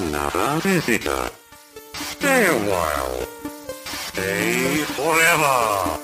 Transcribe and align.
another 0.00 0.60
visitor. 0.62 1.30
Stay 1.94 2.46
a 2.46 2.54
while. 2.70 3.26
Stay 4.08 4.76
forever. 4.96 5.98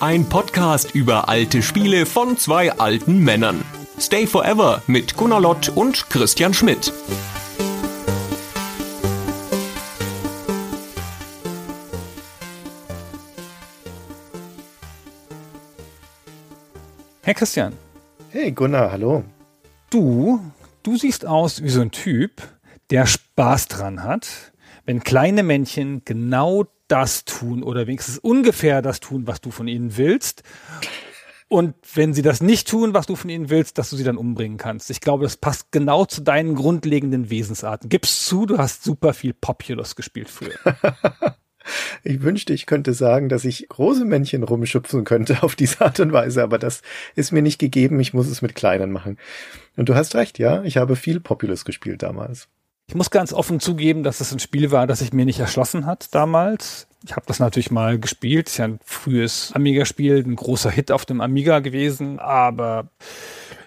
Ein 0.00 0.28
Podcast 0.28 0.94
über 0.94 1.28
alte 1.28 1.62
Spiele 1.62 2.06
von 2.06 2.36
zwei 2.38 2.72
alten 2.72 3.18
Männern. 3.22 3.62
Stay 3.98 4.26
Forever 4.26 4.82
mit 4.86 5.16
Gunnar 5.16 5.40
Lott 5.40 5.68
und 5.68 6.08
Christian 6.08 6.54
Schmidt. 6.54 6.92
Hey 17.22 17.34
Christian, 17.34 17.72
Hey 18.30 18.52
Gunnar, 18.52 18.90
hallo. 18.92 19.24
du, 19.90 20.40
du 20.82 20.96
siehst 20.96 21.26
aus 21.26 21.62
wie 21.62 21.68
so 21.68 21.80
ein 21.80 21.90
Typ, 21.90 22.42
der 22.90 23.06
Spaß 23.06 23.68
dran 23.68 24.02
hat, 24.02 24.52
wenn 24.84 25.02
kleine 25.02 25.42
Männchen 25.42 26.02
genau 26.04 26.66
das 26.88 27.24
tun 27.24 27.62
oder 27.62 27.86
wenigstens 27.86 28.18
ungefähr 28.18 28.82
das 28.82 29.00
tun, 29.00 29.26
was 29.26 29.40
du 29.40 29.50
von 29.50 29.68
ihnen 29.68 29.96
willst. 29.96 30.42
Und 31.48 31.74
wenn 31.94 32.14
sie 32.14 32.22
das 32.22 32.40
nicht 32.40 32.68
tun, 32.68 32.94
was 32.94 33.06
du 33.06 33.16
von 33.16 33.30
ihnen 33.30 33.50
willst, 33.50 33.78
dass 33.78 33.90
du 33.90 33.96
sie 33.96 34.04
dann 34.04 34.16
umbringen 34.16 34.56
kannst. 34.56 34.88
Ich 34.90 35.00
glaube, 35.00 35.24
das 35.24 35.36
passt 35.36 35.72
genau 35.72 36.04
zu 36.04 36.20
deinen 36.20 36.54
grundlegenden 36.54 37.28
Wesensarten. 37.28 37.88
Gib's 37.88 38.24
zu, 38.24 38.46
du 38.46 38.58
hast 38.58 38.84
super 38.84 39.14
viel 39.14 39.34
Populous 39.34 39.96
gespielt 39.96 40.28
früher. 40.28 40.58
Ich 42.02 42.22
wünschte, 42.22 42.54
ich 42.54 42.66
könnte 42.66 42.94
sagen, 42.94 43.28
dass 43.28 43.44
ich 43.44 43.68
große 43.68 44.04
Männchen 44.04 44.42
rumschubsen 44.42 45.04
könnte 45.04 45.42
auf 45.42 45.54
diese 45.54 45.82
Art 45.82 46.00
und 46.00 46.12
Weise, 46.12 46.42
aber 46.42 46.58
das 46.58 46.82
ist 47.14 47.32
mir 47.32 47.42
nicht 47.42 47.58
gegeben. 47.58 48.00
Ich 48.00 48.14
muss 48.14 48.28
es 48.28 48.42
mit 48.42 48.54
kleinen 48.54 48.90
machen. 48.90 49.18
Und 49.76 49.88
du 49.88 49.94
hast 49.94 50.14
recht, 50.14 50.38
ja. 50.38 50.62
Ich 50.64 50.78
habe 50.78 50.96
viel 50.96 51.20
Populous 51.20 51.64
gespielt 51.64 52.02
damals. 52.02 52.48
Ich 52.90 52.96
muss 52.96 53.10
ganz 53.10 53.32
offen 53.32 53.60
zugeben, 53.60 54.02
dass 54.02 54.20
es 54.20 54.32
ein 54.32 54.40
Spiel 54.40 54.72
war, 54.72 54.88
das 54.88 54.98
sich 54.98 55.12
mir 55.12 55.24
nicht 55.24 55.38
erschlossen 55.38 55.86
hat 55.86 56.12
damals. 56.12 56.88
Ich 57.04 57.12
habe 57.12 57.22
das 57.24 57.38
natürlich 57.38 57.70
mal 57.70 58.00
gespielt. 58.00 58.48
Ist 58.48 58.56
ja 58.56 58.64
ein 58.64 58.80
frühes 58.84 59.52
Amiga-Spiel, 59.54 60.24
ein 60.26 60.34
großer 60.34 60.72
Hit 60.72 60.90
auf 60.90 61.04
dem 61.04 61.20
Amiga 61.20 61.60
gewesen. 61.60 62.18
Aber 62.18 62.88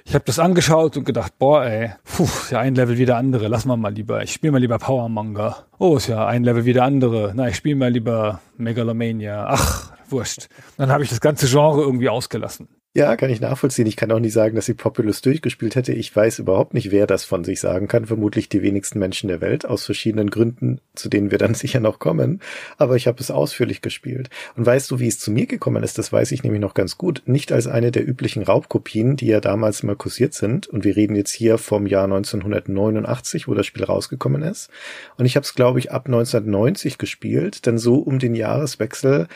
ich 0.03 0.13
habe 0.13 0.25
das 0.25 0.39
angeschaut 0.39 0.97
und 0.97 1.05
gedacht, 1.05 1.39
boah, 1.39 1.63
ey, 1.63 1.91
puh, 2.03 2.25
ist 2.25 2.51
ja 2.51 2.59
ein 2.59 2.75
Level 2.75 2.97
wie 2.97 3.05
der 3.05 3.15
andere. 3.15 3.47
Lass 3.47 3.63
mal 3.63 3.77
mal 3.77 3.93
lieber. 3.93 4.21
Ich 4.23 4.33
spiele 4.33 4.51
mal 4.51 4.57
lieber 4.59 4.77
Power 4.77 5.07
Manga. 5.07 5.67
Oh, 5.79 5.95
ist 5.95 6.07
ja 6.07 6.27
ein 6.27 6.43
Level 6.43 6.65
wie 6.65 6.73
der 6.73 6.83
andere. 6.83 7.31
Na, 7.33 7.47
ich 7.47 7.55
spiele 7.55 7.77
mal 7.77 7.91
lieber 7.93 8.41
Megalomania. 8.57 9.45
Ach, 9.47 9.93
wurscht. 10.09 10.49
Dann 10.75 10.91
habe 10.91 11.03
ich 11.03 11.09
das 11.09 11.21
ganze 11.21 11.47
Genre 11.47 11.79
irgendwie 11.79 12.09
ausgelassen. 12.09 12.67
Ja, 12.95 13.15
kann 13.15 13.31
ich 13.31 13.41
nachvollziehen. 13.41 13.87
Ich 13.87 13.95
kann 13.95 14.11
auch 14.11 14.19
nicht 14.19 14.33
sagen, 14.33 14.55
dass 14.55 14.69
ich 14.69 14.77
Populous 14.77 15.23
durchgespielt 15.23 15.75
hätte. 15.75 15.93
Ich 15.93 16.15
weiß 16.15 16.37
überhaupt 16.37 16.75
nicht, 16.75 16.91
wer 16.91 17.07
das 17.07 17.23
von 17.23 17.43
sich 17.43 17.59
sagen 17.59 17.87
kann. 17.87 18.05
Vermutlich 18.05 18.49
die 18.49 18.61
wenigsten 18.61 18.99
Menschen 18.99 19.29
der 19.29 19.41
Welt 19.41 19.65
aus 19.65 19.83
verschiedenen 19.83 20.29
Gründen, 20.29 20.79
zu 20.93 21.09
denen 21.09 21.31
wir 21.31 21.39
dann 21.39 21.55
sicher 21.55 21.79
noch 21.79 21.97
kommen. 21.97 22.39
Aber 22.77 22.95
ich 22.95 23.07
habe 23.07 23.19
es 23.19 23.31
ausführlich 23.31 23.81
gespielt. 23.81 24.29
Und 24.55 24.67
weißt 24.67 24.91
du, 24.91 24.99
wie 24.99 25.07
es 25.07 25.17
zu 25.17 25.31
mir 25.31 25.47
gekommen 25.47 25.81
ist? 25.81 25.97
Das 25.97 26.13
weiß 26.13 26.31
ich 26.33 26.43
nämlich 26.43 26.61
noch 26.61 26.75
ganz 26.75 26.99
gut. 26.99 27.23
Nicht 27.25 27.51
als 27.51 27.65
eine 27.65 27.89
der 27.89 28.07
üblichen 28.07 28.43
Raubkopien, 28.43 29.15
die 29.15 29.25
ja 29.25 29.39
damals 29.39 29.81
mal 29.81 29.95
kursiert 29.95 30.35
sind. 30.35 30.67
Und 30.67 30.83
wir 30.83 30.95
reden 30.95 31.15
jetzt 31.15 31.31
hier 31.31 31.57
vom 31.57 31.87
Jahr 31.87 32.03
1989, 32.03 33.47
wo 33.47 33.55
das 33.55 33.65
Spiel 33.65 33.85
rausgekommen 33.85 34.43
ist. 34.43 34.69
Und 35.17 35.25
ich 35.25 35.35
habe 35.35 35.45
es, 35.45 35.55
glaube 35.55 35.79
ich, 35.79 35.91
ab 35.91 36.05
1990 36.05 36.99
gespielt. 36.99 37.65
Dann 37.65 37.79
so 37.79 37.95
um 37.95 38.19
den 38.19 38.35
Jahreswechsel 38.35 39.27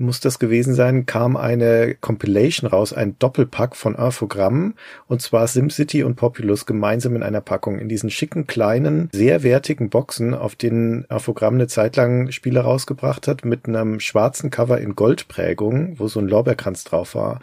muss 0.00 0.20
das 0.20 0.38
gewesen 0.38 0.74
sein, 0.74 1.06
kam 1.06 1.36
eine 1.36 1.94
Compilation 2.00 2.68
raus, 2.68 2.92
ein 2.92 3.16
Doppelpack 3.18 3.76
von 3.76 3.94
Infogramm, 3.94 4.74
und 5.06 5.22
zwar 5.22 5.46
SimCity 5.46 6.02
und 6.02 6.16
Populous 6.16 6.66
gemeinsam 6.66 7.16
in 7.16 7.22
einer 7.22 7.40
Packung, 7.40 7.78
in 7.78 7.88
diesen 7.88 8.10
schicken, 8.10 8.46
kleinen, 8.46 9.08
sehr 9.12 9.42
wertigen 9.42 9.90
Boxen, 9.90 10.34
auf 10.34 10.56
denen 10.56 11.04
Infogramm 11.04 11.54
eine 11.54 11.68
Zeit 11.68 11.96
lang 11.96 12.30
Spiele 12.32 12.60
rausgebracht 12.60 13.28
hat, 13.28 13.44
mit 13.44 13.68
einem 13.68 14.00
schwarzen 14.00 14.50
Cover 14.50 14.80
in 14.80 14.96
Goldprägung, 14.96 15.98
wo 15.98 16.08
so 16.08 16.20
ein 16.20 16.28
Lorbeerkranz 16.28 16.84
drauf 16.84 17.14
war. 17.14 17.40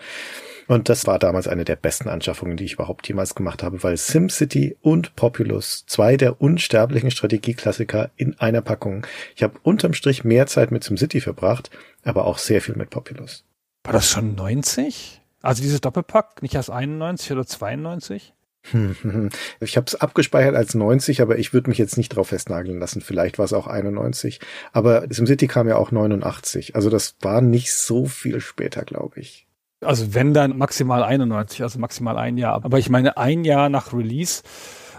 Und 0.67 0.89
das 0.89 1.07
war 1.07 1.17
damals 1.17 1.47
eine 1.47 1.63
der 1.63 1.77
besten 1.77 2.09
Anschaffungen, 2.09 2.57
die 2.57 2.65
ich 2.65 2.73
überhaupt 2.73 3.07
jemals 3.07 3.35
gemacht 3.35 3.63
habe, 3.63 3.83
weil 3.83 3.97
SimCity 3.97 4.77
und 4.81 5.15
Populous, 5.15 5.85
zwei 5.87 6.17
der 6.17 6.41
unsterblichen 6.41 7.09
Strategieklassiker 7.09 8.11
in 8.17 8.37
einer 8.39 8.61
Packung. 8.61 9.07
Ich 9.35 9.43
habe 9.43 9.59
unterm 9.63 9.93
Strich 9.93 10.23
mehr 10.23 10.45
Zeit 10.47 10.71
mit 10.71 10.83
SimCity 10.83 11.21
verbracht, 11.21 11.69
aber 12.03 12.25
auch 12.25 12.37
sehr 12.37 12.61
viel 12.61 12.75
mit 12.75 12.89
Populous. 12.89 13.45
War 13.83 13.93
das 13.93 14.09
schon 14.09 14.35
90? 14.35 15.21
Also 15.41 15.61
dieses 15.61 15.79
Doppelpack, 15.79 16.41
nicht 16.41 16.55
erst 16.55 16.69
91 16.69 17.31
oder 17.31 17.45
92? 17.45 18.33
Ich 19.61 19.77
habe 19.77 19.85
es 19.87 19.95
abgespeichert 19.95 20.55
als 20.55 20.75
90, 20.75 21.21
aber 21.21 21.37
ich 21.39 21.53
würde 21.53 21.69
mich 21.69 21.77
jetzt 21.77 21.97
nicht 21.97 22.09
drauf 22.09 22.29
festnageln 22.29 22.79
lassen. 22.79 22.99
Vielleicht 22.99 23.37
war 23.37 23.45
es 23.45 23.53
auch 23.53 23.67
91. 23.67 24.41
Aber 24.73 25.05
SimCity 25.09 25.47
kam 25.47 25.69
ja 25.69 25.77
auch 25.77 25.91
89. 25.91 26.75
Also 26.75 26.89
das 26.89 27.15
war 27.21 27.39
nicht 27.39 27.73
so 27.73 28.05
viel 28.05 28.41
später, 28.41 28.83
glaube 28.83 29.21
ich. 29.21 29.46
Also 29.81 30.13
wenn 30.13 30.33
dann 30.33 30.57
maximal 30.57 31.03
91, 31.03 31.61
also 31.61 31.79
maximal 31.79 32.17
ein 32.17 32.37
Jahr. 32.37 32.63
Aber 32.65 32.79
ich 32.79 32.89
meine, 32.89 33.17
ein 33.17 33.43
Jahr 33.43 33.69
nach 33.69 33.93
Release 33.93 34.43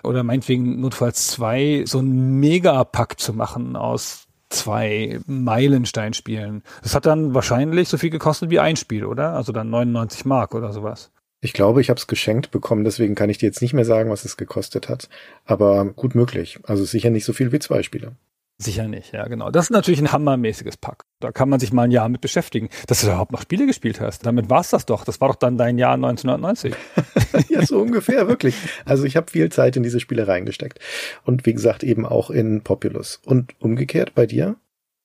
oder 0.04 0.22
meinetwegen 0.22 0.80
notfalls 0.80 1.28
zwei, 1.28 1.82
so 1.86 1.98
ein 1.98 2.38
Megapack 2.38 3.18
zu 3.18 3.32
machen 3.34 3.76
aus 3.76 4.28
zwei 4.50 5.20
Meilensteinspielen. 5.26 6.62
Das 6.82 6.94
hat 6.94 7.06
dann 7.06 7.34
wahrscheinlich 7.34 7.88
so 7.88 7.98
viel 7.98 8.10
gekostet 8.10 8.50
wie 8.50 8.60
ein 8.60 8.76
Spiel, 8.76 9.04
oder? 9.04 9.34
Also 9.34 9.52
dann 9.52 9.70
99 9.70 10.24
Mark 10.24 10.54
oder 10.54 10.72
sowas. 10.72 11.10
Ich 11.40 11.52
glaube, 11.52 11.80
ich 11.80 11.90
habe 11.90 11.98
es 11.98 12.06
geschenkt 12.06 12.50
bekommen, 12.50 12.84
deswegen 12.84 13.14
kann 13.14 13.30
ich 13.30 13.38
dir 13.38 13.46
jetzt 13.46 13.62
nicht 13.62 13.72
mehr 13.72 13.84
sagen, 13.84 14.10
was 14.10 14.24
es 14.24 14.36
gekostet 14.36 14.88
hat. 14.88 15.08
Aber 15.44 15.84
gut 15.84 16.14
möglich. 16.14 16.58
Also 16.64 16.84
sicher 16.84 17.10
nicht 17.10 17.24
so 17.24 17.32
viel 17.32 17.52
wie 17.52 17.60
zwei 17.60 17.82
Spiele. 17.82 18.12
Sicher 18.60 18.88
nicht, 18.88 19.12
ja, 19.12 19.28
genau. 19.28 19.52
Das 19.52 19.66
ist 19.66 19.70
natürlich 19.70 20.00
ein 20.00 20.10
hammermäßiges 20.10 20.78
Pack. 20.78 21.04
Da 21.20 21.30
kann 21.30 21.48
man 21.48 21.60
sich 21.60 21.72
mal 21.72 21.84
ein 21.84 21.92
Jahr 21.92 22.08
mit 22.08 22.20
beschäftigen. 22.20 22.68
Dass 22.88 23.02
du 23.02 23.06
überhaupt 23.06 23.30
noch 23.30 23.40
Spiele 23.40 23.66
gespielt 23.66 24.00
hast. 24.00 24.26
Damit 24.26 24.50
war's 24.50 24.70
das 24.70 24.84
doch. 24.84 25.04
Das 25.04 25.20
war 25.20 25.28
doch 25.28 25.36
dann 25.36 25.56
dein 25.56 25.78
Jahr 25.78 25.94
1990. 25.94 26.74
ja, 27.50 27.64
so 27.64 27.80
ungefähr, 27.80 28.26
wirklich. 28.26 28.56
Also 28.84 29.04
ich 29.04 29.16
habe 29.16 29.30
viel 29.30 29.48
Zeit 29.52 29.76
in 29.76 29.84
diese 29.84 30.00
Spiele 30.00 30.26
reingesteckt. 30.26 30.80
Und 31.24 31.46
wie 31.46 31.54
gesagt, 31.54 31.84
eben 31.84 32.04
auch 32.04 32.30
in 32.30 32.62
Populous. 32.62 33.20
Und 33.24 33.54
umgekehrt 33.60 34.16
bei 34.16 34.26
dir? 34.26 34.56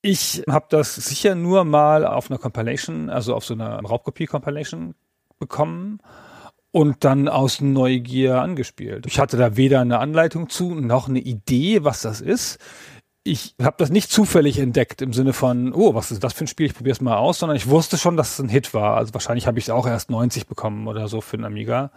Ich 0.02 0.44
habe 0.50 0.66
das 0.70 0.96
sicher 0.96 1.35
nur 1.35 1.64
mal 1.64 2.08
auf 2.08 2.31
einer 2.31 2.40
Compilation, 2.40 3.12
also 3.12 3.35
auf 3.35 3.46
so 3.46 3.53
einer 3.53 3.80
Raubkopie-Compilation 3.81 4.96
bekommen 5.38 6.00
und 6.72 7.03
dann 7.06 7.28
aus 7.28 7.62
Neugier 7.62 8.41
angespielt. 8.41 9.06
Ich 9.06 9.20
hatte 9.20 9.38
da 9.38 9.56
weder 9.56 9.81
eine 9.81 10.00
Anleitung 10.00 10.50
zu 10.50 10.74
noch 10.74 11.08
eine 11.08 11.20
Idee, 11.20 11.84
was 11.84 12.02
das 12.02 12.20
ist 12.20 12.58
ich 13.23 13.56
habe 13.61 13.75
das 13.78 13.89
nicht 13.89 14.11
zufällig 14.11 14.59
entdeckt 14.59 15.01
im 15.01 15.13
Sinne 15.13 15.34
von, 15.34 15.73
oh, 15.73 15.94
was 15.94 16.11
ist 16.11 16.23
das 16.23 16.34
für 16.34 16.44
ein 16.44 16.47
Spiel, 16.47 16.66
ich 16.66 16.75
probiere 16.75 16.94
es 16.94 17.01
mal 17.01 17.17
aus, 17.17 17.39
sondern 17.39 17.56
ich 17.56 17.69
wusste 17.69 17.97
schon, 17.97 18.17
dass 18.17 18.34
es 18.34 18.39
ein 18.39 18.50
Hit 18.50 18.73
war. 18.73 18.97
Also 18.97 19.13
wahrscheinlich 19.13 19.47
habe 19.47 19.59
ich 19.59 19.66
es 19.66 19.69
auch 19.69 19.88
erst 19.88 20.09
90 20.09 20.47
bekommen 20.47 20.88
oder 20.88 21.07
so 21.07 21.22
für 21.22 21.38
einen 21.38 21.45
Amiga. 21.45 21.91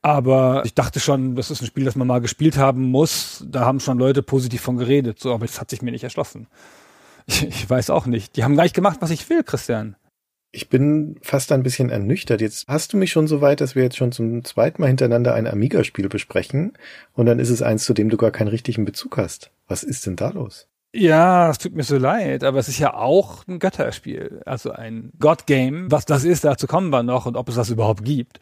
Aber 0.00 0.62
ich 0.64 0.74
dachte 0.74 1.00
schon, 1.00 1.34
das 1.34 1.50
ist 1.50 1.62
ein 1.62 1.66
Spiel, 1.66 1.84
das 1.84 1.96
man 1.96 2.06
mal 2.06 2.20
gespielt 2.20 2.56
haben 2.56 2.90
muss. 2.90 3.44
Da 3.46 3.64
haben 3.64 3.80
schon 3.80 3.98
Leute 3.98 4.22
positiv 4.22 4.62
von 4.62 4.76
geredet, 4.76 5.18
so, 5.18 5.32
aber 5.32 5.44
es 5.44 5.60
hat 5.60 5.70
sich 5.70 5.82
mir 5.82 5.92
nicht 5.92 6.04
erschlossen. 6.04 6.46
Ich, 7.26 7.42
ich 7.48 7.68
weiß 7.68 7.90
auch 7.90 8.06
nicht. 8.06 8.36
Die 8.36 8.44
haben 8.44 8.56
gar 8.56 8.64
nicht 8.64 8.74
gemacht, 8.74 8.98
was 9.00 9.10
ich 9.10 9.28
will, 9.28 9.42
Christian. 9.42 9.96
Ich 10.54 10.68
bin 10.68 11.16
fast 11.20 11.50
ein 11.50 11.64
bisschen 11.64 11.90
ernüchtert. 11.90 12.40
Jetzt 12.40 12.68
hast 12.68 12.92
du 12.92 12.96
mich 12.96 13.10
schon 13.10 13.26
so 13.26 13.40
weit, 13.40 13.60
dass 13.60 13.74
wir 13.74 13.82
jetzt 13.82 13.96
schon 13.96 14.12
zum 14.12 14.44
zweiten 14.44 14.80
Mal 14.80 14.86
hintereinander 14.86 15.34
ein 15.34 15.48
Amiga-Spiel 15.48 16.08
besprechen 16.08 16.74
und 17.12 17.26
dann 17.26 17.40
ist 17.40 17.50
es 17.50 17.60
eins, 17.60 17.84
zu 17.84 17.92
dem 17.92 18.08
du 18.08 18.16
gar 18.16 18.30
keinen 18.30 18.46
richtigen 18.46 18.84
Bezug 18.84 19.16
hast. 19.16 19.50
Was 19.66 19.82
ist 19.82 20.06
denn 20.06 20.14
da 20.14 20.28
los? 20.28 20.68
Ja, 20.94 21.50
es 21.50 21.58
tut 21.58 21.74
mir 21.74 21.82
so 21.82 21.98
leid, 21.98 22.44
aber 22.44 22.60
es 22.60 22.68
ist 22.68 22.78
ja 22.78 22.94
auch 22.94 23.44
ein 23.48 23.58
Götterspiel, 23.58 24.42
also 24.46 24.70
ein 24.70 25.10
God-Game. 25.18 25.90
Was 25.90 26.04
das 26.04 26.22
ist, 26.22 26.44
dazu 26.44 26.68
kommen 26.68 26.90
wir 26.90 27.02
noch 27.02 27.26
und 27.26 27.36
ob 27.36 27.48
es 27.48 27.56
das 27.56 27.70
überhaupt 27.70 28.04
gibt. 28.04 28.38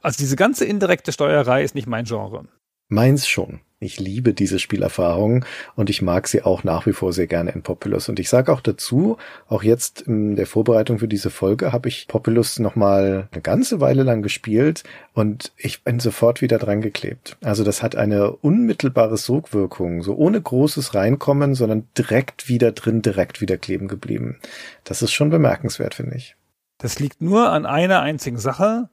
Also 0.00 0.18
diese 0.18 0.36
ganze 0.36 0.64
indirekte 0.64 1.10
Steuerei 1.10 1.64
ist 1.64 1.74
nicht 1.74 1.88
mein 1.88 2.04
Genre. 2.04 2.44
Meins 2.88 3.28
schon. 3.28 3.60
Ich 3.80 4.00
liebe 4.00 4.34
diese 4.34 4.58
Spielerfahrung 4.58 5.44
und 5.76 5.88
ich 5.88 6.02
mag 6.02 6.26
sie 6.26 6.42
auch 6.42 6.64
nach 6.64 6.86
wie 6.86 6.92
vor 6.92 7.12
sehr 7.12 7.28
gerne 7.28 7.52
in 7.52 7.62
Populous. 7.62 8.08
Und 8.08 8.18
ich 8.18 8.28
sage 8.28 8.52
auch 8.52 8.60
dazu, 8.60 9.18
auch 9.46 9.62
jetzt 9.62 10.00
in 10.00 10.34
der 10.34 10.46
Vorbereitung 10.46 10.98
für 10.98 11.06
diese 11.06 11.30
Folge 11.30 11.70
habe 11.70 11.88
ich 11.88 12.08
Populous 12.08 12.58
nochmal 12.58 13.28
eine 13.30 13.40
ganze 13.40 13.80
Weile 13.80 14.02
lang 14.02 14.22
gespielt 14.22 14.82
und 15.12 15.52
ich 15.56 15.84
bin 15.84 16.00
sofort 16.00 16.42
wieder 16.42 16.58
dran 16.58 16.80
geklebt. 16.80 17.36
Also 17.40 17.62
das 17.62 17.80
hat 17.80 17.94
eine 17.94 18.32
unmittelbare 18.32 19.16
Sogwirkung, 19.16 20.02
so 20.02 20.16
ohne 20.16 20.40
großes 20.40 20.94
Reinkommen, 20.94 21.54
sondern 21.54 21.86
direkt 21.96 22.48
wieder 22.48 22.72
drin, 22.72 23.00
direkt 23.00 23.40
wieder 23.40 23.58
kleben 23.58 23.86
geblieben. 23.86 24.40
Das 24.82 25.02
ist 25.02 25.12
schon 25.12 25.30
bemerkenswert, 25.30 25.94
finde 25.94 26.16
ich. 26.16 26.34
Das 26.78 26.98
liegt 26.98 27.22
nur 27.22 27.50
an 27.50 27.64
einer 27.64 28.00
einzigen 28.00 28.38
Sache. 28.38 28.88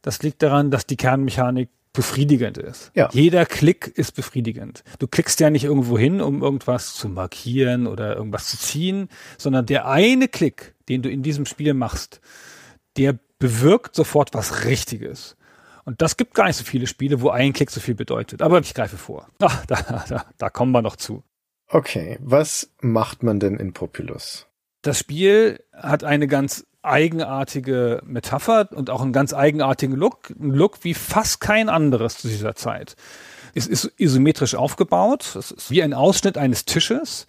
Das 0.00 0.22
liegt 0.22 0.42
daran, 0.42 0.70
dass 0.70 0.86
die 0.86 0.96
Kernmechanik 0.96 1.68
befriedigend 1.92 2.56
ist. 2.58 2.92
Ja. 2.94 3.08
Jeder 3.12 3.46
Klick 3.46 3.88
ist 3.88 4.12
befriedigend. 4.12 4.84
Du 4.98 5.08
klickst 5.08 5.40
ja 5.40 5.50
nicht 5.50 5.64
irgendwo 5.64 5.98
hin, 5.98 6.20
um 6.20 6.42
irgendwas 6.42 6.94
zu 6.94 7.08
markieren 7.08 7.86
oder 7.86 8.16
irgendwas 8.16 8.48
zu 8.48 8.58
ziehen, 8.58 9.08
sondern 9.38 9.66
der 9.66 9.86
eine 9.88 10.28
Klick, 10.28 10.74
den 10.88 11.02
du 11.02 11.10
in 11.10 11.22
diesem 11.22 11.46
Spiel 11.46 11.74
machst, 11.74 12.20
der 12.96 13.18
bewirkt 13.38 13.94
sofort 13.94 14.34
was 14.34 14.64
Richtiges. 14.64 15.36
Und 15.84 16.02
das 16.02 16.16
gibt 16.16 16.34
gar 16.34 16.46
nicht 16.46 16.56
so 16.56 16.64
viele 16.64 16.86
Spiele, 16.86 17.20
wo 17.20 17.30
ein 17.30 17.52
Klick 17.52 17.70
so 17.70 17.80
viel 17.80 17.94
bedeutet. 17.94 18.42
Aber 18.42 18.60
ich 18.60 18.74
greife 18.74 18.96
vor. 18.96 19.26
Ach, 19.40 19.66
da, 19.66 20.04
da, 20.08 20.24
da 20.36 20.50
kommen 20.50 20.72
wir 20.72 20.82
noch 20.82 20.96
zu. 20.96 21.24
Okay, 21.66 22.18
was 22.20 22.70
macht 22.80 23.22
man 23.22 23.40
denn 23.40 23.56
in 23.56 23.72
Populus? 23.72 24.46
Das 24.82 24.98
Spiel 24.98 25.62
hat 25.72 26.04
eine 26.04 26.26
ganz 26.26 26.66
eigenartige 26.82 28.00
Metapher 28.04 28.68
und 28.72 28.90
auch 28.90 29.02
einen 29.02 29.12
ganz 29.12 29.32
eigenartigen 29.34 29.96
Look. 29.96 30.30
Ein 30.30 30.50
Look 30.50 30.82
wie 30.82 30.94
fast 30.94 31.40
kein 31.40 31.68
anderes 31.68 32.18
zu 32.18 32.28
dieser 32.28 32.54
Zeit. 32.54 32.96
Es 33.54 33.66
ist 33.66 33.92
isometrisch 33.96 34.54
aufgebaut. 34.54 35.36
Es 35.36 35.50
ist 35.50 35.70
wie 35.70 35.82
ein 35.82 35.92
Ausschnitt 35.94 36.38
eines 36.38 36.64
Tisches. 36.64 37.26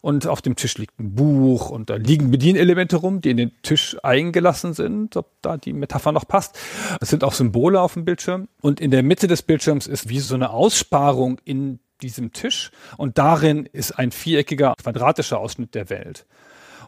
Und 0.00 0.26
auf 0.26 0.40
dem 0.40 0.56
Tisch 0.56 0.78
liegt 0.78 0.98
ein 0.98 1.14
Buch 1.14 1.68
und 1.68 1.90
da 1.90 1.96
liegen 1.96 2.30
Bedienelemente 2.30 2.96
rum, 2.96 3.20
die 3.20 3.30
in 3.30 3.36
den 3.36 3.52
Tisch 3.62 3.98
eingelassen 4.02 4.72
sind, 4.72 5.14
ob 5.16 5.30
da 5.42 5.58
die 5.58 5.74
Metapher 5.74 6.12
noch 6.12 6.26
passt. 6.26 6.58
Es 7.02 7.10
sind 7.10 7.22
auch 7.22 7.34
Symbole 7.34 7.80
auf 7.80 7.94
dem 7.94 8.06
Bildschirm. 8.06 8.48
Und 8.62 8.80
in 8.80 8.90
der 8.90 9.02
Mitte 9.02 9.26
des 9.26 9.42
Bildschirms 9.42 9.86
ist 9.86 10.08
wie 10.08 10.20
so 10.20 10.34
eine 10.34 10.50
Aussparung 10.50 11.38
in 11.44 11.80
diesem 12.00 12.32
Tisch. 12.32 12.70
Und 12.96 13.18
darin 13.18 13.66
ist 13.66 13.92
ein 13.92 14.10
viereckiger, 14.10 14.74
quadratischer 14.82 15.38
Ausschnitt 15.38 15.74
der 15.74 15.90
Welt. 15.90 16.24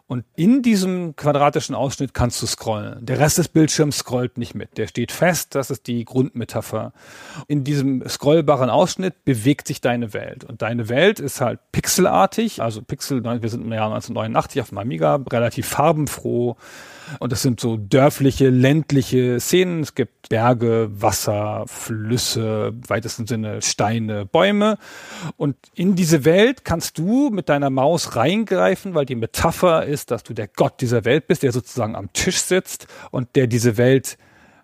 Und 0.05 0.25
in 0.35 0.61
diesem 0.61 1.15
quadratischen 1.15 1.75
Ausschnitt 1.75 2.13
kannst 2.13 2.41
du 2.41 2.45
scrollen. 2.45 3.05
Der 3.05 3.19
Rest 3.19 3.37
des 3.37 3.47
Bildschirms 3.47 3.99
scrollt 3.99 4.37
nicht 4.37 4.53
mit. 4.53 4.77
Der 4.77 4.87
steht 4.87 5.11
fest. 5.11 5.55
Das 5.55 5.71
ist 5.71 5.87
die 5.87 6.03
Grundmetapher. 6.03 6.91
In 7.47 7.63
diesem 7.63 8.07
scrollbaren 8.07 8.69
Ausschnitt 8.69 9.23
bewegt 9.23 9.67
sich 9.67 9.79
deine 9.79 10.13
Welt. 10.13 10.43
Und 10.43 10.61
deine 10.61 10.89
Welt 10.89 11.19
ist 11.19 11.39
halt 11.39 11.59
pixelartig. 11.71 12.61
Also 12.61 12.81
Pixel, 12.81 13.23
wir 13.23 13.49
sind 13.49 13.63
im 13.63 13.71
Jahr 13.71 13.85
1989 13.85 14.61
auf 14.61 14.69
dem 14.69 14.77
Amiga, 14.77 15.23
relativ 15.31 15.67
farbenfroh. 15.67 16.57
Und 17.19 17.31
das 17.31 17.41
sind 17.41 17.59
so 17.59 17.77
dörfliche, 17.77 18.49
ländliche 18.49 19.39
Szenen. 19.39 19.81
Es 19.81 19.95
gibt 19.95 20.29
Berge, 20.29 20.89
Wasser, 20.91 21.65
Flüsse, 21.67 22.73
weitesten 22.87 23.27
Sinne 23.27 23.61
Steine, 23.61 24.25
Bäume. 24.25 24.77
Und 25.37 25.55
in 25.75 25.95
diese 25.95 26.25
Welt 26.25 26.65
kannst 26.65 26.97
du 26.97 27.29
mit 27.29 27.49
deiner 27.49 27.69
Maus 27.69 28.15
reingreifen, 28.15 28.93
weil 28.95 29.05
die 29.05 29.15
Metapher 29.15 29.85
ist, 29.85 30.11
dass 30.11 30.23
du 30.23 30.33
der 30.33 30.47
Gott 30.47 30.81
dieser 30.81 31.05
Welt 31.05 31.27
bist, 31.27 31.43
der 31.43 31.51
sozusagen 31.51 31.95
am 31.95 32.11
Tisch 32.13 32.41
sitzt 32.41 32.87
und 33.11 33.35
der 33.35 33.47
diese 33.47 33.77
Welt 33.77 34.17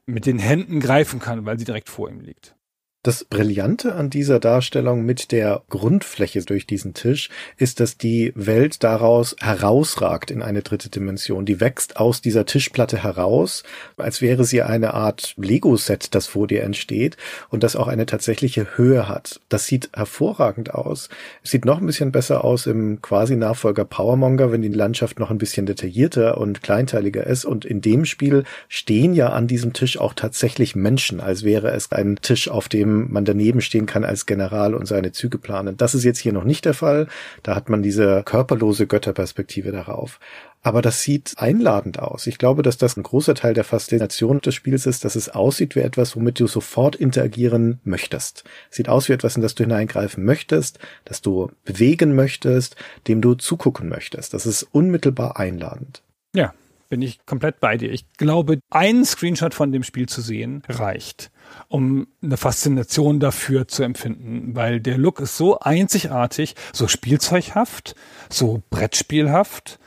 mit 0.06 0.26
den 0.26 0.40
Händen 0.40 0.80
greifen 0.80 1.20
kann, 1.20 1.46
weil 1.46 1.60
sie 1.60 1.66
direkt 1.66 1.90
vor 1.90 2.10
ihm 2.10 2.20
liegt. 2.20 2.56
Das 3.02 3.24
Brillante 3.24 3.96
an 3.96 4.10
dieser 4.10 4.42
Darstellung 4.42 5.06
mit 5.06 5.32
der 5.32 5.62
Grundfläche 5.70 6.44
durch 6.44 6.68
diesen 6.68 6.94
Tisch 6.94 7.30
ist, 7.56 7.80
dass 7.80 7.98
die 7.98 8.34
Welt 8.36 8.84
daraus 8.84 9.38
herausragt 9.40 10.32
in 10.32 10.42
eine 10.42 10.64
dritte 10.64 10.90
Dimension. 10.90 11.46
Die 11.46 11.62
wächst 11.62 11.96
aus 11.96 12.20
dieser 12.20 12.46
Tischplatte 12.46 13.02
heraus, 13.02 13.64
als 13.96 14.22
wäre 14.22 14.44
sie 14.44 14.64
eine 14.64 14.96
Art 14.96 15.34
Lego-Set, 15.38 16.14
das 16.14 16.28
vor 16.28 16.48
dir 16.48 16.64
entsteht 16.64 17.16
und 17.48 17.64
das 17.64 17.78
auch 17.78 17.88
eine 17.88 18.06
tatsächliche 18.06 18.76
Höhe 18.76 19.08
hat. 19.08 19.40
Das 19.48 19.66
sieht 19.66 19.92
hervorragend 19.94 20.74
aus. 20.74 21.08
Sieht 21.42 21.64
noch 21.64 21.80
ein 21.80 21.86
bisschen 21.86 22.12
besser 22.12 22.44
aus 22.44 22.66
im 22.66 23.02
quasi 23.02 23.38
Nachfolger 23.38 23.86
Powermonger, 23.86 24.52
wenn 24.52 24.62
die 24.62 24.68
Landschaft 24.68 25.20
noch 25.20 25.32
ein 25.32 25.38
bisschen 25.38 25.66
detaillierter 25.66 26.38
und 26.38 26.64
kleinteiliger 26.64 27.26
ist. 27.26 27.46
Und 27.46 27.64
in 27.64 27.80
dem 27.80 28.04
Spiel 28.04 28.44
stehen 28.68 29.14
ja 29.14 29.30
an 29.30 29.48
diesem 29.48 29.72
Tisch 29.72 29.98
auch 29.98 30.14
tatsächlich 30.14 30.76
Menschen, 30.76 31.22
als 31.22 31.44
wäre 31.44 31.72
es 31.72 31.94
ein 31.94 32.18
Tisch, 32.22 32.50
auf 32.50 32.68
dem 32.68 32.89
dem 32.90 33.12
man 33.12 33.26
daneben 33.26 33.62
stehen 33.62 33.86
kann 33.86 34.04
als 34.04 34.26
General 34.26 34.74
und 34.74 34.88
seine 34.88 35.12
Züge 35.12 35.38
planen. 35.38 35.78
Das 35.78 35.96
ist 35.96 36.04
jetzt 36.04 36.20
hier 36.20 36.34
noch 36.34 36.44
nicht 36.44 36.66
der 36.66 36.74
Fall. 36.74 37.08
Da 37.44 37.56
hat 37.56 37.70
man 37.70 37.82
diese 37.82 38.24
körperlose 38.24 38.88
Götterperspektive 38.88 39.72
darauf. 39.72 40.20
Aber 40.62 40.82
das 40.82 41.02
sieht 41.02 41.36
einladend 41.38 42.00
aus. 42.00 42.28
Ich 42.28 42.38
glaube, 42.38 42.64
dass 42.64 42.78
das 42.78 42.98
ein 42.98 43.04
großer 43.04 43.34
Teil 43.34 43.54
der 43.54 43.64
Faszination 43.64 44.42
des 44.42 44.56
Spiels 44.56 44.86
ist, 44.86 45.06
dass 45.06 45.16
es 45.16 45.30
aussieht 45.30 45.76
wie 45.76 45.80
etwas, 45.80 46.18
womit 46.18 46.40
du 46.40 46.48
sofort 46.48 46.98
interagieren 46.98 47.80
möchtest. 47.84 48.44
Sieht 48.70 48.90
aus 48.90 49.08
wie 49.08 49.14
etwas, 49.14 49.38
in 49.38 49.42
das 49.42 49.56
du 49.56 49.64
hineingreifen 49.64 50.26
möchtest, 50.26 50.80
das 51.06 51.22
du 51.22 51.50
bewegen 51.64 52.14
möchtest, 52.14 52.76
dem 53.08 53.22
du 53.22 53.36
zugucken 53.36 53.88
möchtest. 53.88 54.34
Das 54.34 54.46
ist 54.46 54.64
unmittelbar 54.64 55.40
einladend. 55.40 56.04
Ja, 56.36 56.54
bin 56.90 57.02
ich 57.02 57.26
komplett 57.26 57.60
bei 57.60 57.78
dir. 57.78 57.92
Ich 57.92 58.12
glaube, 58.14 58.60
ein 58.70 59.06
Screenshot 59.06 59.54
von 59.54 59.72
dem 59.72 59.84
Spiel 59.84 60.08
zu 60.08 60.22
sehen 60.22 60.64
reicht 60.68 61.32
um 61.68 62.08
eine 62.22 62.38
Faszination 62.38 63.20
dafür 63.20 63.68
zu 63.68 63.84
empfinden, 63.84 64.56
weil 64.56 64.80
der 64.80 64.98
Look 64.98 65.20
ist 65.20 65.38
so 65.38 65.60
einzigartig, 65.60 66.56
so 66.74 66.88
spielzeughaft, 66.88 67.96
so 68.30 68.62
Brettspielhaft, 68.70 69.80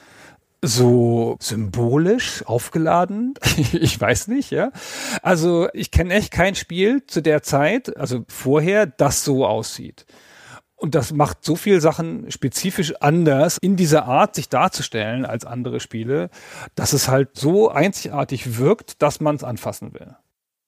so 0.60 1.36
symbolisch 1.40 2.44
aufgeladen. 2.46 3.34
ich 3.72 4.00
weiß 4.00 4.28
nicht, 4.28 4.50
ja. 4.50 4.70
Also 5.22 5.68
ich 5.72 5.90
kenne 5.90 6.14
echt 6.14 6.30
kein 6.30 6.54
Spiel 6.54 7.04
zu 7.06 7.20
der 7.20 7.42
Zeit, 7.42 7.96
also 7.96 8.24
vorher, 8.28 8.86
das 8.86 9.24
so 9.24 9.46
aussieht. 9.46 10.06
Und 10.82 10.96
das 10.96 11.12
macht 11.12 11.44
so 11.44 11.54
viel 11.54 11.80
Sachen 11.80 12.28
spezifisch 12.32 12.92
anders 13.00 13.56
in 13.62 13.76
dieser 13.76 14.06
Art, 14.06 14.34
sich 14.34 14.48
darzustellen 14.48 15.24
als 15.24 15.44
andere 15.44 15.78
Spiele, 15.78 16.28
dass 16.74 16.92
es 16.92 17.06
halt 17.06 17.36
so 17.38 17.70
einzigartig 17.70 18.58
wirkt, 18.58 19.00
dass 19.00 19.20
man 19.20 19.36
es 19.36 19.44
anfassen 19.44 19.94
will. 19.94 20.16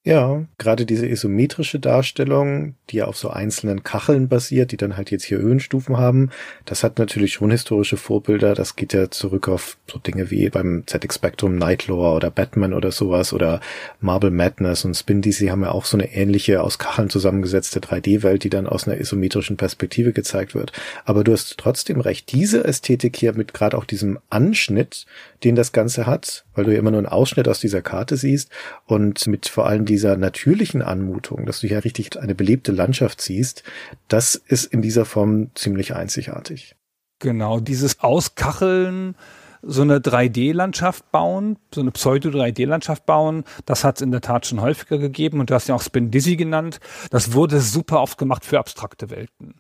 Ja, 0.06 0.44
gerade 0.58 0.84
diese 0.84 1.06
isometrische 1.08 1.80
Darstellung, 1.80 2.74
die 2.90 2.96
ja 2.96 3.06
auf 3.06 3.16
so 3.16 3.30
einzelnen 3.30 3.84
Kacheln 3.84 4.28
basiert, 4.28 4.70
die 4.70 4.76
dann 4.76 4.98
halt 4.98 5.10
jetzt 5.10 5.24
hier 5.24 5.38
Höhenstufen 5.38 5.96
haben, 5.96 6.28
das 6.66 6.84
hat 6.84 6.98
natürlich 6.98 7.32
schon 7.32 7.50
historische 7.50 7.96
Vorbilder. 7.96 8.54
Das 8.54 8.76
geht 8.76 8.92
ja 8.92 9.10
zurück 9.10 9.48
auf 9.48 9.78
so 9.90 9.98
Dinge 9.98 10.30
wie 10.30 10.50
beim 10.50 10.86
ZX 10.86 11.14
Spectrum 11.14 11.56
Nightlore 11.56 12.14
oder 12.14 12.30
Batman 12.30 12.74
oder 12.74 12.92
sowas 12.92 13.32
oder 13.32 13.60
Marble 14.02 14.30
Madness 14.30 14.84
und 14.84 14.94
Spin 14.94 15.22
DC 15.22 15.48
haben 15.48 15.62
ja 15.62 15.70
auch 15.70 15.86
so 15.86 15.96
eine 15.96 16.12
ähnliche 16.12 16.62
aus 16.62 16.78
Kacheln 16.78 17.08
zusammengesetzte 17.08 17.80
3D-Welt, 17.80 18.44
die 18.44 18.50
dann 18.50 18.66
aus 18.66 18.86
einer 18.86 19.00
isometrischen 19.00 19.56
Perspektive 19.56 20.12
gezeigt 20.12 20.54
wird. 20.54 20.72
Aber 21.06 21.24
du 21.24 21.32
hast 21.32 21.56
trotzdem 21.56 22.02
recht. 22.02 22.30
Diese 22.30 22.62
Ästhetik 22.62 23.16
hier 23.16 23.32
mit 23.32 23.54
gerade 23.54 23.78
auch 23.78 23.86
diesem 23.86 24.18
Anschnitt, 24.28 25.06
den 25.44 25.54
das 25.54 25.72
Ganze 25.72 26.04
hat, 26.06 26.44
weil 26.54 26.64
du 26.64 26.72
ja 26.72 26.78
immer 26.78 26.90
nur 26.90 26.98
einen 26.98 27.06
Ausschnitt 27.06 27.48
aus 27.48 27.60
dieser 27.60 27.80
Karte 27.80 28.18
siehst 28.18 28.50
und 28.84 29.26
mit 29.26 29.48
vor 29.48 29.66
allem 29.66 29.86
dieser 29.94 30.16
natürlichen 30.16 30.82
Anmutung, 30.82 31.46
dass 31.46 31.60
du 31.60 31.68
hier 31.68 31.84
richtig 31.84 32.18
eine 32.18 32.34
belebte 32.34 32.72
Landschaft 32.72 33.20
siehst, 33.20 33.62
das 34.08 34.34
ist 34.34 34.64
in 34.64 34.82
dieser 34.82 35.04
Form 35.04 35.54
ziemlich 35.54 35.94
einzigartig. 35.94 36.74
Genau, 37.20 37.60
dieses 37.60 38.00
Auskacheln, 38.00 39.14
so 39.62 39.82
eine 39.82 40.00
3D-Landschaft 40.00 41.12
bauen, 41.12 41.58
so 41.72 41.80
eine 41.80 41.92
Pseudo-3D-Landschaft 41.92 43.06
bauen, 43.06 43.44
das 43.66 43.84
hat 43.84 43.96
es 43.96 44.02
in 44.02 44.10
der 44.10 44.20
Tat 44.20 44.46
schon 44.46 44.60
häufiger 44.60 44.98
gegeben 44.98 45.38
und 45.38 45.50
du 45.50 45.54
hast 45.54 45.68
ja 45.68 45.76
auch 45.76 45.82
Spin 45.82 46.10
Dizzy 46.10 46.34
genannt. 46.34 46.80
Das 47.10 47.32
wurde 47.32 47.60
super 47.60 48.00
oft 48.00 48.18
gemacht 48.18 48.44
für 48.44 48.58
abstrakte 48.58 49.10
Welten. 49.10 49.54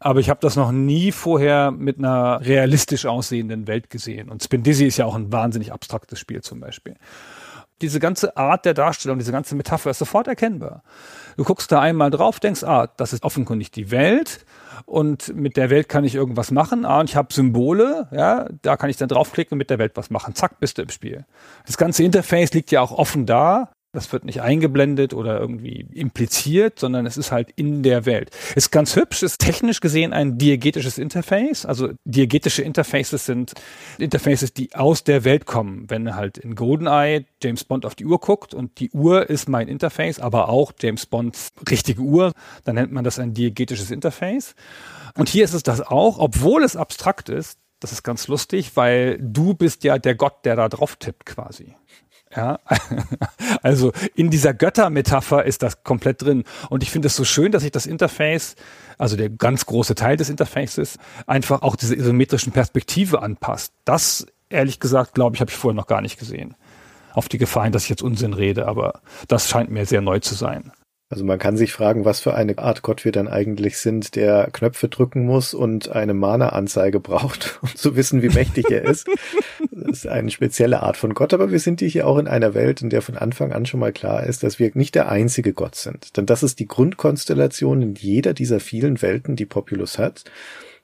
Aber 0.00 0.18
ich 0.18 0.28
habe 0.28 0.40
das 0.40 0.56
noch 0.56 0.72
nie 0.72 1.12
vorher 1.12 1.70
mit 1.70 1.98
einer 1.98 2.40
realistisch 2.40 3.06
aussehenden 3.06 3.68
Welt 3.68 3.90
gesehen. 3.90 4.28
Und 4.28 4.42
Spin 4.42 4.64
Dizzy 4.64 4.86
ist 4.86 4.96
ja 4.96 5.04
auch 5.04 5.14
ein 5.14 5.30
wahnsinnig 5.30 5.72
abstraktes 5.72 6.18
Spiel 6.18 6.40
zum 6.40 6.58
Beispiel. 6.58 6.96
Diese 7.80 8.00
ganze 8.00 8.36
Art 8.36 8.64
der 8.64 8.74
Darstellung, 8.74 9.18
diese 9.18 9.32
ganze 9.32 9.54
Metapher 9.54 9.90
ist 9.90 9.98
sofort 9.98 10.26
erkennbar. 10.26 10.82
Du 11.36 11.44
guckst 11.44 11.70
da 11.70 11.80
einmal 11.80 12.10
drauf, 12.10 12.40
denkst, 12.40 12.64
ah, 12.64 12.88
das 12.96 13.12
ist 13.12 13.22
offenkundig 13.22 13.70
die 13.70 13.90
Welt 13.90 14.44
und 14.86 15.34
mit 15.36 15.56
der 15.56 15.70
Welt 15.70 15.88
kann 15.88 16.04
ich 16.04 16.14
irgendwas 16.14 16.50
machen. 16.50 16.84
Ah, 16.84 17.00
und 17.00 17.10
ich 17.10 17.16
habe 17.16 17.32
Symbole, 17.32 18.08
ja, 18.10 18.48
da 18.62 18.76
kann 18.76 18.90
ich 18.90 18.96
dann 18.96 19.08
draufklicken 19.08 19.54
und 19.54 19.58
mit 19.58 19.70
der 19.70 19.78
Welt 19.78 19.92
was 19.94 20.10
machen. 20.10 20.34
Zack, 20.34 20.58
bist 20.60 20.78
du 20.78 20.82
im 20.82 20.88
Spiel. 20.88 21.24
Das 21.66 21.76
ganze 21.76 22.02
Interface 22.02 22.52
liegt 22.52 22.70
ja 22.70 22.80
auch 22.80 22.92
offen 22.92 23.26
da. 23.26 23.70
Das 23.92 24.12
wird 24.12 24.26
nicht 24.26 24.42
eingeblendet 24.42 25.14
oder 25.14 25.40
irgendwie 25.40 25.86
impliziert, 25.94 26.78
sondern 26.78 27.06
es 27.06 27.16
ist 27.16 27.32
halt 27.32 27.50
in 27.56 27.82
der 27.82 28.04
Welt. 28.04 28.30
Ist 28.54 28.70
ganz 28.70 28.94
hübsch, 28.96 29.22
ist 29.22 29.38
technisch 29.38 29.80
gesehen 29.80 30.12
ein 30.12 30.36
diegetisches 30.36 30.98
Interface. 30.98 31.64
Also 31.64 31.92
diegetische 32.04 32.60
Interfaces 32.60 33.24
sind 33.24 33.54
Interfaces, 33.96 34.52
die 34.52 34.74
aus 34.74 35.04
der 35.04 35.24
Welt 35.24 35.46
kommen. 35.46 35.88
Wenn 35.88 36.14
halt 36.14 36.36
in 36.36 36.54
GoldenEye 36.54 37.24
James 37.42 37.64
Bond 37.64 37.86
auf 37.86 37.94
die 37.94 38.04
Uhr 38.04 38.20
guckt 38.20 38.52
und 38.52 38.78
die 38.78 38.90
Uhr 38.90 39.30
ist 39.30 39.48
mein 39.48 39.68
Interface, 39.68 40.20
aber 40.20 40.50
auch 40.50 40.72
James 40.78 41.06
Bonds 41.06 41.48
richtige 41.70 42.02
Uhr, 42.02 42.32
dann 42.64 42.74
nennt 42.74 42.92
man 42.92 43.04
das 43.04 43.18
ein 43.18 43.32
diegetisches 43.32 43.90
Interface. 43.90 44.54
Und 45.16 45.30
hier 45.30 45.44
ist 45.44 45.54
es 45.54 45.62
das 45.62 45.80
auch, 45.80 46.18
obwohl 46.18 46.62
es 46.62 46.76
abstrakt 46.76 47.30
ist. 47.30 47.58
Das 47.80 47.92
ist 47.92 48.02
ganz 48.02 48.28
lustig, 48.28 48.72
weil 48.74 49.18
du 49.20 49.54
bist 49.54 49.84
ja 49.84 49.98
der 49.98 50.14
Gott, 50.14 50.44
der 50.44 50.56
da 50.56 50.68
drauf 50.68 50.96
tippt 50.96 51.24
quasi. 51.24 51.74
Ja, 52.36 52.58
also 53.62 53.92
in 54.14 54.30
dieser 54.30 54.52
Göttermetapher 54.52 55.44
ist 55.44 55.62
das 55.62 55.82
komplett 55.82 56.22
drin. 56.22 56.44
Und 56.68 56.82
ich 56.82 56.90
finde 56.90 57.06
es 57.06 57.16
so 57.16 57.24
schön, 57.24 57.52
dass 57.52 57.62
sich 57.62 57.72
das 57.72 57.86
Interface, 57.86 58.54
also 58.98 59.16
der 59.16 59.30
ganz 59.30 59.66
große 59.66 59.94
Teil 59.94 60.16
des 60.16 60.28
Interfaces, 60.28 60.98
einfach 61.26 61.62
auch 61.62 61.76
diese 61.76 61.94
isometrischen 61.94 62.52
Perspektive 62.52 63.22
anpasst. 63.22 63.72
Das, 63.84 64.26
ehrlich 64.50 64.78
gesagt, 64.78 65.14
glaube 65.14 65.36
ich, 65.36 65.40
habe 65.40 65.50
ich 65.50 65.56
vorher 65.56 65.76
noch 65.76 65.86
gar 65.86 66.02
nicht 66.02 66.18
gesehen. 66.18 66.54
Auf 67.14 67.28
die 67.28 67.38
Gefahr 67.38 67.70
dass 67.70 67.84
ich 67.84 67.88
jetzt 67.88 68.02
Unsinn 68.02 68.34
rede, 68.34 68.68
aber 68.68 69.00
das 69.26 69.48
scheint 69.48 69.70
mir 69.70 69.86
sehr 69.86 70.02
neu 70.02 70.20
zu 70.20 70.34
sein. 70.34 70.70
Also 71.10 71.24
man 71.24 71.38
kann 71.38 71.56
sich 71.56 71.72
fragen, 71.72 72.04
was 72.04 72.20
für 72.20 72.34
eine 72.34 72.58
Art 72.58 72.82
Gott 72.82 73.04
wir 73.06 73.12
dann 73.12 73.28
eigentlich 73.28 73.78
sind, 73.78 74.14
der 74.14 74.50
Knöpfe 74.52 74.88
drücken 74.88 75.24
muss 75.24 75.54
und 75.54 75.88
eine 75.88 76.12
Mana-Anzeige 76.12 77.00
braucht, 77.00 77.58
um 77.62 77.74
zu 77.74 77.96
wissen, 77.96 78.20
wie 78.20 78.28
mächtig 78.28 78.70
er 78.70 78.84
ist. 78.84 79.08
ist 79.90 80.06
eine 80.06 80.30
spezielle 80.30 80.82
Art 80.82 80.98
von 80.98 81.14
Gott, 81.14 81.32
aber 81.32 81.50
wir 81.50 81.60
sind 81.60 81.80
hier 81.80 82.06
auch 82.06 82.18
in 82.18 82.28
einer 82.28 82.52
Welt, 82.52 82.82
in 82.82 82.90
der 82.90 83.00
von 83.00 83.16
Anfang 83.16 83.52
an 83.52 83.64
schon 83.64 83.80
mal 83.80 83.92
klar 83.92 84.24
ist, 84.24 84.42
dass 84.42 84.58
wir 84.58 84.70
nicht 84.74 84.94
der 84.94 85.08
einzige 85.08 85.54
Gott 85.54 85.76
sind. 85.76 86.16
Denn 86.18 86.26
das 86.26 86.42
ist 86.42 86.58
die 86.58 86.68
Grundkonstellation 86.68 87.80
in 87.80 87.94
jeder 87.94 88.34
dieser 88.34 88.60
vielen 88.60 89.00
Welten, 89.00 89.34
die 89.34 89.46
Populus 89.46 89.98
hat, 89.98 90.24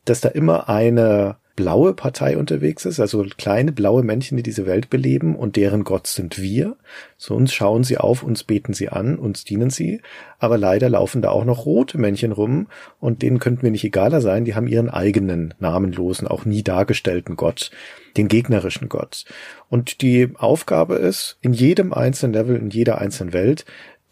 dass 0.07 0.23
da 0.23 0.31
immer 0.31 0.71
eine 0.71 1.37
blaue 1.57 1.95
Partei 1.95 2.37
unterwegs 2.37 2.85
ist, 2.85 2.99
also 2.99 3.25
kleine 3.37 3.73
blaue 3.73 4.03
Männchen, 4.03 4.37
die 4.37 4.43
diese 4.43 4.67
Welt 4.67 4.91
beleben 4.91 5.37
und 5.37 5.57
deren 5.57 5.85
Gott 5.85 6.07
sind 6.07 6.41
wir. 6.41 6.77
So 7.17 7.35
uns 7.35 7.55
schauen 7.55 7.85
sie 7.85 7.99
auf, 7.99 8.23
uns 8.23 8.43
beten 8.43 8.75
sie 8.75 8.89
an, 8.89 9.17
uns 9.17 9.45
dienen 9.45 9.71
sie. 9.71 10.01
Aber 10.39 10.59
leider 10.59 10.89
laufen 10.89 11.23
da 11.23 11.31
auch 11.31 11.45
noch 11.45 11.65
rote 11.65 11.97
Männchen 11.97 12.33
rum 12.33 12.67
und 12.99 13.23
denen 13.23 13.39
könnten 13.39 13.63
wir 13.63 13.71
nicht 13.71 13.85
egaler 13.85 14.21
sein. 14.21 14.45
Die 14.45 14.55
haben 14.55 14.67
ihren 14.67 14.91
eigenen 14.91 15.55
namenlosen, 15.61 16.27
auch 16.27 16.45
nie 16.45 16.63
dargestellten 16.63 17.37
Gott, 17.37 17.71
den 18.17 18.29
gegnerischen 18.29 18.89
Gott. 18.89 19.25
Und 19.69 20.03
die 20.03 20.31
Aufgabe 20.37 20.97
ist, 20.97 21.39
in 21.41 21.53
jedem 21.53 21.93
einzelnen 21.93 22.35
Level, 22.35 22.57
in 22.57 22.71
jeder 22.71 22.99
einzelnen 22.99 23.33
Welt, 23.33 23.65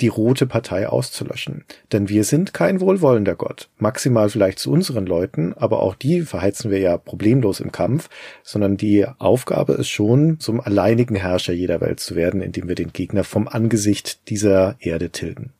die 0.02 0.08
rote 0.08 0.46
Partei 0.46 0.88
auszulöschen. 0.88 1.64
Denn 1.92 2.08
wir 2.08 2.24
sind 2.24 2.52
kein 2.52 2.80
wohlwollender 2.80 3.36
Gott. 3.36 3.70
Maximal 3.78 4.28
vielleicht 4.28 4.58
zu 4.58 4.70
unseren 4.72 5.06
Leuten, 5.06 5.54
aber 5.54 5.80
auch 5.80 5.94
die 5.94 6.22
verheizen 6.22 6.70
wir 6.70 6.80
ja 6.80 6.98
problemlos 6.98 7.60
im 7.60 7.72
Kampf, 7.72 8.10
sondern 8.42 8.76
die 8.76 9.06
Aufgabe 9.18 9.74
ist 9.74 9.88
schon, 9.88 10.40
zum 10.40 10.60
alleinigen 10.60 11.14
Herrscher 11.14 11.52
jeder 11.52 11.80
Welt 11.80 12.00
zu 12.00 12.16
werden, 12.16 12.42
indem 12.42 12.68
wir 12.68 12.74
den 12.74 12.92
Gegner 12.92 13.24
vom 13.24 13.48
Angesicht 13.48 14.28
dieser 14.28 14.76
Erde 14.80 15.10
tilgen. 15.10 15.52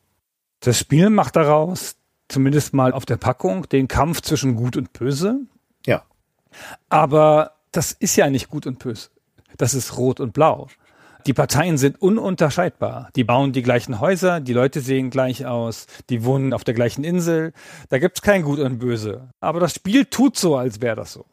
Das 0.59 0.77
Spiel 0.77 1.09
macht 1.09 1.35
daraus, 1.35 1.95
zumindest 2.27 2.73
mal 2.73 2.91
auf 2.91 3.05
der 3.05 3.17
Packung, 3.17 3.67
den 3.69 3.87
Kampf 3.87 4.21
zwischen 4.21 4.55
Gut 4.55 4.77
und 4.77 4.93
Böse. 4.93 5.39
Ja. 5.85 6.03
Aber 6.89 7.53
das 7.71 7.93
ist 7.93 8.17
ja 8.17 8.29
nicht 8.29 8.49
Gut 8.49 8.67
und 8.67 8.79
Böse. 8.79 9.09
Das 9.57 9.73
ist 9.73 9.97
Rot 9.97 10.19
und 10.19 10.33
Blau. 10.33 10.67
Die 11.25 11.33
Parteien 11.33 11.77
sind 11.77 12.01
ununterscheidbar. 12.01 13.09
Die 13.15 13.23
bauen 13.23 13.53
die 13.53 13.61
gleichen 13.61 14.01
Häuser, 14.01 14.41
die 14.41 14.51
Leute 14.51 14.81
sehen 14.81 15.09
gleich 15.09 15.45
aus, 15.45 15.87
die 16.09 16.25
wohnen 16.25 16.51
auf 16.51 16.65
der 16.65 16.73
gleichen 16.73 17.05
Insel. 17.05 17.53
Da 17.87 17.99
gibt's 17.99 18.21
kein 18.21 18.43
Gut 18.43 18.59
und 18.59 18.79
Böse. 18.79 19.29
Aber 19.39 19.61
das 19.61 19.73
Spiel 19.73 20.05
tut 20.05 20.37
so, 20.37 20.57
als 20.57 20.81
wäre 20.81 20.97
das 20.97 21.13
so. 21.13 21.25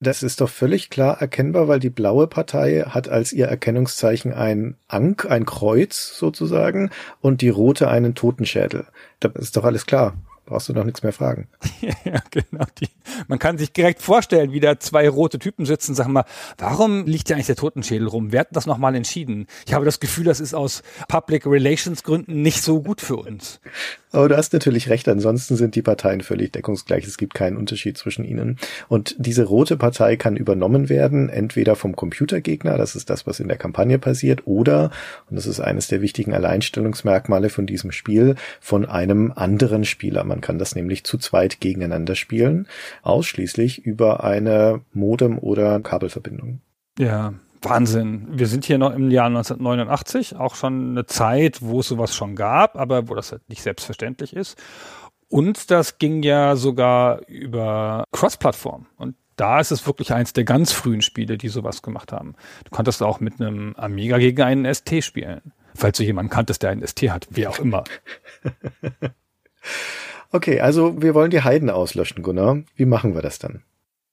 Das 0.00 0.22
ist 0.22 0.40
doch 0.40 0.48
völlig 0.48 0.88
klar 0.88 1.20
erkennbar, 1.20 1.68
weil 1.68 1.78
die 1.78 1.90
blaue 1.90 2.26
Partei 2.26 2.84
hat 2.88 3.08
als 3.08 3.32
ihr 3.32 3.46
Erkennungszeichen 3.46 4.32
ein 4.32 4.76
Ank, 4.88 5.30
ein 5.30 5.44
Kreuz 5.44 6.16
sozusagen, 6.16 6.90
und 7.20 7.42
die 7.42 7.50
rote 7.50 7.88
einen 7.88 8.14
Totenschädel. 8.14 8.86
Da 9.20 9.28
ist 9.28 9.56
doch 9.56 9.64
alles 9.64 9.84
klar 9.84 10.14
brauchst 10.46 10.68
du 10.68 10.72
noch 10.72 10.84
nichts 10.84 11.02
mehr 11.02 11.12
fragen. 11.12 11.48
ja, 12.04 12.22
genau. 12.30 12.64
Die, 12.80 12.88
man 13.28 13.38
kann 13.38 13.58
sich 13.58 13.72
direkt 13.72 14.02
vorstellen, 14.02 14.52
wie 14.52 14.60
da 14.60 14.78
zwei 14.78 15.08
rote 15.08 15.38
Typen 15.38 15.66
sitzen 15.66 15.94
sag 15.94 16.08
mal, 16.08 16.24
warum 16.58 17.06
liegt 17.06 17.30
ja 17.30 17.36
eigentlich 17.36 17.46
der 17.46 17.56
Totenschädel 17.56 18.06
rum? 18.06 18.32
Wer 18.32 18.40
hat 18.40 18.48
das 18.52 18.66
nochmal 18.66 18.94
entschieden? 18.94 19.46
Ich 19.66 19.74
habe 19.74 19.84
das 19.84 20.00
Gefühl, 20.00 20.24
das 20.24 20.40
ist 20.40 20.54
aus 20.54 20.82
Public 21.08 21.46
Relations 21.46 22.02
Gründen 22.02 22.42
nicht 22.42 22.62
so 22.62 22.82
gut 22.82 23.00
für 23.00 23.16
uns. 23.16 23.60
Aber 24.14 24.28
du 24.28 24.36
hast 24.36 24.52
natürlich 24.52 24.90
recht, 24.90 25.08
ansonsten 25.08 25.56
sind 25.56 25.74
die 25.74 25.82
Parteien 25.82 26.20
völlig 26.20 26.52
deckungsgleich. 26.52 27.04
Es 27.04 27.18
gibt 27.18 27.34
keinen 27.34 27.56
Unterschied 27.56 27.98
zwischen 27.98 28.24
ihnen. 28.24 28.58
Und 28.88 29.16
diese 29.18 29.42
rote 29.42 29.76
Partei 29.76 30.16
kann 30.16 30.36
übernommen 30.36 30.88
werden, 30.88 31.28
entweder 31.28 31.74
vom 31.74 31.96
Computergegner, 31.96 32.78
das 32.78 32.94
ist 32.94 33.10
das, 33.10 33.26
was 33.26 33.40
in 33.40 33.48
der 33.48 33.56
Kampagne 33.56 33.98
passiert, 33.98 34.46
oder, 34.46 34.92
und 35.28 35.36
das 35.36 35.46
ist 35.46 35.58
eines 35.58 35.88
der 35.88 36.00
wichtigen 36.00 36.32
Alleinstellungsmerkmale 36.32 37.50
von 37.50 37.66
diesem 37.66 37.90
Spiel, 37.90 38.36
von 38.60 38.86
einem 38.86 39.32
anderen 39.34 39.84
Spieler. 39.84 40.22
Man 40.22 40.33
kann 40.40 40.58
das 40.58 40.74
nämlich 40.74 41.04
zu 41.04 41.18
zweit 41.18 41.60
gegeneinander 41.60 42.14
spielen, 42.14 42.68
ausschließlich 43.02 43.84
über 43.84 44.24
eine 44.24 44.80
Modem- 44.92 45.38
oder 45.38 45.80
Kabelverbindung. 45.80 46.60
Ja, 46.98 47.34
Wahnsinn. 47.62 48.28
Wir 48.30 48.46
sind 48.46 48.64
hier 48.64 48.78
noch 48.78 48.92
im 48.92 49.10
Jahr 49.10 49.26
1989, 49.26 50.36
auch 50.36 50.54
schon 50.54 50.90
eine 50.90 51.06
Zeit, 51.06 51.62
wo 51.62 51.80
es 51.80 51.88
sowas 51.88 52.14
schon 52.14 52.36
gab, 52.36 52.76
aber 52.76 53.08
wo 53.08 53.14
das 53.14 53.32
halt 53.32 53.48
nicht 53.48 53.62
selbstverständlich 53.62 54.36
ist. 54.36 54.62
Und 55.28 55.70
das 55.70 55.98
ging 55.98 56.22
ja 56.22 56.56
sogar 56.56 57.26
über 57.26 58.04
Cross-Plattform. 58.12 58.86
Und 58.96 59.16
da 59.36 59.58
ist 59.58 59.72
es 59.72 59.86
wirklich 59.86 60.12
eins 60.12 60.32
der 60.32 60.44
ganz 60.44 60.72
frühen 60.72 61.02
Spiele, 61.02 61.38
die 61.38 61.48
sowas 61.48 61.82
gemacht 61.82 62.12
haben. 62.12 62.34
Du 62.64 62.70
konntest 62.70 63.02
auch 63.02 63.20
mit 63.20 63.40
einem 63.40 63.74
Amiga 63.76 64.18
gegen 64.18 64.42
einen 64.42 64.72
ST 64.72 65.02
spielen. 65.02 65.52
Falls 65.74 65.98
du 65.98 66.04
jemanden 66.04 66.30
kanntest, 66.30 66.62
der 66.62 66.70
einen 66.70 66.86
ST 66.86 67.02
hat, 67.10 67.26
wie 67.30 67.48
auch 67.48 67.58
immer. 67.58 67.82
okay, 70.34 70.60
also 70.60 71.00
wir 71.00 71.14
wollen 71.14 71.30
die 71.30 71.42
Heiden 71.42 71.70
auslöschen, 71.70 72.22
Gunnar. 72.22 72.62
Wie 72.76 72.86
machen 72.86 73.14
wir 73.14 73.22
das 73.22 73.38
dann? 73.38 73.62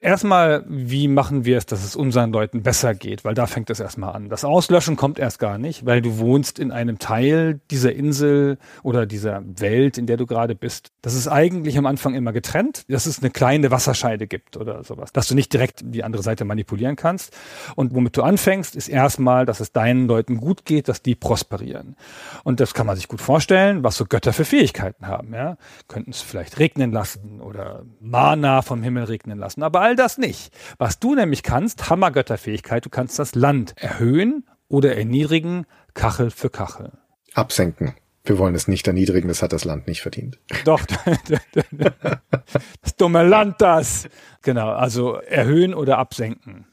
Erstmal, 0.03 0.65
wie 0.67 1.07
machen 1.07 1.45
wir 1.45 1.59
es, 1.59 1.67
dass 1.67 1.85
es 1.85 1.95
unseren 1.95 2.33
Leuten 2.33 2.63
besser 2.63 2.95
geht? 2.95 3.23
Weil 3.23 3.35
da 3.35 3.45
fängt 3.45 3.69
es 3.69 3.79
erstmal 3.79 4.15
an. 4.15 4.29
Das 4.29 4.43
Auslöschen 4.43 4.95
kommt 4.95 5.19
erst 5.19 5.37
gar 5.37 5.59
nicht, 5.59 5.85
weil 5.85 6.01
du 6.01 6.17
wohnst 6.17 6.57
in 6.57 6.71
einem 6.71 6.97
Teil 6.97 7.59
dieser 7.69 7.93
Insel 7.93 8.57
oder 8.81 9.05
dieser 9.05 9.43
Welt, 9.45 9.99
in 9.99 10.07
der 10.07 10.17
du 10.17 10.25
gerade 10.25 10.55
bist. 10.55 10.91
Das 11.03 11.13
ist 11.13 11.27
eigentlich 11.27 11.77
am 11.77 11.85
Anfang 11.85 12.15
immer 12.15 12.33
getrennt, 12.33 12.83
dass 12.89 13.05
es 13.05 13.19
eine 13.19 13.29
kleine 13.29 13.69
Wasserscheide 13.69 14.25
gibt 14.25 14.57
oder 14.57 14.83
sowas, 14.83 15.13
dass 15.13 15.27
du 15.27 15.35
nicht 15.35 15.53
direkt 15.53 15.81
die 15.83 16.03
andere 16.03 16.23
Seite 16.23 16.45
manipulieren 16.45 16.95
kannst. 16.95 17.37
Und 17.75 17.93
womit 17.93 18.17
du 18.17 18.23
anfängst, 18.23 18.75
ist 18.75 18.87
erstmal, 18.87 19.45
dass 19.45 19.59
es 19.59 19.71
deinen 19.71 20.07
Leuten 20.07 20.37
gut 20.37 20.65
geht, 20.65 20.87
dass 20.87 21.03
die 21.03 21.13
prosperieren. 21.13 21.95
Und 22.43 22.59
das 22.59 22.73
kann 22.73 22.87
man 22.87 22.95
sich 22.95 23.07
gut 23.07 23.21
vorstellen, 23.21 23.83
was 23.83 23.97
so 23.97 24.05
Götter 24.05 24.33
für 24.33 24.45
Fähigkeiten 24.45 25.05
haben. 25.05 25.31
Ja? 25.31 25.57
Könnten 25.87 26.09
es 26.09 26.21
vielleicht 26.21 26.57
regnen 26.57 26.91
lassen 26.91 27.39
oder 27.39 27.83
Mana 27.99 28.63
vom 28.63 28.81
Himmel 28.81 29.03
regnen 29.03 29.37
lassen. 29.37 29.61
Aber 29.61 29.90
all 29.91 29.95
das 29.97 30.17
nicht. 30.17 30.53
Was 30.77 30.99
du 30.99 31.15
nämlich 31.15 31.43
kannst, 31.43 31.89
Hammergötterfähigkeit, 31.89 32.85
du 32.85 32.89
kannst 32.89 33.19
das 33.19 33.35
Land 33.35 33.73
erhöhen 33.75 34.45
oder 34.69 34.95
erniedrigen, 34.95 35.65
Kachel 35.93 36.31
für 36.31 36.49
Kachel. 36.49 36.93
Absenken. 37.33 37.95
Wir 38.23 38.37
wollen 38.37 38.55
es 38.55 38.67
nicht 38.67 38.87
erniedrigen, 38.87 39.27
das 39.27 39.41
hat 39.41 39.51
das 39.51 39.65
Land 39.65 39.87
nicht 39.87 40.01
verdient. 40.01 40.39
Doch, 40.63 40.85
das 42.81 42.95
dumme 42.95 43.27
Land 43.27 43.59
das. 43.61 44.07
Genau, 44.43 44.69
also 44.69 45.15
erhöhen 45.15 45.73
oder 45.73 45.97
absenken. 45.97 46.67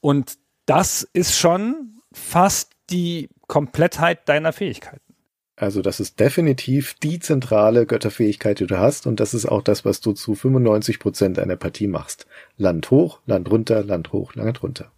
Und 0.00 0.34
das 0.66 1.02
ist 1.12 1.36
schon 1.36 1.98
fast 2.12 2.72
die 2.90 3.30
Komplettheit 3.48 4.28
deiner 4.28 4.52
Fähigkeiten. 4.52 5.09
Also 5.60 5.82
das 5.82 6.00
ist 6.00 6.18
definitiv 6.18 6.94
die 6.94 7.18
zentrale 7.18 7.84
Götterfähigkeit, 7.84 8.60
die 8.60 8.66
du 8.66 8.78
hast 8.78 9.06
und 9.06 9.20
das 9.20 9.34
ist 9.34 9.44
auch 9.44 9.60
das, 9.60 9.84
was 9.84 10.00
du 10.00 10.12
zu 10.12 10.34
95 10.34 10.98
Prozent 10.98 11.38
einer 11.38 11.56
Partie 11.56 11.86
machst. 11.86 12.26
Land 12.56 12.90
hoch, 12.90 13.20
Land 13.26 13.50
runter, 13.50 13.84
Land 13.84 14.10
hoch, 14.10 14.34
Land 14.34 14.62
runter. 14.62 14.90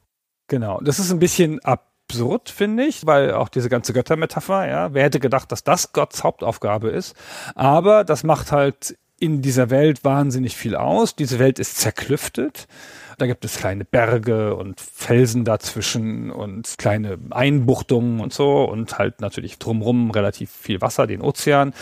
Genau, 0.47 0.81
das 0.81 1.01
ist 1.01 1.11
ein 1.11 1.19
bisschen 1.19 1.59
absurd, 1.65 2.49
finde 2.49 2.85
ich, 2.85 3.05
weil 3.07 3.33
auch 3.33 3.49
diese 3.49 3.69
ganze 3.69 3.93
Göttermetapher, 3.93 4.69
ja, 4.69 4.95
wer 4.95 5.03
hätte 5.03 5.19
gedacht, 5.19 5.51
dass 5.51 5.65
das 5.65 5.93
Gottes 5.93 6.23
Hauptaufgabe 6.23 6.91
ist, 6.91 7.17
aber 7.57 8.05
das 8.05 8.23
macht 8.23 8.53
halt 8.53 8.97
in 9.19 9.43
dieser 9.43 9.69
Welt 9.71 10.05
wahnsinnig 10.05 10.57
viel 10.57 10.77
aus. 10.77 11.17
Diese 11.17 11.41
Welt 11.41 11.59
ist 11.59 11.79
zerklüftet. 11.79 12.69
Da 13.23 13.29
gibt 13.29 13.45
es 13.45 13.57
kleine 13.57 13.85
Berge 13.85 14.57
und 14.57 14.81
Felsen 14.81 15.45
dazwischen 15.45 16.33
und 16.33 16.75
kleine 16.77 17.19
Einbuchtungen 17.31 18.19
und 18.19 18.33
so 18.33 18.65
und 18.65 18.99
halt 18.99 19.21
natürlich 19.21 19.61
drumrum 19.61 20.11
relativ 20.11 20.51
viel 20.51 20.81
Wasser, 20.81 21.07
den 21.07 21.21
Ozean. 21.21 21.73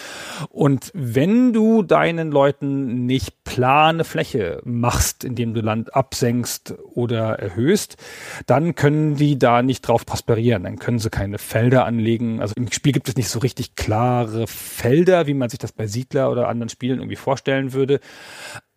Und 0.50 0.90
wenn 0.92 1.54
du 1.54 1.82
deinen 1.82 2.30
Leuten 2.30 3.06
nicht 3.06 3.42
plane 3.44 4.04
Fläche 4.04 4.60
machst, 4.64 5.24
indem 5.24 5.54
du 5.54 5.62
Land 5.62 5.94
absenkst 5.96 6.74
oder 6.92 7.38
erhöhst, 7.38 7.96
dann 8.44 8.74
können 8.74 9.14
die 9.14 9.38
da 9.38 9.62
nicht 9.62 9.80
drauf 9.80 10.04
prosperieren. 10.04 10.64
Dann 10.64 10.78
können 10.78 10.98
sie 10.98 11.08
keine 11.08 11.38
Felder 11.38 11.86
anlegen. 11.86 12.42
Also 12.42 12.52
im 12.58 12.70
Spiel 12.70 12.92
gibt 12.92 13.08
es 13.08 13.16
nicht 13.16 13.30
so 13.30 13.38
richtig 13.38 13.76
klare 13.76 14.46
Felder, 14.46 15.26
wie 15.26 15.32
man 15.32 15.48
sich 15.48 15.58
das 15.58 15.72
bei 15.72 15.86
Siedler 15.86 16.30
oder 16.30 16.48
anderen 16.48 16.68
Spielen 16.68 16.98
irgendwie 16.98 17.16
vorstellen 17.16 17.72
würde. 17.72 17.98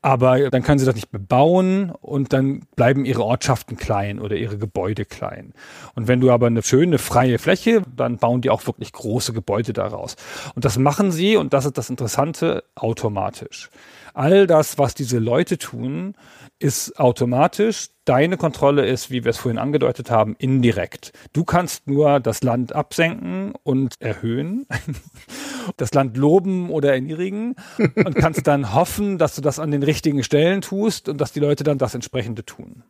Aber 0.03 0.49
dann 0.49 0.63
können 0.63 0.79
sie 0.79 0.85
das 0.85 0.95
nicht 0.95 1.11
bebauen 1.11 1.91
und 2.01 2.33
dann 2.33 2.63
bleiben 2.75 3.05
ihre 3.05 3.23
Ortschaften 3.23 3.77
klein 3.77 4.19
oder 4.19 4.35
ihre 4.35 4.57
Gebäude 4.57 5.05
klein. 5.05 5.53
Und 5.95 6.09
wenn 6.09 6.19
du 6.19 6.29
aber 6.29 6.47
eine 6.47 6.61
schöne 6.61 6.97
freie 6.97 7.39
Fläche, 7.39 7.83
dann 7.95 8.17
bauen 8.17 8.41
die 8.41 8.49
auch 8.49 8.67
wirklich 8.67 8.91
große 8.91 9.31
Gebäude 9.31 9.71
daraus. 9.71 10.17
Und 10.55 10.65
das 10.65 10.77
machen 10.77 11.13
sie, 11.13 11.37
und 11.37 11.53
das 11.53 11.63
ist 11.63 11.77
das 11.77 11.89
Interessante, 11.89 12.65
automatisch. 12.75 13.69
All 14.13 14.47
das, 14.47 14.77
was 14.77 14.93
diese 14.93 15.19
Leute 15.19 15.57
tun, 15.57 16.15
ist 16.59 16.99
automatisch. 16.99 17.89
Deine 18.05 18.37
Kontrolle 18.37 18.85
ist, 18.85 19.09
wie 19.09 19.23
wir 19.23 19.31
es 19.31 19.37
vorhin 19.37 19.57
angedeutet 19.57 20.11
haben, 20.11 20.35
indirekt. 20.37 21.13
Du 21.33 21.43
kannst 21.43 21.87
nur 21.87 22.19
das 22.19 22.43
Land 22.43 22.73
absenken 22.73 23.53
und 23.63 23.95
erhöhen, 23.99 24.67
das 25.77 25.93
Land 25.93 26.15
loben 26.15 26.69
oder 26.69 26.93
erniedrigen 26.93 27.55
und 27.95 28.15
kannst 28.15 28.45
dann 28.45 28.73
hoffen, 28.73 29.17
dass 29.17 29.35
du 29.35 29.41
das 29.41 29.59
an 29.59 29.71
den 29.71 29.83
richtigen 29.83 30.23
Stellen 30.23 30.61
tust 30.61 31.09
und 31.09 31.19
dass 31.19 31.31
die 31.33 31.39
Leute 31.39 31.63
dann 31.63 31.77
das 31.77 31.95
entsprechende 31.95 32.45
tun. 32.45 32.83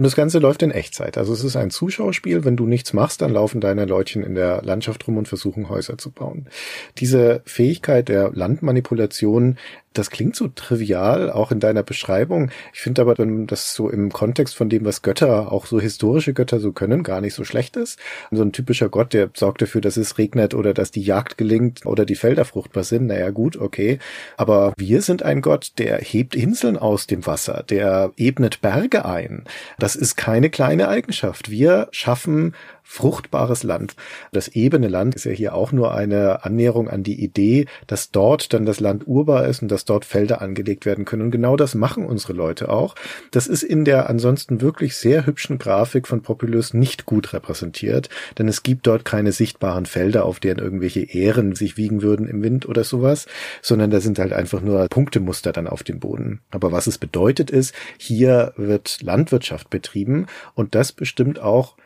Und 0.00 0.04
das 0.04 0.16
Ganze 0.16 0.38
läuft 0.38 0.62
in 0.62 0.70
Echtzeit. 0.70 1.18
Also 1.18 1.34
es 1.34 1.44
ist 1.44 1.56
ein 1.56 1.68
Zuschauerspiel. 1.68 2.42
Wenn 2.42 2.56
du 2.56 2.66
nichts 2.66 2.94
machst, 2.94 3.20
dann 3.20 3.34
laufen 3.34 3.60
deine 3.60 3.84
Leutchen 3.84 4.22
in 4.22 4.34
der 4.34 4.62
Landschaft 4.62 5.06
rum 5.06 5.18
und 5.18 5.28
versuchen 5.28 5.68
Häuser 5.68 5.98
zu 5.98 6.10
bauen. 6.10 6.48
Diese 6.96 7.42
Fähigkeit 7.44 8.08
der 8.08 8.30
Landmanipulation 8.32 9.58
Das 9.92 10.10
klingt 10.10 10.36
so 10.36 10.46
trivial, 10.46 11.32
auch 11.32 11.50
in 11.50 11.58
deiner 11.58 11.82
Beschreibung. 11.82 12.50
Ich 12.72 12.80
finde 12.80 13.02
aber, 13.02 13.18
wenn 13.18 13.48
das 13.48 13.74
so 13.74 13.90
im 13.90 14.12
Kontext 14.12 14.54
von 14.54 14.68
dem, 14.68 14.84
was 14.84 15.02
Götter, 15.02 15.50
auch 15.50 15.66
so 15.66 15.80
historische 15.80 16.32
Götter 16.32 16.60
so 16.60 16.70
können, 16.70 17.02
gar 17.02 17.20
nicht 17.20 17.34
so 17.34 17.42
schlecht 17.42 17.76
ist. 17.76 17.98
So 18.30 18.42
ein 18.42 18.52
typischer 18.52 18.88
Gott, 18.88 19.12
der 19.12 19.30
sorgt 19.34 19.62
dafür, 19.62 19.80
dass 19.80 19.96
es 19.96 20.16
regnet 20.16 20.54
oder 20.54 20.74
dass 20.74 20.92
die 20.92 21.02
Jagd 21.02 21.38
gelingt 21.38 21.86
oder 21.86 22.04
die 22.04 22.14
Felder 22.14 22.44
fruchtbar 22.44 22.84
sind. 22.84 23.06
Naja, 23.06 23.30
gut, 23.30 23.56
okay. 23.56 23.98
Aber 24.36 24.74
wir 24.76 25.02
sind 25.02 25.24
ein 25.24 25.40
Gott, 25.40 25.72
der 25.78 25.98
hebt 25.98 26.36
Inseln 26.36 26.76
aus 26.76 27.08
dem 27.08 27.26
Wasser, 27.26 27.64
der 27.68 28.12
ebnet 28.16 28.60
Berge 28.60 29.04
ein. 29.04 29.42
Das 29.80 29.96
ist 29.96 30.14
keine 30.14 30.50
kleine 30.50 30.88
Eigenschaft. 30.88 31.50
Wir 31.50 31.88
schaffen 31.90 32.54
fruchtbares 32.90 33.62
Land. 33.62 33.94
Das 34.32 34.48
ebene 34.48 34.88
Land 34.88 35.14
ist 35.14 35.22
ja 35.22 35.30
hier 35.30 35.54
auch 35.54 35.70
nur 35.70 35.94
eine 35.94 36.44
Annäherung 36.44 36.88
an 36.88 37.04
die 37.04 37.22
Idee, 37.22 37.66
dass 37.86 38.10
dort 38.10 38.52
dann 38.52 38.66
das 38.66 38.80
Land 38.80 39.06
urbar 39.06 39.46
ist 39.46 39.62
und 39.62 39.70
dass 39.70 39.84
dort 39.84 40.04
Felder 40.04 40.42
angelegt 40.42 40.86
werden 40.86 41.04
können. 41.04 41.22
Und 41.22 41.30
genau 41.30 41.54
das 41.54 41.76
machen 41.76 42.04
unsere 42.04 42.32
Leute 42.32 42.68
auch. 42.68 42.96
Das 43.30 43.46
ist 43.46 43.62
in 43.62 43.84
der 43.84 44.10
ansonsten 44.10 44.60
wirklich 44.60 44.96
sehr 44.96 45.24
hübschen 45.24 45.58
Grafik 45.58 46.08
von 46.08 46.22
Populus 46.22 46.74
nicht 46.74 47.06
gut 47.06 47.32
repräsentiert, 47.32 48.08
denn 48.38 48.48
es 48.48 48.64
gibt 48.64 48.88
dort 48.88 49.04
keine 49.04 49.30
sichtbaren 49.30 49.86
Felder, 49.86 50.24
auf 50.24 50.40
deren 50.40 50.58
irgendwelche 50.58 51.02
Ähren 51.02 51.54
sich 51.54 51.76
wiegen 51.76 52.02
würden 52.02 52.26
im 52.26 52.42
Wind 52.42 52.68
oder 52.68 52.82
sowas, 52.82 53.26
sondern 53.62 53.92
da 53.92 54.00
sind 54.00 54.18
halt 54.18 54.32
einfach 54.32 54.62
nur 54.62 54.88
Punktemuster 54.88 55.52
dann 55.52 55.68
auf 55.68 55.84
dem 55.84 56.00
Boden. 56.00 56.40
Aber 56.50 56.72
was 56.72 56.88
es 56.88 56.98
bedeutet 56.98 57.52
ist, 57.52 57.72
hier 57.98 58.52
wird 58.56 59.00
Landwirtschaft 59.00 59.70
betrieben 59.70 60.26
und 60.54 60.74
das 60.74 60.90
bestimmt 60.90 61.38
auch 61.38 61.76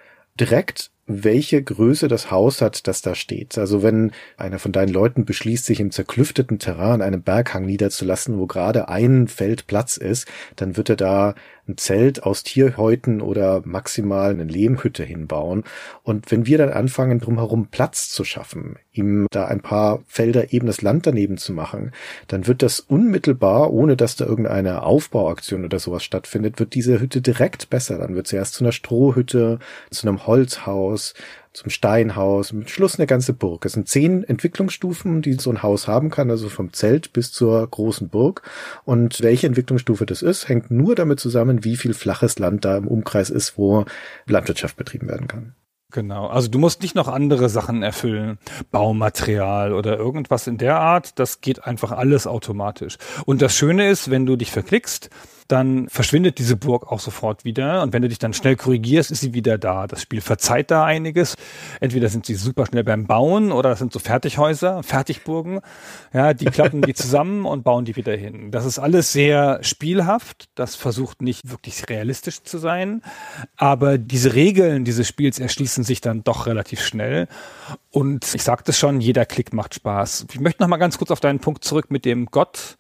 direkt 0.41 0.91
welche 1.07 1.63
Größe 1.63 2.09
das 2.09 2.31
Haus 2.31 2.63
hat, 2.63 2.87
das 2.87 3.03
da 3.03 3.15
steht. 3.15 3.59
Also 3.59 3.83
wenn 3.83 4.13
einer 4.37 4.59
von 4.59 4.73
deinen 4.73 4.93
Leuten 4.93 5.25
beschließt, 5.25 5.65
sich 5.65 5.81
im 5.81 5.91
zerklüfteten 5.91 6.59
Terrain 6.59 7.03
einem 7.03 7.23
Berghang 7.23 7.67
niederzulassen, 7.67 8.39
wo 8.39 8.47
gerade 8.47 8.89
ein 8.89 9.29
Feld 9.29 9.67
Platz 9.67 9.97
ist, 9.97 10.27
dann 10.57 10.77
wird 10.77 10.89
er 10.89 10.97
da 10.97 11.35
ein 11.69 11.77
Zelt 11.79 12.23
aus 12.23 12.43
Tierhäuten 12.43 13.21
oder 13.21 13.63
maximal 13.65 14.31
eine 14.31 14.45
Lehmhütte 14.45 15.03
hinbauen. 15.03 15.65
Und 16.03 16.31
wenn 16.31 16.47
wir 16.47 16.59
dann 16.59 16.71
anfangen, 16.71 17.21
drumherum 17.21 17.69
Platz 17.69 18.11
zu 18.11 18.25
schaffen, 18.25 18.77
ihm 18.93 19.27
da 19.31 19.47
ein 19.47 19.61
paar 19.61 20.03
Felder 20.07 20.53
ebenes 20.53 20.83
Land 20.83 21.07
daneben 21.07 21.39
zu 21.39 21.53
machen, 21.53 21.93
dann 22.29 22.47
wird 22.47 22.63
das 22.63 22.81
unmittelbar, 22.81 23.73
ohne 23.73 23.97
dass 23.97 24.17
da 24.17 24.27
irgendeine 24.27 24.83
Aufbauaktion 24.83 25.65
oder 25.65 25.79
sowas 25.79 26.05
stattfindet, 26.05 26.59
wird 26.59 26.75
diese 26.75 27.01
Hütte 27.01 27.23
direkt 27.23 27.71
besser. 27.71 27.99
Dann 27.99 28.15
wird 28.15 28.27
sie 28.27 28.37
erst 28.37 28.55
zu 28.55 28.65
einer 28.65 28.73
Strohhütte, 28.73 29.59
zu 29.91 30.07
einem 30.07 30.27
Holzhaus, 30.27 31.15
zum 31.55 31.71
Steinhaus, 31.71 32.53
mit 32.53 32.69
Schluss 32.69 32.99
eine 32.99 33.07
ganze 33.07 33.33
Burg. 33.33 33.65
Es 33.65 33.73
sind 33.73 33.89
zehn 33.89 34.25
Entwicklungsstufen, 34.25 35.23
die 35.23 35.35
so 35.35 35.51
ein 35.51 35.63
Haus 35.63 35.87
haben 35.87 36.11
kann, 36.11 36.31
also 36.31 36.49
vom 36.49 36.73
Zelt 36.73 37.13
bis 37.13 37.33
zur 37.33 37.67
großen 37.67 38.09
Burg. 38.09 38.43
Und 38.85 39.23
welche 39.23 39.47
Entwicklungsstufe 39.47 40.05
das 40.05 40.21
ist, 40.21 40.49
hängt 40.49 40.71
nur 40.71 40.97
damit 40.97 41.21
zusammen, 41.21 41.65
wie 41.65 41.77
viel 41.77 41.95
flaches 41.95 42.39
Land 42.41 42.65
da 42.65 42.77
im 42.77 42.89
Umkreis 42.89 43.31
ist, 43.31 43.57
wo 43.57 43.85
Landwirtschaft 44.27 44.77
betrieben 44.77 45.09
werden 45.09 45.29
kann. 45.29 45.55
Genau, 45.93 46.27
also 46.27 46.49
du 46.49 46.59
musst 46.59 46.83
nicht 46.83 46.97
noch 46.97 47.07
andere 47.07 47.49
Sachen 47.49 47.85
erfüllen, 47.85 48.39
Baumaterial 48.73 49.73
oder 49.73 49.97
irgendwas 49.97 50.49
in 50.49 50.59
der 50.59 50.81
Art, 50.81 51.21
das 51.21 51.41
geht 51.41 51.65
einfach 51.65 51.93
alles 51.93 52.27
automatisch. 52.27 52.97
Und 53.27 53.41
das 53.43 53.55
Schöne 53.55 53.89
ist, 53.89 54.11
wenn 54.11 54.27
du 54.27 54.35
dich 54.35 54.51
verklickst, 54.51 55.09
dann 55.49 55.89
verschwindet 55.89 56.39
diese 56.39 56.57
Burg 56.57 56.91
auch 56.91 57.01
sofort 57.01 57.45
wieder. 57.45 57.83
Und 57.83 57.93
wenn 57.93 58.03
du 58.03 58.09
dich 58.09 58.19
dann 58.19 58.33
schnell 58.33 58.57
korrigierst, 58.57 59.11
ist 59.11 59.21
sie 59.21 59.35
wieder 59.35 59.59
da. 59.59 59.87
Das 59.87 60.03
Spiel 60.03 60.21
verzeiht 60.21 60.71
da 60.71 60.85
einiges. 60.85 61.35
Entweder 61.81 62.09
sind 62.09 62.25
sie 62.25 62.35
super 62.35 62.67
schnell 62.67 62.85
beim 62.85 63.07
Bauen 63.07 63.53
oder 63.53 63.71
das 63.71 63.79
sind 63.79 63.93
so 63.93 63.99
Fertighäuser, 63.99 64.83
Fertigburgen. 64.83 65.61
Ja, 66.13 66.33
die 66.33 66.47
klappen 66.47 66.83
die 66.83 66.95
zusammen 66.95 67.45
und 67.45 67.63
bauen 67.63 67.85
die 67.85 67.97
wieder 67.97 68.17
hin. 68.17 68.51
Das 68.51 68.65
ist 68.65 68.79
alles 68.79 69.13
sehr 69.13 69.63
spielhaft. 69.63 70.49
Das 70.55 70.77
versucht 70.77 71.21
nicht 71.21 71.51
wirklich 71.51 71.89
realistisch 71.91 72.43
zu 72.43 72.59
sein. 72.59 73.03
Aber 73.57 73.99
diese 73.99 74.35
Regeln 74.35 74.85
dieses 74.85 75.07
Spiels 75.07 75.39
erschließen 75.39 75.85
sich 75.85 76.01
dann 76.01 76.25
doch 76.25 76.47
relativ 76.47 76.81
schnell. 76.81 77.29
Und 77.91 78.35
ich 78.35 78.43
sagte 78.43 78.71
es 78.71 78.79
schon, 78.79 79.01
jeder 79.01 79.27
Klick 79.27 79.53
macht 79.53 79.75
Spaß. 79.75 80.27
Ich 80.33 80.41
möchte 80.41 80.63
noch 80.63 80.69
mal 80.69 80.79
ganz 80.79 80.97
kurz 80.97 81.11
auf 81.11 81.21
deinen 81.21 81.41
Punkt 81.41 81.65
zurück 81.65 81.91
mit 81.91 82.05
dem 82.05 82.27
Gott 82.27 82.77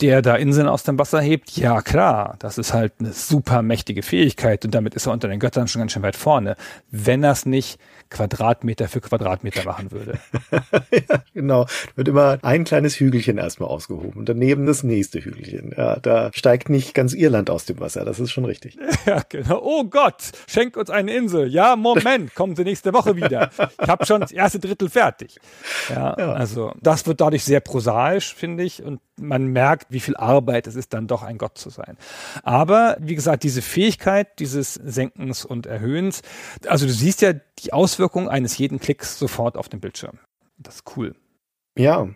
der 0.00 0.22
da 0.22 0.36
Inseln 0.36 0.68
aus 0.68 0.84
dem 0.84 0.98
Wasser 0.98 1.20
hebt, 1.20 1.56
ja 1.56 1.82
klar, 1.82 2.36
das 2.38 2.56
ist 2.56 2.72
halt 2.72 2.92
eine 3.00 3.12
super 3.12 3.62
mächtige 3.62 4.02
Fähigkeit 4.02 4.64
und 4.64 4.72
damit 4.72 4.94
ist 4.94 5.06
er 5.06 5.12
unter 5.12 5.26
den 5.26 5.40
Göttern 5.40 5.66
schon 5.66 5.80
ganz 5.80 5.92
schön 5.92 6.02
weit 6.02 6.16
vorne. 6.16 6.56
Wenn 6.90 7.24
er 7.24 7.32
es 7.32 7.46
nicht 7.46 7.80
Quadratmeter 8.10 8.88
für 8.88 9.00
Quadratmeter 9.00 9.64
machen 9.64 9.90
würde. 9.90 10.18
ja, 10.92 11.22
genau. 11.34 11.66
Wird 11.94 12.08
immer 12.08 12.38
ein 12.42 12.64
kleines 12.64 12.98
Hügelchen 12.98 13.38
erstmal 13.38 13.68
ausgehoben 13.68 14.12
und 14.14 14.28
daneben 14.28 14.66
das 14.66 14.82
nächste 14.82 15.20
Hügelchen. 15.20 15.74
Ja, 15.76 15.96
da 15.96 16.30
steigt 16.32 16.70
nicht 16.70 16.94
ganz 16.94 17.12
Irland 17.12 17.50
aus 17.50 17.64
dem 17.66 17.80
Wasser, 17.80 18.04
das 18.04 18.20
ist 18.20 18.30
schon 18.30 18.44
richtig. 18.44 18.78
Ja, 19.06 19.22
genau. 19.26 19.60
Oh 19.62 19.84
Gott, 19.84 20.32
schenk 20.46 20.76
uns 20.76 20.90
eine 20.90 21.14
Insel. 21.14 21.48
Ja, 21.48 21.76
Moment, 21.76 22.34
kommen 22.34 22.56
Sie 22.56 22.64
nächste 22.64 22.92
Woche 22.92 23.16
wieder. 23.16 23.48
Ich 23.80 23.88
habe 23.88 24.04
schon 24.04 24.20
das 24.20 24.32
erste 24.32 24.58
Drittel 24.58 24.90
fertig. 24.90 25.38
Ja, 25.88 26.14
ja, 26.18 26.32
also 26.32 26.72
das 26.82 27.06
wird 27.06 27.22
dadurch 27.22 27.44
sehr 27.44 27.60
prosaisch, 27.60 28.34
finde 28.34 28.64
ich, 28.64 28.82
und 28.82 29.00
man 29.18 29.48
merkt, 29.48 29.86
wie 29.90 30.00
viel 30.00 30.16
Arbeit 30.16 30.66
es 30.66 30.76
ist, 30.76 30.92
dann 30.92 31.06
doch 31.06 31.22
ein 31.22 31.38
Gott 31.38 31.58
zu 31.58 31.70
sein. 31.70 31.96
Aber 32.42 32.96
wie 33.00 33.14
gesagt, 33.14 33.42
diese 33.42 33.62
Fähigkeit 33.62 34.38
dieses 34.38 34.74
Senkens 34.74 35.44
und 35.44 35.66
Erhöhens, 35.66 36.22
also 36.66 36.86
du 36.86 36.92
siehst 36.92 37.22
ja 37.22 37.32
die 37.32 37.72
Auswirkung 37.72 38.28
eines 38.28 38.58
jeden 38.58 38.78
Klicks 38.80 39.18
sofort 39.18 39.56
auf 39.56 39.68
dem 39.68 39.80
Bildschirm. 39.80 40.18
Das 40.58 40.76
ist 40.76 40.96
cool. 40.96 41.14
Ja, 41.76 42.08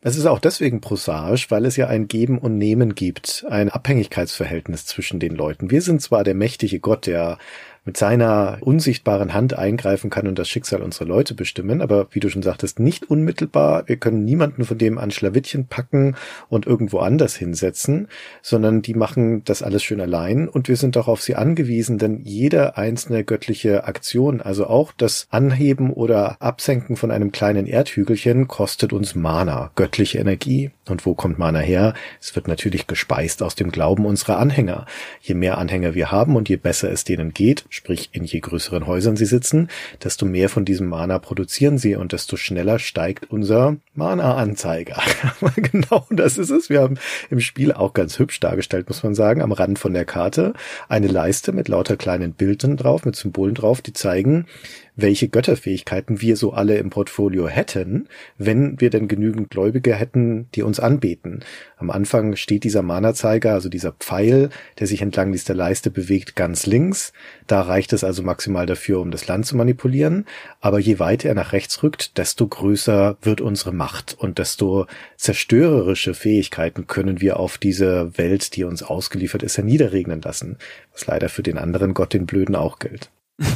es 0.00 0.16
ist 0.16 0.26
auch 0.26 0.38
deswegen 0.38 0.80
prosaisch, 0.80 1.50
weil 1.50 1.64
es 1.64 1.76
ja 1.76 1.88
ein 1.88 2.08
Geben 2.08 2.38
und 2.38 2.58
Nehmen 2.58 2.94
gibt, 2.94 3.44
ein 3.48 3.70
Abhängigkeitsverhältnis 3.70 4.86
zwischen 4.86 5.20
den 5.20 5.34
Leuten. 5.34 5.70
Wir 5.70 5.82
sind 5.82 6.02
zwar 6.02 6.24
der 6.24 6.34
mächtige 6.34 6.80
Gott, 6.80 7.06
der 7.06 7.38
mit 7.86 7.96
seiner 7.96 8.58
unsichtbaren 8.60 9.32
Hand 9.32 9.56
eingreifen 9.56 10.10
kann 10.10 10.26
und 10.26 10.38
das 10.38 10.48
Schicksal 10.48 10.82
unserer 10.82 11.06
Leute 11.06 11.34
bestimmen. 11.34 11.80
Aber 11.80 12.08
wie 12.10 12.20
du 12.20 12.28
schon 12.28 12.42
sagtest, 12.42 12.80
nicht 12.80 13.08
unmittelbar. 13.08 13.84
Wir 13.86 13.96
können 13.96 14.24
niemanden 14.24 14.64
von 14.64 14.76
dem 14.76 14.98
an 14.98 15.10
Schlawittchen 15.12 15.68
packen 15.68 16.16
und 16.48 16.66
irgendwo 16.66 16.98
anders 16.98 17.36
hinsetzen, 17.36 18.08
sondern 18.42 18.82
die 18.82 18.94
machen 18.94 19.44
das 19.44 19.62
alles 19.62 19.84
schön 19.84 20.00
allein 20.00 20.48
und 20.48 20.68
wir 20.68 20.76
sind 20.76 20.96
auch 20.96 21.08
auf 21.08 21.22
sie 21.22 21.36
angewiesen, 21.36 21.98
denn 21.98 22.20
jede 22.24 22.76
einzelne 22.76 23.24
göttliche 23.24 23.84
Aktion, 23.84 24.40
also 24.40 24.66
auch 24.66 24.92
das 24.92 25.28
Anheben 25.30 25.92
oder 25.92 26.36
Absenken 26.42 26.96
von 26.96 27.12
einem 27.12 27.30
kleinen 27.30 27.66
Erdhügelchen, 27.66 28.48
kostet 28.48 28.92
uns 28.92 29.14
Mana, 29.14 29.70
göttliche 29.76 30.18
Energie. 30.18 30.72
Und 30.88 31.04
wo 31.04 31.14
kommt 31.14 31.38
Mana 31.38 31.58
her? 31.58 31.94
Es 32.20 32.34
wird 32.36 32.48
natürlich 32.48 32.86
gespeist 32.86 33.42
aus 33.42 33.54
dem 33.54 33.70
Glauben 33.70 34.06
unserer 34.06 34.38
Anhänger. 34.38 34.86
Je 35.20 35.34
mehr 35.34 35.58
Anhänger 35.58 35.94
wir 35.94 36.12
haben 36.12 36.36
und 36.36 36.48
je 36.48 36.56
besser 36.56 36.90
es 36.90 37.04
denen 37.04 37.32
geht, 37.32 37.64
sprich 37.76 38.08
in 38.12 38.24
je 38.24 38.40
größeren 38.40 38.86
Häusern 38.86 39.16
sie 39.16 39.26
sitzen, 39.26 39.68
desto 40.02 40.26
mehr 40.26 40.48
von 40.48 40.64
diesem 40.64 40.88
Mana 40.88 41.18
produzieren 41.18 41.78
sie 41.78 41.94
und 41.94 42.12
desto 42.12 42.36
schneller 42.36 42.78
steigt 42.78 43.30
unser 43.30 43.76
Mana-Anzeiger. 43.94 45.00
genau 45.56 46.06
das 46.10 46.38
ist 46.38 46.50
es. 46.50 46.70
Wir 46.70 46.80
haben 46.80 46.98
im 47.30 47.40
Spiel 47.40 47.72
auch 47.72 47.92
ganz 47.92 48.18
hübsch 48.18 48.40
dargestellt, 48.40 48.88
muss 48.88 49.02
man 49.02 49.14
sagen, 49.14 49.42
am 49.42 49.52
Rand 49.52 49.78
von 49.78 49.92
der 49.92 50.04
Karte 50.04 50.54
eine 50.88 51.06
Leiste 51.06 51.52
mit 51.52 51.68
lauter 51.68 51.96
kleinen 51.96 52.32
Bildern 52.32 52.76
drauf, 52.76 53.04
mit 53.04 53.14
Symbolen 53.14 53.54
drauf, 53.54 53.82
die 53.82 53.92
zeigen, 53.92 54.46
welche 54.96 55.28
Götterfähigkeiten 55.28 56.20
wir 56.20 56.36
so 56.36 56.52
alle 56.52 56.78
im 56.78 56.90
Portfolio 56.90 57.46
hätten, 57.46 58.08
wenn 58.38 58.80
wir 58.80 58.90
denn 58.90 59.08
genügend 59.08 59.50
Gläubige 59.50 59.94
hätten, 59.94 60.48
die 60.54 60.62
uns 60.62 60.80
anbeten. 60.80 61.44
Am 61.76 61.90
Anfang 61.90 62.34
steht 62.36 62.64
dieser 62.64 62.82
Mana-Zeiger, 62.82 63.52
also 63.52 63.68
dieser 63.68 63.92
Pfeil, 63.92 64.48
der 64.78 64.86
sich 64.86 65.02
entlang 65.02 65.32
dieser 65.32 65.54
Leiste 65.54 65.90
bewegt, 65.90 66.34
ganz 66.34 66.66
links. 66.66 67.12
Da 67.46 67.60
reicht 67.60 67.92
es 67.92 68.02
also 68.02 68.22
maximal 68.22 68.64
dafür, 68.64 69.00
um 69.00 69.10
das 69.10 69.26
Land 69.26 69.44
zu 69.44 69.56
manipulieren. 69.56 70.24
Aber 70.60 70.78
je 70.78 70.98
weiter 70.98 71.28
er 71.28 71.34
nach 71.34 71.52
rechts 71.52 71.82
rückt, 71.82 72.16
desto 72.16 72.46
größer 72.48 73.18
wird 73.20 73.42
unsere 73.42 73.72
Macht 73.72 74.16
und 74.18 74.38
desto 74.38 74.86
zerstörerische 75.16 76.14
Fähigkeiten 76.14 76.86
können 76.86 77.20
wir 77.20 77.38
auf 77.38 77.58
diese 77.58 78.16
Welt, 78.16 78.56
die 78.56 78.64
uns 78.64 78.82
ausgeliefert 78.82 79.42
ist, 79.42 79.58
herniederregnen 79.58 80.22
lassen. 80.22 80.56
Was 80.92 81.06
leider 81.06 81.28
für 81.28 81.42
den 81.42 81.58
anderen 81.58 81.92
Gott, 81.92 82.14
den 82.14 82.24
Blöden, 82.24 82.56
auch 82.56 82.78
gilt 82.78 83.10
das 83.38 83.48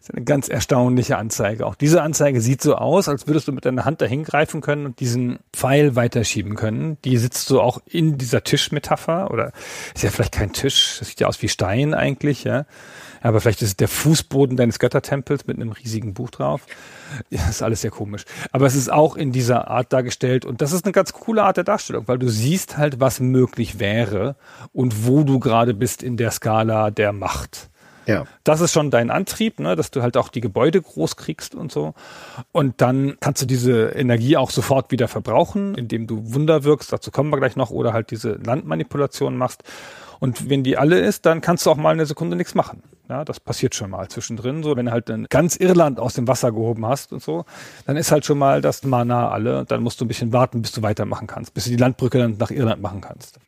ist 0.00 0.14
eine 0.14 0.24
ganz 0.24 0.48
erstaunliche 0.48 1.16
Anzeige. 1.16 1.66
Auch 1.66 1.76
diese 1.76 2.02
Anzeige 2.02 2.40
sieht 2.40 2.62
so 2.62 2.74
aus, 2.74 3.08
als 3.08 3.26
würdest 3.26 3.46
du 3.46 3.52
mit 3.52 3.64
deiner 3.64 3.84
Hand 3.84 4.00
dahin 4.00 4.24
greifen 4.24 4.60
können 4.60 4.86
und 4.86 5.00
diesen 5.00 5.38
Pfeil 5.52 5.94
weiterschieben 5.94 6.56
können. 6.56 6.98
Die 7.04 7.16
sitzt 7.16 7.46
so 7.46 7.60
auch 7.60 7.80
in 7.86 8.18
dieser 8.18 8.42
Tischmetapher 8.42 9.30
oder 9.30 9.52
ist 9.94 10.02
ja 10.02 10.10
vielleicht 10.10 10.34
kein 10.34 10.52
Tisch, 10.52 10.96
das 10.98 11.08
sieht 11.08 11.20
ja 11.20 11.28
aus 11.28 11.40
wie 11.42 11.48
Stein 11.48 11.94
eigentlich, 11.94 12.44
ja. 12.44 12.66
Aber 13.20 13.40
vielleicht 13.40 13.62
ist 13.62 13.68
es 13.68 13.76
der 13.76 13.86
Fußboden 13.86 14.56
deines 14.56 14.80
Göttertempels 14.80 15.46
mit 15.46 15.56
einem 15.56 15.70
riesigen 15.70 16.12
Buch 16.12 16.30
drauf. 16.30 16.66
Ja, 17.30 17.48
ist 17.48 17.62
alles 17.62 17.82
sehr 17.82 17.92
komisch. 17.92 18.24
Aber 18.50 18.66
es 18.66 18.74
ist 18.74 18.90
auch 18.90 19.16
in 19.16 19.30
dieser 19.30 19.68
Art 19.68 19.92
dargestellt 19.92 20.44
und 20.44 20.60
das 20.60 20.72
ist 20.72 20.84
eine 20.84 20.92
ganz 20.92 21.12
coole 21.12 21.44
Art 21.44 21.56
der 21.56 21.64
Darstellung, 21.64 22.08
weil 22.08 22.18
du 22.18 22.28
siehst 22.28 22.78
halt, 22.78 22.98
was 22.98 23.20
möglich 23.20 23.78
wäre 23.78 24.34
und 24.72 25.06
wo 25.06 25.22
du 25.22 25.38
gerade 25.38 25.72
bist 25.72 26.02
in 26.02 26.16
der 26.16 26.32
Skala 26.32 26.90
der 26.90 27.12
Macht. 27.12 27.70
Ja. 28.06 28.24
Das 28.44 28.60
ist 28.60 28.72
schon 28.72 28.90
dein 28.90 29.10
Antrieb, 29.10 29.60
ne, 29.60 29.76
dass 29.76 29.90
du 29.90 30.02
halt 30.02 30.16
auch 30.16 30.28
die 30.28 30.40
Gebäude 30.40 30.80
groß 30.80 31.16
kriegst 31.16 31.54
und 31.54 31.72
so. 31.72 31.94
Und 32.52 32.80
dann 32.80 33.16
kannst 33.20 33.42
du 33.42 33.46
diese 33.46 33.90
Energie 33.90 34.36
auch 34.36 34.50
sofort 34.50 34.90
wieder 34.90 35.08
verbrauchen, 35.08 35.74
indem 35.74 36.06
du 36.06 36.34
Wunder 36.34 36.64
wirkst, 36.64 36.92
dazu 36.92 37.10
kommen 37.10 37.30
wir 37.30 37.38
gleich 37.38 37.56
noch, 37.56 37.70
oder 37.70 37.92
halt 37.92 38.10
diese 38.10 38.32
Landmanipulation 38.32 39.36
machst. 39.36 39.62
Und 40.22 40.48
wenn 40.48 40.62
die 40.62 40.78
alle 40.78 41.00
ist, 41.00 41.26
dann 41.26 41.40
kannst 41.40 41.66
du 41.66 41.70
auch 41.70 41.76
mal 41.76 41.90
eine 41.90 42.06
Sekunde 42.06 42.36
nichts 42.36 42.54
machen. 42.54 42.84
Ja, 43.08 43.24
das 43.24 43.40
passiert 43.40 43.74
schon 43.74 43.90
mal 43.90 44.08
zwischendrin. 44.08 44.62
So, 44.62 44.76
wenn 44.76 44.86
du 44.86 44.92
halt 44.92 45.08
dann 45.08 45.26
ganz 45.28 45.56
Irland 45.56 45.98
aus 45.98 46.14
dem 46.14 46.28
Wasser 46.28 46.52
gehoben 46.52 46.86
hast 46.86 47.12
und 47.12 47.20
so, 47.20 47.44
dann 47.86 47.96
ist 47.96 48.12
halt 48.12 48.24
schon 48.24 48.38
mal 48.38 48.60
das 48.60 48.84
Mana 48.84 49.30
alle. 49.30 49.64
Dann 49.64 49.82
musst 49.82 50.00
du 50.00 50.04
ein 50.04 50.08
bisschen 50.08 50.32
warten, 50.32 50.62
bis 50.62 50.70
du 50.70 50.82
weitermachen 50.82 51.26
kannst, 51.26 51.54
bis 51.54 51.64
du 51.64 51.70
die 51.70 51.76
Landbrücke 51.76 52.18
dann 52.18 52.36
nach 52.38 52.52
Irland 52.52 52.80
machen 52.80 53.00
kannst. 53.00 53.40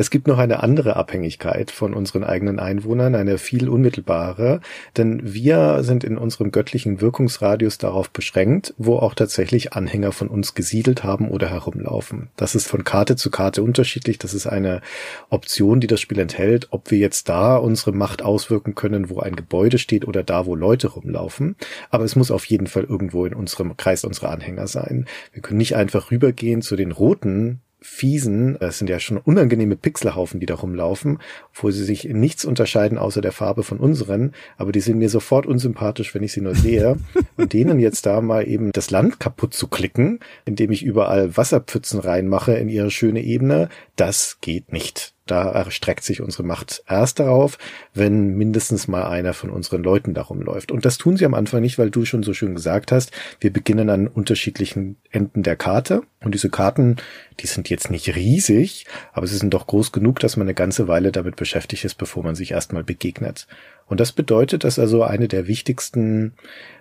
Es 0.00 0.10
gibt 0.10 0.28
noch 0.28 0.38
eine 0.38 0.62
andere 0.62 0.94
Abhängigkeit 0.94 1.72
von 1.72 1.92
unseren 1.92 2.22
eigenen 2.22 2.60
Einwohnern, 2.60 3.16
eine 3.16 3.36
viel 3.36 3.68
unmittelbare, 3.68 4.60
denn 4.96 5.20
wir 5.24 5.82
sind 5.82 6.04
in 6.04 6.16
unserem 6.16 6.52
göttlichen 6.52 7.00
Wirkungsradius 7.00 7.78
darauf 7.78 8.10
beschränkt, 8.10 8.74
wo 8.78 8.96
auch 8.96 9.14
tatsächlich 9.14 9.72
Anhänger 9.72 10.12
von 10.12 10.28
uns 10.28 10.54
gesiedelt 10.54 11.02
haben 11.02 11.28
oder 11.28 11.50
herumlaufen. 11.50 12.28
Das 12.36 12.54
ist 12.54 12.68
von 12.68 12.84
Karte 12.84 13.16
zu 13.16 13.30
Karte 13.30 13.62
unterschiedlich. 13.62 14.18
Das 14.18 14.34
ist 14.34 14.46
eine 14.46 14.82
Option, 15.30 15.80
die 15.80 15.88
das 15.88 16.00
Spiel 16.00 16.20
enthält, 16.20 16.68
ob 16.70 16.92
wir 16.92 16.98
jetzt 16.98 17.28
da 17.28 17.56
unsere 17.56 17.92
Macht 17.92 18.22
auswirken 18.22 18.76
können, 18.76 19.10
wo 19.10 19.18
ein 19.18 19.34
Gebäude 19.34 19.78
steht 19.78 20.06
oder 20.06 20.22
da, 20.22 20.46
wo 20.46 20.54
Leute 20.54 20.88
rumlaufen. 20.88 21.56
Aber 21.90 22.04
es 22.04 22.14
muss 22.14 22.30
auf 22.30 22.44
jeden 22.44 22.68
Fall 22.68 22.84
irgendwo 22.84 23.26
in 23.26 23.34
unserem 23.34 23.76
Kreis 23.76 24.04
unserer 24.04 24.30
Anhänger 24.30 24.68
sein. 24.68 25.06
Wir 25.32 25.42
können 25.42 25.58
nicht 25.58 25.74
einfach 25.74 26.12
rübergehen 26.12 26.62
zu 26.62 26.76
den 26.76 26.92
roten 26.92 27.62
fiesen, 27.88 28.56
es 28.60 28.78
sind 28.78 28.88
ja 28.88 29.00
schon 29.00 29.16
unangenehme 29.16 29.74
Pixelhaufen, 29.74 30.38
die 30.38 30.46
da 30.46 30.54
rumlaufen, 30.54 31.18
obwohl 31.50 31.72
sie 31.72 31.84
sich 31.84 32.08
in 32.08 32.20
nichts 32.20 32.44
unterscheiden 32.44 32.98
außer 32.98 33.20
der 33.20 33.32
Farbe 33.32 33.64
von 33.64 33.78
unseren, 33.78 34.34
aber 34.56 34.70
die 34.70 34.80
sind 34.80 34.98
mir 34.98 35.08
sofort 35.08 35.46
unsympathisch, 35.46 36.14
wenn 36.14 36.22
ich 36.22 36.32
sie 36.32 36.40
nur 36.40 36.54
sehe. 36.54 36.96
Und 37.36 37.52
denen 37.52 37.80
jetzt 37.80 38.06
da 38.06 38.20
mal 38.20 38.46
eben 38.46 38.70
das 38.72 38.90
Land 38.90 39.18
kaputt 39.18 39.54
zu 39.54 39.66
klicken, 39.66 40.20
indem 40.44 40.70
ich 40.70 40.84
überall 40.84 41.36
Wasserpfützen 41.36 41.98
reinmache 41.98 42.54
in 42.54 42.68
ihre 42.68 42.90
schöne 42.90 43.22
Ebene, 43.22 43.68
das 43.96 44.38
geht 44.40 44.72
nicht. 44.72 45.14
Da 45.28 45.50
erstreckt 45.50 46.04
sich 46.04 46.22
unsere 46.22 46.42
Macht 46.42 46.82
erst 46.88 47.20
darauf, 47.20 47.58
wenn 47.92 48.36
mindestens 48.36 48.88
mal 48.88 49.04
einer 49.04 49.34
von 49.34 49.50
unseren 49.50 49.82
Leuten 49.82 50.14
darum 50.14 50.40
läuft. 50.40 50.72
Und 50.72 50.86
das 50.86 50.96
tun 50.96 51.18
sie 51.18 51.26
am 51.26 51.34
Anfang 51.34 51.60
nicht, 51.60 51.78
weil 51.78 51.90
du 51.90 52.06
schon 52.06 52.22
so 52.22 52.32
schön 52.32 52.54
gesagt 52.54 52.92
hast, 52.92 53.12
wir 53.38 53.52
beginnen 53.52 53.90
an 53.90 54.08
unterschiedlichen 54.08 54.96
Enden 55.10 55.42
der 55.42 55.56
Karte. 55.56 56.02
Und 56.20 56.34
diese 56.34 56.50
Karten, 56.50 56.96
die 57.40 57.46
sind 57.46 57.70
jetzt 57.70 57.90
nicht 57.90 58.16
riesig, 58.16 58.86
aber 59.12 59.26
sie 59.26 59.36
sind 59.36 59.54
doch 59.54 59.68
groß 59.68 59.92
genug, 59.92 60.18
dass 60.18 60.36
man 60.36 60.46
eine 60.46 60.54
ganze 60.54 60.88
Weile 60.88 61.12
damit 61.12 61.36
beschäftigt 61.36 61.84
ist, 61.84 61.94
bevor 61.94 62.24
man 62.24 62.34
sich 62.34 62.50
erstmal 62.50 62.82
begegnet. 62.82 63.46
Und 63.88 64.00
das 64.00 64.12
bedeutet, 64.12 64.64
dass 64.64 64.78
also 64.78 65.02
eine 65.02 65.28
der 65.28 65.46
wichtigsten 65.46 66.34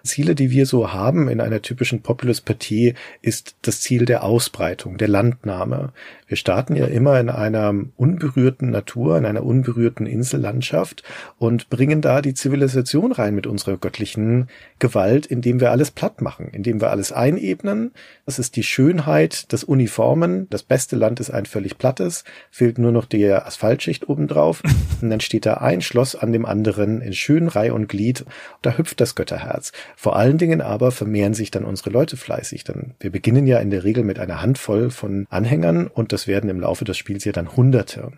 Ziele, 0.03 0.35
die 0.35 0.51
wir 0.51 0.65
so 0.65 0.91
haben 0.91 1.29
in 1.29 1.39
einer 1.39 1.61
typischen 1.61 2.01
Populus-Partie, 2.01 2.95
ist 3.21 3.55
das 3.61 3.79
Ziel 3.79 4.05
der 4.05 4.23
Ausbreitung, 4.23 4.97
der 4.97 5.07
Landnahme. 5.07 5.93
Wir 6.27 6.35
starten 6.35 6.75
ja 6.75 6.85
immer 6.85 7.17
in 7.19 7.29
einer 7.29 7.73
unberührten 7.95 8.71
Natur, 8.71 9.17
in 9.17 9.25
einer 9.25 9.45
unberührten 9.45 10.05
Insellandschaft 10.05 11.03
und 11.37 11.69
bringen 11.69 12.01
da 12.01 12.21
die 12.21 12.33
Zivilisation 12.33 13.13
rein 13.13 13.35
mit 13.35 13.47
unserer 13.47 13.77
göttlichen 13.77 14.49
Gewalt, 14.79 15.25
indem 15.25 15.61
wir 15.61 15.71
alles 15.71 15.91
platt 15.91 16.21
machen, 16.21 16.49
indem 16.51 16.81
wir 16.81 16.91
alles 16.91 17.13
einebnen. 17.13 17.91
Das 18.25 18.37
ist 18.37 18.57
die 18.57 18.63
Schönheit 18.63 19.26
des 19.51 19.63
Uniformen. 19.63 20.47
Das 20.49 20.63
beste 20.63 20.95
Land 20.95 21.19
ist 21.19 21.29
ein 21.29 21.45
völlig 21.45 21.77
plattes, 21.77 22.23
fehlt 22.51 22.77
nur 22.77 22.91
noch 22.91 23.05
die 23.05 23.29
Asphaltschicht 23.29 24.09
obendrauf. 24.09 24.63
Und 25.01 25.09
dann 25.09 25.19
steht 25.19 25.45
da 25.45 25.55
ein 25.55 25.81
Schloss 25.81 26.15
an 26.15 26.31
dem 26.31 26.45
anderen 26.45 27.01
in 27.01 27.13
schön 27.13 27.47
Reih 27.47 27.71
und 27.71 27.87
Glied. 27.87 28.25
Da 28.63 28.77
hüpft 28.77 28.99
das 28.99 29.13
Götterherz. 29.13 29.71
Vor 29.95 30.15
allen 30.15 30.39
Dingen 30.39 30.59
aber 30.61 30.91
vermehren 30.91 31.35
sich 31.35 31.51
dann 31.51 31.65
unsere 31.65 31.91
Leute 31.91 32.17
fleißig. 32.17 32.63
Dann, 32.63 32.95
wir 32.99 33.11
beginnen 33.11 33.45
ja 33.45 33.59
in 33.59 33.69
der 33.69 33.83
Regel 33.83 34.03
mit 34.03 34.17
einer 34.17 34.41
Handvoll 34.41 34.89
von 34.89 35.27
Anhängern 35.29 35.85
und 35.85 36.13
das 36.13 36.25
werden 36.25 36.49
im 36.49 36.59
Laufe 36.59 36.83
des 36.83 36.97
Spiels 36.97 37.25
ja 37.25 37.31
dann 37.31 37.55
Hunderte. 37.55 38.11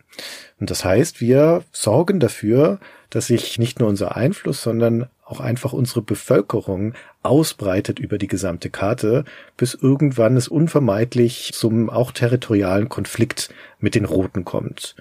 Und 0.59 0.69
das 0.69 0.85
heißt, 0.85 1.19
wir 1.19 1.63
sorgen 1.71 2.19
dafür, 2.19 2.79
dass 3.09 3.27
sich 3.27 3.57
nicht 3.59 3.79
nur 3.79 3.89
unser 3.89 4.15
Einfluss, 4.15 4.61
sondern 4.61 5.07
auch 5.29 5.39
einfach 5.39 5.73
unsere 5.73 6.01
Bevölkerung 6.01 6.93
ausbreitet 7.21 7.99
über 7.99 8.17
die 8.17 8.27
gesamte 8.27 8.69
Karte, 8.69 9.25
bis 9.57 9.75
irgendwann 9.75 10.35
es 10.35 10.47
unvermeidlich 10.47 11.51
zum 11.53 11.89
auch 11.89 12.11
territorialen 12.11 12.89
Konflikt 12.89 13.53
mit 13.79 13.93
den 13.93 14.05
Roten 14.05 14.43
kommt. 14.43 14.95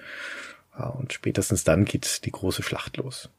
Und 0.97 1.13
spätestens 1.13 1.63
dann 1.63 1.83
geht 1.83 2.25
die 2.25 2.31
große 2.31 2.63
Schlacht 2.63 2.97
los. 2.97 3.29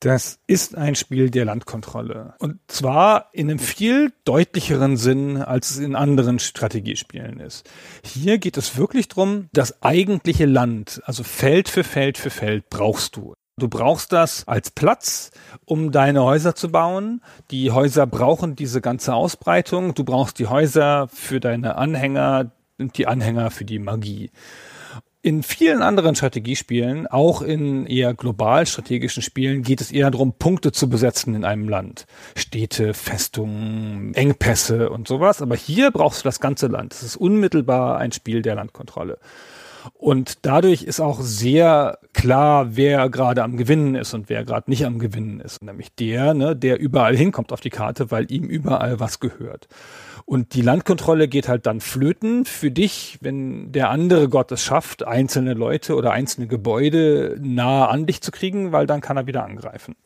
Das 0.00 0.38
ist 0.46 0.76
ein 0.76 0.94
Spiel 0.94 1.28
der 1.28 1.44
Landkontrolle. 1.44 2.34
Und 2.38 2.60
zwar 2.68 3.30
in 3.32 3.50
einem 3.50 3.58
viel 3.58 4.12
deutlicheren 4.24 4.96
Sinn, 4.96 5.38
als 5.38 5.70
es 5.70 5.78
in 5.78 5.96
anderen 5.96 6.38
Strategiespielen 6.38 7.40
ist. 7.40 7.68
Hier 8.04 8.38
geht 8.38 8.56
es 8.56 8.76
wirklich 8.76 9.08
drum, 9.08 9.48
das 9.52 9.82
eigentliche 9.82 10.46
Land, 10.46 11.02
also 11.04 11.24
Feld 11.24 11.68
für 11.68 11.82
Feld 11.82 12.16
für 12.16 12.30
Feld 12.30 12.70
brauchst 12.70 13.16
du. 13.16 13.34
Du 13.58 13.68
brauchst 13.68 14.12
das 14.12 14.46
als 14.46 14.70
Platz, 14.70 15.30
um 15.64 15.90
deine 15.90 16.22
Häuser 16.22 16.54
zu 16.54 16.70
bauen. 16.70 17.20
Die 17.50 17.70
Häuser 17.70 18.06
brauchen 18.06 18.54
diese 18.54 18.80
ganze 18.80 19.14
Ausbreitung. 19.14 19.94
Du 19.94 20.04
brauchst 20.04 20.38
die 20.38 20.46
Häuser 20.46 21.08
für 21.12 21.40
deine 21.40 21.76
Anhänger 21.76 22.52
und 22.78 22.96
die 22.96 23.06
Anhänger 23.06 23.50
für 23.50 23.64
die 23.64 23.80
Magie. 23.80 24.30
In 25.20 25.42
vielen 25.42 25.82
anderen 25.82 26.14
Strategiespielen, 26.14 27.08
auch 27.08 27.42
in 27.42 27.86
eher 27.86 28.14
global 28.14 28.66
strategischen 28.66 29.20
Spielen, 29.20 29.62
geht 29.62 29.80
es 29.80 29.90
eher 29.90 30.12
darum, 30.12 30.32
Punkte 30.32 30.70
zu 30.70 30.88
besetzen 30.88 31.34
in 31.34 31.44
einem 31.44 31.68
Land. 31.68 32.06
Städte, 32.36 32.94
Festungen, 32.94 34.14
Engpässe 34.14 34.90
und 34.90 35.08
sowas. 35.08 35.42
Aber 35.42 35.56
hier 35.56 35.90
brauchst 35.90 36.20
du 36.20 36.24
das 36.24 36.38
ganze 36.38 36.68
Land. 36.68 36.94
Es 36.94 37.02
ist 37.02 37.16
unmittelbar 37.16 37.98
ein 37.98 38.12
Spiel 38.12 38.42
der 38.42 38.54
Landkontrolle. 38.54 39.18
Und 39.94 40.46
dadurch 40.46 40.82
ist 40.82 41.00
auch 41.00 41.20
sehr 41.20 41.98
klar, 42.12 42.76
wer 42.76 43.08
gerade 43.08 43.42
am 43.42 43.56
Gewinnen 43.56 43.94
ist 43.94 44.14
und 44.14 44.28
wer 44.28 44.44
gerade 44.44 44.70
nicht 44.70 44.84
am 44.86 44.98
Gewinnen 44.98 45.40
ist. 45.40 45.62
Nämlich 45.62 45.94
der, 45.94 46.34
ne, 46.34 46.56
der 46.56 46.80
überall 46.80 47.16
hinkommt 47.16 47.52
auf 47.52 47.60
die 47.60 47.70
Karte, 47.70 48.10
weil 48.10 48.30
ihm 48.30 48.44
überall 48.44 49.00
was 49.00 49.20
gehört. 49.20 49.68
Und 50.24 50.52
die 50.52 50.60
Landkontrolle 50.60 51.26
geht 51.26 51.48
halt 51.48 51.64
dann 51.64 51.80
flöten 51.80 52.44
für 52.44 52.70
dich, 52.70 53.16
wenn 53.22 53.72
der 53.72 53.88
andere 53.88 54.28
Gott 54.28 54.52
es 54.52 54.62
schafft, 54.62 55.02
einzelne 55.02 55.54
Leute 55.54 55.94
oder 55.94 56.12
einzelne 56.12 56.46
Gebäude 56.46 57.38
nahe 57.40 57.88
an 57.88 58.04
dich 58.04 58.20
zu 58.20 58.30
kriegen, 58.30 58.70
weil 58.70 58.86
dann 58.86 59.00
kann 59.00 59.16
er 59.16 59.26
wieder 59.26 59.44
angreifen. 59.44 59.96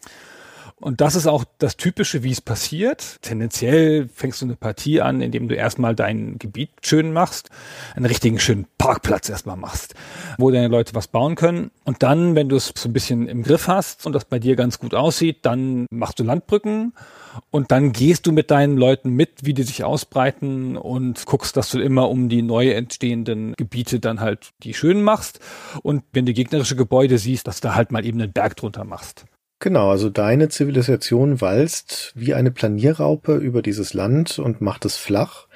Und 0.82 1.00
das 1.00 1.14
ist 1.14 1.28
auch 1.28 1.44
das 1.58 1.76
Typische, 1.76 2.24
wie 2.24 2.32
es 2.32 2.40
passiert. 2.40 3.22
Tendenziell 3.22 4.08
fängst 4.12 4.42
du 4.42 4.46
eine 4.46 4.56
Partie 4.56 5.00
an, 5.00 5.20
indem 5.20 5.46
du 5.46 5.54
erstmal 5.54 5.94
dein 5.94 6.40
Gebiet 6.40 6.70
schön 6.82 7.12
machst, 7.12 7.50
einen 7.94 8.06
richtigen 8.06 8.40
schönen 8.40 8.66
Parkplatz 8.78 9.28
erstmal 9.28 9.56
machst, 9.56 9.94
wo 10.38 10.50
deine 10.50 10.66
Leute 10.66 10.96
was 10.96 11.06
bauen 11.06 11.36
können. 11.36 11.70
Und 11.84 12.02
dann, 12.02 12.34
wenn 12.34 12.48
du 12.48 12.56
es 12.56 12.72
so 12.76 12.88
ein 12.88 12.92
bisschen 12.92 13.28
im 13.28 13.44
Griff 13.44 13.68
hast 13.68 14.06
und 14.06 14.12
das 14.12 14.24
bei 14.24 14.40
dir 14.40 14.56
ganz 14.56 14.80
gut 14.80 14.92
aussieht, 14.92 15.38
dann 15.42 15.86
machst 15.92 16.18
du 16.18 16.24
Landbrücken 16.24 16.94
und 17.52 17.70
dann 17.70 17.92
gehst 17.92 18.26
du 18.26 18.32
mit 18.32 18.50
deinen 18.50 18.76
Leuten 18.76 19.10
mit, 19.10 19.44
wie 19.44 19.54
die 19.54 19.62
sich 19.62 19.84
ausbreiten 19.84 20.76
und 20.76 21.26
guckst, 21.26 21.56
dass 21.56 21.70
du 21.70 21.78
immer 21.78 22.10
um 22.10 22.28
die 22.28 22.42
neu 22.42 22.70
entstehenden 22.70 23.54
Gebiete 23.56 24.00
dann 24.00 24.18
halt 24.18 24.50
die 24.64 24.74
schön 24.74 25.04
machst. 25.04 25.38
Und 25.84 26.02
wenn 26.12 26.26
du 26.26 26.32
gegnerische 26.32 26.74
Gebäude 26.74 27.18
siehst, 27.18 27.46
dass 27.46 27.60
du 27.60 27.72
halt 27.76 27.92
mal 27.92 28.04
eben 28.04 28.20
einen 28.20 28.32
Berg 28.32 28.56
drunter 28.56 28.84
machst. 28.84 29.26
Genau, 29.62 29.92
also 29.92 30.10
deine 30.10 30.48
Zivilisation 30.48 31.40
walzt 31.40 32.10
wie 32.16 32.34
eine 32.34 32.50
Planierraupe 32.50 33.36
über 33.36 33.62
dieses 33.62 33.94
Land 33.94 34.40
und 34.40 34.60
macht 34.60 34.84
es 34.84 34.96
flach 34.96 35.46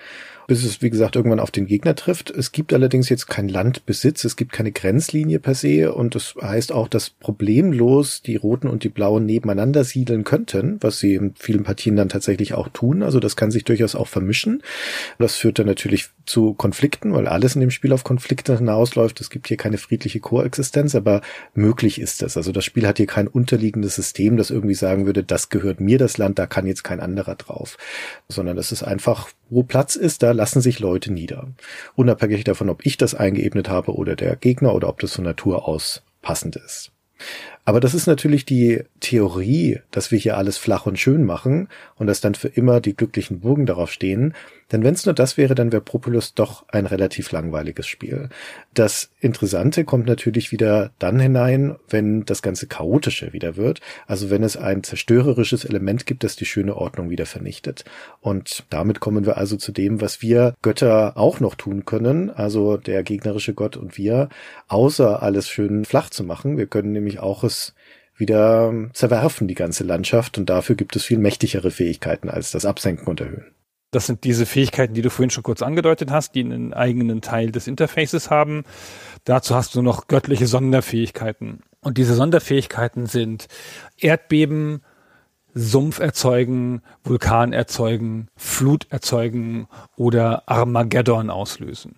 bis 0.46 0.64
es, 0.64 0.82
wie 0.82 0.90
gesagt, 0.90 1.16
irgendwann 1.16 1.40
auf 1.40 1.50
den 1.50 1.66
Gegner 1.66 1.94
trifft. 1.94 2.30
Es 2.30 2.52
gibt 2.52 2.72
allerdings 2.72 3.08
jetzt 3.08 3.26
kein 3.26 3.48
Landbesitz, 3.48 4.24
es 4.24 4.36
gibt 4.36 4.52
keine 4.52 4.72
Grenzlinie 4.72 5.40
per 5.40 5.54
se 5.54 5.92
und 5.92 6.14
das 6.14 6.34
heißt 6.40 6.72
auch, 6.72 6.88
dass 6.88 7.10
problemlos 7.10 8.22
die 8.22 8.36
Roten 8.36 8.68
und 8.68 8.84
die 8.84 8.88
Blauen 8.88 9.26
nebeneinander 9.26 9.84
siedeln 9.84 10.24
könnten, 10.24 10.78
was 10.80 10.98
sie 10.98 11.14
in 11.14 11.34
vielen 11.36 11.64
Partien 11.64 11.96
dann 11.96 12.08
tatsächlich 12.08 12.54
auch 12.54 12.68
tun. 12.68 13.02
Also 13.02 13.20
das 13.20 13.36
kann 13.36 13.50
sich 13.50 13.64
durchaus 13.64 13.94
auch 13.94 14.08
vermischen. 14.08 14.62
Das 15.18 15.36
führt 15.36 15.58
dann 15.58 15.66
natürlich 15.66 16.10
zu 16.26 16.54
Konflikten, 16.54 17.12
weil 17.12 17.26
alles 17.28 17.54
in 17.54 17.60
dem 17.60 17.70
Spiel 17.70 17.92
auf 17.92 18.04
Konflikte 18.04 18.56
hinausläuft. 18.58 19.20
Es 19.20 19.30
gibt 19.30 19.48
hier 19.48 19.56
keine 19.56 19.78
friedliche 19.78 20.20
Koexistenz, 20.20 20.94
aber 20.94 21.22
möglich 21.54 22.00
ist 22.00 22.22
es. 22.22 22.36
Also 22.36 22.52
das 22.52 22.64
Spiel 22.64 22.86
hat 22.86 22.98
hier 22.98 23.06
kein 23.06 23.28
unterliegendes 23.28 23.94
System, 23.94 24.36
das 24.36 24.50
irgendwie 24.50 24.74
sagen 24.74 25.06
würde, 25.06 25.22
das 25.24 25.48
gehört 25.48 25.80
mir 25.80 25.98
das 25.98 26.18
Land, 26.18 26.38
da 26.38 26.46
kann 26.46 26.66
jetzt 26.66 26.84
kein 26.84 27.00
anderer 27.00 27.36
drauf, 27.36 27.78
sondern 28.28 28.58
es 28.58 28.72
ist 28.72 28.82
einfach, 28.82 29.28
wo 29.48 29.62
Platz 29.62 29.94
ist, 29.94 30.22
da 30.22 30.32
lassen 30.36 30.60
sich 30.60 30.78
Leute 30.78 31.12
nieder. 31.12 31.48
Unabhängig 31.94 32.44
davon, 32.44 32.68
ob 32.68 32.86
ich 32.86 32.96
das 32.96 33.14
eingeebnet 33.14 33.68
habe 33.68 33.94
oder 33.94 34.14
der 34.14 34.36
Gegner 34.36 34.74
oder 34.74 34.88
ob 34.88 35.00
das 35.00 35.14
von 35.14 35.24
Natur 35.24 35.66
aus 35.66 36.02
passend 36.22 36.56
ist. 36.56 36.92
Aber 37.66 37.80
das 37.80 37.94
ist 37.94 38.06
natürlich 38.06 38.44
die 38.44 38.84
Theorie, 39.00 39.80
dass 39.90 40.12
wir 40.12 40.18
hier 40.20 40.36
alles 40.36 40.56
flach 40.56 40.86
und 40.86 41.00
schön 41.00 41.24
machen 41.24 41.68
und 41.96 42.06
dass 42.06 42.20
dann 42.20 42.36
für 42.36 42.46
immer 42.46 42.80
die 42.80 42.94
glücklichen 42.94 43.40
Burgen 43.40 43.66
darauf 43.66 43.90
stehen. 43.90 44.34
Denn 44.70 44.84
wenn 44.84 44.94
es 44.94 45.04
nur 45.04 45.14
das 45.14 45.36
wäre, 45.36 45.56
dann 45.56 45.72
wäre 45.72 45.82
Populus 45.82 46.34
doch 46.34 46.64
ein 46.68 46.86
relativ 46.86 47.32
langweiliges 47.32 47.88
Spiel. 47.88 48.28
Das 48.72 49.10
Interessante 49.20 49.84
kommt 49.84 50.06
natürlich 50.06 50.52
wieder 50.52 50.92
dann 51.00 51.18
hinein, 51.18 51.74
wenn 51.88 52.24
das 52.24 52.40
ganze 52.40 52.68
Chaotische 52.68 53.32
wieder 53.32 53.56
wird. 53.56 53.80
Also 54.06 54.30
wenn 54.30 54.44
es 54.44 54.56
ein 54.56 54.84
zerstörerisches 54.84 55.64
Element 55.64 56.06
gibt, 56.06 56.22
das 56.22 56.36
die 56.36 56.44
schöne 56.44 56.76
Ordnung 56.76 57.10
wieder 57.10 57.26
vernichtet. 57.26 57.84
Und 58.20 58.64
damit 58.70 59.00
kommen 59.00 59.26
wir 59.26 59.38
also 59.38 59.56
zu 59.56 59.72
dem, 59.72 60.00
was 60.00 60.22
wir 60.22 60.54
Götter 60.62 61.16
auch 61.16 61.40
noch 61.40 61.56
tun 61.56 61.84
können. 61.84 62.30
Also 62.30 62.76
der 62.76 63.02
gegnerische 63.02 63.54
Gott 63.54 63.76
und 63.76 63.98
wir, 63.98 64.28
außer 64.68 65.20
alles 65.20 65.48
schön 65.48 65.84
flach 65.84 66.10
zu 66.10 66.22
machen. 66.22 66.58
Wir 66.58 66.66
können 66.66 66.92
nämlich 66.92 67.18
auch 67.18 67.42
es 67.42 67.55
wieder 68.16 68.72
zerwerfen, 68.92 69.48
die 69.48 69.54
ganze 69.54 69.84
Landschaft. 69.84 70.38
Und 70.38 70.50
dafür 70.50 70.76
gibt 70.76 70.96
es 70.96 71.04
viel 71.04 71.18
mächtigere 71.18 71.70
Fähigkeiten 71.70 72.28
als 72.28 72.50
das 72.50 72.64
Absenken 72.64 73.06
und 73.06 73.20
Erhöhen. 73.20 73.52
Das 73.92 74.06
sind 74.06 74.24
diese 74.24 74.46
Fähigkeiten, 74.46 74.94
die 74.94 75.02
du 75.02 75.10
vorhin 75.10 75.30
schon 75.30 75.42
kurz 75.42 75.62
angedeutet 75.62 76.10
hast, 76.10 76.34
die 76.34 76.40
einen 76.40 76.74
eigenen 76.74 77.22
Teil 77.22 77.52
des 77.52 77.66
Interfaces 77.66 78.30
haben. 78.30 78.64
Dazu 79.24 79.54
hast 79.54 79.74
du 79.74 79.82
noch 79.82 80.08
göttliche 80.08 80.46
Sonderfähigkeiten. 80.46 81.60
Und 81.80 81.98
diese 81.98 82.14
Sonderfähigkeiten 82.14 83.06
sind 83.06 83.46
Erdbeben, 83.98 84.82
Sumpf 85.54 86.00
erzeugen, 86.00 86.82
Vulkan 87.04 87.52
erzeugen, 87.52 88.28
Flut 88.36 88.86
erzeugen 88.90 89.68
oder 89.96 90.42
Armageddon 90.46 91.30
auslösen. 91.30 91.96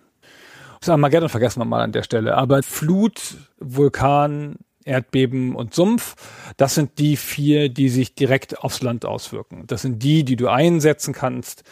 Das 0.79 0.89
Armageddon 0.89 1.27
vergessen 1.27 1.59
wir 1.59 1.65
mal 1.65 1.81
an 1.81 1.91
der 1.91 2.03
Stelle. 2.03 2.37
Aber 2.37 2.63
Flut, 2.63 3.35
Vulkan, 3.59 4.55
Erdbeben 4.89 5.55
und 5.55 5.73
Sumpf. 5.73 6.15
Das 6.57 6.75
sind 6.75 6.99
die 6.99 7.15
vier, 7.15 7.69
die 7.69 7.89
sich 7.89 8.15
direkt 8.15 8.59
aufs 8.59 8.81
Land 8.81 9.05
auswirken. 9.05 9.63
Das 9.67 9.83
sind 9.83 10.03
die, 10.03 10.23
die 10.25 10.35
du 10.35 10.47
einsetzen 10.47 11.13
kannst, 11.13 11.63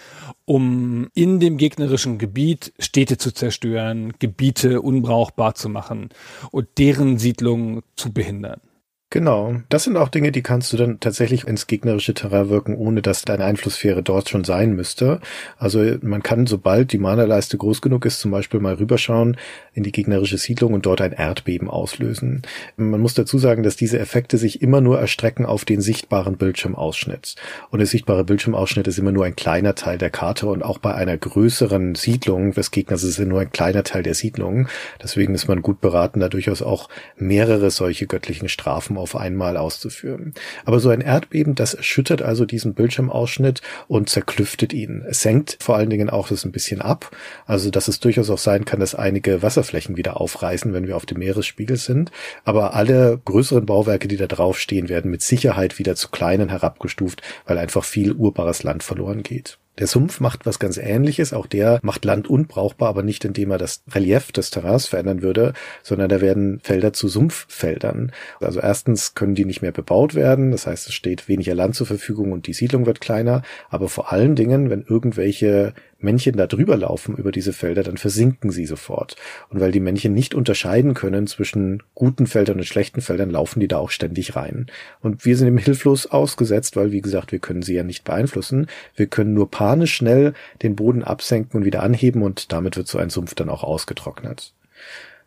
um 0.46 1.10
in 1.14 1.40
dem 1.40 1.58
gegnerischen 1.58 2.20
Gebiet 2.20 2.74
Städte 2.80 3.18
zu 3.18 3.34
zerstören, 3.34 4.14
Gebiete 4.20 4.82
unbrauchbar 4.82 5.56
zu 5.56 5.68
machen 5.68 6.10
und 6.52 6.68
deren 6.78 7.18
Siedlung 7.18 7.82
zu 7.96 8.14
behindern. 8.14 8.62
Genau. 9.10 9.56
Das 9.70 9.86
sind 9.86 9.96
auch 9.96 10.10
Dinge, 10.10 10.34
die 10.34 10.42
kannst 10.42 10.74
du 10.74 10.78
dann 10.78 11.00
tatsächlich 11.00 11.48
ins 11.48 11.68
gegnerische 11.68 12.14
Terrain 12.14 12.50
wirken, 12.50 12.76
ohne 12.76 13.02
dass 13.02 13.22
deine 13.22 13.46
Einflusssphäre 13.46 14.04
dort 14.04 14.28
schon 14.28 14.44
sein 14.44 14.76
müsste. 14.76 15.22
Also 15.58 15.80
man 16.02 16.24
kann, 16.24 16.46
sobald 16.46 16.92
die 16.92 16.98
Mana-Leiste 16.98 17.58
groß 17.58 17.82
genug 17.82 18.06
ist, 18.06 18.20
zum 18.20 18.32
Beispiel 18.32 18.60
mal 18.60 18.74
rüberschauen 18.74 19.38
in 19.74 19.84
die 19.84 19.94
gegnerische 19.94 20.38
Siedlung 20.38 20.74
und 20.74 20.86
dort 20.86 21.00
ein 21.00 21.14
Erdbeben 21.14 21.70
auslösen. 21.70 22.42
Man 22.76 23.00
muss 23.00 23.14
dazu 23.14 23.38
sagen, 23.38 23.64
dass 23.64 23.78
diese 23.78 23.98
Effekte 23.98 24.38
sich 24.38 24.62
immer 24.62 24.82
nur 24.82 25.00
erstrecken 25.00 25.46
auf 25.46 25.64
den 25.64 25.80
sichtbaren 25.80 26.36
Bildschirmausschnitt. 26.36 27.36
Und 27.70 27.80
der 27.80 27.88
sichtbare 27.88 28.26
Bildschirmausschnitt 28.26 28.88
ist 28.88 29.00
immer 29.00 29.14
nur 29.14 29.24
ein 29.24 29.38
kleiner 29.38 29.76
Teil 29.76 29.98
der 29.98 30.10
Karte 30.10 30.48
und 30.48 30.64
auch 30.64 30.80
bei 30.80 30.94
einer 30.94 31.16
größeren 31.18 31.96
Siedlung 31.96 32.52
des 32.52 32.72
Gegners 32.72 33.04
ist 33.04 33.20
es 33.20 33.26
nur 33.26 33.40
ein 33.40 33.52
kleiner 33.52 33.84
Teil 33.84 34.04
der 34.04 34.16
Siedlung. 34.16 34.68
Deswegen 35.02 35.34
ist 35.34 35.48
man 35.48 35.62
gut 35.62 35.80
beraten, 35.80 36.20
da 36.20 36.28
durchaus 36.28 36.62
auch 36.62 36.90
mehrere 37.16 37.72
solche 37.72 38.06
göttlichen 38.06 38.50
Strafen 38.50 38.97
auf 38.98 39.16
einmal 39.16 39.58
auszuführen. 39.58 40.34
Aber 40.66 40.80
so 40.80 40.90
ein 40.90 41.02
Erdbeben, 41.02 41.56
das 41.56 41.74
erschüttert 41.74 42.22
also 42.22 42.46
diesen 42.46 42.74
Bildschirmausschnitt 42.74 43.62
und 43.88 44.10
zerklüftet 44.10 44.74
ihn. 44.74 45.04
Es 45.08 45.22
senkt 45.22 45.58
vor 45.62 45.76
allen 45.76 45.90
Dingen 45.90 46.10
auch 46.10 46.30
das 46.30 46.46
ein 46.46 46.52
bisschen 46.52 46.82
ab, 46.82 47.12
also 47.46 47.70
dass 47.70 47.88
es 47.88 48.00
durchaus 48.00 48.30
auch 48.30 48.38
sein 48.38 48.66
kann, 48.66 48.80
dass 48.80 48.96
einige 48.96 49.42
Wasserflächen 49.42 49.98
wieder 49.98 50.20
aufreißen, 50.20 50.74
wenn 50.74 50.88
wir 50.88 50.96
auf 50.96 51.06
dem 51.06 51.20
Meeresspiegel 51.20 51.78
sind. 51.78 52.12
Aber 52.44 52.74
alle 52.74 53.20
größeren 53.24 53.66
Bauwerke, 53.66 54.08
die 54.08 54.18
da 54.18 54.28
draufstehen, 54.28 54.90
werden 54.90 55.12
mit 55.12 55.22
Sicherheit 55.22 55.80
wieder 55.80 55.96
zu 55.96 56.10
kleinen 56.10 56.50
herabgestuft, 56.50 57.22
weil 57.46 57.58
einfach 57.58 57.84
viel 57.84 58.14
urbares 58.14 58.64
Land 58.64 58.84
verloren 58.84 59.24
geht. 59.24 59.58
Der 59.80 59.88
Sumpf 59.88 60.20
macht 60.20 60.46
was 60.46 60.60
ganz 60.60 60.78
ähnliches. 60.78 61.34
Auch 61.34 61.46
der 61.46 61.80
macht 61.84 62.06
Land 62.06 62.30
unbrauchbar, 62.30 62.90
aber 62.90 63.04
nicht 63.04 63.26
indem 63.26 63.52
er 63.52 63.58
das 63.58 63.84
Relief 63.92 64.32
des 64.32 64.50
Terrains 64.50 64.88
verändern 64.88 65.22
würde, 65.22 65.54
sondern 65.84 66.10
da 66.10 66.22
werden 66.22 66.60
Felder 66.62 66.94
zu 66.94 67.08
Sumpffeldern. 67.08 68.12
Also 68.40 68.60
erstens 68.60 69.14
können 69.14 69.36
die 69.36 69.46
nicht 69.46 69.62
mehr 69.62 69.72
bebaut 69.72 70.16
werden. 70.16 70.52
Das 70.52 70.68
heißt, 70.68 70.88
es 70.88 70.94
steht 70.94 71.28
weniger 71.28 71.54
Land 71.54 71.76
zur 71.76 71.88
Verfügung 71.88 72.32
und 72.32 72.48
die 72.48 72.54
Siedlung 72.54 72.86
wird 72.86 73.02
kleiner. 73.02 73.44
Aber 73.70 73.90
vor 73.90 74.12
allen 74.12 74.36
Dingen, 74.36 74.70
wenn 74.70 74.82
irgendwelche 74.82 75.74
Männchen 76.00 76.38
da 76.38 76.48
drüber 76.48 76.78
laufen 76.78 77.16
über 77.16 77.32
diese 77.32 77.54
Felder, 77.54 77.84
dann 77.84 77.98
versinken 77.98 78.52
sie 78.52 78.66
sofort. 78.66 79.16
Und 79.50 79.60
weil 79.60 79.72
die 79.72 79.80
Männchen 79.80 80.14
nicht 80.14 80.36
unterscheiden 80.36 80.94
können 80.94 81.28
zwischen 81.28 81.82
guten 81.96 82.28
Feldern 82.28 82.58
und 82.58 82.66
schlechten 82.66 83.02
Feldern, 83.02 83.30
laufen 83.30 83.60
die 83.60 83.68
da 83.68 83.78
auch 83.78 83.90
ständig 83.90 84.36
rein. 84.36 84.68
Und 85.02 85.26
wir 85.26 85.36
sind 85.36 85.48
eben 85.48 85.58
hilflos 85.58 86.06
ausgesetzt, 86.06 86.76
weil, 86.76 86.92
wie 86.92 87.02
gesagt, 87.02 87.32
wir 87.32 87.40
können 87.40 87.62
sie 87.62 87.74
ja 87.74 87.84
nicht 87.84 88.04
beeinflussen. 88.04 88.68
Wir 88.96 89.08
können 89.08 89.34
nur 89.34 89.50
panisch 89.50 89.96
schnell 89.96 90.34
den 90.62 90.76
Boden 90.76 91.04
absenken 91.04 91.60
und 91.60 91.66
wieder 91.66 91.84
anheben 91.84 92.22
und 92.22 92.52
damit 92.52 92.78
wird 92.78 92.88
so 92.88 92.98
ein 92.98 93.10
Sumpf 93.10 93.34
dann 93.34 93.50
auch 93.50 93.64
ausgetrocknet. 93.64 94.54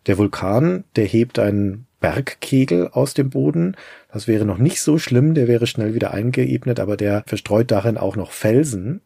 Der 0.07 0.19
Vulkan, 0.19 0.85
der 0.97 1.05
hebt 1.05 1.39
einen 1.39 1.87
Bergkegel 2.01 2.89
aus 2.89 3.15
dem 3.15 3.31
Boden. 3.31 3.77
Das 4.13 4.27
wäre 4.27 4.45
noch 4.45 4.59
nicht 4.59 4.81
so 4.81 4.99
schlimm, 4.99 5.35
der 5.35 5.49
wäre 5.49 5.67
schnell 5.67 5.95
wieder 5.95 6.13
eingeebnet, 6.13 6.81
aber 6.81 6.97
der 6.97 7.23
verstreut 7.27 7.71
darin 7.71 7.99
auch 7.99 8.17
noch 8.17 8.33
Felsen. 8.33 9.03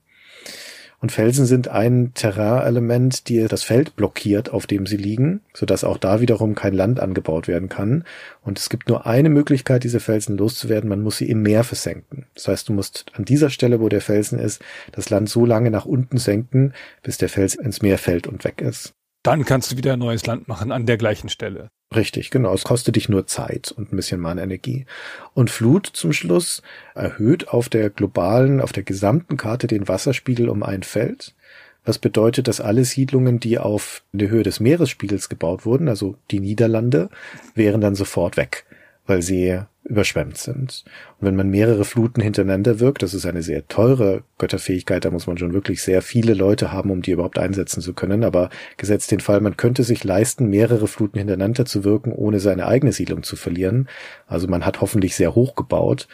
Und 1.04 1.12
Felsen 1.12 1.44
sind 1.44 1.68
ein 1.68 2.12
Terrainelement, 2.14 3.28
die 3.28 3.46
das 3.46 3.62
Feld 3.62 3.94
blockiert, 3.94 4.48
auf 4.48 4.66
dem 4.66 4.86
sie 4.86 4.96
liegen, 4.96 5.42
sodass 5.52 5.84
auch 5.84 5.98
da 5.98 6.22
wiederum 6.22 6.54
kein 6.54 6.72
Land 6.72 6.98
angebaut 6.98 7.46
werden 7.46 7.68
kann. 7.68 8.04
Und 8.40 8.58
es 8.58 8.70
gibt 8.70 8.88
nur 8.88 9.04
eine 9.04 9.28
Möglichkeit, 9.28 9.84
diese 9.84 10.00
Felsen 10.00 10.38
loszuwerden. 10.38 10.88
Man 10.88 11.02
muss 11.02 11.18
sie 11.18 11.28
im 11.28 11.42
Meer 11.42 11.62
versenken. 11.62 12.24
Das 12.32 12.48
heißt, 12.48 12.70
du 12.70 12.72
musst 12.72 13.04
an 13.12 13.26
dieser 13.26 13.50
Stelle, 13.50 13.80
wo 13.80 13.90
der 13.90 14.00
Felsen 14.00 14.38
ist, 14.38 14.62
das 14.92 15.10
Land 15.10 15.28
so 15.28 15.44
lange 15.44 15.70
nach 15.70 15.84
unten 15.84 16.16
senken, 16.16 16.72
bis 17.02 17.18
der 17.18 17.28
Fels 17.28 17.54
ins 17.54 17.82
Meer 17.82 17.98
fällt 17.98 18.26
und 18.26 18.42
weg 18.44 18.62
ist. 18.62 18.94
Dann 19.22 19.44
kannst 19.44 19.72
du 19.72 19.76
wieder 19.76 19.98
neues 19.98 20.24
Land 20.24 20.48
machen 20.48 20.72
an 20.72 20.86
der 20.86 20.96
gleichen 20.96 21.28
Stelle. 21.28 21.68
Richtig, 21.94 22.30
genau. 22.30 22.52
Es 22.54 22.64
kostet 22.64 22.96
dich 22.96 23.08
nur 23.08 23.26
Zeit 23.26 23.72
und 23.72 23.92
ein 23.92 23.96
bisschen 23.96 24.20
Mahnenergie. 24.20 24.86
Und 25.32 25.50
Flut 25.50 25.86
zum 25.86 26.12
Schluss 26.12 26.62
erhöht 26.94 27.48
auf 27.48 27.68
der 27.68 27.90
globalen, 27.90 28.60
auf 28.60 28.72
der 28.72 28.82
gesamten 28.82 29.36
Karte 29.36 29.66
den 29.66 29.86
Wasserspiegel 29.86 30.48
um 30.48 30.62
ein 30.62 30.82
Feld. 30.82 31.34
Was 31.84 31.98
bedeutet, 31.98 32.48
dass 32.48 32.62
alle 32.62 32.84
Siedlungen, 32.84 33.40
die 33.40 33.58
auf 33.58 34.02
der 34.12 34.30
Höhe 34.30 34.42
des 34.42 34.58
Meeresspiegels 34.58 35.28
gebaut 35.28 35.66
wurden, 35.66 35.88
also 35.88 36.16
die 36.30 36.40
Niederlande, 36.40 37.10
wären 37.54 37.82
dann 37.82 37.94
sofort 37.94 38.36
weg, 38.36 38.64
weil 39.06 39.20
sie 39.20 39.60
überschwemmt 39.84 40.38
sind. 40.38 40.84
Und 41.20 41.26
wenn 41.26 41.36
man 41.36 41.50
mehrere 41.50 41.84
Fluten 41.84 42.22
hintereinander 42.22 42.80
wirkt, 42.80 43.02
das 43.02 43.12
ist 43.12 43.26
eine 43.26 43.42
sehr 43.42 43.68
teure 43.68 44.24
Götterfähigkeit, 44.38 45.04
da 45.04 45.10
muss 45.10 45.26
man 45.26 45.36
schon 45.36 45.52
wirklich 45.52 45.82
sehr 45.82 46.00
viele 46.00 46.34
Leute 46.34 46.72
haben, 46.72 46.90
um 46.90 47.02
die 47.02 47.10
überhaupt 47.10 47.38
einsetzen 47.38 47.82
zu 47.82 47.92
können. 47.92 48.24
Aber 48.24 48.48
gesetzt 48.78 49.10
den 49.10 49.20
Fall, 49.20 49.40
man 49.40 49.56
könnte 49.56 49.84
sich 49.84 50.02
leisten, 50.02 50.48
mehrere 50.48 50.88
Fluten 50.88 51.18
hintereinander 51.18 51.66
zu 51.66 51.84
wirken, 51.84 52.12
ohne 52.12 52.40
seine 52.40 52.66
eigene 52.66 52.92
Siedlung 52.92 53.22
zu 53.22 53.36
verlieren. 53.36 53.88
Also 54.26 54.48
man 54.48 54.64
hat 54.64 54.80
hoffentlich 54.80 55.14
sehr 55.16 55.34
hoch 55.34 55.54
gebaut. 55.54 56.08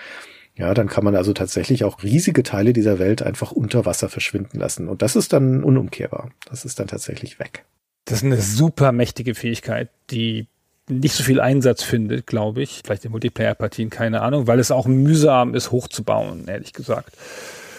Ja, 0.56 0.74
dann 0.74 0.88
kann 0.88 1.04
man 1.04 1.14
also 1.14 1.33
tatsächlich 1.33 1.85
auch 1.85 2.02
riesige 2.02 2.42
Teile 2.42 2.72
dieser 2.72 2.98
Welt 2.98 3.22
einfach 3.22 3.52
unter 3.52 3.87
Wasser 3.87 4.09
verschwinden 4.09 4.59
lassen. 4.59 4.88
Und 4.88 5.00
das 5.00 5.16
ist 5.16 5.33
dann 5.33 5.62
unumkehrbar. 5.62 6.33
Das 6.48 6.64
ist 6.64 6.80
dann 6.80 6.88
tatsächlich 6.88 7.38
weg. 7.38 7.64
Das 8.04 8.18
ist 8.18 8.24
eine 8.24 8.40
super 8.40 8.90
mächtige 8.90 9.35
Fähigkeit, 9.35 9.90
die 10.11 10.48
nicht 10.90 11.14
so 11.14 11.22
viel 11.22 11.40
Einsatz 11.40 11.83
findet, 11.83 12.26
glaube 12.26 12.62
ich. 12.62 12.83
Vielleicht 12.85 13.05
in 13.05 13.12
Multiplayer-Partien, 13.12 13.90
keine 13.90 14.22
Ahnung, 14.22 14.46
weil 14.46 14.59
es 14.59 14.70
auch 14.70 14.87
mühsam 14.87 15.55
ist, 15.55 15.70
hochzubauen, 15.70 16.48
ehrlich 16.48 16.72
gesagt. 16.72 17.16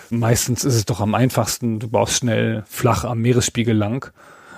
Meistens 0.09 0.65
ist 0.65 0.75
es 0.75 0.85
doch 0.85 0.99
am 0.99 1.15
einfachsten, 1.15 1.79
du 1.79 1.87
baust 1.87 2.17
schnell 2.17 2.63
flach 2.67 3.05
am 3.05 3.19
Meeresspiegel 3.19 3.75
lang, 3.75 4.11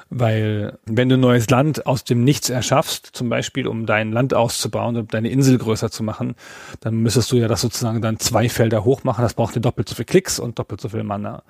weil 0.10 0.78
wenn 0.86 1.10
du 1.10 1.18
neues 1.18 1.50
Land 1.50 1.86
aus 1.86 2.04
dem 2.04 2.24
Nichts 2.24 2.50
erschaffst, 2.50 3.10
zum 3.13 3.30
Beispiel 3.30 3.68
um 3.68 3.86
dein 3.86 4.12
Land 4.12 4.34
auszubauen, 4.34 4.98
um 4.98 5.08
deine 5.08 5.30
Insel 5.30 5.58
größer 5.58 5.92
zu 5.92 6.04
machen, 6.04 6.36
dann 6.80 6.96
müsstest 6.96 7.32
du 7.32 7.38
ja 7.38 7.48
das 7.48 7.62
sozusagen 7.62 8.02
dann 8.02 8.20
zwei 8.20 8.50
Felder 8.50 8.84
hoch 8.84 9.04
machen. 9.04 9.22
Das 9.22 9.36
braucht 9.36 9.56
dir 9.56 9.62
doppelt 9.62 9.89
so 9.89 9.96
viel 9.96 10.06
Klicks 10.06 10.39
und 10.39 10.58
doppelt 10.58 10.82
so 10.82 10.89
viel 10.89 11.04
Mana. 11.04 11.44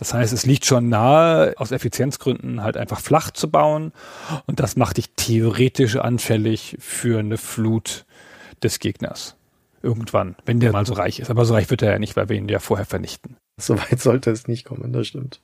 Das 0.00 0.14
heißt, 0.14 0.32
es 0.32 0.46
liegt 0.46 0.64
schon 0.64 0.88
nahe, 0.88 1.52
aus 1.58 1.72
Effizienzgründen 1.72 2.62
halt 2.62 2.78
einfach 2.78 3.00
flach 3.00 3.32
zu 3.32 3.50
bauen. 3.50 3.92
Und 4.46 4.58
das 4.58 4.74
macht 4.74 4.96
dich 4.96 5.10
theoretisch 5.14 5.96
anfällig 5.96 6.78
für 6.80 7.18
eine 7.18 7.36
Flut 7.36 8.06
des 8.62 8.78
Gegners. 8.78 9.36
Irgendwann, 9.82 10.36
wenn 10.46 10.58
der 10.58 10.72
mal 10.72 10.86
so 10.86 10.94
reich 10.94 11.20
ist. 11.20 11.30
Aber 11.30 11.44
so 11.44 11.52
reich 11.52 11.68
wird 11.68 11.82
er 11.82 11.92
ja 11.92 11.98
nicht, 11.98 12.16
weil 12.16 12.30
wir 12.30 12.36
ihn 12.36 12.48
ja 12.48 12.60
vorher 12.60 12.86
vernichten. 12.86 13.36
Soweit 13.58 14.00
sollte 14.00 14.30
es 14.30 14.48
nicht 14.48 14.64
kommen, 14.64 14.90
das 14.94 15.06
stimmt. 15.06 15.42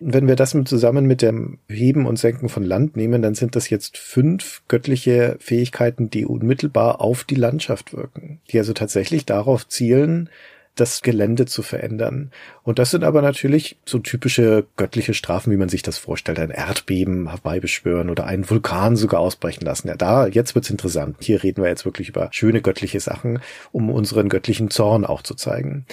Wenn 0.00 0.28
wir 0.28 0.34
das 0.34 0.56
zusammen 0.64 1.04
mit 1.04 1.20
dem 1.20 1.58
Heben 1.68 2.06
und 2.06 2.18
Senken 2.18 2.48
von 2.48 2.64
Land 2.64 2.96
nehmen, 2.96 3.20
dann 3.20 3.34
sind 3.34 3.54
das 3.54 3.68
jetzt 3.68 3.98
fünf 3.98 4.62
göttliche 4.66 5.36
Fähigkeiten, 5.40 6.08
die 6.08 6.24
unmittelbar 6.24 7.02
auf 7.02 7.24
die 7.24 7.34
Landschaft 7.34 7.92
wirken, 7.92 8.40
die 8.50 8.58
also 8.58 8.72
tatsächlich 8.72 9.26
darauf 9.26 9.68
zielen, 9.68 10.30
das 10.74 11.02
Gelände 11.02 11.44
zu 11.46 11.62
verändern. 11.62 12.30
Und 12.62 12.78
das 12.78 12.90
sind 12.90 13.04
aber 13.04 13.20
natürlich 13.20 13.76
so 13.84 13.98
typische 13.98 14.66
göttliche 14.76 15.12
Strafen, 15.12 15.52
wie 15.52 15.58
man 15.58 15.68
sich 15.68 15.82
das 15.82 15.98
vorstellt. 15.98 16.38
Ein 16.38 16.50
Erdbeben 16.50 17.28
herbeibeschwören 17.28 18.08
oder 18.08 18.24
einen 18.24 18.48
Vulkan 18.48 18.96
sogar 18.96 19.20
ausbrechen 19.20 19.64
lassen. 19.64 19.88
Ja, 19.88 19.96
da, 19.96 20.26
jetzt 20.26 20.54
wird's 20.54 20.70
interessant. 20.70 21.16
Hier 21.20 21.42
reden 21.42 21.62
wir 21.62 21.68
jetzt 21.68 21.84
wirklich 21.84 22.08
über 22.08 22.28
schöne 22.32 22.62
göttliche 22.62 23.00
Sachen, 23.00 23.40
um 23.70 23.90
unseren 23.90 24.28
göttlichen 24.28 24.70
Zorn 24.70 25.04
auch 25.04 25.22
zu 25.22 25.34
zeigen. 25.34 25.84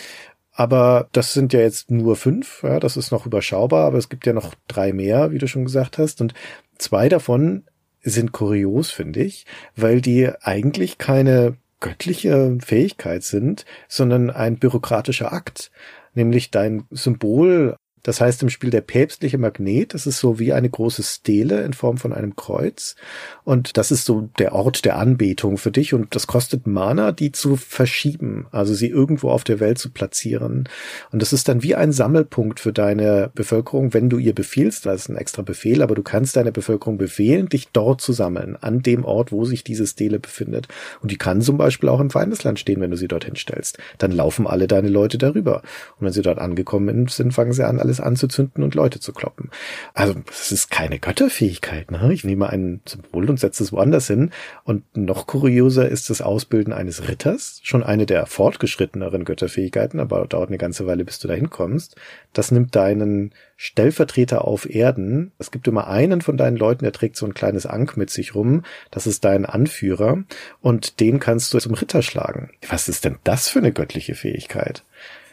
Aber 0.53 1.07
das 1.11 1.33
sind 1.33 1.53
ja 1.53 1.61
jetzt 1.61 1.89
nur 1.89 2.15
fünf, 2.15 2.63
ja, 2.63 2.79
das 2.79 2.97
ist 2.97 3.11
noch 3.11 3.25
überschaubar, 3.25 3.85
aber 3.85 3.97
es 3.97 4.09
gibt 4.09 4.25
ja 4.25 4.33
noch 4.33 4.55
drei 4.67 4.91
mehr, 4.91 5.31
wie 5.31 5.37
du 5.37 5.47
schon 5.47 5.63
gesagt 5.63 5.97
hast. 5.97 6.19
Und 6.19 6.33
zwei 6.77 7.07
davon 7.07 7.63
sind 8.01 8.31
kurios, 8.31 8.91
finde 8.91 9.21
ich, 9.21 9.45
weil 9.75 10.01
die 10.01 10.29
eigentlich 10.41 10.97
keine 10.97 11.55
göttliche 11.79 12.57
Fähigkeit 12.61 13.23
sind, 13.23 13.65
sondern 13.87 14.29
ein 14.29 14.57
bürokratischer 14.57 15.31
Akt. 15.33 15.71
Nämlich 16.13 16.51
dein 16.51 16.85
Symbol 16.91 17.75
das 18.03 18.21
heißt 18.21 18.43
im 18.43 18.49
Spiel 18.49 18.69
der 18.69 18.81
päpstliche 18.81 19.37
Magnet, 19.37 19.93
das 19.93 20.07
ist 20.07 20.19
so 20.19 20.39
wie 20.39 20.53
eine 20.53 20.69
große 20.69 21.03
Stele 21.03 21.63
in 21.63 21.73
Form 21.73 21.97
von 21.97 22.13
einem 22.13 22.35
Kreuz. 22.35 22.95
Und 23.43 23.77
das 23.77 23.91
ist 23.91 24.05
so 24.05 24.29
der 24.39 24.53
Ort 24.53 24.85
der 24.85 24.97
Anbetung 24.97 25.57
für 25.57 25.71
dich. 25.71 25.93
Und 25.93 26.15
das 26.15 26.27
kostet 26.27 26.67
Mana, 26.67 27.11
die 27.11 27.31
zu 27.31 27.55
verschieben, 27.55 28.47
also 28.51 28.73
sie 28.73 28.87
irgendwo 28.87 29.29
auf 29.29 29.43
der 29.43 29.59
Welt 29.59 29.79
zu 29.79 29.91
platzieren. 29.91 30.69
Und 31.11 31.21
das 31.21 31.33
ist 31.33 31.47
dann 31.47 31.63
wie 31.63 31.75
ein 31.75 31.91
Sammelpunkt 31.91 32.59
für 32.59 32.73
deine 32.73 33.31
Bevölkerung, 33.33 33.93
wenn 33.93 34.09
du 34.09 34.17
ihr 34.17 34.33
befiehlst, 34.33 34.85
das 34.85 35.01
ist 35.01 35.09
ein 35.09 35.17
extra 35.17 35.41
Befehl, 35.41 35.81
aber 35.81 35.95
du 35.95 36.03
kannst 36.03 36.35
deine 36.35 36.51
Bevölkerung 36.51 36.97
befehlen, 36.97 37.49
dich 37.49 37.69
dort 37.73 38.01
zu 38.01 38.13
sammeln, 38.13 38.55
an 38.55 38.81
dem 38.81 39.05
Ort, 39.05 39.31
wo 39.31 39.45
sich 39.45 39.63
diese 39.63 39.87
Stele 39.87 40.19
befindet. 40.19 40.67
Und 41.01 41.11
die 41.11 41.17
kann 41.17 41.41
zum 41.41 41.57
Beispiel 41.57 41.89
auch 41.89 41.99
im 41.99 42.09
Feindesland 42.09 42.59
stehen, 42.59 42.81
wenn 42.81 42.91
du 42.91 42.97
sie 42.97 43.07
dorthin 43.07 43.35
stellst. 43.35 43.77
Dann 43.97 44.11
laufen 44.11 44.47
alle 44.47 44.67
deine 44.67 44.89
Leute 44.89 45.17
darüber. 45.17 45.61
Und 45.97 46.05
wenn 46.05 46.13
sie 46.13 46.21
dort 46.21 46.39
angekommen 46.39 47.07
sind, 47.07 47.33
fangen 47.33 47.53
sie 47.53 47.67
an, 47.67 47.79
alles 47.89 47.99
anzuzünden 47.99 48.63
und 48.63 48.75
Leute 48.75 48.99
zu 48.99 49.13
kloppen. 49.13 49.49
Also 49.95 50.13
es 50.29 50.51
ist 50.51 50.69
keine 50.69 50.99
Götterfähigkeit. 50.99 51.89
Ne? 51.89 52.13
Ich 52.13 52.23
nehme 52.23 52.49
ein 52.49 52.81
Symbol 52.85 53.27
und 53.29 53.39
setze 53.39 53.63
es 53.63 53.71
woanders 53.71 54.05
hin. 54.05 54.29
Und 54.63 54.83
noch 54.95 55.25
kurioser 55.25 55.89
ist 55.89 56.11
das 56.11 56.21
Ausbilden 56.21 56.71
eines 56.71 57.07
Ritters. 57.07 57.59
Schon 57.63 57.81
eine 57.81 58.05
der 58.05 58.27
fortgeschritteneren 58.27 59.25
Götterfähigkeiten, 59.25 59.99
aber 59.99 60.27
dauert 60.27 60.49
eine 60.49 60.59
ganze 60.59 60.85
Weile, 60.85 61.03
bis 61.03 61.17
du 61.17 61.27
dahin 61.27 61.49
kommst. 61.49 61.95
Das 62.31 62.51
nimmt 62.51 62.75
deinen 62.75 63.33
Stellvertreter 63.57 64.45
auf 64.45 64.69
Erden. 64.69 65.31
Es 65.39 65.49
gibt 65.49 65.67
immer 65.67 65.87
einen 65.87 66.21
von 66.21 66.37
deinen 66.37 66.57
Leuten, 66.57 66.83
der 66.83 66.93
trägt 66.93 67.15
so 67.15 67.25
ein 67.25 67.33
kleines 67.33 67.65
Ank 67.65 67.97
mit 67.97 68.11
sich 68.11 68.35
rum. 68.35 68.63
Das 68.91 69.07
ist 69.07 69.25
dein 69.25 69.47
Anführer. 69.47 70.23
Und 70.61 70.99
den 70.99 71.19
kannst 71.19 71.53
du 71.53 71.59
zum 71.59 71.73
Ritter 71.73 72.03
schlagen. 72.03 72.51
Was 72.69 72.87
ist 72.87 73.03
denn 73.03 73.17
das 73.23 73.49
für 73.49 73.59
eine 73.59 73.71
göttliche 73.71 74.13
Fähigkeit? 74.13 74.83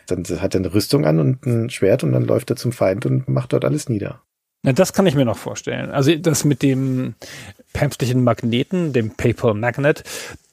Dann 0.07 0.25
hat 0.41 0.55
er 0.55 0.61
eine 0.61 0.75
Rüstung 0.75 1.05
an 1.05 1.19
und 1.19 1.47
ein 1.47 1.71
Schwert 1.71 2.05
und 2.05 2.13
dann 2.13 2.25
läuft 2.25 2.51
er 2.51 2.57
zum 2.57 2.73
Feind 2.73 3.07
und 3.07 3.29
macht 3.29 3.53
dort 3.53 3.65
alles 3.65 3.89
nieder. 3.89 4.23
Na, 4.63 4.73
das 4.73 4.93
kann 4.93 5.07
ich 5.07 5.15
mir 5.15 5.25
noch 5.25 5.39
vorstellen. 5.39 5.91
Also 5.91 6.15
das 6.17 6.45
mit 6.45 6.63
dem 6.63 7.15
päpstlichen 7.73 8.25
Magneten, 8.25 8.93
dem 8.93 9.11
Papal 9.11 9.55
Magnet, 9.55 10.03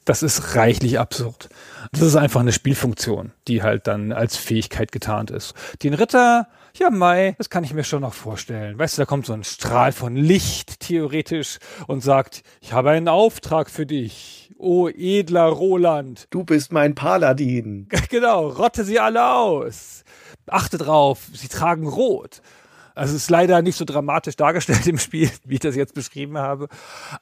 das 0.04 0.22
ist 0.22 0.54
reichlich 0.54 0.98
absurd. 0.98 1.48
Das 1.92 2.02
ist 2.02 2.16
einfach 2.16 2.40
eine 2.40 2.52
Spielfunktion, 2.52 3.32
die 3.48 3.62
halt 3.62 3.86
dann 3.86 4.12
als 4.12 4.36
Fähigkeit 4.36 4.92
getarnt 4.92 5.30
ist. 5.30 5.54
Den 5.82 5.94
Ritter, 5.94 6.48
ja, 6.76 6.90
Mai, 6.90 7.34
das 7.38 7.50
kann 7.50 7.64
ich 7.64 7.72
mir 7.72 7.84
schon 7.84 8.02
noch 8.02 8.14
vorstellen. 8.14 8.78
Weißt 8.78 8.98
du, 8.98 9.02
da 9.02 9.06
kommt 9.06 9.26
so 9.26 9.32
ein 9.32 9.44
Strahl 9.44 9.92
von 9.92 10.16
Licht 10.16 10.80
theoretisch 10.80 11.58
und 11.86 12.02
sagt, 12.02 12.42
ich 12.60 12.72
habe 12.72 12.90
einen 12.90 13.08
Auftrag 13.08 13.70
für 13.70 13.86
dich. 13.86 14.43
Oh, 14.56 14.88
edler 14.88 15.46
Roland. 15.46 16.26
Du 16.30 16.44
bist 16.44 16.72
mein 16.72 16.94
Paladin. 16.94 17.88
Genau, 18.08 18.48
rotte 18.48 18.84
sie 18.84 19.00
alle 19.00 19.32
aus. 19.34 20.04
Achte 20.46 20.78
drauf, 20.78 21.28
sie 21.32 21.48
tragen 21.48 21.88
rot. 21.88 22.40
Also 22.94 23.16
es 23.16 23.22
ist 23.22 23.30
leider 23.30 23.60
nicht 23.60 23.76
so 23.76 23.84
dramatisch 23.84 24.36
dargestellt 24.36 24.86
im 24.86 24.98
Spiel, 24.98 25.30
wie 25.44 25.54
ich 25.54 25.60
das 25.60 25.74
jetzt 25.74 25.94
beschrieben 25.94 26.38
habe. 26.38 26.68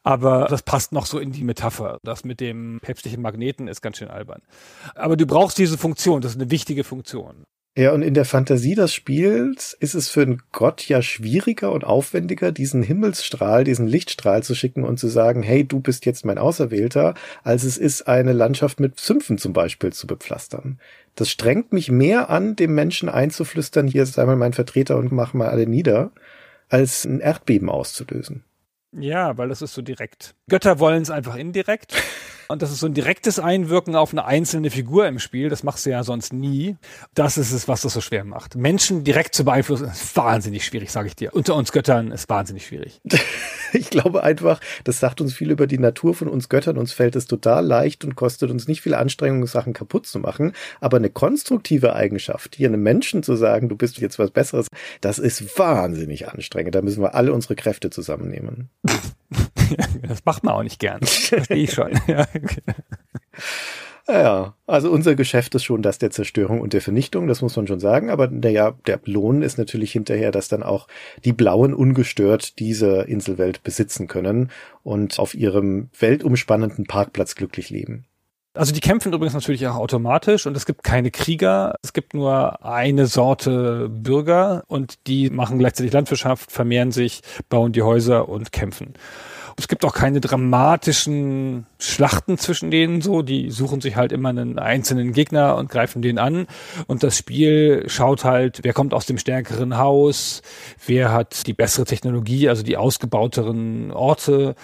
Aber 0.02 0.46
das 0.46 0.62
passt 0.62 0.92
noch 0.92 1.06
so 1.06 1.18
in 1.18 1.32
die 1.32 1.44
Metapher. 1.44 1.98
Das 2.02 2.24
mit 2.24 2.40
dem 2.40 2.78
päpstlichen 2.82 3.22
Magneten 3.22 3.68
ist 3.68 3.80
ganz 3.80 3.96
schön 3.96 4.08
albern. 4.08 4.42
Aber 4.94 5.16
du 5.16 5.26
brauchst 5.26 5.56
diese 5.56 5.78
Funktion, 5.78 6.20
das 6.20 6.32
ist 6.32 6.40
eine 6.40 6.50
wichtige 6.50 6.84
Funktion. 6.84 7.44
Ja, 7.74 7.92
und 7.92 8.02
in 8.02 8.12
der 8.12 8.26
Fantasie 8.26 8.74
des 8.74 8.92
Spiels 8.92 9.72
ist 9.80 9.94
es 9.94 10.10
für 10.10 10.20
einen 10.20 10.42
Gott 10.52 10.86
ja 10.88 11.00
schwieriger 11.00 11.72
und 11.72 11.84
aufwendiger, 11.84 12.52
diesen 12.52 12.82
Himmelsstrahl, 12.82 13.64
diesen 13.64 13.86
Lichtstrahl 13.86 14.42
zu 14.42 14.54
schicken 14.54 14.84
und 14.84 14.98
zu 14.98 15.08
sagen, 15.08 15.42
hey, 15.42 15.64
du 15.64 15.80
bist 15.80 16.04
jetzt 16.04 16.26
mein 16.26 16.36
Auserwählter, 16.36 17.14
als 17.42 17.64
es 17.64 17.78
ist, 17.78 18.02
eine 18.08 18.34
Landschaft 18.34 18.78
mit 18.78 19.00
Sümpfen 19.00 19.38
zum 19.38 19.54
Beispiel 19.54 19.90
zu 19.90 20.06
bepflastern. 20.06 20.78
Das 21.14 21.30
strengt 21.30 21.72
mich 21.72 21.90
mehr 21.90 22.28
an, 22.28 22.56
dem 22.56 22.74
Menschen 22.74 23.08
einzuflüstern, 23.08 23.86
hier 23.88 24.04
sei 24.04 24.26
mal 24.26 24.36
mein 24.36 24.52
Vertreter 24.52 24.98
und 24.98 25.10
mach 25.10 25.32
mal 25.32 25.48
alle 25.48 25.66
nieder, 25.66 26.12
als 26.68 27.06
ein 27.06 27.20
Erdbeben 27.20 27.70
auszulösen. 27.70 28.44
Ja, 28.94 29.38
weil 29.38 29.48
das 29.48 29.62
ist 29.62 29.72
so 29.72 29.80
direkt. 29.80 30.34
Götter 30.50 30.78
wollen 30.78 31.00
es 31.00 31.10
einfach 31.10 31.36
indirekt. 31.36 31.94
Und 32.52 32.60
das 32.60 32.70
ist 32.70 32.80
so 32.80 32.86
ein 32.86 32.92
direktes 32.92 33.38
Einwirken 33.38 33.96
auf 33.96 34.12
eine 34.12 34.26
einzelne 34.26 34.70
Figur 34.70 35.06
im 35.06 35.18
Spiel. 35.18 35.48
Das 35.48 35.62
machst 35.62 35.86
du 35.86 35.90
ja 35.90 36.04
sonst 36.04 36.34
nie. 36.34 36.76
Das 37.14 37.38
ist 37.38 37.50
es, 37.50 37.66
was 37.66 37.80
das 37.80 37.94
so 37.94 38.02
schwer 38.02 38.24
macht. 38.24 38.56
Menschen 38.56 39.04
direkt 39.04 39.34
zu 39.34 39.46
beeinflussen, 39.46 39.88
ist 39.88 40.14
wahnsinnig 40.14 40.66
schwierig, 40.66 40.92
sage 40.92 41.08
ich 41.08 41.16
dir. 41.16 41.32
Unter 41.32 41.54
uns 41.54 41.72
Göttern 41.72 42.12
ist 42.12 42.28
wahnsinnig 42.28 42.66
schwierig. 42.66 43.00
ich 43.72 43.88
glaube 43.88 44.22
einfach, 44.22 44.60
das 44.84 45.00
sagt 45.00 45.22
uns 45.22 45.32
viel 45.32 45.50
über 45.50 45.66
die 45.66 45.78
Natur 45.78 46.14
von 46.14 46.28
uns 46.28 46.50
Göttern. 46.50 46.76
Uns 46.76 46.92
fällt 46.92 47.16
es 47.16 47.26
total 47.26 47.64
leicht 47.64 48.04
und 48.04 48.16
kostet 48.16 48.50
uns 48.50 48.68
nicht 48.68 48.82
viel 48.82 48.92
Anstrengung, 48.92 49.46
Sachen 49.46 49.72
kaputt 49.72 50.06
zu 50.06 50.18
machen. 50.18 50.52
Aber 50.78 50.98
eine 50.98 51.08
konstruktive 51.08 51.96
Eigenschaft, 51.96 52.54
hier 52.56 52.68
einem 52.68 52.82
Menschen 52.82 53.22
zu 53.22 53.34
sagen, 53.34 53.70
du 53.70 53.76
bist 53.76 53.96
jetzt 53.96 54.18
was 54.18 54.30
Besseres, 54.30 54.66
das 55.00 55.18
ist 55.18 55.58
wahnsinnig 55.58 56.28
anstrengend. 56.28 56.74
Da 56.74 56.82
müssen 56.82 57.02
wir 57.02 57.14
alle 57.14 57.32
unsere 57.32 57.56
Kräfte 57.56 57.88
zusammennehmen. 57.88 58.68
das 60.02 60.24
macht 60.24 60.44
man 60.44 60.54
auch 60.54 60.62
nicht 60.62 60.78
gern. 60.78 61.00
Verstehe 61.02 61.56
ich 61.56 61.72
schon. 61.72 61.92
ja. 62.06 62.26
Ja, 64.08 64.56
also 64.66 64.90
unser 64.90 65.14
Geschäft 65.14 65.54
ist 65.54 65.62
schon 65.62 65.80
das 65.80 65.98
der 65.98 66.10
Zerstörung 66.10 66.60
und 66.60 66.72
der 66.72 66.80
Vernichtung, 66.80 67.28
das 67.28 67.40
muss 67.40 67.54
man 67.54 67.68
schon 67.68 67.78
sagen. 67.78 68.10
Aber 68.10 68.26
naja, 68.26 68.76
der 68.86 69.00
Lohn 69.04 69.42
ist 69.42 69.58
natürlich 69.58 69.92
hinterher, 69.92 70.32
dass 70.32 70.48
dann 70.48 70.64
auch 70.64 70.88
die 71.24 71.32
Blauen 71.32 71.72
ungestört 71.72 72.58
diese 72.58 73.02
Inselwelt 73.02 73.62
besitzen 73.62 74.08
können 74.08 74.50
und 74.82 75.20
auf 75.20 75.34
ihrem 75.34 75.88
weltumspannenden 75.98 76.86
Parkplatz 76.86 77.36
glücklich 77.36 77.70
leben. 77.70 78.04
Also 78.54 78.74
die 78.74 78.80
kämpfen 78.80 79.14
übrigens 79.14 79.32
natürlich 79.32 79.66
auch 79.66 79.76
automatisch 79.76 80.46
und 80.46 80.54
es 80.56 80.66
gibt 80.66 80.82
keine 80.82 81.10
Krieger, 81.10 81.76
es 81.82 81.94
gibt 81.94 82.12
nur 82.12 82.62
eine 82.62 83.06
Sorte 83.06 83.88
Bürger 83.88 84.64
und 84.66 85.06
die 85.06 85.30
machen 85.30 85.58
gleichzeitig 85.58 85.92
Landwirtschaft, 85.92 86.52
vermehren 86.52 86.92
sich, 86.92 87.22
bauen 87.48 87.72
die 87.72 87.80
Häuser 87.80 88.28
und 88.28 88.52
kämpfen. 88.52 88.92
Es 89.56 89.68
gibt 89.68 89.84
auch 89.84 89.94
keine 89.94 90.20
dramatischen 90.20 91.66
Schlachten 91.78 92.38
zwischen 92.38 92.70
denen 92.70 93.00
so. 93.00 93.22
Die 93.22 93.50
suchen 93.50 93.80
sich 93.80 93.96
halt 93.96 94.12
immer 94.12 94.30
einen 94.30 94.58
einzelnen 94.58 95.12
Gegner 95.12 95.56
und 95.56 95.70
greifen 95.70 96.02
den 96.02 96.18
an. 96.18 96.46
Und 96.86 97.02
das 97.02 97.16
Spiel 97.16 97.84
schaut 97.88 98.24
halt, 98.24 98.60
wer 98.62 98.72
kommt 98.72 98.94
aus 98.94 99.06
dem 99.06 99.18
stärkeren 99.18 99.78
Haus, 99.78 100.42
wer 100.86 101.12
hat 101.12 101.46
die 101.46 101.54
bessere 101.54 101.84
Technologie, 101.84 102.48
also 102.48 102.62
die 102.62 102.76
ausgebauteren 102.76 103.90
Orte 103.90 104.54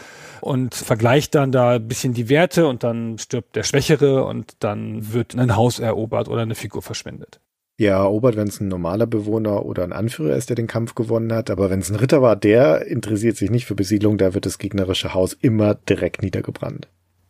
und 0.40 0.74
vergleicht 0.74 1.34
dann 1.34 1.52
da 1.52 1.72
ein 1.76 1.88
bisschen 1.88 2.14
die 2.14 2.28
Werte 2.28 2.66
und 2.66 2.84
dann 2.84 3.18
stirbt 3.18 3.56
der 3.56 3.64
Schwächere 3.64 4.24
und 4.24 4.52
dann 4.60 5.12
wird 5.12 5.34
ein 5.34 5.56
Haus 5.56 5.78
erobert 5.78 6.28
oder 6.28 6.42
eine 6.42 6.54
Figur 6.54 6.82
verschwendet 6.82 7.40
ja 7.78 7.98
erobert, 7.98 8.36
wenn 8.36 8.48
es 8.48 8.60
ein 8.60 8.68
normaler 8.68 9.06
Bewohner 9.06 9.64
oder 9.64 9.84
ein 9.84 9.92
Anführer 9.92 10.36
ist, 10.36 10.50
der 10.50 10.56
den 10.56 10.66
Kampf 10.66 10.94
gewonnen 10.94 11.32
hat. 11.32 11.50
Aber 11.50 11.70
wenn 11.70 11.80
es 11.80 11.90
ein 11.90 11.96
Ritter 11.96 12.20
war, 12.20 12.36
der 12.36 12.86
interessiert 12.86 13.36
sich 13.36 13.50
nicht 13.50 13.66
für 13.66 13.74
Besiedlung, 13.74 14.18
da 14.18 14.34
wird 14.34 14.44
das 14.44 14.58
gegnerische 14.58 15.14
Haus 15.14 15.32
immer 15.32 15.74
direkt 15.74 16.22
niedergebrannt. 16.22 16.88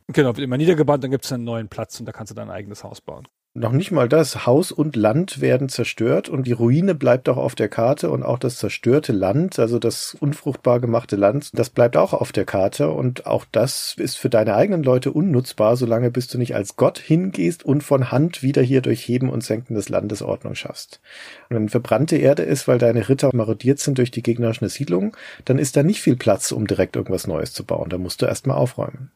Genau, 0.08 0.28
wird 0.28 0.38
immer 0.38 0.56
niedergebrannt, 0.56 1.04
dann 1.04 1.11
gibt 1.11 1.26
es 1.26 1.32
einen 1.32 1.44
neuen 1.44 1.68
Platz 1.68 2.00
und 2.00 2.06
da 2.06 2.12
kannst 2.12 2.30
du 2.30 2.34
dein 2.34 2.50
eigenes 2.50 2.82
Haus 2.82 3.00
bauen 3.00 3.28
noch 3.59 3.73
nicht 3.73 3.90
mal 3.90 4.09
das. 4.09 4.47
Haus 4.47 4.73
und 4.73 4.97
Land 4.97 5.40
werden 5.40 5.68
zerstört 5.68 6.29
und 6.29 6.47
die 6.47 6.53
Ruine 6.53 6.94
bleibt 6.94 7.29
auch 7.29 7.37
auf 7.37 7.55
der 7.55 7.68
Karte 7.68 8.11
und 8.11 8.23
auch 8.23 8.38
das 8.38 8.57
zerstörte 8.57 9.12
Land, 9.12 9.59
also 9.59 9.79
das 9.79 10.16
unfruchtbar 10.18 10.81
gemachte 10.81 11.16
Land, 11.16 11.51
das 11.59 11.71
bleibt 11.71 11.97
auch 11.97 12.12
auf 12.12 12.33
der 12.33 12.44
Karte 12.44 12.90
und 12.90 13.27
auch 13.27 13.44
das 13.51 13.94
ist 13.99 14.16
für 14.16 14.31
deine 14.31 14.55
eigenen 14.55 14.83
Leute 14.83 15.12
unnutzbar, 15.12 15.77
solange 15.77 16.11
bis 16.11 16.29
du 16.29 16.38
nicht 16.38 16.55
als 16.55 16.77
Gott 16.77 16.99
hingehst 16.99 17.64
und 17.64 17.83
von 17.83 18.11
Hand 18.11 18.42
wieder 18.42 18.62
hier 18.62 18.83
durch 18.83 19.07
Heben 19.07 19.31
und 19.31 19.44
Senken 19.44 19.75
des 19.75 19.88
Landes 19.88 20.23
Ordnung 20.23 20.55
schaffst. 20.55 21.01
Und 21.49 21.57
wenn 21.57 21.68
verbrannte 21.68 22.16
Erde 22.16 22.42
ist, 22.42 22.68
weil 22.68 22.79
deine 22.79 23.09
Ritter 23.09 23.31
marodiert 23.35 23.79
sind 23.79 23.99
durch 23.99 24.11
die 24.11 24.23
gegnerischen 24.23 24.68
Siedlungen, 24.68 25.12
dann 25.44 25.59
ist 25.59 25.77
da 25.77 25.83
nicht 25.83 26.01
viel 26.01 26.16
Platz, 26.16 26.53
um 26.53 26.66
direkt 26.66 26.97
irgendwas 26.97 27.27
Neues 27.27 27.53
zu 27.53 27.64
bauen. 27.64 27.90
Da 27.90 27.99
musst 27.99 28.23
du 28.23 28.27
erstmal 28.27 28.57
aufräumen. 28.57 29.11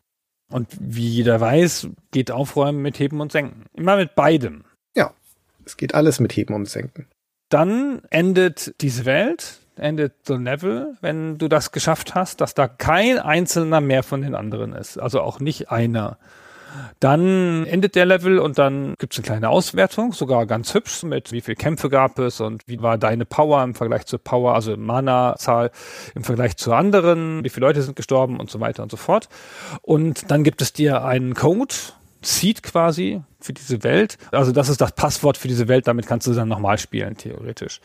Und 0.52 0.68
wie 0.78 1.08
jeder 1.08 1.40
weiß, 1.40 1.88
geht 2.10 2.30
Aufräumen 2.30 2.82
mit 2.82 2.98
Heben 2.98 3.20
und 3.20 3.32
Senken. 3.32 3.64
Immer 3.74 3.96
mit 3.96 4.14
beidem. 4.14 4.64
Ja, 4.94 5.12
es 5.64 5.76
geht 5.76 5.94
alles 5.94 6.20
mit 6.20 6.36
Heben 6.36 6.54
und 6.54 6.68
Senken. 6.68 7.06
Dann 7.48 8.02
endet 8.10 8.74
diese 8.80 9.04
Welt, 9.04 9.60
endet 9.76 10.14
The 10.26 10.34
Level, 10.34 10.96
wenn 11.00 11.38
du 11.38 11.48
das 11.48 11.72
geschafft 11.72 12.14
hast, 12.14 12.40
dass 12.40 12.54
da 12.54 12.68
kein 12.68 13.18
einzelner 13.18 13.80
mehr 13.80 14.02
von 14.02 14.22
den 14.22 14.34
anderen 14.34 14.72
ist. 14.72 14.98
Also 14.98 15.20
auch 15.20 15.40
nicht 15.40 15.70
einer. 15.70 16.18
Dann 17.00 17.66
endet 17.66 17.94
der 17.94 18.06
Level 18.06 18.38
und 18.38 18.58
dann 18.58 18.94
gibt 18.98 19.12
es 19.12 19.18
eine 19.18 19.26
kleine 19.26 19.48
Auswertung, 19.48 20.12
sogar 20.12 20.46
ganz 20.46 20.74
hübsch, 20.74 21.02
mit 21.02 21.32
wie 21.32 21.40
viele 21.40 21.56
Kämpfe 21.56 21.88
gab 21.88 22.18
es 22.18 22.40
und 22.40 22.62
wie 22.66 22.80
war 22.82 22.98
deine 22.98 23.24
Power 23.24 23.62
im 23.62 23.74
Vergleich 23.74 24.06
zur 24.06 24.18
Power, 24.18 24.54
also 24.54 24.76
Mana-Zahl 24.76 25.70
im 26.14 26.24
Vergleich 26.24 26.56
zu 26.56 26.72
anderen, 26.72 27.44
wie 27.44 27.48
viele 27.48 27.66
Leute 27.66 27.82
sind 27.82 27.96
gestorben 27.96 28.40
und 28.40 28.50
so 28.50 28.60
weiter 28.60 28.82
und 28.82 28.90
so 28.90 28.96
fort. 28.96 29.28
Und 29.82 30.30
dann 30.30 30.44
gibt 30.44 30.62
es 30.62 30.72
dir 30.72 31.04
einen 31.04 31.34
Code, 31.34 31.74
Seed 32.24 32.62
quasi 32.62 33.20
für 33.40 33.52
diese 33.52 33.82
Welt. 33.82 34.16
Also 34.30 34.52
das 34.52 34.68
ist 34.68 34.80
das 34.80 34.92
Passwort 34.92 35.36
für 35.36 35.48
diese 35.48 35.68
Welt, 35.68 35.88
damit 35.88 36.06
kannst 36.06 36.26
du 36.26 36.32
dann 36.32 36.48
nochmal 36.48 36.78
spielen, 36.78 37.16
theoretisch 37.16 37.80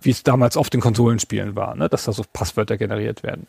wie 0.00 0.10
es 0.10 0.22
damals 0.22 0.56
auf 0.56 0.70
den 0.70 0.80
Konsolenspielen 0.80 1.56
war, 1.56 1.74
ne? 1.74 1.88
dass 1.88 2.04
da 2.04 2.12
so 2.12 2.24
Passwörter 2.32 2.76
generiert 2.76 3.22
werden. 3.22 3.46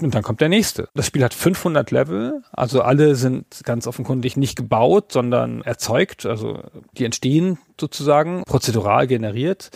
Und 0.00 0.14
dann 0.14 0.22
kommt 0.22 0.40
der 0.40 0.48
nächste. 0.48 0.88
Das 0.94 1.06
Spiel 1.06 1.24
hat 1.24 1.34
500 1.34 1.90
Level, 1.90 2.42
also 2.52 2.82
alle 2.82 3.14
sind 3.14 3.62
ganz 3.64 3.86
offenkundig 3.86 4.36
nicht 4.36 4.56
gebaut, 4.56 5.12
sondern 5.12 5.62
erzeugt, 5.62 6.26
also 6.26 6.62
die 6.96 7.04
entstehen 7.04 7.58
sozusagen 7.80 8.42
prozedural 8.44 9.06
generiert, 9.06 9.70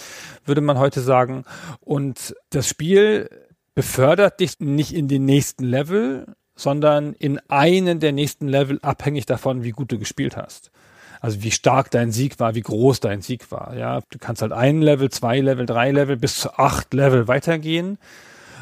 würde 0.44 0.60
man 0.60 0.78
heute 0.78 1.00
sagen. 1.00 1.44
Und 1.80 2.34
das 2.50 2.68
Spiel 2.68 3.28
befördert 3.74 4.40
dich 4.40 4.60
nicht 4.60 4.92
in 4.92 5.08
den 5.08 5.24
nächsten 5.24 5.64
Level, 5.64 6.26
sondern 6.56 7.12
in 7.12 7.38
einen 7.48 8.00
der 8.00 8.12
nächsten 8.12 8.48
Level 8.48 8.80
abhängig 8.82 9.26
davon, 9.26 9.62
wie 9.62 9.70
gut 9.70 9.92
du 9.92 9.98
gespielt 9.98 10.36
hast. 10.36 10.72
Also 11.20 11.42
wie 11.42 11.50
stark 11.50 11.90
dein 11.90 12.12
Sieg 12.12 12.38
war, 12.40 12.54
wie 12.54 12.60
groß 12.60 13.00
dein 13.00 13.22
Sieg 13.22 13.50
war. 13.50 13.76
Ja, 13.76 14.00
du 14.10 14.18
kannst 14.18 14.42
halt 14.42 14.52
ein 14.52 14.82
Level, 14.82 15.10
zwei 15.10 15.40
Level, 15.40 15.66
drei 15.66 15.90
Level 15.90 16.16
bis 16.16 16.38
zu 16.40 16.58
acht 16.58 16.94
Level 16.94 17.28
weitergehen. 17.28 17.98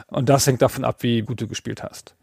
Und 0.09 0.29
das 0.29 0.47
hängt 0.47 0.63
davon 0.63 0.85
ab, 0.85 1.03
wie 1.03 1.23
gut 1.23 1.41
du 1.41 1.49
gespielt 1.49 1.83
hast. 1.83 2.15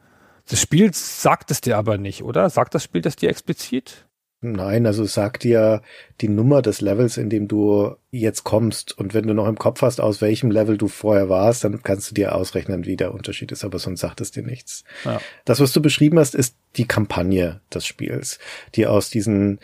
Das 0.50 0.60
Spiel 0.60 0.94
sagt 0.94 1.52
es 1.52 1.62
dir 1.62 1.78
aber 1.78 1.98
nicht, 1.98 2.24
oder? 2.24 2.50
Sagt 2.50 2.76
das 2.76 2.84
Spiel 2.84 3.02
das 3.02 3.16
dir 3.16 3.30
explizit? 3.30 4.06
Nein, 4.46 4.86
also 4.86 5.04
es 5.04 5.14
sagt 5.14 5.44
dir 5.44 5.82
die 6.20 6.28
Nummer 6.28 6.62
des 6.62 6.82
Levels, 6.82 7.16
in 7.16 7.30
dem 7.30 7.48
du 7.48 7.96
jetzt 8.12 8.44
kommst. 8.44 8.98
Und 8.98 9.14
wenn 9.14 9.26
du 9.26 9.34
noch 9.34 9.48
im 9.48 9.58
Kopf 9.58 9.82
hast, 9.82 10.02
aus 10.02 10.20
welchem 10.20 10.52
Level 10.52 10.78
du 10.78 10.90
vorher 10.90 11.30
warst, 11.30 11.64
dann 11.64 11.82
kannst 11.82 12.12
du 12.12 12.16
dir 12.16 12.36
ausrechnen, 12.36 12.86
wie 12.86 12.98
der 12.98 13.14
Unterschied 13.14 13.54
ist, 13.54 13.64
aber 13.64 13.80
sonst 13.80 14.02
sagt 14.02 14.20
es 14.20 14.32
dir 14.32 14.44
nichts. 14.44 14.84
Ja. 15.06 15.22
Das, 15.46 15.62
was 15.62 15.72
du 15.72 15.82
beschrieben 15.82 16.20
hast, 16.20 16.36
ist 16.36 16.58
die 16.76 16.86
Kampagne 16.86 17.62
des 17.74 17.86
Spiels, 17.86 18.38
die 18.76 18.86
aus 18.86 19.10
diesen 19.10 19.60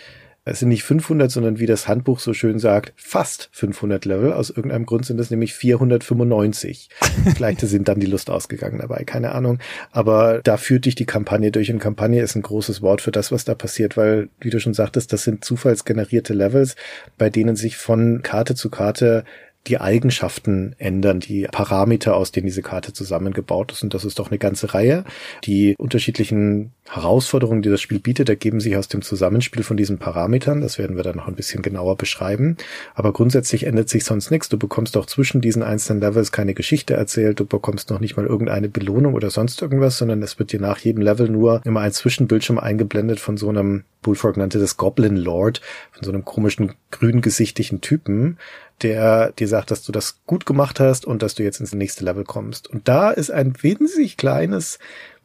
es 0.49 0.59
sind 0.59 0.69
nicht 0.69 0.83
500, 0.83 1.31
sondern 1.31 1.59
wie 1.59 1.65
das 1.65 1.87
Handbuch 1.87 2.19
so 2.19 2.33
schön 2.33 2.59
sagt, 2.59 2.93
fast 2.95 3.49
500 3.51 4.05
Level. 4.05 4.33
Aus 4.33 4.49
irgendeinem 4.49 4.85
Grund 4.85 5.05
sind 5.05 5.19
es 5.19 5.29
nämlich 5.29 5.53
495. 5.53 6.89
Vielleicht 7.35 7.61
sind 7.61 7.87
dann 7.87 7.99
die 7.99 8.07
Lust 8.07 8.29
ausgegangen 8.29 8.79
dabei, 8.79 9.03
keine 9.03 9.31
Ahnung. 9.33 9.59
Aber 9.91 10.41
da 10.43 10.57
führt 10.57 10.85
dich 10.85 10.95
die 10.95 11.05
Kampagne 11.05 11.51
durch. 11.51 11.71
Und 11.71 11.79
Kampagne 11.79 12.21
ist 12.21 12.35
ein 12.35 12.41
großes 12.41 12.81
Wort 12.81 13.01
für 13.01 13.11
das, 13.11 13.31
was 13.31 13.45
da 13.45 13.55
passiert, 13.55 13.97
weil, 13.97 14.29
wie 14.39 14.49
du 14.49 14.59
schon 14.59 14.73
sagtest, 14.73 15.13
das 15.13 15.23
sind 15.23 15.43
zufallsgenerierte 15.43 16.33
Levels, 16.33 16.75
bei 17.17 17.29
denen 17.29 17.55
sich 17.55 17.77
von 17.77 18.21
Karte 18.21 18.55
zu 18.55 18.69
Karte 18.69 19.23
die 19.67 19.79
Eigenschaften 19.79 20.73
ändern, 20.77 21.19
die 21.19 21.47
Parameter, 21.51 22.15
aus 22.15 22.31
denen 22.31 22.47
diese 22.47 22.61
Karte 22.61 22.93
zusammengebaut 22.93 23.71
ist. 23.71 23.83
Und 23.83 23.93
das 23.93 24.05
ist 24.05 24.17
doch 24.17 24.29
eine 24.29 24.39
ganze 24.39 24.73
Reihe. 24.73 25.03
Die 25.43 25.75
unterschiedlichen 25.77 26.71
Herausforderungen, 26.89 27.61
die 27.61 27.69
das 27.69 27.81
Spiel 27.81 27.99
bietet, 27.99 28.29
ergeben 28.29 28.61
sich 28.61 28.75
aus 28.77 28.87
dem 28.87 29.01
Zusammenspiel 29.01 29.63
von 29.63 29.77
diesen 29.77 29.99
Parametern. 29.99 30.61
Das 30.61 30.79
werden 30.79 30.95
wir 30.95 31.03
dann 31.03 31.17
noch 31.17 31.27
ein 31.27 31.35
bisschen 31.35 31.61
genauer 31.61 31.97
beschreiben. 31.97 32.57
Aber 32.95 33.13
grundsätzlich 33.13 33.65
ändert 33.65 33.89
sich 33.89 34.05
sonst 34.05 34.31
nichts. 34.31 34.49
Du 34.49 34.57
bekommst 34.57 34.97
auch 34.97 35.05
zwischen 35.05 35.41
diesen 35.41 35.61
einzelnen 35.61 36.01
Levels 36.01 36.31
keine 36.31 36.53
Geschichte 36.53 36.95
erzählt. 36.95 37.39
Du 37.39 37.45
bekommst 37.45 37.89
noch 37.89 37.99
nicht 37.99 38.17
mal 38.17 38.25
irgendeine 38.25 38.69
Belohnung 38.69 39.13
oder 39.13 39.29
sonst 39.29 39.61
irgendwas, 39.61 39.97
sondern 39.97 40.23
es 40.23 40.39
wird 40.39 40.51
dir 40.51 40.61
nach 40.61 40.79
jedem 40.79 41.03
Level 41.03 41.29
nur 41.29 41.61
immer 41.65 41.81
ein 41.81 41.91
Zwischenbildschirm 41.91 42.57
eingeblendet 42.57 43.19
von 43.19 43.37
so 43.37 43.49
einem 43.49 43.83
Bullfrog 44.01 44.37
nannte 44.37 44.59
das 44.59 44.77
Goblin 44.77 45.17
Lord, 45.17 45.61
von 45.91 46.03
so 46.03 46.11
einem 46.11 46.23
komischen 46.23 46.73
grüngesichtigen 46.91 47.81
Typen, 47.81 48.37
der 48.83 49.31
dir 49.31 49.47
sagt, 49.47 49.71
dass 49.71 49.83
du 49.83 49.91
das 49.91 50.19
gut 50.25 50.45
gemacht 50.45 50.79
hast 50.79 51.05
und 51.05 51.21
dass 51.21 51.35
du 51.35 51.43
jetzt 51.43 51.59
ins 51.59 51.73
nächste 51.73 52.03
Level 52.05 52.23
kommst. 52.23 52.67
Und 52.67 52.87
da 52.87 53.11
ist 53.11 53.31
ein 53.31 53.53
winzig 53.61 54.17
kleines 54.17 54.79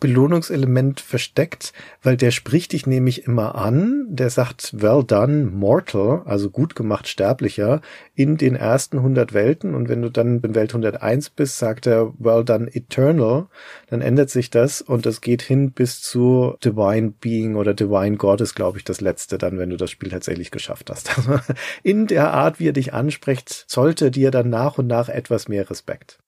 Belohnungselement 0.04 1.00
versteckt, 1.00 1.72
weil 2.02 2.18
der 2.18 2.30
spricht 2.30 2.72
dich 2.72 2.86
nämlich 2.86 3.24
immer 3.24 3.54
an, 3.54 4.04
der 4.10 4.28
sagt 4.28 4.82
well 4.82 5.02
done 5.02 5.46
mortal, 5.46 6.20
also 6.26 6.50
gut 6.50 6.74
gemacht 6.74 7.08
sterblicher, 7.08 7.80
in 8.14 8.36
den 8.36 8.54
ersten 8.54 8.98
100 8.98 9.32
Welten 9.32 9.74
und 9.74 9.88
wenn 9.88 10.02
du 10.02 10.10
dann 10.10 10.40
in 10.40 10.54
Welt 10.54 10.74
101 10.74 11.30
bist, 11.30 11.56
sagt 11.56 11.86
er 11.86 12.12
well 12.18 12.44
done 12.44 12.68
eternal, 12.74 13.46
dann 13.88 14.02
ändert 14.02 14.28
sich 14.28 14.50
das 14.50 14.82
und 14.82 15.06
das 15.06 15.22
geht 15.22 15.40
hin 15.40 15.72
bis 15.72 16.02
zu 16.02 16.54
Divine 16.62 17.14
Being 17.18 17.56
oder 17.56 17.72
Divine 17.72 18.18
God 18.18 18.42
ist, 18.42 18.54
glaube 18.54 18.76
ich, 18.76 18.84
das 18.84 19.00
letzte 19.00 19.38
dann, 19.38 19.56
wenn 19.56 19.70
du 19.70 19.78
das 19.78 19.90
Spiel 19.90 20.10
tatsächlich 20.10 20.50
geschafft 20.50 20.90
hast. 20.90 21.18
In 21.82 22.06
der 22.06 22.34
Art, 22.34 22.60
wie 22.60 22.68
er 22.68 22.74
dich 22.74 22.92
anspricht, 22.92 23.64
sollte 23.68 24.10
dir 24.10 24.30
dann 24.30 24.50
nach 24.50 24.76
und 24.76 24.86
nach 24.86 25.08
etwas 25.08 25.48
mehr 25.48 25.70
Respekt. 25.70 26.18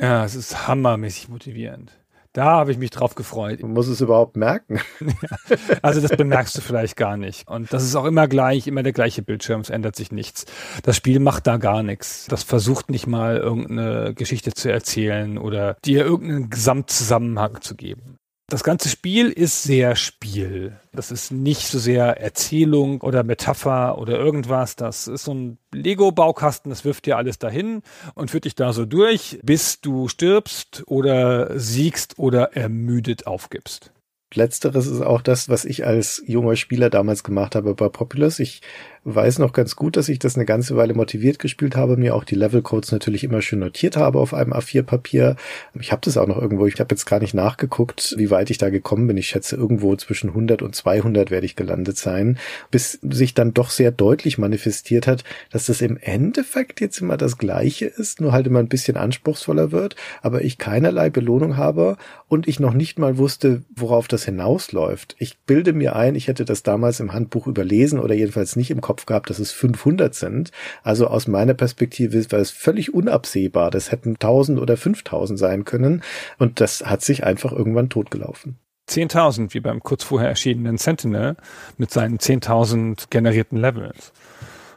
Ja, 0.00 0.24
es 0.24 0.34
ist 0.34 0.66
hammermäßig 0.66 1.28
motivierend. 1.28 1.92
Da 2.36 2.44
habe 2.44 2.70
ich 2.70 2.76
mich 2.76 2.90
drauf 2.90 3.14
gefreut. 3.14 3.62
Man 3.62 3.72
muss 3.72 3.88
es 3.88 4.02
überhaupt 4.02 4.36
merken. 4.36 4.78
also 5.80 6.02
das 6.02 6.18
bemerkst 6.18 6.54
du 6.58 6.60
vielleicht 6.60 6.94
gar 6.94 7.16
nicht. 7.16 7.48
Und 7.48 7.72
das 7.72 7.82
ist 7.82 7.96
auch 7.96 8.04
immer 8.04 8.28
gleich, 8.28 8.66
immer 8.66 8.82
der 8.82 8.92
gleiche 8.92 9.22
Bildschirm, 9.22 9.62
es 9.62 9.70
ändert 9.70 9.96
sich 9.96 10.12
nichts. 10.12 10.44
Das 10.82 10.96
Spiel 10.96 11.18
macht 11.18 11.46
da 11.46 11.56
gar 11.56 11.82
nichts. 11.82 12.26
Das 12.26 12.42
versucht 12.42 12.90
nicht 12.90 13.06
mal 13.06 13.38
irgendeine 13.38 14.12
Geschichte 14.12 14.52
zu 14.52 14.70
erzählen 14.70 15.38
oder 15.38 15.78
dir 15.86 16.04
irgendeinen 16.04 16.50
Gesamtzusammenhang 16.50 17.62
zu 17.62 17.74
geben. 17.74 18.18
Das 18.48 18.62
ganze 18.62 18.88
Spiel 18.88 19.30
ist 19.30 19.64
sehr 19.64 19.96
Spiel. 19.96 20.78
Das 20.92 21.10
ist 21.10 21.32
nicht 21.32 21.66
so 21.66 21.80
sehr 21.80 22.20
Erzählung 22.20 23.00
oder 23.00 23.24
Metapher 23.24 23.98
oder 23.98 24.16
irgendwas. 24.16 24.76
Das 24.76 25.08
ist 25.08 25.24
so 25.24 25.34
ein 25.34 25.58
Lego-Baukasten, 25.72 26.70
das 26.70 26.84
wirft 26.84 27.06
dir 27.06 27.16
alles 27.16 27.40
dahin 27.40 27.82
und 28.14 28.30
führt 28.30 28.44
dich 28.44 28.54
da 28.54 28.72
so 28.72 28.84
durch, 28.84 29.40
bis 29.42 29.80
du 29.80 30.06
stirbst 30.06 30.84
oder 30.86 31.58
siegst 31.58 32.20
oder 32.20 32.56
ermüdet 32.56 33.26
aufgibst. 33.26 33.90
Letzteres 34.32 34.86
ist 34.86 35.00
auch 35.00 35.22
das, 35.22 35.48
was 35.48 35.64
ich 35.64 35.84
als 35.84 36.22
junger 36.24 36.54
Spieler 36.54 36.88
damals 36.88 37.24
gemacht 37.24 37.56
habe 37.56 37.74
bei 37.74 37.88
Populous. 37.88 38.38
Ich 38.38 38.60
weiß 39.06 39.38
noch 39.38 39.52
ganz 39.52 39.76
gut, 39.76 39.96
dass 39.96 40.08
ich 40.08 40.18
das 40.18 40.34
eine 40.34 40.44
ganze 40.44 40.76
Weile 40.76 40.92
motiviert 40.92 41.38
gespielt 41.38 41.76
habe, 41.76 41.96
mir 41.96 42.14
auch 42.16 42.24
die 42.24 42.34
Levelcodes 42.34 42.90
natürlich 42.90 43.22
immer 43.22 43.40
schön 43.40 43.60
notiert 43.60 43.96
habe 43.96 44.18
auf 44.18 44.34
einem 44.34 44.52
A4-Papier. 44.52 45.36
Ich 45.78 45.92
habe 45.92 46.02
das 46.04 46.16
auch 46.16 46.26
noch 46.26 46.42
irgendwo, 46.42 46.66
ich 46.66 46.80
habe 46.80 46.92
jetzt 46.92 47.06
gar 47.06 47.20
nicht 47.20 47.32
nachgeguckt, 47.32 48.16
wie 48.18 48.30
weit 48.30 48.50
ich 48.50 48.58
da 48.58 48.68
gekommen 48.68 49.06
bin. 49.06 49.16
Ich 49.16 49.28
schätze, 49.28 49.54
irgendwo 49.54 49.94
zwischen 49.94 50.30
100 50.30 50.60
und 50.60 50.74
200 50.74 51.30
werde 51.30 51.46
ich 51.46 51.54
gelandet 51.54 51.96
sein, 51.96 52.38
bis 52.72 52.98
sich 53.00 53.32
dann 53.32 53.54
doch 53.54 53.70
sehr 53.70 53.92
deutlich 53.92 54.38
manifestiert 54.38 55.06
hat, 55.06 55.22
dass 55.50 55.66
das 55.66 55.82
im 55.82 55.96
Endeffekt 55.98 56.80
jetzt 56.80 57.00
immer 57.00 57.16
das 57.16 57.38
Gleiche 57.38 57.86
ist, 57.86 58.20
nur 58.20 58.32
halt 58.32 58.48
immer 58.48 58.58
ein 58.58 58.68
bisschen 58.68 58.96
anspruchsvoller 58.96 59.70
wird, 59.70 59.94
aber 60.20 60.42
ich 60.42 60.58
keinerlei 60.58 61.10
Belohnung 61.10 61.56
habe 61.56 61.96
und 62.26 62.48
ich 62.48 62.58
noch 62.58 62.74
nicht 62.74 62.98
mal 62.98 63.18
wusste, 63.18 63.62
worauf 63.74 64.08
das 64.08 64.24
hinausläuft. 64.24 65.14
Ich 65.20 65.38
bilde 65.38 65.72
mir 65.72 65.94
ein, 65.94 66.16
ich 66.16 66.26
hätte 66.26 66.44
das 66.44 66.64
damals 66.64 66.98
im 66.98 67.12
Handbuch 67.12 67.46
überlesen 67.46 68.00
oder 68.00 68.14
jedenfalls 68.14 68.56
nicht 68.56 68.72
im 68.72 68.80
Kopf 68.80 68.95
Kopf 68.96 69.06
gehabt, 69.06 69.28
dass 69.28 69.38
es 69.38 69.52
500 69.52 70.14
sind. 70.14 70.50
Also 70.82 71.08
aus 71.08 71.28
meiner 71.28 71.54
Perspektive 71.54 72.24
war 72.32 72.38
es 72.38 72.50
völlig 72.50 72.94
unabsehbar. 72.94 73.70
Das 73.70 73.92
hätten 73.92 74.14
1000 74.14 74.58
oder 74.58 74.76
5000 74.76 75.38
sein 75.38 75.64
können. 75.64 76.02
Und 76.38 76.60
das 76.60 76.86
hat 76.86 77.02
sich 77.02 77.24
einfach 77.24 77.52
irgendwann 77.52 77.90
totgelaufen. 77.90 78.56
10.000, 78.88 79.52
wie 79.52 79.60
beim 79.60 79.82
kurz 79.82 80.04
vorher 80.04 80.28
erschienenen 80.28 80.78
Sentinel 80.78 81.36
mit 81.76 81.90
seinen 81.90 82.18
10.000 82.18 83.10
generierten 83.10 83.58
Levels. 83.58 84.12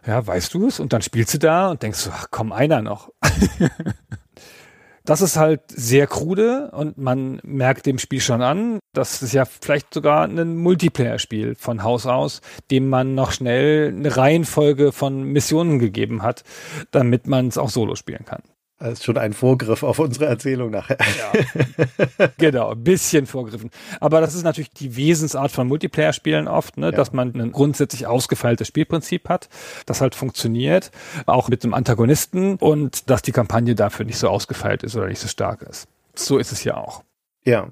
Ja, 0.06 0.26
weißt 0.26 0.54
du 0.54 0.68
es? 0.68 0.80
Und 0.80 0.92
dann 0.94 1.02
spielst 1.02 1.36
du 1.36 1.38
da 1.38 1.70
und 1.70 1.84
denkst 1.84 2.00
so, 2.00 2.10
ach 2.12 2.28
komm, 2.32 2.52
einer 2.52 2.82
noch. 2.82 3.12
Das 5.10 5.22
ist 5.22 5.38
halt 5.38 5.62
sehr 5.70 6.06
krude 6.06 6.70
und 6.70 7.00
man 7.00 7.40
merkt 7.42 7.88
dem 7.88 7.98
Spiel 7.98 8.22
schon 8.22 8.44
an, 8.44 8.78
das 8.94 9.24
ist 9.24 9.34
ja 9.34 9.46
vielleicht 9.46 9.92
sogar 9.92 10.26
ein 10.26 10.58
Multiplayer-Spiel 10.58 11.56
von 11.56 11.82
Haus 11.82 12.06
aus, 12.06 12.42
dem 12.70 12.90
man 12.90 13.16
noch 13.16 13.32
schnell 13.32 13.88
eine 13.88 14.16
Reihenfolge 14.16 14.92
von 14.92 15.24
Missionen 15.24 15.80
gegeben 15.80 16.22
hat, 16.22 16.44
damit 16.92 17.26
man 17.26 17.48
es 17.48 17.58
auch 17.58 17.72
solo 17.72 17.96
spielen 17.96 18.24
kann. 18.24 18.44
Das 18.80 18.94
ist 18.94 19.04
schon 19.04 19.18
ein 19.18 19.34
Vorgriff 19.34 19.84
auf 19.84 20.00
unsere 20.00 20.26
Erzählung 20.28 20.72
nachher. 20.72 20.98
Ja. 21.00 22.30
genau, 22.38 22.72
ein 22.72 22.84
bisschen 22.84 23.26
vorgriffen. 23.26 23.72
Aber 24.00 24.22
das 24.22 24.36
ist 24.36 24.44
natürlich 24.44 24.72
die 24.72 24.96
Wesensart 24.96 25.52
von 25.52 25.68
Multiplayer-Spielen 25.68 26.48
oft, 26.48 26.78
ne? 26.78 26.88
Ja. 26.88 26.92
dass 26.94 27.12
man 27.12 27.36
ein 27.36 27.52
grundsätzlich 27.52 28.08
ausgefeiltes 28.08 28.70
Spielprinzip 28.70 29.28
hat, 29.28 29.50
das 29.86 30.00
halt 30.00 30.16
funktioniert, 30.16 30.92
auch 31.26 31.50
mit 31.50 31.64
einem 31.64 31.74
Antagonisten 31.74 32.56
und 32.56 33.10
dass 33.10 33.22
die 33.22 33.34
Kampagne 33.34 33.76
dafür 33.76 34.06
nicht 34.06 34.18
so 34.18 34.30
ausgefeilt 34.30 34.84
ist 34.84 34.96
oder 34.96 35.08
nicht 35.08 35.20
so 35.20 35.28
stark 35.28 35.62
ist. 35.62 35.90
So 36.16 36.38
ist 36.38 36.54
es 36.54 36.64
ja 36.64 36.78
auch. 36.78 37.04
Ja. 37.44 37.68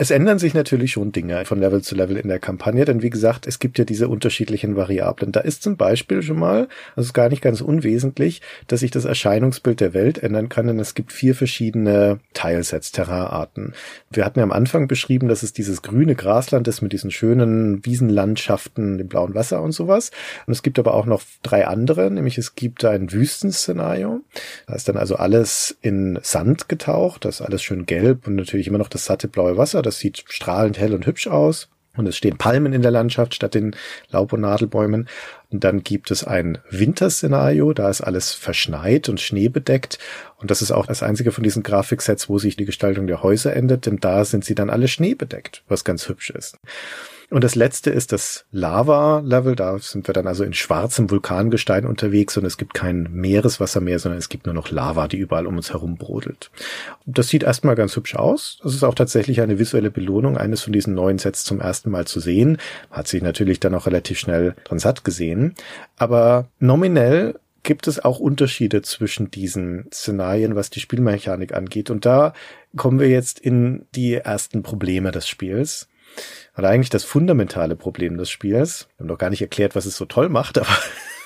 Es 0.00 0.10
ändern 0.10 0.38
sich 0.38 0.54
natürlich 0.54 0.92
schon 0.92 1.12
Dinge 1.12 1.44
von 1.44 1.60
Level 1.60 1.82
zu 1.82 1.94
Level 1.94 2.16
in 2.16 2.28
der 2.28 2.38
Kampagne, 2.38 2.86
denn 2.86 3.02
wie 3.02 3.10
gesagt, 3.10 3.46
es 3.46 3.58
gibt 3.58 3.78
ja 3.78 3.84
diese 3.84 4.08
unterschiedlichen 4.08 4.74
Variablen. 4.74 5.30
Da 5.30 5.40
ist 5.40 5.62
zum 5.62 5.76
Beispiel 5.76 6.22
schon 6.22 6.38
mal, 6.38 6.68
ist 6.96 7.12
gar 7.12 7.28
nicht 7.28 7.42
ganz 7.42 7.60
unwesentlich, 7.60 8.40
dass 8.66 8.80
sich 8.80 8.90
das 8.90 9.04
Erscheinungsbild 9.04 9.78
der 9.78 9.92
Welt 9.92 10.16
ändern 10.16 10.48
kann, 10.48 10.68
denn 10.68 10.78
es 10.78 10.94
gibt 10.94 11.12
vier 11.12 11.34
verschiedene 11.34 12.18
Teilsets, 12.32 12.92
Terrainarten. 12.92 13.74
Wir 14.10 14.24
hatten 14.24 14.38
ja 14.38 14.42
am 14.42 14.52
Anfang 14.52 14.88
beschrieben, 14.88 15.28
dass 15.28 15.42
es 15.42 15.52
dieses 15.52 15.82
grüne 15.82 16.14
Grasland 16.14 16.66
ist 16.66 16.80
mit 16.80 16.94
diesen 16.94 17.10
schönen 17.10 17.84
Wiesenlandschaften, 17.84 18.96
dem 18.96 19.08
blauen 19.08 19.34
Wasser 19.34 19.60
und 19.60 19.72
sowas. 19.72 20.12
Und 20.46 20.52
es 20.52 20.62
gibt 20.62 20.78
aber 20.78 20.94
auch 20.94 21.04
noch 21.04 21.20
drei 21.42 21.66
andere, 21.66 22.10
nämlich 22.10 22.38
es 22.38 22.54
gibt 22.54 22.86
ein 22.86 23.12
Wüstenszenario. 23.12 24.22
Da 24.66 24.76
ist 24.76 24.88
dann 24.88 24.96
also 24.96 25.16
alles 25.16 25.76
in 25.82 26.18
Sand 26.22 26.70
getaucht, 26.70 27.26
das 27.26 27.40
ist 27.40 27.46
alles 27.46 27.62
schön 27.62 27.84
gelb 27.84 28.26
und 28.26 28.36
natürlich 28.36 28.66
immer 28.66 28.78
noch 28.78 28.88
das 28.88 29.04
satte 29.04 29.28
blaue 29.28 29.58
Wasser 29.58 29.89
das 29.90 29.98
sieht 29.98 30.24
strahlend 30.28 30.78
hell 30.78 30.94
und 30.94 31.06
hübsch 31.06 31.26
aus. 31.26 31.68
Und 31.96 32.06
es 32.06 32.16
stehen 32.16 32.38
Palmen 32.38 32.72
in 32.72 32.82
der 32.82 32.92
Landschaft 32.92 33.34
statt 33.34 33.54
den 33.54 33.74
Laub- 34.10 34.32
und 34.32 34.42
Nadelbäumen. 34.42 35.08
Und 35.50 35.64
dann 35.64 35.82
gibt 35.82 36.12
es 36.12 36.22
ein 36.22 36.58
Winterszenario, 36.70 37.72
da 37.72 37.90
ist 37.90 38.00
alles 38.00 38.32
verschneit 38.32 39.08
und 39.08 39.20
schneebedeckt. 39.20 39.98
Und 40.36 40.52
das 40.52 40.62
ist 40.62 40.70
auch 40.70 40.86
das 40.86 41.02
einzige 41.02 41.32
von 41.32 41.42
diesen 41.42 41.64
Grafiksets, 41.64 42.28
wo 42.28 42.38
sich 42.38 42.56
die 42.56 42.64
Gestaltung 42.64 43.08
der 43.08 43.24
Häuser 43.24 43.54
ändert, 43.56 43.86
denn 43.86 43.98
da 43.98 44.24
sind 44.24 44.44
sie 44.44 44.54
dann 44.54 44.70
alle 44.70 44.86
schneebedeckt, 44.86 45.64
was 45.66 45.84
ganz 45.84 46.08
hübsch 46.08 46.30
ist. 46.30 46.56
Und 47.30 47.44
das 47.44 47.54
letzte 47.54 47.90
ist 47.90 48.10
das 48.12 48.44
Lava-Level. 48.50 49.54
Da 49.54 49.78
sind 49.78 50.08
wir 50.08 50.12
dann 50.12 50.26
also 50.26 50.42
in 50.42 50.52
schwarzem 50.52 51.10
Vulkangestein 51.10 51.86
unterwegs 51.86 52.36
und 52.36 52.44
es 52.44 52.56
gibt 52.56 52.74
kein 52.74 53.08
Meereswasser 53.12 53.80
mehr, 53.80 54.00
sondern 54.00 54.18
es 54.18 54.28
gibt 54.28 54.46
nur 54.46 54.54
noch 54.54 54.70
Lava, 54.70 55.06
die 55.06 55.18
überall 55.18 55.46
um 55.46 55.56
uns 55.56 55.72
herum 55.72 55.96
brodelt. 55.96 56.50
Das 57.06 57.28
sieht 57.28 57.44
erstmal 57.44 57.76
ganz 57.76 57.94
hübsch 57.94 58.16
aus. 58.16 58.58
Das 58.64 58.74
ist 58.74 58.82
auch 58.82 58.96
tatsächlich 58.96 59.40
eine 59.40 59.60
visuelle 59.60 59.92
Belohnung, 59.92 60.36
eines 60.36 60.62
von 60.62 60.72
diesen 60.72 60.94
neuen 60.94 61.18
Sets 61.18 61.44
zum 61.44 61.60
ersten 61.60 61.90
Mal 61.90 62.06
zu 62.06 62.18
sehen. 62.18 62.58
Hat 62.90 63.06
sich 63.06 63.22
natürlich 63.22 63.60
dann 63.60 63.76
auch 63.76 63.86
relativ 63.86 64.18
schnell 64.18 64.56
dran 64.64 64.80
satt 64.80 65.04
gesehen. 65.04 65.54
Aber 65.96 66.48
nominell 66.58 67.38
gibt 67.62 67.86
es 67.86 68.04
auch 68.04 68.18
Unterschiede 68.18 68.82
zwischen 68.82 69.30
diesen 69.30 69.86
Szenarien, 69.92 70.56
was 70.56 70.70
die 70.70 70.80
Spielmechanik 70.80 71.54
angeht. 71.54 71.90
Und 71.90 72.06
da 72.06 72.32
kommen 72.76 72.98
wir 72.98 73.08
jetzt 73.08 73.38
in 73.38 73.86
die 73.94 74.14
ersten 74.14 74.62
Probleme 74.62 75.12
des 75.12 75.28
Spiels 75.28 75.89
oder 76.56 76.68
eigentlich 76.68 76.90
das 76.90 77.04
fundamentale 77.04 77.76
Problem 77.76 78.16
des 78.18 78.30
Spiels. 78.30 78.88
Wir 78.96 79.04
haben 79.04 79.08
noch 79.08 79.18
gar 79.18 79.30
nicht 79.30 79.42
erklärt, 79.42 79.74
was 79.74 79.86
es 79.86 79.96
so 79.96 80.04
toll 80.04 80.28
macht, 80.28 80.58
aber 80.58 80.76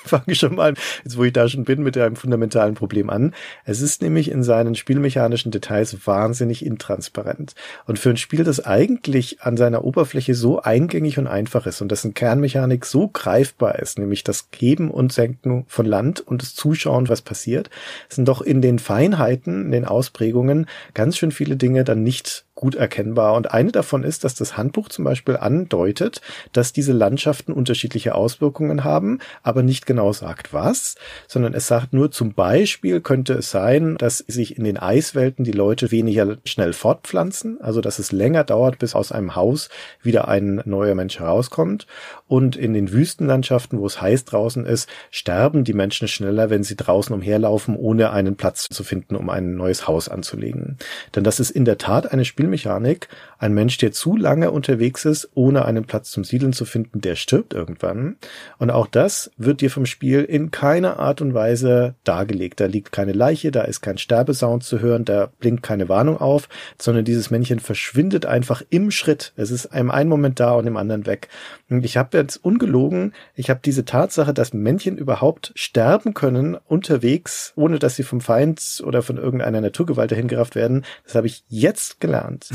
fange 0.05 0.35
schon 0.35 0.55
mal, 0.55 0.73
jetzt 1.03 1.17
wo 1.17 1.23
ich 1.23 1.33
da 1.33 1.47
schon 1.47 1.63
bin, 1.63 1.83
mit 1.83 1.97
einem 1.97 2.15
fundamentalen 2.15 2.75
Problem 2.75 3.09
an. 3.09 3.33
Es 3.65 3.81
ist 3.81 4.01
nämlich 4.01 4.31
in 4.31 4.43
seinen 4.43 4.75
spielmechanischen 4.75 5.51
Details 5.51 6.05
wahnsinnig 6.05 6.65
intransparent. 6.65 7.55
Und 7.85 7.99
für 7.99 8.11
ein 8.11 8.17
Spiel, 8.17 8.43
das 8.43 8.63
eigentlich 8.63 9.41
an 9.41 9.57
seiner 9.57 9.83
Oberfläche 9.83 10.35
so 10.35 10.61
eingängig 10.61 11.17
und 11.17 11.27
einfach 11.27 11.65
ist 11.65 11.81
und 11.81 11.91
dessen 11.91 12.13
Kernmechanik 12.13 12.85
so 12.85 13.07
greifbar 13.07 13.79
ist, 13.79 13.99
nämlich 13.99 14.23
das 14.23 14.47
Heben 14.55 14.91
und 14.91 15.11
Senken 15.11 15.65
von 15.67 15.85
Land 15.85 16.21
und 16.21 16.41
das 16.41 16.55
Zuschauen, 16.55 17.09
was 17.09 17.21
passiert, 17.21 17.69
sind 18.09 18.27
doch 18.27 18.41
in 18.41 18.61
den 18.61 18.79
Feinheiten, 18.79 19.65
in 19.65 19.71
den 19.71 19.85
Ausprägungen 19.85 20.67
ganz 20.93 21.17
schön 21.17 21.31
viele 21.31 21.57
Dinge 21.57 21.83
dann 21.83 22.03
nicht 22.03 22.44
gut 22.55 22.75
erkennbar. 22.75 23.33
Und 23.33 23.51
eine 23.51 23.71
davon 23.71 24.03
ist, 24.03 24.23
dass 24.23 24.33
das 24.33 24.57
Handbuch 24.57 24.87
zum 24.87 25.03
Beispiel 25.03 25.35
andeutet, 25.35 26.21
dass 26.53 26.71
diese 26.71 26.93
Landschaften 26.93 27.51
unterschiedliche 27.51 28.15
Auswirkungen 28.15 28.85
haben, 28.85 29.19
aber 29.43 29.61
nicht 29.61 29.85
genau 29.85 30.13
sagt 30.13 30.53
was, 30.53 30.95
sondern 31.27 31.53
es 31.53 31.67
sagt 31.67 31.93
nur 31.93 32.11
zum 32.11 32.33
Beispiel 32.33 33.01
könnte 33.01 33.33
es 33.33 33.51
sein, 33.51 33.97
dass 33.97 34.19
sich 34.19 34.57
in 34.57 34.63
den 34.63 34.77
Eiswelten 34.77 35.43
die 35.43 35.51
Leute 35.51 35.91
weniger 35.91 36.37
schnell 36.45 36.71
fortpflanzen, 36.71 37.59
also 37.61 37.81
dass 37.81 37.99
es 37.99 38.13
länger 38.13 38.45
dauert, 38.45 38.79
bis 38.79 38.95
aus 38.95 39.11
einem 39.11 39.35
Haus 39.35 39.69
wieder 40.01 40.29
ein 40.29 40.61
neuer 40.65 40.95
Mensch 40.95 41.19
herauskommt. 41.19 41.87
Und 42.27 42.55
in 42.55 42.73
den 42.73 42.91
Wüstenlandschaften, 42.91 43.79
wo 43.79 43.85
es 43.85 44.01
heiß 44.01 44.25
draußen 44.25 44.65
ist, 44.65 44.89
sterben 45.11 45.65
die 45.65 45.73
Menschen 45.73 46.07
schneller, 46.07 46.49
wenn 46.49 46.63
sie 46.63 46.77
draußen 46.77 47.13
umherlaufen, 47.13 47.75
ohne 47.75 48.11
einen 48.11 48.37
Platz 48.37 48.67
zu 48.69 48.83
finden, 48.83 49.15
um 49.15 49.29
ein 49.29 49.55
neues 49.55 49.87
Haus 49.87 50.07
anzulegen. 50.07 50.77
Denn 51.15 51.25
das 51.25 51.39
ist 51.39 51.51
in 51.51 51.65
der 51.65 51.77
Tat 51.77 52.11
eine 52.11 52.23
Spiel 52.23 52.44
Spielmechanik. 52.45 53.07
Ein 53.37 53.53
Mensch, 53.53 53.77
der 53.77 53.91
zu 53.91 54.15
lange 54.15 54.51
unterwegs 54.51 55.03
ist, 55.03 55.29
ohne 55.33 55.65
einen 55.65 55.85
Platz 55.85 56.09
zum 56.11 56.23
Siedeln 56.23 56.53
zu 56.53 56.65
finden, 56.65 57.01
der 57.01 57.15
stirbt 57.15 57.53
irgendwann. 57.53 58.15
Und 58.59 58.71
auch 58.71 58.87
das 58.87 59.29
wird 59.37 59.61
dir 59.61 59.69
vom 59.69 59.85
Spiel 59.85 60.23
in 60.23 60.51
keiner 60.51 60.99
Art 60.99 61.21
und 61.21 61.33
Weise 61.33 61.95
dargelegt. 62.03 62.59
Da 62.59 62.65
liegt 62.65 62.91
keine 62.91 63.11
Leiche, 63.11 63.51
da 63.51 63.63
ist 63.63 63.81
kein 63.81 63.97
Sterbesound 63.97 64.63
zu 64.63 64.79
hören, 64.79 65.05
da 65.05 65.29
blinkt 65.39 65.63
keine 65.63 65.89
Warnung 65.89 66.17
auf, 66.17 66.47
sondern 66.79 67.03
dieses 67.03 67.29
Männchen 67.29 67.59
verschwindet 67.59 68.25
einfach 68.25 68.61
im 68.69 68.89
Schritt. 68.89 69.33
Es 69.35 69.51
ist 69.51 69.67
einem 69.67 69.91
einen 69.91 70.09
Moment 70.09 70.39
da 70.39 70.53
und 70.53 70.65
im 70.67 70.77
anderen 70.77 71.05
weg. 71.05 71.27
Und 71.69 71.83
ich 71.83 71.97
habe 71.97 72.17
jetzt 72.17 72.37
ungelogen, 72.37 73.13
ich 73.35 73.49
habe 73.49 73.59
diese 73.63 73.85
Tatsache, 73.85 74.33
dass 74.33 74.53
Männchen 74.53 74.97
überhaupt 74.97 75.51
sterben 75.55 76.13
können 76.13 76.55
unterwegs, 76.55 77.53
ohne 77.55 77.79
dass 77.79 77.95
sie 77.95 78.03
vom 78.03 78.21
Feind 78.21 78.81
oder 78.85 79.01
von 79.01 79.17
irgendeiner 79.17 79.61
Naturgewalt 79.61 80.11
dahingerafft 80.11 80.55
werden, 80.55 80.85
das 81.03 81.15
habe 81.15 81.27
ich 81.27 81.43
jetzt 81.49 81.99
gelernt 81.99 82.34
spannend. 82.43 82.49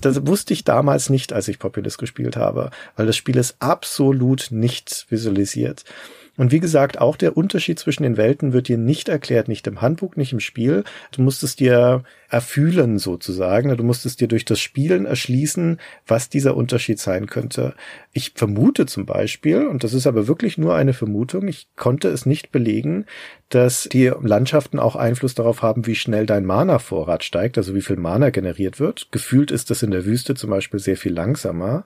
Das 0.00 0.26
wusste 0.26 0.54
ich 0.54 0.64
damals 0.64 1.10
nicht, 1.10 1.32
als 1.32 1.48
ich 1.48 1.58
Populous 1.58 1.98
gespielt 1.98 2.36
habe, 2.36 2.70
weil 2.96 3.06
das 3.06 3.16
Spiel 3.16 3.36
ist 3.36 3.56
absolut 3.58 4.48
nicht 4.50 5.06
visualisiert. 5.10 5.84
Und 6.36 6.52
wie 6.52 6.60
gesagt, 6.60 6.98
auch 6.98 7.16
der 7.16 7.36
Unterschied 7.36 7.78
zwischen 7.78 8.04
den 8.04 8.16
Welten 8.16 8.54
wird 8.54 8.68
dir 8.68 8.78
nicht 8.78 9.10
erklärt, 9.10 9.48
nicht 9.48 9.66
im 9.66 9.82
Handbuch, 9.82 10.16
nicht 10.16 10.32
im 10.32 10.40
Spiel. 10.40 10.84
Du 11.12 11.20
musst 11.20 11.42
es 11.42 11.54
dir 11.54 12.02
erfühlen 12.30 12.98
sozusagen. 12.98 13.76
Du 13.76 13.84
musst 13.84 14.06
es 14.06 14.16
dir 14.16 14.28
durch 14.28 14.44
das 14.44 14.60
Spielen 14.60 15.04
erschließen, 15.04 15.78
was 16.06 16.28
dieser 16.28 16.56
Unterschied 16.56 16.98
sein 16.98 17.26
könnte. 17.26 17.74
Ich 18.12 18.32
vermute 18.34 18.86
zum 18.86 19.04
Beispiel, 19.04 19.66
und 19.66 19.84
das 19.84 19.92
ist 19.92 20.06
aber 20.06 20.28
wirklich 20.28 20.56
nur 20.56 20.74
eine 20.74 20.92
Vermutung, 20.92 21.48
ich 21.48 21.68
konnte 21.76 22.08
es 22.08 22.26
nicht 22.26 22.52
belegen, 22.52 23.06
dass 23.50 23.88
die 23.90 24.12
Landschaften 24.20 24.78
auch 24.78 24.94
Einfluss 24.94 25.34
darauf 25.34 25.60
haben, 25.62 25.86
wie 25.86 25.96
schnell 25.96 26.24
dein 26.24 26.46
Mana-Vorrat 26.46 27.24
steigt, 27.24 27.58
also 27.58 27.74
wie 27.74 27.82
viel 27.82 27.96
Mana 27.96 28.30
generiert 28.30 28.78
wird. 28.78 29.08
Gefühlt 29.10 29.50
ist 29.50 29.70
das 29.70 29.82
in 29.82 29.90
der 29.90 30.04
Wüste 30.04 30.36
zum 30.36 30.50
Beispiel 30.50 30.78
sehr 30.78 30.96
viel 30.96 31.12
langsamer. 31.12 31.84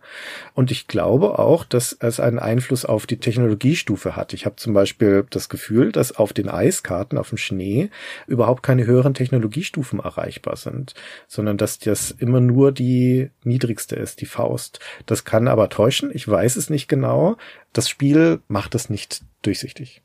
Und 0.53 0.71
ich 0.71 0.89
glaube 0.89 1.39
auch, 1.39 1.65
dass 1.65 1.97
es 1.99 2.21
einen 2.21 2.39
Einfluss 2.39 2.85
auf 2.85 3.07
die 3.07 3.17
Technologiestufe 3.17 4.15
hat. 4.15 4.35
Ich 4.35 4.45
habe 4.45 4.57
zum 4.57 4.75
Beispiel 4.75 5.25
das 5.31 5.49
Gefühl, 5.49 5.91
dass 5.91 6.13
auf 6.15 6.35
den 6.35 6.51
Eiskarten, 6.51 7.17
auf 7.17 7.31
dem 7.31 7.39
Schnee, 7.39 7.89
überhaupt 8.27 8.63
keine 8.63 8.85
höheren 8.85 9.15
Technologiestufen 9.15 10.01
erreichbar 10.35 10.57
sind, 10.57 10.95
sondern 11.29 11.57
dass 11.57 11.79
das 11.79 12.11
immer 12.11 12.41
nur 12.41 12.73
die 12.73 13.31
niedrigste 13.45 13.97
ist, 13.97 14.21
die 14.21 14.27
Faust. 14.27 14.81
Das 15.07 15.25
kann 15.25 15.49
aber 15.49 15.69
täuschen. 15.69 16.11
Ich 16.13 16.27
weiß 16.27 16.57
es 16.57 16.71
nicht 16.71 16.89
genau. 16.89 17.37
Das 17.73 17.89
Spiel 17.89 18.41
macht 18.49 18.75
es 18.75 18.91
nicht 18.91 19.23
durchsichtig. 19.43 20.03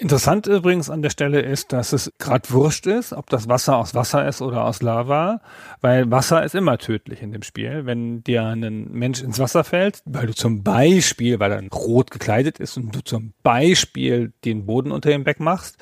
Interessant 0.00 0.46
übrigens 0.46 0.88
an 0.88 1.02
der 1.02 1.10
Stelle 1.10 1.42
ist, 1.42 1.74
dass 1.74 1.92
es 1.92 2.10
gerade 2.16 2.48
wurscht 2.48 2.86
ist, 2.86 3.12
ob 3.12 3.28
das 3.28 3.50
Wasser 3.50 3.76
aus 3.76 3.94
Wasser 3.94 4.26
ist 4.26 4.40
oder 4.40 4.64
aus 4.64 4.80
Lava, 4.80 5.42
weil 5.82 6.10
Wasser 6.10 6.42
ist 6.42 6.54
immer 6.54 6.78
tödlich 6.78 7.20
in 7.20 7.32
dem 7.32 7.42
Spiel. 7.42 7.84
Wenn 7.84 8.24
dir 8.24 8.42
ein 8.44 8.88
Mensch 8.90 9.22
ins 9.22 9.38
Wasser 9.38 9.62
fällt, 9.62 10.00
weil 10.06 10.26
du 10.26 10.34
zum 10.34 10.62
Beispiel, 10.62 11.38
weil 11.38 11.52
er 11.52 11.68
rot 11.68 12.10
gekleidet 12.10 12.58
ist 12.58 12.78
und 12.78 12.94
du 12.96 13.00
zum 13.02 13.34
Beispiel 13.42 14.32
den 14.46 14.64
Boden 14.64 14.90
unter 14.90 15.12
ihm 15.12 15.26
wegmachst, 15.26 15.76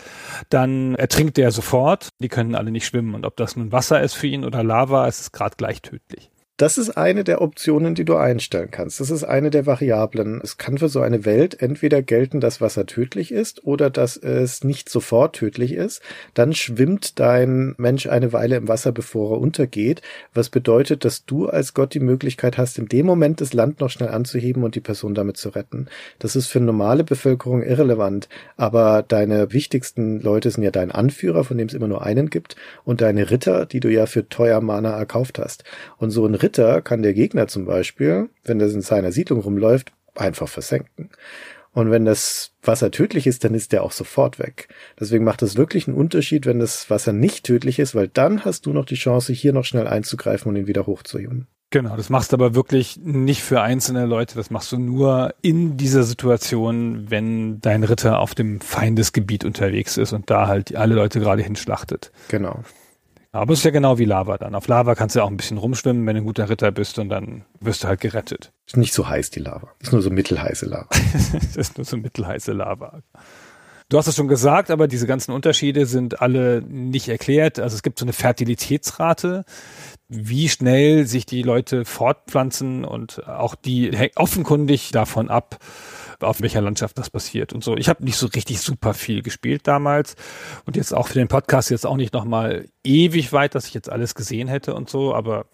dann 0.50 0.96
ertrinkt 0.96 1.36
der 1.36 1.52
sofort. 1.52 2.08
Die 2.18 2.26
können 2.26 2.56
alle 2.56 2.72
nicht 2.72 2.86
schwimmen 2.86 3.14
und 3.14 3.24
ob 3.24 3.36
das 3.36 3.54
nun 3.54 3.70
Wasser 3.70 4.02
ist 4.02 4.14
für 4.14 4.26
ihn 4.26 4.44
oder 4.44 4.64
Lava, 4.64 5.06
ist 5.06 5.20
es 5.20 5.30
gerade 5.30 5.54
gleich 5.54 5.80
tödlich. 5.80 6.32
Das 6.58 6.76
ist 6.76 6.96
eine 6.96 7.22
der 7.22 7.40
Optionen, 7.40 7.94
die 7.94 8.04
du 8.04 8.16
einstellen 8.16 8.72
kannst. 8.72 8.98
Das 8.98 9.12
ist 9.12 9.22
eine 9.22 9.50
der 9.50 9.64
Variablen. 9.64 10.40
Es 10.42 10.58
kann 10.58 10.76
für 10.76 10.88
so 10.88 11.00
eine 11.00 11.24
Welt 11.24 11.62
entweder 11.62 12.02
gelten, 12.02 12.40
dass 12.40 12.60
Wasser 12.60 12.84
tödlich 12.84 13.30
ist 13.30 13.64
oder 13.64 13.90
dass 13.90 14.16
es 14.16 14.64
nicht 14.64 14.88
sofort 14.88 15.36
tödlich 15.36 15.72
ist. 15.72 16.02
Dann 16.34 16.52
schwimmt 16.52 17.20
dein 17.20 17.76
Mensch 17.78 18.08
eine 18.08 18.32
Weile 18.32 18.56
im 18.56 18.66
Wasser, 18.66 18.90
bevor 18.90 19.36
er 19.36 19.40
untergeht, 19.40 20.02
was 20.34 20.48
bedeutet, 20.50 21.04
dass 21.04 21.24
du 21.24 21.46
als 21.46 21.74
Gott 21.74 21.94
die 21.94 22.00
Möglichkeit 22.00 22.58
hast, 22.58 22.76
in 22.76 22.88
dem 22.88 23.06
Moment 23.06 23.40
das 23.40 23.52
Land 23.52 23.78
noch 23.78 23.90
schnell 23.90 24.08
anzuheben 24.08 24.64
und 24.64 24.74
die 24.74 24.80
Person 24.80 25.14
damit 25.14 25.36
zu 25.36 25.50
retten. 25.50 25.86
Das 26.18 26.34
ist 26.34 26.48
für 26.48 26.58
normale 26.58 27.04
Bevölkerung 27.04 27.62
irrelevant, 27.62 28.28
aber 28.56 29.04
deine 29.06 29.52
wichtigsten 29.52 30.20
Leute 30.20 30.50
sind 30.50 30.64
ja 30.64 30.72
dein 30.72 30.90
Anführer, 30.90 31.44
von 31.44 31.56
dem 31.56 31.68
es 31.68 31.74
immer 31.74 31.86
nur 31.86 32.02
einen 32.02 32.30
gibt, 32.30 32.56
und 32.82 33.00
deine 33.00 33.30
Ritter, 33.30 33.64
die 33.64 33.78
du 33.78 33.88
ja 33.92 34.06
für 34.06 34.28
teuer 34.28 34.60
Mana 34.60 34.98
erkauft 34.98 35.38
hast. 35.38 35.62
Und 35.98 36.10
so 36.10 36.26
ein 36.26 36.34
Ritter 36.34 36.47
kann 36.50 37.02
der 37.02 37.14
Gegner 37.14 37.48
zum 37.48 37.64
Beispiel, 37.64 38.28
wenn 38.44 38.58
das 38.58 38.72
in 38.72 38.80
seiner 38.80 39.12
Siedlung 39.12 39.40
rumläuft, 39.40 39.92
einfach 40.14 40.48
versenken. 40.48 41.10
Und 41.72 41.90
wenn 41.90 42.04
das 42.04 42.52
Wasser 42.62 42.90
tödlich 42.90 43.26
ist, 43.26 43.44
dann 43.44 43.54
ist 43.54 43.72
der 43.72 43.84
auch 43.84 43.92
sofort 43.92 44.38
weg. 44.38 44.68
Deswegen 44.98 45.24
macht 45.24 45.42
es 45.42 45.56
wirklich 45.56 45.86
einen 45.86 45.96
Unterschied, 45.96 46.46
wenn 46.46 46.58
das 46.58 46.90
Wasser 46.90 47.12
nicht 47.12 47.44
tödlich 47.44 47.78
ist, 47.78 47.94
weil 47.94 48.08
dann 48.08 48.44
hast 48.44 48.66
du 48.66 48.72
noch 48.72 48.84
die 48.84 48.96
Chance, 48.96 49.32
hier 49.32 49.52
noch 49.52 49.64
schnell 49.64 49.86
einzugreifen 49.86 50.48
und 50.48 50.56
ihn 50.56 50.66
wieder 50.66 50.86
hochzuheben. 50.86 51.46
Genau, 51.70 51.96
das 51.96 52.08
machst 52.08 52.32
du 52.32 52.36
aber 52.36 52.54
wirklich 52.54 52.98
nicht 53.02 53.42
für 53.42 53.60
einzelne 53.60 54.06
Leute, 54.06 54.36
das 54.36 54.50
machst 54.50 54.72
du 54.72 54.78
nur 54.78 55.34
in 55.42 55.76
dieser 55.76 56.02
Situation, 56.02 57.10
wenn 57.10 57.60
dein 57.60 57.84
Ritter 57.84 58.20
auf 58.20 58.34
dem 58.34 58.62
Feindesgebiet 58.62 59.44
unterwegs 59.44 59.98
ist 59.98 60.14
und 60.14 60.30
da 60.30 60.48
halt 60.48 60.74
alle 60.74 60.94
Leute 60.94 61.20
gerade 61.20 61.42
hinschlachtet. 61.42 62.10
Genau. 62.28 62.64
Aber 63.30 63.52
es 63.52 63.60
ist 63.60 63.64
ja 63.64 63.70
genau 63.70 63.98
wie 63.98 64.06
Lava 64.06 64.38
dann. 64.38 64.54
Auf 64.54 64.68
Lava 64.68 64.94
kannst 64.94 65.14
du 65.14 65.22
auch 65.22 65.30
ein 65.30 65.36
bisschen 65.36 65.58
rumschwimmen, 65.58 66.06
wenn 66.06 66.16
du 66.16 66.22
ein 66.22 66.26
guter 66.26 66.48
Ritter 66.48 66.72
bist 66.72 66.98
und 66.98 67.10
dann 67.10 67.44
wirst 67.60 67.84
du 67.84 67.88
halt 67.88 68.00
gerettet. 68.00 68.52
Ist 68.66 68.76
nicht 68.76 68.94
so 68.94 69.06
heiß, 69.08 69.30
die 69.30 69.40
Lava. 69.40 69.68
Ist 69.80 69.92
nur 69.92 70.00
so 70.00 70.10
mittelheiße 70.10 70.66
Lava. 70.66 70.88
ist 71.54 71.76
nur 71.76 71.84
so 71.84 71.98
mittelheiße 71.98 72.52
Lava. 72.52 73.02
Du 73.90 73.96
hast 73.96 74.06
es 74.06 74.16
schon 74.16 74.28
gesagt, 74.28 74.70
aber 74.70 74.86
diese 74.86 75.06
ganzen 75.06 75.32
Unterschiede 75.32 75.86
sind 75.86 76.20
alle 76.20 76.62
nicht 76.62 77.08
erklärt. 77.08 77.58
Also 77.58 77.74
es 77.74 77.82
gibt 77.82 77.98
so 77.98 78.04
eine 78.04 78.12
Fertilitätsrate, 78.12 79.44
wie 80.08 80.48
schnell 80.50 81.06
sich 81.06 81.24
die 81.24 81.42
Leute 81.42 81.86
fortpflanzen 81.86 82.84
und 82.84 83.26
auch 83.26 83.54
die 83.54 83.90
hängt 83.96 84.16
offenkundig 84.16 84.90
davon 84.90 85.30
ab, 85.30 85.58
auf 86.20 86.40
welcher 86.40 86.60
Landschaft 86.60 86.98
das 86.98 87.10
passiert 87.10 87.52
und 87.52 87.62
so. 87.62 87.76
Ich 87.76 87.88
habe 87.88 88.04
nicht 88.04 88.16
so 88.16 88.26
richtig 88.26 88.60
super 88.60 88.94
viel 88.94 89.22
gespielt 89.22 89.66
damals 89.66 90.16
und 90.64 90.76
jetzt 90.76 90.94
auch 90.94 91.08
für 91.08 91.18
den 91.18 91.28
Podcast 91.28 91.70
jetzt 91.70 91.86
auch 91.86 91.96
nicht 91.96 92.12
nochmal 92.12 92.68
ewig 92.84 93.32
weit, 93.32 93.54
dass 93.54 93.66
ich 93.66 93.74
jetzt 93.74 93.90
alles 93.90 94.14
gesehen 94.14 94.48
hätte 94.48 94.74
und 94.74 94.90
so, 94.90 95.14
aber 95.14 95.46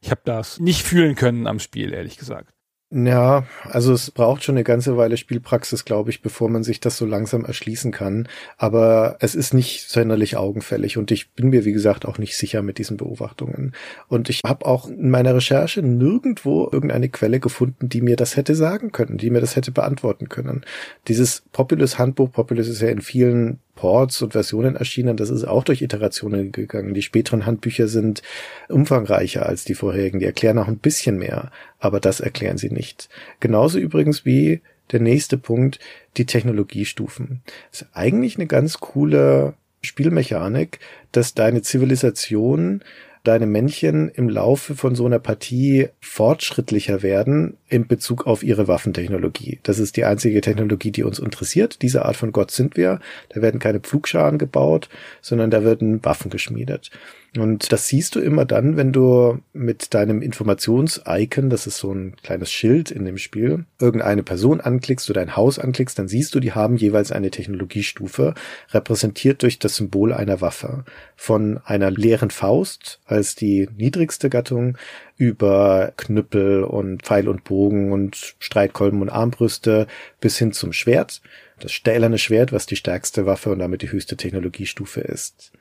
ich 0.00 0.10
habe 0.10 0.22
das 0.24 0.60
nicht 0.60 0.82
fühlen 0.82 1.14
können 1.14 1.46
am 1.46 1.58
Spiel, 1.58 1.92
ehrlich 1.92 2.16
gesagt. 2.18 2.57
Ja, 2.90 3.44
also 3.64 3.92
es 3.92 4.10
braucht 4.10 4.42
schon 4.42 4.54
eine 4.54 4.64
ganze 4.64 4.96
Weile 4.96 5.18
Spielpraxis, 5.18 5.84
glaube 5.84 6.08
ich, 6.08 6.22
bevor 6.22 6.48
man 6.48 6.62
sich 6.64 6.80
das 6.80 6.96
so 6.96 7.04
langsam 7.04 7.44
erschließen 7.44 7.92
kann. 7.92 8.28
Aber 8.56 9.18
es 9.20 9.34
ist 9.34 9.52
nicht 9.52 9.90
sonderlich 9.90 10.38
augenfällig 10.38 10.96
und 10.96 11.10
ich 11.10 11.32
bin 11.32 11.50
mir, 11.50 11.66
wie 11.66 11.72
gesagt, 11.72 12.06
auch 12.06 12.16
nicht 12.16 12.38
sicher 12.38 12.62
mit 12.62 12.78
diesen 12.78 12.96
Beobachtungen. 12.96 13.74
Und 14.08 14.30
ich 14.30 14.40
habe 14.42 14.64
auch 14.64 14.88
in 14.88 15.10
meiner 15.10 15.34
Recherche 15.34 15.82
nirgendwo 15.82 16.66
irgendeine 16.72 17.10
Quelle 17.10 17.40
gefunden, 17.40 17.90
die 17.90 18.00
mir 18.00 18.16
das 18.16 18.36
hätte 18.36 18.54
sagen 18.54 18.90
können, 18.90 19.18
die 19.18 19.28
mir 19.28 19.42
das 19.42 19.54
hätte 19.54 19.70
beantworten 19.70 20.30
können. 20.30 20.64
Dieses 21.08 21.42
Populus 21.52 21.98
Handbuch, 21.98 22.32
Populus 22.32 22.68
ist 22.68 22.80
ja 22.80 22.88
in 22.88 23.02
vielen 23.02 23.58
Ports 23.78 24.22
und 24.22 24.32
Versionen 24.32 24.74
erschienen. 24.74 25.16
Das 25.16 25.30
ist 25.30 25.44
auch 25.44 25.62
durch 25.62 25.82
Iterationen 25.82 26.50
gegangen. 26.50 26.94
Die 26.94 27.02
späteren 27.02 27.46
Handbücher 27.46 27.86
sind 27.86 28.22
umfangreicher 28.68 29.46
als 29.46 29.64
die 29.64 29.74
vorherigen. 29.74 30.18
Die 30.18 30.26
erklären 30.26 30.58
auch 30.58 30.66
ein 30.66 30.78
bisschen 30.78 31.16
mehr, 31.16 31.52
aber 31.78 32.00
das 32.00 32.18
erklären 32.18 32.58
sie 32.58 32.70
nicht. 32.70 33.08
Genauso 33.38 33.78
übrigens 33.78 34.24
wie 34.24 34.62
der 34.90 34.98
nächste 34.98 35.38
Punkt, 35.38 35.78
die 36.16 36.26
Technologiestufen. 36.26 37.42
Das 37.70 37.82
ist 37.82 37.88
eigentlich 37.92 38.34
eine 38.34 38.48
ganz 38.48 38.80
coole 38.80 39.54
Spielmechanik, 39.80 40.80
dass 41.12 41.34
deine 41.34 41.62
Zivilisation 41.62 42.82
deine 43.24 43.46
Männchen 43.46 44.08
im 44.08 44.28
Laufe 44.28 44.74
von 44.74 44.94
so 44.94 45.06
einer 45.06 45.18
Partie 45.18 45.88
fortschrittlicher 46.00 47.02
werden 47.02 47.56
in 47.68 47.86
Bezug 47.86 48.26
auf 48.26 48.42
ihre 48.42 48.68
Waffentechnologie. 48.68 49.60
Das 49.62 49.78
ist 49.78 49.96
die 49.96 50.04
einzige 50.04 50.40
Technologie, 50.40 50.90
die 50.90 51.02
uns 51.02 51.18
interessiert. 51.18 51.82
Diese 51.82 52.04
Art 52.04 52.16
von 52.16 52.32
Gott 52.32 52.50
sind 52.50 52.76
wir. 52.76 53.00
Da 53.30 53.42
werden 53.42 53.60
keine 53.60 53.80
Pflugscharen 53.80 54.38
gebaut, 54.38 54.88
sondern 55.20 55.50
da 55.50 55.64
werden 55.64 56.04
Waffen 56.04 56.30
geschmiedet. 56.30 56.90
Und 57.38 57.72
das 57.72 57.86
siehst 57.86 58.16
du 58.16 58.20
immer 58.20 58.44
dann, 58.44 58.76
wenn 58.76 58.92
du 58.92 59.38
mit 59.52 59.94
deinem 59.94 60.22
Informations-Icon, 60.22 61.50
das 61.50 61.66
ist 61.66 61.78
so 61.78 61.92
ein 61.92 62.16
kleines 62.16 62.50
Schild 62.50 62.90
in 62.90 63.04
dem 63.04 63.16
Spiel, 63.16 63.64
irgendeine 63.78 64.22
Person 64.22 64.60
anklickst 64.60 65.08
oder 65.08 65.20
ein 65.20 65.36
Haus 65.36 65.58
anklickst, 65.58 65.98
dann 65.98 66.08
siehst 66.08 66.34
du, 66.34 66.40
die 66.40 66.52
haben 66.52 66.76
jeweils 66.76 67.12
eine 67.12 67.30
Technologiestufe, 67.30 68.34
repräsentiert 68.70 69.42
durch 69.42 69.58
das 69.58 69.76
Symbol 69.76 70.12
einer 70.12 70.40
Waffe. 70.40 70.84
Von 71.16 71.60
einer 71.64 71.90
leeren 71.90 72.30
Faust 72.30 73.00
als 73.06 73.36
die 73.36 73.68
niedrigste 73.76 74.30
Gattung 74.30 74.76
über 75.16 75.92
Knüppel 75.96 76.64
und 76.64 77.02
Pfeil 77.02 77.28
und 77.28 77.44
Bogen 77.44 77.92
und 77.92 78.36
Streitkolben 78.38 79.00
und 79.00 79.10
Armbrüste 79.10 79.86
bis 80.20 80.38
hin 80.38 80.52
zum 80.52 80.72
Schwert. 80.72 81.22
Das 81.60 81.72
stählerne 81.72 82.18
Schwert, 82.18 82.52
was 82.52 82.66
die 82.66 82.76
stärkste 82.76 83.26
Waffe 83.26 83.50
und 83.50 83.58
damit 83.58 83.82
die 83.82 83.90
höchste 83.92 84.16
Technologiestufe 84.16 85.00
ist. 85.00 85.52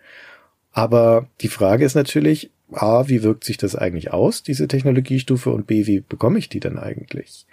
Aber 0.78 1.28
die 1.42 1.48
Frage 1.48 1.86
ist 1.86 1.96
natürlich, 1.96 2.52
A, 2.72 3.08
wie 3.08 3.24
wirkt 3.24 3.44
sich 3.44 3.58
das 3.58 3.76
eigentlich 3.76 4.14
aus, 4.14 4.44
diese 4.44 4.68
Technologiestufe, 4.68 5.50
und 5.50 5.66
B, 5.66 5.88
wie 5.88 6.02
bekomme 6.02 6.38
ich 6.38 6.50
die 6.50 6.60
denn 6.60 6.78
eigentlich? 6.78 7.48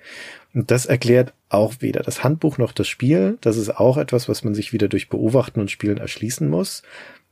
Und 0.52 0.70
das 0.70 0.84
erklärt 0.84 1.32
auch 1.48 1.76
weder 1.78 2.02
das 2.02 2.22
Handbuch 2.22 2.58
noch 2.58 2.72
das 2.72 2.86
Spiel. 2.86 3.38
Das 3.40 3.56
ist 3.56 3.80
auch 3.80 3.96
etwas, 3.96 4.28
was 4.28 4.44
man 4.44 4.54
sich 4.54 4.74
wieder 4.74 4.88
durch 4.88 5.08
Beobachten 5.08 5.58
und 5.58 5.70
Spielen 5.70 5.96
erschließen 5.96 6.50
muss. 6.50 6.82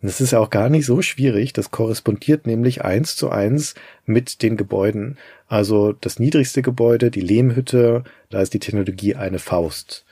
Und 0.01 0.09
das 0.09 0.23
ist 0.23 0.31
ja 0.31 0.39
auch 0.39 0.49
gar 0.49 0.71
nicht 0.71 0.87
so 0.87 1.03
schwierig. 1.03 1.53
Das 1.53 1.71
korrespondiert 1.71 2.47
nämlich 2.47 2.83
eins 2.83 3.15
zu 3.15 3.29
eins 3.29 3.75
mit 4.07 4.41
den 4.41 4.57
Gebäuden. 4.57 5.19
Also 5.47 5.93
das 5.93 6.19
niedrigste 6.19 6.63
Gebäude, 6.63 7.11
die 7.11 7.21
Lehmhütte, 7.21 8.05
da 8.31 8.41
ist 8.41 8.55
die 8.55 8.61
Technologie 8.61 9.15
eine 9.15 9.39
Faust. 9.39 10.07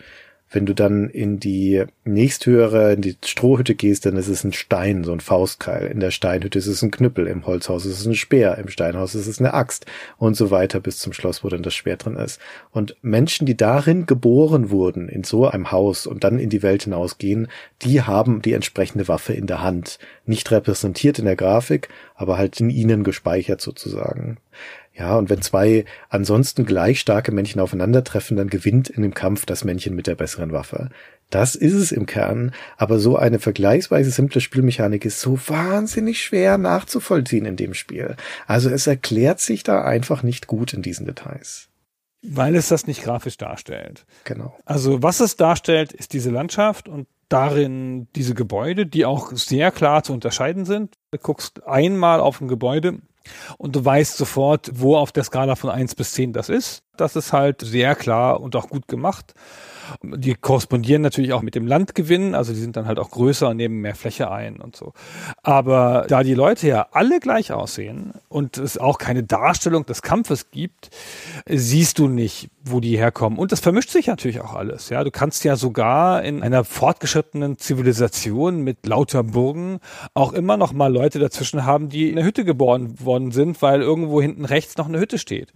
Wenn 0.52 0.66
du 0.66 0.74
dann 0.74 1.08
in 1.08 1.38
die 1.38 1.84
nächsthöhere, 2.04 2.94
in 2.94 3.02
die 3.02 3.16
Strohhütte 3.24 3.76
gehst, 3.76 4.04
dann 4.04 4.16
ist 4.16 4.26
es 4.26 4.42
ein 4.42 4.52
Stein, 4.52 5.04
so 5.04 5.12
ein 5.12 5.20
Faustkeil. 5.20 5.86
In 5.86 6.00
der 6.00 6.10
Steinhütte 6.10 6.58
ist 6.58 6.66
es 6.66 6.82
ein 6.82 6.90
Knüppel, 6.90 7.28
im 7.28 7.46
Holzhaus 7.46 7.86
ist 7.86 8.00
es 8.00 8.06
ein 8.06 8.16
Speer, 8.16 8.58
im 8.58 8.68
Steinhaus 8.68 9.14
ist 9.14 9.28
es 9.28 9.38
eine 9.38 9.54
Axt 9.54 9.86
und 10.18 10.36
so 10.36 10.50
weiter 10.50 10.80
bis 10.80 10.98
zum 10.98 11.12
Schloss, 11.12 11.44
wo 11.44 11.48
dann 11.48 11.62
das 11.62 11.74
Schwert 11.74 12.04
drin 12.04 12.16
ist. 12.16 12.40
Und 12.72 12.96
Menschen, 13.00 13.46
die 13.46 13.56
darin 13.56 14.06
geboren 14.06 14.70
wurden, 14.70 15.08
in 15.08 15.22
so 15.22 15.46
einem 15.46 15.70
Haus 15.70 16.08
und 16.08 16.24
dann 16.24 16.40
in 16.40 16.50
die 16.50 16.64
Welt 16.64 16.82
hinausgehen, 16.82 17.46
die 17.82 18.02
haben 18.02 18.42
die 18.42 18.52
entsprechende 18.52 19.06
Waffe 19.06 19.34
in 19.34 19.46
der 19.46 19.62
Hand. 19.62 20.00
Nicht 20.26 20.50
repräsentiert 20.50 21.20
in 21.20 21.26
der 21.26 21.36
Grafik, 21.36 21.88
aber 22.16 22.38
halt 22.38 22.60
in 22.60 22.70
ihnen 22.70 23.04
gespeichert 23.04 23.60
sozusagen. 23.60 24.38
Ja, 25.00 25.16
und 25.16 25.30
wenn 25.30 25.40
zwei 25.40 25.86
ansonsten 26.10 26.66
gleich 26.66 27.00
starke 27.00 27.32
Männchen 27.32 27.58
aufeinandertreffen, 27.58 28.36
dann 28.36 28.50
gewinnt 28.50 28.90
in 28.90 29.00
dem 29.02 29.14
Kampf 29.14 29.46
das 29.46 29.64
Männchen 29.64 29.94
mit 29.94 30.06
der 30.06 30.14
besseren 30.14 30.52
Waffe. 30.52 30.90
Das 31.30 31.54
ist 31.54 31.72
es 31.72 31.90
im 31.90 32.04
Kern, 32.04 32.52
aber 32.76 32.98
so 32.98 33.16
eine 33.16 33.38
vergleichsweise 33.38 34.10
simple 34.10 34.42
Spielmechanik 34.42 35.06
ist 35.06 35.20
so 35.20 35.38
wahnsinnig 35.46 36.22
schwer 36.22 36.58
nachzuvollziehen 36.58 37.46
in 37.46 37.56
dem 37.56 37.72
Spiel. 37.72 38.14
Also 38.46 38.68
es 38.68 38.86
erklärt 38.86 39.40
sich 39.40 39.62
da 39.62 39.82
einfach 39.82 40.22
nicht 40.22 40.46
gut 40.46 40.74
in 40.74 40.82
diesen 40.82 41.06
Details. 41.06 41.70
Weil 42.20 42.54
es 42.54 42.68
das 42.68 42.86
nicht 42.86 43.02
grafisch 43.02 43.38
darstellt. 43.38 44.04
Genau. 44.24 44.54
Also 44.66 45.02
was 45.02 45.20
es 45.20 45.36
darstellt, 45.36 45.94
ist 45.94 46.12
diese 46.12 46.28
Landschaft 46.28 46.90
und 46.90 47.08
darin 47.30 48.08
diese 48.16 48.34
Gebäude, 48.34 48.84
die 48.84 49.06
auch 49.06 49.32
sehr 49.32 49.70
klar 49.70 50.02
zu 50.02 50.12
unterscheiden 50.12 50.66
sind. 50.66 50.94
Du 51.10 51.18
guckst 51.18 51.66
einmal 51.66 52.20
auf 52.20 52.42
ein 52.42 52.48
Gebäude 52.48 52.98
und 53.58 53.76
du 53.76 53.84
weißt 53.84 54.16
sofort, 54.16 54.70
wo 54.74 54.96
auf 54.96 55.12
der 55.12 55.24
Skala 55.24 55.56
von 55.56 55.70
eins 55.70 55.94
bis 55.94 56.12
zehn 56.12 56.32
das 56.32 56.48
ist. 56.48 56.82
Das 57.00 57.16
ist 57.16 57.32
halt 57.32 57.62
sehr 57.62 57.94
klar 57.94 58.40
und 58.40 58.54
auch 58.56 58.68
gut 58.68 58.88
gemacht. 58.88 59.34
Die 60.02 60.34
korrespondieren 60.34 61.02
natürlich 61.02 61.32
auch 61.32 61.42
mit 61.42 61.54
dem 61.54 61.66
Landgewinn, 61.66 62.34
also 62.34 62.52
die 62.52 62.60
sind 62.60 62.76
dann 62.76 62.86
halt 62.86 62.98
auch 62.98 63.10
größer 63.10 63.48
und 63.48 63.56
nehmen 63.56 63.80
mehr 63.80 63.94
Fläche 63.94 64.30
ein 64.30 64.60
und 64.60 64.76
so. 64.76 64.92
Aber 65.42 66.06
da 66.08 66.22
die 66.22 66.34
Leute 66.34 66.68
ja 66.68 66.86
alle 66.92 67.20
gleich 67.20 67.52
aussehen 67.52 68.14
und 68.28 68.56
es 68.56 68.78
auch 68.78 68.98
keine 68.98 69.22
Darstellung 69.24 69.86
des 69.86 70.02
Kampfes 70.02 70.50
gibt, 70.50 70.90
siehst 71.48 71.98
du 71.98 72.08
nicht, 72.08 72.50
wo 72.62 72.80
die 72.80 72.96
herkommen. 72.96 73.38
Und 73.38 73.52
das 73.52 73.60
vermischt 73.60 73.90
sich 73.90 74.06
natürlich 74.06 74.40
auch 74.40 74.54
alles. 74.54 74.90
Ja, 74.90 75.02
du 75.02 75.10
kannst 75.10 75.44
ja 75.44 75.56
sogar 75.56 76.22
in 76.22 76.42
einer 76.42 76.64
fortgeschrittenen 76.64 77.58
Zivilisation 77.58 78.60
mit 78.60 78.86
lauter 78.86 79.22
Burgen 79.22 79.80
auch 80.14 80.32
immer 80.32 80.56
noch 80.56 80.72
mal 80.72 80.92
Leute 80.92 81.18
dazwischen 81.18 81.64
haben, 81.64 81.88
die 81.88 82.10
in 82.10 82.16
der 82.16 82.24
Hütte 82.24 82.44
geboren 82.44 82.94
worden 83.00 83.32
sind, 83.32 83.60
weil 83.62 83.80
irgendwo 83.80 84.20
hinten 84.20 84.44
rechts 84.44 84.76
noch 84.76 84.88
eine 84.88 85.00
Hütte 85.00 85.18
steht, 85.18 85.52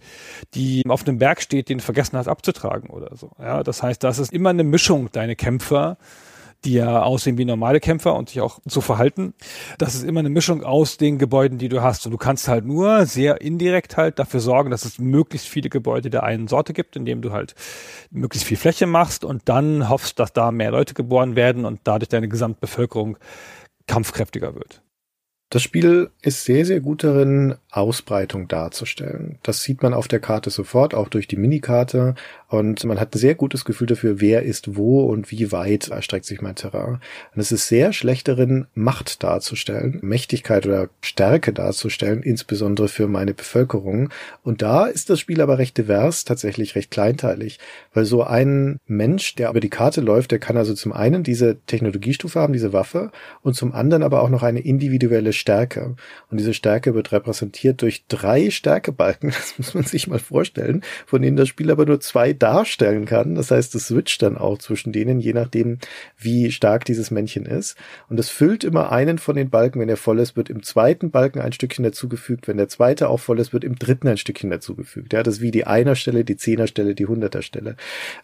die 0.55 0.83
auf 0.87 1.07
einem 1.07 1.19
Berg 1.19 1.34
steht, 1.41 1.69
den 1.69 1.79
vergessen 1.79 2.17
hat 2.17 2.27
abzutragen 2.27 2.89
oder 2.89 3.15
so. 3.15 3.31
Ja, 3.39 3.63
das 3.63 3.83
heißt, 3.83 4.03
das 4.03 4.19
ist 4.19 4.33
immer 4.33 4.49
eine 4.49 4.63
Mischung, 4.63 5.09
deine 5.11 5.35
Kämpfer 5.35 5.97
die 6.65 6.73
ja 6.73 7.03
aussehen 7.03 7.37
wie 7.37 7.45
normale 7.45 7.79
Kämpfer 7.79 8.15
und 8.15 8.29
sich 8.29 8.41
auch 8.41 8.59
so 8.65 8.81
verhalten. 8.81 9.33
Das 9.77 9.95
ist 9.95 10.03
immer 10.03 10.19
eine 10.19 10.29
Mischung 10.29 10.63
aus 10.63 10.97
den 10.97 11.17
Gebäuden, 11.17 11.57
die 11.57 11.69
du 11.69 11.81
hast. 11.81 12.05
Und 12.05 12.11
du 12.11 12.17
kannst 12.17 12.47
halt 12.47 12.65
nur 12.65 13.05
sehr 13.05 13.41
indirekt 13.41 13.97
halt 13.97 14.19
dafür 14.19 14.39
sorgen, 14.39 14.71
dass 14.71 14.85
es 14.85 14.99
möglichst 14.99 15.47
viele 15.47 15.69
Gebäude 15.69 16.09
der 16.09 16.23
einen 16.23 16.47
Sorte 16.47 16.73
gibt, 16.73 16.95
indem 16.95 17.21
du 17.21 17.31
halt 17.31 17.55
möglichst 18.09 18.47
viel 18.47 18.57
Fläche 18.57 18.87
machst 18.87 19.23
und 19.23 19.43
dann 19.45 19.89
hoffst, 19.89 20.19
dass 20.19 20.33
da 20.33 20.51
mehr 20.51 20.71
Leute 20.71 20.93
geboren 20.93 21.35
werden 21.35 21.65
und 21.65 21.81
dadurch 21.83 22.09
deine 22.09 22.27
Gesamtbevölkerung 22.27 23.17
kampfkräftiger 23.87 24.55
wird. 24.55 24.81
Das 25.49 25.61
Spiel 25.61 26.09
ist 26.21 26.43
sehr, 26.43 26.65
sehr 26.65 26.81
gut 26.81 27.03
darin, 27.03 27.55
Ausbreitung 27.75 28.47
darzustellen. 28.47 29.37
Das 29.43 29.61
sieht 29.61 29.83
man 29.83 29.93
auf 29.93 30.07
der 30.07 30.21
Karte 30.21 30.49
sofort, 30.49 30.93
auch 30.93 31.09
durch 31.09 31.27
die 31.27 31.35
Minikarte. 31.35 32.15
Und 32.47 32.85
man 32.85 32.99
hat 33.01 33.13
ein 33.13 33.19
sehr 33.19 33.35
gutes 33.35 33.65
Gefühl 33.65 33.87
dafür, 33.87 34.21
wer 34.21 34.43
ist 34.43 34.77
wo 34.77 35.03
und 35.03 35.29
wie 35.29 35.51
weit 35.51 35.89
erstreckt 35.89 36.25
sich 36.25 36.41
mein 36.41 36.55
Terrain. 36.55 37.01
Und 37.33 37.41
es 37.41 37.51
ist 37.51 37.67
sehr 37.67 37.91
schlecht 37.91 38.29
darin, 38.29 38.67
Macht 38.75 39.23
darzustellen, 39.23 39.99
Mächtigkeit 40.01 40.65
oder 40.65 40.87
Stärke 41.01 41.51
darzustellen, 41.51 42.23
insbesondere 42.23 42.87
für 42.87 43.09
meine 43.09 43.33
Bevölkerung. 43.33 44.09
Und 44.43 44.61
da 44.61 44.85
ist 44.85 45.09
das 45.09 45.19
Spiel 45.19 45.41
aber 45.41 45.57
recht 45.57 45.77
divers, 45.77 46.23
tatsächlich 46.23 46.75
recht 46.75 46.91
kleinteilig. 46.91 47.59
Weil 47.93 48.05
so 48.05 48.23
ein 48.23 48.79
Mensch, 48.87 49.35
der 49.35 49.49
über 49.49 49.59
die 49.59 49.69
Karte 49.69 49.99
läuft, 49.99 50.31
der 50.31 50.39
kann 50.39 50.55
also 50.55 50.73
zum 50.73 50.93
einen 50.93 51.23
diese 51.23 51.57
Technologiestufe 51.65 52.39
haben, 52.39 52.53
diese 52.53 52.71
Waffe, 52.71 53.11
und 53.41 53.55
zum 53.55 53.73
anderen 53.73 54.03
aber 54.03 54.21
auch 54.21 54.29
noch 54.29 54.43
eine 54.43 54.61
individuelle 54.61 55.33
Stärke. 55.33 55.95
Und 56.31 56.39
diese 56.39 56.53
Stärke 56.53 56.93
wird 56.93 57.11
repräsentiert 57.11 57.64
durch 57.73 58.05
drei 58.07 58.49
Stärkebalken, 58.49 59.29
das 59.31 59.57
muss 59.57 59.73
man 59.73 59.83
sich 59.83 60.07
mal 60.07 60.19
vorstellen, 60.19 60.83
von 61.05 61.21
denen 61.21 61.37
das 61.37 61.47
Spiel 61.47 61.71
aber 61.71 61.85
nur 61.85 61.99
zwei 61.99 62.33
darstellen 62.33 63.05
kann. 63.05 63.35
Das 63.35 63.51
heißt, 63.51 63.75
es 63.75 63.87
switcht 63.87 64.21
dann 64.21 64.37
auch 64.37 64.57
zwischen 64.57 64.91
denen, 64.91 65.19
je 65.19 65.33
nachdem, 65.33 65.79
wie 66.17 66.51
stark 66.51 66.85
dieses 66.85 67.11
Männchen 67.11 67.45
ist. 67.45 67.75
Und 68.09 68.19
es 68.19 68.29
füllt 68.29 68.63
immer 68.63 68.91
einen 68.91 69.17
von 69.17 69.35
den 69.35 69.49
Balken, 69.49 69.79
wenn 69.79 69.89
er 69.89 69.97
voll 69.97 70.19
ist, 70.19 70.37
wird 70.37 70.49
im 70.49 70.63
zweiten 70.63 71.11
Balken 71.11 71.39
ein 71.39 71.53
Stückchen 71.53 71.83
dazugefügt. 71.83 72.47
Wenn 72.47 72.57
der 72.57 72.69
zweite 72.69 73.09
auch 73.09 73.19
voll 73.19 73.39
ist, 73.39 73.53
wird 73.53 73.63
im 73.63 73.75
dritten 73.75 74.07
ein 74.07 74.17
Stückchen 74.17 74.49
dazugefügt. 74.49 75.13
Ja, 75.13 75.23
das 75.23 75.35
ist 75.35 75.41
wie 75.41 75.51
die 75.51 75.67
Einerstelle, 75.67 76.23
die 76.23 76.37
Zehnerstelle, 76.37 76.95
die 76.95 77.05
Hunderterstelle. 77.05 77.75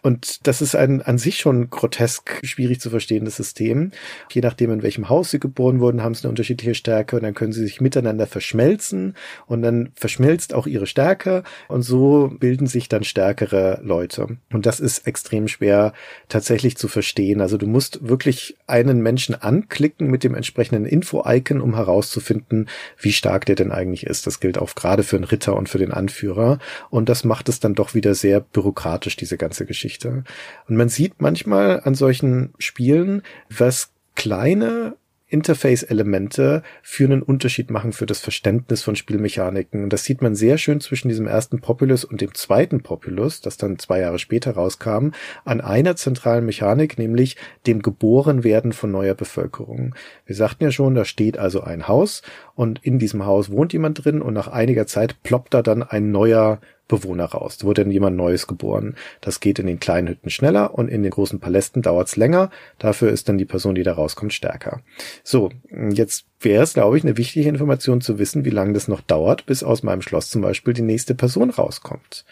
Und 0.02 0.46
das 0.46 0.62
ist 0.62 0.74
ein 0.74 1.02
an 1.02 1.18
sich 1.18 1.38
schon 1.38 1.70
grotesk 1.70 2.40
schwierig 2.44 2.80
zu 2.80 2.90
verstehendes 2.90 3.36
System. 3.36 3.92
Je 4.30 4.40
nachdem, 4.40 4.70
in 4.70 4.82
welchem 4.82 5.08
Haus 5.08 5.30
sie 5.30 5.40
geboren 5.40 5.80
wurden, 5.80 6.02
haben 6.02 6.14
sie 6.14 6.24
eine 6.24 6.30
unterschiedliche 6.30 6.74
Stärke 6.74 7.16
und 7.16 7.22
dann 7.22 7.34
können 7.34 7.52
sie 7.52 7.62
sich 7.62 7.80
miteinander 7.80 8.26
verschmelzen 8.26 9.14
und 9.46 9.62
dann 9.62 9.90
verschmilzt 9.94 10.54
auch 10.54 10.66
ihre 10.66 10.86
Stärke 10.86 11.42
und 11.68 11.82
so 11.82 12.32
bilden 12.38 12.66
sich 12.66 12.88
dann 12.88 13.04
stärkere 13.04 13.80
Leute. 13.82 14.38
Und 14.52 14.66
das 14.66 14.80
ist 14.80 15.06
extrem 15.06 15.48
schwer 15.48 15.92
tatsächlich 16.28 16.76
zu 16.76 16.88
verstehen. 16.88 17.40
Also 17.40 17.56
du 17.56 17.66
musst 17.66 18.08
wirklich 18.08 18.56
einen 18.66 19.02
Menschen 19.02 19.34
anklicken 19.34 20.08
mit 20.08 20.24
dem 20.24 20.34
entsprechenden 20.34 20.86
Info-Icon, 20.86 21.60
um 21.60 21.74
herauszufinden, 21.74 22.68
wie 22.98 23.12
stark 23.12 23.46
der 23.46 23.56
denn 23.56 23.72
eigentlich 23.72 24.06
ist. 24.06 24.26
Das 24.26 24.40
gilt 24.40 24.58
auch 24.58 24.74
gerade 24.74 25.02
für 25.02 25.16
einen 25.16 25.24
Ritter 25.24 25.56
und 25.56 25.68
für 25.68 25.78
den 25.78 25.92
Anführer. 25.92 26.58
Und 26.90 27.08
das 27.08 27.24
macht 27.24 27.48
es 27.48 27.60
dann 27.60 27.74
doch 27.74 27.94
wieder 27.94 28.14
sehr 28.14 28.40
bürokratisch, 28.40 29.16
diese 29.16 29.36
ganze 29.36 29.66
Geschichte. 29.66 30.24
Und 30.68 30.76
man 30.76 30.88
sieht 30.88 31.20
manchmal 31.20 31.80
an 31.80 31.94
solchen 31.94 32.54
Spielen, 32.58 33.22
was 33.48 33.90
kleine 34.14 34.96
Interface-Elemente 35.32 36.62
für 36.82 37.04
einen 37.04 37.22
Unterschied 37.22 37.70
machen 37.70 37.92
für 37.92 38.06
das 38.06 38.20
Verständnis 38.20 38.82
von 38.82 38.96
Spielmechaniken. 38.96 39.84
Und 39.84 39.92
das 39.92 40.04
sieht 40.04 40.22
man 40.22 40.34
sehr 40.34 40.58
schön 40.58 40.80
zwischen 40.80 41.08
diesem 41.08 41.26
ersten 41.26 41.60
Populus 41.60 42.04
und 42.04 42.20
dem 42.20 42.34
zweiten 42.34 42.82
Populus, 42.82 43.40
das 43.40 43.56
dann 43.56 43.78
zwei 43.78 44.00
Jahre 44.00 44.18
später 44.18 44.52
rauskam, 44.52 45.08
an 45.44 45.60
einer 45.60 45.96
zentralen 45.96 46.44
Mechanik, 46.44 46.98
nämlich 46.98 47.36
dem 47.66 47.82
Geborenwerden 47.82 48.72
von 48.72 48.90
neuer 48.90 49.14
Bevölkerung. 49.14 49.94
Wir 50.26 50.36
sagten 50.36 50.64
ja 50.64 50.70
schon, 50.70 50.94
da 50.94 51.04
steht 51.04 51.38
also 51.38 51.62
ein 51.62 51.88
Haus 51.88 52.22
und 52.54 52.84
in 52.84 52.98
diesem 52.98 53.24
Haus 53.24 53.50
wohnt 53.50 53.72
jemand 53.72 54.04
drin 54.04 54.20
und 54.20 54.34
nach 54.34 54.48
einiger 54.48 54.86
Zeit 54.86 55.22
ploppt 55.22 55.54
da 55.54 55.62
dann 55.62 55.82
ein 55.82 56.10
neuer 56.10 56.60
Bewohner 56.88 57.24
raus. 57.24 57.58
Da 57.58 57.66
wurde 57.66 57.84
dann 57.84 57.92
jemand 57.92 58.16
Neues 58.16 58.46
geboren. 58.46 58.96
Das 59.20 59.40
geht 59.40 59.58
in 59.58 59.66
den 59.66 59.80
kleinen 59.80 60.08
Hütten 60.08 60.30
schneller 60.30 60.74
und 60.74 60.88
in 60.88 61.02
den 61.02 61.10
großen 61.10 61.40
Palästen 61.40 61.82
dauert's 61.82 62.16
länger. 62.16 62.50
Dafür 62.78 63.10
ist 63.10 63.28
dann 63.28 63.38
die 63.38 63.44
Person, 63.44 63.74
die 63.74 63.82
da 63.82 63.94
rauskommt, 63.94 64.32
stärker. 64.32 64.82
So, 65.22 65.50
jetzt 65.90 66.26
wäre 66.40 66.64
es, 66.64 66.74
glaube 66.74 66.98
ich, 66.98 67.04
eine 67.04 67.16
wichtige 67.16 67.48
Information 67.48 68.00
zu 68.00 68.18
wissen, 68.18 68.44
wie 68.44 68.50
lange 68.50 68.72
das 68.72 68.88
noch 68.88 69.00
dauert, 69.00 69.46
bis 69.46 69.62
aus 69.62 69.82
meinem 69.82 70.02
Schloss 70.02 70.30
zum 70.30 70.42
Beispiel 70.42 70.74
die 70.74 70.82
nächste 70.82 71.14
Person 71.14 71.50
rauskommt. 71.50 72.24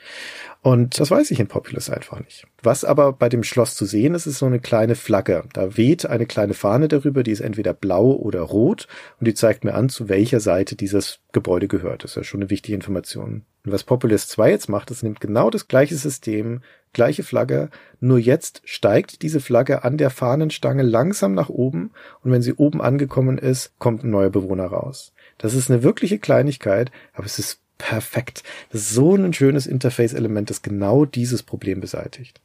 Und 0.62 1.00
das 1.00 1.11
weiß 1.11 1.30
ich 1.30 1.40
in 1.40 1.46
Populous 1.46 1.88
einfach 1.88 2.20
nicht. 2.20 2.46
Was 2.62 2.84
aber 2.84 3.14
bei 3.14 3.30
dem 3.30 3.42
Schloss 3.42 3.74
zu 3.74 3.86
sehen 3.86 4.14
ist, 4.14 4.26
ist 4.26 4.38
so 4.38 4.46
eine 4.46 4.61
kleine 4.61 4.94
Flagge. 4.94 5.44
Da 5.54 5.78
weht 5.78 6.04
eine 6.04 6.26
kleine 6.26 6.52
Fahne 6.52 6.88
darüber, 6.88 7.22
die 7.22 7.30
ist 7.30 7.40
entweder 7.40 7.72
blau 7.72 8.12
oder 8.12 8.42
rot 8.42 8.86
und 9.18 9.26
die 9.26 9.32
zeigt 9.32 9.64
mir 9.64 9.72
an, 9.72 9.88
zu 9.88 10.11
welcher 10.11 10.40
Seite 10.40 10.76
dieses 10.76 11.20
Gebäude 11.32 11.66
gehört. 11.66 12.04
Das 12.04 12.12
ist 12.12 12.16
ja 12.16 12.24
schon 12.24 12.40
eine 12.40 12.50
wichtige 12.50 12.74
Information. 12.74 13.46
Und 13.64 13.72
was 13.72 13.84
Populous 13.84 14.28
2 14.28 14.50
jetzt 14.50 14.68
macht, 14.68 14.90
es 14.90 15.02
nimmt 15.02 15.20
genau 15.20 15.48
das 15.48 15.66
gleiche 15.66 15.96
System, 15.96 16.61
gleiche 16.92 17.22
Flagge, 17.22 17.70
nur 17.98 18.18
jetzt 18.18 18.61
steigt 18.64 19.22
diese 19.22 19.40
Flagge 19.40 19.84
an 19.84 19.96
der 19.96 20.11
Fahnenstange 20.11 20.82
langsam 20.82 21.32
nach 21.32 21.48
oben 21.48 21.92
und 22.22 22.32
wenn 22.32 22.42
sie 22.42 22.54
oben 22.54 22.82
angekommen 22.82 23.38
ist, 23.38 23.78
kommt 23.78 24.04
ein 24.04 24.11
neuer 24.11 24.30
Bewohner 24.30 24.66
raus. 24.66 25.12
Das 25.38 25.54
ist 25.54 25.70
eine 25.70 25.82
wirkliche 25.82 26.18
Kleinigkeit, 26.18 26.90
aber 27.14 27.24
es 27.24 27.38
ist 27.38 27.59
perfekt. 27.80 28.42
Das 28.70 28.82
ist 28.82 28.90
so 28.90 29.14
ein 29.14 29.32
schönes 29.32 29.66
Interface-Element, 29.66 30.50
das 30.50 30.62
genau 30.62 31.04
dieses 31.04 31.42
Problem 31.42 31.80
beseitigt. 31.80 32.40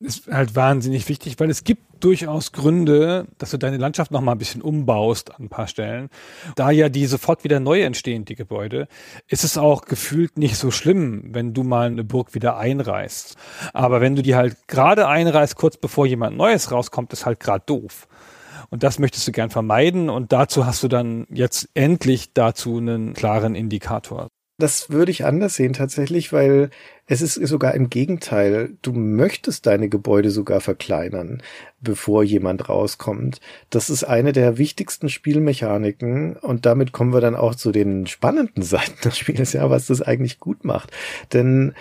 Ist 0.00 0.26
halt 0.26 0.56
wahnsinnig 0.56 1.08
wichtig, 1.08 1.38
weil 1.38 1.48
es 1.48 1.62
gibt 1.62 1.82
durchaus 2.02 2.50
Gründe, 2.50 3.28
dass 3.38 3.52
du 3.52 3.56
deine 3.56 3.76
Landschaft 3.76 4.10
noch 4.10 4.20
mal 4.20 4.32
ein 4.32 4.38
bisschen 4.38 4.60
umbaust 4.60 5.32
an 5.32 5.44
ein 5.44 5.48
paar 5.48 5.68
Stellen. 5.68 6.08
Da 6.56 6.72
ja 6.72 6.88
die 6.88 7.06
sofort 7.06 7.44
wieder 7.44 7.60
neu 7.60 7.82
entstehen, 7.82 8.24
die 8.24 8.34
Gebäude, 8.34 8.88
ist 9.28 9.44
es 9.44 9.56
auch 9.56 9.84
gefühlt 9.84 10.38
nicht 10.38 10.56
so 10.56 10.72
schlimm, 10.72 11.32
wenn 11.32 11.54
du 11.54 11.62
mal 11.62 11.86
eine 11.86 12.02
Burg 12.02 12.34
wieder 12.34 12.56
einreißt. 12.56 13.36
Aber 13.72 14.00
wenn 14.00 14.16
du 14.16 14.22
die 14.22 14.34
halt 14.34 14.66
gerade 14.66 15.06
einreißt, 15.06 15.54
kurz 15.54 15.76
bevor 15.76 16.06
jemand 16.06 16.36
Neues 16.36 16.72
rauskommt, 16.72 17.12
ist 17.12 17.24
halt 17.24 17.38
gerade 17.38 17.62
doof. 17.64 18.08
Und 18.70 18.82
das 18.82 18.98
möchtest 18.98 19.28
du 19.28 19.32
gern 19.32 19.50
vermeiden 19.50 20.08
und 20.10 20.32
dazu 20.32 20.66
hast 20.66 20.82
du 20.82 20.88
dann 20.88 21.26
jetzt 21.30 21.68
endlich 21.74 22.32
dazu 22.32 22.78
einen 22.78 23.12
klaren 23.12 23.54
Indikator. 23.54 24.28
Das 24.62 24.90
würde 24.90 25.10
ich 25.10 25.24
anders 25.24 25.56
sehen 25.56 25.72
tatsächlich, 25.72 26.32
weil 26.32 26.70
es 27.06 27.20
ist 27.20 27.34
sogar 27.34 27.74
im 27.74 27.90
Gegenteil. 27.90 28.76
Du 28.80 28.92
möchtest 28.92 29.66
deine 29.66 29.88
Gebäude 29.88 30.30
sogar 30.30 30.60
verkleinern, 30.60 31.42
bevor 31.80 32.22
jemand 32.22 32.68
rauskommt. 32.68 33.40
Das 33.70 33.90
ist 33.90 34.04
eine 34.04 34.30
der 34.30 34.58
wichtigsten 34.58 35.08
Spielmechaniken 35.08 36.36
und 36.36 36.64
damit 36.64 36.92
kommen 36.92 37.12
wir 37.12 37.20
dann 37.20 37.34
auch 37.34 37.56
zu 37.56 37.72
den 37.72 38.06
spannenden 38.06 38.62
Seiten 38.62 39.00
des 39.02 39.18
Spiels, 39.18 39.52
ja, 39.52 39.68
was 39.68 39.88
das 39.88 40.00
eigentlich 40.00 40.38
gut 40.38 40.64
macht. 40.64 40.92
Denn 41.32 41.74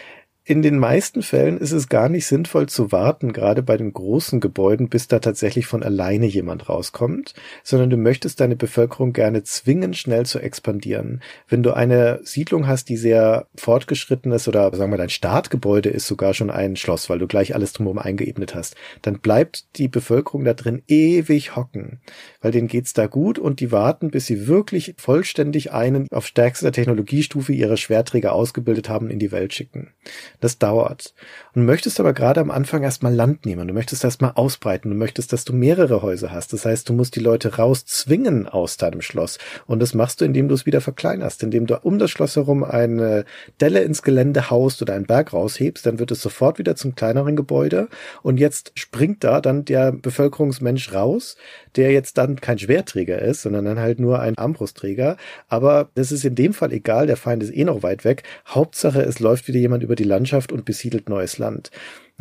in 0.52 0.62
den 0.62 0.80
meisten 0.80 1.22
Fällen 1.22 1.58
ist 1.58 1.72
es 1.72 1.88
gar 1.88 2.10
nicht 2.10 2.26
sinnvoll 2.26 2.68
zu 2.68 2.92
warten, 2.92 3.32
gerade 3.32 3.64
bei 3.64 3.78
den 3.78 3.94
großen 3.94 4.42
Gebäuden, 4.42 4.90
bis 4.90 5.08
da 5.08 5.20
tatsächlich 5.20 5.66
von 5.66 5.82
alleine 5.82 6.26
jemand 6.26 6.68
rauskommt, 6.68 7.36
sondern 7.64 7.90
du 7.90 7.96
möchtest 7.96 8.42
deine 8.42 8.58
Bevölkerung 8.58 9.14
gerne 9.14 9.44
zwingen, 9.44 9.94
schnell 9.94 10.26
zu 10.26 10.40
expandieren. 10.40 11.22
Wenn 11.48 11.64
du 11.64 11.72
eine 11.72 12.20
Siedlung 12.26 12.68
hast, 12.68 12.90
die 12.90 12.98
sehr 12.98 13.48
fortgeschritten 13.56 14.34
ist 14.34 14.50
oder 14.50 14.76
sagen 14.76 14.92
wir 14.92 14.98
dein 14.98 15.08
Startgebäude 15.08 15.88
ist 15.88 16.06
sogar 16.06 16.34
schon 16.34 16.50
ein 16.50 16.76
Schloss, 16.76 17.10
weil 17.10 17.20
du 17.20 17.28
gleich 17.28 17.56
alles 17.56 17.72
drumherum 17.72 18.00
eingeebnet 18.00 18.54
hast, 18.54 18.76
dann 19.04 19.20
bleibt 19.20 19.78
die 19.78 19.88
Bevölkerung 19.88 20.44
da 20.44 20.54
drin 20.54 20.84
ewig 20.90 21.56
hocken, 21.56 22.02
weil 22.42 22.52
denen 22.52 22.68
geht's 22.68 22.92
da 22.92 23.08
gut 23.08 23.40
und 23.40 23.62
die 23.62 23.72
warten, 23.72 24.12
bis 24.12 24.26
sie 24.26 24.48
wirklich 24.48 24.96
vollständig 24.98 25.72
einen 25.72 26.10
auf 26.12 26.28
stärkster 26.28 26.74
Technologiestufe 26.74 27.54
ihrer 27.54 27.78
Schwerträger 27.78 28.34
ausgebildet 28.34 28.90
haben, 28.90 29.10
in 29.10 29.20
die 29.20 29.32
Welt 29.32 29.54
schicken. 29.54 29.94
Das 30.42 30.58
dauert. 30.58 31.14
Und 31.54 31.66
möchtest 31.66 32.00
aber 32.00 32.14
gerade 32.14 32.42
am 32.42 32.52
Anfang 32.52 32.82
erstmal 32.82 33.14
Land 33.14 33.46
nehmen. 33.46 33.68
Du 33.68 33.74
möchtest 33.74 34.04
erstmal 34.04 34.32
ausbreiten. 34.36 34.90
Du 34.90 34.98
möchtest, 34.98 35.32
dass 35.32 35.46
du 35.46 35.54
mehrere 35.54 36.02
Häuser 36.02 36.32
hast. 36.32 36.52
Das 36.52 36.66
heißt, 36.66 36.90
du 36.90 36.94
musst 36.94 37.16
die 37.16 37.20
Leute 37.20 37.58
rauszwingen 37.58 38.48
aus 38.48 38.78
deinem 38.78 39.02
Schloss. 39.02 39.38
Und 39.68 39.80
das 39.80 39.94
machst 39.94 40.20
du, 40.20 40.26
indem 40.26 40.50
du 40.50 40.56
es 40.56 40.66
wieder 40.66 40.82
verkleinerst, 40.82 41.44
indem 41.44 41.68
du 41.68 41.78
um 41.84 42.00
das 42.00 42.10
Schloss 42.10 42.36
herum 42.36 42.64
eine 42.64 43.24
Delle 43.62 43.82
ins 43.82 44.02
Gelände 44.02 44.50
haust 44.50 44.82
oder 44.82 44.96
einen 44.96 45.06
Berg 45.06 45.32
raushebst. 45.32 45.86
Dann 45.86 46.00
wird 46.00 46.10
es 46.10 46.22
sofort 46.22 46.58
wieder 46.58 46.76
zum 46.76 46.96
kleineren 46.96 47.36
Gebäude. 47.36 47.88
Und 48.24 48.40
jetzt 48.40 48.72
springt 48.74 49.24
da 49.24 49.42
dann 49.42 49.64
der 49.64 49.92
Bevölkerungsmensch 49.92 50.92
raus, 50.92 51.38
der 51.76 51.92
jetzt 51.92 52.18
dann 52.18 52.42
kein 52.42 52.60
Schwerträger 52.60 53.22
ist, 53.22 53.42
sondern 53.42 53.66
dann 53.66 53.80
halt 53.80 54.00
nur 54.00 54.20
ein 54.20 54.38
Armbrustträger. 54.38 55.18
Aber 55.48 55.90
das 55.96 56.12
ist 56.12 56.26
in 56.26 56.36
dem 56.36 56.54
Fall 56.54 56.72
egal. 56.72 57.08
Der 57.08 57.18
Feind 57.18 57.44
ist 57.44 57.56
eh 57.56 57.64
noch 57.64 57.84
weit 57.84 58.06
weg. 58.06 58.24
Hauptsache, 58.48 59.02
es 59.02 59.20
läuft 59.20 59.48
wieder 59.48 59.60
jemand 59.60 59.84
über 59.84 59.96
die 59.96 60.04
Landschaft 60.04 60.52
und 60.52 60.66
besiedelt 60.66 61.10
neues 61.10 61.38
Land. 61.38 61.72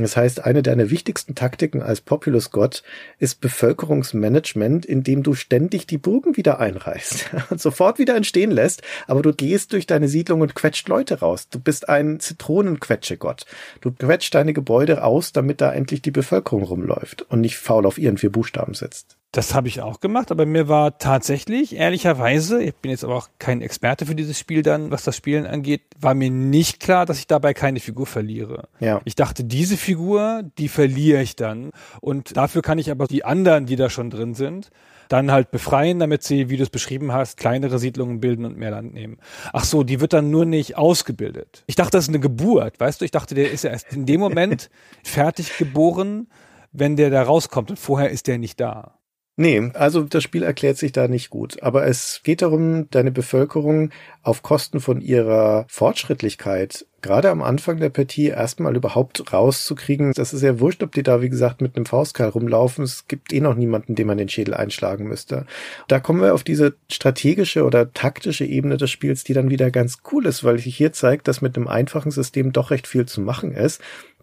Das 0.00 0.16
heißt, 0.16 0.44
eine 0.44 0.62
deiner 0.62 0.90
wichtigsten 0.90 1.34
Taktiken 1.34 1.82
als 1.82 2.00
Populus-Gott 2.00 2.82
ist 3.18 3.40
Bevölkerungsmanagement, 3.40 4.86
indem 4.86 5.22
du 5.22 5.34
ständig 5.34 5.86
die 5.86 5.98
Burgen 5.98 6.36
wieder 6.36 6.58
einreißt 6.58 7.30
und 7.50 7.60
sofort 7.60 7.98
wieder 7.98 8.16
entstehen 8.16 8.50
lässt, 8.50 8.82
aber 9.06 9.22
du 9.22 9.32
gehst 9.32 9.72
durch 9.72 9.86
deine 9.86 10.08
Siedlung 10.08 10.40
und 10.40 10.54
quetscht 10.54 10.88
Leute 10.88 11.20
raus. 11.20 11.48
Du 11.48 11.60
bist 11.60 11.88
ein 11.88 12.20
Zitronenquetsche-Gott. 12.20 13.44
Du 13.80 13.92
quetscht 13.92 14.34
deine 14.34 14.52
Gebäude 14.52 15.04
aus, 15.04 15.32
damit 15.32 15.60
da 15.60 15.72
endlich 15.72 16.02
die 16.02 16.10
Bevölkerung 16.10 16.62
rumläuft 16.62 17.22
und 17.28 17.40
nicht 17.40 17.58
faul 17.58 17.86
auf 17.86 17.98
ihren 17.98 18.18
vier 18.18 18.30
Buchstaben 18.32 18.74
sitzt. 18.74 19.19
Das 19.32 19.54
habe 19.54 19.68
ich 19.68 19.80
auch 19.80 20.00
gemacht, 20.00 20.32
aber 20.32 20.44
mir 20.44 20.66
war 20.66 20.98
tatsächlich, 20.98 21.76
ehrlicherweise, 21.76 22.60
ich 22.64 22.74
bin 22.74 22.90
jetzt 22.90 23.04
aber 23.04 23.14
auch 23.14 23.28
kein 23.38 23.62
Experte 23.62 24.04
für 24.04 24.16
dieses 24.16 24.36
Spiel 24.40 24.62
dann, 24.62 24.90
was 24.90 25.04
das 25.04 25.16
Spielen 25.16 25.46
angeht, 25.46 25.82
war 26.00 26.14
mir 26.14 26.30
nicht 26.30 26.80
klar, 26.80 27.06
dass 27.06 27.20
ich 27.20 27.28
dabei 27.28 27.54
keine 27.54 27.78
Figur 27.78 28.06
verliere. 28.06 28.68
Ja. 28.80 29.00
Ich 29.04 29.14
dachte, 29.14 29.44
diese 29.44 29.76
Figur, 29.76 30.42
die 30.58 30.68
verliere 30.68 31.22
ich 31.22 31.36
dann. 31.36 31.70
Und 32.00 32.36
dafür 32.36 32.60
kann 32.60 32.78
ich 32.78 32.90
aber 32.90 33.06
die 33.06 33.24
anderen, 33.24 33.66
die 33.66 33.76
da 33.76 33.88
schon 33.88 34.10
drin 34.10 34.34
sind, 34.34 34.70
dann 35.10 35.30
halt 35.30 35.52
befreien, 35.52 36.00
damit 36.00 36.24
sie, 36.24 36.50
wie 36.50 36.56
du 36.56 36.64
es 36.64 36.70
beschrieben 36.70 37.12
hast, 37.12 37.36
kleinere 37.36 37.78
Siedlungen 37.78 38.20
bilden 38.20 38.44
und 38.44 38.56
mehr 38.56 38.70
Land 38.72 38.94
nehmen. 38.94 39.18
Ach 39.52 39.64
so, 39.64 39.84
die 39.84 40.00
wird 40.00 40.12
dann 40.12 40.30
nur 40.30 40.44
nicht 40.44 40.76
ausgebildet. 40.76 41.62
Ich 41.66 41.76
dachte, 41.76 41.92
das 41.92 42.04
ist 42.04 42.10
eine 42.10 42.20
Geburt, 42.20 42.80
weißt 42.80 43.00
du? 43.00 43.04
Ich 43.04 43.10
dachte, 43.12 43.36
der 43.36 43.52
ist 43.52 43.62
ja 43.62 43.70
erst 43.70 43.92
in 43.92 44.06
dem 44.06 44.18
Moment 44.18 44.70
fertig 45.04 45.56
geboren, 45.56 46.28
wenn 46.72 46.96
der 46.96 47.10
da 47.10 47.22
rauskommt 47.22 47.70
und 47.70 47.78
vorher 47.78 48.10
ist 48.10 48.26
der 48.26 48.38
nicht 48.38 48.58
da. 48.60 48.99
Nee, 49.40 49.70
also 49.72 50.02
das 50.02 50.22
Spiel 50.22 50.42
erklärt 50.42 50.76
sich 50.76 50.92
da 50.92 51.08
nicht 51.08 51.30
gut. 51.30 51.62
Aber 51.62 51.86
es 51.86 52.20
geht 52.22 52.42
darum, 52.42 52.90
deine 52.90 53.10
Bevölkerung 53.10 53.88
auf 54.22 54.42
Kosten 54.42 54.80
von 54.80 55.00
ihrer 55.00 55.64
Fortschrittlichkeit 55.66 56.84
gerade 57.00 57.30
am 57.30 57.40
Anfang 57.40 57.80
der 57.80 57.88
Partie 57.88 58.26
erstmal 58.26 58.76
überhaupt 58.76 59.32
rauszukriegen. 59.32 60.12
Das 60.12 60.34
ist 60.34 60.42
ja 60.42 60.60
wurscht, 60.60 60.82
ob 60.82 60.92
die 60.92 61.02
da, 61.02 61.22
wie 61.22 61.30
gesagt, 61.30 61.62
mit 61.62 61.74
einem 61.74 61.86
Faustkeil 61.86 62.28
rumlaufen. 62.28 62.84
Es 62.84 63.08
gibt 63.08 63.32
eh 63.32 63.40
noch 63.40 63.54
niemanden, 63.54 63.94
dem 63.94 64.08
man 64.08 64.18
den 64.18 64.28
Schädel 64.28 64.52
einschlagen 64.52 65.08
müsste. 65.08 65.46
Da 65.88 66.00
kommen 66.00 66.20
wir 66.20 66.34
auf 66.34 66.44
diese 66.44 66.74
strategische 66.90 67.64
oder 67.64 67.94
taktische 67.94 68.44
Ebene 68.44 68.76
des 68.76 68.90
Spiels, 68.90 69.24
die 69.24 69.32
dann 69.32 69.48
wieder 69.48 69.70
ganz 69.70 70.00
cool 70.12 70.26
ist, 70.26 70.44
weil 70.44 70.58
sich 70.58 70.76
hier 70.76 70.92
zeigt, 70.92 71.28
dass 71.28 71.40
mit 71.40 71.56
einem 71.56 71.66
einfachen 71.66 72.10
System 72.10 72.52
doch 72.52 72.70
recht 72.70 72.86
viel 72.86 73.06
zu 73.06 73.22
machen 73.22 73.52
ist 73.52 73.80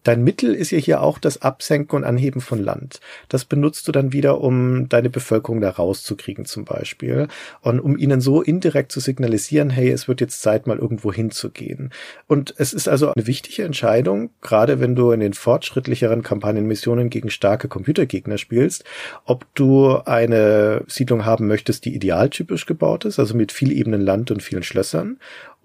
Dein 0.08 0.24
Mittel 0.24 0.56
ist 0.56 0.72
ja 0.72 0.78
hier 0.78 1.02
auch 1.02 1.20
das 1.20 1.42
Absenken 1.42 1.98
und 1.98 2.06
Anheben 2.06 2.40
von 2.40 2.64
Land. 2.64 3.02
Das 3.28 3.44
benutzt 3.44 3.90
du 3.90 3.92
dann 3.92 4.14
wieder, 4.14 4.40
um 4.40 4.88
deine 4.88 5.10
Bevölkerung 5.10 5.60
da 5.60 5.70
rauszukriegen 5.70 6.46
zum 6.46 6.64
Beispiel 6.64 7.28
und 7.60 7.82
um 7.82 7.98
ihnen 7.98 8.22
so 8.22 8.42
indirekt 8.42 8.94
zu 8.94 9.02
signalisieren, 9.02 9.70
hey, 9.70 9.90
es 9.90 10.08
wird 10.08 10.22
jetzt 10.22 10.42
Zeit, 10.42 10.66
mal 10.66 10.78
irgendwo 10.78 11.12
hinzugehen. 11.12 11.92
Und 12.26 12.54
es 12.58 12.72
ist 12.72 12.88
also 12.88 13.12
eine 13.12 13.28
wichtige 13.28 13.66
Entscheidung, 13.66 14.30
gerade 14.40 14.80
wenn 14.80 14.96
du 14.96 15.12
in 15.12 15.20
den 15.20 15.34
fortschrittlicheren 15.34 16.24
Kampagnenmissionen 16.24 17.10
gegen 17.10 17.30
starke 17.30 17.68
Computergegner 17.68 18.38
spielst, 18.38 18.86
ob 19.26 19.46
du 19.56 19.98
eine 20.06 20.86
Siedlung 20.88 21.26
haben 21.26 21.48
möchtest, 21.48 21.84
die 21.84 21.94
idealtypisch 21.94 22.66
gebaut 22.66 23.04
ist, 23.04 23.20
also 23.20 23.36
mit 23.36 23.52
viel 23.52 23.74
ebenen 23.74 24.00
Land 24.00 24.32
und 24.32 24.42
vielen 24.42 24.64
Schlössern, 24.64 25.18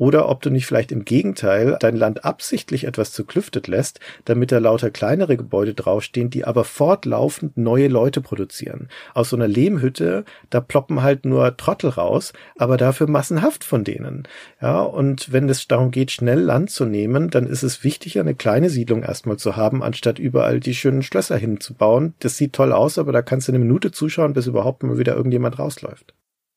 oder 0.03 0.29
ob 0.29 0.43
du 0.43 0.51
nicht 0.51 0.67
vielleicht 0.67 0.91
im 0.91 1.05
Gegenteil 1.05 1.77
dein 1.79 1.95
Land 1.95 2.25
absichtlich 2.25 2.89
etwas 2.89 3.13
zuklüftet 3.13 3.69
lässt, 3.69 4.01
damit 4.25 4.51
da 4.51 4.59
lauter 4.59 4.91
kleinere 4.91 5.37
Gebäude 5.37 5.75
draufstehen, 5.75 6.29
die 6.29 6.45
aber 6.45 6.65
fortlaufend 6.65 7.57
neue 7.57 7.87
Leute 7.87 8.21
produzieren. 8.21 8.89
Aus 9.15 9.31
so 9.31 9.37
einer 9.37 9.47
Lehmhütte, 9.47 10.25
da 10.51 10.61
ploppen 10.61 11.05
halt 11.05 11.25
nur 11.25 11.57
Trottel 11.57 11.91
raus, 11.91 12.33
aber 12.57 12.79
dafür 12.79 13.09
massenhaft 13.09 13.63
von 13.63 13.85
denen. 13.85 14.27
Ja, 14.61 14.83
und 14.83 15.31
wenn 15.31 15.49
es 15.49 15.69
darum 15.69 15.93
geht, 15.93 16.11
schnell 16.11 16.41
Land 16.41 16.71
zu 16.71 16.85
nehmen, 16.85 17.31
dann 17.31 17.47
ist 17.47 17.63
es 17.63 17.85
wichtiger, 17.85 18.23
eine 18.23 18.35
kleine 18.35 18.71
Siedlung 18.71 19.05
erstmal 19.05 19.37
zu 19.37 19.55
haben, 19.55 19.85
anstatt 19.85 20.19
überall 20.19 20.59
die 20.59 20.75
schönen 20.75 21.05
Schlösser 21.05 21.37
hinzubauen. 21.37 22.15
Das 22.19 22.37
sieht 22.37 22.55
toll 22.55 22.73
aus, 22.73 22.99
aber 22.99 23.13
da 23.13 23.23
kannst 23.23 23.47
du 23.47 23.53
eine 23.53 23.61
Minute 23.61 23.93
zuschauen, 23.93 24.33
bis 24.33 24.49
überhaupt 24.49 24.83
mal 24.83 24.99
wieder 24.99 25.15
irgendjemand 25.15 25.61
rausläuft. 25.61 26.13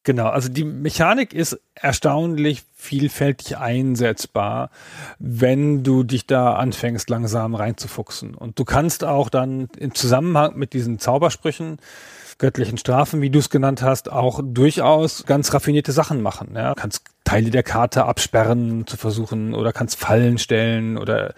Genau, 0.06 0.28
also 0.28 0.49
die 0.49 0.64
Mechanik 0.64 1.34
ist 1.34 1.60
erstaunlich 1.74 2.64
vielfältig 2.76 3.58
einsetzbar, 3.58 4.70
wenn 5.18 5.84
du 5.84 6.03
dich 6.03 6.28
da 6.28 6.53
anfängst, 6.53 7.10
langsam 7.10 7.56
reinzufuchsen. 7.56 8.36
Und 8.36 8.60
du 8.60 8.66
kannst 8.66 9.03
auch 9.03 9.30
dann 9.30 9.68
im 9.80 9.95
Zusammenhang 9.95 10.58
mit 10.58 10.74
diesen 10.74 10.99
Zaubersprüchen, 10.99 11.80
göttlichen 12.38 12.78
Strafen, 12.78 13.24
wie 13.24 13.32
du 13.32 13.39
es 13.39 13.49
genannt 13.49 13.82
hast, 13.82 14.12
auch 14.12 14.41
durchaus 14.43 15.26
ganz 15.26 15.51
raffinierte 15.56 15.91
Sachen 15.91 16.22
machen. 16.22 16.51
Ja? 16.53 16.76
Kannst 16.76 17.03
Teile 17.24 17.49
der 17.49 17.64
Karte 17.64 18.06
absperren 18.06 18.86
zu 18.86 18.97
versuchen 18.97 19.56
oder 19.56 19.74
kannst 19.74 19.99
Fallen 19.99 20.38
stellen 20.38 20.99
oder 20.99 21.34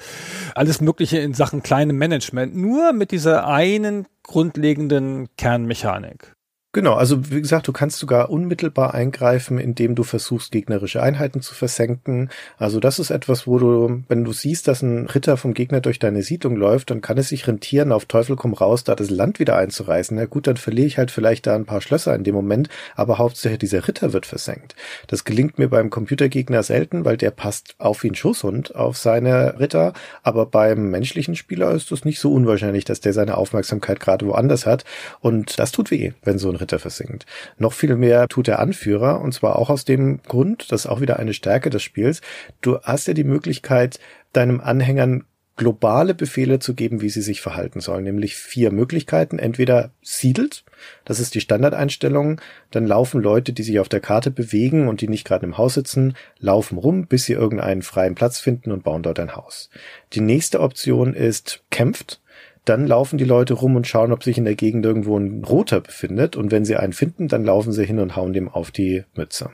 alles 0.55 0.81
Mögliche 0.81 1.19
in 1.19 1.33
Sachen 1.33 1.63
kleinem 1.63 1.97
Management. 1.97 2.53
Nur 2.53 2.91
mit 2.91 3.11
dieser 3.11 3.47
einen 3.47 4.07
grundlegenden 4.23 5.29
Kernmechanik. 5.37 6.36
Genau, 6.73 6.93
also 6.93 7.31
wie 7.31 7.41
gesagt, 7.41 7.67
du 7.67 7.71
kannst 7.71 7.97
sogar 7.97 8.29
unmittelbar 8.29 8.93
eingreifen, 8.93 9.57
indem 9.57 9.95
du 9.95 10.03
versuchst, 10.03 10.51
gegnerische 10.51 11.01
Einheiten 11.01 11.41
zu 11.41 11.55
versenken. 11.55 12.29
Also 12.57 12.79
das 12.79 12.99
ist 12.99 13.09
etwas, 13.09 13.47
wo 13.47 13.57
du, 13.57 14.03
wenn 14.09 14.23
du 14.23 14.31
siehst, 14.31 14.67
dass 14.67 14.83
ein 14.83 15.07
Ritter 15.07 15.37
vom 15.37 15.55
Gegner 15.55 15.79
durch 15.81 15.97
deine 15.97 16.21
Siedlung 16.21 16.55
läuft, 16.55 16.91
dann 16.91 17.01
kann 17.01 17.17
es 17.17 17.29
sich 17.29 17.47
rentieren, 17.47 17.91
auf 17.91 18.05
Teufel 18.05 18.35
komm 18.35 18.53
raus, 18.53 18.83
da 18.83 18.93
das 18.95 19.09
Land 19.09 19.39
wieder 19.39 19.55
einzureißen. 19.55 20.15
Na 20.15 20.25
gut, 20.25 20.45
dann 20.45 20.57
verliere 20.57 20.85
ich 20.85 20.97
halt 20.99 21.09
vielleicht 21.09 21.47
da 21.47 21.55
ein 21.55 21.65
paar 21.65 21.81
Schlösser 21.81 22.13
in 22.13 22.23
dem 22.23 22.35
Moment, 22.35 22.69
aber 22.95 23.17
hauptsächlich 23.17 23.59
dieser 23.59 23.87
Ritter 23.87 24.13
wird 24.13 24.27
versenkt. 24.27 24.75
Das 25.07 25.23
gelingt 25.23 25.57
mir 25.57 25.69
beim 25.69 25.89
Computergegner 25.89 26.61
selten, 26.61 27.05
weil 27.05 27.17
der 27.17 27.31
passt 27.31 27.75
auf 27.79 28.03
wie 28.03 28.11
ein 28.11 28.15
Schusshund 28.15 28.75
auf 28.75 28.97
seine 28.97 29.59
Ritter, 29.59 29.93
aber 30.21 30.45
beim 30.45 30.91
menschlichen 30.91 31.35
Spieler 31.35 31.71
ist 31.71 31.91
es 31.91 32.05
nicht 32.05 32.19
so 32.19 32.31
unwahrscheinlich, 32.31 32.85
dass 32.85 32.99
der 32.99 33.13
seine 33.13 33.37
Aufmerksamkeit 33.37 33.99
gerade 33.99 34.27
woanders 34.27 34.67
hat 34.67 34.83
und 35.21 35.57
das 35.57 35.71
tut 35.71 35.89
weh, 35.89 36.11
wenn 36.23 36.37
so 36.37 36.49
ein 36.49 36.56
Ritter 36.59 36.79
versinkt. 36.79 37.25
Noch 37.57 37.73
viel 37.73 37.95
mehr 37.95 38.27
tut 38.27 38.47
der 38.47 38.59
Anführer, 38.59 39.21
und 39.21 39.33
zwar 39.33 39.57
auch 39.57 39.69
aus 39.69 39.85
dem 39.85 40.21
Grund, 40.23 40.71
das 40.71 40.85
ist 40.85 40.87
auch 40.87 41.01
wieder 41.01 41.17
eine 41.19 41.33
Stärke 41.33 41.69
des 41.69 41.83
Spiels. 41.83 42.21
Du 42.61 42.79
hast 42.81 43.07
ja 43.07 43.13
die 43.13 43.23
Möglichkeit, 43.23 43.99
deinem 44.33 44.59
Anhängern 44.61 45.23
globale 45.57 46.13
Befehle 46.13 46.59
zu 46.59 46.75
geben, 46.75 47.01
wie 47.01 47.09
sie 47.09 47.23
sich 47.23 47.41
verhalten 47.41 47.81
sollen, 47.81 48.03
nämlich 48.03 48.35
vier 48.35 48.71
Möglichkeiten. 48.71 49.39
Entweder 49.39 49.91
siedelt, 50.03 50.63
das 51.03 51.19
ist 51.19 51.33
die 51.33 51.41
Standardeinstellung, 51.41 52.39
dann 52.69 52.85
laufen 52.85 53.21
Leute, 53.21 53.53
die 53.53 53.63
sich 53.63 53.79
auf 53.79 53.89
der 53.89 53.99
Karte 53.99 54.29
bewegen 54.31 54.87
und 54.87 55.01
die 55.01 55.07
nicht 55.07 55.25
gerade 55.25 55.45
im 55.45 55.57
Haus 55.57 55.73
sitzen, 55.73 56.15
laufen 56.37 56.77
rum, 56.77 57.07
bis 57.07 57.25
sie 57.25 57.33
irgendeinen 57.33 57.81
freien 57.81 58.15
Platz 58.15 58.39
finden 58.39 58.71
und 58.71 58.83
bauen 58.83 59.01
dort 59.01 59.19
ein 59.19 59.35
Haus. 59.35 59.69
Die 60.13 60.21
nächste 60.21 60.61
Option 60.61 61.13
ist 61.13 61.63
kämpft, 61.71 62.21
dann 62.69 62.85
laufen 62.87 63.17
die 63.17 63.25
Leute 63.25 63.53
rum 63.53 63.75
und 63.75 63.87
schauen, 63.87 64.11
ob 64.11 64.23
sich 64.23 64.37
in 64.37 64.45
der 64.45 64.55
Gegend 64.55 64.85
irgendwo 64.85 65.17
ein 65.17 65.43
Roter 65.43 65.81
befindet. 65.81 66.35
Und 66.35 66.51
wenn 66.51 66.65
sie 66.65 66.75
einen 66.75 66.93
finden, 66.93 67.27
dann 67.27 67.45
laufen 67.45 67.71
sie 67.71 67.85
hin 67.85 67.99
und 67.99 68.15
hauen 68.15 68.33
dem 68.33 68.49
auf 68.49 68.71
die 68.71 69.03
Mütze. 69.15 69.51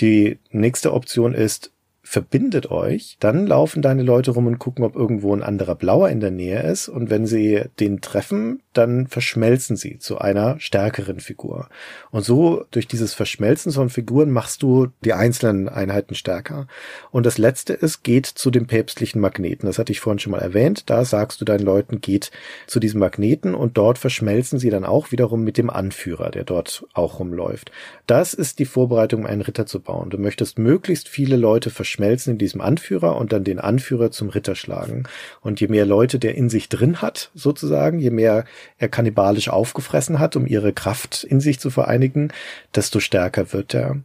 Die 0.00 0.38
nächste 0.50 0.92
Option 0.92 1.34
ist 1.34 1.72
verbindet 2.02 2.72
euch, 2.72 3.18
dann 3.20 3.46
laufen 3.46 3.82
deine 3.82 4.02
Leute 4.02 4.32
rum 4.32 4.48
und 4.48 4.58
gucken, 4.58 4.84
ob 4.84 4.96
irgendwo 4.96 5.32
ein 5.32 5.44
anderer 5.44 5.76
Blauer 5.76 6.08
in 6.08 6.18
der 6.18 6.32
Nähe 6.32 6.60
ist. 6.62 6.88
Und 6.88 7.08
wenn 7.08 7.24
sie 7.24 7.62
den 7.78 8.00
treffen, 8.00 8.62
dann 8.72 9.08
verschmelzen 9.08 9.76
sie 9.76 9.98
zu 9.98 10.18
einer 10.18 10.60
stärkeren 10.60 11.20
Figur. 11.20 11.68
Und 12.10 12.24
so 12.24 12.64
durch 12.70 12.86
dieses 12.86 13.14
Verschmelzen 13.14 13.72
von 13.72 13.90
Figuren 13.90 14.30
machst 14.30 14.62
du 14.62 14.88
die 15.04 15.12
einzelnen 15.12 15.68
Einheiten 15.68 16.14
stärker. 16.14 16.66
Und 17.10 17.26
das 17.26 17.38
letzte 17.38 17.72
ist, 17.72 18.02
geht 18.02 18.26
zu 18.26 18.50
dem 18.50 18.66
päpstlichen 18.66 19.20
Magneten. 19.20 19.66
Das 19.66 19.78
hatte 19.78 19.92
ich 19.92 20.00
vorhin 20.00 20.20
schon 20.20 20.32
mal 20.32 20.40
erwähnt. 20.40 20.88
Da 20.88 21.04
sagst 21.04 21.40
du 21.40 21.44
deinen 21.44 21.64
Leuten, 21.64 22.00
geht 22.00 22.30
zu 22.66 22.78
diesem 22.78 23.00
Magneten 23.00 23.54
und 23.54 23.76
dort 23.76 23.98
verschmelzen 23.98 24.58
sie 24.58 24.70
dann 24.70 24.84
auch 24.84 25.10
wiederum 25.10 25.42
mit 25.42 25.58
dem 25.58 25.70
Anführer, 25.70 26.30
der 26.30 26.44
dort 26.44 26.86
auch 26.94 27.18
rumläuft. 27.18 27.72
Das 28.06 28.34
ist 28.34 28.58
die 28.58 28.64
Vorbereitung, 28.64 29.20
um 29.20 29.26
einen 29.26 29.42
Ritter 29.42 29.66
zu 29.66 29.80
bauen. 29.80 30.10
Du 30.10 30.18
möchtest 30.18 30.58
möglichst 30.58 31.08
viele 31.08 31.36
Leute 31.36 31.70
verschmelzen 31.70 32.32
in 32.32 32.38
diesem 32.38 32.60
Anführer 32.60 33.16
und 33.16 33.32
dann 33.32 33.44
den 33.44 33.58
Anführer 33.58 34.10
zum 34.10 34.28
Ritter 34.28 34.54
schlagen. 34.54 35.04
Und 35.40 35.60
je 35.60 35.68
mehr 35.68 35.86
Leute 35.86 36.18
der 36.18 36.36
in 36.36 36.48
sich 36.48 36.68
drin 36.68 37.02
hat, 37.02 37.30
sozusagen, 37.34 37.98
je 37.98 38.10
mehr 38.10 38.44
er 38.78 38.88
kannibalisch 38.88 39.48
aufgefressen 39.48 40.18
hat, 40.18 40.36
um 40.36 40.46
ihre 40.46 40.72
Kraft 40.72 41.24
in 41.24 41.40
sich 41.40 41.60
zu 41.60 41.70
vereinigen, 41.70 42.32
desto 42.74 43.00
stärker 43.00 43.52
wird 43.52 43.74
er. 43.74 43.96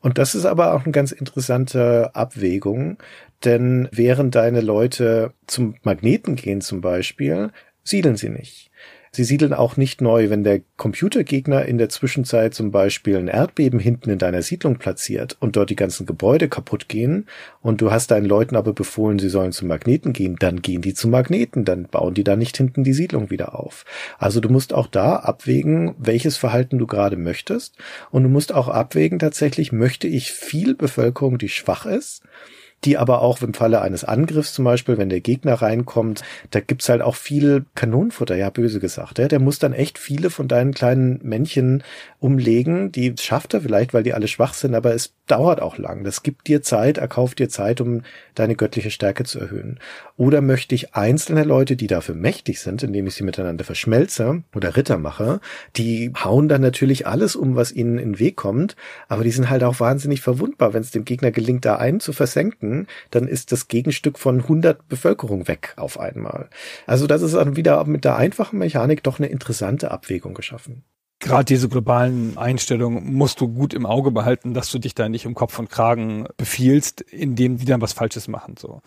Und 0.00 0.18
das 0.18 0.34
ist 0.34 0.46
aber 0.46 0.74
auch 0.74 0.84
eine 0.84 0.92
ganz 0.92 1.12
interessante 1.12 2.14
Abwägung, 2.14 2.98
denn 3.44 3.88
während 3.92 4.34
deine 4.34 4.60
Leute 4.60 5.32
zum 5.46 5.74
Magneten 5.82 6.36
gehen 6.36 6.60
zum 6.60 6.80
Beispiel, 6.80 7.50
siedeln 7.82 8.16
sie 8.16 8.30
nicht. 8.30 8.69
Sie 9.12 9.24
siedeln 9.24 9.52
auch 9.52 9.76
nicht 9.76 10.00
neu, 10.00 10.30
wenn 10.30 10.44
der 10.44 10.60
Computergegner 10.76 11.64
in 11.64 11.78
der 11.78 11.88
Zwischenzeit 11.88 12.54
zum 12.54 12.70
Beispiel 12.70 13.16
ein 13.16 13.26
Erdbeben 13.26 13.80
hinten 13.80 14.08
in 14.10 14.18
deiner 14.18 14.42
Siedlung 14.42 14.76
platziert 14.76 15.36
und 15.40 15.56
dort 15.56 15.70
die 15.70 15.76
ganzen 15.76 16.06
Gebäude 16.06 16.48
kaputt 16.48 16.88
gehen 16.88 17.26
und 17.60 17.80
du 17.80 17.90
hast 17.90 18.12
deinen 18.12 18.26
Leuten 18.26 18.54
aber 18.54 18.72
befohlen, 18.72 19.18
sie 19.18 19.28
sollen 19.28 19.50
zum 19.50 19.66
Magneten 19.66 20.12
gehen, 20.12 20.36
dann 20.38 20.62
gehen 20.62 20.80
die 20.80 20.94
zum 20.94 21.10
Magneten, 21.10 21.64
dann 21.64 21.88
bauen 21.88 22.14
die 22.14 22.22
da 22.22 22.36
nicht 22.36 22.56
hinten 22.56 22.84
die 22.84 22.92
Siedlung 22.92 23.30
wieder 23.30 23.58
auf. 23.58 23.84
Also 24.18 24.38
du 24.38 24.48
musst 24.48 24.72
auch 24.72 24.86
da 24.86 25.16
abwägen, 25.16 25.96
welches 25.98 26.36
Verhalten 26.36 26.78
du 26.78 26.86
gerade 26.86 27.16
möchtest 27.16 27.78
und 28.12 28.22
du 28.22 28.28
musst 28.28 28.54
auch 28.54 28.68
abwägen 28.68 29.18
tatsächlich, 29.18 29.72
möchte 29.72 30.06
ich 30.06 30.30
viel 30.30 30.76
Bevölkerung, 30.76 31.36
die 31.36 31.48
schwach 31.48 31.84
ist, 31.84 32.22
die 32.84 32.96
aber 32.96 33.20
auch 33.22 33.42
im 33.42 33.54
Falle 33.54 33.82
eines 33.82 34.04
Angriffs 34.04 34.54
zum 34.54 34.64
Beispiel, 34.64 34.96
wenn 34.96 35.10
der 35.10 35.20
Gegner 35.20 35.54
reinkommt, 35.54 36.22
da 36.50 36.60
gibt's 36.60 36.88
halt 36.88 37.02
auch 37.02 37.14
viel 37.14 37.64
Kanonenfutter, 37.74 38.36
ja, 38.36 38.50
böse 38.50 38.80
gesagt. 38.80 39.18
Ja. 39.18 39.28
Der 39.28 39.38
muss 39.38 39.58
dann 39.58 39.72
echt 39.72 39.98
viele 39.98 40.30
von 40.30 40.48
deinen 40.48 40.72
kleinen 40.72 41.20
Männchen 41.22 41.82
umlegen. 42.20 42.90
Die 42.92 43.14
schafft 43.18 43.54
er 43.54 43.60
vielleicht, 43.60 43.92
weil 43.92 44.02
die 44.02 44.14
alle 44.14 44.28
schwach 44.28 44.54
sind, 44.54 44.74
aber 44.74 44.94
es 44.94 45.12
dauert 45.26 45.60
auch 45.60 45.78
lang. 45.78 46.04
Das 46.04 46.22
gibt 46.22 46.48
dir 46.48 46.62
Zeit, 46.62 46.98
erkauft 46.98 47.38
dir 47.38 47.48
Zeit, 47.48 47.80
um 47.80 48.02
deine 48.34 48.56
göttliche 48.56 48.90
Stärke 48.90 49.24
zu 49.24 49.38
erhöhen. 49.38 49.78
Oder 50.16 50.40
möchte 50.40 50.74
ich 50.74 50.94
einzelne 50.94 51.44
Leute, 51.44 51.76
die 51.76 51.86
dafür 51.86 52.14
mächtig 52.14 52.60
sind, 52.60 52.82
indem 52.82 53.06
ich 53.06 53.14
sie 53.14 53.24
miteinander 53.24 53.64
verschmelze 53.64 54.42
oder 54.54 54.76
Ritter 54.76 54.98
mache, 54.98 55.40
die 55.76 56.12
hauen 56.24 56.48
dann 56.48 56.62
natürlich 56.62 57.06
alles 57.06 57.36
um, 57.36 57.56
was 57.56 57.72
ihnen 57.72 57.98
in 57.98 58.12
den 58.12 58.18
Weg 58.18 58.36
kommt, 58.36 58.76
aber 59.08 59.24
die 59.24 59.30
sind 59.30 59.50
halt 59.50 59.62
auch 59.62 59.80
wahnsinnig 59.80 60.20
verwundbar. 60.20 60.74
Wenn 60.74 60.82
es 60.82 60.90
dem 60.90 61.04
Gegner 61.04 61.30
gelingt, 61.30 61.64
da 61.64 61.76
einen 61.76 62.00
zu 62.00 62.12
versenken, 62.12 62.69
dann 63.10 63.28
ist 63.28 63.52
das 63.52 63.68
Gegenstück 63.68 64.18
von 64.18 64.40
100 64.40 64.88
Bevölkerung 64.88 65.48
weg 65.48 65.74
auf 65.76 65.98
einmal. 65.98 66.48
Also 66.86 67.06
das 67.06 67.22
ist 67.22 67.34
dann 67.34 67.56
wieder 67.56 67.84
mit 67.84 68.04
der 68.04 68.16
einfachen 68.16 68.58
Mechanik 68.58 69.02
doch 69.02 69.18
eine 69.18 69.28
interessante 69.28 69.90
Abwägung 69.90 70.34
geschaffen 70.34 70.84
gerade 71.20 71.44
diese 71.44 71.68
globalen 71.68 72.36
Einstellungen 72.36 73.14
musst 73.14 73.40
du 73.40 73.48
gut 73.48 73.74
im 73.74 73.86
Auge 73.86 74.10
behalten, 74.10 74.54
dass 74.54 74.70
du 74.70 74.78
dich 74.78 74.94
da 74.94 75.08
nicht 75.08 75.26
um 75.26 75.34
Kopf 75.34 75.58
und 75.58 75.70
Kragen 75.70 76.26
befiehlst, 76.36 77.02
indem 77.02 77.58
die 77.58 77.66
dann 77.66 77.80
was 77.80 77.92
Falsches 77.92 78.26
machen. 78.26 78.56
So. 78.58 78.80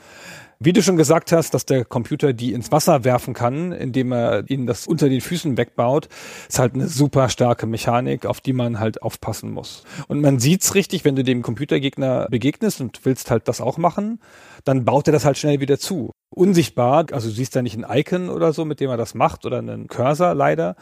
Wie 0.66 0.72
du 0.72 0.82
schon 0.82 0.96
gesagt 0.96 1.34
hast, 1.34 1.54
dass 1.54 1.66
der 1.66 1.84
Computer 1.84 2.32
die 2.32 2.54
ins 2.54 2.72
Wasser 2.72 3.04
werfen 3.04 3.34
kann, 3.34 3.74
indem 3.74 4.14
er 4.14 4.50
ihnen 4.50 4.66
das 4.66 4.88
unter 4.88 5.10
den 5.10 5.20
Füßen 5.20 5.58
wegbaut, 5.58 6.08
ist 6.48 6.58
halt 6.58 6.74
eine 6.74 6.88
super 6.88 7.28
starke 7.28 7.66
Mechanik, 7.66 8.26
auf 8.26 8.40
die 8.40 8.54
man 8.54 8.80
halt 8.80 9.02
aufpassen 9.02 9.52
muss. 9.52 9.84
Und 10.08 10.22
man 10.22 10.40
sieht's 10.40 10.74
richtig, 10.74 11.04
wenn 11.04 11.18
du 11.18 11.24
dem 11.26 11.42
Computergegner 11.42 12.28
begegnest 12.30 12.80
und 12.80 13.02
willst 13.04 13.30
halt 13.30 13.50
das 13.50 13.60
auch 13.60 13.78
machen, 13.78 14.22
dann 14.64 14.86
baut 14.86 15.10
er 15.10 15.12
das 15.12 15.26
halt 15.26 15.38
schnell 15.38 15.60
wieder 15.60 15.80
zu. 15.80 16.12
Unsichtbar, 16.34 17.06
also 17.12 17.30
du 17.30 17.34
siehst 17.36 17.56
da 17.56 17.62
nicht 17.62 17.78
ein 17.78 17.86
Icon 17.88 18.30
oder 18.30 18.54
so, 18.54 18.66
mit 18.66 18.80
dem 18.80 18.90
er 18.90 18.98
das 18.98 19.14
macht 19.14 19.46
oder 19.46 19.60
einen 19.60 19.88
Cursor 19.88 20.34
leider, 20.34 20.76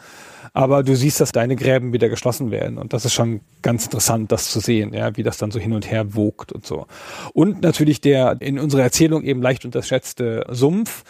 aber 0.52 0.82
du 0.82 0.96
siehst, 0.96 1.20
dass 1.20 1.32
deine 1.32 1.56
Gräben 1.56 1.92
wieder 1.92 2.08
geschlossen 2.08 2.50
werden 2.50 2.78
und 2.78 2.92
das 2.92 3.04
ist 3.04 3.12
schon 3.12 3.40
ganz 3.60 3.84
interessant, 3.84 4.32
das 4.32 4.50
zu 4.50 4.60
sehen, 4.60 4.94
ja, 4.94 5.16
wie 5.16 5.22
das 5.22 5.36
dann 5.36 5.50
so 5.50 5.58
hin 5.58 5.72
und 5.72 5.90
her 5.90 6.14
wogt 6.14 6.52
und 6.52 6.66
so. 6.66 6.86
Und 7.34 7.62
natürlich 7.62 8.00
der 8.00 8.36
in 8.40 8.58
unserer 8.58 8.82
Erzählung 8.82 9.22
eben 9.22 9.42
leicht 9.42 9.64
unterschätzte 9.64 10.46
Sumpf, 10.50 11.04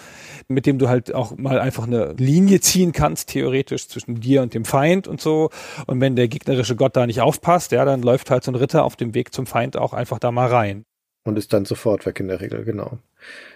mit 0.49 0.67
dem 0.67 0.79
du 0.79 0.89
halt 0.89 1.15
auch 1.15 1.37
mal 1.37 1.59
einfach 1.59 1.87
eine 1.87 2.15
Linie 2.17 2.61
ziehen 2.61 2.93
kannst, 2.93 3.29
theoretisch 3.31 3.89
zwischen 3.89 4.21
dir 4.21 4.43
und 4.43 4.55
dem 4.55 4.65
Feind 4.65 5.09
und 5.09 5.21
so. 5.21 5.51
Und 5.87 6.01
wenn 6.01 6.17
der 6.17 6.29
gegnerische 6.29 6.77
Gott 6.77 6.97
da 6.97 7.07
nicht 7.07 7.21
aufpasst, 7.21 7.73
ja, 7.73 7.85
dann 7.85 8.03
läuft 8.03 8.31
halt 8.31 8.45
so 8.45 8.53
ein 8.53 8.57
Ritter 8.57 8.85
auf 8.85 8.97
dem 8.97 9.15
Weg 9.15 9.33
zum 9.35 9.47
Feind 9.47 9.77
auch 9.77 9.93
einfach 9.93 10.19
da 10.19 10.31
mal 10.31 10.49
rein. 10.49 10.85
Und 11.25 11.39
ist 11.39 11.53
dann 11.53 11.65
sofort 11.65 12.05
weg 12.07 12.19
in 12.21 12.29
der 12.29 12.41
Regel, 12.41 12.65
genau. 12.65 12.99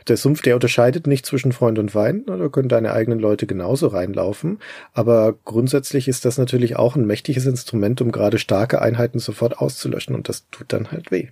Der 0.09 0.17
Sumpf, 0.17 0.43
der 0.43 0.55
unterscheidet 0.55 1.07
nicht 1.07 1.27
zwischen 1.27 1.53
Freund 1.53 1.79
und 1.79 1.91
Feind, 1.91 2.29
da 2.29 2.49
können 2.49 2.69
deine 2.69 2.93
eigenen 2.93 3.19
Leute 3.19 3.47
genauso 3.47 3.89
reinlaufen, 3.89 4.59
aber 4.93 5.35
grundsätzlich 5.45 6.07
ist 6.09 6.25
das 6.25 6.39
natürlich 6.39 6.77
auch 6.77 6.97
ein 6.97 7.07
mächtiges 7.07 7.47
Instrument, 7.47 8.01
um 8.01 8.13
gerade 8.13 8.39
starke 8.39 8.81
Einheiten 8.81 9.19
sofort 9.19 9.59
auszulöschen. 9.59 10.15
Und 10.15 10.29
das 10.29 10.49
tut 10.51 10.73
dann 10.73 10.91
halt 10.91 11.11
weh. 11.11 11.29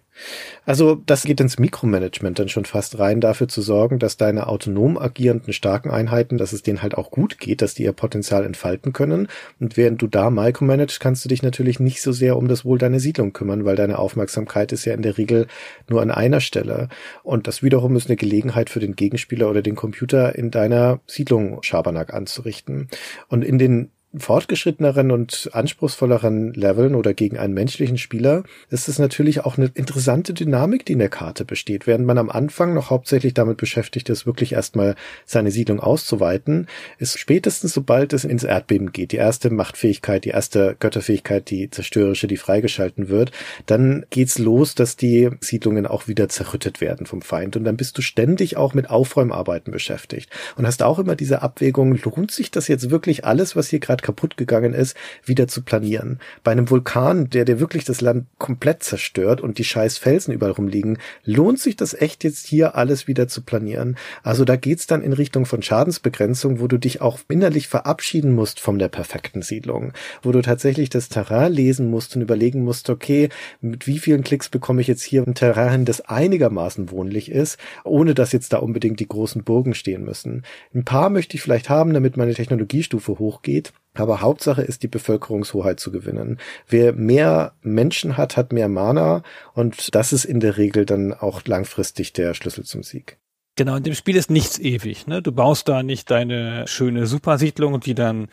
Also 0.65 1.03
das 1.07 1.25
geht 1.25 1.41
ins 1.41 1.59
Mikromanagement 1.59 2.39
dann 2.39 2.49
schon 2.49 2.65
fast 2.65 2.99
rein, 2.99 3.21
dafür 3.21 3.49
zu 3.49 3.63
sorgen, 3.63 3.99
dass 3.99 4.17
deine 4.17 4.47
autonom 4.47 4.97
agierenden 4.97 5.53
starken 5.53 5.91
Einheiten, 5.91 6.39
dass 6.39 6.53
es 6.53 6.63
denen 6.63 6.83
halt 6.83 6.97
auch 6.97 7.11
gut 7.11 7.39
geht, 7.39 7.63
dass 7.63 7.75
die 7.75 7.83
ihr 7.83 7.93
Potenzial 7.93 8.45
entfalten 8.45 8.93
können. 8.93 9.29
Und 9.59 9.77
während 9.77 10.01
du 10.01 10.07
da 10.07 10.31
micromanagst, 10.31 11.01
kannst 11.01 11.25
du 11.25 11.29
dich 11.29 11.43
natürlich 11.43 11.81
nicht 11.81 12.01
so 12.01 12.13
sehr 12.13 12.37
um 12.37 12.49
das 12.49 12.65
Wohl 12.65 12.79
deiner 12.79 13.01
Siedlung 13.01 13.33
kümmern, 13.33 13.65
weil 13.65 13.77
deine 13.77 13.99
Aufmerksamkeit 13.99 14.73
ist 14.73 14.85
ja 14.85 14.95
in 14.95 15.03
der 15.03 15.19
Regel 15.19 15.49
nur 15.89 16.01
an 16.01 16.11
einer 16.11 16.41
Stelle. 16.41 16.89
Und 17.23 17.49
das 17.49 17.63
wiederum 17.63 17.97
ist 17.97 18.09
eine 18.09 18.17
Gelegenheit 18.25 18.71
für 18.71 18.81
den 18.81 18.97
Gegenspieler 18.97 19.51
oder 19.51 19.61
den 19.61 19.75
Computer 19.75 20.35
in 20.35 20.51
deiner 20.51 21.01
Siedlung 21.07 21.63
Schabernack 21.63 22.15
anzurichten. 22.15 22.89
Und 23.29 23.45
in 23.45 23.59
den 23.59 23.91
fortgeschritteneren 24.17 25.11
und 25.11 25.51
anspruchsvolleren 25.53 26.55
Leveln 26.55 26.95
oder 26.95 27.15
gegen 27.15 27.39
einen 27.39 27.55
menschlichen 27.55 27.99
Spieler 27.99 28.45
ist 28.71 28.89
es 28.89 28.99
natürlich 28.99 29.45
auch 29.45 29.59
eine 29.59 29.71
interessante 29.75 30.35
Dynamik, 30.35 30.87
die 30.87 30.93
in 30.93 30.99
der 30.99 31.09
Karte 31.09 31.45
besteht. 31.45 31.87
Während 31.87 32.07
man 32.07 32.19
am 32.19 32.31
Anfang 32.31 32.75
noch 32.75 32.91
hauptsächlich 32.91 33.35
damit 33.35 33.57
beschäftigt 33.57 34.09
ist, 34.09 34.27
wirklich 34.27 34.53
erstmal 34.53 34.95
seine 35.27 35.51
Siedlung 35.51 35.81
auszuweiten, 35.81 36.69
ist 36.99 37.19
spätestens 37.19 37.75
sobald 37.75 38.13
es 38.13 38.25
ins 38.25 38.45
Erdbeben 38.45 38.93
geht, 38.93 39.13
die 39.13 39.17
erste 39.17 39.51
Machtfähigkeit, 39.51 40.25
die 40.25 40.31
erste 40.31 40.77
Götterfähigkeit, 40.79 41.51
die 41.51 41.71
zerstörerische, 41.71 42.27
die 42.27 42.37
freigeschalten 42.37 43.09
wird, 43.09 43.33
dann 43.67 44.07
geht's 44.11 44.39
los, 44.39 44.75
dass 44.75 44.97
die 44.97 45.31
Siedlungen 45.41 45.87
auch 45.87 46.07
wieder 46.09 46.29
zerrüttet 46.29 46.81
werden 46.81 47.07
vom 47.07 47.23
Feind. 47.23 47.57
Und 47.57 47.65
dann 47.65 47.77
bist 47.77 47.99
du 47.99 48.03
ständig 48.03 48.57
auch 48.57 48.75
mit 48.75 48.91
Aufräumarbeiten 48.91 49.73
beschäftigt 49.73 50.31
und 50.57 50.67
hast 50.67 50.83
auch 50.83 50.99
immer 50.99 51.17
diese 51.17 51.43
Abwägung, 51.43 51.99
lohnt 52.05 52.31
sich 52.31 52.51
das 52.51 52.69
jetzt 52.69 52.91
wirklich 52.91 53.25
alles, 53.25 53.57
was 53.57 53.69
hier 53.69 53.81
gerade 53.81 54.04
kaputt 54.05 54.37
gegangen 54.37 54.73
ist, 54.73 54.97
wieder 55.25 55.49
zu 55.49 55.63
planieren. 55.63 56.21
Bei 56.45 56.53
einem 56.53 56.71
Vulkan, 56.71 57.29
der 57.31 57.45
dir 57.45 57.59
wirklich 57.59 57.85
das 57.85 58.01
Land 58.01 58.27
komplett 58.39 58.85
zerstört 58.85 59.41
und 59.41 59.59
die 59.59 59.65
scheiß 59.65 59.99
Felsen 59.99 60.33
überall 60.33 60.53
rumliegen, 60.53 60.99
lohnt 61.25 61.59
sich 61.59 61.75
das 61.75 61.95
echt 61.95 62.23
jetzt 62.23 62.47
hier 62.47 62.77
alles 62.77 63.09
wieder 63.09 63.27
zu 63.27 63.43
planieren. 63.43 63.97
Also 64.23 64.45
da 64.45 64.55
geht's 64.55 64.87
dann 64.87 65.03
in 65.03 65.13
Richtung 65.13 65.47
von 65.47 65.63
Schadensbegrenzung, 65.63 66.61
wo 66.61 66.69
du 66.69 66.79
dich 66.79 67.01
auch 67.01 67.19
innerlich 67.29 67.67
verabschieden 67.67 68.33
musst 68.33 68.61
von 68.61 68.79
der 68.79 68.89
perfekten 68.89 69.43
Siedlung, 69.43 69.93
wo 70.23 70.31
du 70.31 70.43
tatsächlich 70.43 70.91
das 70.91 71.09
Terrain 71.09 71.53
lesen 71.53 71.91
musst 71.91 72.15
und 72.15 72.23
überlegen 72.23 72.63
musst, 72.63 72.91
okay, 72.91 73.31
mit 73.61 73.87
wie 73.87 73.99
vielen 73.99 74.23
Klicks 74.23 74.49
bekomme 74.49 74.83
ich 74.83 74.87
jetzt 74.87 75.03
hier 75.03 75.27
ein 75.27 75.35
Terrain, 75.35 75.85
das 75.85 76.03
einigermaßen 76.03 76.91
wohnlich 76.91 77.31
ist, 77.31 77.59
ohne 77.85 78.15
dass 78.15 78.33
jetzt 78.33 78.53
da 78.53 78.59
unbedingt 78.59 79.01
die 79.01 79.09
großen 79.09 79.43
Burgen 79.43 79.75
stehen 79.75 80.05
müssen. 80.05 80.43
Ein 80.75 80.85
paar 80.85 81.09
möchte 81.09 81.37
ich 81.37 81.43
vielleicht 81.43 81.71
haben, 81.71 81.95
damit 81.95 82.17
meine 82.17 82.35
Technologiestufe 82.35 83.19
hochgeht. 83.19 83.73
Aber 83.95 84.21
Hauptsache 84.21 84.63
ist, 84.63 84.83
die 84.83 84.89
Bevölkerungshoheit 84.89 85.79
zu 85.79 85.93
gewinnen. 85.93 86.39
Wer 86.69 86.93
mehr 86.93 87.55
Menschen 87.63 88.17
hat, 88.17 88.37
hat 88.37 88.53
mehr 88.53 88.69
Mana 88.69 89.23
und 89.55 89.95
das 89.95 90.13
ist 90.13 90.25
in 90.25 90.41
der 90.41 90.57
Regel 90.57 90.85
dann 90.85 91.15
auch 91.15 91.45
langfristig 91.47 92.13
der 92.13 92.35
Schlüssel 92.35 92.65
zum 92.65 92.83
Sieg. 92.83 93.19
Genau, 93.57 93.77
in 93.77 93.85
dem 93.85 93.95
Spiel 93.95 94.17
ist 94.17 94.31
nichts 94.31 94.59
ewig. 94.59 95.07
Ne? 95.07 95.23
Du 95.23 95.31
baust 95.31 95.69
da 95.69 95.85
nicht 95.85 96.11
deine 96.11 96.67
schöne 96.67 97.07
Supersiedlung, 97.07 97.79
die 97.79 97.95
dann 97.95 98.27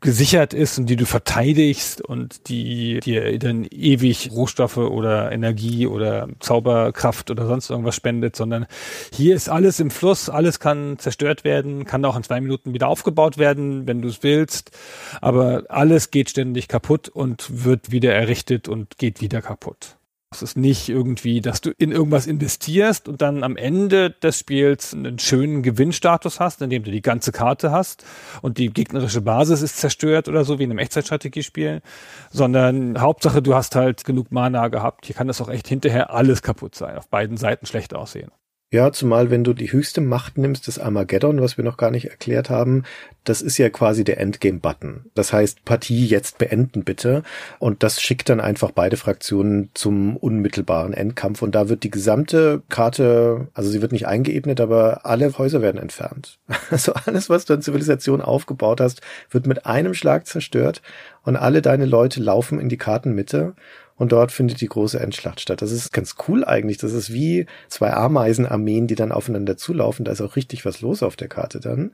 gesichert 0.00 0.54
ist 0.54 0.78
und 0.78 0.86
die 0.86 0.96
du 0.96 1.04
verteidigst 1.04 2.00
und 2.00 2.48
die 2.48 3.00
dir 3.00 3.38
dann 3.38 3.66
ewig 3.70 4.30
Rohstoffe 4.32 4.78
oder 4.78 5.32
Energie 5.32 5.86
oder 5.86 6.28
Zauberkraft 6.40 7.30
oder 7.30 7.46
sonst 7.46 7.68
irgendwas 7.68 7.96
spendet, 7.96 8.36
sondern 8.36 8.66
hier 9.12 9.34
ist 9.34 9.50
alles 9.50 9.80
im 9.80 9.90
Fluss, 9.90 10.30
alles 10.30 10.60
kann 10.60 10.98
zerstört 10.98 11.44
werden, 11.44 11.84
kann 11.84 12.04
auch 12.06 12.16
in 12.16 12.22
zwei 12.22 12.40
Minuten 12.40 12.72
wieder 12.72 12.88
aufgebaut 12.88 13.36
werden, 13.36 13.86
wenn 13.86 14.00
du 14.00 14.08
es 14.08 14.22
willst, 14.22 14.70
aber 15.20 15.64
alles 15.68 16.10
geht 16.10 16.30
ständig 16.30 16.68
kaputt 16.68 17.10
und 17.10 17.64
wird 17.64 17.90
wieder 17.90 18.14
errichtet 18.14 18.68
und 18.68 18.96
geht 18.96 19.20
wieder 19.20 19.42
kaputt. 19.42 19.96
Es 20.34 20.42
ist 20.42 20.56
nicht 20.56 20.88
irgendwie, 20.88 21.40
dass 21.40 21.60
du 21.60 21.70
in 21.76 21.92
irgendwas 21.92 22.26
investierst 22.26 23.08
und 23.08 23.22
dann 23.22 23.42
am 23.42 23.56
Ende 23.56 24.10
des 24.10 24.38
Spiels 24.38 24.92
einen 24.92 25.18
schönen 25.18 25.62
Gewinnstatus 25.62 26.40
hast, 26.40 26.60
indem 26.62 26.82
du 26.82 26.90
die 26.90 27.02
ganze 27.02 27.32
Karte 27.32 27.70
hast 27.70 28.04
und 28.42 28.58
die 28.58 28.68
gegnerische 28.72 29.20
Basis 29.20 29.62
ist 29.62 29.78
zerstört 29.78 30.28
oder 30.28 30.44
so 30.44 30.58
wie 30.58 30.64
in 30.64 30.70
einem 30.70 30.78
Echtzeitstrategiespiel, 30.78 31.82
sondern 32.30 33.00
Hauptsache 33.00 33.42
du 33.42 33.54
hast 33.54 33.76
halt 33.76 34.04
genug 34.04 34.32
Mana 34.32 34.68
gehabt. 34.68 35.06
Hier 35.06 35.14
kann 35.14 35.28
das 35.28 35.40
auch 35.40 35.48
echt 35.48 35.68
hinterher 35.68 36.12
alles 36.12 36.42
kaputt 36.42 36.74
sein, 36.74 36.98
auf 36.98 37.08
beiden 37.08 37.36
Seiten 37.36 37.66
schlecht 37.66 37.94
aussehen. 37.94 38.30
Ja, 38.74 38.90
zumal 38.90 39.30
wenn 39.30 39.44
du 39.44 39.52
die 39.52 39.70
höchste 39.70 40.00
Macht 40.00 40.36
nimmst, 40.36 40.66
das 40.66 40.80
Armageddon, 40.80 41.40
was 41.40 41.56
wir 41.56 41.62
noch 41.62 41.76
gar 41.76 41.92
nicht 41.92 42.10
erklärt 42.10 42.50
haben, 42.50 42.82
das 43.22 43.40
ist 43.40 43.56
ja 43.56 43.70
quasi 43.70 44.02
der 44.02 44.18
Endgame-Button. 44.18 45.12
Das 45.14 45.32
heißt, 45.32 45.64
Partie 45.64 46.04
jetzt 46.04 46.38
beenden 46.38 46.82
bitte. 46.82 47.22
Und 47.60 47.84
das 47.84 48.02
schickt 48.02 48.28
dann 48.28 48.40
einfach 48.40 48.72
beide 48.72 48.96
Fraktionen 48.96 49.70
zum 49.74 50.16
unmittelbaren 50.16 50.92
Endkampf. 50.92 51.40
Und 51.42 51.54
da 51.54 51.68
wird 51.68 51.84
die 51.84 51.90
gesamte 51.90 52.62
Karte, 52.68 53.46
also 53.54 53.70
sie 53.70 53.80
wird 53.80 53.92
nicht 53.92 54.08
eingeebnet, 54.08 54.60
aber 54.60 55.06
alle 55.06 55.38
Häuser 55.38 55.62
werden 55.62 55.80
entfernt. 55.80 56.40
Also 56.70 56.94
alles, 56.94 57.30
was 57.30 57.44
du 57.44 57.54
an 57.54 57.62
Zivilisation 57.62 58.20
aufgebaut 58.20 58.80
hast, 58.80 59.00
wird 59.30 59.46
mit 59.46 59.66
einem 59.66 59.94
Schlag 59.94 60.26
zerstört 60.26 60.82
und 61.22 61.36
alle 61.36 61.62
deine 61.62 61.84
Leute 61.84 62.20
laufen 62.20 62.58
in 62.58 62.68
die 62.68 62.78
Kartenmitte 62.78 63.54
und 63.96 64.12
dort 64.12 64.32
findet 64.32 64.60
die 64.60 64.66
große 64.66 64.98
Endschlacht 64.98 65.40
statt. 65.40 65.62
Das 65.62 65.70
ist 65.70 65.92
ganz 65.92 66.16
cool 66.26 66.44
eigentlich. 66.44 66.78
Das 66.78 66.92
ist 66.92 67.12
wie 67.12 67.46
zwei 67.68 67.92
Ameisenarmeen, 67.92 68.86
die 68.86 68.96
dann 68.96 69.12
aufeinander 69.12 69.56
zulaufen. 69.56 70.04
Da 70.04 70.12
ist 70.12 70.20
auch 70.20 70.36
richtig 70.36 70.64
was 70.64 70.80
los 70.80 71.02
auf 71.02 71.14
der 71.14 71.28
Karte 71.28 71.60
dann. 71.60 71.92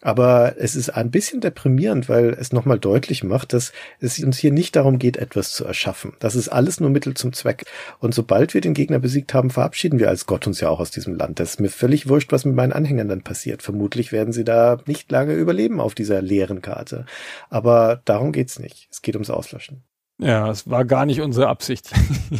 Aber 0.00 0.54
es 0.58 0.74
ist 0.74 0.90
ein 0.90 1.12
bisschen 1.12 1.40
deprimierend, 1.40 2.08
weil 2.08 2.30
es 2.30 2.52
nochmal 2.52 2.78
deutlich 2.78 3.22
macht, 3.22 3.52
dass 3.52 3.72
es 4.00 4.18
uns 4.22 4.36
hier 4.36 4.50
nicht 4.52 4.74
darum 4.74 4.98
geht, 4.98 5.16
etwas 5.16 5.52
zu 5.52 5.64
erschaffen. 5.64 6.14
Das 6.18 6.34
ist 6.34 6.48
alles 6.48 6.80
nur 6.80 6.90
Mittel 6.90 7.14
zum 7.14 7.32
Zweck. 7.32 7.64
Und 8.00 8.12
sobald 8.12 8.52
wir 8.52 8.60
den 8.60 8.74
Gegner 8.74 8.98
besiegt 8.98 9.32
haben, 9.32 9.50
verabschieden 9.50 10.00
wir 10.00 10.08
als 10.08 10.26
Gott 10.26 10.46
uns 10.48 10.60
ja 10.60 10.68
auch 10.68 10.80
aus 10.80 10.90
diesem 10.90 11.14
Land. 11.14 11.38
Das 11.38 11.50
ist 11.50 11.60
mir 11.60 11.70
völlig 11.70 12.08
wurscht, 12.08 12.32
was 12.32 12.44
mit 12.44 12.56
meinen 12.56 12.72
Anhängern 12.72 13.08
dann 13.08 13.22
passiert. 13.22 13.62
Vermutlich 13.62 14.10
werden 14.10 14.32
sie 14.32 14.44
da 14.44 14.78
nicht 14.86 15.10
lange 15.10 15.34
überleben 15.34 15.80
auf 15.80 15.94
dieser 15.94 16.20
leeren 16.20 16.62
Karte. 16.62 17.06
Aber 17.48 18.00
darum 18.04 18.32
geht's 18.32 18.58
nicht. 18.58 18.88
Es 18.90 19.02
geht 19.02 19.14
ums 19.14 19.30
Auslöschen. 19.30 19.84
Ja, 20.18 20.50
es 20.50 20.70
war 20.70 20.84
gar 20.84 21.04
nicht 21.04 21.20
unsere 21.20 21.48
Absicht, 21.48 21.90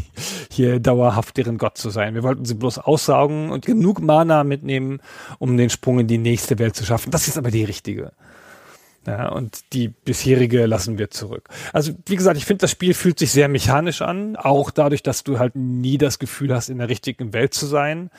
hier 0.50 0.78
dauerhaft 0.78 1.36
deren 1.36 1.58
Gott 1.58 1.78
zu 1.78 1.90
sein. 1.90 2.14
Wir 2.14 2.22
wollten 2.22 2.44
sie 2.44 2.54
bloß 2.54 2.78
aussaugen 2.78 3.50
und 3.50 3.66
genug 3.66 4.00
Mana 4.00 4.44
mitnehmen, 4.44 5.00
um 5.38 5.56
den 5.56 5.70
Sprung 5.70 5.98
in 5.98 6.06
die 6.06 6.18
nächste 6.18 6.58
Welt 6.58 6.76
zu 6.76 6.84
schaffen. 6.84 7.10
Das 7.10 7.26
ist 7.26 7.38
aber 7.38 7.50
die 7.50 7.64
richtige. 7.64 8.12
Ja, 9.06 9.30
und 9.30 9.72
die 9.72 9.88
bisherige 9.88 10.66
lassen 10.66 10.96
wir 10.96 11.10
zurück. 11.10 11.48
Also, 11.72 11.92
wie 12.06 12.14
gesagt, 12.14 12.36
ich 12.36 12.44
finde, 12.44 12.60
das 12.60 12.70
Spiel 12.70 12.94
fühlt 12.94 13.18
sich 13.18 13.32
sehr 13.32 13.48
mechanisch 13.48 14.00
an, 14.00 14.36
auch 14.36 14.70
dadurch, 14.70 15.02
dass 15.02 15.24
du 15.24 15.40
halt 15.40 15.56
nie 15.56 15.98
das 15.98 16.20
Gefühl 16.20 16.54
hast, 16.54 16.68
in 16.68 16.78
der 16.78 16.88
richtigen 16.88 17.32
Welt 17.32 17.52
zu 17.52 17.66
sein. 17.66 18.10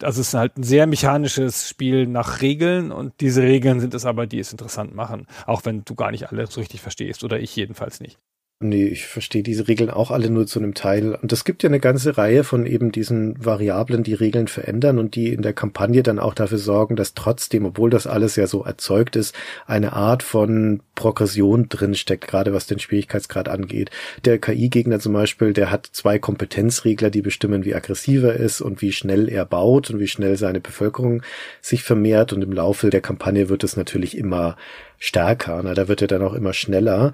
Also 0.00 0.20
es 0.20 0.28
ist 0.28 0.34
halt 0.34 0.56
ein 0.56 0.62
sehr 0.62 0.86
mechanisches 0.86 1.68
Spiel 1.68 2.06
nach 2.06 2.40
Regeln 2.40 2.92
und 2.92 3.20
diese 3.20 3.42
Regeln 3.42 3.80
sind 3.80 3.94
es 3.94 4.04
aber, 4.04 4.26
die 4.26 4.38
es 4.38 4.52
interessant 4.52 4.94
machen, 4.94 5.26
auch 5.46 5.64
wenn 5.64 5.84
du 5.84 5.94
gar 5.94 6.10
nicht 6.10 6.30
alle 6.30 6.46
so 6.46 6.60
richtig 6.60 6.80
verstehst 6.80 7.24
oder 7.24 7.38
ich 7.40 7.54
jedenfalls 7.54 8.00
nicht. 8.00 8.18
Nee, 8.62 8.86
ich 8.86 9.06
verstehe 9.06 9.42
diese 9.42 9.66
Regeln 9.66 9.90
auch 9.90 10.10
alle 10.12 10.30
nur 10.30 10.46
zu 10.46 10.60
einem 10.60 10.74
Teil. 10.74 11.14
Und 11.14 11.32
es 11.32 11.44
gibt 11.44 11.64
ja 11.64 11.68
eine 11.68 11.80
ganze 11.80 12.16
Reihe 12.16 12.44
von 12.44 12.64
eben 12.64 12.92
diesen 12.92 13.34
Variablen, 13.44 14.04
die 14.04 14.14
Regeln 14.14 14.46
verändern 14.46 14.98
und 14.98 15.16
die 15.16 15.32
in 15.32 15.42
der 15.42 15.52
Kampagne 15.52 16.02
dann 16.04 16.20
auch 16.20 16.34
dafür 16.34 16.58
sorgen, 16.58 16.94
dass 16.94 17.14
trotzdem, 17.14 17.64
obwohl 17.64 17.90
das 17.90 18.06
alles 18.06 18.36
ja 18.36 18.46
so 18.46 18.62
erzeugt 18.62 19.16
ist, 19.16 19.34
eine 19.66 19.94
Art 19.94 20.22
von 20.22 20.80
Progression 20.94 21.68
drinsteckt, 21.68 22.28
gerade 22.28 22.52
was 22.52 22.66
den 22.66 22.78
Schwierigkeitsgrad 22.78 23.48
angeht. 23.48 23.90
Der 24.24 24.38
KI-Gegner 24.38 25.00
zum 25.00 25.12
Beispiel, 25.12 25.52
der 25.52 25.70
hat 25.70 25.88
zwei 25.90 26.18
Kompetenzregler, 26.18 27.10
die 27.10 27.22
bestimmen, 27.22 27.64
wie 27.64 27.74
aggressiv 27.74 28.22
er 28.22 28.34
ist 28.34 28.60
und 28.60 28.80
wie 28.80 28.92
schnell 28.92 29.28
er 29.28 29.44
baut 29.44 29.90
und 29.90 29.98
wie 29.98 30.08
schnell 30.08 30.36
seine 30.36 30.60
Bevölkerung 30.60 31.22
sich 31.60 31.82
vermehrt. 31.82 32.32
Und 32.32 32.42
im 32.42 32.52
Laufe 32.52 32.90
der 32.90 33.00
Kampagne 33.00 33.48
wird 33.48 33.64
es 33.64 33.76
natürlich 33.76 34.16
immer 34.16 34.56
stärker. 35.02 35.60
Na, 35.64 35.74
da 35.74 35.88
wird 35.88 36.00
er 36.00 36.06
dann 36.08 36.22
auch 36.22 36.34
immer 36.34 36.52
schneller. 36.52 37.12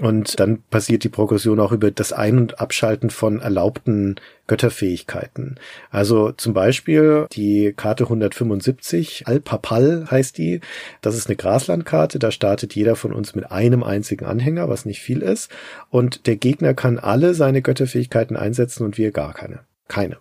Und 0.00 0.40
dann 0.40 0.62
passiert 0.70 1.04
die 1.04 1.10
Progression 1.10 1.60
auch 1.60 1.72
über 1.72 1.90
das 1.90 2.12
Ein- 2.12 2.38
und 2.38 2.60
Abschalten 2.60 3.10
von 3.10 3.40
erlaubten 3.40 4.16
Götterfähigkeiten. 4.46 5.56
Also 5.90 6.32
zum 6.32 6.54
Beispiel 6.54 7.26
die 7.32 7.74
Karte 7.76 8.04
175, 8.04 9.26
Al-Papal 9.26 10.06
heißt 10.10 10.38
die. 10.38 10.60
Das 11.02 11.16
ist 11.16 11.26
eine 11.26 11.36
Graslandkarte. 11.36 12.18
Da 12.18 12.30
startet 12.30 12.74
jeder 12.74 12.96
von 12.96 13.12
uns 13.12 13.34
mit 13.34 13.52
einem 13.52 13.82
einzigen 13.82 14.24
Anhänger, 14.24 14.70
was 14.70 14.86
nicht 14.86 15.00
viel 15.00 15.20
ist. 15.20 15.50
Und 15.90 16.26
der 16.26 16.36
Gegner 16.36 16.72
kann 16.72 16.98
alle 16.98 17.34
seine 17.34 17.60
Götterfähigkeiten 17.60 18.36
einsetzen 18.36 18.84
und 18.84 18.96
wir 18.96 19.12
gar 19.12 19.34
keine. 19.34 19.60
Keine. 19.86 20.16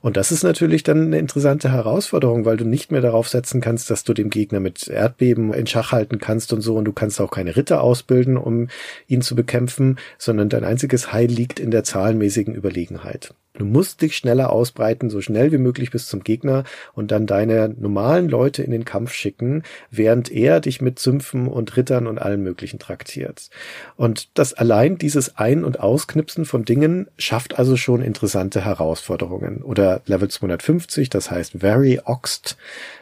Und 0.00 0.16
das 0.16 0.32
ist 0.32 0.42
natürlich 0.42 0.82
dann 0.82 1.06
eine 1.06 1.18
interessante 1.18 1.70
Herausforderung, 1.70 2.44
weil 2.44 2.56
du 2.56 2.64
nicht 2.64 2.90
mehr 2.90 3.00
darauf 3.00 3.28
setzen 3.28 3.60
kannst, 3.60 3.90
dass 3.90 4.04
du 4.04 4.14
dem 4.14 4.30
Gegner 4.30 4.60
mit 4.60 4.88
Erdbeben 4.88 5.52
in 5.54 5.66
Schach 5.66 5.92
halten 5.92 6.18
kannst 6.18 6.52
und 6.52 6.60
so 6.60 6.76
und 6.76 6.84
du 6.84 6.92
kannst 6.92 7.20
auch 7.20 7.30
keine 7.30 7.56
Ritter 7.56 7.82
ausbilden, 7.82 8.36
um 8.36 8.68
ihn 9.06 9.22
zu 9.22 9.36
bekämpfen, 9.36 9.98
sondern 10.18 10.48
dein 10.48 10.64
einziges 10.64 11.12
Heil 11.12 11.28
liegt 11.28 11.60
in 11.60 11.70
der 11.70 11.84
zahlenmäßigen 11.84 12.54
Überlegenheit. 12.54 13.34
Du 13.54 13.66
musst 13.66 14.00
dich 14.00 14.16
schneller 14.16 14.50
ausbreiten, 14.50 15.10
so 15.10 15.20
schnell 15.20 15.52
wie 15.52 15.58
möglich 15.58 15.90
bis 15.90 16.06
zum 16.06 16.24
Gegner 16.24 16.64
und 16.94 17.10
dann 17.10 17.26
deine 17.26 17.68
normalen 17.68 18.30
Leute 18.30 18.62
in 18.62 18.70
den 18.70 18.86
Kampf 18.86 19.12
schicken, 19.12 19.62
während 19.90 20.32
er 20.32 20.60
dich 20.60 20.80
mit 20.80 20.98
Sümpfen 20.98 21.48
und 21.48 21.76
Rittern 21.76 22.06
und 22.06 22.18
allem 22.18 22.42
möglichen 22.42 22.78
traktiert. 22.78 23.50
Und 23.94 24.38
das 24.38 24.54
allein 24.54 24.96
dieses 24.96 25.36
Ein- 25.36 25.64
und 25.64 25.80
Ausknipsen 25.80 26.46
von 26.46 26.64
Dingen 26.64 27.08
schafft 27.18 27.58
also 27.58 27.76
schon 27.76 28.00
interessante 28.00 28.64
Herausforderungen. 28.64 29.51
Oder 29.58 30.00
Level 30.06 30.28
250, 30.28 31.10
das 31.10 31.30
heißt 31.30 31.58
Very 31.58 32.00
Oxt. 32.04 32.56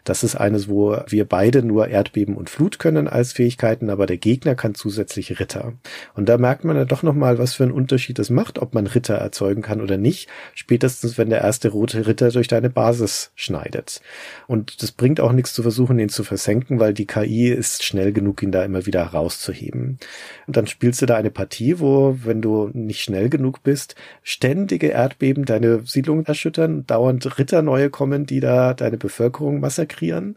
Das 0.05 0.25
ist 0.25 0.35
eines, 0.35 0.69
wo 0.69 0.99
wir 1.07 1.25
beide 1.27 1.63
nur 1.63 1.89
Erdbeben 1.89 2.37
und 2.37 2.51
Flut 2.51 2.79
können 2.79 3.07
als 3.07 3.33
Fähigkeiten, 3.33 3.91
aber 3.91 4.07
der 4.07 4.17
Gegner 4.17 4.55
kann 4.55 4.75
zusätzlich 4.75 5.39
Ritter. 5.39 5.75
Und 6.15 6.29
da 6.29 6.39
merkt 6.39 6.65
man 6.65 6.77
ja 6.77 6.85
doch 6.85 7.03
nochmal, 7.03 7.39
was 7.39 7.55
für 7.55 7.65
einen 7.65 7.73
Unterschied 7.73 8.19
es 8.19 8.31
macht, 8.31 8.59
ob 8.59 8.75
man 8.75 8.87
Ritter 8.87 9.15
erzeugen 9.15 9.63
kann 9.63 9.81
oder 9.81 9.97
nicht 9.97 10.29
spätestens 10.55 11.19
wenn 11.19 11.31
der 11.31 11.41
erste 11.41 11.69
rote 11.69 12.07
Ritter 12.07 12.31
durch 12.31 12.49
deine 12.49 12.71
Basis 12.71 13.33
schneidet. 13.35 14.01
Und 14.47 14.83
das 14.83 14.93
bringt 14.93 15.21
auch 15.21 15.33
nichts 15.33 15.53
zu 15.53 15.63
versuchen, 15.63 15.99
ihn 15.99 16.09
zu 16.09 16.25
versenken, 16.25 16.81
weil 16.81 16.95
die 16.95 17.07
KI 17.07 17.49
ist 17.49 17.85
schnell 17.85 18.13
genug, 18.13 18.43
ihn 18.43 18.53
da 18.53 18.65
immer 18.65 18.87
wieder 18.87 19.03
rauszuheben. 19.03 19.99
Und 20.47 20.57
dann 20.57 20.67
spielst 20.67 21.03
du 21.03 21.07
da 21.07 21.17
eine 21.17 21.31
Partie, 21.31 21.79
wo, 21.81 22.17
wenn 22.25 22.43
du 22.43 22.71
nicht 22.73 23.03
schnell 23.03 23.29
genug 23.29 23.63
bist, 23.63 23.95
ständige 24.23 24.89
Erdbeben 24.89 25.45
deine 25.45 25.81
Siedlung 25.85 26.25
erschüttern, 26.31 26.87
dauernd 26.87 27.39
Ritter 27.39 27.63
neue 27.63 27.91
kommen, 27.91 28.25
die 28.25 28.41
da 28.41 28.75
deine 28.75 28.97
Bevölkerung 28.97 29.61
massakrieren 29.61 30.37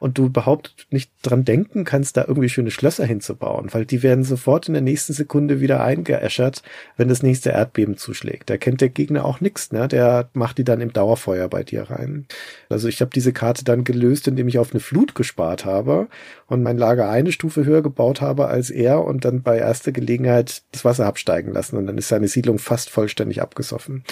und 0.00 0.18
du 0.18 0.26
überhaupt 0.26 0.86
nicht 0.90 1.10
dran 1.22 1.44
denken 1.44 1.84
kannst, 1.84 2.16
da 2.16 2.24
irgendwie 2.26 2.48
schöne 2.48 2.70
Schlösser 2.70 3.04
hinzubauen, 3.04 3.72
weil 3.72 3.86
die 3.86 4.02
werden 4.02 4.24
sofort 4.24 4.68
in 4.68 4.74
der 4.74 4.82
nächsten 4.82 5.12
Sekunde 5.12 5.60
wieder 5.60 5.82
eingeäschert, 5.82 6.62
wenn 6.96 7.08
das 7.08 7.22
nächste 7.22 7.50
Erdbeben 7.50 7.96
zuschlägt. 7.96 8.50
Da 8.50 8.56
kennt 8.56 8.80
der 8.80 8.88
Gegner 8.88 9.24
auch 9.24 9.40
nichts, 9.40 9.70
ne? 9.72 9.86
Der 9.88 10.28
macht 10.32 10.58
die 10.58 10.64
dann 10.64 10.80
im 10.80 10.92
Dauerfeuer 10.92 11.48
bei 11.48 11.62
dir 11.62 11.84
rein. 11.84 12.26
Also 12.68 12.88
ich 12.88 13.00
habe 13.00 13.10
diese 13.14 13.32
Karte 13.32 13.64
dann 13.64 13.84
gelöst, 13.84 14.26
indem 14.28 14.48
ich 14.48 14.58
auf 14.58 14.72
eine 14.72 14.80
Flut 14.80 15.14
gespart 15.14 15.64
habe 15.64 16.08
und 16.54 16.62
mein 16.62 16.78
Lager 16.78 17.10
eine 17.10 17.32
Stufe 17.32 17.66
höher 17.66 17.82
gebaut 17.82 18.22
habe 18.22 18.46
als 18.48 18.70
er 18.70 19.04
und 19.04 19.24
dann 19.24 19.42
bei 19.42 19.58
erster 19.58 19.92
Gelegenheit 19.92 20.62
das 20.72 20.84
Wasser 20.84 21.06
absteigen 21.06 21.52
lassen 21.52 21.76
und 21.76 21.86
dann 21.86 21.98
ist 21.98 22.08
seine 22.08 22.28
Siedlung 22.28 22.58
fast 22.58 22.88
vollständig 22.88 23.42
abgesoffen. 23.42 24.04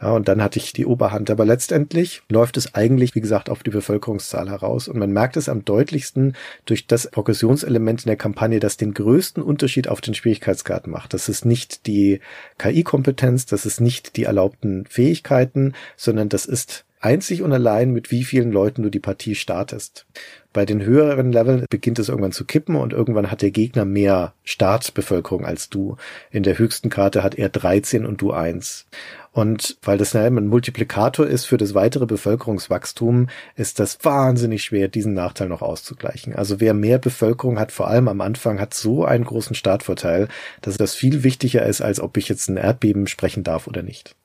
Ja, 0.00 0.12
und 0.12 0.28
dann 0.28 0.42
hatte 0.42 0.58
ich 0.58 0.72
die 0.72 0.86
Oberhand. 0.86 1.30
Aber 1.30 1.44
letztendlich 1.44 2.22
läuft 2.28 2.56
es 2.56 2.74
eigentlich, 2.74 3.14
wie 3.14 3.20
gesagt, 3.20 3.50
auf 3.50 3.62
die 3.62 3.70
Bevölkerungszahl 3.70 4.48
heraus 4.48 4.86
und 4.86 4.98
man 4.98 5.12
merkt 5.12 5.36
es 5.36 5.48
am 5.48 5.64
deutlichsten 5.64 6.36
durch 6.66 6.86
das 6.86 7.10
Progressionselement 7.10 8.04
in 8.04 8.08
der 8.08 8.16
Kampagne, 8.16 8.60
das 8.60 8.76
den 8.76 8.94
größten 8.94 9.42
Unterschied 9.42 9.88
auf 9.88 10.00
den 10.00 10.14
Schwierigkeitsgrad 10.14 10.86
macht. 10.86 11.14
Das 11.14 11.28
ist 11.28 11.44
nicht 11.44 11.86
die 11.86 12.20
KI-Kompetenz, 12.58 13.46
das 13.46 13.66
ist 13.66 13.80
nicht 13.80 14.16
die 14.16 14.24
erlaubten 14.24 14.86
Fähigkeiten, 14.88 15.74
sondern 15.96 16.28
das 16.28 16.46
ist 16.46 16.85
einzig 17.00 17.42
und 17.42 17.52
allein, 17.52 17.90
mit 17.90 18.10
wie 18.10 18.24
vielen 18.24 18.52
Leuten 18.52 18.82
du 18.82 18.90
die 18.90 19.00
Partie 19.00 19.34
startest. 19.34 20.06
Bei 20.52 20.64
den 20.64 20.82
höheren 20.82 21.32
Leveln 21.32 21.66
beginnt 21.68 21.98
es 21.98 22.08
irgendwann 22.08 22.32
zu 22.32 22.46
kippen 22.46 22.76
und 22.76 22.94
irgendwann 22.94 23.30
hat 23.30 23.42
der 23.42 23.50
Gegner 23.50 23.84
mehr 23.84 24.32
Startbevölkerung 24.42 25.44
als 25.44 25.68
du. 25.68 25.96
In 26.30 26.42
der 26.42 26.58
höchsten 26.58 26.88
Karte 26.88 27.22
hat 27.22 27.34
er 27.34 27.50
13 27.50 28.06
und 28.06 28.22
du 28.22 28.32
1. 28.32 28.86
Und 29.32 29.76
weil 29.82 29.98
das 29.98 30.16
ein 30.16 30.46
Multiplikator 30.46 31.26
ist 31.26 31.44
für 31.44 31.58
das 31.58 31.74
weitere 31.74 32.06
Bevölkerungswachstum, 32.06 33.28
ist 33.54 33.78
das 33.78 33.98
wahnsinnig 34.02 34.64
schwer, 34.64 34.88
diesen 34.88 35.12
Nachteil 35.12 35.50
noch 35.50 35.60
auszugleichen. 35.60 36.34
Also 36.34 36.58
wer 36.58 36.72
mehr 36.72 36.98
Bevölkerung 36.98 37.58
hat, 37.58 37.70
vor 37.70 37.88
allem 37.88 38.08
am 38.08 38.22
Anfang, 38.22 38.58
hat 38.58 38.72
so 38.72 39.04
einen 39.04 39.24
großen 39.24 39.54
Startvorteil, 39.54 40.28
dass 40.62 40.78
das 40.78 40.94
viel 40.94 41.22
wichtiger 41.22 41.66
ist, 41.66 41.82
als 41.82 42.00
ob 42.00 42.16
ich 42.16 42.30
jetzt 42.30 42.48
ein 42.48 42.56
Erdbeben 42.56 43.06
sprechen 43.08 43.44
darf 43.44 43.66
oder 43.66 43.82
nicht. 43.82 44.16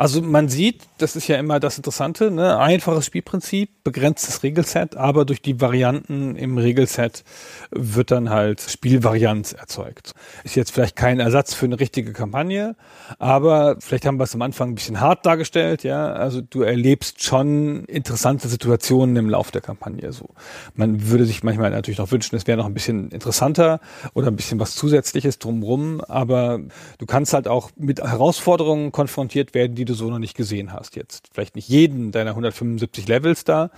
Also 0.00 0.22
man 0.22 0.48
sieht, 0.48 0.82
das 0.98 1.16
ist 1.16 1.26
ja 1.26 1.38
immer 1.38 1.58
das 1.58 1.76
Interessante, 1.76 2.30
ne? 2.30 2.56
einfaches 2.56 3.04
Spielprinzip, 3.04 3.82
begrenztes 3.82 4.44
Regelset, 4.44 4.96
aber 4.96 5.24
durch 5.24 5.42
die 5.42 5.60
Varianten 5.60 6.36
im 6.36 6.56
Regelset 6.56 7.24
wird 7.72 8.12
dann 8.12 8.30
halt 8.30 8.60
Spielvarianz 8.60 9.54
erzeugt. 9.54 10.12
Ist 10.44 10.54
jetzt 10.54 10.70
vielleicht 10.70 10.94
kein 10.94 11.18
Ersatz 11.18 11.52
für 11.52 11.66
eine 11.66 11.80
richtige 11.80 12.12
Kampagne, 12.12 12.76
aber 13.18 13.74
vielleicht 13.80 14.06
haben 14.06 14.20
wir 14.20 14.24
es 14.24 14.36
am 14.36 14.42
Anfang 14.42 14.68
ein 14.68 14.74
bisschen 14.76 15.00
hart 15.00 15.26
dargestellt, 15.26 15.82
ja. 15.82 16.12
Also 16.12 16.42
du 16.42 16.62
erlebst 16.62 17.24
schon 17.24 17.84
interessante 17.86 18.46
Situationen 18.46 19.16
im 19.16 19.28
Lauf 19.28 19.50
der 19.50 19.62
Kampagne. 19.62 20.12
So, 20.12 20.28
man 20.76 21.08
würde 21.08 21.24
sich 21.24 21.42
manchmal 21.42 21.72
natürlich 21.72 21.98
noch 21.98 22.12
wünschen, 22.12 22.36
es 22.36 22.46
wäre 22.46 22.56
noch 22.56 22.66
ein 22.66 22.74
bisschen 22.74 23.10
interessanter 23.10 23.80
oder 24.14 24.28
ein 24.28 24.36
bisschen 24.36 24.60
was 24.60 24.76
Zusätzliches 24.76 25.40
drumrum, 25.40 26.00
aber 26.02 26.60
du 26.98 27.06
kannst 27.06 27.32
halt 27.32 27.48
auch 27.48 27.72
mit 27.74 28.00
Herausforderungen 28.00 28.92
konfrontiert 28.92 29.54
werden, 29.54 29.74
die 29.74 29.87
du 29.88 29.94
so 29.94 30.10
noch 30.10 30.18
nicht 30.18 30.36
gesehen 30.36 30.72
hast 30.72 30.96
jetzt. 30.96 31.28
Vielleicht 31.32 31.56
nicht 31.56 31.68
jeden 31.68 32.12
deiner 32.12 32.30
175 32.30 33.08
Levels 33.08 33.44
da, 33.44 33.70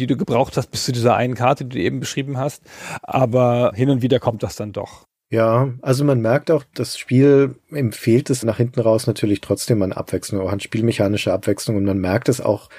die 0.00 0.06
du 0.06 0.16
gebraucht 0.16 0.56
hast 0.56 0.70
bis 0.70 0.84
zu 0.84 0.92
dieser 0.92 1.16
einen 1.16 1.34
Karte, 1.34 1.64
die 1.64 1.76
du 1.76 1.82
eben 1.82 2.00
beschrieben 2.00 2.38
hast, 2.38 2.62
aber 3.02 3.72
hin 3.74 3.90
und 3.90 4.02
wieder 4.02 4.20
kommt 4.20 4.42
das 4.42 4.56
dann 4.56 4.72
doch. 4.72 5.06
Ja, 5.30 5.74
also 5.82 6.04
man 6.04 6.22
merkt 6.22 6.50
auch, 6.50 6.64
das 6.74 6.96
Spiel 6.96 7.56
empfiehlt 7.70 8.30
es 8.30 8.44
nach 8.44 8.56
hinten 8.56 8.80
raus 8.80 9.06
natürlich 9.06 9.42
trotzdem 9.42 9.82
an 9.82 9.92
Abwechslung, 9.92 10.40
auch 10.40 10.50
an 10.50 10.60
spielmechanische 10.60 11.34
Abwechslung 11.34 11.76
und 11.76 11.84
man 11.84 11.98
merkt 11.98 12.30
es 12.30 12.40
auch 12.40 12.70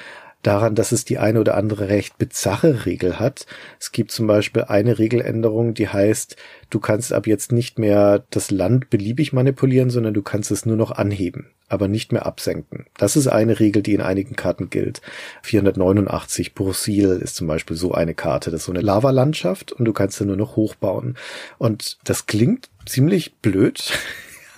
daran, 0.43 0.75
dass 0.75 0.91
es 0.91 1.05
die 1.05 1.17
eine 1.17 1.39
oder 1.39 1.55
andere 1.55 1.89
recht 1.89 2.17
bizarre 2.17 2.85
Regel 2.85 3.19
hat. 3.19 3.45
Es 3.79 3.91
gibt 3.91 4.11
zum 4.11 4.27
Beispiel 4.27 4.63
eine 4.63 4.99
Regeländerung, 4.99 5.73
die 5.73 5.89
heißt, 5.89 6.35
du 6.69 6.79
kannst 6.79 7.11
ab 7.11 7.27
jetzt 7.27 7.51
nicht 7.51 7.77
mehr 7.77 8.23
das 8.29 8.51
Land 8.51 8.89
beliebig 8.89 9.33
manipulieren, 9.33 9.89
sondern 9.89 10.13
du 10.13 10.21
kannst 10.21 10.51
es 10.51 10.65
nur 10.65 10.77
noch 10.77 10.91
anheben, 10.91 11.47
aber 11.67 11.87
nicht 11.87 12.11
mehr 12.11 12.25
absenken. 12.25 12.85
Das 12.97 13.17
ist 13.17 13.27
eine 13.27 13.59
Regel, 13.59 13.81
die 13.81 13.93
in 13.93 14.01
einigen 14.01 14.35
Karten 14.35 14.69
gilt. 14.69 15.01
489 15.43 16.53
Brusil 16.53 17.19
ist 17.21 17.35
zum 17.35 17.47
Beispiel 17.47 17.75
so 17.75 17.91
eine 17.91 18.13
Karte. 18.13 18.51
Das 18.51 18.61
ist 18.61 18.65
so 18.65 18.71
eine 18.71 18.81
Lavalandschaft 18.81 19.73
und 19.73 19.85
du 19.85 19.93
kannst 19.93 20.17
sie 20.17 20.25
nur 20.25 20.37
noch 20.37 20.55
hochbauen. 20.55 21.17
Und 21.57 21.97
das 22.05 22.27
klingt 22.27 22.69
ziemlich 22.85 23.35
blöd. 23.37 23.91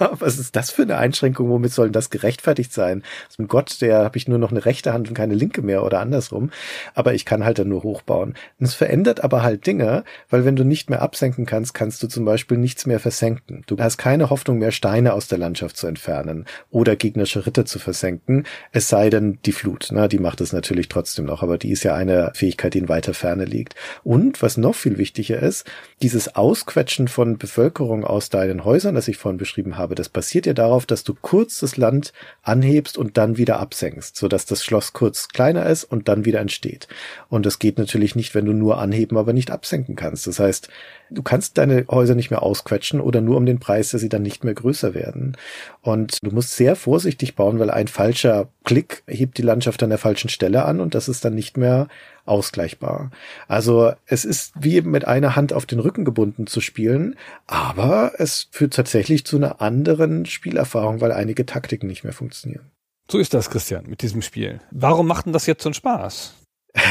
was 0.20 0.40
ist 0.40 0.56
das 0.56 0.72
für 0.72 0.84
eine 0.84 0.98
Einschränkung? 0.98 1.50
Womit 1.50 1.72
soll 1.72 1.88
denn 1.88 1.94
das 1.94 2.10
gerechtfertigt 2.10 2.74
sein? 2.74 3.04
Also 3.28 3.44
Gott, 3.44 3.82
der 3.82 4.00
habe 4.00 4.18
ich 4.18 4.28
nur 4.28 4.38
noch 4.38 4.52
eine 4.52 4.66
rechte 4.66 4.94
Hand 4.94 5.08
und 5.10 5.14
keine 5.14 5.36
linke 5.36 5.62
mehr 5.62 5.84
oder 5.84 6.00
andersrum. 6.00 6.52
Aber 6.94 7.14
ich 7.14 7.26
kann 7.26 7.46
halt 7.46 7.60
dann 7.60 7.70
nur 7.70 7.84
hochbauen. 7.84 8.36
Und 8.60 8.66
es 8.66 8.74
verändert 8.74 9.24
aber 9.24 9.44
halt 9.44 9.66
Dinge, 9.66 10.04
weil 10.30 10.46
wenn 10.46 10.56
du 10.56 10.64
nicht 10.64 10.90
mehr 10.90 11.02
absenken 11.02 11.46
kannst, 11.46 11.74
kannst 11.74 12.02
du 12.04 12.08
zum 12.08 12.26
Beispiel 12.26 12.58
nichts 12.58 12.86
mehr 12.86 13.00
versenken. 13.00 13.64
Du 13.68 13.78
hast 13.78 13.98
keine 13.98 14.30
Hoffnung 14.30 14.58
mehr, 14.60 14.72
Steine 14.72 15.14
aus 15.14 15.28
der 15.28 15.38
Landschaft 15.38 15.78
zu 15.78 15.88
entfernen 15.88 16.46
oder 16.70 16.96
gegnerische 16.96 17.46
Ritter 17.46 17.66
zu 17.66 17.80
versenken. 17.80 18.46
Es 18.72 18.90
sei 18.90 19.10
denn, 19.10 19.40
die 19.46 19.52
Flut, 19.52 19.90
na, 19.92 20.08
die 20.08 20.20
macht 20.20 20.42
es 20.42 20.54
natürlich 20.54 20.90
trotzdem 20.90 21.26
noch, 21.26 21.44
aber 21.44 21.58
die 21.58 21.72
ist 21.72 21.84
ja 21.84 21.96
eine 21.96 22.32
Fähigkeit, 22.34 22.74
die 22.74 22.80
in 22.80 22.90
weiter 22.90 23.14
Ferne 23.14 23.46
liegt. 23.46 23.76
Und 24.04 24.42
was 24.42 24.58
noch 24.58 24.76
viel 24.76 24.98
wichtiger 24.98 25.40
ist, 25.42 25.70
dieses 26.02 26.36
Ausquetschen 26.36 27.08
von 27.08 27.38
Bevölkerung 27.38 28.04
aus 28.04 28.30
deinen 28.30 28.66
Häusern, 28.66 28.96
das 28.96 29.08
ich 29.08 29.18
vorhin 29.18 29.38
beschrieben 29.38 29.78
habe, 29.78 29.91
das 29.96 30.10
basiert 30.10 30.46
ja 30.46 30.54
darauf, 30.54 30.86
dass 30.86 31.04
du 31.04 31.14
kurz 31.14 31.60
das 31.60 31.78
Land 31.78 32.14
anhebst 32.44 32.98
und 32.98 33.18
dann 33.18 33.38
wieder 33.38 33.60
absenkst, 33.60 34.16
sodass 34.16 34.46
das 34.46 34.64
Schloss 34.64 34.94
kurz 34.94 35.30
kleiner 35.30 35.66
ist 35.66 35.84
und 35.84 36.08
dann 36.08 36.26
wieder 36.26 36.40
entsteht. 36.40 36.88
Und 37.30 37.46
das 37.46 37.60
geht 37.60 37.78
natürlich 37.78 38.16
nicht, 38.16 38.36
wenn 38.36 38.46
du 38.46 38.54
nur 38.54 38.78
anheben, 38.80 39.18
aber 39.18 39.34
nicht 39.34 39.52
absenken 39.52 39.96
kannst. 39.96 40.28
Das 40.28 40.40
heißt, 40.40 40.70
du 41.10 41.22
kannst 41.22 41.58
deine 41.58 41.86
Häuser 41.90 42.16
nicht 42.16 42.32
mehr 42.32 42.42
ausquetschen 42.42 43.02
oder 43.02 43.22
nur 43.22 43.38
um 43.38 43.46
den 43.46 43.60
Preis, 43.60 43.92
dass 43.92 44.02
sie 44.02 44.10
dann 44.10 44.24
nicht 44.24 44.44
mehr 44.44 44.54
größer 44.54 44.94
werden. 44.94 45.38
Und 45.82 46.18
du 46.24 46.32
musst 46.32 46.56
sehr 46.56 46.76
vorsichtig 46.76 47.36
bauen, 47.36 47.60
weil 47.60 47.70
ein 47.70 47.88
falscher 47.88 48.50
Klick 48.64 49.04
hebt 49.08 49.38
die 49.38 49.44
Landschaft 49.44 49.82
an 49.84 49.90
der 49.90 49.98
falschen 49.98 50.30
Stelle 50.30 50.66
an 50.66 50.80
und 50.80 50.96
das 50.96 51.10
ist 51.10 51.26
dann 51.26 51.36
nicht 51.36 51.58
mehr 51.58 51.88
ausgleichbar. 52.26 53.12
Also 53.48 53.94
es 54.06 54.26
ist 54.26 54.54
wie 54.60 54.82
mit 54.82 55.06
einer 55.06 55.36
Hand 55.36 55.54
auf 55.54 55.66
den 55.66 55.80
Rücken 55.80 56.06
gebunden 56.06 56.48
zu 56.48 56.62
spielen, 56.62 57.16
aber 57.48 58.14
es 58.18 58.48
führt 58.52 58.74
tatsächlich 58.74 59.26
zu 59.26 59.38
einer 59.38 59.62
anderen 59.62 60.26
Spielerfahrung, 60.26 61.02
weil 61.02 61.12
einige 61.12 61.46
Taktiken 61.46 61.88
nicht 61.88 62.04
mehr 62.04 62.14
funktionieren. 62.14 62.72
So 63.10 63.18
ist 63.18 63.34
das, 63.34 63.50
Christian, 63.50 63.88
mit 63.88 64.02
diesem 64.02 64.22
Spiel. 64.22 64.62
Warum 64.72 65.08
macht 65.08 65.26
denn 65.26 65.34
das 65.34 65.46
jetzt 65.46 65.64
so 65.64 65.70
einen 65.70 65.74
Spaß? 65.74 66.36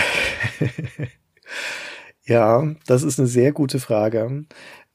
ja, 2.24 2.74
das 2.86 3.02
ist 3.02 3.18
eine 3.18 3.28
sehr 3.28 3.52
gute 3.52 3.80
Frage. 3.80 4.44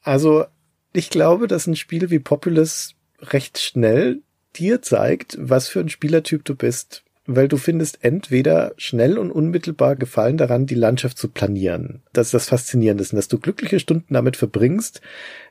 Also 0.02 0.44
ich 0.92 1.10
glaube, 1.10 1.48
dass 1.48 1.66
ein 1.66 1.76
Spiel 1.76 2.10
wie 2.10 2.20
Populous 2.20 2.94
recht 3.20 3.58
schnell 3.58 4.22
dir 4.56 4.82
zeigt, 4.82 5.36
was 5.40 5.68
für 5.68 5.80
ein 5.80 5.88
Spielertyp 5.88 6.44
du 6.44 6.54
bist 6.54 7.04
weil 7.26 7.48
du 7.48 7.56
findest 7.56 7.98
entweder 8.02 8.72
schnell 8.76 9.18
und 9.18 9.30
unmittelbar 9.30 9.96
Gefallen 9.96 10.36
daran, 10.36 10.66
die 10.66 10.74
Landschaft 10.74 11.18
zu 11.18 11.28
planieren. 11.28 12.02
Das 12.12 12.28
ist 12.28 12.34
das 12.34 12.48
Faszinierende, 12.48 13.04
dass 13.04 13.28
du 13.28 13.38
glückliche 13.38 13.80
Stunden 13.80 14.14
damit 14.14 14.36
verbringst, 14.36 15.00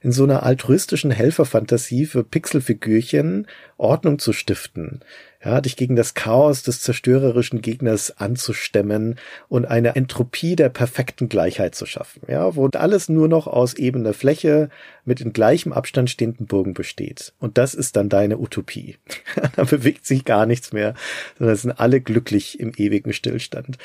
in 0.01 0.11
so 0.11 0.23
einer 0.23 0.43
altruistischen 0.43 1.11
Helferfantasie 1.11 2.05
für 2.05 2.23
Pixelfigürchen 2.23 3.47
Ordnung 3.77 4.19
zu 4.19 4.33
stiften. 4.33 5.01
Ja, 5.45 5.61
dich 5.61 5.77
gegen 5.77 5.95
das 5.95 6.15
Chaos 6.15 6.63
des 6.63 6.81
zerstörerischen 6.81 7.61
Gegners 7.61 8.17
anzustemmen 8.17 9.15
und 9.47 9.65
eine 9.65 9.95
Entropie 9.95 10.55
der 10.55 10.69
perfekten 10.69 11.29
Gleichheit 11.29 11.75
zu 11.75 11.85
schaffen, 11.85 12.23
ja, 12.27 12.55
wo 12.55 12.67
alles 12.67 13.09
nur 13.09 13.27
noch 13.27 13.45
aus 13.45 13.75
ebener 13.75 14.13
Fläche 14.13 14.69
mit 15.05 15.21
in 15.21 15.33
gleichem 15.33 15.71
Abstand 15.71 16.09
stehenden 16.09 16.47
Burgen 16.47 16.73
besteht. 16.73 17.33
Und 17.39 17.59
das 17.59 17.75
ist 17.75 17.95
dann 17.95 18.09
deine 18.09 18.39
Utopie. 18.39 18.97
da 19.55 19.63
bewegt 19.63 20.05
sich 20.07 20.25
gar 20.25 20.47
nichts 20.47 20.73
mehr, 20.73 20.95
sondern 21.37 21.55
sind 21.55 21.79
alle 21.79 22.01
glücklich 22.01 22.59
im 22.59 22.73
ewigen 22.75 23.13
Stillstand. 23.13 23.77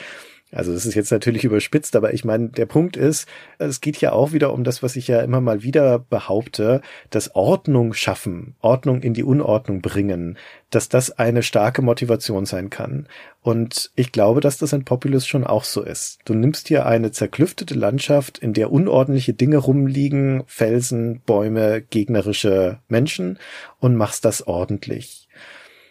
Also 0.53 0.73
das 0.73 0.85
ist 0.85 0.95
jetzt 0.95 1.13
natürlich 1.13 1.45
überspitzt, 1.45 1.95
aber 1.95 2.13
ich 2.13 2.25
meine, 2.25 2.49
der 2.49 2.67
Punkt 2.67 2.97
ist, 2.97 3.29
es 3.59 3.81
geht 3.81 4.01
ja 4.01 4.13
auch 4.13 4.33
wieder 4.33 4.53
um 4.53 4.65
das, 4.65 4.83
was 4.83 4.97
ich 4.97 5.07
ja 5.07 5.21
immer 5.21 5.41
mal 5.41 5.63
wieder 5.63 6.01
behaupte, 6.01 6.81
dass 7.11 7.37
Ordnung 7.37 7.93
schaffen, 7.93 8.57
Ordnung 8.61 9.03
in 9.03 9.15
die 9.15 9.23
Unordnung 9.23 9.81
bringen, 9.81 10.37
dass 10.71 10.89
das 10.89 11.13
eine 11.13 11.45
starke 11.45 11.83
Motivation 11.83 12.47
sein 12.47 12.69
kann. 12.69 13.07
Und 13.43 13.93
ich 13.95 14.11
glaube, 14.11 14.41
dass 14.41 14.59
das 14.59 14.73
in 14.73 14.85
Populus 14.85 15.27
schon 15.27 15.45
auch 15.45 15.65
so 15.65 15.83
ist. 15.83 16.19
Du 16.25 16.35
nimmst 16.35 16.69
hier 16.69 16.85
eine 16.85 17.13
zerklüftete 17.13 17.75
Landschaft, 17.75 18.39
in 18.39 18.53
der 18.53 18.73
unordentliche 18.73 19.35
Dinge 19.35 19.59
rumliegen, 19.59 20.43
Felsen, 20.47 21.21
Bäume, 21.27 21.81
gegnerische 21.81 22.81
Menschen 22.89 23.39
und 23.79 23.95
machst 23.95 24.25
das 24.25 24.47
ordentlich. 24.47 25.20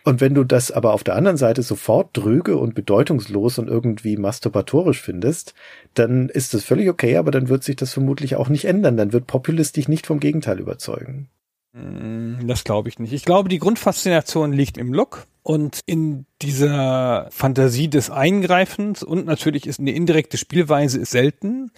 Und 0.03 0.21
wenn 0.21 0.33
du 0.33 0.43
das 0.43 0.71
aber 0.71 0.93
auf 0.93 1.03
der 1.03 1.15
anderen 1.15 1.37
Seite 1.37 1.61
sofort 1.61 2.15
dröge 2.15 2.57
und 2.57 2.73
bedeutungslos 2.73 3.59
und 3.59 3.67
irgendwie 3.67 4.17
masturbatorisch 4.17 5.01
findest, 5.01 5.53
dann 5.93 6.29
ist 6.29 6.53
das 6.53 6.63
völlig 6.63 6.89
okay, 6.89 7.17
aber 7.17 7.31
dann 7.31 7.49
wird 7.49 7.63
sich 7.63 7.75
das 7.75 7.93
vermutlich 7.93 8.35
auch 8.35 8.49
nicht 8.49 8.65
ändern. 8.65 8.97
Dann 8.97 9.13
wird 9.13 9.27
Populist 9.27 9.75
dich 9.75 9.87
nicht 9.87 10.07
vom 10.07 10.19
Gegenteil 10.19 10.59
überzeugen. 10.59 11.29
Mm, 11.73 12.47
das 12.47 12.63
glaube 12.63 12.89
ich 12.89 12.99
nicht. 12.99 13.13
Ich 13.13 13.25
glaube, 13.25 13.49
die 13.49 13.59
Grundfaszination 13.59 14.53
liegt 14.53 14.77
im 14.77 14.93
Look 14.93 15.27
und 15.43 15.81
in 15.85 16.25
dieser 16.41 17.27
Fantasie 17.31 17.89
des 17.89 18.09
Eingreifens 18.09 19.03
und 19.03 19.25
natürlich 19.25 19.67
ist 19.67 19.79
eine 19.79 19.91
indirekte 19.91 20.37
Spielweise 20.37 21.03
selten. 21.05 21.71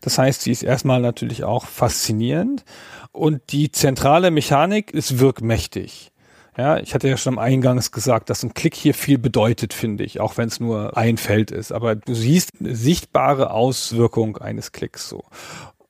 Das 0.00 0.18
heißt, 0.18 0.42
sie 0.42 0.52
ist 0.52 0.62
erstmal 0.62 1.00
natürlich 1.00 1.44
auch 1.44 1.66
faszinierend 1.66 2.64
und 3.12 3.40
die 3.52 3.72
zentrale 3.72 4.30
Mechanik 4.30 4.92
ist 4.92 5.18
wirkmächtig. 5.18 6.11
Ja, 6.56 6.76
ich 6.78 6.94
hatte 6.94 7.08
ja 7.08 7.16
schon 7.16 7.34
am 7.34 7.38
Eingangs 7.38 7.92
gesagt, 7.92 8.28
dass 8.28 8.42
ein 8.42 8.52
Klick 8.52 8.74
hier 8.74 8.92
viel 8.92 9.16
bedeutet, 9.16 9.72
finde 9.72 10.04
ich, 10.04 10.20
auch 10.20 10.36
wenn 10.36 10.48
es 10.48 10.60
nur 10.60 10.96
ein 10.96 11.16
Feld 11.16 11.50
ist. 11.50 11.72
Aber 11.72 11.94
du 11.94 12.14
siehst 12.14 12.52
eine 12.60 12.76
sichtbare 12.76 13.50
Auswirkung 13.50 14.36
eines 14.36 14.72
Klicks 14.72 15.08
so. 15.08 15.24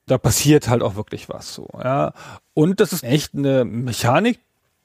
Da 0.05 0.17
passiert 0.17 0.69
halt 0.69 0.81
auch 0.81 0.95
wirklich 0.95 1.27
was 1.27 1.53
so. 1.53 1.67
Ja, 1.83 2.13
und 2.53 2.79
das 2.79 2.93
ist 2.93 3.03
echt 3.03 3.33
eine 3.35 3.65
Mechanik, 3.65 4.39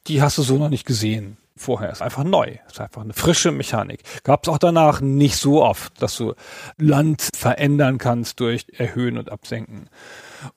die 0.09 0.21
hast 0.21 0.39
du 0.39 0.43
so 0.43 0.59
noch 0.59 0.69
nicht 0.69 0.87
gesehen 0.87 1.37
vorher. 1.59 1.91
Ist 1.91 2.03
einfach 2.03 2.25
neu. 2.25 2.57
Ist 2.69 2.81
einfach 2.81 3.03
eine 3.03 3.13
frische 3.13 3.53
Mechanik. 3.53 4.03
Gab 4.25 4.45
es 4.45 4.49
auch 4.49 4.59
danach 4.59 5.01
nicht 5.01 5.37
so 5.37 5.63
oft, 5.63 6.01
dass 6.01 6.17
du 6.17 6.35
Land 6.77 7.29
verändern 7.35 7.99
kannst 7.99 8.41
durch 8.41 8.67
Erhöhen 8.77 9.19
und 9.19 9.31
Absenken. 9.31 9.89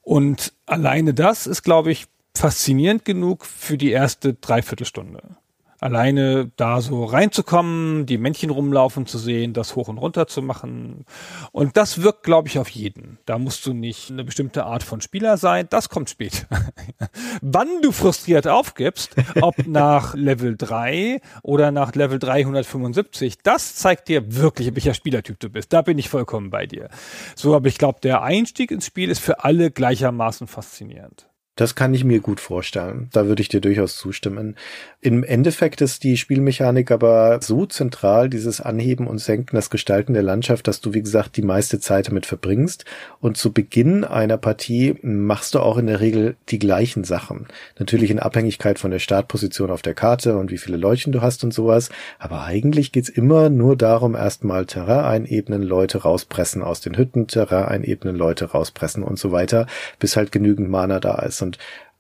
Und 0.02 0.54
alleine 0.66 1.14
das 1.14 1.48
ist, 1.48 1.64
glaube 1.64 1.92
ich, 1.92 2.06
faszinierend 2.36 3.06
genug 3.06 3.46
für 3.46 3.78
die 3.78 3.92
erste 3.92 4.34
Dreiviertelstunde. 4.34 5.38
Alleine 5.82 6.52
da 6.58 6.80
so 6.80 7.06
reinzukommen, 7.06 8.06
die 8.06 8.20
Männchen 8.20 8.52
rumlaufen 8.52 9.08
zu 9.08 9.18
sehen, 9.18 9.54
das 9.54 9.76
hoch 9.76 9.88
und 9.88 9.98
runter 9.98 10.28
zu 10.28 10.44
machen. 10.44 11.06
Und 11.52 11.76
das 11.76 12.04
wirkt, 12.04 12.22
glaube 12.22 12.50
ich, 12.50 12.60
auf 12.60 12.70
jeden. 12.70 13.18
Da 13.26 13.40
musst 13.40 13.66
du 13.66 13.74
nicht 13.74 14.12
eine 14.12 14.24
bestimmte 14.24 14.66
Art 14.66 14.84
von 14.84 15.02
Spieler 15.02 15.38
sein. 15.38 15.66
Das 15.72 15.90
kommt 15.90 16.12
später. 16.12 16.46
Wann 17.42 17.82
du 17.82 17.92
frustriert 17.92 18.48
aufgibst, 18.48 19.16
ob 19.42 19.56
nach 19.66 20.14
Level 20.14 20.56
3 20.56 21.20
oder 21.42 21.72
nach 21.72 21.96
Level 21.96 22.20
375, 22.20 23.40
das 23.42 23.74
zeigt 23.74 24.08
dir 24.08 24.36
wirklich, 24.36 24.76
welcher 24.76 24.94
Spielertyp 24.94 25.40
du 25.40 25.50
bist. 25.50 25.74
Da 25.74 25.82
bin 25.82 25.98
ich 25.98 26.10
vollkommen 26.10 26.52
bei 26.52 26.68
dir. 26.68 26.90
So, 27.36 27.56
aber 27.56 27.70
ich 27.70 27.80
glaube, 27.80 28.02
der 28.04 28.22
Einstieg 28.22 28.70
ins 28.70 28.86
Spiel 28.86 29.10
ist 29.10 29.20
für 29.20 29.44
alle 29.44 29.72
gleichermaßen 29.72 30.46
faszinierend. 30.46 31.31
Das 31.56 31.76
kann 31.76 31.94
ich 31.94 32.06
mir 32.06 32.22
gut 32.22 32.40
vorstellen. 32.40 33.10
Da 33.12 33.28
würde 33.28 33.42
ich 33.42 33.50
dir 33.50 33.60
durchaus 33.60 33.98
zustimmen. 33.98 34.56
Im 35.02 35.26
Endeffekt 35.26 35.82
ist 35.82 36.06
die 36.06 36.16
Spielmechanik 36.16 36.92
aber 36.92 37.40
so 37.42 37.66
zentral, 37.66 38.30
dieses 38.30 38.62
Anheben 38.62 39.06
und 39.06 39.18
Senken, 39.18 39.58
das 39.58 39.70
Gestalten 39.70 40.14
der 40.14 40.24
Landschaft, 40.24 40.70
dass 40.70 40.80
du, 40.80 40.94
wie 40.94 41.02
gesagt, 41.02 41.36
die 41.36 41.42
meiste 41.42 41.82
Zeit 41.82 42.08
damit 42.08 42.26
verbringst. 42.26 42.86
Und 43.20 43.36
zu 43.36 43.52
Beginn 43.52 44.06
einer 44.06 44.38
Partie 44.38 44.96
machst 45.02 45.54
du 45.54 45.60
auch 45.60 45.78
in 45.78 45.88
der 45.88 46.00
Regel 46.00 46.38
die 46.48 46.58
gleichen 46.58 47.04
Sachen. 47.04 47.48
Natürlich 47.78 48.12
in 48.12 48.20
Abhängigkeit 48.20 48.80
von 48.80 48.92
der 48.92 49.00
Startposition 49.00 49.72
auf 49.72 49.82
der 49.82 49.94
Karte 49.94 50.38
und 50.38 50.52
wie 50.52 50.58
viele 50.58 50.78
Leuchten 50.78 51.12
du 51.12 51.22
hast 51.22 51.44
und 51.44 51.54
sowas. 51.54 51.90
Aber 52.18 52.46
eigentlich 52.46 52.94
geht's 52.94 53.10
immer 53.10 53.50
nur 53.50 53.76
darum, 53.76 54.16
erstmal 54.16 54.66
Terrain 54.66 55.04
einebnen, 55.04 55.64
Leute 55.64 56.04
rauspressen 56.04 56.62
aus 56.62 56.80
den 56.80 56.98
Hütten, 56.98 57.28
Terrain 57.28 57.66
einebnen, 57.66 58.16
Leute 58.16 58.46
rauspressen 58.46 59.04
und 59.04 59.20
so 59.20 59.34
weiter, 59.34 59.68
bis 60.00 60.16
halt 60.16 60.32
genügend 60.32 60.70
Mana 60.70 61.02
da 61.02 61.16
ist. 61.20 61.41
Und 61.42 61.58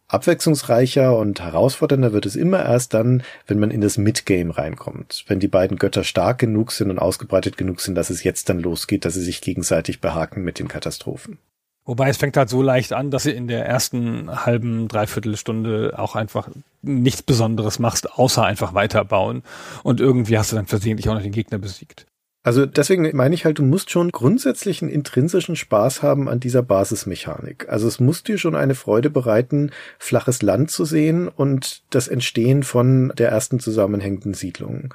abwechslungsreicher 0.07 1.18
und 1.18 1.39
herausfordernder 1.39 2.13
wird 2.13 2.26
es 2.26 2.35
immer 2.35 2.63
erst 2.63 2.93
dann, 2.93 3.23
wenn 3.47 3.59
man 3.59 3.72
in 3.72 3.81
das 3.81 3.97
Midgame 3.97 4.57
reinkommt. 4.57 5.23
Wenn 5.27 5.39
die 5.39 5.47
beiden 5.47 5.77
Götter 5.77 6.03
stark 6.03 6.39
genug 6.39 6.72
sind 6.72 6.89
und 6.89 6.99
ausgebreitet 6.99 7.57
genug 7.57 7.81
sind, 7.81 7.95
dass 7.95 8.09
es 8.09 8.23
jetzt 8.23 8.49
dann 8.49 8.59
losgeht, 8.59 9.05
dass 9.05 9.13
sie 9.13 9.23
sich 9.23 9.41
gegenseitig 9.41 10.01
behaken 10.01 10.43
mit 10.43 10.59
den 10.59 10.68
Katastrophen. 10.68 11.38
Wobei 11.84 12.09
es 12.09 12.18
fängt 12.18 12.38
halt 12.38 12.49
so 12.49 12.61
leicht 12.61 12.93
an, 12.93 13.09
dass 13.09 13.23
du 13.23 13.31
in 13.31 13.47
der 13.47 13.65
ersten 13.65 14.45
halben, 14.45 14.88
dreiviertel 14.88 15.35
Stunde 15.35 15.95
auch 15.97 16.15
einfach 16.15 16.49
nichts 16.84 17.23
Besonderes 17.23 17.80
machst, 17.80 18.11
außer 18.13 18.43
einfach 18.43 18.73
weiterbauen. 18.73 19.41
Und 19.81 19.99
irgendwie 19.99 20.38
hast 20.38 20.51
du 20.51 20.57
dann 20.57 20.68
versehentlich 20.68 21.09
auch 21.09 21.15
noch 21.15 21.23
den 21.23 21.31
Gegner 21.31 21.57
besiegt. 21.57 22.05
Also 22.43 22.65
deswegen 22.65 23.15
meine 23.15 23.35
ich 23.35 23.45
halt, 23.45 23.59
du 23.59 23.63
musst 23.63 23.91
schon 23.91 24.11
grundsätzlich 24.11 24.81
einen 24.81 24.89
intrinsischen 24.89 25.55
Spaß 25.55 26.01
haben 26.01 26.27
an 26.27 26.39
dieser 26.39 26.63
Basismechanik. 26.63 27.69
Also 27.69 27.88
es 27.88 27.99
muss 27.99 28.23
dir 28.23 28.39
schon 28.39 28.55
eine 28.55 28.73
Freude 28.73 29.11
bereiten, 29.11 29.69
flaches 29.99 30.41
Land 30.41 30.72
zu 30.72 30.84
sehen 30.84 31.27
und 31.27 31.84
das 31.91 32.07
Entstehen 32.07 32.63
von 32.63 33.13
der 33.15 33.30
ersten 33.30 33.59
zusammenhängenden 33.59 34.34
Siedlung 34.34 34.91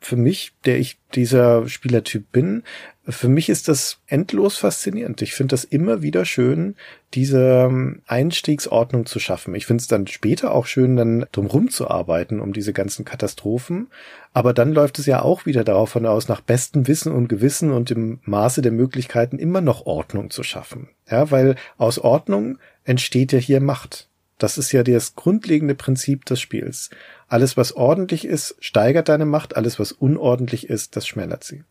für 0.00 0.16
mich, 0.16 0.52
der 0.64 0.78
ich 0.78 0.98
dieser 1.14 1.68
Spielertyp 1.68 2.30
bin, 2.30 2.62
für 3.10 3.28
mich 3.28 3.48
ist 3.48 3.68
das 3.68 4.00
endlos 4.06 4.58
faszinierend. 4.58 5.22
Ich 5.22 5.32
finde 5.32 5.52
das 5.52 5.64
immer 5.64 6.02
wieder 6.02 6.26
schön, 6.26 6.76
diese 7.14 7.66
ähm, 7.66 8.02
Einstiegsordnung 8.06 9.06
zu 9.06 9.18
schaffen. 9.18 9.54
Ich 9.54 9.66
finde 9.66 9.80
es 9.80 9.88
dann 9.88 10.06
später 10.06 10.54
auch 10.54 10.66
schön, 10.66 10.96
dann 10.96 11.24
drumherum 11.32 11.70
zu 11.70 11.88
arbeiten, 11.88 12.38
um 12.38 12.52
diese 12.52 12.74
ganzen 12.74 13.06
Katastrophen. 13.06 13.88
Aber 14.34 14.52
dann 14.52 14.72
läuft 14.72 14.98
es 14.98 15.06
ja 15.06 15.22
auch 15.22 15.46
wieder 15.46 15.64
darauf 15.64 15.94
hinaus, 15.94 16.28
nach 16.28 16.42
bestem 16.42 16.86
Wissen 16.86 17.10
und 17.10 17.28
Gewissen 17.28 17.72
und 17.72 17.90
im 17.90 18.20
Maße 18.24 18.60
der 18.60 18.72
Möglichkeiten 18.72 19.38
immer 19.38 19.62
noch 19.62 19.86
Ordnung 19.86 20.28
zu 20.30 20.42
schaffen. 20.42 20.88
Ja, 21.10 21.30
weil 21.30 21.56
aus 21.78 21.98
Ordnung 21.98 22.58
entsteht 22.84 23.32
ja 23.32 23.38
hier 23.38 23.60
Macht. 23.60 24.08
Das 24.36 24.58
ist 24.58 24.70
ja 24.70 24.82
das 24.82 25.16
grundlegende 25.16 25.74
Prinzip 25.74 26.24
des 26.26 26.40
Spiels. 26.40 26.90
Alles, 27.28 27.56
was 27.56 27.72
ordentlich 27.72 28.24
ist, 28.24 28.56
steigert 28.58 29.08
deine 29.08 29.26
Macht. 29.26 29.56
Alles, 29.56 29.78
was 29.78 29.92
unordentlich 29.92 30.68
ist, 30.68 30.96
das 30.96 31.06
schmälert 31.06 31.44
sie. 31.44 31.62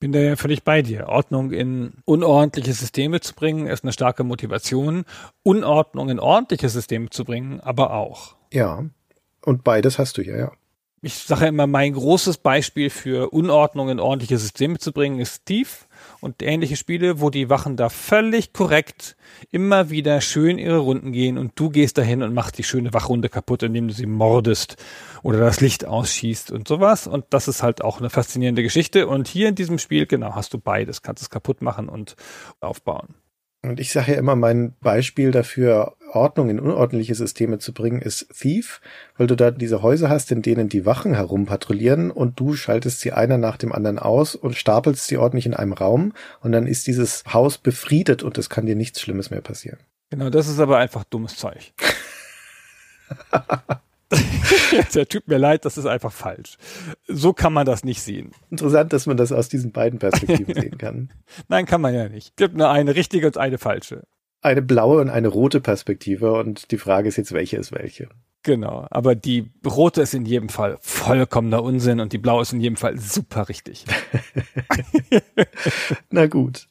Bin 0.00 0.12
da 0.12 0.20
ja 0.20 0.36
völlig 0.36 0.62
bei 0.62 0.80
dir. 0.82 1.08
Ordnung 1.08 1.50
in 1.52 1.92
unordentliche 2.04 2.72
Systeme 2.72 3.20
zu 3.20 3.34
bringen, 3.34 3.66
ist 3.66 3.84
eine 3.84 3.92
starke 3.92 4.24
Motivation. 4.24 5.04
Unordnung 5.42 6.08
in 6.08 6.20
ordentliche 6.20 6.68
Systeme 6.68 7.10
zu 7.10 7.24
bringen, 7.24 7.60
aber 7.60 7.92
auch. 7.92 8.36
Ja. 8.52 8.84
Und 9.44 9.64
beides 9.64 9.98
hast 9.98 10.16
du 10.16 10.22
ja, 10.22 10.36
ja. 10.36 10.52
Ich 11.00 11.14
sage 11.14 11.46
immer, 11.46 11.68
mein 11.68 11.92
großes 11.92 12.38
Beispiel 12.38 12.90
für 12.90 13.30
Unordnung 13.32 13.88
in 13.88 14.00
ordentliche 14.00 14.36
Systeme 14.36 14.78
zu 14.78 14.92
bringen 14.92 15.20
ist 15.20 15.42
Steve 15.42 15.68
und 16.20 16.42
ähnliche 16.42 16.74
Spiele, 16.74 17.20
wo 17.20 17.30
die 17.30 17.48
Wachen 17.48 17.76
da 17.76 17.88
völlig 17.88 18.52
korrekt 18.52 19.16
immer 19.52 19.90
wieder 19.90 20.20
schön 20.20 20.58
ihre 20.58 20.78
Runden 20.78 21.12
gehen 21.12 21.38
und 21.38 21.52
du 21.54 21.70
gehst 21.70 21.98
dahin 21.98 22.24
und 22.24 22.34
machst 22.34 22.58
die 22.58 22.64
schöne 22.64 22.92
Wachrunde 22.92 23.28
kaputt, 23.28 23.62
indem 23.62 23.86
du 23.86 23.94
sie 23.94 24.06
mordest 24.06 24.76
oder 25.22 25.38
das 25.38 25.60
Licht 25.60 25.84
ausschießt 25.84 26.50
und 26.50 26.66
sowas. 26.66 27.06
Und 27.06 27.26
das 27.30 27.46
ist 27.46 27.62
halt 27.62 27.82
auch 27.84 28.00
eine 28.00 28.10
faszinierende 28.10 28.64
Geschichte. 28.64 29.06
Und 29.06 29.28
hier 29.28 29.48
in 29.48 29.54
diesem 29.54 29.78
Spiel, 29.78 30.06
genau, 30.06 30.34
hast 30.34 30.52
du 30.52 30.58
beides, 30.58 31.02
kannst 31.02 31.22
es 31.22 31.30
kaputt 31.30 31.62
machen 31.62 31.88
und 31.88 32.16
aufbauen. 32.60 33.14
Und 33.62 33.80
ich 33.80 33.92
sage 33.92 34.12
ja 34.12 34.18
immer, 34.18 34.36
mein 34.36 34.74
Beispiel 34.80 35.32
dafür, 35.32 35.96
Ordnung 36.12 36.48
in 36.48 36.60
unordentliche 36.60 37.14
Systeme 37.14 37.58
zu 37.58 37.74
bringen, 37.74 38.00
ist 38.00 38.28
Thief, 38.32 38.80
weil 39.16 39.26
du 39.26 39.34
da 39.34 39.50
diese 39.50 39.82
Häuser 39.82 40.08
hast, 40.08 40.30
in 40.30 40.42
denen 40.42 40.68
die 40.68 40.86
Wachen 40.86 41.14
herumpatrouillieren 41.14 42.10
und 42.10 42.38
du 42.38 42.54
schaltest 42.54 43.00
sie 43.00 43.12
einer 43.12 43.36
nach 43.36 43.56
dem 43.56 43.72
anderen 43.72 43.98
aus 43.98 44.34
und 44.36 44.56
stapelst 44.56 45.06
sie 45.06 45.18
ordentlich 45.18 45.46
in 45.46 45.54
einem 45.54 45.72
Raum 45.72 46.12
und 46.40 46.52
dann 46.52 46.66
ist 46.66 46.86
dieses 46.86 47.24
Haus 47.32 47.58
befriedet 47.58 48.22
und 48.22 48.38
es 48.38 48.48
kann 48.48 48.66
dir 48.66 48.76
nichts 48.76 49.00
Schlimmes 49.00 49.30
mehr 49.30 49.40
passieren. 49.40 49.80
Genau, 50.10 50.30
das 50.30 50.48
ist 50.48 50.60
aber 50.60 50.78
einfach 50.78 51.04
dummes 51.04 51.36
Zeug. 51.36 51.72
ja, 54.92 55.04
tut 55.04 55.28
mir 55.28 55.38
leid, 55.38 55.64
das 55.64 55.76
ist 55.76 55.86
einfach 55.86 56.12
falsch. 56.12 56.56
So 57.06 57.32
kann 57.32 57.52
man 57.52 57.66
das 57.66 57.84
nicht 57.84 58.02
sehen. 58.02 58.32
Interessant, 58.50 58.92
dass 58.92 59.06
man 59.06 59.16
das 59.16 59.32
aus 59.32 59.48
diesen 59.48 59.72
beiden 59.72 59.98
Perspektiven 59.98 60.54
sehen 60.60 60.78
kann. 60.78 61.10
Nein, 61.48 61.66
kann 61.66 61.80
man 61.80 61.94
ja 61.94 62.08
nicht. 62.08 62.36
Gibt 62.36 62.56
nur 62.56 62.70
eine 62.70 62.94
richtige 62.94 63.26
und 63.26 63.36
eine 63.36 63.58
falsche. 63.58 64.04
Eine 64.40 64.62
blaue 64.62 65.00
und 65.00 65.10
eine 65.10 65.28
rote 65.28 65.60
Perspektive 65.60 66.32
und 66.32 66.70
die 66.70 66.78
Frage 66.78 67.08
ist 67.08 67.16
jetzt, 67.16 67.32
welche 67.32 67.56
ist 67.56 67.72
welche. 67.72 68.08
Genau, 68.44 68.86
aber 68.90 69.14
die 69.14 69.50
rote 69.66 70.02
ist 70.02 70.14
in 70.14 70.24
jedem 70.24 70.48
Fall 70.48 70.78
vollkommener 70.80 71.62
Unsinn 71.62 72.00
und 72.00 72.12
die 72.12 72.18
blaue 72.18 72.42
ist 72.42 72.52
in 72.52 72.60
jedem 72.60 72.76
Fall 72.76 72.96
super 72.96 73.48
richtig. 73.48 73.84
Na 76.10 76.26
gut. 76.28 76.68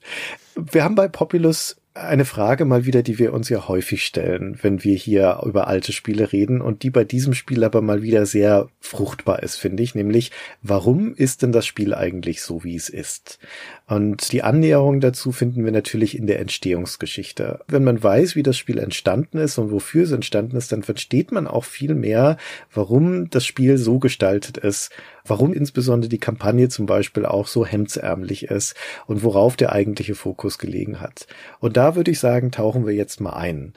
Wir 0.55 0.83
haben 0.83 0.95
bei 0.95 1.07
Populus 1.09 1.75
eine 1.97 2.25
Frage 2.25 2.65
mal 2.65 2.85
wieder, 2.85 3.03
die 3.03 3.19
wir 3.19 3.33
uns 3.33 3.49
ja 3.49 3.67
häufig 3.67 4.03
stellen, 4.03 4.57
wenn 4.61 4.83
wir 4.83 4.95
hier 4.95 5.41
über 5.45 5.67
alte 5.67 5.91
Spiele 5.91 6.31
reden 6.31 6.61
und 6.61 6.83
die 6.83 6.89
bei 6.89 7.03
diesem 7.03 7.33
Spiel 7.33 7.63
aber 7.63 7.81
mal 7.81 8.01
wieder 8.01 8.25
sehr 8.25 8.69
fruchtbar 8.79 9.43
ist, 9.43 9.57
finde 9.57 9.83
ich, 9.83 9.95
nämlich 9.95 10.31
warum 10.61 11.13
ist 11.15 11.41
denn 11.41 11.51
das 11.51 11.65
Spiel 11.65 11.93
eigentlich 11.93 12.41
so, 12.41 12.63
wie 12.63 12.75
es 12.75 12.89
ist? 12.89 13.39
Und 13.87 14.31
die 14.31 14.43
Annäherung 14.43 14.99
dazu 14.99 15.31
finden 15.31 15.63
wir 15.65 15.71
natürlich 15.71 16.17
in 16.17 16.27
der 16.27 16.39
Entstehungsgeschichte. 16.39 17.61
Wenn 17.67 17.83
man 17.83 18.01
weiß, 18.01 18.35
wie 18.35 18.43
das 18.43 18.57
Spiel 18.57 18.79
entstanden 18.79 19.37
ist 19.37 19.57
und 19.57 19.71
wofür 19.71 20.03
es 20.03 20.11
entstanden 20.11 20.57
ist, 20.57 20.71
dann 20.71 20.83
versteht 20.83 21.31
man 21.31 21.47
auch 21.47 21.63
viel 21.63 21.95
mehr, 21.95 22.37
warum 22.73 23.29
das 23.29 23.45
Spiel 23.45 23.77
so 23.77 23.99
gestaltet 23.99 24.57
ist, 24.57 24.91
warum 25.29 25.53
insbesondere 25.53 26.09
die 26.09 26.19
Kampagne 26.19 26.69
zum 26.69 26.85
Beispiel 26.85 27.25
auch 27.25 27.47
so 27.47 27.65
hemdsärmlich 27.65 28.45
ist 28.45 28.75
und 29.05 29.23
worauf 29.23 29.55
der 29.55 29.71
eigentliche 29.71 30.15
Fokus 30.15 30.57
gelegen 30.57 30.99
hat. 30.99 31.27
Und 31.59 31.77
da 31.77 31.95
würde 31.95 32.11
ich 32.11 32.19
sagen, 32.19 32.51
tauchen 32.51 32.85
wir 32.85 32.93
jetzt 32.93 33.21
mal 33.21 33.33
ein. 33.33 33.73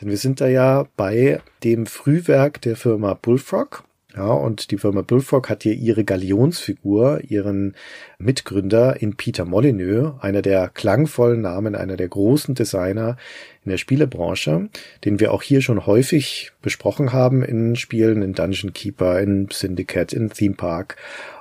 Denn 0.00 0.08
wir 0.08 0.16
sind 0.16 0.40
da 0.40 0.48
ja 0.48 0.86
bei 0.96 1.40
dem 1.62 1.86
Frühwerk 1.86 2.60
der 2.62 2.76
Firma 2.76 3.14
Bullfrog. 3.14 3.83
Ja, 4.16 4.28
und 4.32 4.70
die 4.70 4.78
Firma 4.78 5.02
Bullfrog 5.02 5.48
hat 5.50 5.64
hier 5.64 5.74
ihre 5.74 6.04
Galionsfigur, 6.04 7.20
ihren 7.26 7.74
Mitgründer 8.18 9.02
in 9.02 9.16
Peter 9.16 9.44
Molyneux, 9.44 10.14
einer 10.20 10.40
der 10.40 10.68
klangvollen 10.68 11.40
Namen, 11.40 11.74
einer 11.74 11.96
der 11.96 12.06
großen 12.06 12.54
Designer 12.54 13.16
in 13.64 13.72
der 13.72 13.78
Spielebranche, 13.78 14.68
den 15.04 15.18
wir 15.18 15.32
auch 15.32 15.42
hier 15.42 15.62
schon 15.62 15.86
häufig 15.86 16.52
besprochen 16.62 17.12
haben 17.12 17.42
in 17.42 17.74
Spielen, 17.74 18.22
in 18.22 18.34
Dungeon 18.34 18.72
Keeper, 18.72 19.18
in 19.18 19.48
Syndicate, 19.50 20.12
in 20.12 20.30
Theme 20.30 20.54
Park 20.54 20.96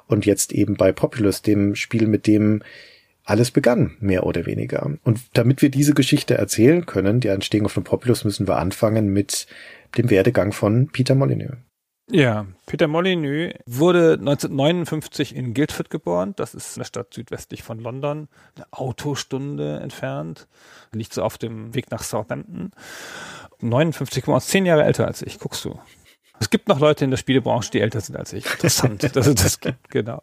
und 0.07 0.25
jetzt 0.25 0.51
eben 0.51 0.75
bei 0.75 0.91
Populous, 0.91 1.43
dem 1.43 1.75
Spiel, 1.75 2.07
mit 2.07 2.25
dem 2.25 2.63
alles 3.23 3.51
begann, 3.51 3.97
mehr 3.99 4.25
oder 4.25 4.47
weniger. 4.47 4.91
Und 5.03 5.19
damit 5.33 5.61
wir 5.61 5.69
diese 5.69 5.93
Geschichte 5.93 6.35
erzählen 6.35 6.87
können, 6.87 7.19
der 7.19 7.35
Entstehung 7.35 7.69
von 7.69 7.83
Populous, 7.83 8.25
müssen 8.25 8.47
wir 8.47 8.57
anfangen 8.57 9.13
mit 9.13 9.45
dem 9.95 10.09
Werdegang 10.09 10.51
von 10.53 10.87
Peter 10.87 11.13
Molyneux. 11.13 11.55
Ja, 12.09 12.45
Peter 12.65 12.87
Molyneux 12.87 13.53
wurde 13.65 14.13
1959 14.19 15.35
in 15.35 15.53
Guildford 15.53 15.89
geboren. 15.89 16.33
Das 16.35 16.53
ist 16.53 16.77
eine 16.77 16.85
Stadt 16.85 17.13
südwestlich 17.13 17.63
von 17.63 17.79
London, 17.79 18.27
eine 18.55 18.65
Autostunde 18.71 19.79
entfernt, 19.79 20.47
liegt 20.91 21.13
so 21.13 21.23
auf 21.23 21.37
dem 21.37 21.73
Weg 21.73 21.91
nach 21.91 22.03
Southampton. 22.03 22.71
59, 23.61 24.25
zehn 24.41 24.65
Jahre 24.65 24.83
älter 24.83 25.07
als 25.07 25.21
ich, 25.21 25.39
guckst 25.39 25.63
du. 25.63 25.79
Es 26.43 26.49
gibt 26.49 26.67
noch 26.67 26.81
Leute 26.81 27.05
in 27.05 27.09
der 27.09 27.15
Spielebranche, 27.15 27.71
die 27.71 27.79
älter 27.79 28.01
sind 28.01 28.17
als 28.17 28.33
ich. 28.33 28.45
Interessant, 28.45 29.15
dass 29.15 29.27
es 29.27 29.35
das 29.35 29.59
gibt, 29.61 29.89
genau. 29.89 30.21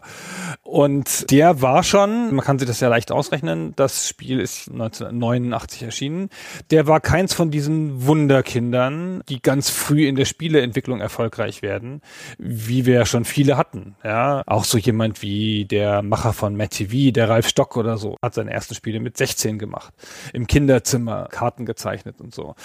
Und 0.63 1.31
der 1.31 1.63
war 1.63 1.83
schon, 1.83 2.35
man 2.35 2.45
kann 2.45 2.59
sich 2.59 2.69
das 2.69 2.79
ja 2.81 2.89
leicht 2.89 3.11
ausrechnen, 3.11 3.73
das 3.77 4.07
Spiel 4.07 4.39
ist 4.39 4.71
1989 4.71 5.83
erschienen. 5.85 6.29
Der 6.71 6.87
war 6.87 7.01
keins 7.01 7.33
von 7.33 7.51
diesen 7.51 8.07
Wunderkindern, 8.07 9.23
die 9.31 9.41
ganz 9.41 9.71
früh 9.71 10.07
in 10.07 10.15
der 10.15 10.27
Spieleentwicklung 10.27 11.01
erfolgreich 11.01 11.63
werden, 11.63 12.03
wie 12.37 12.85
wir 12.85 12.97
ja 12.97 13.07
schon 13.07 13.25
viele 13.25 13.57
hatten. 13.57 13.97
Ja, 14.05 14.43
auch 14.47 14.65
so 14.65 14.77
jemand 14.77 15.23
wie 15.23 15.65
der 15.65 16.03
Macher 16.03 16.35
von 16.35 16.55
Matt 16.55 16.73
TV, 16.73 17.13
der 17.13 17.31
Ralf 17.31 17.49
Stock 17.49 17.79
oder 17.79 17.97
so, 17.97 18.19
hat 18.23 18.35
seine 18.35 18.51
ersten 18.51 18.75
Spiele 18.75 19.01
mit 19.01 19.17
16 19.17 19.59
gemacht. 19.59 19.95
Im 20.35 20.47
Kinderzimmer 20.47 21.29
Karten 21.31 21.65
gezeichnet 21.65 22.21
und 22.21 22.35
so. 22.35 22.57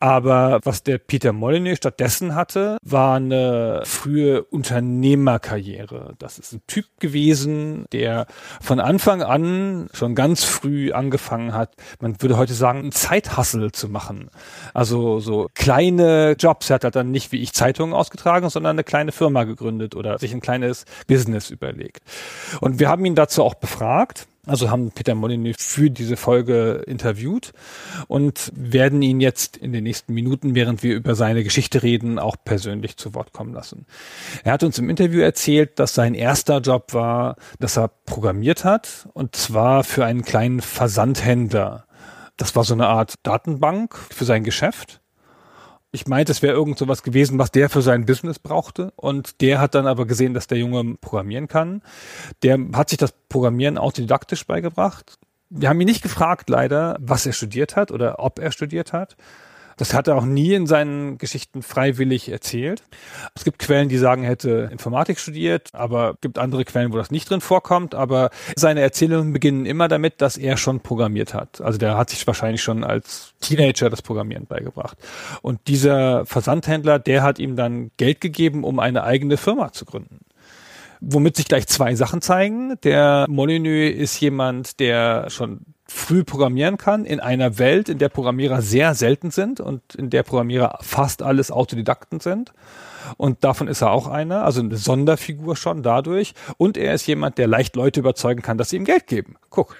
Aber 0.00 0.60
was 0.64 0.82
der 0.82 0.96
Peter 0.96 1.34
Molyneux 1.34 1.76
stattdessen 1.76 2.34
hatte, 2.34 2.78
war 2.82 3.16
eine 3.16 3.82
frühe 3.84 4.42
Unternehmerkarriere. 4.42 6.14
Das 6.18 6.38
ist 6.38 6.54
ein 6.54 6.62
Typ 6.66 6.86
gewesen, 6.98 7.84
der 7.92 8.26
von 8.62 8.80
Anfang 8.80 9.22
an 9.22 9.88
schon 9.92 10.14
ganz 10.14 10.42
früh 10.42 10.92
angefangen 10.92 11.52
hat, 11.52 11.74
man 12.00 12.20
würde 12.22 12.38
heute 12.38 12.54
sagen, 12.54 12.78
einen 12.78 12.92
Zeithassel 12.92 13.72
zu 13.72 13.90
machen. 13.90 14.30
Also 14.72 15.20
so 15.20 15.48
kleine 15.54 16.34
Jobs. 16.38 16.70
Er 16.70 16.80
hat 16.80 16.96
dann 16.96 17.10
nicht 17.10 17.30
wie 17.32 17.42
ich 17.42 17.52
Zeitungen 17.52 17.94
ausgetragen, 17.94 18.48
sondern 18.48 18.76
eine 18.76 18.84
kleine 18.84 19.12
Firma 19.12 19.44
gegründet 19.44 19.94
oder 19.94 20.18
sich 20.18 20.32
ein 20.32 20.40
kleines 20.40 20.86
Business 21.08 21.50
überlegt. 21.50 22.02
Und 22.62 22.78
wir 22.80 22.88
haben 22.88 23.04
ihn 23.04 23.14
dazu 23.14 23.44
auch 23.44 23.54
befragt. 23.54 24.29
Also 24.46 24.70
haben 24.70 24.90
Peter 24.90 25.14
Molyneux 25.14 25.56
für 25.58 25.90
diese 25.90 26.16
Folge 26.16 26.82
interviewt 26.86 27.52
und 28.08 28.50
werden 28.54 29.02
ihn 29.02 29.20
jetzt 29.20 29.58
in 29.58 29.72
den 29.72 29.84
nächsten 29.84 30.14
Minuten, 30.14 30.54
während 30.54 30.82
wir 30.82 30.94
über 30.94 31.14
seine 31.14 31.44
Geschichte 31.44 31.82
reden, 31.82 32.18
auch 32.18 32.36
persönlich 32.42 32.96
zu 32.96 33.14
Wort 33.14 33.32
kommen 33.32 33.52
lassen. 33.52 33.84
Er 34.42 34.52
hat 34.52 34.62
uns 34.62 34.78
im 34.78 34.88
Interview 34.88 35.20
erzählt, 35.20 35.78
dass 35.78 35.94
sein 35.94 36.14
erster 36.14 36.60
Job 36.60 36.94
war, 36.94 37.36
dass 37.58 37.76
er 37.76 37.88
programmiert 38.06 38.64
hat 38.64 39.08
und 39.12 39.36
zwar 39.36 39.84
für 39.84 40.06
einen 40.06 40.24
kleinen 40.24 40.62
Versandhändler. 40.62 41.84
Das 42.38 42.56
war 42.56 42.64
so 42.64 42.72
eine 42.72 42.86
Art 42.86 43.14
Datenbank 43.22 43.94
für 43.94 44.24
sein 44.24 44.42
Geschäft 44.44 44.99
ich 45.92 46.06
meinte, 46.06 46.30
es 46.30 46.42
wäre 46.42 46.54
irgend 46.54 46.78
so 46.78 46.86
was 46.86 47.02
gewesen, 47.02 47.38
was 47.38 47.50
der 47.50 47.68
für 47.68 47.82
sein 47.82 48.06
Business 48.06 48.38
brauchte. 48.38 48.92
Und 48.96 49.40
der 49.40 49.60
hat 49.60 49.74
dann 49.74 49.86
aber 49.86 50.06
gesehen, 50.06 50.34
dass 50.34 50.46
der 50.46 50.58
Junge 50.58 50.96
programmieren 51.00 51.48
kann. 51.48 51.82
Der 52.42 52.58
hat 52.74 52.90
sich 52.90 52.98
das 52.98 53.12
Programmieren 53.28 53.78
autodidaktisch 53.78 54.46
beigebracht. 54.46 55.18
Wir 55.48 55.68
haben 55.68 55.80
ihn 55.80 55.86
nicht 55.86 56.02
gefragt, 56.02 56.48
leider, 56.48 56.96
was 57.00 57.26
er 57.26 57.32
studiert 57.32 57.74
hat 57.74 57.90
oder 57.90 58.20
ob 58.20 58.38
er 58.38 58.52
studiert 58.52 58.92
hat. 58.92 59.16
Das 59.80 59.94
hat 59.94 60.08
er 60.08 60.16
auch 60.16 60.26
nie 60.26 60.52
in 60.52 60.66
seinen 60.66 61.16
Geschichten 61.16 61.62
freiwillig 61.62 62.28
erzählt. 62.28 62.82
Es 63.34 63.44
gibt 63.44 63.58
Quellen, 63.58 63.88
die 63.88 63.96
sagen, 63.96 64.24
er 64.24 64.28
hätte 64.28 64.68
Informatik 64.70 65.18
studiert, 65.18 65.70
aber 65.72 66.18
gibt 66.20 66.36
andere 66.36 66.66
Quellen, 66.66 66.92
wo 66.92 66.98
das 66.98 67.10
nicht 67.10 67.30
drin 67.30 67.40
vorkommt. 67.40 67.94
Aber 67.94 68.28
seine 68.56 68.82
Erzählungen 68.82 69.32
beginnen 69.32 69.64
immer 69.64 69.88
damit, 69.88 70.20
dass 70.20 70.36
er 70.36 70.58
schon 70.58 70.80
programmiert 70.80 71.32
hat. 71.32 71.62
Also 71.62 71.78
der 71.78 71.96
hat 71.96 72.10
sich 72.10 72.26
wahrscheinlich 72.26 72.62
schon 72.62 72.84
als 72.84 73.32
Teenager 73.40 73.88
das 73.88 74.02
Programmieren 74.02 74.44
beigebracht. 74.44 74.98
Und 75.40 75.66
dieser 75.66 76.26
Versandhändler, 76.26 76.98
der 76.98 77.22
hat 77.22 77.38
ihm 77.38 77.56
dann 77.56 77.90
Geld 77.96 78.20
gegeben, 78.20 78.64
um 78.64 78.80
eine 78.80 79.04
eigene 79.04 79.38
Firma 79.38 79.72
zu 79.72 79.86
gründen 79.86 80.20
womit 81.02 81.36
sich 81.36 81.46
gleich 81.46 81.66
zwei 81.66 81.94
Sachen 81.94 82.20
zeigen. 82.20 82.74
Der 82.84 83.24
Molyneux 83.26 83.94
ist 83.96 84.20
jemand, 84.20 84.80
der 84.80 85.30
schon 85.30 85.60
früh 85.92 86.22
programmieren 86.22 86.78
kann 86.78 87.04
in 87.04 87.18
einer 87.18 87.58
Welt, 87.58 87.88
in 87.88 87.98
der 87.98 88.08
Programmierer 88.08 88.62
sehr 88.62 88.94
selten 88.94 89.32
sind 89.32 89.58
und 89.58 89.96
in 89.96 90.08
der 90.08 90.22
Programmierer 90.22 90.78
fast 90.82 91.20
alles 91.20 91.50
Autodidakten 91.50 92.20
sind. 92.20 92.52
Und 93.16 93.42
davon 93.42 93.66
ist 93.66 93.80
er 93.80 93.90
auch 93.90 94.06
einer, 94.06 94.44
also 94.44 94.60
eine 94.60 94.76
Sonderfigur 94.76 95.56
schon 95.56 95.82
dadurch. 95.82 96.34
Und 96.58 96.76
er 96.76 96.94
ist 96.94 97.06
jemand, 97.08 97.38
der 97.38 97.48
leicht 97.48 97.74
Leute 97.74 98.00
überzeugen 98.00 98.40
kann, 98.40 98.56
dass 98.56 98.70
sie 98.70 98.76
ihm 98.76 98.84
Geld 98.84 99.08
geben. 99.08 99.34
Guck. 99.50 99.76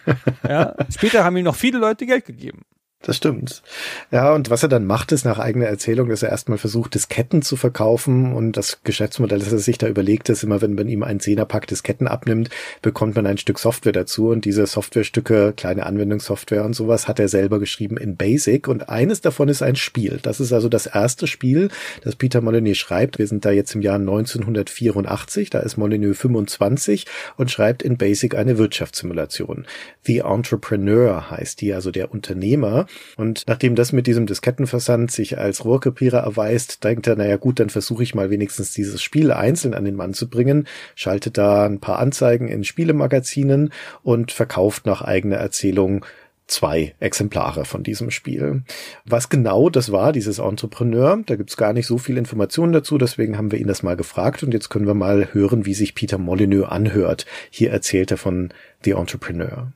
Ja, 0.49 0.75
später 0.91 1.23
haben 1.23 1.37
ihm 1.37 1.45
noch 1.45 1.55
viele 1.55 1.79
Leute 1.79 2.07
Geld 2.07 2.25
gegeben. 2.25 2.63
Das 3.03 3.17
stimmt. 3.17 3.63
Ja, 4.11 4.35
und 4.35 4.51
was 4.51 4.63
er 4.63 4.69
dann 4.69 4.85
macht, 4.85 5.11
ist 5.11 5.25
nach 5.25 5.39
eigener 5.39 5.65
Erzählung, 5.65 6.11
dass 6.11 6.23
er 6.23 6.29
erstmal 6.29 6.59
versucht, 6.59 6.95
Disketten 6.95 7.41
zu 7.41 7.57
verkaufen 7.57 8.35
und 8.35 8.59
das 8.59 8.83
Geschäftsmodell, 8.85 9.39
das 9.39 9.53
er 9.53 9.59
sich 9.59 9.79
da 9.79 9.89
überlegt, 9.89 10.29
ist 10.29 10.45
immer, 10.45 10.61
wenn 10.61 10.75
man 10.75 10.87
ihm 10.87 11.03
einen 11.03 11.19
Zehnerpack 11.19 11.67
Disketten 11.67 12.07
abnimmt, 12.07 12.51
bekommt 12.83 13.17
man 13.17 13.27
ein 13.27 13.39
Stück 13.39 13.59
Software 13.59 13.93
dazu 13.93 14.29
und 14.29 14.45
diese 14.45 14.67
Softwarestücke, 14.67 15.55
kleine 15.57 15.87
Anwendungssoftware 15.87 16.63
und 16.63 16.75
sowas, 16.75 17.09
hat 17.09 17.19
er 17.19 17.29
selber 17.29 17.59
geschrieben 17.59 17.97
in 17.97 18.17
Basic 18.17 18.69
und 18.69 18.91
eines 18.91 19.23
davon 19.23 19.49
ist 19.49 19.63
ein 19.63 19.77
Spiel. 19.77 20.19
Das 20.21 20.39
ist 20.39 20.53
also 20.53 20.69
das 20.69 20.85
erste 20.85 21.27
Spiel, 21.27 21.71
das 22.05 22.17
Peter 22.17 22.43
Molyneux 22.43 22.77
schreibt. 22.77 23.19
Wir 23.19 23.27
sind 23.27 23.47
da 23.47 23.51
jetzt 23.51 23.75
im 23.75 23.81
Jahr 23.81 23.97
1984, 23.97 25.49
da 25.49 25.61
ist 25.61 25.79
Molyneux 25.79 26.19
25 26.19 27.07
und 27.39 27.51
schreibt 27.51 27.83
in 27.83 27.97
Basic 27.97 28.35
eine 28.35 28.59
Wirtschaftssimulation. 28.59 29.65
The 30.03 30.19
Entrepreneur 30.19 31.31
heißt 31.31 31.63
die, 31.63 31.73
also 31.73 31.91
der 31.91 32.13
Unternehmer 32.13 32.89
und 33.17 33.45
nachdem 33.47 33.75
das 33.75 33.93
mit 33.93 34.07
diesem 34.07 34.27
Diskettenversand 34.27 35.11
sich 35.11 35.39
als 35.39 35.65
Rohrkrepierer 35.65 36.19
erweist, 36.19 36.85
denkt 36.85 37.07
er, 37.07 37.17
naja 37.17 37.37
gut, 37.37 37.61
dann 37.61 37.71
versuche 37.71 38.03
ich 38.03 38.15
mal 38.15 38.31
wenigstens 38.31 38.73
dieses 38.73 39.03
Spiel 39.03 39.33
einzeln 39.33 39.75
an 39.75 39.85
den 39.85 39.97
Mann 39.97 40.15
zu 40.15 40.29
bringen, 40.29 40.67
schaltet 40.95 41.39
da 41.39 41.67
ein 41.67 41.81
paar 41.81 41.99
Anzeigen 41.99 42.49
in 42.49 42.65
Spielemagazinen 42.65 43.73
und 44.03 44.33
verkauft 44.33 44.87
nach 44.87 45.03
eigener 45.03 45.37
Erzählung 45.37 46.05
zwei 46.51 46.95
Exemplare 47.01 47.65
von 47.65 47.83
diesem 47.83 48.11
Spiel. 48.11 48.63
Was 49.05 49.29
genau 49.29 49.71
das 49.71 49.93
war, 49.93 50.13
dieses 50.13 50.39
Entrepreneur, 50.39 51.23
da 51.25 51.37
gibt's 51.37 51.57
gar 51.57 51.73
nicht 51.73 51.87
so 51.87 51.97
viel 51.97 52.19
Informationen 52.19 52.73
dazu, 52.73 52.99
deswegen 52.99 53.39
haben 53.39 53.53
wir 53.53 53.59
ihn 53.59 53.69
das 53.69 53.83
mal 53.83 53.97
gefragt 53.97 54.43
und 54.43 54.53
jetzt 54.53 54.69
können 54.69 54.87
wir 54.87 54.95
mal 54.95 55.29
hören, 55.33 55.65
wie 55.65 55.75
sich 55.75 55.95
Peter 55.95 56.19
Molyneux 56.19 56.69
anhört. 56.69 57.27
Hier 57.51 57.71
erzählt 57.71 58.11
er 58.11 58.17
von 58.17 58.53
The 58.85 58.93
Entrepreneur. 58.93 59.73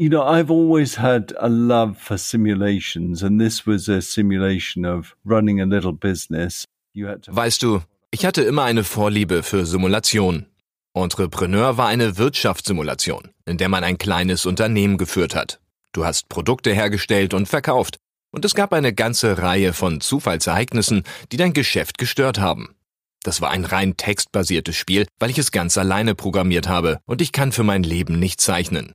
You 0.00 0.08
know, 0.10 0.22
I've 0.22 0.48
always 0.48 0.96
had 0.96 1.34
a 1.40 1.48
love 1.48 1.98
for 1.98 2.16
simulations, 2.18 3.24
and 3.24 3.40
this 3.40 3.66
was 3.66 3.88
a 3.88 4.00
simulation 4.00 4.84
of 4.84 5.16
running 5.24 5.60
a 5.60 5.64
little 5.64 5.92
business. 5.92 6.64
Weißt 6.94 7.64
du, 7.64 7.80
ich 8.12 8.24
hatte 8.24 8.42
immer 8.42 8.62
eine 8.62 8.84
Vorliebe 8.84 9.42
für 9.42 9.66
Simulation. 9.66 10.46
Entrepreneur 10.94 11.78
war 11.78 11.88
eine 11.88 12.16
Wirtschaftssimulation, 12.16 13.30
in 13.44 13.58
der 13.58 13.68
man 13.68 13.82
ein 13.82 13.98
kleines 13.98 14.46
Unternehmen 14.46 14.98
geführt 14.98 15.34
hat. 15.34 15.58
Du 15.92 16.04
hast 16.04 16.28
Produkte 16.28 16.72
hergestellt 16.72 17.34
und 17.34 17.48
verkauft. 17.48 17.96
Und 18.30 18.44
es 18.44 18.54
gab 18.54 18.72
eine 18.72 18.94
ganze 18.94 19.38
Reihe 19.38 19.72
von 19.72 20.00
Zufallsereignissen, 20.00 21.02
die 21.32 21.36
dein 21.36 21.54
Geschäft 21.54 21.98
gestört 21.98 22.38
haben. 22.38 22.76
Das 23.24 23.40
war 23.40 23.50
ein 23.50 23.64
rein 23.64 23.96
textbasiertes 23.96 24.76
Spiel, 24.76 25.08
weil 25.18 25.30
ich 25.30 25.38
es 25.38 25.50
ganz 25.50 25.76
alleine 25.76 26.14
programmiert 26.14 26.68
habe 26.68 27.00
und 27.04 27.20
ich 27.20 27.32
kann 27.32 27.50
für 27.50 27.64
mein 27.64 27.82
Leben 27.82 28.20
nicht 28.20 28.40
zeichnen. 28.40 28.92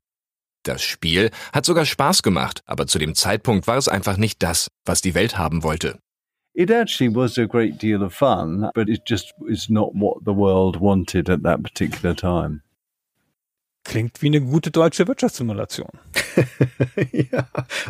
Das 0.63 0.81
Spiel 0.81 1.29
hat 1.51 1.65
sogar 1.65 1.85
Spaß 1.85 2.23
gemacht, 2.23 2.63
aber 2.65 2.87
zu 2.87 2.97
dem 2.97 3.15
Zeitpunkt 3.15 3.67
war 3.67 3.77
es 3.77 3.89
einfach 3.89 4.15
nicht 4.15 4.41
das, 4.41 4.69
was 4.85 5.01
die 5.01 5.13
Welt 5.13 5.37
haben 5.37 5.61
wollte. 5.61 5.99
It 6.55 6.71
actually 6.71 7.13
was 7.13 7.37
a 7.37 7.45
great 7.45 7.81
deal 7.81 8.01
of 8.01 8.13
fun, 8.13 8.69
but 8.73 8.87
it 8.87 9.01
just 9.05 9.33
is 9.47 9.69
not 9.69 9.91
what 9.93 10.19
the 10.23 10.35
world 10.35 10.79
wanted 10.79 11.29
at 11.29 11.43
that 11.43 11.61
particular 11.63 12.15
time. 12.15 12.61
Klingt 13.83 14.21
wie 14.21 14.27
eine 14.27 14.39
gute 14.39 14.71
deutsche 14.71 15.05
Wirtschaftssimulation. 15.07 15.89
ja, 17.11 17.47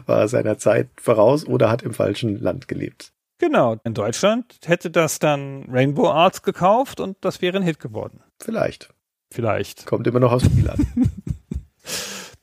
war 0.07 0.27
seiner 0.27 0.57
Zeit 0.57 0.89
voraus 0.99 1.45
oder 1.45 1.69
hat 1.69 1.83
im 1.83 1.93
falschen 1.93 2.39
Land 2.41 2.67
gelebt. 2.67 3.13
Genau, 3.37 3.77
in 3.83 3.93
Deutschland 3.93 4.57
hätte 4.65 4.89
das 4.89 5.19
dann 5.19 5.65
Rainbow 5.69 6.09
Arts 6.09 6.41
gekauft 6.41 6.99
und 6.99 7.17
das 7.21 7.41
wäre 7.41 7.57
ein 7.57 7.63
Hit 7.63 7.79
geworden. 7.79 8.21
Vielleicht. 8.39 8.89
Vielleicht. 9.29 9.85
Kommt 9.85 10.07
immer 10.07 10.19
noch 10.19 10.31
aufs 10.31 10.45
Spiel 10.45 10.69
an. 10.69 10.87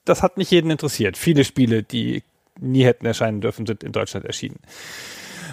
das 0.05 0.23
hat 0.23 0.37
nicht 0.37 0.51
jeden 0.51 0.71
interessiert. 0.71 1.17
Viele 1.17 1.45
Spiele, 1.45 1.83
die 1.83 2.23
nie 2.59 2.85
hätten 2.85 3.07
erscheinen 3.07 3.41
dürfen, 3.41 3.67
sind 3.67 3.83
in 3.83 3.93
Deutschland 3.93 4.27
erschienen. 4.27 4.59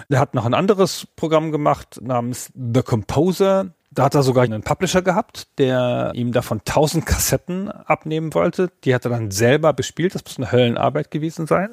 Er 0.08 0.20
hat 0.20 0.34
noch 0.34 0.46
ein 0.46 0.54
anderes 0.54 1.06
Programm 1.16 1.52
gemacht 1.52 2.00
namens 2.02 2.50
The 2.54 2.82
Composer. 2.82 3.74
Da 3.90 4.04
hat 4.04 4.14
er 4.14 4.22
sogar 4.22 4.44
einen 4.44 4.62
Publisher 4.62 5.02
gehabt, 5.02 5.48
der 5.58 6.12
ihm 6.14 6.32
davon 6.32 6.58
1000 6.58 7.04
Kassetten 7.04 7.70
abnehmen 7.70 8.34
wollte. 8.34 8.70
Die 8.84 8.94
hat 8.94 9.04
er 9.04 9.10
dann 9.10 9.30
selber 9.30 9.72
bespielt. 9.72 10.14
Das 10.14 10.24
muss 10.24 10.38
eine 10.38 10.52
Höllenarbeit 10.52 11.10
gewesen 11.10 11.46
sein 11.46 11.70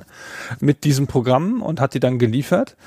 mit 0.59 0.83
diesem 0.83 1.07
Programm 1.07 1.61
und 1.61 1.79
hat 1.79 1.93
die 1.93 1.99
dann 1.99 2.19
geliefert 2.19 2.77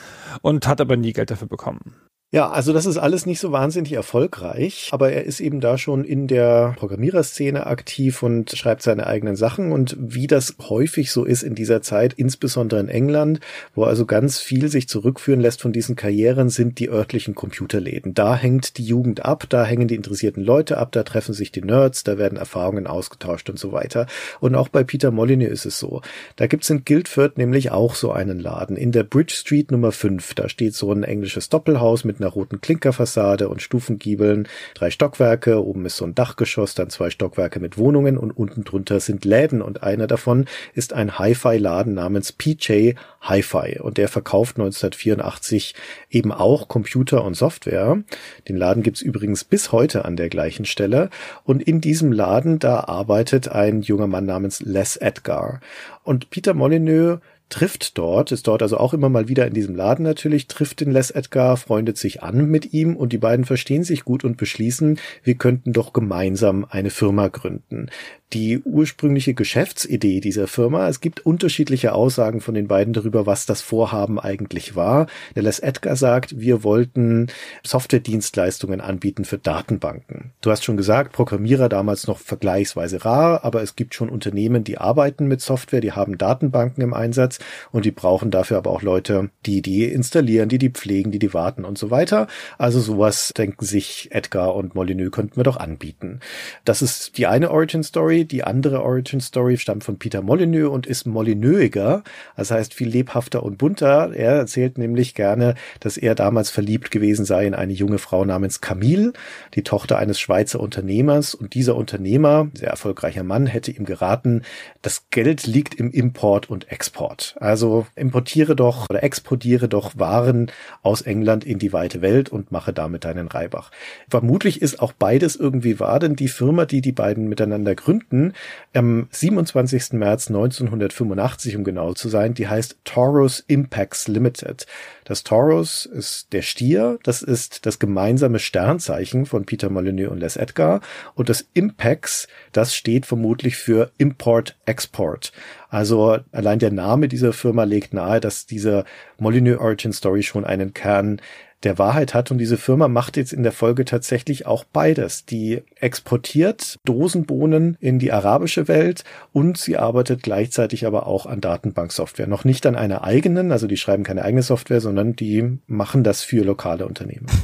und 0.43 0.67
hat 0.67 0.81
aber 0.81 0.97
nie 0.97 1.13
Geld 1.13 1.31
dafür 1.31 1.49
bekommen. 1.49 1.95
Ja, 2.31 2.51
also 2.51 2.75
das 2.75 2.85
ist 2.85 2.99
alles 2.99 3.25
nicht 3.25 3.41
so 3.41 3.53
wahnsinnig 3.53 3.95
erfolgreich, 3.95 4.91
aber 4.93 5.11
er 5.11 5.25
ist 5.25 5.41
eben 5.41 5.61
da 5.61 5.79
schon 5.79 6.05
in 6.05 6.27
der 6.27 6.75
Programmiererszene 6.77 7.67
aktiv 7.67 8.23
und 8.23 8.51
schreibt 8.51 8.83
seine 8.83 9.07
eigenen 9.07 9.35
Sachen 9.35 9.73
und 9.73 9.97
wie 9.99 10.27
das 10.27 10.57
häufig 10.69 11.11
so 11.11 11.25
ist 11.25 11.43
in 11.43 11.55
dieser 11.55 11.81
Zeit, 11.81 12.13
insbesondere 12.13 12.81
in 12.81 12.91
England, 12.91 13.41
wo 13.75 13.85
also 13.85 14.05
ganz 14.05 14.41
viel 14.41 14.69
sich 14.69 14.91
zurückführen 14.91 15.41
lässt 15.41 15.63
von 15.63 15.73
diesen 15.73 15.97
Karrieren, 15.97 16.51
sind 16.51 16.79
die 16.81 16.91
örtlichen 16.91 17.35
Computerläden. 17.35 18.13
Da 18.13 18.37
hängt 18.37 18.77
die 18.77 18.85
Jugend 18.85 19.25
ab, 19.25 19.47
da 19.49 19.65
hängen 19.65 19.89
die 19.89 19.95
interessierten 19.95 20.45
Leute 20.45 20.77
ab, 20.77 20.93
da 20.93 21.05
treffen 21.05 21.33
sich 21.33 21.51
die 21.51 21.63
Nerds, 21.63 22.05
da 22.05 22.19
werden 22.19 22.37
Erfahrungen 22.37 22.87
ausgetauscht 22.87 23.49
und 23.49 23.59
so 23.59 23.73
weiter. 23.73 24.07
Und 24.39 24.55
auch 24.55 24.69
bei 24.69 24.85
Peter 24.85 25.11
Molyneux 25.11 25.51
ist 25.51 25.65
es 25.65 25.79
so. 25.79 26.03
Da 26.37 26.47
gibt's 26.47 26.69
in 26.69 26.85
Guildford 26.85 27.39
nämlich 27.39 27.71
auch 27.71 27.95
so 27.95 28.13
einen 28.13 28.39
Laden. 28.39 28.77
In 28.77 28.93
der 28.93 29.05
Bridge 29.05 29.33
Street 29.35 29.71
Nummer 29.71 29.93
5, 29.93 30.35
da 30.35 30.51
steht 30.51 30.75
so 30.75 30.93
ein 30.93 31.05
englisches 31.05 31.49
Doppelhaus 31.49 32.05
mit 32.05 32.18
einer 32.21 32.31
roten 32.31 32.61
Klinkerfassade 32.61 33.49
und 33.49 33.63
Stufengiebeln, 33.63 34.49
drei 34.75 34.91
Stockwerke, 34.91 35.65
oben 35.65 35.87
ist 35.87 35.97
so 35.97 36.05
ein 36.05 36.15
Dachgeschoss, 36.15 36.75
dann 36.75 36.91
zwei 36.91 37.11
Stockwerke 37.11 37.61
mit 37.61 37.79
Wohnungen 37.79 38.19
und 38.19 38.31
unten 38.31 38.65
drunter 38.65 39.01
sind 39.01 39.25
Läden. 39.25 39.63
Und 39.63 39.83
einer 39.83 40.07
davon 40.07 40.47
ist 40.75 40.93
ein 40.93 41.19
Hi-Fi-Laden 41.19 41.95
namens 41.95 42.33
PJ 42.33 42.95
Hi-Fi. 43.21 43.81
Und 43.81 43.99
der 43.99 44.09
verkauft 44.09 44.57
1984 44.57 45.75
eben 46.11 46.33
auch 46.33 46.69
Computer 46.69 47.25
und 47.25 47.35
Software. 47.35 48.03
Den 48.49 48.57
Laden 48.57 48.83
gibt's 48.83 49.03
übrigens 49.03 49.45
bis 49.45 49.73
heute 49.73 50.05
an 50.05 50.17
der 50.17 50.29
gleichen 50.29 50.65
Stelle. 50.65 51.11
Und 51.45 51.63
in 51.63 51.81
diesem 51.81 52.13
Laden, 52.13 52.59
da 52.59 52.81
arbeitet 52.81 53.49
ein 53.49 53.83
junger 53.83 54.07
Mann 54.07 54.27
namens 54.27 54.61
Les 54.61 54.97
Edgar. 54.97 55.61
Und 56.05 56.31
Peter 56.31 56.55
Molyneux 56.55 57.21
trifft 57.49 57.97
dort, 57.99 58.33
ist 58.33 58.47
dort 58.47 58.63
also 58.63 58.77
auch 58.77 58.95
immer 58.95 59.09
mal 59.09 59.29
wieder 59.29 59.47
in 59.47 59.55
diesem 59.55 59.75
Laden 59.75 60.03
natürlich, 60.05 60.47
trifft 60.47 60.81
den 60.81 60.91
Les 60.91 61.11
Edgar, 61.11 61.57
freundet 61.57 61.97
sich 61.97 62.23
an 62.23 62.47
mit 62.47 62.73
ihm 62.73 62.97
und 62.97 63.13
die 63.13 63.19
beiden 63.19 63.45
verstehen 63.45 63.85
sich 63.85 64.05
gut 64.05 64.25
und 64.25 64.37
beschließen, 64.37 64.99
wir 65.23 65.35
könnten 65.35 65.73
doch 65.73 65.93
gemeinsam 65.93 66.67
eine 66.69 66.91
Firma 66.91 67.29
gründen 67.29 67.89
die 68.33 68.59
ursprüngliche 68.59 69.33
Geschäftsidee 69.33 70.21
dieser 70.21 70.47
Firma. 70.47 70.89
Es 70.89 71.01
gibt 71.01 71.25
unterschiedliche 71.25 71.95
Aussagen 71.95 72.41
von 72.41 72.55
den 72.55 72.69
beiden 72.69 72.93
darüber, 72.93 73.27
was 73.27 73.47
das 73.47 73.63
Vorhaben 73.63 74.21
eigentlich 74.21 74.77
war. 74.77 75.07
Der 75.35 75.43
Les 75.43 75.59
Edgar 75.61 75.97
sagt, 75.97 76.39
wir 76.39 76.63
wollten 76.63 77.29
Softwaredienstleistungen 77.65 78.81
anbieten 78.81 79.25
für 79.25 79.39
Datenbanken. 79.39 80.33
Du 80.43 80.51
hast 80.51 80.65
schon 80.65 80.77
gesagt, 80.77 81.13
Programmierer 81.13 81.69
damals 81.69 82.07
noch 82.07 82.19
vergleichsweise 82.19 83.05
rar, 83.05 83.45
aber 83.45 83.63
es 83.63 83.77
gibt 83.77 83.95
schon 83.95 84.11
Unternehmen, 84.11 84.63
die 84.63 84.79
arbeiten 84.79 85.27
mit 85.27 85.41
Software, 85.41 85.81
die 85.81 85.93
haben 85.93 86.19
Datenbanken 86.19 86.83
im 86.83 86.93
Einsatz 86.93 87.38
und 87.73 87.85
die 87.85 87.91
brauchen 87.91 88.31
dafür 88.31 88.59
aber 88.59 88.71
auch 88.71 88.83
Leute, 88.83 89.31
die 89.47 89.63
die 89.63 89.85
installieren, 89.85 90.49
die 90.49 90.59
die 90.59 90.71
pflegen, 90.71 91.11
die 91.11 91.19
die 91.19 91.35
warten 91.35 91.65
und 91.65 91.79
so 91.79 91.91
weiter. 91.91 92.27
Also 92.59 92.81
sowas 92.81 93.33
denken 93.37 93.65
sich 93.65 94.09
Edgar 94.13 94.55
und 94.55 94.75
Molyneux 94.75 95.11
könnten 95.13 95.37
wir 95.37 95.45
doch 95.45 95.57
anbieten. 95.57 96.21
Das 96.65 96.83
ist 96.83 97.19
die 97.19 97.27
eine 97.27 97.51
Origin 97.51 97.83
Story. 97.83 98.25
Die 98.25 98.45
andere 98.45 98.83
Origin 98.83 99.21
Story 99.21 99.57
stammt 99.57 99.85
von 99.85 99.99
Peter 99.99 100.23
Molyneux 100.23 100.71
und 100.71 100.87
ist 100.87 101.07
Molyneuxiger, 101.07 102.03
das 102.37 102.51
heißt 102.51 102.75
viel 102.75 102.89
lebhafter 102.89 103.43
und 103.43 103.59
bunter. 103.59 104.13
Er 104.15 104.33
erzählt 104.33 104.79
nämlich 104.79 105.15
gerne, 105.15 105.55
dass 105.81 105.97
er 105.97 106.15
damals 106.15 106.51
verliebt 106.51 106.91
gewesen 106.91 107.25
sei 107.25 107.47
in 107.47 107.55
eine 107.55 107.73
junge 107.73 107.99
Frau 107.99 108.25
namens 108.25 108.61
Camille, 108.61 109.13
die 109.55 109.63
Tochter 109.63 109.99
eines 109.99 110.21
Schweizer 110.21 110.61
Unternehmers. 110.61 111.35
Und 111.35 111.55
dieser 111.55 111.77
Unternehmer, 111.77 112.49
sehr 112.55 112.71
erfolgreicher 112.71 113.23
Mann, 113.23 113.47
hätte 113.47 113.71
ihm 113.71 113.85
geraten, 113.85 114.43
das 114.83 115.11
Geld 115.11 115.47
liegt 115.47 115.75
im 115.75 115.91
Import 115.91 116.51
und 116.51 116.71
Export. 116.71 117.28
Also 117.39 117.87
importiere 117.97 118.57
doch 118.57 118.89
oder 118.89 119.03
exportiere 119.03 119.69
doch 119.69 119.99
Waren 119.99 120.51
aus 120.83 121.03
England 121.03 121.45
in 121.45 121.59
die 121.59 121.73
weite 121.73 122.03
Welt 122.03 122.29
und 122.29 122.53
mache 122.53 122.73
damit 122.73 123.05
deinen 123.05 123.29
Reibach. 123.29 123.71
Vermutlich 124.09 124.63
ist 124.63 124.81
auch 124.81 124.93
beides 124.93 125.37
irgendwie 125.37 125.81
wahr, 125.81 125.99
denn 125.99 126.17
die 126.17 126.29
Firma, 126.29 126.67
die 126.67 126.81
die 126.81 126.93
beiden 126.93 127.29
miteinander 127.29 127.75
gründen, 127.75 128.33
am 128.75 129.09
27. 129.11 129.93
März 129.93 130.29
1985, 130.29 131.57
um 131.57 131.65
genau 131.65 131.95
zu 131.95 132.09
sein. 132.09 132.35
Die 132.35 132.49
heißt 132.49 132.79
Taurus 132.85 133.45
Impacts 133.47 134.09
Limited. 134.09 134.67
Das 135.09 135.25
Taurus 135.25 135.87
ist 135.87 136.35
der 136.35 136.43
Stier, 136.43 136.99
das 137.03 137.23
ist 137.23 137.65
das 137.65 137.79
gemeinsame 137.79 138.39
Sternzeichen 138.39 139.25
von 139.25 139.47
Peter 139.47 139.71
Molyneux 139.71 140.11
und 140.11 140.19
Les 140.19 140.37
Edgar 140.37 140.83
und 141.15 141.31
das 141.31 141.49
Impex, 141.55 142.29
das 142.53 142.75
steht 142.75 143.07
vermutlich 143.07 143.57
für 143.57 143.91
Import-Export. 143.97 145.33
Also 145.71 146.19
allein 146.31 146.59
der 146.59 146.73
Name 146.73 147.09
dieser 147.09 147.33
Firma 147.33 147.65
legt 147.65 147.95
nahe, 147.95 148.21
dass 148.21 148.45
diese 148.45 148.85
Molyneux 149.19 149.59
Origin 149.59 149.95
Story 149.95 150.23
schon 150.23 150.45
einen 150.45 150.75
Kern 150.75 151.23
der 151.65 151.79
Wahrheit 151.79 152.15
hat. 152.15 152.31
Und 152.31 152.39
diese 152.39 152.57
Firma 152.57 152.89
macht 152.89 153.17
jetzt 153.17 153.33
in 153.33 153.43
der 153.43 153.53
Folge 153.53 153.85
tatsächlich 153.85 154.47
auch 154.47 154.65
beides. 154.65 155.25
Die 155.25 155.63
exportiert 155.77 156.79
Dosenbohnen 156.85 157.77
in 157.81 157.99
die 157.99 158.13
arabische 158.13 158.69
Welt 158.69 159.05
und 159.33 159.59
sie 159.59 159.77
arbeitet 159.77 160.23
gleichzeitig 160.23 160.87
aber 160.87 161.07
auch 161.07 161.27
an 161.27 161.41
Datenbanksoftware. 161.41 162.27
Noch 162.27 162.45
nicht 162.45 162.67
an 162.67 162.77
einer 162.77 163.05
eigenen, 163.05 163.53
also 163.53 163.67
die 163.67 163.77
schreiben 163.77 164.05
keine 164.05 164.23
eigene 164.23 164.43
Software, 164.43 164.81
sondern 164.81 165.15
die 165.15 165.59
machen 165.67 166.05
das 166.05 166.23
für 166.23 166.45
lokale 166.45 166.87
Unternehmen. 166.87 167.27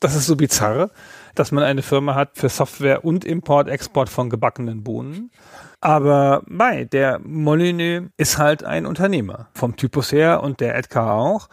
Das 0.00 0.14
ist 0.14 0.26
so 0.26 0.36
bizarr, 0.36 0.90
dass 1.34 1.50
man 1.50 1.64
eine 1.64 1.80
Firma 1.80 2.14
hat 2.14 2.32
für 2.34 2.50
Software 2.50 3.06
und 3.06 3.24
Import, 3.24 3.68
Export 3.68 4.10
von 4.10 4.28
gebackenen 4.28 4.82
Bohnen. 4.82 5.30
Aber 5.84 6.44
bei 6.48 6.86
der 6.86 7.20
Molyneux 7.22 8.08
ist 8.16 8.38
halt 8.38 8.64
ein 8.64 8.86
Unternehmer 8.86 9.48
vom 9.52 9.76
Typus 9.76 10.12
her 10.12 10.42
und 10.42 10.60
der 10.60 10.78
Edgar 10.78 11.12
auch. 11.12 11.50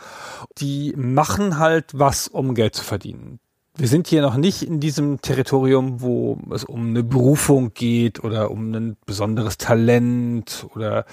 Die 0.57 0.93
machen 0.95 1.59
halt 1.59 1.87
was, 1.93 2.29
um 2.29 2.55
Geld 2.55 2.73
zu 2.73 2.85
verdienen. 2.85 3.41
Wir 3.75 3.89
sind 3.89 4.07
hier 4.07 4.21
noch 4.21 4.37
nicht 4.37 4.63
in 4.63 4.79
diesem 4.79 5.19
Territorium, 5.19 5.99
wo 5.99 6.39
es 6.49 6.63
um 6.63 6.87
eine 6.87 7.03
Berufung 7.03 7.73
geht 7.73 8.23
oder 8.23 8.51
um 8.51 8.73
ein 8.73 8.95
besonderes 9.05 9.57
Talent 9.57 10.65
oder 10.75 11.03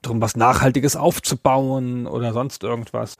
darum, 0.00 0.22
was 0.22 0.34
Nachhaltiges 0.34 0.96
aufzubauen 0.96 2.06
oder 2.06 2.32
sonst 2.32 2.64
irgendwas. 2.64 3.16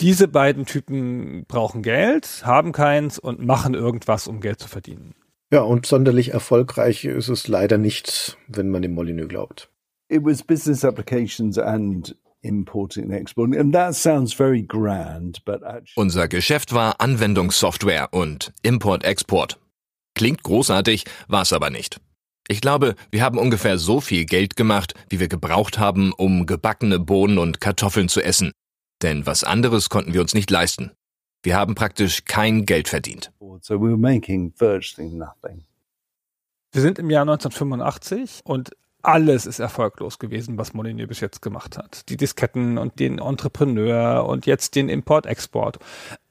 Diese 0.00 0.26
beiden 0.26 0.64
Typen 0.64 1.44
brauchen 1.46 1.82
Geld, 1.82 2.44
haben 2.46 2.72
keins 2.72 3.18
und 3.18 3.44
machen 3.44 3.74
irgendwas, 3.74 4.26
um 4.26 4.40
Geld 4.40 4.58
zu 4.58 4.68
verdienen. 4.68 5.14
Ja, 5.52 5.60
und 5.60 5.86
sonderlich 5.86 6.32
erfolgreich 6.32 7.04
ist 7.04 7.28
es 7.28 7.46
leider 7.46 7.78
nicht, 7.78 8.36
wenn 8.48 8.68
man 8.70 8.82
dem 8.82 8.94
Molyneux 8.94 9.28
glaubt. 9.28 9.70
It 10.08 10.24
was 10.24 10.42
business 10.42 10.84
applications 10.84 11.58
and 11.58 12.16
importing 12.42 13.04
and 13.04 13.14
exporting. 13.14 13.58
And 13.58 13.72
that 13.72 13.94
sounds 13.94 14.32
very 14.32 14.62
grand, 14.62 15.44
but 15.44 15.62
actually 15.62 15.94
Unser 15.96 16.28
Geschäft 16.28 16.72
war 16.72 17.00
Anwendungssoftware 17.00 18.12
und 18.12 18.52
Import-Export. 18.62 19.58
Klingt 20.14 20.42
großartig, 20.42 21.04
war's 21.28 21.52
aber 21.52 21.70
nicht. 21.70 22.00
Ich 22.48 22.60
glaube, 22.60 22.94
wir 23.10 23.22
haben 23.22 23.38
ungefähr 23.38 23.76
so 23.78 24.00
viel 24.00 24.24
Geld 24.24 24.56
gemacht, 24.56 24.94
wie 25.08 25.20
wir 25.20 25.28
gebraucht 25.28 25.78
haben, 25.78 26.12
um 26.12 26.46
gebackene 26.46 26.98
Bohnen 27.00 27.38
und 27.38 27.60
Kartoffeln 27.60 28.08
zu 28.08 28.22
essen. 28.22 28.52
Denn 29.02 29.26
was 29.26 29.44
anderes 29.44 29.88
konnten 29.90 30.14
wir 30.14 30.20
uns 30.20 30.32
nicht 30.32 30.50
leisten. 30.50 30.92
Wir 31.42 31.56
haben 31.56 31.74
praktisch 31.74 32.24
kein 32.24 32.64
Geld 32.64 32.88
verdient. 32.88 33.32
So 33.64 33.80
we 33.80 33.88
were 33.88 33.96
making 33.96 34.52
virtually 34.58 35.10
nothing. 35.10 35.64
Wir 36.72 36.82
sind 36.82 36.98
im 36.98 37.10
Jahr 37.10 37.22
1985 37.22 38.42
und 38.44 38.70
alles 39.02 39.46
ist 39.46 39.60
erfolglos 39.60 40.18
gewesen, 40.18 40.58
was 40.58 40.74
Molyneux 40.74 41.08
bis 41.08 41.20
jetzt 41.20 41.40
gemacht 41.40 41.78
hat. 41.78 42.08
Die 42.08 42.16
Disketten 42.16 42.76
und 42.76 42.98
den 42.98 43.18
Entrepreneur 43.18 44.26
und 44.26 44.46
jetzt 44.46 44.74
den 44.74 44.88
Import-Export. 44.88 45.78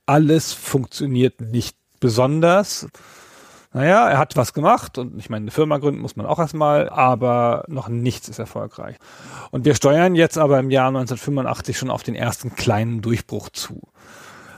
Alles 0.06 0.52
funktioniert 0.54 1.40
nicht 1.40 1.78
besonders. 2.00 2.88
Naja, 3.72 4.10
er 4.10 4.18
hat 4.18 4.38
was 4.38 4.54
gemacht 4.54 4.98
und 4.98 5.18
ich 5.18 5.30
meine, 5.30 5.44
eine 5.44 5.52
Firma 5.52 5.78
gründen 5.80 6.00
muss 6.02 6.16
man 6.16 6.26
auch 6.26 6.40
erstmal, 6.40 6.90
aber 6.90 7.66
noch 7.68 7.90
nichts 7.90 8.30
ist 8.30 8.40
erfolgreich. 8.40 8.98
Und 9.52 9.66
wir 9.66 9.76
steuern 9.76 10.16
jetzt 10.16 10.38
aber 10.38 10.60
im 10.60 10.70
Jahr 10.70 10.88
1985 10.88 11.78
schon 11.78 11.90
auf 11.90 12.04
den 12.04 12.16
ersten 12.16 12.56
kleinen 12.56 13.02
Durchbruch 13.02 13.50
zu. 13.50 13.82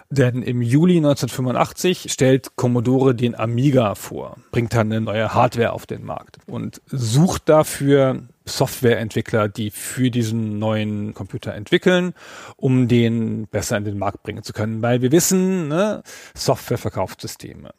Denn 0.09 0.41
im 0.41 0.61
Juli 0.61 0.97
1985 0.97 2.11
stellt 2.11 2.55
Commodore 2.55 3.13
den 3.13 3.35
Amiga 3.35 3.93
vor, 3.95 4.37
bringt 4.51 4.73
dann 4.73 4.91
eine 4.91 5.01
neue 5.01 5.33
Hardware 5.33 5.73
auf 5.73 5.85
den 5.85 6.05
Markt 6.05 6.37
und 6.47 6.81
sucht 6.85 7.49
dafür 7.49 8.23
Softwareentwickler, 8.45 9.49
die 9.49 9.69
für 9.69 10.09
diesen 10.09 10.59
neuen 10.59 11.13
Computer 11.13 11.53
entwickeln, 11.53 12.13
um 12.55 12.87
den 12.87 13.47
besser 13.47 13.75
in 13.75 13.83
den 13.83 13.97
Markt 13.97 14.23
bringen 14.23 14.43
zu 14.43 14.53
können. 14.53 14.81
Weil 14.81 15.01
wir 15.01 15.11
wissen, 15.11 15.67
ne, 15.67 16.03
Software 16.33 16.77
verkauft 16.77 17.19
Systeme. 17.19 17.71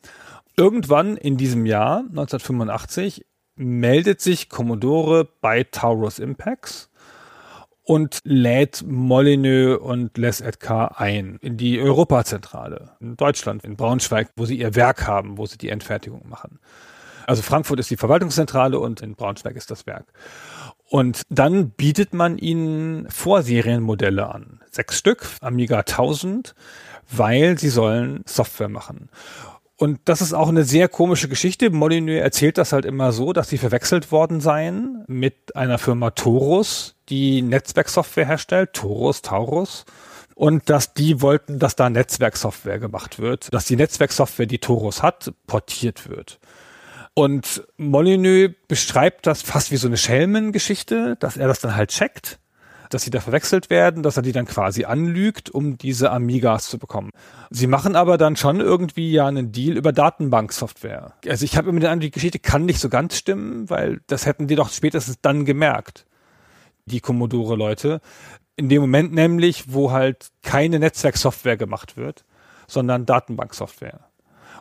Irgendwann 0.55 1.17
in 1.17 1.39
diesem 1.39 1.65
Jahr, 1.65 2.01
1985, 2.01 3.25
meldet 3.57 4.21
sich 4.21 4.51
Commodore 4.51 5.27
bei 5.41 5.65
Taurus 5.65 6.19
Impacts 6.19 6.91
und 7.89 8.21
lädt 8.25 8.85
Molyneux 8.87 9.81
und 9.81 10.19
Les 10.19 10.43
Edgar 10.43 11.01
ein 11.01 11.39
in 11.41 11.57
die 11.57 11.81
Europazentrale 11.81 12.91
in 13.01 13.17
Deutschland, 13.17 13.65
in 13.65 13.77
Braunschweig, 13.77 14.29
wo 14.37 14.45
sie 14.45 14.59
ihr 14.59 14.75
Werk 14.75 15.07
haben, 15.07 15.39
wo 15.39 15.47
sie 15.47 15.57
die 15.57 15.71
Endfertigung 15.71 16.29
machen. 16.29 16.59
Also 17.27 17.41
Frankfurt 17.41 17.81
ist 17.81 17.89
die 17.91 17.97
Verwaltungszentrale 17.97 18.79
und 18.79 19.01
in 19.01 19.15
Braunschweig 19.15 19.57
ist 19.57 19.71
das 19.71 19.87
Werk. 19.87 20.05
Und 20.91 21.23
dann 21.31 21.71
bietet 21.71 22.13
man 22.13 22.37
ihnen 22.37 23.09
Vorserienmodelle 23.09 24.35
an. 24.35 24.61
Sechs 24.71 24.99
Stück, 24.99 25.27
Amiga 25.41 25.79
1000, 25.79 26.55
weil 27.11 27.59
sie 27.59 27.71
sollen 27.71 28.23
Software 28.27 28.69
machen. 28.69 29.09
Und 29.81 30.01
das 30.07 30.21
ist 30.21 30.33
auch 30.33 30.49
eine 30.49 30.65
sehr 30.65 30.89
komische 30.89 31.29
Geschichte. 31.29 31.71
Molyneux 31.71 32.21
erzählt 32.21 32.59
das 32.59 32.73
halt 32.73 32.85
immer 32.85 33.13
so, 33.13 33.33
dass 33.33 33.49
sie 33.49 33.59
verwechselt 33.59 34.11
worden 34.11 34.41
seien 34.41 35.05
mit 35.07 35.55
einer 35.55 35.79
Firma 35.79 36.11
Torus, 36.11 36.97
die 37.09 37.43
Netzwerksoftware 37.43 38.27
herstellt, 38.27 38.73
Torus, 38.73 39.23
Taurus. 39.23 39.85
Und 40.35 40.69
dass 40.69 40.95
die 40.95 41.23
wollten, 41.23 41.61
dass 41.61 41.77
da 41.77 41.91
Netzwerksoftware 41.91 42.81
gemacht 42.81 43.21
wird, 43.21 43.55
dass 43.55 43.67
die 43.67 43.77
Netzwerksoftware, 43.77 44.47
die 44.47 44.59
Torus 44.59 45.05
hat, 45.05 45.33
portiert 45.47 46.09
wird. 46.09 46.41
Und 47.15 47.63
Molyneux 47.77 48.55
beschreibt 48.67 49.29
das 49.29 49.43
fast 49.43 49.71
wie 49.71 49.77
so 49.77 49.87
eine 49.87 49.97
Schelmengeschichte, 49.97 51.17
dass 51.21 51.37
er 51.37 51.47
das 51.47 51.61
dann 51.61 51.77
halt 51.77 51.91
checkt 51.91 52.41
dass 52.91 53.03
sie 53.03 53.11
da 53.11 53.21
verwechselt 53.21 53.71
werden, 53.71 54.03
dass 54.03 54.17
er 54.17 54.23
die 54.23 54.33
dann 54.33 54.47
quasi 54.47 54.85
anlügt, 54.85 55.51
um 55.51 55.79
diese 55.79 56.11
Amigas 56.11 56.69
zu 56.69 56.79
bekommen. 56.79 57.11
Sie 57.51 57.67
machen 57.67 57.97
aber 57.97 58.19
dann 58.19 58.37
schon 58.37 58.61
irgendwie 58.61 59.13
ja 59.13 59.27
einen 59.27 59.53
Deal 59.53 59.77
über 59.77 59.93
Datenbanksoftware. 59.93 61.15
Also 61.27 61.45
ich 61.45 61.57
habe 61.57 61.71
immer 61.71 61.81
den 61.81 61.91
Eindruck, 61.91 62.03
die 62.03 62.11
Geschichte 62.11 62.39
kann 62.39 62.65
nicht 62.65 62.81
so 62.81 62.89
ganz 62.89 63.17
stimmen, 63.17 63.69
weil 63.71 64.01
das 64.07 64.27
hätten 64.27 64.47
die 64.47 64.55
doch 64.55 64.71
spätestens 64.71 65.17
dann 65.21 65.45
gemerkt, 65.45 66.07
die 66.87 67.01
Commodore-Leute. 67.01 68.01
In 68.57 68.69
dem 68.69 68.81
Moment 68.81 69.13
nämlich, 69.13 69.73
wo 69.73 69.93
halt 69.93 70.29
keine 70.43 70.79
Netzwerksoftware 70.79 71.57
gemacht 71.57 71.97
wird, 71.97 72.25
sondern 72.67 73.07
Datenbanksoftware. 73.07 74.08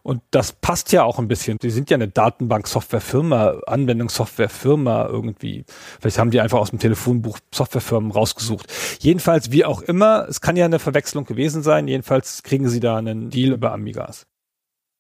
Und 0.08 0.22
das 0.32 0.54
passt 0.54 0.94
ja 0.94 1.04
auch 1.04 1.20
ein 1.20 1.28
bisschen. 1.28 1.58
Die 1.62 1.70
sind 1.70 1.90
ja 1.90 1.96
eine 1.96 2.08
Datenbank-Softwarefirma, 2.08 3.60
Anwendungssoftwarefirma 3.68 5.06
irgendwie. 5.08 5.66
Vielleicht 6.00 6.18
haben 6.18 6.32
die 6.32 6.40
einfach 6.40 6.60
aus 6.60 6.70
dem 6.70 6.80
Telefonbuch 6.80 7.40
Softwarefirmen 7.54 8.12
rausgesucht. 8.12 8.72
Jedenfalls, 9.02 9.52
wie 9.52 9.66
auch 9.66 9.82
immer, 9.82 10.26
es 10.30 10.40
kann 10.40 10.56
ja 10.56 10.64
eine 10.64 10.80
Verwechslung 10.80 11.26
gewesen 11.26 11.62
sein. 11.62 11.90
Jedenfalls 11.90 12.42
kriegen 12.44 12.70
sie 12.70 12.80
da 12.80 12.96
einen 12.96 13.30
Deal 13.32 13.52
über 13.52 13.74
Amigas. 13.74 14.26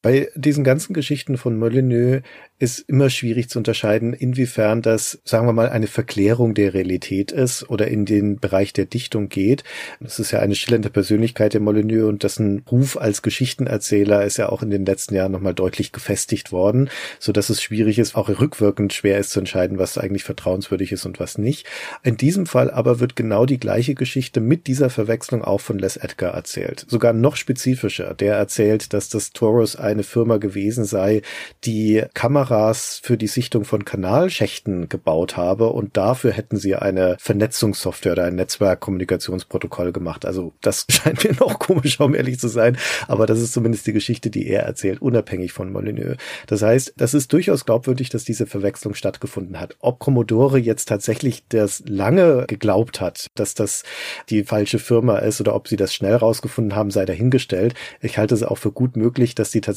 Bei 0.03 0.29
diesen 0.35 0.63
ganzen 0.63 0.93
Geschichten 0.93 1.37
von 1.37 1.57
Molyneux 1.57 2.21
ist 2.59 2.79
immer 2.87 3.09
schwierig 3.09 3.49
zu 3.49 3.59
unterscheiden, 3.59 4.13
inwiefern 4.13 4.81
das, 4.81 5.19
sagen 5.23 5.47
wir 5.47 5.53
mal, 5.53 5.69
eine 5.69 5.87
Verklärung 5.87 6.53
der 6.53 6.73
Realität 6.73 7.31
ist 7.31 7.69
oder 7.69 7.87
in 7.87 8.05
den 8.05 8.39
Bereich 8.39 8.73
der 8.73 8.85
Dichtung 8.85 9.29
geht. 9.29 9.63
Das 9.99 10.19
ist 10.19 10.31
ja 10.31 10.39
eine 10.39 10.55
schillernde 10.55 10.89
Persönlichkeit 10.89 11.53
der 11.53 11.61
Molyneux 11.61 12.07
und 12.07 12.23
dessen 12.23 12.63
Ruf 12.71 12.97
als 12.97 13.21
Geschichtenerzähler 13.21 14.23
ist 14.23 14.37
ja 14.37 14.49
auch 14.49 14.63
in 14.63 14.69
den 14.69 14.85
letzten 14.85 15.15
Jahren 15.15 15.31
nochmal 15.31 15.53
deutlich 15.53 15.91
gefestigt 15.91 16.51
worden, 16.51 16.89
so 17.19 17.31
dass 17.31 17.49
es 17.49 17.61
schwierig 17.61 17.99
ist, 17.99 18.15
auch 18.15 18.29
rückwirkend 18.29 18.93
schwer 18.93 19.19
ist 19.19 19.31
zu 19.31 19.39
entscheiden, 19.39 19.79
was 19.79 19.97
eigentlich 19.97 20.23
vertrauenswürdig 20.23 20.91
ist 20.91 21.05
und 21.05 21.19
was 21.19 21.37
nicht. 21.37 21.67
In 22.03 22.17
diesem 22.17 22.45
Fall 22.45 22.71
aber 22.71 22.99
wird 22.99 23.15
genau 23.15 23.45
die 23.45 23.59
gleiche 23.59 23.95
Geschichte 23.95 24.41
mit 24.41 24.67
dieser 24.67 24.89
Verwechslung 24.89 25.43
auch 25.43 25.61
von 25.61 25.79
Les 25.79 25.97
Edgar 25.97 26.33
erzählt. 26.33 26.85
Sogar 26.87 27.13
noch 27.13 27.35
spezifischer. 27.35 28.13
Der 28.13 28.35
erzählt, 28.35 28.93
dass 28.93 29.09
das 29.09 29.31
Taurus 29.31 29.75
eine 29.87 30.03
Firma 30.03 30.37
gewesen 30.37 30.85
sei, 30.85 31.21
die 31.65 32.03
Kamera 32.13 32.37
Kameras 32.47 32.99
für 33.03 33.17
die 33.17 33.27
Sichtung 33.27 33.65
von 33.65 33.83
Kanalschächten 33.83 34.89
gebaut 34.89 35.37
habe 35.37 35.69
und 35.69 35.97
dafür 35.97 36.31
hätten 36.31 36.57
sie 36.57 36.75
eine 36.75 37.17
Vernetzungssoftware 37.19 38.13
oder 38.13 38.23
ein 38.25 38.35
Netzwerkkommunikationsprotokoll 38.35 39.91
gemacht. 39.91 40.25
Also 40.25 40.53
das 40.61 40.85
scheint 40.89 41.23
mir 41.23 41.33
noch 41.39 41.59
komisch, 41.59 41.99
um 41.99 42.15
ehrlich 42.15 42.39
zu 42.39 42.47
sein, 42.47 42.77
aber 43.07 43.25
das 43.25 43.39
ist 43.39 43.53
zumindest 43.53 43.87
die 43.87 43.93
Geschichte, 43.93 44.29
die 44.29 44.47
er 44.47 44.63
erzählt, 44.63 45.01
unabhängig 45.01 45.51
von 45.51 45.71
Molyneux. 45.71 46.17
Das 46.47 46.61
heißt, 46.61 46.93
das 46.97 47.13
ist 47.13 47.33
durchaus 47.33 47.65
glaubwürdig, 47.65 48.09
dass 48.09 48.23
diese 48.23 48.45
Verwechslung 48.45 48.93
stattgefunden 48.93 49.59
hat. 49.59 49.75
Ob 49.79 49.99
Commodore 49.99 50.57
jetzt 50.57 50.87
tatsächlich 50.87 51.43
das 51.49 51.83
lange 51.87 52.45
geglaubt 52.47 53.01
hat, 53.01 53.27
dass 53.35 53.53
das 53.53 53.83
die 54.29 54.43
falsche 54.43 54.79
Firma 54.79 55.17
ist 55.17 55.41
oder 55.41 55.55
ob 55.55 55.67
sie 55.67 55.75
das 55.75 55.93
schnell 55.93 56.15
rausgefunden 56.15 56.75
haben, 56.75 56.91
sei 56.91 57.05
dahingestellt. 57.05 57.73
Ich 58.01 58.17
halte 58.17 58.35
es 58.35 58.43
auch 58.43 58.57
für 58.57 58.71
gut 58.71 58.95
möglich, 58.95 59.35
dass 59.35 59.51
die 59.51 59.61
tatsächlich 59.61 59.76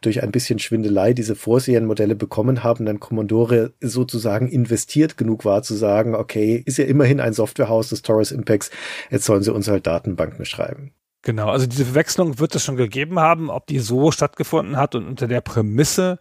durch 0.00 0.22
ein 0.22 0.32
bisschen 0.32 0.58
Schwindelei 0.58 1.12
diese 1.12 1.36
Vorsehung 1.36 1.74
Serienmodelle 1.74 2.14
bekommen 2.14 2.62
haben, 2.62 2.86
dann 2.86 3.00
Commodore 3.00 3.72
sozusagen 3.80 4.48
investiert 4.48 5.16
genug 5.16 5.44
war 5.44 5.62
zu 5.62 5.74
sagen, 5.74 6.14
okay, 6.14 6.62
ist 6.64 6.78
ja 6.78 6.84
immerhin 6.84 7.20
ein 7.20 7.32
Softwarehaus 7.32 7.88
des 7.88 8.02
Taurus 8.02 8.30
Impacts, 8.32 8.70
jetzt 9.10 9.24
sollen 9.24 9.42
sie 9.42 9.52
uns 9.52 9.68
halt 9.68 9.86
Datenbanken 9.86 10.44
schreiben. 10.44 10.92
Genau, 11.22 11.48
also 11.48 11.66
diese 11.66 11.86
Verwechslung 11.86 12.38
wird 12.38 12.54
es 12.54 12.64
schon 12.64 12.76
gegeben 12.76 13.18
haben, 13.18 13.48
ob 13.48 13.66
die 13.66 13.78
so 13.78 14.10
stattgefunden 14.10 14.76
hat 14.76 14.94
und 14.94 15.06
unter 15.06 15.26
der 15.26 15.40
Prämisse, 15.40 16.18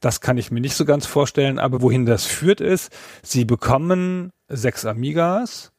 das 0.00 0.20
kann 0.20 0.36
ich 0.36 0.50
mir 0.50 0.60
nicht 0.60 0.74
so 0.74 0.84
ganz 0.84 1.06
vorstellen, 1.06 1.60
aber 1.60 1.80
wohin 1.80 2.06
das 2.06 2.24
führt 2.24 2.60
ist, 2.60 2.92
sie 3.22 3.44
bekommen 3.44 4.30
sechs 4.48 4.84
Amigas 4.84 5.71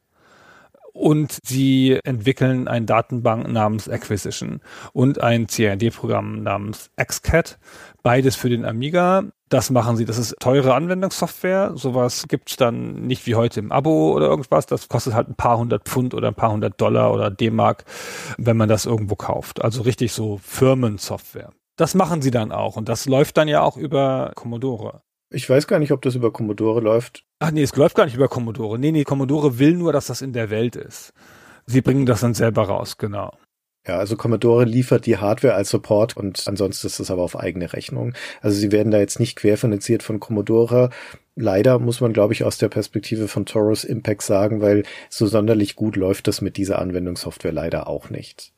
und 0.94 1.38
sie 1.44 2.00
entwickeln 2.04 2.66
eine 2.66 2.86
Datenbank 2.86 3.50
namens 3.50 3.88
Acquisition 3.88 4.60
und 4.94 5.20
ein 5.20 5.46
CAD-Programm 5.46 6.42
namens 6.42 6.90
XCAT, 6.96 7.58
Beides 8.04 8.36
für 8.36 8.50
den 8.50 8.66
Amiga. 8.66 9.24
Das 9.48 9.70
machen 9.70 9.96
sie. 9.96 10.04
Das 10.04 10.18
ist 10.18 10.36
teure 10.38 10.74
Anwendungssoftware. 10.74 11.72
Sowas 11.74 12.26
gibt's 12.28 12.56
dann 12.56 13.06
nicht 13.06 13.26
wie 13.26 13.34
heute 13.34 13.60
im 13.60 13.72
Abo 13.72 14.12
oder 14.12 14.26
irgendwas. 14.26 14.66
Das 14.66 14.90
kostet 14.90 15.14
halt 15.14 15.30
ein 15.30 15.36
paar 15.36 15.56
hundert 15.56 15.84
Pfund 15.88 16.12
oder 16.12 16.28
ein 16.28 16.34
paar 16.34 16.52
hundert 16.52 16.78
Dollar 16.78 17.14
oder 17.14 17.30
D-Mark, 17.30 17.86
wenn 18.36 18.58
man 18.58 18.68
das 18.68 18.84
irgendwo 18.84 19.16
kauft. 19.16 19.64
Also 19.64 19.80
richtig 19.80 20.12
so 20.12 20.36
Firmensoftware. 20.36 21.52
Das 21.76 21.94
machen 21.94 22.20
sie 22.20 22.30
dann 22.30 22.52
auch. 22.52 22.76
Und 22.76 22.90
das 22.90 23.06
läuft 23.06 23.38
dann 23.38 23.48
ja 23.48 23.62
auch 23.62 23.78
über 23.78 24.32
Commodore. 24.34 25.00
Ich 25.34 25.50
weiß 25.50 25.66
gar 25.66 25.80
nicht, 25.80 25.90
ob 25.90 26.00
das 26.02 26.14
über 26.14 26.32
Commodore 26.32 26.80
läuft. 26.80 27.24
Ach 27.40 27.50
nee, 27.50 27.62
es 27.62 27.74
läuft 27.74 27.96
gar 27.96 28.04
nicht 28.04 28.14
über 28.14 28.28
Commodore. 28.28 28.78
Nee, 28.78 28.92
nee, 28.92 29.02
Commodore 29.02 29.58
will 29.58 29.74
nur, 29.74 29.92
dass 29.92 30.06
das 30.06 30.22
in 30.22 30.32
der 30.32 30.48
Welt 30.48 30.76
ist. 30.76 31.12
Sie 31.66 31.80
bringen 31.80 32.06
das 32.06 32.20
dann 32.20 32.34
selber 32.34 32.62
raus, 32.62 32.98
genau. 32.98 33.36
Ja, 33.86 33.98
also 33.98 34.16
Commodore 34.16 34.64
liefert 34.64 35.06
die 35.06 35.18
Hardware 35.18 35.54
als 35.54 35.70
Support 35.70 36.16
und 36.16 36.44
ansonsten 36.46 36.86
ist 36.86 37.00
das 37.00 37.10
aber 37.10 37.22
auf 37.22 37.38
eigene 37.38 37.72
Rechnung. 37.72 38.14
Also 38.40 38.58
sie 38.58 38.72
werden 38.72 38.92
da 38.92 38.98
jetzt 38.98 39.18
nicht 39.18 39.36
querfinanziert 39.36 40.02
von 40.02 40.20
Commodore. 40.20 40.90
Leider 41.34 41.78
muss 41.80 42.00
man, 42.00 42.12
glaube 42.12 42.32
ich, 42.32 42.44
aus 42.44 42.56
der 42.56 42.68
Perspektive 42.68 43.26
von 43.26 43.44
Taurus 43.44 43.84
Impact 43.84 44.22
sagen, 44.22 44.60
weil 44.60 44.84
so 45.10 45.26
sonderlich 45.26 45.74
gut 45.74 45.96
läuft 45.96 46.28
das 46.28 46.40
mit 46.40 46.56
dieser 46.56 46.78
Anwendungssoftware 46.78 47.52
leider 47.52 47.88
auch 47.88 48.08
nicht. 48.08 48.52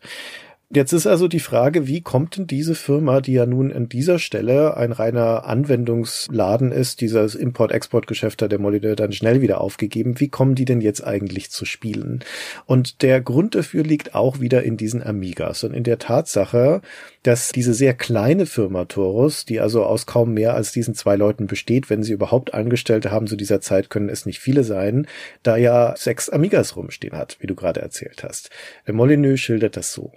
Jetzt 0.74 0.92
ist 0.92 1.06
also 1.06 1.28
die 1.28 1.38
Frage, 1.38 1.86
wie 1.86 2.00
kommt 2.00 2.36
denn 2.36 2.48
diese 2.48 2.74
Firma, 2.74 3.20
die 3.20 3.34
ja 3.34 3.46
nun 3.46 3.72
an 3.72 3.88
dieser 3.88 4.18
Stelle 4.18 4.76
ein 4.76 4.90
reiner 4.90 5.44
Anwendungsladen 5.44 6.72
ist, 6.72 7.00
dieses 7.00 7.36
Import-Export-Geschäft 7.36 8.42
hat 8.42 8.50
der 8.50 8.58
Molyneux 8.58 8.96
dann 8.96 9.12
schnell 9.12 9.40
wieder 9.40 9.60
aufgegeben, 9.60 10.18
wie 10.18 10.26
kommen 10.28 10.56
die 10.56 10.64
denn 10.64 10.80
jetzt 10.80 11.06
eigentlich 11.06 11.52
zu 11.52 11.66
spielen? 11.66 12.24
Und 12.66 13.02
der 13.02 13.20
Grund 13.20 13.54
dafür 13.54 13.84
liegt 13.84 14.16
auch 14.16 14.40
wieder 14.40 14.64
in 14.64 14.76
diesen 14.76 15.04
Amigas 15.04 15.62
und 15.62 15.72
in 15.72 15.84
der 15.84 16.00
Tatsache, 16.00 16.82
dass 17.22 17.52
diese 17.52 17.72
sehr 17.72 17.94
kleine 17.94 18.44
Firma 18.44 18.86
Torus, 18.86 19.44
die 19.44 19.60
also 19.60 19.84
aus 19.84 20.04
kaum 20.04 20.34
mehr 20.34 20.54
als 20.54 20.72
diesen 20.72 20.96
zwei 20.96 21.14
Leuten 21.14 21.46
besteht, 21.46 21.90
wenn 21.90 22.02
sie 22.02 22.12
überhaupt 22.12 22.54
Angestellte 22.54 23.12
haben 23.12 23.28
zu 23.28 23.36
dieser 23.36 23.60
Zeit, 23.60 23.88
können 23.88 24.08
es 24.08 24.26
nicht 24.26 24.40
viele 24.40 24.64
sein, 24.64 25.06
da 25.44 25.56
ja 25.56 25.94
sechs 25.96 26.28
Amigas 26.28 26.74
rumstehen 26.74 27.16
hat, 27.16 27.36
wie 27.38 27.46
du 27.46 27.54
gerade 27.54 27.82
erzählt 27.82 28.24
hast. 28.24 28.50
Der 28.88 28.94
Molyneux 28.94 29.38
schildert 29.38 29.76
das 29.76 29.92
so. 29.92 30.12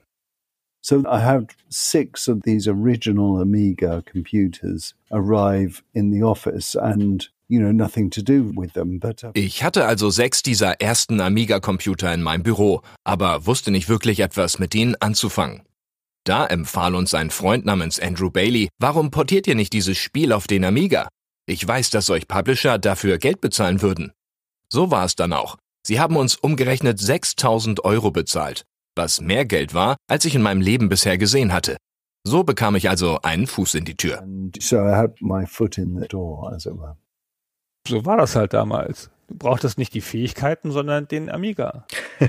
So 0.82 1.04
I 1.06 1.20
had 1.20 1.48
six 1.70 2.28
of 2.28 2.42
these 2.44 2.68
original 2.68 3.42
Amiga 3.42 4.02
computers 4.02 4.96
arrive 5.12 5.84
in 5.94 6.12
the 6.12 6.24
office 6.24 6.76
and 6.76 7.28
you 7.50 7.60
know, 7.60 7.72
nothing 7.72 8.12
to 8.12 8.22
do 8.22 8.52
with 8.56 8.74
them. 8.74 9.00
But, 9.00 9.24
uh, 9.24 9.32
Ich 9.34 9.64
hatte 9.64 9.86
also 9.86 10.10
sechs 10.12 10.44
dieser 10.44 10.80
ersten 10.80 11.20
Amiga-Computer 11.20 12.14
in 12.14 12.22
meinem 12.22 12.44
Büro, 12.44 12.82
aber 13.04 13.46
wusste 13.48 13.72
nicht 13.72 13.90
wirklich 13.90 14.20
etwas 14.20 14.60
mit 14.60 14.76
ihnen 14.76 14.96
anzufangen. 15.00 15.64
Da 16.26 16.46
empfahl 16.46 16.94
uns 16.96 17.14
ein 17.14 17.32
Freund 17.32 17.66
namens 17.66 18.00
Andrew 18.00 18.30
Bailey, 18.30 18.70
warum 18.78 19.10
portiert 19.10 19.48
ihr 19.48 19.56
nicht 19.56 19.74
dieses 19.74 19.98
Spiel 19.98 20.32
auf 20.32 20.46
den 20.46 20.64
Amiga? 20.64 21.10
Ich 21.48 21.68
weiß, 21.68 21.90
dass 21.90 22.12
euch 22.12 22.28
Publisher 22.28 22.78
dafür 22.78 23.18
Geld 23.18 23.42
bezahlen 23.42 23.82
würden. 23.82 24.12
So 24.72 24.92
war 24.92 25.06
es 25.06 25.16
dann 25.16 25.34
auch. 25.34 25.58
Sie 25.84 26.00
haben 26.00 26.18
uns 26.18 26.36
umgerechnet 26.36 27.00
6000 27.00 27.84
Euro 27.84 28.12
bezahlt, 28.12 28.66
was 29.00 29.22
mehr 29.22 29.46
Geld 29.46 29.74
war, 29.74 29.96
als 30.10 30.26
ich 30.26 30.36
in 30.36 30.42
meinem 30.42 30.60
Leben 30.62 30.90
bisher 30.90 31.18
gesehen 31.18 31.54
hatte. 31.54 31.78
So 32.28 32.44
bekam 32.44 32.76
ich 32.76 32.90
also 32.90 33.20
einen 33.24 33.48
Fuß 33.48 33.76
in 33.76 33.86
die 33.86 33.96
Tür. 33.96 34.20
and 34.20 34.62
so 34.62 34.76
I 34.76 34.92
had 34.92 35.22
my 35.22 35.46
foot 35.48 35.78
in 35.78 35.98
the 35.98 36.08
door, 36.08 36.52
as 36.54 36.66
it 36.66 36.74
were. 36.74 36.98
So 37.88 38.06
war 38.06 38.18
das 38.18 38.36
halt 38.36 38.54
damals. 38.54 39.10
Du 39.30 39.36
brauchtest 39.38 39.78
nicht 39.78 39.94
die 39.94 40.02
Fähigkeiten, 40.02 40.72
sondern 40.72 41.08
den 41.08 41.30
Amiga. 41.30 41.88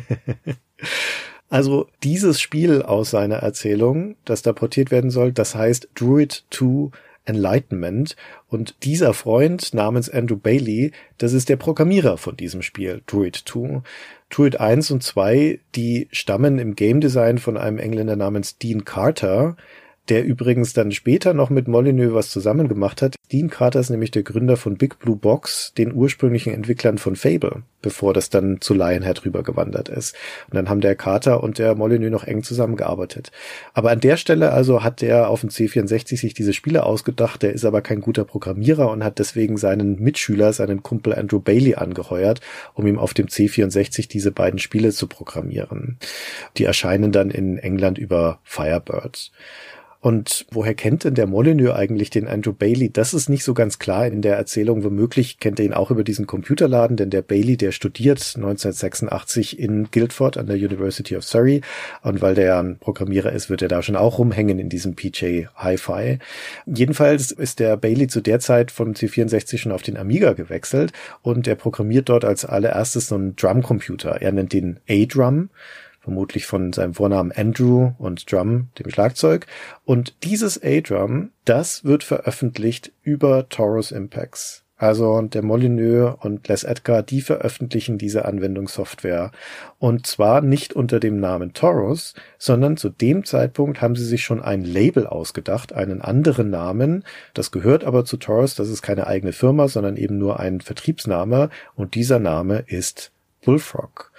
Also 1.52 1.88
dieses 2.04 2.40
Spiel 2.40 2.82
aus 2.82 3.10
seiner 3.10 3.38
Erzählung, 3.38 4.14
das 4.24 4.42
da 4.42 4.52
portiert 4.52 4.92
werden 4.92 5.10
soll, 5.10 5.32
das 5.32 5.56
heißt 5.56 5.88
Druid 5.96 6.44
2 6.50 6.90
Enlightenment. 7.30 8.16
Und 8.48 8.74
dieser 8.82 9.14
Freund 9.14 9.72
namens 9.72 10.10
Andrew 10.10 10.36
Bailey, 10.36 10.92
das 11.18 11.32
ist 11.32 11.48
der 11.48 11.56
Programmierer 11.56 12.18
von 12.18 12.36
diesem 12.36 12.62
Spiel, 12.62 13.02
Druid 13.06 13.42
2. 13.46 13.82
Druid 14.28 14.60
1 14.60 14.90
und 14.90 15.02
2, 15.02 15.60
die 15.74 16.08
stammen 16.12 16.58
im 16.58 16.76
Game 16.76 17.00
Design 17.00 17.38
von 17.38 17.56
einem 17.56 17.78
Engländer 17.78 18.16
namens 18.16 18.58
Dean 18.58 18.84
Carter, 18.84 19.56
der 20.10 20.24
übrigens 20.24 20.72
dann 20.72 20.90
später 20.90 21.34
noch 21.34 21.50
mit 21.50 21.68
Molyneux 21.68 22.12
was 22.12 22.30
zusammen 22.30 22.68
gemacht 22.68 23.00
hat. 23.00 23.14
Dean 23.30 23.48
Carter 23.48 23.78
ist 23.78 23.90
nämlich 23.90 24.10
der 24.10 24.24
Gründer 24.24 24.56
von 24.56 24.76
Big 24.76 24.98
Blue 24.98 25.14
Box, 25.16 25.72
den 25.78 25.94
ursprünglichen 25.94 26.52
Entwicklern 26.52 26.98
von 26.98 27.14
Fable, 27.14 27.62
bevor 27.80 28.12
das 28.12 28.28
dann 28.28 28.60
zu 28.60 28.74
Lionhead 28.74 29.24
rübergewandert 29.24 29.88
ist. 29.88 30.16
Und 30.48 30.56
dann 30.56 30.68
haben 30.68 30.80
der 30.80 30.96
Carter 30.96 31.44
und 31.44 31.58
der 31.58 31.76
Molyneux 31.76 32.10
noch 32.10 32.24
eng 32.24 32.42
zusammengearbeitet. 32.42 33.30
Aber 33.72 33.92
an 33.92 34.00
der 34.00 34.16
Stelle 34.16 34.50
also 34.50 34.82
hat 34.82 35.00
der 35.00 35.30
auf 35.30 35.42
dem 35.42 35.50
C64 35.50 36.18
sich 36.18 36.34
diese 36.34 36.52
Spiele 36.52 36.84
ausgedacht, 36.84 37.42
der 37.42 37.52
ist 37.52 37.64
aber 37.64 37.80
kein 37.80 38.00
guter 38.00 38.24
Programmierer 38.24 38.90
und 38.90 39.04
hat 39.04 39.20
deswegen 39.20 39.56
seinen 39.58 40.00
Mitschüler, 40.00 40.52
seinen 40.52 40.82
Kumpel 40.82 41.14
Andrew 41.14 41.38
Bailey 41.38 41.76
angeheuert, 41.76 42.40
um 42.74 42.84
ihm 42.88 42.98
auf 42.98 43.14
dem 43.14 43.26
C64 43.26 44.08
diese 44.08 44.32
beiden 44.32 44.58
Spiele 44.58 44.90
zu 44.90 45.06
programmieren. 45.06 45.98
Die 46.56 46.64
erscheinen 46.64 47.12
dann 47.12 47.30
in 47.30 47.58
England 47.58 47.98
über 47.98 48.40
Firebird. 48.42 49.30
Und 50.00 50.46
woher 50.50 50.74
kennt 50.74 51.04
denn 51.04 51.14
der 51.14 51.26
Molyneux 51.26 51.74
eigentlich 51.74 52.08
den 52.08 52.26
Andrew 52.26 52.54
Bailey? 52.54 52.90
Das 52.90 53.12
ist 53.12 53.28
nicht 53.28 53.44
so 53.44 53.52
ganz 53.52 53.78
klar 53.78 54.06
in 54.06 54.22
der 54.22 54.36
Erzählung. 54.36 54.82
Womöglich 54.82 55.40
kennt 55.40 55.60
er 55.60 55.66
ihn 55.66 55.74
auch 55.74 55.90
über 55.90 56.04
diesen 56.04 56.26
Computerladen, 56.26 56.96
denn 56.96 57.10
der 57.10 57.20
Bailey, 57.20 57.58
der 57.58 57.72
studiert 57.72 58.18
1986 58.36 59.58
in 59.58 59.90
Guildford 59.90 60.38
an 60.38 60.46
der 60.46 60.56
University 60.56 61.16
of 61.16 61.24
Surrey. 61.24 61.60
Und 62.02 62.22
weil 62.22 62.34
der 62.34 62.58
ein 62.58 62.78
Programmierer 62.78 63.30
ist, 63.32 63.50
wird 63.50 63.60
er 63.60 63.68
da 63.68 63.82
schon 63.82 63.96
auch 63.96 64.18
rumhängen 64.18 64.58
in 64.58 64.70
diesem 64.70 64.94
PJ 64.94 65.44
Hi-Fi. 65.56 66.18
Jedenfalls 66.64 67.30
ist 67.30 67.58
der 67.58 67.76
Bailey 67.76 68.08
zu 68.08 68.22
der 68.22 68.40
Zeit 68.40 68.70
vom 68.70 68.92
C64 68.92 69.58
schon 69.58 69.72
auf 69.72 69.82
den 69.82 69.98
Amiga 69.98 70.32
gewechselt 70.32 70.94
und 71.20 71.46
er 71.46 71.56
programmiert 71.56 72.08
dort 72.08 72.24
als 72.24 72.46
allererstes 72.46 73.08
so 73.08 73.16
einen 73.16 73.36
Drumcomputer. 73.36 74.22
Er 74.22 74.32
nennt 74.32 74.54
den 74.54 74.80
A-Drum 74.88 75.50
vermutlich 76.00 76.46
von 76.46 76.72
seinem 76.72 76.94
Vornamen 76.94 77.32
Andrew 77.32 77.92
und 77.98 78.30
Drum, 78.30 78.68
dem 78.78 78.90
Schlagzeug. 78.90 79.46
Und 79.84 80.14
dieses 80.24 80.62
A-Drum, 80.62 81.30
das 81.44 81.84
wird 81.84 82.04
veröffentlicht 82.04 82.92
über 83.02 83.48
Taurus 83.48 83.92
Impacts. 83.92 84.64
Also 84.80 85.20
der 85.20 85.42
Molyneux 85.42 86.16
und 86.20 86.48
Les 86.48 86.64
Edgar, 86.64 87.02
die 87.02 87.20
veröffentlichen 87.20 87.98
diese 87.98 88.24
Anwendungssoftware. 88.24 89.30
Und 89.78 90.06
zwar 90.06 90.40
nicht 90.40 90.72
unter 90.72 91.00
dem 91.00 91.20
Namen 91.20 91.52
Taurus, 91.52 92.14
sondern 92.38 92.78
zu 92.78 92.88
dem 92.88 93.26
Zeitpunkt 93.26 93.82
haben 93.82 93.94
sie 93.94 94.06
sich 94.06 94.24
schon 94.24 94.40
ein 94.40 94.64
Label 94.64 95.06
ausgedacht, 95.06 95.74
einen 95.74 96.00
anderen 96.00 96.48
Namen. 96.48 97.04
Das 97.34 97.50
gehört 97.50 97.84
aber 97.84 98.06
zu 98.06 98.16
Taurus, 98.16 98.54
das 98.54 98.70
ist 98.70 98.80
keine 98.80 99.06
eigene 99.06 99.34
Firma, 99.34 99.68
sondern 99.68 99.98
eben 99.98 100.16
nur 100.16 100.40
ein 100.40 100.62
Vertriebsname. 100.62 101.50
Und 101.76 101.94
dieser 101.94 102.18
Name 102.18 102.64
ist 102.66 103.12
Bullfrog. 103.44 104.10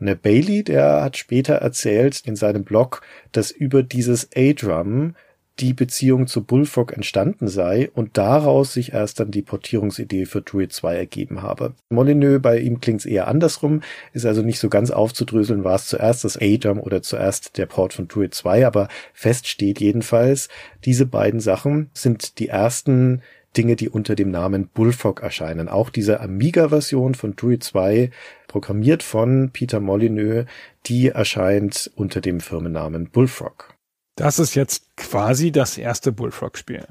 Und 0.00 0.06
der 0.06 0.14
Bailey, 0.14 0.62
der 0.62 1.02
hat 1.02 1.16
später 1.16 1.54
erzählt 1.54 2.20
in 2.24 2.36
seinem 2.36 2.64
Blog, 2.64 3.02
dass 3.32 3.50
über 3.50 3.82
dieses 3.82 4.28
A-Drum 4.36 5.14
die 5.60 5.74
Beziehung 5.74 6.26
zu 6.26 6.44
Bullfrog 6.44 6.92
entstanden 6.92 7.48
sei 7.48 7.90
und 7.92 8.16
daraus 8.16 8.72
sich 8.72 8.92
erst 8.92 9.20
dann 9.20 9.30
die 9.30 9.42
Portierungsidee 9.42 10.26
für 10.26 10.40
Druid 10.40 10.72
2 10.72 10.96
ergeben 10.96 11.42
habe. 11.42 11.74
Molyneux, 11.90 12.40
bei 12.40 12.58
ihm 12.58 12.80
klingt's 12.80 13.04
eher 13.04 13.28
andersrum, 13.28 13.82
ist 14.12 14.26
also 14.26 14.42
nicht 14.42 14.60
so 14.60 14.68
ganz 14.68 14.90
aufzudröseln, 14.90 15.64
war 15.64 15.74
es 15.74 15.86
zuerst 15.86 16.24
das 16.24 16.38
A-Drum 16.40 16.78
oder 16.80 17.02
zuerst 17.02 17.58
der 17.58 17.66
Port 17.66 17.92
von 17.92 18.08
Druid 18.08 18.34
2, 18.34 18.66
aber 18.66 18.88
fest 19.12 19.48
steht 19.48 19.80
jedenfalls, 19.80 20.48
diese 20.84 21.06
beiden 21.06 21.40
Sachen 21.40 21.90
sind 21.92 22.38
die 22.38 22.48
ersten 22.48 23.22
Dinge, 23.58 23.76
die 23.76 23.88
unter 23.88 24.14
dem 24.14 24.30
Namen 24.30 24.68
Bullfrog 24.68 25.20
erscheinen. 25.20 25.68
Auch 25.68 25.90
diese 25.90 26.20
Amiga-Version 26.20 27.14
von 27.14 27.34
Druid 27.34 27.64
2, 27.64 28.10
programmiert 28.46 29.02
von 29.02 29.50
Peter 29.52 29.80
Molyneux, 29.80 30.46
die 30.86 31.08
erscheint 31.08 31.90
unter 31.96 32.20
dem 32.20 32.40
Firmennamen 32.40 33.10
Bullfrog. 33.10 33.74
Das 34.16 34.38
ist 34.38 34.54
jetzt 34.54 34.96
quasi 34.96 35.52
das 35.52 35.76
erste 35.76 36.12
Bullfrog-Spiel. 36.12 36.86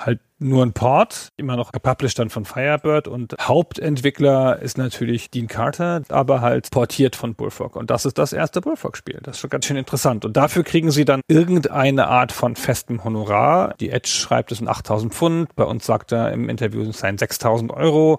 Halt 0.00 0.20
nur 0.38 0.64
ein 0.64 0.72
Port, 0.72 1.28
immer 1.36 1.56
noch 1.56 1.70
gepublished 1.70 2.18
dann 2.18 2.30
von 2.30 2.46
Firebird 2.46 3.06
und 3.06 3.36
Hauptentwickler 3.38 4.58
ist 4.60 4.78
natürlich 4.78 5.30
Dean 5.30 5.46
Carter, 5.46 6.02
aber 6.08 6.40
halt 6.40 6.70
portiert 6.70 7.14
von 7.14 7.34
Bullfrog. 7.34 7.76
Und 7.76 7.90
das 7.90 8.06
ist 8.06 8.16
das 8.16 8.32
erste 8.32 8.62
Bullfrog-Spiel. 8.62 9.20
Das 9.22 9.36
ist 9.36 9.40
schon 9.40 9.50
ganz 9.50 9.66
schön 9.66 9.76
interessant. 9.76 10.24
Und 10.24 10.38
dafür 10.38 10.64
kriegen 10.64 10.90
sie 10.90 11.04
dann 11.04 11.20
irgendeine 11.28 12.08
Art 12.08 12.32
von 12.32 12.56
festem 12.56 13.04
Honorar. 13.04 13.74
Die 13.80 13.90
Edge 13.90 14.08
schreibt 14.08 14.50
es 14.50 14.58
sind 14.58 14.68
8000 14.68 15.12
Pfund. 15.12 15.54
Bei 15.54 15.64
uns 15.64 15.84
sagt 15.84 16.12
er 16.12 16.32
im 16.32 16.48
Interview, 16.48 16.82
es 16.82 16.98
seien 16.98 17.18
6000 17.18 17.70
Euro. 17.70 18.18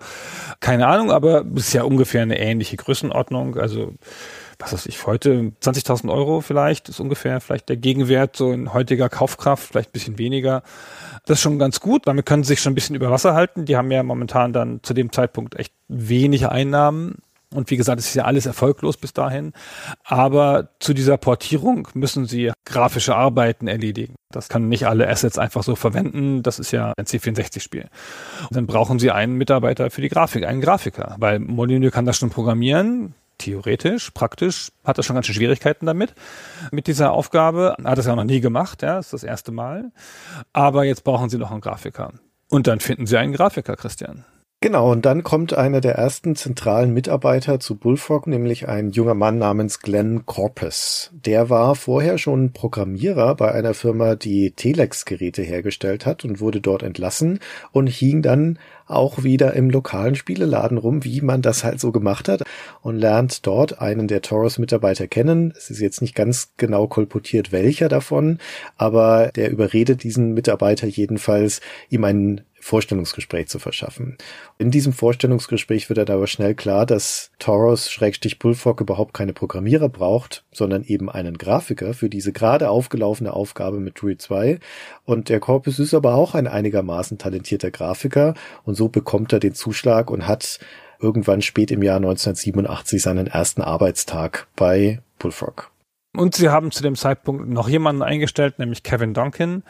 Keine 0.60 0.86
Ahnung, 0.86 1.12
aber 1.12 1.44
ist 1.56 1.74
ja 1.74 1.82
ungefähr 1.82 2.22
eine 2.22 2.40
ähnliche 2.40 2.78
Größenordnung. 2.78 3.58
Also 3.58 3.96
was 4.62 4.74
weiß 4.74 4.86
ich, 4.86 5.06
heute 5.06 5.54
20.000 5.62 6.12
Euro 6.12 6.42
vielleicht 6.42 6.90
ist 6.90 7.00
ungefähr 7.00 7.42
vielleicht 7.42 7.70
der 7.70 7.78
Gegenwert 7.78 8.36
so 8.36 8.52
in 8.52 8.74
heutiger 8.74 9.10
Kaufkraft, 9.10 9.64
vielleicht 9.64 9.90
ein 9.90 9.94
bisschen 9.94 10.18
weniger. 10.18 10.64
Das 11.26 11.38
ist 11.38 11.42
schon 11.42 11.60
ganz 11.60 11.80
gut. 11.80 12.08
Damit 12.08 12.26
können 12.26 12.44
sie 12.44 12.50
sich 12.50 12.62
schon 12.62 12.72
ein 12.72 12.76
bisschen 12.76 12.96
über 12.96 13.12
Wasser 13.12 13.34
halten. 13.34 13.66
Die 13.66 13.76
haben 13.76 13.92
ja 13.92 14.04
momentan 14.04 14.54
dann 14.54 14.80
zu 14.84 14.94
dem 14.94 15.12
Zeitpunkt 15.12 15.56
echt 15.56 15.74
wenig 15.88 16.48
Einnahmen. 16.48 17.18
Und 17.54 17.70
wie 17.70 17.76
gesagt, 17.76 18.00
es 18.00 18.08
ist 18.08 18.16
ja 18.16 18.24
alles 18.24 18.46
erfolglos 18.46 18.96
bis 18.96 19.12
dahin. 19.12 19.52
Aber 20.06 20.70
zu 20.80 20.94
dieser 20.94 21.18
Portierung 21.18 21.88
müssen 21.94 22.26
sie 22.26 22.52
grafische 22.66 23.16
Arbeiten 23.16 23.68
erledigen. 23.68 24.16
Das 24.32 24.48
kann 24.48 24.70
nicht 24.70 24.88
alle 24.88 25.10
Assets 25.10 25.38
einfach 25.38 25.64
so 25.64 25.76
verwenden. 25.76 26.44
Das 26.44 26.60
ist 26.60 26.72
ja 26.72 26.94
ein 26.98 27.06
C64-Spiel. 27.06 27.90
Dann 28.52 28.68
brauchen 28.68 29.00
sie 29.00 29.12
einen 29.12 29.34
Mitarbeiter 29.34 29.92
für 29.92 30.02
die 30.02 30.08
Grafik, 30.08 30.46
einen 30.46 30.62
Grafiker. 30.62 31.16
Weil 31.20 31.40
Molyneux 31.40 31.92
kann 31.92 32.06
das 32.06 32.18
schon 32.18 32.30
programmieren 32.30 33.16
theoretisch, 33.42 34.12
praktisch 34.12 34.72
hat 34.84 34.98
er 34.98 35.04
schon 35.04 35.16
ganz 35.16 35.26
schön 35.26 35.36
Schwierigkeiten 35.36 35.86
damit, 35.86 36.14
mit 36.72 36.88
dieser 36.88 37.12
Aufgabe. 37.12 37.76
Hat 37.84 37.98
es 37.98 38.06
ja 38.06 38.16
noch 38.16 38.24
nie 38.24 38.40
gemacht, 38.40 38.82
ja, 38.82 39.00
ist 39.00 39.14
das 39.14 39.24
erste 39.24 39.52
Mal. 39.52 39.92
Aber 40.54 40.84
jetzt 40.84 41.04
brauchen 41.04 41.30
sie 41.30 41.38
noch 41.38 41.52
einen 41.52 41.62
Grafiker. 41.62 42.14
Und 42.50 42.68
dann 42.68 42.80
finden 42.80 43.08
sie 43.08 43.18
einen 43.18 43.34
Grafiker, 43.34 43.76
Christian. 43.76 44.26
Genau, 44.64 44.92
und 44.92 45.08
dann 45.08 45.24
kommt 45.24 45.56
einer 45.56 45.82
der 45.82 45.96
ersten 45.96 46.36
zentralen 46.36 46.94
Mitarbeiter 46.94 47.60
zu 47.60 47.78
Bullfrog, 47.78 48.28
nämlich 48.28 48.68
ein 48.68 48.92
junger 48.92 49.16
Mann 49.16 49.40
namens 49.40 49.80
Glenn 49.80 50.28
Corpus. 50.28 51.10
Der 51.14 51.50
war 51.50 51.74
vorher 51.74 52.20
schon 52.20 52.54
Programmierer 52.54 53.34
bei 53.34 53.52
einer 53.52 53.74
Firma, 53.74 54.14
die 54.14 54.52
Telex-Geräte 54.52 55.42
hergestellt 55.42 56.06
hat 56.06 56.24
und 56.26 56.42
wurde 56.42 56.62
dort 56.62 56.84
entlassen 56.84 57.40
und 57.72 57.88
hing 57.88 58.22
dann 58.22 58.60
auch 58.92 59.24
wieder 59.24 59.54
im 59.54 59.70
lokalen 59.70 60.16
Spieleladen 60.16 60.78
rum, 60.78 61.04
wie 61.04 61.22
man 61.22 61.42
das 61.42 61.64
halt 61.64 61.80
so 61.80 61.92
gemacht 61.92 62.28
hat 62.28 62.44
und 62.82 62.98
lernt 62.98 63.46
dort 63.48 63.82
einen 63.82 64.08
der 64.08 64.22
Taurus-Mitarbeiter 64.22 65.08
kennen. 65.08 65.54
Es 65.58 65.70
ist 65.70 65.80
jetzt 65.80 66.02
nicht 66.02 66.16
ganz 66.16 66.54
genau 66.58 66.88
kolportiert, 66.88 67.52
welcher 67.52 67.90
davon, 67.90 68.40
aber 68.78 69.32
der 69.36 69.52
überredet 69.52 70.04
diesen 70.04 70.34
Mitarbeiter 70.34 70.88
jedenfalls, 70.88 71.62
ihm 71.90 72.04
einen 72.04 72.42
Vorstellungsgespräch 72.62 73.48
zu 73.48 73.60
verschaffen. 73.60 74.18
In 74.58 74.72
diesem 74.72 74.94
Vorstellungsgespräch 74.94 75.90
wird 75.90 75.98
dann 75.98 76.16
aber 76.16 76.28
schnell 76.28 76.56
klar, 76.56 76.86
dass 76.86 77.32
Taurus-Bullfrog 77.40 78.80
überhaupt 78.80 79.14
keine 79.14 79.34
Programmierer 79.34 79.90
braucht, 79.90 80.46
sondern 80.54 80.84
eben 80.84 81.10
einen 81.10 81.38
Grafiker 81.38 81.94
für 81.94 82.10
diese 82.10 82.32
gerade 82.32 82.70
aufgelaufene 82.70 83.34
Aufgabe 83.34 83.80
mit 83.80 84.02
Druid 84.02 84.22
2. 84.22 84.60
Und 85.06 85.30
der 85.30 85.40
Corpus 85.40 85.80
ist 85.80 85.94
aber 85.94 86.14
auch 86.16 86.36
ein 86.36 86.48
einigermaßen 86.48 87.18
talentierter 87.18 87.72
Grafiker 87.72 88.36
und 88.64 88.76
so 88.76 88.88
bekommt 88.88 89.34
er 89.34 89.40
den 89.40 89.56
Zuschlag 89.56 90.12
und 90.12 90.28
hat 90.28 90.60
irgendwann 91.00 91.42
spät 91.42 91.72
im 91.72 91.82
Jahr 91.82 91.98
1987 91.98 93.02
seinen 93.02 93.28
ersten 93.28 93.62
Arbeitstag 93.62 94.48
bei 94.56 95.02
Bullfrog. 95.18 95.72
Und 96.16 96.36
sie 96.36 96.50
haben 96.50 96.72
zu 96.72 96.84
dem 96.84 96.96
Zeitpunkt 96.96 97.50
noch 97.50 97.70
jemanden 97.70 98.04
eingestellt, 98.04 98.60
nämlich 98.60 98.84
Kevin 98.84 99.14
Duncan. 99.14 99.64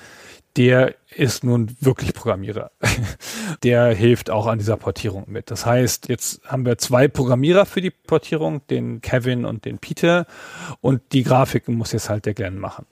der 0.57 0.95
ist 1.15 1.43
nun 1.43 1.75
wirklich 1.79 2.13
Programmierer. 2.13 2.71
der 3.63 3.93
hilft 3.93 4.29
auch 4.29 4.47
an 4.47 4.59
dieser 4.59 4.77
Portierung 4.77 5.25
mit. 5.27 5.51
Das 5.51 5.65
heißt, 5.65 6.09
jetzt 6.09 6.41
haben 6.45 6.65
wir 6.65 6.77
zwei 6.77 7.07
Programmierer 7.07 7.65
für 7.65 7.81
die 7.81 7.91
Portierung, 7.91 8.65
den 8.67 9.01
Kevin 9.01 9.45
und 9.45 9.65
den 9.65 9.79
Peter. 9.79 10.25
Und 10.79 11.01
die 11.13 11.23
Grafiken 11.23 11.75
muss 11.75 11.91
jetzt 11.91 12.09
halt 12.09 12.25
der 12.25 12.33
Glenn 12.33 12.57
machen. 12.57 12.85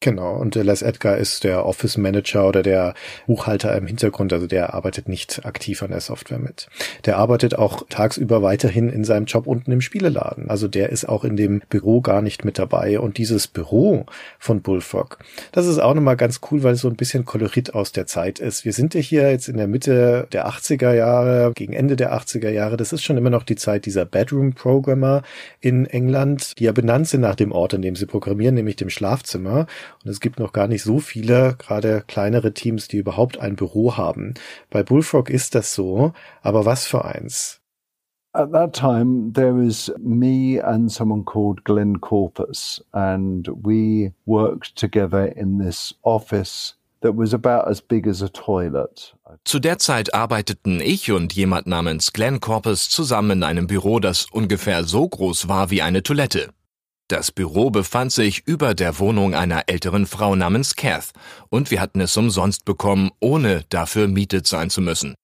Genau, 0.00 0.36
und 0.36 0.54
Les 0.54 0.82
Edgar 0.82 1.16
ist 1.16 1.42
der 1.42 1.64
Office 1.64 1.96
Manager 1.96 2.46
oder 2.46 2.62
der 2.62 2.92
Buchhalter 3.26 3.74
im 3.76 3.86
Hintergrund, 3.86 4.30
also 4.30 4.46
der 4.46 4.74
arbeitet 4.74 5.08
nicht 5.08 5.46
aktiv 5.46 5.82
an 5.82 5.90
der 5.90 6.00
Software 6.00 6.38
mit. 6.38 6.68
Der 7.06 7.16
arbeitet 7.16 7.58
auch 7.58 7.82
tagsüber 7.88 8.42
weiterhin 8.42 8.90
in 8.90 9.04
seinem 9.04 9.24
Job 9.24 9.46
unten 9.46 9.72
im 9.72 9.80
Spieleladen. 9.80 10.50
Also 10.50 10.68
der 10.68 10.90
ist 10.90 11.08
auch 11.08 11.24
in 11.24 11.36
dem 11.36 11.62
Büro 11.70 12.02
gar 12.02 12.20
nicht 12.20 12.44
mit 12.44 12.58
dabei. 12.58 13.00
Und 13.00 13.16
dieses 13.16 13.48
Büro 13.48 14.04
von 14.38 14.60
Bullfrog, 14.60 15.18
das 15.52 15.66
ist 15.66 15.78
auch 15.78 15.94
nochmal 15.94 16.18
ganz 16.18 16.40
cool, 16.50 16.62
weil 16.62 16.74
es 16.74 16.82
so 16.82 16.88
ein 16.88 16.96
bisschen 16.96 17.24
Kolorit 17.24 17.74
aus 17.74 17.90
der 17.92 18.06
Zeit 18.06 18.38
ist. 18.38 18.66
Wir 18.66 18.74
sind 18.74 18.92
ja 18.92 19.00
hier 19.00 19.30
jetzt 19.30 19.48
in 19.48 19.56
der 19.56 19.66
Mitte 19.66 20.28
der 20.30 20.46
80er 20.46 20.92
Jahre, 20.92 21.52
gegen 21.54 21.72
Ende 21.72 21.96
der 21.96 22.12
80er 22.14 22.50
Jahre. 22.50 22.76
Das 22.76 22.92
ist 22.92 23.02
schon 23.02 23.16
immer 23.16 23.30
noch 23.30 23.44
die 23.44 23.56
Zeit 23.56 23.86
dieser 23.86 24.04
Bedroom 24.04 24.52
Programmer 24.52 25.22
in 25.60 25.86
England, 25.86 26.58
die 26.58 26.64
ja 26.64 26.72
benannt 26.72 27.08
sind 27.08 27.22
nach 27.22 27.34
dem 27.34 27.50
Ort, 27.50 27.72
in 27.72 27.80
dem 27.80 27.96
sie 27.96 28.06
programmieren, 28.06 28.54
nämlich 28.54 28.76
dem 28.76 28.90
Schlafzimmer. 28.90 29.66
Und 30.04 30.10
es 30.10 30.20
gibt 30.20 30.38
noch 30.38 30.52
gar 30.52 30.68
nicht 30.68 30.82
so 30.82 30.98
viele, 30.98 31.56
gerade 31.58 32.02
kleinere 32.06 32.52
Teams, 32.52 32.88
die 32.88 32.98
überhaupt 32.98 33.38
ein 33.38 33.56
Büro 33.56 33.96
haben. 33.96 34.34
Bei 34.70 34.82
Bullfrog 34.82 35.30
ist 35.30 35.54
das 35.54 35.74
so, 35.74 36.12
aber 36.42 36.64
was 36.64 36.86
für 36.86 37.04
eins? 37.04 37.60
At 38.32 38.52
that 38.52 38.74
time, 38.74 39.32
there 39.32 39.54
was 39.54 39.90
me 39.98 40.60
and 40.62 40.92
someone 40.92 41.24
called 41.24 41.64
Glenn 41.64 42.02
Corpus, 42.02 42.84
and 42.92 43.48
we 43.64 44.12
worked 44.26 44.76
together 44.76 45.34
in 45.34 45.58
this 45.58 45.94
office 46.02 46.74
that 47.00 47.16
was 47.16 47.32
about 47.32 47.66
as 47.66 47.80
big 47.80 48.06
as 48.06 48.22
a 48.22 48.28
toilet. 48.28 49.14
Zu 49.44 49.58
der 49.58 49.78
Zeit 49.78 50.12
arbeiteten 50.12 50.80
ich 50.80 51.12
und 51.12 51.32
jemand 51.32 51.66
namens 51.66 52.12
Glenn 52.12 52.40
Corpus 52.40 52.88
zusammen 52.88 53.38
in 53.38 53.42
einem 53.42 53.66
Büro, 53.66 54.00
das 54.00 54.26
ungefähr 54.30 54.84
so 54.84 55.08
groß 55.08 55.48
war 55.48 55.70
wie 55.70 55.80
eine 55.80 56.02
Toilette. 56.02 56.50
Das 57.08 57.30
Büro 57.30 57.70
befand 57.70 58.10
sich 58.10 58.42
über 58.46 58.74
der 58.74 58.98
Wohnung 58.98 59.32
einer 59.32 59.68
älteren 59.68 60.06
Frau 60.06 60.34
namens 60.34 60.74
Kath, 60.74 61.12
und 61.50 61.70
wir 61.70 61.80
hatten 61.80 62.00
es 62.00 62.16
umsonst 62.16 62.64
bekommen, 62.64 63.10
ohne 63.20 63.64
dafür 63.68 64.08
mietet 64.08 64.48
sein 64.48 64.70
zu 64.70 64.80
müssen. 64.80 65.14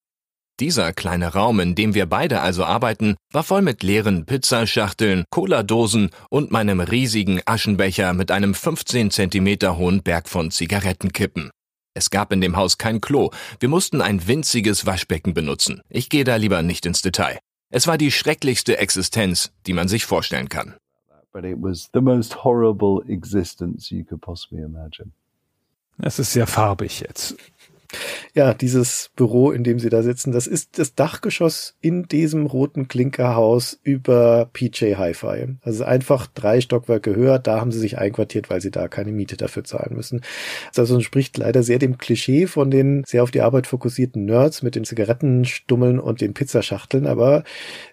Dieser 0.61 0.93
kleine 0.93 1.33
Raum, 1.33 1.59
in 1.59 1.75
dem 1.75 1.95
wir 1.95 2.07
beide 2.07 2.41
also 2.41 2.65
arbeiten, 2.65 3.17
war 3.33 3.43
voll 3.43 3.63
mit 3.63 3.83
leeren 3.83 4.27
Pizzaschachteln, 4.27 5.25
Cola-Dosen 5.31 6.11
und 6.31 6.53
meinem 6.53 6.79
riesigen 6.79 7.41
Aschenbecher 7.47 8.13
mit 8.13 8.31
einem 8.31 8.55
15 8.55 9.11
Zentimeter 9.11 9.77
hohen 9.77 10.05
Berg 10.05 10.29
von 10.29 10.53
Zigarettenkippen. 10.53 11.51
Es 11.95 12.11
gab 12.11 12.33
in 12.33 12.41
dem 12.41 12.55
Haus 12.55 12.79
kein 12.79 13.01
Klo, 13.01 13.31
wir 13.59 13.69
mussten 13.69 14.01
ein 14.01 14.29
winziges 14.29 14.87
Waschbecken 14.87 15.35
benutzen. 15.35 15.83
Ich 15.89 16.09
gehe 16.11 16.23
da 16.23 16.37
lieber 16.37 16.63
nicht 16.63 16.87
ins 16.87 17.03
Detail. 17.03 17.41
Es 17.73 17.89
war 17.89 17.99
die 17.99 18.13
schrecklichste 18.13 18.79
Existenz, 18.79 19.51
die 19.67 19.73
man 19.73 19.89
sich 19.89 20.05
vorstellen 20.05 20.49
kann 20.49 20.77
but 21.33 21.45
it 21.45 21.61
was 21.61 21.89
the 21.93 22.01
most 22.01 22.33
horrible 22.33 23.03
existence 23.09 23.91
you 23.91 24.05
could 24.05 24.21
possibly 24.21 24.63
imagine. 24.63 25.13
Es 25.99 26.19
ist 26.19 26.33
sehr 26.33 26.47
farbig 26.47 27.01
jetzt. 27.01 27.37
Ja, 28.35 28.55
dieses 28.55 29.11
Büro, 29.17 29.51
in 29.51 29.65
dem 29.65 29.79
sie 29.79 29.91
da 29.91 30.03
sitzen, 30.03 30.33
das 30.33 30.47
ist 30.47 30.79
das 30.79 30.95
Dachgeschoss 30.95 31.77
in 31.81 32.05
diesem 32.05 32.47
roten 32.47 32.89
Klinkerhaus 32.89 33.79
über 33.83 34.49
PJ 34.53 34.95
Hi-Fi. 34.97 35.57
Also 35.63 35.85
einfach 35.85 36.27
drei 36.27 36.61
Stockwerke 36.61 37.15
höher, 37.15 37.39
da 37.39 37.61
haben 37.61 37.73
sie 37.73 37.79
sich 37.79 37.99
einquartiert, 37.99 38.49
weil 38.49 38.61
sie 38.61 38.71
da 38.71 38.89
keine 38.89 39.13
Miete 39.13 39.37
dafür 39.37 39.65
zahlen 39.65 39.95
müssen. 39.95 40.23
Also 40.77 40.95
entspricht 40.95 41.37
leider 41.37 41.63
sehr 41.63 41.79
dem 41.79 41.99
Klischee 41.99 42.47
von 42.47 42.71
den 42.71 43.05
sehr 43.07 43.23
auf 43.23 43.31
die 43.31 43.43
Arbeit 43.43 43.67
fokussierten 43.67 44.25
Nerds 44.25 44.63
mit 44.63 44.75
den 44.75 44.85
Zigarettenstummeln 44.85 45.99
und 45.99 46.21
den 46.21 46.35
Pizzaschachteln, 46.35 47.07
aber 47.07 47.45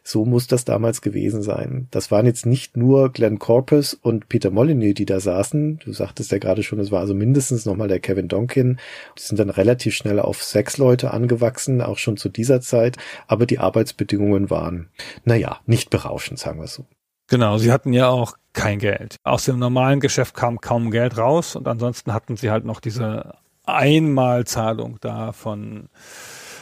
so 0.03 0.25
muss 0.25 0.47
das 0.47 0.65
damals 0.65 1.01
gewesen 1.01 1.41
sein. 1.41 1.87
Das 1.91 2.11
waren 2.11 2.25
jetzt 2.25 2.45
nicht 2.45 2.77
nur 2.77 3.11
Glenn 3.11 3.39
Corpus 3.39 3.93
und 3.93 4.29
Peter 4.29 4.51
Molyneux, 4.51 4.95
die 4.95 5.05
da 5.05 5.19
saßen. 5.19 5.79
Du 5.79 5.93
sagtest 5.93 6.31
ja 6.31 6.37
gerade 6.37 6.63
schon, 6.63 6.79
es 6.79 6.91
war 6.91 7.01
also 7.01 7.13
mindestens 7.13 7.65
nochmal 7.65 7.87
der 7.87 7.99
Kevin 7.99 8.27
Donkin. 8.27 8.79
Die 9.17 9.21
sind 9.21 9.39
dann 9.39 9.49
relativ 9.49 9.88
relativ 9.89 9.95
schnell 9.95 10.19
auf 10.19 10.43
sechs 10.43 10.77
Leute 10.77 11.11
angewachsen, 11.11 11.81
auch 11.81 11.97
schon 11.97 12.17
zu 12.17 12.29
dieser 12.29 12.61
Zeit, 12.61 12.97
aber 13.27 13.45
die 13.45 13.59
Arbeitsbedingungen 13.59 14.49
waren, 14.49 14.89
naja, 15.25 15.59
nicht 15.65 15.89
berauschend, 15.89 16.39
sagen 16.39 16.59
wir 16.59 16.67
so. 16.67 16.85
Genau, 17.27 17.57
sie 17.57 17.71
hatten 17.71 17.93
ja 17.93 18.07
auch 18.07 18.35
kein 18.53 18.79
Geld. 18.79 19.17
Aus 19.23 19.45
dem 19.45 19.59
normalen 19.59 19.99
Geschäft 19.99 20.35
kam 20.35 20.61
kaum 20.61 20.89
Geld 20.91 21.17
raus 21.17 21.55
und 21.55 21.67
ansonsten 21.67 22.13
hatten 22.13 22.37
sie 22.37 22.49
halt 22.49 22.65
noch 22.65 22.79
diese 22.79 23.35
Einmalzahlung 23.65 24.97
da 25.01 25.31
von 25.31 25.89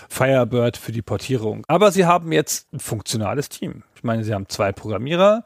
Firebird 0.09 0.77
für 0.77 0.91
die 0.91 1.01
Portierung. 1.01 1.63
Aber 1.67 1.91
sie 1.91 2.05
haben 2.05 2.31
jetzt 2.31 2.73
ein 2.73 2.79
funktionales 2.79 3.49
Team. 3.49 3.83
Ich 3.95 4.03
meine, 4.03 4.23
sie 4.23 4.33
haben 4.33 4.47
zwei 4.49 4.71
Programmierer 4.71 5.43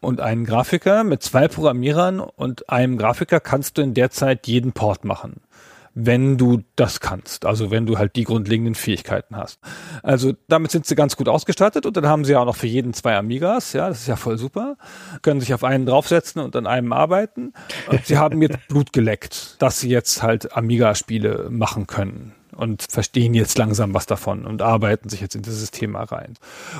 und 0.00 0.20
einen 0.20 0.44
Grafiker. 0.44 1.04
Mit 1.04 1.22
zwei 1.22 1.48
Programmierern 1.48 2.20
und 2.20 2.68
einem 2.70 2.96
Grafiker 2.96 3.40
kannst 3.40 3.76
du 3.76 3.82
in 3.82 3.94
der 3.94 4.10
Zeit 4.10 4.46
jeden 4.46 4.72
Port 4.72 5.04
machen 5.04 5.43
wenn 5.94 6.36
du 6.36 6.62
das 6.76 7.00
kannst. 7.00 7.46
Also 7.46 7.70
wenn 7.70 7.86
du 7.86 7.98
halt 7.98 8.16
die 8.16 8.24
grundlegenden 8.24 8.74
Fähigkeiten 8.74 9.36
hast. 9.36 9.60
Also 10.02 10.32
damit 10.48 10.72
sind 10.72 10.86
sie 10.86 10.96
ganz 10.96 11.16
gut 11.16 11.28
ausgestattet 11.28 11.86
und 11.86 11.96
dann 11.96 12.06
haben 12.06 12.24
sie 12.24 12.36
auch 12.36 12.44
noch 12.44 12.56
für 12.56 12.66
jeden 12.66 12.92
zwei 12.92 13.16
Amigas. 13.16 13.72
Ja, 13.72 13.88
das 13.88 14.00
ist 14.00 14.08
ja 14.08 14.16
voll 14.16 14.36
super. 14.36 14.76
Können 15.22 15.40
sich 15.40 15.54
auf 15.54 15.62
einen 15.64 15.86
draufsetzen 15.86 16.42
und 16.42 16.56
an 16.56 16.66
einem 16.66 16.92
arbeiten. 16.92 17.52
Und 17.88 18.06
sie 18.06 18.18
haben 18.18 18.42
jetzt 18.42 18.58
Blut 18.68 18.92
geleckt, 18.92 19.56
dass 19.62 19.80
sie 19.80 19.88
jetzt 19.88 20.22
halt 20.22 20.56
Amiga-Spiele 20.56 21.48
machen 21.50 21.86
können 21.86 22.34
und 22.54 22.86
verstehen 22.88 23.34
jetzt 23.34 23.58
langsam 23.58 23.94
was 23.94 24.06
davon 24.06 24.46
und 24.46 24.62
arbeiten 24.62 25.08
sich 25.08 25.20
jetzt 25.20 25.34
in 25.34 25.42
dieses 25.42 25.70
Thema 25.70 26.02
rein. 26.04 26.34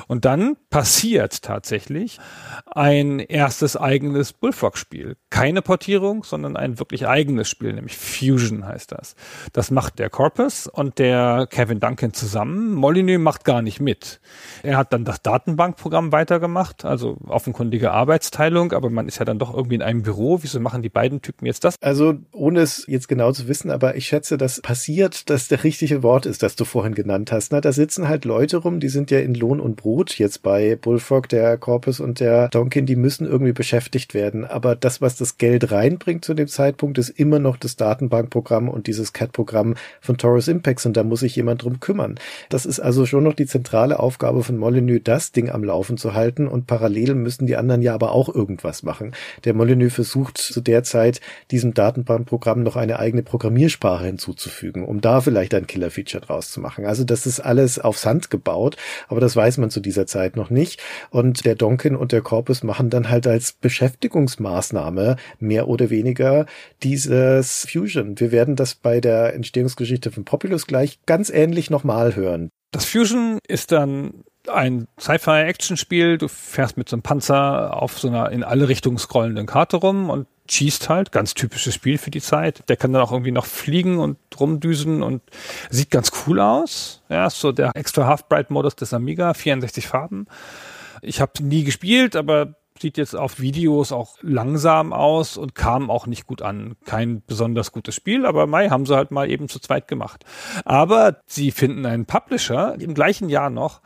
Und 0.07 0.25
dann 0.25 0.57
passiert 0.69 1.41
tatsächlich 1.41 2.19
ein 2.65 3.19
erstes 3.19 3.77
eigenes 3.77 4.33
Bullfrog-Spiel. 4.33 5.17
Keine 5.29 5.61
Portierung, 5.61 6.23
sondern 6.23 6.57
ein 6.57 6.79
wirklich 6.79 7.07
eigenes 7.07 7.49
Spiel, 7.49 7.73
nämlich 7.73 7.97
Fusion 7.97 8.65
heißt 8.65 8.91
das. 8.91 9.15
Das 9.53 9.71
macht 9.71 9.99
der 9.99 10.09
Corpus 10.09 10.67
und 10.67 10.99
der 10.99 11.47
Kevin 11.49 11.79
Duncan 11.79 12.13
zusammen. 12.13 12.73
Molyneux 12.73 13.19
macht 13.19 13.45
gar 13.45 13.61
nicht 13.61 13.79
mit. 13.79 14.19
Er 14.63 14.77
hat 14.77 14.93
dann 14.93 15.05
das 15.05 15.21
Datenbankprogramm 15.21 16.11
weitergemacht, 16.11 16.85
also 16.85 17.17
offenkundige 17.27 17.91
Arbeitsteilung, 17.91 18.71
aber 18.71 18.89
man 18.89 19.07
ist 19.07 19.19
ja 19.19 19.25
dann 19.25 19.39
doch 19.39 19.53
irgendwie 19.53 19.75
in 19.75 19.81
einem 19.81 20.03
Büro. 20.03 20.39
Wieso 20.41 20.59
machen 20.59 20.81
die 20.81 20.89
beiden 20.89 21.21
Typen 21.21 21.45
jetzt 21.45 21.63
das? 21.63 21.75
Also 21.81 22.15
ohne 22.31 22.61
es 22.61 22.85
jetzt 22.87 23.07
genau 23.07 23.31
zu 23.31 23.47
wissen, 23.47 23.71
aber 23.71 23.95
ich 23.95 24.07
schätze, 24.07 24.37
das 24.37 24.61
passiert, 24.61 25.29
dass 25.29 25.47
der 25.47 25.63
richtige 25.65 26.03
Wort 26.03 26.25
ist, 26.25 26.43
das 26.43 26.55
du 26.55 26.63
vorhin 26.63 26.95
genannt 26.95 27.31
hast. 27.31 27.51
Na, 27.51 27.59
da 27.59 27.73
sitzen 27.73 28.07
halt 28.07 28.23
Leute 28.23 28.57
rum, 28.57 28.79
die 28.79 28.87
sind 28.87 29.11
ja 29.11 29.19
in 29.19 29.33
Lohn 29.33 29.59
und 29.59 29.75
Brot 29.75 30.17
jetzt 30.17 30.43
bei 30.43 30.77
Bullfrog, 30.77 31.27
der 31.27 31.57
Corpus 31.57 31.99
und 31.99 32.19
der 32.19 32.49
Donkin, 32.49 32.85
die 32.85 32.95
müssen 32.95 33.25
irgendwie 33.25 33.51
beschäftigt 33.51 34.13
werden. 34.13 34.45
Aber 34.45 34.75
das, 34.75 35.01
was 35.01 35.17
das 35.17 35.37
Geld 35.37 35.71
reinbringt 35.71 36.23
zu 36.23 36.35
dem 36.35 36.47
Zeitpunkt, 36.47 36.97
ist 36.99 37.09
immer 37.09 37.39
noch 37.39 37.57
das 37.57 37.75
Datenbankprogramm 37.75 38.69
und 38.69 38.85
dieses 38.85 39.11
CAT-Programm 39.11 39.73
von 39.99 40.17
Taurus 40.17 40.47
Impacts 40.47 40.85
und 40.85 40.95
da 40.95 41.03
muss 41.03 41.21
sich 41.21 41.35
jemand 41.35 41.63
drum 41.63 41.79
kümmern. 41.79 42.15
Das 42.49 42.65
ist 42.65 42.79
also 42.79 43.05
schon 43.07 43.23
noch 43.23 43.33
die 43.33 43.47
zentrale 43.47 43.99
Aufgabe 43.99 44.43
von 44.43 44.57
Molyneux, 44.57 45.01
das 45.03 45.31
Ding 45.31 45.49
am 45.49 45.63
Laufen 45.63 45.97
zu 45.97 46.13
halten 46.13 46.47
und 46.47 46.67
parallel 46.67 47.15
müssen 47.15 47.47
die 47.47 47.57
anderen 47.57 47.81
ja 47.81 47.95
aber 47.95 48.11
auch 48.11 48.33
irgendwas 48.33 48.83
machen. 48.83 49.13
Der 49.45 49.55
Molyneux 49.55 49.93
versucht 49.93 50.37
zu 50.37 50.61
der 50.61 50.83
Zeit 50.83 51.21
diesem 51.49 51.73
Datenbankprogramm 51.73 52.61
noch 52.61 52.75
eine 52.75 52.99
eigene 52.99 53.23
Programmiersprache 53.23 54.05
hinzuzufügen, 54.05 54.85
um 54.85 55.01
da 55.01 55.21
vielleicht 55.21 55.54
ein 55.57 55.67
Killer-Feature 55.67 56.25
draus 56.25 56.51
zu 56.51 56.59
machen. 56.59 56.85
Also 56.85 57.03
das 57.03 57.25
ist 57.25 57.39
alles 57.39 57.79
auf 57.79 57.97
Sand 57.97 58.29
gebaut, 58.29 58.77
aber 59.07 59.19
das 59.19 59.35
weiß 59.35 59.57
man 59.57 59.69
zu 59.69 59.79
dieser 59.79 60.07
Zeit 60.07 60.35
noch 60.35 60.49
nicht. 60.49 60.81
Und 61.09 61.45
der 61.45 61.55
Donkin 61.55 61.95
und 61.95 62.11
der 62.11 62.21
Corpus 62.21 62.63
machen 62.63 62.89
dann 62.89 63.09
halt 63.09 63.27
als 63.27 63.53
Beschäftigungsmaßnahme 63.53 65.17
mehr 65.39 65.67
oder 65.67 65.89
weniger 65.89 66.45
dieses 66.83 67.67
Fusion. 67.71 68.19
Wir 68.19 68.31
werden 68.31 68.55
das 68.55 68.75
bei 68.75 69.01
der 69.01 69.33
Entstehungsgeschichte 69.33 70.11
von 70.11 70.25
Populus 70.25 70.67
gleich 70.67 70.99
ganz 71.05 71.29
ähnlich 71.29 71.69
nochmal 71.69 72.15
hören. 72.15 72.49
Das 72.71 72.85
Fusion 72.85 73.39
ist 73.47 73.71
dann 73.71 74.25
ein 74.47 74.87
Sci-Fi-Action-Spiel. 74.99 76.17
Du 76.17 76.27
fährst 76.27 76.77
mit 76.77 76.89
so 76.89 76.95
einem 76.95 77.03
Panzer 77.03 77.81
auf 77.81 77.97
so 77.99 78.07
einer 78.07 78.31
in 78.31 78.43
alle 78.43 78.67
Richtungen 78.67 78.97
scrollenden 78.97 79.45
Karte 79.45 79.77
rum 79.77 80.09
und 80.09 80.27
schießt 80.49 80.89
halt. 80.89 81.11
Ganz 81.11 81.33
typisches 81.33 81.73
Spiel 81.73 81.97
für 81.97 82.11
die 82.11 82.21
Zeit. 82.21 82.67
Der 82.69 82.77
kann 82.77 82.93
dann 82.93 83.01
auch 83.01 83.11
irgendwie 83.11 83.31
noch 83.31 83.45
fliegen 83.45 83.99
und 83.99 84.17
rumdüsen 84.39 85.03
und 85.03 85.21
sieht 85.69 85.91
ganz 85.91 86.11
cool 86.25 86.39
aus. 86.39 87.01
Ja, 87.09 87.29
so 87.29 87.51
der 87.51 87.71
extra 87.75 88.05
Half-Bright-Modus 88.05 88.75
des 88.75 88.93
Amiga, 88.93 89.33
64 89.33 89.87
Farben. 89.87 90.27
Ich 91.01 91.21
habe 91.21 91.31
nie 91.43 91.63
gespielt, 91.63 92.15
aber 92.15 92.55
sieht 92.79 92.97
jetzt 92.97 93.15
auf 93.15 93.39
Videos 93.39 93.91
auch 93.91 94.17
langsam 94.21 94.91
aus 94.91 95.37
und 95.37 95.55
kam 95.55 95.89
auch 95.89 96.07
nicht 96.07 96.27
gut 96.27 96.41
an. 96.41 96.75
Kein 96.85 97.23
besonders 97.25 97.71
gutes 97.71 97.95
Spiel, 97.95 98.25
aber 98.25 98.47
Mai 98.47 98.69
haben 98.69 98.85
sie 98.85 98.95
halt 98.95 99.11
mal 99.11 99.29
eben 99.29 99.47
zu 99.47 99.59
zweit 99.59 99.87
gemacht. 99.87 100.25
Aber 100.65 101.21
sie 101.25 101.51
finden 101.51 101.85
einen 101.85 102.05
Publisher 102.05 102.75
im 102.79 102.93
gleichen 102.93 103.29
Jahr 103.29 103.49
noch 103.49 103.81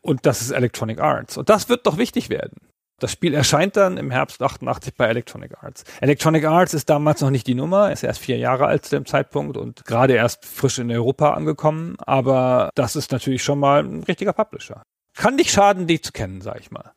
und 0.00 0.26
das 0.26 0.42
ist 0.42 0.50
Electronic 0.50 1.00
Arts. 1.00 1.36
Und 1.36 1.48
das 1.48 1.68
wird 1.68 1.86
doch 1.86 1.98
wichtig 1.98 2.28
werden. 2.28 2.56
Das 3.02 3.10
Spiel 3.10 3.34
erscheint 3.34 3.76
dann 3.76 3.96
im 3.96 4.12
Herbst 4.12 4.40
88 4.40 4.94
bei 4.94 5.06
Electronic 5.06 5.60
Arts. 5.60 5.82
Electronic 6.00 6.44
Arts 6.44 6.72
ist 6.72 6.88
damals 6.88 7.20
noch 7.20 7.30
nicht 7.30 7.48
die 7.48 7.56
Nummer, 7.56 7.90
ist 7.90 8.04
erst 8.04 8.20
vier 8.20 8.38
Jahre 8.38 8.66
alt 8.66 8.84
zu 8.84 8.94
dem 8.94 9.06
Zeitpunkt 9.06 9.56
und 9.56 9.84
gerade 9.84 10.14
erst 10.14 10.44
frisch 10.44 10.78
in 10.78 10.88
Europa 10.88 11.32
angekommen, 11.34 11.96
aber 11.98 12.70
das 12.76 12.94
ist 12.94 13.10
natürlich 13.10 13.42
schon 13.42 13.58
mal 13.58 13.82
ein 13.82 14.04
richtiger 14.04 14.32
Publisher. 14.32 14.84
Kann 15.16 15.34
nicht 15.34 15.50
schaden, 15.50 15.88
die 15.88 16.00
zu 16.00 16.12
kennen, 16.12 16.42
sag 16.42 16.60
ich 16.60 16.70
mal. 16.70 16.92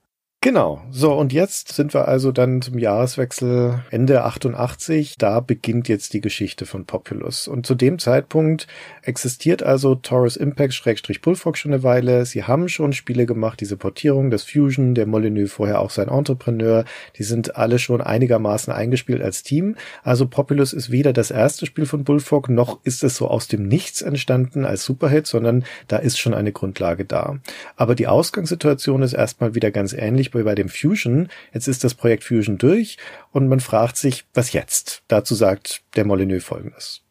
Genau. 0.45 0.79
So, 0.91 1.11
und 1.11 1.33
jetzt 1.33 1.73
sind 1.73 1.95
wir 1.95 2.07
also 2.07 2.31
dann 2.31 2.61
zum 2.61 2.77
Jahreswechsel 2.77 3.79
Ende 3.89 4.25
88. 4.25 5.17
Da 5.17 5.39
beginnt 5.39 5.87
jetzt 5.87 6.13
die 6.13 6.21
Geschichte 6.21 6.67
von 6.67 6.85
Populous. 6.85 7.47
Und 7.47 7.65
zu 7.65 7.73
dem 7.73 7.97
Zeitpunkt 7.97 8.67
existiert 9.01 9.63
also 9.63 9.95
Taurus 9.95 10.35
Impact 10.35 10.75
Schrägstrich 10.75 11.23
Bullfrog 11.23 11.57
schon 11.57 11.73
eine 11.73 11.81
Weile. 11.81 12.27
Sie 12.27 12.43
haben 12.43 12.69
schon 12.69 12.93
Spiele 12.93 13.25
gemacht, 13.25 13.59
diese 13.59 13.75
Portierung, 13.75 14.29
das 14.29 14.43
Fusion, 14.43 14.93
der 14.93 15.07
Molyneux 15.07 15.51
vorher 15.51 15.81
auch 15.81 15.89
sein 15.89 16.09
Entrepreneur. 16.09 16.85
Die 17.17 17.23
sind 17.23 17.55
alle 17.55 17.79
schon 17.79 18.01
einigermaßen 18.01 18.71
eingespielt 18.71 19.23
als 19.23 19.41
Team. 19.41 19.75
Also 20.03 20.27
Populous 20.27 20.73
ist 20.73 20.91
weder 20.91 21.11
das 21.11 21.31
erste 21.31 21.65
Spiel 21.65 21.87
von 21.87 22.03
Bullfrog, 22.03 22.49
noch 22.49 22.77
ist 22.83 23.03
es 23.03 23.15
so 23.15 23.29
aus 23.29 23.47
dem 23.47 23.67
Nichts 23.67 24.03
entstanden 24.03 24.63
als 24.63 24.85
Superhit, 24.85 25.25
sondern 25.25 25.65
da 25.87 25.97
ist 25.97 26.19
schon 26.19 26.35
eine 26.35 26.51
Grundlage 26.51 27.03
da. 27.03 27.39
Aber 27.77 27.95
die 27.95 28.05
Ausgangssituation 28.05 29.01
ist 29.01 29.13
erstmal 29.13 29.55
wieder 29.55 29.71
ganz 29.71 29.91
ähnlich 29.91 30.34
wie 30.35 30.43
bei 30.43 30.55
dem 30.55 30.69
Fusion. 30.69 31.29
Jetzt 31.53 31.67
ist 31.67 31.83
das 31.83 31.93
Projekt 31.93 32.23
Fusion 32.23 32.57
durch 32.57 32.97
und 33.31 33.47
man 33.47 33.59
fragt 33.59 33.97
sich, 33.97 34.25
was 34.33 34.53
jetzt? 34.53 35.03
Dazu 35.07 35.35
sagt 35.35 35.81
der 35.95 36.05
Molyneux 36.05 36.43
folgendes. 36.43 37.05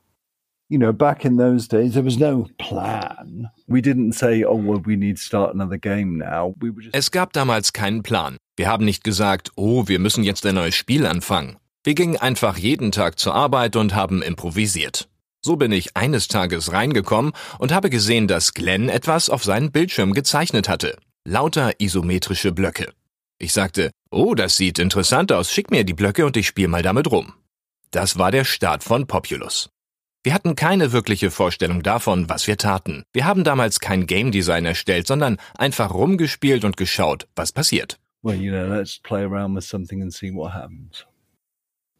you 0.68 0.78
know, 0.78 0.92
back 0.92 1.24
in 1.24 1.36
those 1.36 1.68
days, 1.68 1.94
there 1.94 2.04
was 2.04 2.18
no 2.18 2.48
plan. 2.58 3.48
We 3.68 3.80
didn't 3.80 4.14
say, 4.14 4.44
oh, 4.44 4.56
well, 4.56 4.80
we 4.84 4.96
need 4.96 5.16
to 5.16 5.22
start 5.22 5.54
another 5.54 5.78
game 5.78 6.18
now. 6.18 6.54
We 6.60 6.70
were 6.70 6.82
just 6.82 6.96
Es 6.96 7.10
gab 7.10 7.32
damals 7.32 7.72
keinen 7.72 8.02
Plan. 8.02 8.36
Wir 8.56 8.68
haben 8.68 8.84
nicht 8.84 9.04
gesagt, 9.04 9.50
oh, 9.56 9.86
wir 9.86 9.98
müssen 9.98 10.24
jetzt 10.24 10.44
ein 10.46 10.54
neues 10.54 10.74
Spiel 10.74 11.06
anfangen. 11.06 11.56
Wir 11.84 11.94
gingen 11.94 12.16
einfach 12.16 12.56
jeden 12.56 12.92
Tag 12.92 13.18
zur 13.18 13.34
Arbeit 13.34 13.76
und 13.76 13.94
haben 13.94 14.22
improvisiert. 14.22 15.08
So 15.42 15.56
bin 15.56 15.72
ich 15.72 15.96
eines 15.96 16.28
Tages 16.28 16.72
reingekommen 16.72 17.32
und 17.58 17.72
habe 17.72 17.90
gesehen, 17.90 18.26
dass 18.26 18.54
Glenn 18.54 18.88
etwas 18.88 19.28
auf 19.28 19.44
seinen 19.44 19.70
Bildschirm 19.70 20.14
gezeichnet 20.14 20.68
hatte. 20.68 20.96
Lauter 21.24 21.72
isometrische 21.78 22.52
Blöcke. 22.52 22.92
Ich 23.38 23.52
sagte, 23.52 23.90
oh, 24.10 24.34
das 24.34 24.56
sieht 24.56 24.78
interessant 24.78 25.32
aus, 25.32 25.50
schick 25.50 25.70
mir 25.70 25.84
die 25.84 25.94
Blöcke 25.94 26.24
und 26.26 26.36
ich 26.36 26.46
spiele 26.46 26.68
mal 26.68 26.82
damit 26.82 27.10
rum. 27.10 27.34
Das 27.90 28.18
war 28.18 28.30
der 28.30 28.44
Start 28.44 28.84
von 28.84 29.06
Populous. 29.06 29.68
Wir 30.22 30.32
hatten 30.32 30.56
keine 30.56 30.92
wirkliche 30.92 31.30
Vorstellung 31.30 31.82
davon, 31.82 32.28
was 32.28 32.46
wir 32.46 32.56
taten. 32.56 33.04
Wir 33.12 33.26
haben 33.26 33.44
damals 33.44 33.78
kein 33.80 34.06
Game 34.06 34.32
Design 34.32 34.64
erstellt, 34.64 35.06
sondern 35.06 35.36
einfach 35.56 35.92
rumgespielt 35.92 36.64
und 36.64 36.76
geschaut, 36.76 37.26
was 37.36 37.52
passiert. 37.52 37.98
well, 38.24 38.34
you 38.34 38.50
know, 38.50 38.66
let's 38.66 38.98
play 38.98 39.22
around 39.22 39.54
with 39.54 39.66
something 39.66 40.00
and 40.02 40.12
see 40.12 40.30
what 40.30 40.52
happens. 40.52 41.04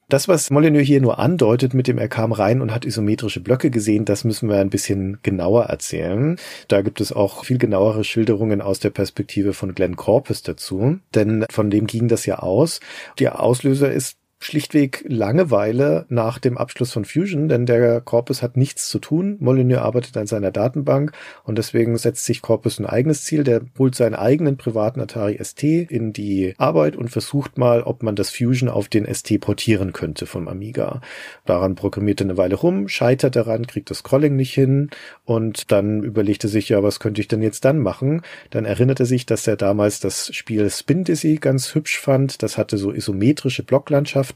Das, 0.09 0.29
was 0.29 0.51
Molyneux 0.51 0.87
hier 0.87 1.01
nur 1.01 1.19
andeutet 1.19 1.73
mit 1.73 1.89
dem, 1.89 1.99
er 1.99 2.09
kam 2.09 2.33
rein 2.33 2.61
und 2.61 2.73
hat 2.73 2.85
isometrische 2.85 3.41
Blöcke 3.41 3.71
gesehen, 3.71 4.05
das 4.05 4.25
müssen 4.25 4.49
wir 4.49 4.59
ein 4.59 4.71
bisschen 4.71 5.19
genauer 5.23 5.65
erzählen. 5.65 6.37
Da 6.69 6.83
gibt 6.83 7.01
es 7.01 7.13
auch 7.13 7.45
viel 7.45 7.59
genauere 7.59 8.05
Schilderungen 8.05 8.61
aus 8.61 8.81
der 8.81 8.91
Perspektive 8.91 9.55
von 9.55 9.75
Glenn 9.75 9.97
Corpus 9.97 10.43
dazu, 10.43 10.99
denn 11.15 11.47
von 11.51 11.71
dem 11.71 11.87
ging 11.87 12.09
das 12.09 12.27
ja 12.27 12.41
aus. 12.41 12.81
Der 13.19 13.41
Auslöser 13.41 13.91
ist 13.93 14.19
schlichtweg 14.45 15.05
Langeweile 15.09 16.05
nach 16.09 16.39
dem 16.39 16.59
Abschluss 16.59 16.93
von 16.93 17.05
Fusion, 17.05 17.49
denn 17.49 17.67
der 17.67 18.01
Corpus 18.01 18.43
hat 18.43 18.57
nichts 18.57 18.89
zu 18.89 18.99
tun. 18.99 19.37
Molyneux 19.41 19.81
arbeitet 19.81 20.17
an 20.17 20.27
seiner 20.27 20.51
Datenbank 20.51 21.13
und 21.45 21.57
deswegen 21.57 21.97
setzt 21.97 22.25
sich 22.27 22.43
Corpus 22.43 22.79
ein 22.79 22.87
eigenes 22.87 23.25
Ziel. 23.25 23.43
Der 23.43 23.63
holt 23.79 23.95
seinen 23.95 24.15
eigenen 24.15 24.57
privaten 24.57 25.01
Atari 25.01 25.39
ST 25.43 25.63
in 25.63 26.13
die 26.13 26.55
Arbeit 26.59 26.95
und 26.97 27.09
versucht 27.09 27.57
mal, 27.57 27.83
ob 27.83 28.03
man 28.03 28.17
das 28.17 28.31
Fusion 28.31 28.69
auf 28.69 28.89
den 28.89 29.13
ST 29.13 29.41
portieren 29.41 29.93
könnte 29.93 30.27
vom 30.27 30.47
Amiga. 30.49 31.01
Daran 31.47 31.75
programmiert 31.75 32.21
er 32.21 32.27
eine 32.27 32.37
Weile 32.37 32.57
rum, 32.57 32.89
scheitert 32.89 33.37
daran, 33.37 33.67
kriegt 33.67 33.91
das 33.91 33.99
Scrolling 33.99 34.37
nicht 34.37 34.53
hin 34.53 34.91
und 35.25 35.73
dann 35.73 36.03
überlegt 36.03 36.45
er 36.45 36.51
sich, 36.51 36.69
ja, 36.69 36.83
was 36.83 37.01
könnte 37.01 37.21
ich 37.21 37.29
denn 37.29 37.43
jetzt 37.43 37.65
dann 37.65 37.79
machen? 37.79 38.21
Dann 38.51 38.67
erinnert 38.67 39.01
er 39.01 39.07
sich, 39.07 39.25
dass 39.25 39.47
er 39.47 39.57
damals 39.57 40.01
das 40.01 40.35
Spiel 40.35 40.69
Spin 40.69 41.05
Dizzy 41.05 41.37
ganz 41.37 41.75
hübsch 41.75 41.99
fand. 41.99 42.43
Das 42.43 42.59
hatte 42.59 42.77
so 42.77 42.93
isometrische 42.93 43.63
Blocklandschaften. 43.63 44.34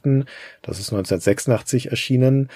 Das 0.62 0.78
ist 0.78 0.92
1986 0.92 1.90
erschienen. 1.90 2.48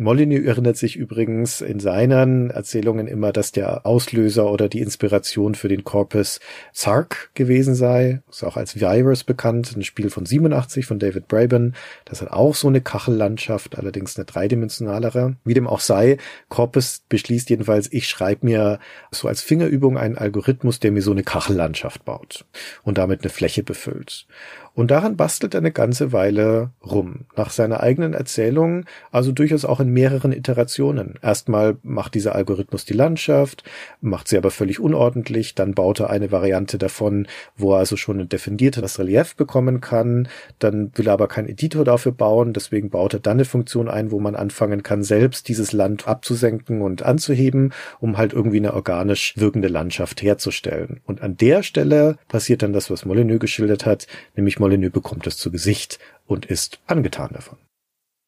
Molyneux 0.00 0.46
erinnert 0.46 0.78
sich 0.78 0.96
übrigens 0.96 1.60
in 1.60 1.78
seinen 1.78 2.48
Erzählungen 2.48 3.06
immer, 3.06 3.32
dass 3.32 3.52
der 3.52 3.84
Auslöser 3.84 4.50
oder 4.50 4.70
die 4.70 4.80
Inspiration 4.80 5.54
für 5.54 5.68
den 5.68 5.84
Corpus 5.84 6.40
Sark 6.72 7.28
gewesen 7.34 7.74
sei. 7.74 8.22
Ist 8.30 8.42
auch 8.42 8.56
als 8.56 8.80
Virus 8.80 9.24
bekannt, 9.24 9.76
ein 9.76 9.82
Spiel 9.82 10.08
von 10.08 10.24
87 10.24 10.86
von 10.86 10.98
David 10.98 11.28
Braben. 11.28 11.74
Das 12.06 12.22
hat 12.22 12.30
auch 12.30 12.54
so 12.54 12.66
eine 12.66 12.80
Kachellandschaft, 12.80 13.76
allerdings 13.76 14.16
eine 14.16 14.24
dreidimensionalere. 14.24 15.36
Wie 15.44 15.52
dem 15.52 15.66
auch 15.66 15.80
sei, 15.80 16.16
Corpus 16.48 17.02
beschließt 17.10 17.50
jedenfalls, 17.50 17.92
ich 17.92 18.08
schreibe 18.08 18.46
mir 18.46 18.78
so 19.10 19.28
als 19.28 19.42
Fingerübung 19.42 19.98
einen 19.98 20.16
Algorithmus, 20.16 20.80
der 20.80 20.92
mir 20.92 21.02
so 21.02 21.10
eine 21.10 21.24
Kachellandschaft 21.24 22.06
baut 22.06 22.46
und 22.84 22.96
damit 22.96 23.20
eine 23.20 23.28
Fläche 23.28 23.62
befüllt. 23.62 24.26
Und 24.74 24.90
daran 24.90 25.16
bastelt 25.16 25.54
er 25.54 25.58
eine 25.58 25.72
ganze 25.72 26.12
Weile 26.12 26.70
rum. 26.84 27.26
Nach 27.36 27.50
seiner 27.50 27.80
eigenen 27.80 28.14
Erzählung, 28.14 28.84
also 29.10 29.32
durchaus 29.32 29.64
auch 29.64 29.80
in 29.80 29.90
mehreren 29.90 30.32
Iterationen. 30.32 31.18
Erstmal 31.22 31.76
macht 31.82 32.14
dieser 32.14 32.34
Algorithmus 32.34 32.84
die 32.84 32.94
Landschaft, 32.94 33.64
macht 34.00 34.28
sie 34.28 34.38
aber 34.38 34.50
völlig 34.50 34.80
unordentlich. 34.80 35.54
Dann 35.54 35.74
baut 35.74 36.00
er 36.00 36.10
eine 36.10 36.30
Variante 36.32 36.78
davon, 36.78 37.26
wo 37.56 37.72
er 37.74 37.78
also 37.78 37.96
schon 37.96 38.20
ein 38.20 38.28
definiertes 38.28 38.98
Relief 38.98 39.34
bekommen 39.36 39.80
kann. 39.80 40.28
Dann 40.58 40.92
will 40.94 41.08
er 41.08 41.14
aber 41.14 41.28
keinen 41.28 41.48
Editor 41.48 41.84
dafür 41.84 42.12
bauen. 42.12 42.52
Deswegen 42.52 42.90
baut 42.90 43.14
er 43.14 43.20
dann 43.20 43.38
eine 43.38 43.44
Funktion 43.44 43.88
ein, 43.88 44.10
wo 44.10 44.20
man 44.20 44.36
anfangen 44.36 44.82
kann, 44.82 45.02
selbst 45.02 45.48
dieses 45.48 45.72
Land 45.72 46.06
abzusenken 46.06 46.82
und 46.82 47.02
anzuheben, 47.02 47.72
um 47.98 48.16
halt 48.16 48.32
irgendwie 48.32 48.58
eine 48.58 48.74
organisch 48.74 49.34
wirkende 49.36 49.68
Landschaft 49.68 50.22
herzustellen. 50.22 51.00
Und 51.06 51.22
an 51.22 51.36
der 51.36 51.62
Stelle 51.62 52.18
passiert 52.28 52.62
dann 52.62 52.72
das, 52.72 52.90
was 52.90 53.04
Molyneux 53.04 53.40
geschildert 53.40 53.84
hat, 53.86 54.06
nämlich 54.36 54.58
Molyneux 54.58 54.69
bekommt 54.78 55.26
es 55.26 55.36
zu 55.36 55.50
Gesicht 55.50 55.98
und 56.26 56.46
ist 56.46 56.78
angetan 56.86 57.30
davon. 57.32 57.58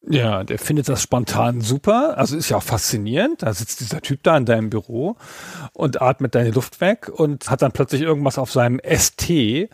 Ja, 0.05 0.43
der 0.43 0.59
findet 0.59 0.89
das 0.89 1.01
spontan 1.01 1.61
super. 1.61 2.17
Also 2.17 2.35
ist 2.35 2.49
ja 2.49 2.57
auch 2.57 2.63
faszinierend. 2.63 3.41
Da 3.41 3.53
sitzt 3.53 3.79
dieser 3.79 4.01
Typ 4.01 4.21
da 4.23 4.35
in 4.35 4.45
deinem 4.45 4.69
Büro 4.69 5.15
und 5.71 6.01
atmet 6.01 6.35
deine 6.35 6.51
Luft 6.51 6.81
weg 6.81 7.07
und 7.07 7.49
hat 7.49 7.61
dann 7.61 7.71
plötzlich 7.71 8.01
irgendwas 8.01 8.37
auf 8.37 8.51
seinem 8.51 8.81
ST, 8.83 9.69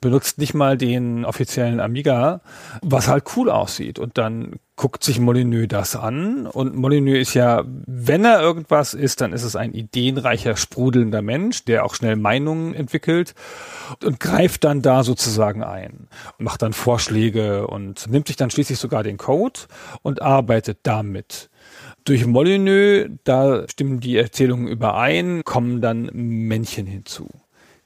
benutzt 0.00 0.38
nicht 0.38 0.54
mal 0.54 0.76
den 0.78 1.24
offiziellen 1.24 1.80
Amiga, 1.80 2.40
was 2.82 3.08
halt 3.08 3.24
cool 3.36 3.50
aussieht. 3.50 3.98
Und 3.98 4.18
dann 4.18 4.56
guckt 4.76 5.04
sich 5.04 5.20
Molyneux 5.20 5.68
das 5.68 5.94
an. 5.94 6.46
Und 6.46 6.74
Molyneux 6.74 7.20
ist 7.20 7.34
ja, 7.34 7.64
wenn 7.66 8.24
er 8.24 8.40
irgendwas 8.40 8.94
ist, 8.94 9.20
dann 9.20 9.34
ist 9.34 9.42
es 9.42 9.56
ein 9.56 9.74
ideenreicher, 9.74 10.56
sprudelnder 10.56 11.20
Mensch, 11.20 11.64
der 11.66 11.84
auch 11.84 11.94
schnell 11.94 12.16
Meinungen 12.16 12.72
entwickelt 12.72 13.34
und 14.02 14.20
greift 14.20 14.64
dann 14.64 14.80
da 14.80 15.04
sozusagen 15.04 15.62
ein, 15.62 16.08
macht 16.38 16.62
dann 16.62 16.72
Vorschläge 16.72 17.66
und 17.66 18.08
nimmt 18.08 18.28
sich 18.28 18.36
dann 18.36 18.50
schließlich 18.50 18.78
sogar 18.78 19.02
den 19.02 19.18
Code 19.18 19.60
und 20.00 20.22
arbeitet 20.22 20.78
damit. 20.84 21.50
Durch 22.04 22.24
Molyneux, 22.24 23.10
da 23.24 23.68
stimmen 23.68 24.00
die 24.00 24.16
Erzählungen 24.16 24.66
überein, 24.66 25.42
kommen 25.44 25.82
dann 25.82 26.08
Männchen 26.14 26.86
hinzu. 26.86 27.28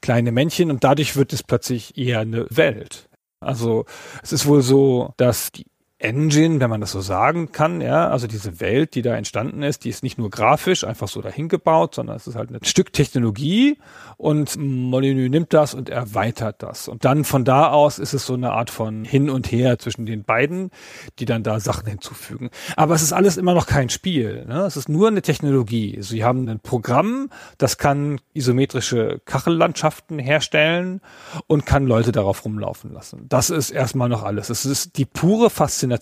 Kleine 0.05 0.31
Männchen 0.31 0.69
und 0.69 0.83
dadurch 0.83 1.15
wird 1.15 1.33
es 1.33 1.41
plötzlich 1.41 1.97
eher 1.97 2.19
eine 2.19 2.45
Welt. 2.51 3.09
Also 3.39 3.85
es 4.21 4.33
ist 4.33 4.45
wohl 4.45 4.61
so, 4.61 5.15
dass 5.17 5.51
die 5.51 5.65
Engine, 6.05 6.59
wenn 6.59 6.69
man 6.69 6.81
das 6.81 6.91
so 6.91 7.01
sagen 7.01 7.51
kann, 7.51 7.81
ja, 7.81 8.09
also 8.09 8.27
diese 8.27 8.59
Welt, 8.59 8.93
die 8.93 9.01
da 9.01 9.15
entstanden 9.15 9.63
ist, 9.63 9.83
die 9.83 9.89
ist 9.89 10.03
nicht 10.03 10.19
nur 10.19 10.29
grafisch 10.29 10.83
einfach 10.83 11.07
so 11.07 11.21
dahin 11.21 11.49
gebaut, 11.49 11.95
sondern 11.95 12.15
es 12.15 12.27
ist 12.27 12.35
halt 12.35 12.51
ein 12.51 12.63
Stück 12.63 12.93
Technologie 12.93 13.79
und 14.17 14.55
Molyneux 14.57 15.29
nimmt 15.31 15.51
das 15.53 15.73
und 15.73 15.89
erweitert 15.89 16.61
das. 16.61 16.87
Und 16.87 17.05
dann 17.05 17.23
von 17.23 17.43
da 17.43 17.69
aus 17.69 17.97
ist 17.97 18.13
es 18.13 18.25
so 18.25 18.35
eine 18.35 18.51
Art 18.51 18.69
von 18.69 19.03
Hin 19.03 19.31
und 19.31 19.51
Her 19.51 19.79
zwischen 19.79 20.05
den 20.05 20.23
beiden, 20.23 20.69
die 21.17 21.25
dann 21.25 21.41
da 21.41 21.59
Sachen 21.59 21.87
hinzufügen. 21.87 22.51
Aber 22.77 22.93
es 22.93 23.01
ist 23.01 23.11
alles 23.11 23.37
immer 23.37 23.55
noch 23.55 23.65
kein 23.65 23.89
Spiel. 23.89 24.45
Ne? 24.45 24.61
Es 24.61 24.77
ist 24.77 24.89
nur 24.89 25.07
eine 25.07 25.23
Technologie. 25.23 25.97
Sie 26.01 26.23
haben 26.23 26.47
ein 26.47 26.59
Programm, 26.59 27.29
das 27.57 27.79
kann 27.79 28.21
isometrische 28.33 29.21
Kachellandschaften 29.25 30.19
herstellen 30.19 31.01
und 31.47 31.65
kann 31.65 31.87
Leute 31.87 32.11
darauf 32.11 32.45
rumlaufen 32.45 32.93
lassen. 32.93 33.25
Das 33.27 33.49
ist 33.49 33.71
erstmal 33.71 34.07
noch 34.07 34.21
alles. 34.21 34.51
Es 34.51 34.65
ist 34.65 34.97
die 34.97 35.05
pure 35.05 35.49
Faszination 35.49 35.94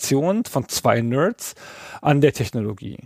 von 0.48 0.68
zwei 0.70 1.02
Nerds 1.02 1.56
an 2.02 2.22
der 2.22 2.34
Technologie. 2.34 2.98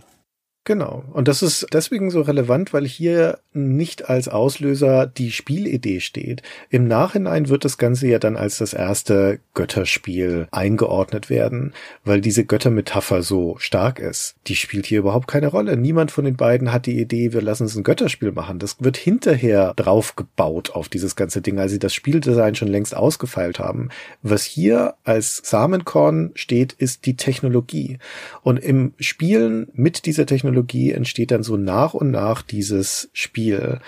Genau. 0.68 1.02
Und 1.14 1.28
das 1.28 1.42
ist 1.42 1.66
deswegen 1.72 2.10
so 2.10 2.20
relevant, 2.20 2.74
weil 2.74 2.86
hier 2.86 3.38
nicht 3.54 4.10
als 4.10 4.28
Auslöser 4.28 5.06
die 5.06 5.30
Spielidee 5.32 6.00
steht. 6.00 6.42
Im 6.68 6.86
Nachhinein 6.86 7.48
wird 7.48 7.64
das 7.64 7.78
Ganze 7.78 8.06
ja 8.06 8.18
dann 8.18 8.36
als 8.36 8.58
das 8.58 8.74
erste 8.74 9.40
Götterspiel 9.54 10.46
eingeordnet 10.50 11.30
werden, 11.30 11.72
weil 12.04 12.20
diese 12.20 12.44
Göttermetapher 12.44 13.22
so 13.22 13.56
stark 13.58 13.98
ist. 13.98 14.34
Die 14.46 14.56
spielt 14.56 14.84
hier 14.84 14.98
überhaupt 14.98 15.26
keine 15.26 15.46
Rolle. 15.46 15.74
Niemand 15.78 16.10
von 16.10 16.26
den 16.26 16.36
beiden 16.36 16.70
hat 16.70 16.84
die 16.84 17.00
Idee, 17.00 17.32
wir 17.32 17.40
lassen 17.40 17.64
es 17.64 17.74
ein 17.74 17.82
Götterspiel 17.82 18.32
machen. 18.32 18.58
Das 18.58 18.76
wird 18.78 18.98
hinterher 18.98 19.72
draufgebaut 19.74 20.72
auf 20.72 20.90
dieses 20.90 21.16
ganze 21.16 21.40
Ding, 21.40 21.58
als 21.58 21.72
sie 21.72 21.78
das 21.78 21.94
Spieldesign 21.94 22.56
schon 22.56 22.68
längst 22.68 22.94
ausgefeilt 22.94 23.58
haben. 23.58 23.88
Was 24.20 24.44
hier 24.44 24.96
als 25.04 25.40
Samenkorn 25.44 26.32
steht, 26.34 26.74
ist 26.74 27.06
die 27.06 27.16
Technologie. 27.16 27.98
Und 28.42 28.58
im 28.58 28.92
Spielen 28.98 29.68
mit 29.72 30.04
dieser 30.04 30.26
Technologie 30.26 30.57
Technologie 30.58 30.92
entsteht 30.92 31.30
dann 31.30 31.42
so 31.42 31.56
nach 31.56 31.94
und 31.94 32.10
nach 32.10 32.42
dieses 32.42 33.10
Spiel. 33.12 33.78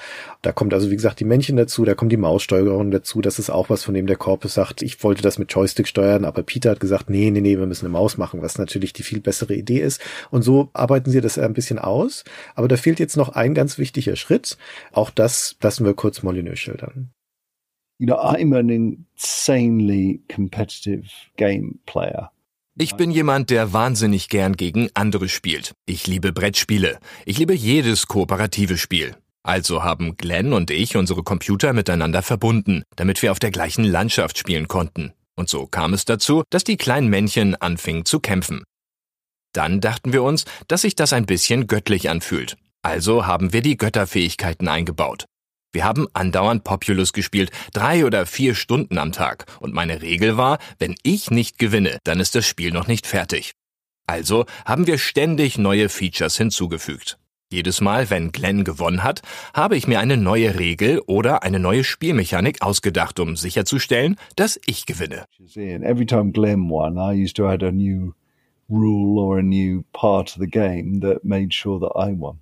Da 0.43 0.53
kommt 0.53 0.73
also, 0.73 0.91
wie 0.91 0.97
gesagt, 0.97 1.19
die 1.21 1.25
Männchen 1.25 1.57
dazu, 1.57 1.85
da 1.85 1.95
kommt 1.95 2.13
die 2.13 2.17
Maussteuerung 2.17 2.91
dazu. 2.91 3.21
Das 3.21 3.39
ist 3.39 3.51
auch 3.51 3.71
was, 3.71 3.83
von 3.83 3.95
dem 3.95 4.07
der 4.07 4.17
Corpus 4.17 4.55
sagt, 4.55 4.83
ich 4.83 5.03
wollte 5.03 5.23
das 5.23 5.39
mit 5.39 5.53
Joystick 5.53 5.89
steuern, 5.89 6.25
aber 6.25 6.43
Peter 6.43 6.71
hat 6.71 6.81
gesagt, 6.81 7.11
nee, 7.11 7.31
nee, 7.31 7.41
nee, 7.41 7.59
wir 7.59 7.67
müssen 7.67 7.87
eine 7.87 7.93
Maus 7.93 8.19
machen, 8.19 8.41
was 8.43 8.59
natürlich 8.59 8.93
die 8.93 9.03
viel 9.03 9.21
bessere 9.21 9.55
Idee 9.55 9.81
ist. 9.81 10.01
Und 10.31 10.43
so 10.43 10.71
arbeiten 10.73 11.11
sie 11.11 11.21
das 11.21 11.39
ein 11.39 11.55
bisschen 11.55 11.79
aus. 11.79 12.25
Aber 12.55 12.69
da 12.69 12.77
fehlt 12.77 13.01
jetzt 13.01 13.17
noch 13.17 13.31
ein 13.31 13.55
ganz 13.55 13.79
wichtiger 13.79 14.17
Schritt. 14.17 14.57
Auch 14.93 15.11
das 15.11 15.57
lassen 15.61 15.85
wir 15.85 15.95
kurz 15.95 16.23
Molyneux 16.23 16.59
schildern. 16.59 17.11
You 17.99 18.07
know, 18.07 18.17
I'm 18.17 18.57
an 18.57 18.71
insanely 18.71 20.23
competitive 20.29 21.11
game 21.37 21.81
player. 21.85 22.31
Ich 22.79 22.95
bin 22.95 23.11
jemand, 23.11 23.51
der 23.51 23.73
wahnsinnig 23.73 24.29
gern 24.29 24.57
gegen 24.57 24.89
andere 24.95 25.29
spielt. 25.29 25.73
Ich 25.87 26.07
liebe 26.07 26.33
Brettspiele. 26.33 26.99
Ich 27.27 27.39
liebe 27.39 27.55
jedes 27.55 28.07
kooperative 28.07 28.79
Spiel. 28.79 29.17
Also 29.43 29.83
haben 29.83 30.17
Glenn 30.17 30.53
und 30.53 30.71
ich 30.71 30.97
unsere 30.97 31.23
Computer 31.23 31.73
miteinander 31.73 32.23
verbunden, 32.23 32.85
damit 32.97 33.23
wir 33.23 33.33
auf 33.33 33.39
der 33.39 33.51
gleichen 33.51 33.85
Landschaft 33.85 34.39
spielen 34.39 34.69
konnten. 34.69 35.13
Und 35.37 35.49
so 35.49 35.67
kam 35.67 35.95
es 35.95 36.05
dazu, 36.05 36.43
dass 36.51 36.65
die 36.65 36.77
kleinen 36.77 37.09
Männchen 37.09 37.55
anfingen 37.55 38.05
zu 38.05 38.21
kämpfen. 38.21 38.63
Dann 39.53 39.81
dachten 39.81 40.13
wir 40.13 40.23
uns, 40.23 40.45
dass 40.69 40.83
sich 40.83 40.95
das 40.95 41.13
ein 41.13 41.27
bisschen 41.27 41.67
göttlich 41.67 42.09
anfühlt. 42.09 42.57
Also 42.83 43.27
haben 43.27 43.53
wir 43.53 43.63
die 43.63 43.77
Götterfähigkeiten 43.77 44.69
eingebaut. 44.69 45.25
Wir 45.73 45.85
haben 45.85 46.09
andauernd 46.15 46.65
Populus 46.65 47.13
gespielt, 47.13 47.53
drei 47.73 48.05
oder 48.05 48.27
vier 48.27 48.55
Stunden 48.57 48.99
am 48.99 49.13
Tag. 49.13 49.47
Und 49.61 49.73
meine 49.73 50.03
Regel 50.03 50.37
war, 50.37 50.59
wenn 50.79 50.97
ich 51.05 51.31
nicht 51.31 51.59
gewinne, 51.59 51.99
dann 52.05 52.19
ist 52.19 52.35
das 52.35 52.47
Spiel 52.47 52.73
noch 52.73 52.89
nicht 52.89 53.07
fertig. 53.07 53.53
Also 54.07 54.47
haben 54.65 54.89
wir 54.89 54.99
ständig 54.99 55.59
neue 55.59 55.89
Features 55.89 56.37
hinzugefügt. 56.37 57.19
Jedes 57.53 57.81
Mal, 57.81 58.11
wenn 58.11 58.33
Glenn 58.33 58.65
gewonnen 58.65 59.05
hat, 59.05 59.23
habe 59.55 59.77
ich 59.77 59.87
mir 59.87 60.01
eine 60.01 60.17
neue 60.17 60.59
Regel 60.59 61.01
oder 61.07 61.43
eine 61.43 61.59
neue 61.59 61.85
Spielmechanik 61.85 62.63
ausgedacht, 62.63 63.21
um 63.21 63.37
sicherzustellen, 63.37 64.17
dass 64.37 64.61
ich 64.67 64.87
gewinne. 64.87 65.25
Rule 68.71 69.21
or 69.21 69.39
a 69.39 69.43
new 69.43 69.83
part 69.93 70.31
of 70.31 70.41
the 70.41 70.47
game 70.47 71.01
that 71.01 71.25
made 71.25 71.53
sure 71.53 71.81
that 71.81 71.93
I 71.97 72.13
won. 72.13 72.39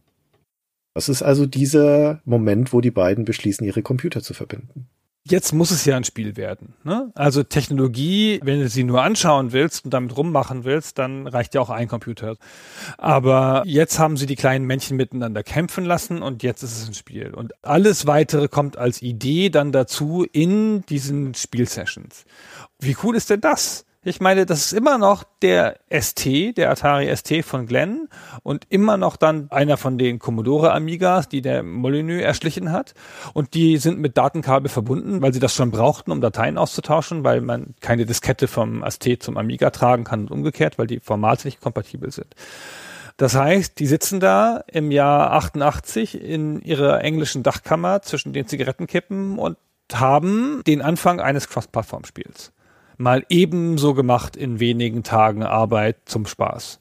Das 0.99 1.09
ist 1.09 1.23
also 1.23 1.47
dieser 1.47 2.21
Moment, 2.25 2.73
wo 2.73 2.81
die 2.81 2.91
beiden 2.91 3.25
beschließen, 3.25 3.65
ihre 3.65 3.83
Computer 3.83 4.21
zu 4.21 4.35
verbinden. 4.35 4.89
Jetzt 5.23 5.53
muss 5.53 5.71
es 5.71 5.85
ja 5.85 5.97
ein 5.97 6.03
Spiel 6.03 6.37
werden. 6.37 6.75
Ne? 6.83 7.13
Also 7.15 7.45
Technologie, 7.45 8.41
wenn 8.43 8.59
du 8.59 8.69
sie 8.69 8.83
nur 8.83 9.05
anschauen 9.05 9.53
willst 9.53 9.85
und 9.85 9.95
damit 9.95 10.17
rummachen 10.17 10.65
willst, 10.65 10.99
dann 10.99 11.29
reicht 11.29 11.55
ja 11.55 11.61
auch 11.61 11.71
ein 11.71 11.87
Computer. 11.87 12.35
Aber 12.97 13.63
jetzt 13.65 14.01
haben 14.01 14.17
sie 14.17 14.27
die 14.27 14.35
kleinen 14.35 14.65
Männchen 14.65 14.97
miteinander 14.97 15.45
kämpfen 15.45 15.85
lassen 15.85 16.21
und 16.21 16.43
jetzt 16.43 16.65
ist 16.65 16.77
es 16.83 16.89
ein 16.89 16.95
Spiel. 16.95 17.33
Und 17.33 17.53
alles 17.63 18.09
weitere 18.09 18.49
kommt 18.49 18.77
als 18.77 19.01
Idee 19.01 19.51
dann 19.51 19.71
dazu 19.71 20.27
in 20.33 20.83
diesen 20.87 21.33
Spielsessions. 21.35 22.25
Wie 22.81 22.97
cool 23.05 23.15
ist 23.15 23.31
denn 23.31 23.41
das? 23.41 23.85
Ich 24.05 24.21
meine, 24.21 24.47
das 24.47 24.67
ist 24.67 24.73
immer 24.73 24.97
noch 24.97 25.25
der 25.43 25.81
ST, 25.91 26.57
der 26.57 26.71
Atari 26.71 27.15
ST 27.17 27.45
von 27.45 27.67
Glenn 27.67 28.09
und 28.45 28.65
immer 28.69 28.97
noch 28.97 29.17
dann 29.17 29.51
einer 29.51 29.77
von 29.77 29.99
den 29.99 30.21
Commodore 30.21 30.73
Amigas, 30.73 31.29
die 31.29 31.43
der 31.43 31.65
Molyneux 31.65 32.23
erschlichen 32.23 32.71
hat. 32.71 32.95
Und 33.35 33.55
die 33.55 33.77
sind 33.77 33.99
mit 33.99 34.17
Datenkabel 34.17 34.69
verbunden, 34.69 35.21
weil 35.21 35.35
sie 35.35 35.41
das 35.41 35.53
schon 35.53 35.73
brauchten, 35.73 36.13
um 36.13 36.21
Dateien 36.21 36.59
auszutauschen, 36.59 37.25
weil 37.25 37.41
man 37.41 37.75
keine 37.81 38.07
Diskette 38.07 38.47
vom 38.47 38.85
ST 38.89 39.21
zum 39.21 39.37
Amiga 39.37 39.71
tragen 39.71 40.05
kann 40.05 40.21
und 40.21 40.31
umgekehrt, 40.31 40.79
weil 40.79 40.87
die 40.87 41.01
formals 41.01 41.45
nicht 41.45 41.61
kompatibel 41.61 42.13
sind. 42.13 42.37
Das 43.17 43.35
heißt, 43.35 43.81
die 43.81 43.87
sitzen 43.87 44.21
da 44.21 44.63
im 44.69 44.93
Jahr 44.93 45.33
88 45.33 46.23
in 46.23 46.63
ihrer 46.63 47.03
englischen 47.03 47.43
Dachkammer 47.43 48.01
zwischen 48.03 48.33
den 48.33 48.47
Zigarettenkippen 48.47 49.41
und 49.41 49.59
haben 49.93 50.63
den 50.69 50.83
Anfang 50.83 51.21
eines 51.21 51.49
Cross-Plattform-Spiels 51.49 52.53
mal 52.99 53.25
ebenso 53.29 53.95
gemacht 53.95 54.37
in 54.37 54.61
wenigen 54.61 55.03
Tagen 55.03 55.43
Arbeit 55.43 55.97
zum 56.05 56.27
Spaß. 56.27 56.81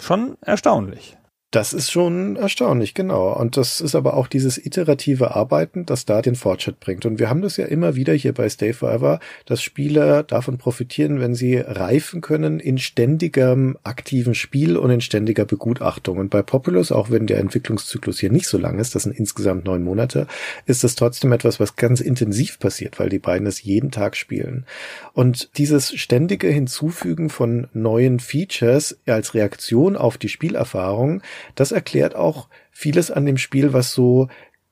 Schon 0.00 0.36
erstaunlich. 0.40 1.16
Das 1.54 1.72
ist 1.72 1.92
schon 1.92 2.34
erstaunlich, 2.34 2.94
genau. 2.94 3.32
Und 3.32 3.56
das 3.56 3.80
ist 3.80 3.94
aber 3.94 4.14
auch 4.14 4.26
dieses 4.26 4.58
iterative 4.58 5.36
Arbeiten, 5.36 5.86
das 5.86 6.04
da 6.04 6.20
den 6.20 6.34
Fortschritt 6.34 6.80
bringt. 6.80 7.06
Und 7.06 7.20
wir 7.20 7.30
haben 7.30 7.42
das 7.42 7.58
ja 7.58 7.66
immer 7.66 7.94
wieder 7.94 8.12
hier 8.12 8.32
bei 8.34 8.48
Stay 8.48 8.72
Forever, 8.72 9.20
dass 9.46 9.62
Spieler 9.62 10.24
davon 10.24 10.58
profitieren, 10.58 11.20
wenn 11.20 11.36
sie 11.36 11.58
reifen 11.58 12.22
können 12.22 12.58
in 12.58 12.78
ständigem 12.78 13.78
aktiven 13.84 14.34
Spiel 14.34 14.76
und 14.76 14.90
in 14.90 15.00
ständiger 15.00 15.44
Begutachtung. 15.44 16.18
Und 16.18 16.30
bei 16.30 16.42
Populous, 16.42 16.90
auch 16.90 17.10
wenn 17.10 17.28
der 17.28 17.38
Entwicklungszyklus 17.38 18.18
hier 18.18 18.32
nicht 18.32 18.48
so 18.48 18.58
lang 18.58 18.80
ist, 18.80 18.96
das 18.96 19.04
sind 19.04 19.16
insgesamt 19.16 19.64
neun 19.64 19.84
Monate, 19.84 20.26
ist 20.66 20.82
das 20.82 20.96
trotzdem 20.96 21.30
etwas, 21.30 21.60
was 21.60 21.76
ganz 21.76 22.00
intensiv 22.00 22.58
passiert, 22.58 22.98
weil 22.98 23.10
die 23.10 23.20
beiden 23.20 23.46
es 23.46 23.62
jeden 23.62 23.92
Tag 23.92 24.16
spielen. 24.16 24.66
Und 25.12 25.56
dieses 25.56 25.94
ständige 25.94 26.48
Hinzufügen 26.48 27.30
von 27.30 27.68
neuen 27.72 28.18
Features 28.18 28.98
als 29.06 29.34
Reaktion 29.34 29.96
auf 29.96 30.18
die 30.18 30.28
Spielerfahrung, 30.28 31.22
das 31.54 31.72
erklärt 31.72 32.14
auch 32.14 32.48
vieles 32.70 33.10
an 33.10 33.26
dem 33.26 33.38
Spiel, 33.38 33.72
was 33.72 33.92
so 33.92 34.28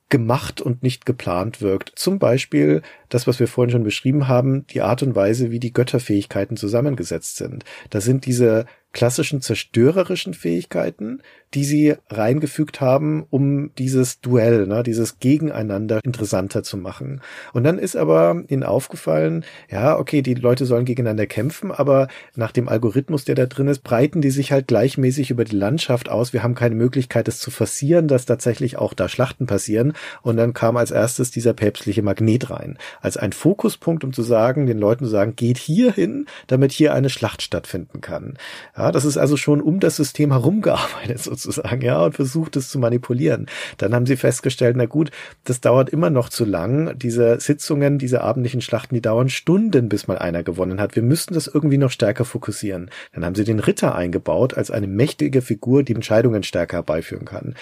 gemacht 0.09 0.61
und 0.61 0.83
nicht 0.83 1.07
geplant 1.07 1.61
wirkt. 1.61 1.93
Zum 1.95 2.19
Beispiel 2.19 2.83
das, 3.09 3.25
was 3.25 3.39
wir 3.39 3.47
vorhin 3.47 3.71
schon 3.71 3.83
beschrieben 3.83 4.27
haben, 4.27 4.67
die 4.67 4.81
Art 4.81 5.01
und 5.01 5.15
Weise, 5.15 5.49
wie 5.49 5.59
die 5.59 5.73
Götterfähigkeiten 5.73 6.55
zusammengesetzt 6.55 7.37
sind. 7.37 7.63
Da 7.89 7.99
sind 7.99 8.27
diese 8.27 8.65
klassischen 8.93 9.41
zerstörerischen 9.41 10.33
Fähigkeiten, 10.33 11.21
die 11.53 11.65
sie 11.65 11.95
reingefügt 12.09 12.81
haben, 12.81 13.25
um 13.29 13.71
dieses 13.77 14.21
Duell, 14.21 14.65
ne, 14.65 14.83
dieses 14.83 15.19
Gegeneinander 15.19 15.99
interessanter 16.03 16.63
zu 16.63 16.77
machen. 16.77 17.21
Und 17.53 17.63
dann 17.63 17.77
ist 17.77 17.95
aber 17.95 18.43
ihnen 18.47 18.63
aufgefallen, 18.63 19.45
ja, 19.69 19.97
okay, 19.97 20.21
die 20.21 20.33
Leute 20.33 20.65
sollen 20.65 20.85
gegeneinander 20.85 21.27
kämpfen, 21.27 21.71
aber 21.71 22.07
nach 22.35 22.51
dem 22.51 22.67
Algorithmus, 22.67 23.25
der 23.25 23.35
da 23.35 23.45
drin 23.45 23.67
ist, 23.67 23.83
breiten 23.83 24.21
die 24.21 24.31
sich 24.31 24.51
halt 24.51 24.67
gleichmäßig 24.67 25.31
über 25.31 25.43
die 25.43 25.55
Landschaft 25.55 26.09
aus. 26.09 26.33
Wir 26.33 26.43
haben 26.43 26.55
keine 26.55 26.75
Möglichkeit, 26.75 27.27
es 27.27 27.39
zu 27.39 27.51
forcieren, 27.51 28.07
dass 28.07 28.25
tatsächlich 28.25 28.77
auch 28.77 28.93
da 28.93 29.09
Schlachten 29.09 29.45
passieren. 29.45 29.93
Und 30.21 30.37
dann 30.37 30.53
kam 30.53 30.77
als 30.77 30.91
erstes 30.91 31.31
dieser 31.31 31.53
päpstliche 31.53 32.01
Magnet 32.01 32.49
rein. 32.49 32.77
Als 33.01 33.17
ein 33.17 33.33
Fokuspunkt, 33.33 34.03
um 34.03 34.13
zu 34.13 34.23
sagen, 34.23 34.65
den 34.65 34.79
Leuten 34.79 35.05
zu 35.05 35.11
sagen, 35.11 35.35
geht 35.35 35.57
hier 35.57 35.91
hin, 35.91 36.25
damit 36.47 36.71
hier 36.71 36.93
eine 36.93 37.09
Schlacht 37.09 37.41
stattfinden 37.41 38.01
kann. 38.01 38.37
Ja, 38.77 38.82
das 38.91 39.05
ist 39.05 39.17
also 39.17 39.37
schon 39.37 39.61
um 39.61 39.79
das 39.79 39.95
System 39.95 40.31
herumgearbeitet 40.31 41.19
sozusagen, 41.23 41.81
ja, 41.81 42.03
und 42.03 42.15
versucht 42.15 42.55
es 42.55 42.69
zu 42.69 42.79
manipulieren. 42.79 43.47
Dann 43.77 43.93
haben 43.93 44.05
sie 44.05 44.17
festgestellt, 44.17 44.75
na 44.77 44.85
gut, 44.85 45.11
das 45.43 45.61
dauert 45.61 45.89
immer 45.89 46.09
noch 46.09 46.29
zu 46.29 46.45
lang. 46.45 46.97
Diese 46.97 47.39
Sitzungen, 47.39 47.97
diese 47.97 48.21
abendlichen 48.21 48.61
Schlachten, 48.61 48.95
die 48.95 49.01
dauern 49.01 49.29
Stunden, 49.29 49.89
bis 49.89 50.07
mal 50.07 50.17
einer 50.17 50.43
gewonnen 50.43 50.79
hat. 50.79 50.95
Wir 50.95 51.03
müssten 51.03 51.33
das 51.33 51.47
irgendwie 51.47 51.77
noch 51.77 51.91
stärker 51.91 52.25
fokussieren. 52.25 52.89
Dann 53.13 53.25
haben 53.25 53.35
sie 53.35 53.43
den 53.43 53.59
Ritter 53.59 53.95
eingebaut 53.95 54.55
als 54.55 54.71
eine 54.71 54.87
mächtige 54.87 55.41
Figur, 55.41 55.83
die 55.83 55.95
Entscheidungen 55.95 56.43
stärker 56.43 56.77
herbeiführen 56.77 57.25
kann. 57.25 57.55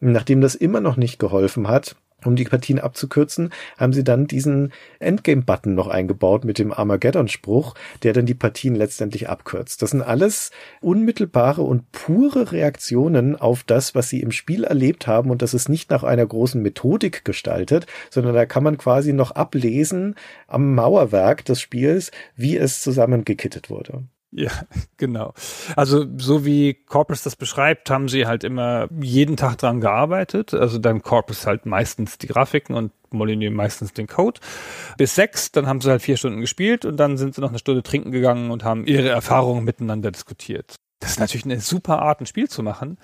Nachdem 0.00 0.40
das 0.40 0.54
immer 0.54 0.80
noch 0.80 0.96
nicht 0.96 1.18
geholfen 1.18 1.68
hat, 1.68 1.96
um 2.24 2.36
die 2.36 2.44
Partien 2.44 2.78
abzukürzen, 2.78 3.50
haben 3.76 3.92
sie 3.92 4.02
dann 4.02 4.26
diesen 4.26 4.72
Endgame-Button 4.98 5.74
noch 5.74 5.86
eingebaut 5.86 6.44
mit 6.44 6.58
dem 6.58 6.72
Armageddon-Spruch, 6.72 7.74
der 8.02 8.12
dann 8.12 8.26
die 8.26 8.34
Partien 8.34 8.74
letztendlich 8.74 9.28
abkürzt. 9.28 9.82
Das 9.82 9.90
sind 9.90 10.02
alles 10.02 10.50
unmittelbare 10.80 11.62
und 11.62 11.90
pure 11.92 12.52
Reaktionen 12.52 13.36
auf 13.36 13.62
das, 13.62 13.94
was 13.94 14.08
sie 14.08 14.20
im 14.20 14.32
Spiel 14.32 14.64
erlebt 14.64 15.06
haben 15.06 15.30
und 15.30 15.42
das 15.42 15.54
ist 15.54 15.68
nicht 15.68 15.90
nach 15.90 16.02
einer 16.02 16.26
großen 16.26 16.60
Methodik 16.60 17.24
gestaltet, 17.24 17.86
sondern 18.10 18.34
da 18.34 18.46
kann 18.46 18.64
man 18.64 18.78
quasi 18.78 19.12
noch 19.12 19.30
ablesen 19.32 20.16
am 20.48 20.74
Mauerwerk 20.74 21.44
des 21.44 21.60
Spiels, 21.60 22.10
wie 22.34 22.56
es 22.56 22.82
zusammengekittet 22.82 23.70
wurde. 23.70 24.04
Ja, 24.30 24.50
genau. 24.96 25.34
Also 25.76 26.04
so 26.18 26.44
wie 26.44 26.74
Corpus 26.74 27.22
das 27.22 27.36
beschreibt, 27.36 27.90
haben 27.90 28.08
sie 28.08 28.26
halt 28.26 28.44
immer 28.44 28.88
jeden 29.00 29.36
Tag 29.36 29.58
dran 29.58 29.80
gearbeitet. 29.80 30.54
Also 30.54 30.78
dann 30.78 31.02
Corpus 31.02 31.46
halt 31.46 31.66
meistens 31.66 32.18
die 32.18 32.26
Grafiken 32.26 32.74
und 32.74 32.92
Molyneux 33.10 33.54
meistens 33.54 33.92
den 33.94 34.06
Code. 34.06 34.40
Bis 34.98 35.14
sechs, 35.14 35.50
dann 35.50 35.66
haben 35.66 35.80
sie 35.80 35.90
halt 35.90 36.02
vier 36.02 36.16
Stunden 36.16 36.40
gespielt 36.40 36.84
und 36.84 36.98
dann 36.98 37.16
sind 37.16 37.34
sie 37.34 37.40
noch 37.40 37.48
eine 37.48 37.58
Stunde 37.58 37.82
trinken 37.82 38.12
gegangen 38.12 38.50
und 38.50 38.64
haben 38.64 38.86
ihre 38.86 39.08
Erfahrungen 39.08 39.64
miteinander 39.64 40.10
diskutiert. 40.10 40.76
Das 41.00 41.12
ist 41.12 41.20
natürlich 41.20 41.44
eine 41.44 41.60
super 41.60 42.02
Art, 42.02 42.20
ein 42.20 42.26
Spiel 42.26 42.48
zu 42.48 42.62
machen. 42.62 42.98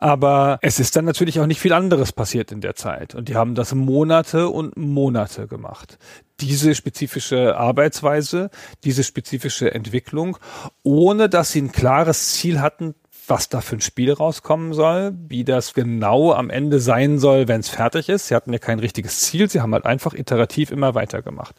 Aber 0.00 0.58
es 0.62 0.80
ist 0.80 0.96
dann 0.96 1.04
natürlich 1.04 1.40
auch 1.40 1.46
nicht 1.46 1.60
viel 1.60 1.72
anderes 1.72 2.12
passiert 2.12 2.52
in 2.52 2.60
der 2.60 2.74
Zeit. 2.74 3.14
Und 3.14 3.28
die 3.28 3.36
haben 3.36 3.54
das 3.54 3.74
Monate 3.74 4.48
und 4.48 4.76
Monate 4.76 5.46
gemacht. 5.46 5.98
Diese 6.40 6.74
spezifische 6.74 7.56
Arbeitsweise, 7.56 8.50
diese 8.84 9.04
spezifische 9.04 9.72
Entwicklung, 9.72 10.36
ohne 10.82 11.28
dass 11.28 11.52
sie 11.52 11.62
ein 11.62 11.72
klares 11.72 12.34
Ziel 12.34 12.60
hatten, 12.60 12.94
was 13.28 13.48
da 13.48 13.60
für 13.60 13.76
ein 13.76 13.80
Spiel 13.80 14.12
rauskommen 14.12 14.72
soll, 14.72 15.12
wie 15.28 15.44
das 15.44 15.74
genau 15.74 16.32
am 16.32 16.50
Ende 16.50 16.80
sein 16.80 17.18
soll, 17.18 17.48
wenn 17.48 17.60
es 17.60 17.68
fertig 17.68 18.08
ist. 18.08 18.28
Sie 18.28 18.34
hatten 18.34 18.52
ja 18.52 18.58
kein 18.58 18.78
richtiges 18.78 19.20
Ziel, 19.20 19.48
sie 19.50 19.60
haben 19.60 19.72
halt 19.72 19.86
einfach 19.86 20.14
iterativ 20.14 20.70
immer 20.70 20.94
weitergemacht. 20.94 21.54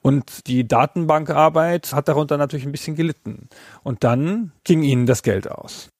Und 0.00 0.46
die 0.46 0.66
Datenbankarbeit 0.66 1.92
hat 1.92 2.08
darunter 2.08 2.36
natürlich 2.36 2.66
ein 2.66 2.72
bisschen 2.72 2.96
gelitten. 2.96 3.48
Und 3.82 4.04
dann 4.04 4.52
ging 4.64 4.82
ihnen 4.82 5.06
das 5.06 5.22
Geld 5.22 5.50
aus. 5.50 5.90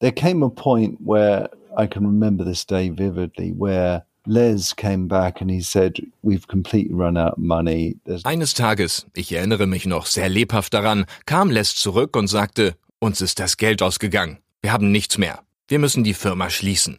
There 0.00 0.12
came 0.12 0.42
a 0.42 0.50
point 0.50 0.98
where 1.04 1.48
I 1.76 1.86
can 1.86 2.04
remember 2.04 2.44
this 2.44 2.66
day 2.66 2.90
vividly, 2.90 3.52
where 3.52 4.04
Les 4.26 4.74
came 4.74 5.08
back 5.08 5.40
and 5.40 5.50
he 5.50 5.62
said, 5.62 6.00
we've 6.22 6.46
completely 6.48 6.94
run 6.94 7.16
out 7.16 7.32
of 7.32 7.38
money. 7.38 7.96
There's 8.04 8.24
Eines 8.24 8.54
Tages, 8.54 9.06
ich 9.14 9.32
erinnere 9.32 9.66
mich 9.66 9.86
noch 9.86 10.06
sehr 10.06 10.28
lebhaft 10.28 10.74
daran, 10.74 11.06
kam 11.24 11.50
Les 11.50 11.74
zurück 11.74 12.16
und 12.16 12.28
sagte, 12.28 12.74
uns 12.98 13.20
ist 13.20 13.38
das 13.38 13.56
Geld 13.56 13.82
ausgegangen. 13.82 14.38
Wir 14.62 14.72
haben 14.72 14.90
nichts 14.90 15.16
mehr. 15.16 15.40
Wir 15.68 15.78
müssen 15.78 16.04
die 16.04 16.14
Firma 16.14 16.50
schließen. 16.50 16.98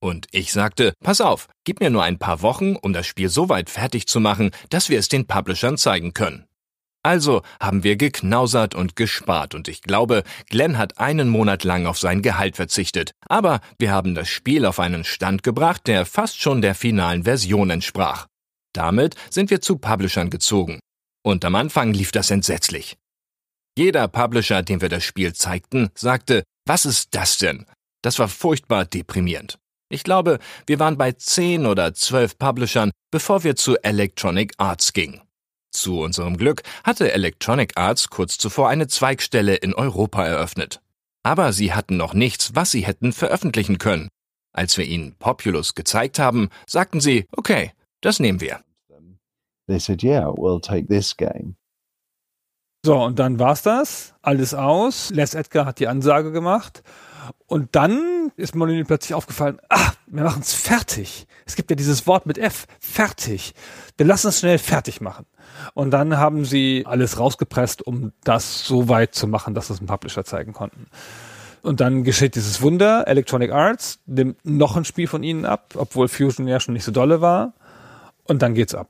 Und 0.00 0.26
ich 0.30 0.52
sagte, 0.52 0.92
pass 1.02 1.20
auf, 1.20 1.48
gib 1.64 1.80
mir 1.80 1.90
nur 1.90 2.04
ein 2.04 2.18
paar 2.18 2.42
Wochen, 2.42 2.76
um 2.76 2.92
das 2.92 3.06
Spiel 3.06 3.30
so 3.30 3.48
weit 3.48 3.68
fertig 3.68 4.06
zu 4.06 4.20
machen, 4.20 4.52
dass 4.70 4.88
wir 4.88 4.98
es 4.98 5.08
den 5.08 5.26
Publishern 5.26 5.76
zeigen 5.76 6.14
können. 6.14 6.44
Also 7.02 7.42
haben 7.60 7.84
wir 7.84 7.96
geknausert 7.96 8.74
und 8.74 8.96
gespart 8.96 9.54
und 9.54 9.68
ich 9.68 9.82
glaube, 9.82 10.24
Glenn 10.50 10.78
hat 10.78 10.98
einen 10.98 11.28
Monat 11.28 11.64
lang 11.64 11.86
auf 11.86 11.98
sein 11.98 12.22
Gehalt 12.22 12.56
verzichtet. 12.56 13.12
Aber 13.28 13.60
wir 13.78 13.92
haben 13.92 14.14
das 14.14 14.28
Spiel 14.28 14.66
auf 14.66 14.80
einen 14.80 15.04
Stand 15.04 15.42
gebracht, 15.42 15.86
der 15.86 16.06
fast 16.06 16.40
schon 16.40 16.60
der 16.60 16.74
finalen 16.74 17.24
Version 17.24 17.70
entsprach. 17.70 18.26
Damit 18.72 19.14
sind 19.30 19.50
wir 19.50 19.60
zu 19.60 19.78
Publishern 19.78 20.30
gezogen. 20.30 20.80
Und 21.24 21.44
am 21.44 21.54
Anfang 21.54 21.92
lief 21.92 22.12
das 22.12 22.30
entsetzlich. 22.30 22.96
Jeder 23.76 24.08
Publisher, 24.08 24.62
dem 24.62 24.80
wir 24.80 24.88
das 24.88 25.04
Spiel 25.04 25.34
zeigten, 25.34 25.90
sagte, 25.94 26.42
was 26.66 26.84
ist 26.84 27.14
das 27.14 27.38
denn? 27.38 27.64
Das 28.02 28.18
war 28.18 28.28
furchtbar 28.28 28.84
deprimierend. 28.84 29.58
Ich 29.90 30.04
glaube, 30.04 30.38
wir 30.66 30.78
waren 30.78 30.98
bei 30.98 31.12
zehn 31.12 31.64
oder 31.64 31.94
zwölf 31.94 32.38
Publishern, 32.38 32.90
bevor 33.10 33.44
wir 33.44 33.56
zu 33.56 33.76
Electronic 33.82 34.52
Arts 34.58 34.92
gingen. 34.92 35.22
Zu 35.78 36.00
unserem 36.00 36.36
Glück 36.36 36.62
hatte 36.82 37.12
Electronic 37.12 37.78
Arts 37.78 38.10
kurz 38.10 38.36
zuvor 38.36 38.68
eine 38.68 38.88
Zweigstelle 38.88 39.54
in 39.54 39.74
Europa 39.74 40.26
eröffnet. 40.26 40.80
Aber 41.22 41.52
sie 41.52 41.72
hatten 41.72 41.96
noch 41.96 42.14
nichts, 42.14 42.56
was 42.56 42.72
sie 42.72 42.84
hätten 42.84 43.12
veröffentlichen 43.12 43.78
können. 43.78 44.08
Als 44.52 44.76
wir 44.76 44.84
ihnen 44.84 45.14
Populous 45.20 45.76
gezeigt 45.76 46.18
haben, 46.18 46.48
sagten 46.66 47.00
sie, 47.00 47.26
okay, 47.36 47.70
das 48.00 48.18
nehmen 48.18 48.40
wir. 48.40 48.60
They 49.68 49.78
said, 49.78 50.02
yeah, 50.02 50.26
we'll 50.26 50.60
take 50.60 50.88
this 50.88 51.16
game. 51.16 51.54
So, 52.84 53.00
und 53.00 53.20
dann 53.20 53.38
war's 53.38 53.62
das. 53.62 54.14
Alles 54.20 54.54
aus. 54.54 55.10
Les 55.10 55.34
Edgar 55.34 55.64
hat 55.64 55.78
die 55.78 55.86
Ansage 55.86 56.32
gemacht. 56.32 56.82
Und 57.46 57.74
dann 57.76 58.32
ist 58.36 58.54
Molyneux 58.54 58.86
plötzlich 58.86 59.14
aufgefallen, 59.14 59.58
ah, 59.68 59.92
wir 60.06 60.24
machen 60.24 60.42
es 60.42 60.52
fertig. 60.52 61.26
Es 61.46 61.56
gibt 61.56 61.70
ja 61.70 61.76
dieses 61.76 62.06
Wort 62.06 62.26
mit 62.26 62.38
F, 62.38 62.66
fertig. 62.80 63.54
Wir 63.96 64.06
lassen 64.06 64.28
es 64.28 64.40
schnell 64.40 64.58
fertig 64.58 65.00
machen. 65.00 65.26
Und 65.74 65.90
dann 65.90 66.18
haben 66.18 66.44
sie 66.44 66.84
alles 66.86 67.18
rausgepresst, 67.18 67.86
um 67.86 68.12
das 68.24 68.64
so 68.66 68.88
weit 68.88 69.14
zu 69.14 69.26
machen, 69.26 69.54
dass 69.54 69.70
es 69.70 69.80
ein 69.80 69.86
Publisher 69.86 70.24
zeigen 70.24 70.52
konnten. 70.52 70.86
Und 71.62 71.80
dann 71.80 72.04
geschieht 72.04 72.34
dieses 72.34 72.62
Wunder, 72.62 73.06
Electronic 73.08 73.50
Arts 73.50 73.98
nimmt 74.06 74.44
noch 74.44 74.76
ein 74.76 74.84
Spiel 74.84 75.08
von 75.08 75.22
ihnen 75.22 75.44
ab, 75.44 75.74
obwohl 75.76 76.08
Fusion 76.08 76.46
ja 76.46 76.60
schon 76.60 76.74
nicht 76.74 76.84
so 76.84 76.92
dolle 76.92 77.20
war. 77.20 77.54
Und 78.24 78.42
dann 78.42 78.54
geht's 78.54 78.74
ab. 78.74 78.88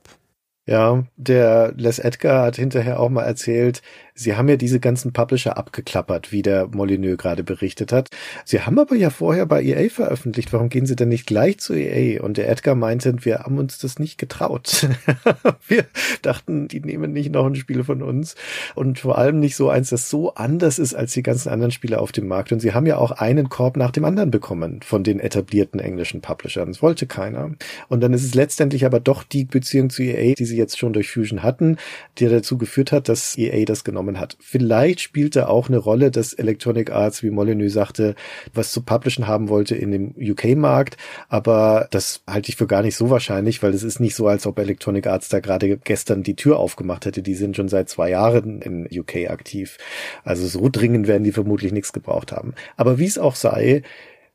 Ja, 0.65 1.03
der 1.15 1.73
Les 1.77 1.97
Edgar 1.97 2.45
hat 2.45 2.57
hinterher 2.57 2.99
auch 2.99 3.09
mal 3.09 3.23
erzählt, 3.23 3.81
Sie 4.19 4.35
haben 4.35 4.49
ja 4.49 4.57
diese 4.57 4.81
ganzen 4.81 5.13
Publisher 5.13 5.55
abgeklappert, 5.55 6.33
wie 6.33 6.41
der 6.41 6.67
Molyneux 6.67 7.17
gerade 7.17 7.41
berichtet 7.43 7.93
hat. 7.93 8.09
Sie 8.43 8.59
haben 8.59 8.77
aber 8.77 8.95
ja 8.95 9.09
vorher 9.09 9.45
bei 9.45 9.63
EA 9.63 9.89
veröffentlicht. 9.89 10.51
Warum 10.51 10.67
gehen 10.67 10.85
Sie 10.85 10.97
denn 10.97 11.07
nicht 11.07 11.25
gleich 11.25 11.59
zu 11.59 11.73
EA? 11.73 12.21
Und 12.21 12.35
der 12.35 12.49
Edgar 12.49 12.75
meinte, 12.75 13.23
wir 13.23 13.39
haben 13.39 13.57
uns 13.57 13.77
das 13.77 13.97
nicht 13.97 14.17
getraut. 14.17 14.89
wir 15.67 15.85
dachten, 16.21 16.67
die 16.67 16.81
nehmen 16.81 17.13
nicht 17.13 17.31
noch 17.31 17.45
ein 17.45 17.55
Spiel 17.55 17.85
von 17.85 18.03
uns. 18.03 18.35
Und 18.75 18.99
vor 18.99 19.17
allem 19.17 19.39
nicht 19.39 19.55
so 19.55 19.69
eins, 19.69 19.89
das 19.89 20.09
so 20.09 20.33
anders 20.33 20.79
ist 20.79 20.93
als 20.93 21.13
die 21.13 21.23
ganzen 21.23 21.47
anderen 21.47 21.71
Spiele 21.71 22.01
auf 22.01 22.11
dem 22.11 22.27
Markt. 22.27 22.51
Und 22.51 22.59
sie 22.59 22.73
haben 22.73 22.85
ja 22.85 22.97
auch 22.97 23.11
einen 23.11 23.47
Korb 23.47 23.77
nach 23.77 23.91
dem 23.91 24.03
anderen 24.03 24.31
bekommen 24.31 24.81
von 24.83 25.05
den 25.05 25.21
etablierten 25.21 25.79
englischen 25.79 26.19
Publishern. 26.19 26.67
Das 26.67 26.81
wollte 26.81 27.07
keiner. 27.07 27.51
Und 27.87 28.01
dann 28.01 28.11
ist 28.11 28.25
es 28.25 28.35
letztendlich 28.35 28.85
aber 28.85 28.99
doch 28.99 29.23
die 29.23 29.45
Beziehung 29.45 29.89
zu 29.89 30.03
EA, 30.03 30.33
die 30.33 30.45
sie 30.45 30.57
jetzt 30.57 30.77
schon 30.77 30.91
durch 30.91 31.09
Fusion 31.09 31.41
hatten, 31.41 31.77
die 32.17 32.27
dazu 32.27 32.57
geführt 32.57 32.91
hat, 32.91 33.07
dass 33.07 33.37
EA 33.37 33.63
das 33.63 33.85
genommen 33.85 34.08
genommen 34.09 34.19
hat. 34.19 34.37
Vielleicht 34.39 35.01
spielte 35.01 35.49
auch 35.49 35.69
eine 35.69 35.77
Rolle, 35.77 36.11
dass 36.11 36.33
Electronic 36.33 36.91
Arts, 36.91 37.23
wie 37.23 37.29
Molyneux 37.29 37.73
sagte, 37.73 38.15
was 38.53 38.71
zu 38.71 38.81
publishen 38.81 39.27
haben 39.27 39.49
wollte 39.49 39.75
in 39.75 39.91
dem 39.91 40.15
UK-Markt, 40.17 40.97
aber 41.27 41.87
das 41.91 42.21
halte 42.27 42.49
ich 42.49 42.55
für 42.55 42.67
gar 42.67 42.81
nicht 42.81 42.95
so 42.95 43.09
wahrscheinlich, 43.09 43.61
weil 43.63 43.73
es 43.73 43.83
ist 43.83 43.99
nicht 43.99 44.15
so, 44.15 44.27
als 44.27 44.45
ob 44.45 44.59
Electronic 44.59 45.07
Arts 45.07 45.29
da 45.29 45.39
gerade 45.39 45.77
gestern 45.77 46.23
die 46.23 46.35
Tür 46.35 46.59
aufgemacht 46.59 47.05
hätte. 47.05 47.21
Die 47.21 47.35
sind 47.35 47.55
schon 47.55 47.69
seit 47.69 47.89
zwei 47.89 48.09
Jahren 48.09 48.61
in 48.61 48.87
UK 48.91 49.29
aktiv. 49.29 49.77
Also 50.23 50.47
so 50.47 50.69
dringend 50.69 51.07
werden 51.07 51.23
die 51.23 51.31
vermutlich 51.31 51.71
nichts 51.71 51.93
gebraucht 51.93 52.31
haben. 52.31 52.53
Aber 52.77 52.99
wie 52.99 53.05
es 53.05 53.17
auch 53.17 53.35
sei, 53.35 53.83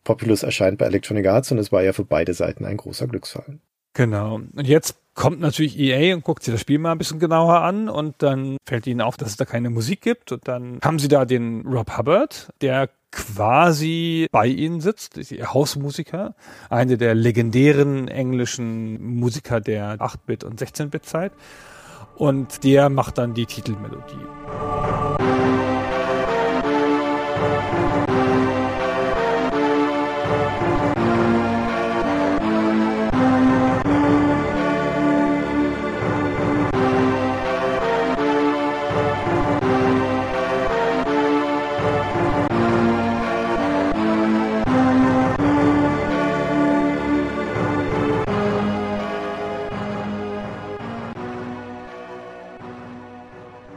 Populous 0.04 0.42
erscheint 0.42 0.78
bei 0.78 0.86
Electronic 0.86 1.26
Arts 1.26 1.50
und 1.50 1.58
es 1.58 1.72
war 1.72 1.82
ja 1.82 1.92
für 1.92 2.04
beide 2.04 2.34
Seiten 2.34 2.64
ein 2.64 2.76
großer 2.76 3.06
Glücksfall. 3.06 3.58
Genau. 3.94 4.34
Und 4.34 4.66
jetzt 4.66 4.96
kommt 5.14 5.40
natürlich 5.40 5.78
EA 5.78 6.14
und 6.14 6.24
guckt 6.24 6.42
sich 6.42 6.52
das 6.52 6.60
Spiel 6.60 6.78
mal 6.78 6.92
ein 6.92 6.98
bisschen 6.98 7.18
genauer 7.18 7.60
an 7.60 7.88
und 7.88 8.16
dann 8.18 8.56
fällt 8.66 8.86
ihnen 8.86 9.00
auf, 9.00 9.16
dass 9.16 9.30
es 9.30 9.36
da 9.36 9.44
keine 9.44 9.70
Musik 9.70 10.00
gibt 10.00 10.32
und 10.32 10.46
dann 10.48 10.78
haben 10.82 10.98
sie 10.98 11.08
da 11.08 11.24
den 11.24 11.66
Rob 11.66 11.96
Hubbard, 11.96 12.52
der 12.60 12.90
quasi 13.12 14.26
bei 14.32 14.46
ihnen 14.46 14.80
sitzt, 14.80 15.16
ihr 15.30 15.54
Hausmusiker, 15.54 16.34
eine 16.68 16.98
der 16.98 17.14
legendären 17.14 18.08
englischen 18.08 19.00
Musiker 19.16 19.60
der 19.60 19.98
8-Bit 19.98 20.42
und 20.42 20.60
16-Bit-Zeit 20.60 21.32
und 22.16 22.64
der 22.64 22.88
macht 22.88 23.18
dann 23.18 23.34
die 23.34 23.46
Titelmelodie. 23.46 25.13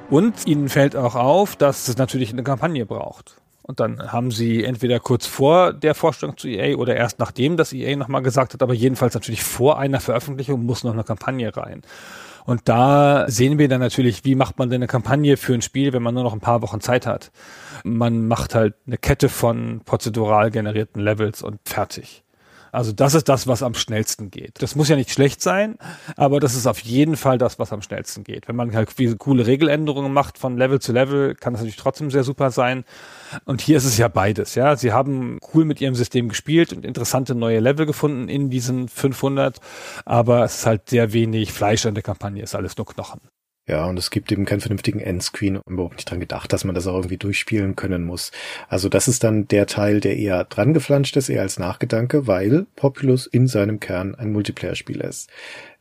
Und 0.10 0.48
ihnen 0.48 0.70
fällt 0.70 0.96
auch 0.96 1.16
auf, 1.16 1.58
dass 1.58 1.90
es 1.90 1.98
natürlich 1.98 2.32
eine 2.32 2.44
Kampagne 2.44 2.86
braucht. 2.86 3.42
Und 3.64 3.82
dann 3.82 4.14
haben 4.14 4.32
sie 4.32 4.64
entweder 4.64 5.02
kurz 5.02 5.26
vor 5.26 5.74
der 5.74 5.94
Vorstellung 5.94 6.38
zu 6.38 6.48
EA 6.48 6.78
oder 6.78 6.96
erst 6.96 7.20
nachdem 7.20 7.58
das 7.58 7.74
EA 7.74 7.98
nochmal 7.98 8.22
gesagt 8.22 8.54
hat, 8.54 8.64
aber 8.64 8.74
jedenfalls 8.74 9.14
natürlich 9.14 9.44
vor 9.44 9.78
einer 9.78 10.00
Veröffentlichung 10.00 10.66
muss 10.66 10.86
noch 10.86 10.94
eine 10.94 11.04
Kampagne 11.04 11.56
rein. 11.56 11.82
Und 12.46 12.62
da 12.70 13.26
sehen 13.28 13.58
wir 13.60 13.68
dann 13.68 13.82
natürlich, 13.82 14.24
wie 14.24 14.36
macht 14.36 14.58
man 14.58 14.70
denn 14.70 14.78
eine 14.78 14.88
Kampagne 14.88 15.36
für 15.36 15.54
ein 15.54 15.62
Spiel, 15.62 15.92
wenn 15.92 16.02
man 16.02 16.14
nur 16.14 16.24
noch 16.24 16.32
ein 16.32 16.40
paar 16.40 16.62
Wochen 16.62 16.80
Zeit 16.80 17.06
hat. 17.06 17.30
Man 17.84 18.26
macht 18.26 18.56
halt 18.56 18.76
eine 18.88 18.98
Kette 18.98 19.28
von 19.28 19.82
prozedural 19.84 20.50
generierten 20.50 21.02
Levels 21.02 21.44
und 21.44 21.60
fertig. 21.66 22.24
Also 22.72 22.92
das 22.92 23.14
ist 23.14 23.30
das, 23.30 23.48
was 23.48 23.64
am 23.64 23.74
schnellsten 23.74 24.32
geht. 24.32 24.62
Das 24.62 24.76
muss 24.76 24.90
ja 24.90 24.96
nicht 24.96 25.12
schlecht 25.12 25.42
sein, 25.42 25.78
aber 26.16 26.40
das 26.40 26.56
ist 26.56 26.68
auf 26.68 26.80
jeden 26.80 27.16
Fall 27.16 27.38
das, 27.38 27.60
was 27.60 27.74
am 27.74 27.82
schnellsten 27.82 28.24
geht. 28.24 28.48
Wenn 28.48 28.56
man 28.56 28.76
halt 28.76 28.92
viele 28.92 29.16
coole 29.16 29.48
Regeländerungen 29.48 30.14
macht 30.14 30.38
von 30.38 30.58
Level 30.58 30.80
zu 30.80 30.92
Level, 30.94 31.36
kann 31.36 31.54
das 31.54 31.62
natürlich 31.62 31.78
trotzdem 31.78 32.12
sehr 32.12 32.24
super 32.24 32.52
sein. 32.52 32.84
Und 33.46 33.62
hier 33.62 33.78
ist 33.78 33.86
es 33.86 33.98
ja 33.98 34.08
beides, 34.08 34.56
ja. 34.56 34.76
Sie 34.76 34.92
haben 34.94 35.40
cool 35.54 35.66
mit 35.66 35.82
ihrem 35.82 35.96
System 35.96 36.30
gespielt 36.30 36.74
und 36.74 36.86
interessante 36.86 37.36
neue 37.36 37.60
Level 37.60 37.86
gefunden 37.86 38.30
in 38.30 38.50
diesen 38.50 38.88
500, 38.88 39.60
aber 40.06 40.44
es 40.44 40.60
ist 40.60 40.66
halt 40.66 40.90
sehr 40.90 41.14
wenig 41.14 41.54
Fleisch 41.54 41.86
an 41.86 41.94
der 41.94 42.04
Kampagne, 42.04 42.44
ist 42.44 42.56
alles 42.56 42.78
nur 42.78 42.86
Knochen. 42.86 43.20
Ja, 43.70 43.86
und 43.86 44.00
es 44.00 44.12
gibt 44.12 44.32
eben 44.32 44.46
keinen 44.46 44.62
vernünftigen 44.62 45.02
Endscreen 45.02 45.58
und 45.58 45.74
überhaupt 45.74 45.98
nicht 45.98 46.10
dran 46.10 46.22
gedacht, 46.22 46.54
dass 46.54 46.64
man 46.64 46.74
das 46.74 46.88
auch 46.88 46.96
irgendwie 46.96 47.18
durchspielen 47.18 47.76
können 47.76 48.06
muss. 48.06 48.32
Also 48.70 48.88
das 48.88 49.10
ist 49.10 49.26
dann 49.26 49.50
der 49.50 49.68
Teil, 49.68 50.00
der 50.00 50.16
eher 50.16 50.46
dran 50.46 50.74
geflanscht 50.74 51.18
ist, 51.18 51.28
eher 51.28 51.42
als 51.42 51.60
Nachgedanke, 51.60 52.28
weil 52.28 52.66
Populous 52.78 53.28
in 53.28 53.48
seinem 53.48 53.82
Kern 53.82 54.16
ein 54.16 54.32
Multiplayer-Spiel 54.32 55.02
ist. 55.02 55.30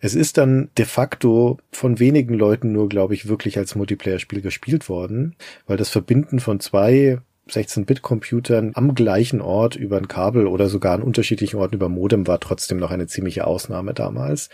Es 0.00 0.16
ist 0.16 0.36
dann 0.36 0.68
de 0.76 0.84
facto 0.84 1.58
von 1.70 2.00
wenigen 2.00 2.34
Leuten 2.34 2.72
nur, 2.72 2.88
glaube 2.88 3.14
ich, 3.14 3.28
wirklich 3.28 3.56
als 3.56 3.76
Multiplayer-Spiel 3.76 4.40
gespielt 4.40 4.88
worden, 4.88 5.36
weil 5.68 5.76
das 5.76 5.88
Verbinden 5.88 6.40
von 6.40 6.58
zwei 6.58 7.18
16-Bit-Computern 7.50 8.72
am 8.74 8.94
gleichen 8.94 9.40
Ort 9.40 9.76
über 9.76 9.96
ein 9.98 10.08
Kabel 10.08 10.46
oder 10.46 10.68
sogar 10.68 10.94
an 10.94 11.02
unterschiedlichen 11.02 11.58
Orten 11.58 11.76
über 11.76 11.88
Modem 11.88 12.26
war 12.26 12.40
trotzdem 12.40 12.78
noch 12.78 12.90
eine 12.90 13.06
ziemliche 13.06 13.46
Ausnahme 13.46 13.94
damals. 13.94 14.48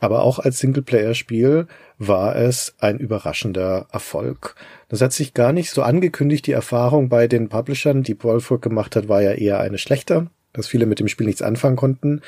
Aber 0.00 0.22
auch 0.22 0.38
als 0.38 0.58
Singleplayer-Spiel 0.58 1.66
war 1.98 2.36
es 2.36 2.74
ein 2.78 2.98
überraschender 2.98 3.86
Erfolg. 3.92 4.54
Das 4.88 5.02
hat 5.02 5.12
sich 5.12 5.34
gar 5.34 5.52
nicht 5.52 5.70
so 5.70 5.82
angekündigt. 5.82 6.46
Die 6.46 6.52
Erfahrung 6.52 7.08
bei 7.08 7.28
den 7.28 7.48
Publishern, 7.48 8.02
die 8.02 8.22
Wolfwork 8.22 8.62
gemacht 8.62 8.96
hat, 8.96 9.08
war 9.08 9.22
ja 9.22 9.32
eher 9.32 9.60
eine 9.60 9.78
schlechter, 9.78 10.28
dass 10.52 10.66
viele 10.66 10.86
mit 10.86 11.00
dem 11.00 11.08
Spiel 11.08 11.26
nichts 11.26 11.42
anfangen 11.42 11.76
konnten. 11.76 12.22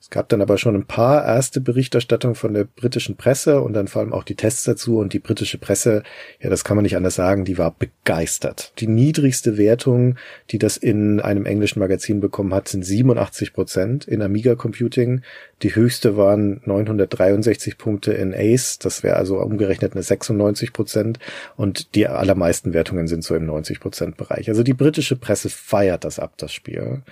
Es 0.00 0.08
gab 0.08 0.30
dann 0.30 0.40
aber 0.40 0.56
schon 0.56 0.74
ein 0.74 0.86
paar 0.86 1.26
erste 1.26 1.60
Berichterstattungen 1.60 2.34
von 2.34 2.54
der 2.54 2.64
britischen 2.64 3.16
Presse 3.16 3.60
und 3.60 3.74
dann 3.74 3.86
vor 3.86 4.00
allem 4.00 4.14
auch 4.14 4.24
die 4.24 4.34
Tests 4.34 4.64
dazu 4.64 4.96
und 4.98 5.12
die 5.12 5.18
britische 5.18 5.58
Presse, 5.58 6.02
ja, 6.40 6.48
das 6.48 6.64
kann 6.64 6.76
man 6.76 6.84
nicht 6.84 6.96
anders 6.96 7.16
sagen, 7.16 7.44
die 7.44 7.58
war 7.58 7.76
begeistert. 7.78 8.72
Die 8.78 8.86
niedrigste 8.86 9.58
Wertung, 9.58 10.16
die 10.52 10.58
das 10.58 10.78
in 10.78 11.20
einem 11.20 11.44
englischen 11.44 11.80
Magazin 11.80 12.20
bekommen 12.20 12.54
hat, 12.54 12.68
sind 12.68 12.82
87 12.82 13.52
Prozent 13.52 14.08
in 14.08 14.22
Amiga 14.22 14.54
Computing. 14.54 15.20
Die 15.62 15.74
höchste 15.74 16.16
waren 16.16 16.62
963 16.64 17.76
Punkte 17.76 18.12
in 18.14 18.32
Ace, 18.32 18.78
das 18.78 19.02
wäre 19.02 19.16
also 19.16 19.38
umgerechnet 19.38 19.92
eine 19.92 20.02
96 20.02 20.72
Prozent 20.72 21.18
und 21.56 21.94
die 21.94 22.08
allermeisten 22.08 22.72
Wertungen 22.72 23.06
sind 23.06 23.22
so 23.22 23.34
im 23.34 23.44
90 23.44 23.80
Prozent 23.80 24.16
Bereich. 24.16 24.48
Also 24.48 24.62
die 24.62 24.72
britische 24.72 25.16
Presse 25.16 25.50
feiert 25.50 26.04
das 26.04 26.18
ab, 26.18 26.32
das 26.38 26.54
Spiel. 26.54 27.02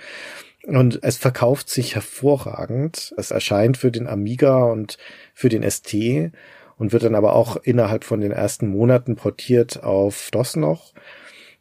Und 0.65 0.99
es 1.03 1.17
verkauft 1.17 1.69
sich 1.69 1.95
hervorragend. 1.95 3.13
Es 3.17 3.31
erscheint 3.31 3.77
für 3.77 3.91
den 3.91 4.07
Amiga 4.07 4.63
und 4.63 4.97
für 5.33 5.49
den 5.49 5.69
ST 5.69 5.93
und 6.77 6.91
wird 6.91 7.03
dann 7.03 7.15
aber 7.15 7.33
auch 7.33 7.57
innerhalb 7.57 8.03
von 8.03 8.21
den 8.21 8.31
ersten 8.31 8.67
Monaten 8.67 9.15
portiert 9.15 9.83
auf 9.83 10.29
DOS 10.31 10.55
noch 10.55 10.93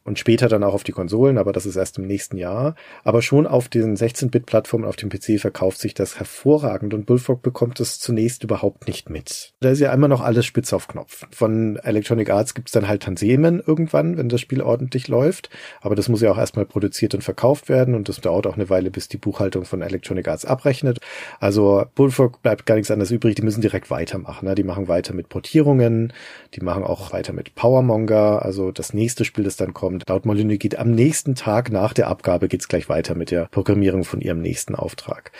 und 0.09 0.18
später 0.18 0.48
dann 0.48 0.64
auch 0.64 0.74
auf 0.74 0.82
die 0.82 0.93
Konsolen, 0.93 1.39
aber 1.39 1.52
das 1.52 1.66
ist 1.66 1.76
erst 1.76 1.98
im 1.98 2.06
nächsten 2.06 2.36
Jahr. 2.36 2.74
Aber 3.05 3.22
schon 3.22 3.47
auf 3.47 3.68
den 3.68 3.97
16-Bit-Plattformen 3.97 4.85
auf 4.85 4.97
dem 4.97 5.10
PC 5.10 5.39
verkauft 5.39 5.78
sich 5.78 5.94
das 5.94 6.18
hervorragend 6.18 6.94
und 6.94 7.06
Bullfrog 7.06 7.43
bekommt 7.43 7.78
es 7.78 8.01
zunächst 8.01 8.43
überhaupt 8.43 8.89
nicht 8.89 9.10
mit. 9.10 9.52
Da 9.60 9.70
ist 9.70 9.80
ja 9.80 9.93
immer 9.93 10.09
noch 10.09 10.20
alles 10.20 10.47
spitz 10.47 10.72
auf 10.72 10.89
Knopf. 10.89 11.26
Von 11.30 11.76
Electronic 11.76 12.30
Arts 12.30 12.55
gibt's 12.55 12.72
dann 12.72 12.89
halt 12.89 13.02
Tansemen 13.02 13.62
irgendwann, 13.64 14.16
wenn 14.16 14.28
das 14.28 14.40
Spiel 14.40 14.62
ordentlich 14.62 15.09
läuft. 15.09 15.51
Aber 15.80 15.94
das 15.94 16.09
muss 16.09 16.22
ja 16.22 16.32
auch 16.32 16.39
erstmal 16.39 16.64
produziert 16.64 17.14
und 17.14 17.22
verkauft 17.22 17.68
werden 17.68 17.94
und 17.94 18.09
das 18.09 18.20
dauert 18.20 18.47
auch 18.47 18.56
eine 18.56 18.70
Weile, 18.70 18.90
bis 18.90 19.09
die 19.09 19.18
Buchhaltung 19.18 19.64
von 19.64 19.82
Electronic 19.82 20.26
Arts 20.26 20.44
abrechnet. 20.44 21.01
Also 21.39 21.85
Bullfrog 21.94 22.43
bleibt 22.43 22.66
gar 22.66 22.76
nichts 22.76 22.90
anderes 22.90 23.10
übrig. 23.10 23.35
Die 23.35 23.43
müssen 23.43 23.60
direkt 23.60 23.90
weitermachen. 23.90 24.48
Ne? 24.48 24.55
Die 24.55 24.64
machen 24.64 24.89
weiter 24.89 25.12
mit 25.12 25.28
Portierungen, 25.28 26.12
die 26.55 26.60
machen 26.60 26.82
auch 26.82 27.12
weiter 27.12 27.35
mit 27.35 27.55
Powermonger. 27.55 28.43
Also 28.43 28.72
das 28.72 28.94
nächste 28.94 29.24
Spiel, 29.24 29.44
das 29.44 29.56
dann 29.56 29.74
kommt, 29.74 29.97
und 29.98 30.08
laut 30.08 30.26
Molyneux 30.26 30.60
geht 30.60 30.78
am 30.78 30.92
nächsten 30.92 31.34
Tag 31.34 31.72
nach 31.72 31.92
der 31.92 32.06
Abgabe 32.06 32.46
geht's 32.46 32.68
gleich 32.68 32.88
weiter 32.88 33.16
mit 33.16 33.32
der 33.32 33.46
Programmierung 33.46 34.04
von 34.04 34.20
ihrem 34.20 34.40
nächsten 34.40 34.76
Auftrag. 34.76 35.32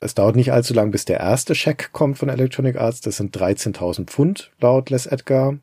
Es 0.00 0.14
dauert 0.14 0.34
nicht 0.34 0.50
allzu 0.50 0.72
lang, 0.72 0.90
bis 0.90 1.04
der 1.04 1.20
erste 1.20 1.54
Scheck 1.54 1.90
kommt 1.92 2.16
von 2.16 2.30
Electronic 2.30 2.76
Arts. 2.76 3.02
Das 3.02 3.18
sind 3.18 3.36
13.000 3.36 4.06
Pfund 4.06 4.50
laut 4.60 4.88
Les 4.88 5.04
Edgar. 5.04 5.58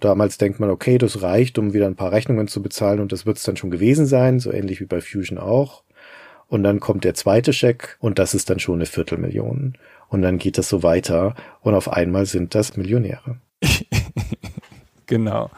Damals 0.00 0.36
denkt 0.36 0.60
man, 0.60 0.68
okay, 0.68 0.98
das 0.98 1.22
reicht, 1.22 1.58
um 1.58 1.72
wieder 1.72 1.86
ein 1.86 1.96
paar 1.96 2.12
Rechnungen 2.12 2.46
zu 2.46 2.62
bezahlen 2.62 3.00
und 3.00 3.10
das 3.10 3.24
wird's 3.24 3.42
dann 3.42 3.56
schon 3.56 3.70
gewesen 3.70 4.04
sein, 4.04 4.38
so 4.38 4.52
ähnlich 4.52 4.80
wie 4.80 4.86
bei 4.86 5.00
Fusion 5.00 5.38
auch. 5.38 5.82
Und 6.46 6.62
dann 6.62 6.80
kommt 6.80 7.04
der 7.04 7.14
zweite 7.14 7.54
Scheck 7.54 7.96
und 8.00 8.18
das 8.18 8.34
ist 8.34 8.50
dann 8.50 8.58
schon 8.58 8.76
eine 8.76 8.86
Viertelmillion. 8.86 9.78
Und 10.08 10.22
dann 10.22 10.36
geht 10.36 10.58
das 10.58 10.68
so 10.68 10.82
weiter 10.82 11.34
und 11.62 11.74
auf 11.74 11.90
einmal 11.90 12.26
sind 12.26 12.54
das 12.54 12.76
Millionäre. 12.76 13.38
genau. 15.06 15.50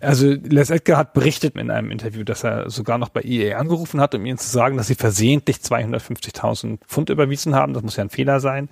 Also 0.00 0.28
Les 0.28 0.70
Edgar 0.70 0.96
hat 0.96 1.12
berichtet 1.12 1.56
in 1.56 1.70
einem 1.70 1.90
Interview, 1.90 2.24
dass 2.24 2.44
er 2.44 2.70
sogar 2.70 2.98
noch 2.98 3.08
bei 3.08 3.22
EA 3.22 3.58
angerufen 3.58 4.00
hat, 4.00 4.14
um 4.14 4.24
ihnen 4.24 4.38
zu 4.38 4.48
sagen, 4.48 4.76
dass 4.76 4.86
sie 4.86 4.94
versehentlich 4.94 5.56
250.000 5.58 6.78
Pfund 6.86 7.10
überwiesen 7.10 7.54
haben. 7.54 7.74
Das 7.74 7.82
muss 7.82 7.96
ja 7.96 8.04
ein 8.04 8.10
Fehler 8.10 8.40
sein. 8.40 8.68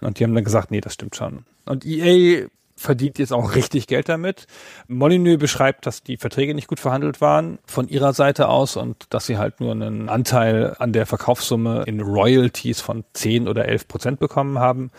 Und 0.00 0.18
die 0.18 0.24
haben 0.24 0.34
dann 0.34 0.44
gesagt, 0.44 0.70
nee, 0.70 0.80
das 0.80 0.94
stimmt 0.94 1.16
schon. 1.16 1.44
Und 1.66 1.84
EA 1.84 2.46
verdient 2.76 3.18
jetzt 3.18 3.32
auch 3.32 3.54
richtig 3.54 3.86
Geld 3.86 4.08
damit. 4.08 4.46
Molyneux 4.88 5.38
beschreibt, 5.38 5.86
dass 5.86 6.02
die 6.02 6.16
Verträge 6.16 6.54
nicht 6.54 6.66
gut 6.66 6.80
verhandelt 6.80 7.20
waren 7.20 7.58
von 7.66 7.88
ihrer 7.88 8.12
Seite 8.12 8.48
aus 8.48 8.76
und 8.76 9.06
dass 9.10 9.26
sie 9.26 9.38
halt 9.38 9.60
nur 9.60 9.72
einen 9.72 10.08
Anteil 10.08 10.74
an 10.78 10.92
der 10.92 11.06
Verkaufssumme 11.06 11.84
in 11.86 12.00
Royalties 12.00 12.80
von 12.80 13.04
10 13.12 13.48
oder 13.48 13.66
11 13.66 13.88
Prozent 13.88 14.20
bekommen 14.20 14.58
haben 14.58 14.90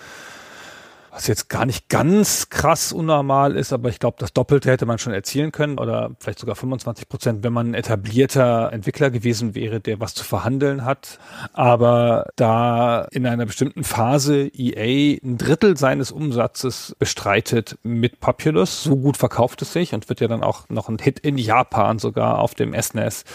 was 1.16 1.28
jetzt 1.28 1.48
gar 1.48 1.66
nicht 1.66 1.88
ganz 1.88 2.50
krass 2.50 2.92
unnormal 2.92 3.56
ist, 3.56 3.72
aber 3.72 3.88
ich 3.88 4.00
glaube, 4.00 4.18
das 4.20 4.34
Doppelte 4.34 4.70
hätte 4.70 4.86
man 4.86 4.98
schon 4.98 5.14
erzielen 5.14 5.54
können 5.54 5.80
oder 5.80 6.12
vielleicht 6.20 6.40
sogar 6.40 6.58
25 6.58 7.08
Prozent, 7.08 7.42
wenn 7.42 7.54
man 7.54 7.72
ein 7.72 7.74
etablierter 7.74 8.74
Entwickler 8.74 9.10
gewesen 9.10 9.56
wäre, 9.56 9.80
der 9.80 10.02
was 10.02 10.14
zu 10.14 10.26
verhandeln 10.26 10.84
hat. 10.84 11.18
Aber 11.54 12.28
da 12.36 13.08
in 13.12 13.26
einer 13.26 13.46
bestimmten 13.46 13.86
Phase 13.86 14.50
EA 14.54 15.18
ein 15.24 15.38
Drittel 15.38 15.78
seines 15.78 16.12
Umsatzes 16.12 16.98
bestreitet 17.00 17.78
mit 17.82 18.20
Populous, 18.20 18.84
so 18.84 18.98
gut 18.98 19.16
verkauft 19.16 19.62
es 19.62 19.72
sich 19.72 19.94
und 19.94 20.10
wird 20.10 20.20
ja 20.20 20.28
dann 20.28 20.44
auch 20.44 20.68
noch 20.68 20.90
ein 20.90 21.00
Hit 21.00 21.20
in 21.20 21.38
Japan 21.38 21.98
sogar 21.98 22.40
auf 22.40 22.56
dem 22.56 22.74
SNES 22.74 23.22
e 23.22 23.26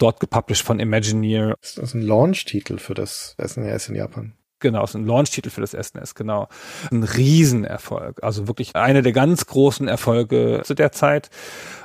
dort 0.00 0.18
gepublished 0.18 0.66
von 0.66 0.80
Imagineer. 0.80 1.54
Das 1.60 1.76
ist 1.76 1.94
ein 1.94 2.02
Launch-Titel 2.02 2.78
für 2.78 2.94
das 2.94 3.36
SNES 3.40 3.88
e 3.88 3.92
in 3.92 3.98
Japan. 3.98 4.32
Genau, 4.60 4.84
ist 4.84 4.94
ein 4.94 5.06
Launch-Titel 5.06 5.50
für 5.50 5.62
das 5.62 5.72
SNES, 5.72 6.14
genau. 6.14 6.48
Ein 6.90 7.02
Riesenerfolg. 7.02 8.22
Also 8.22 8.46
wirklich 8.46 8.76
einer 8.76 9.02
der 9.02 9.12
ganz 9.12 9.46
großen 9.46 9.88
Erfolge 9.88 10.60
zu 10.64 10.74
der 10.74 10.92
Zeit 10.92 11.30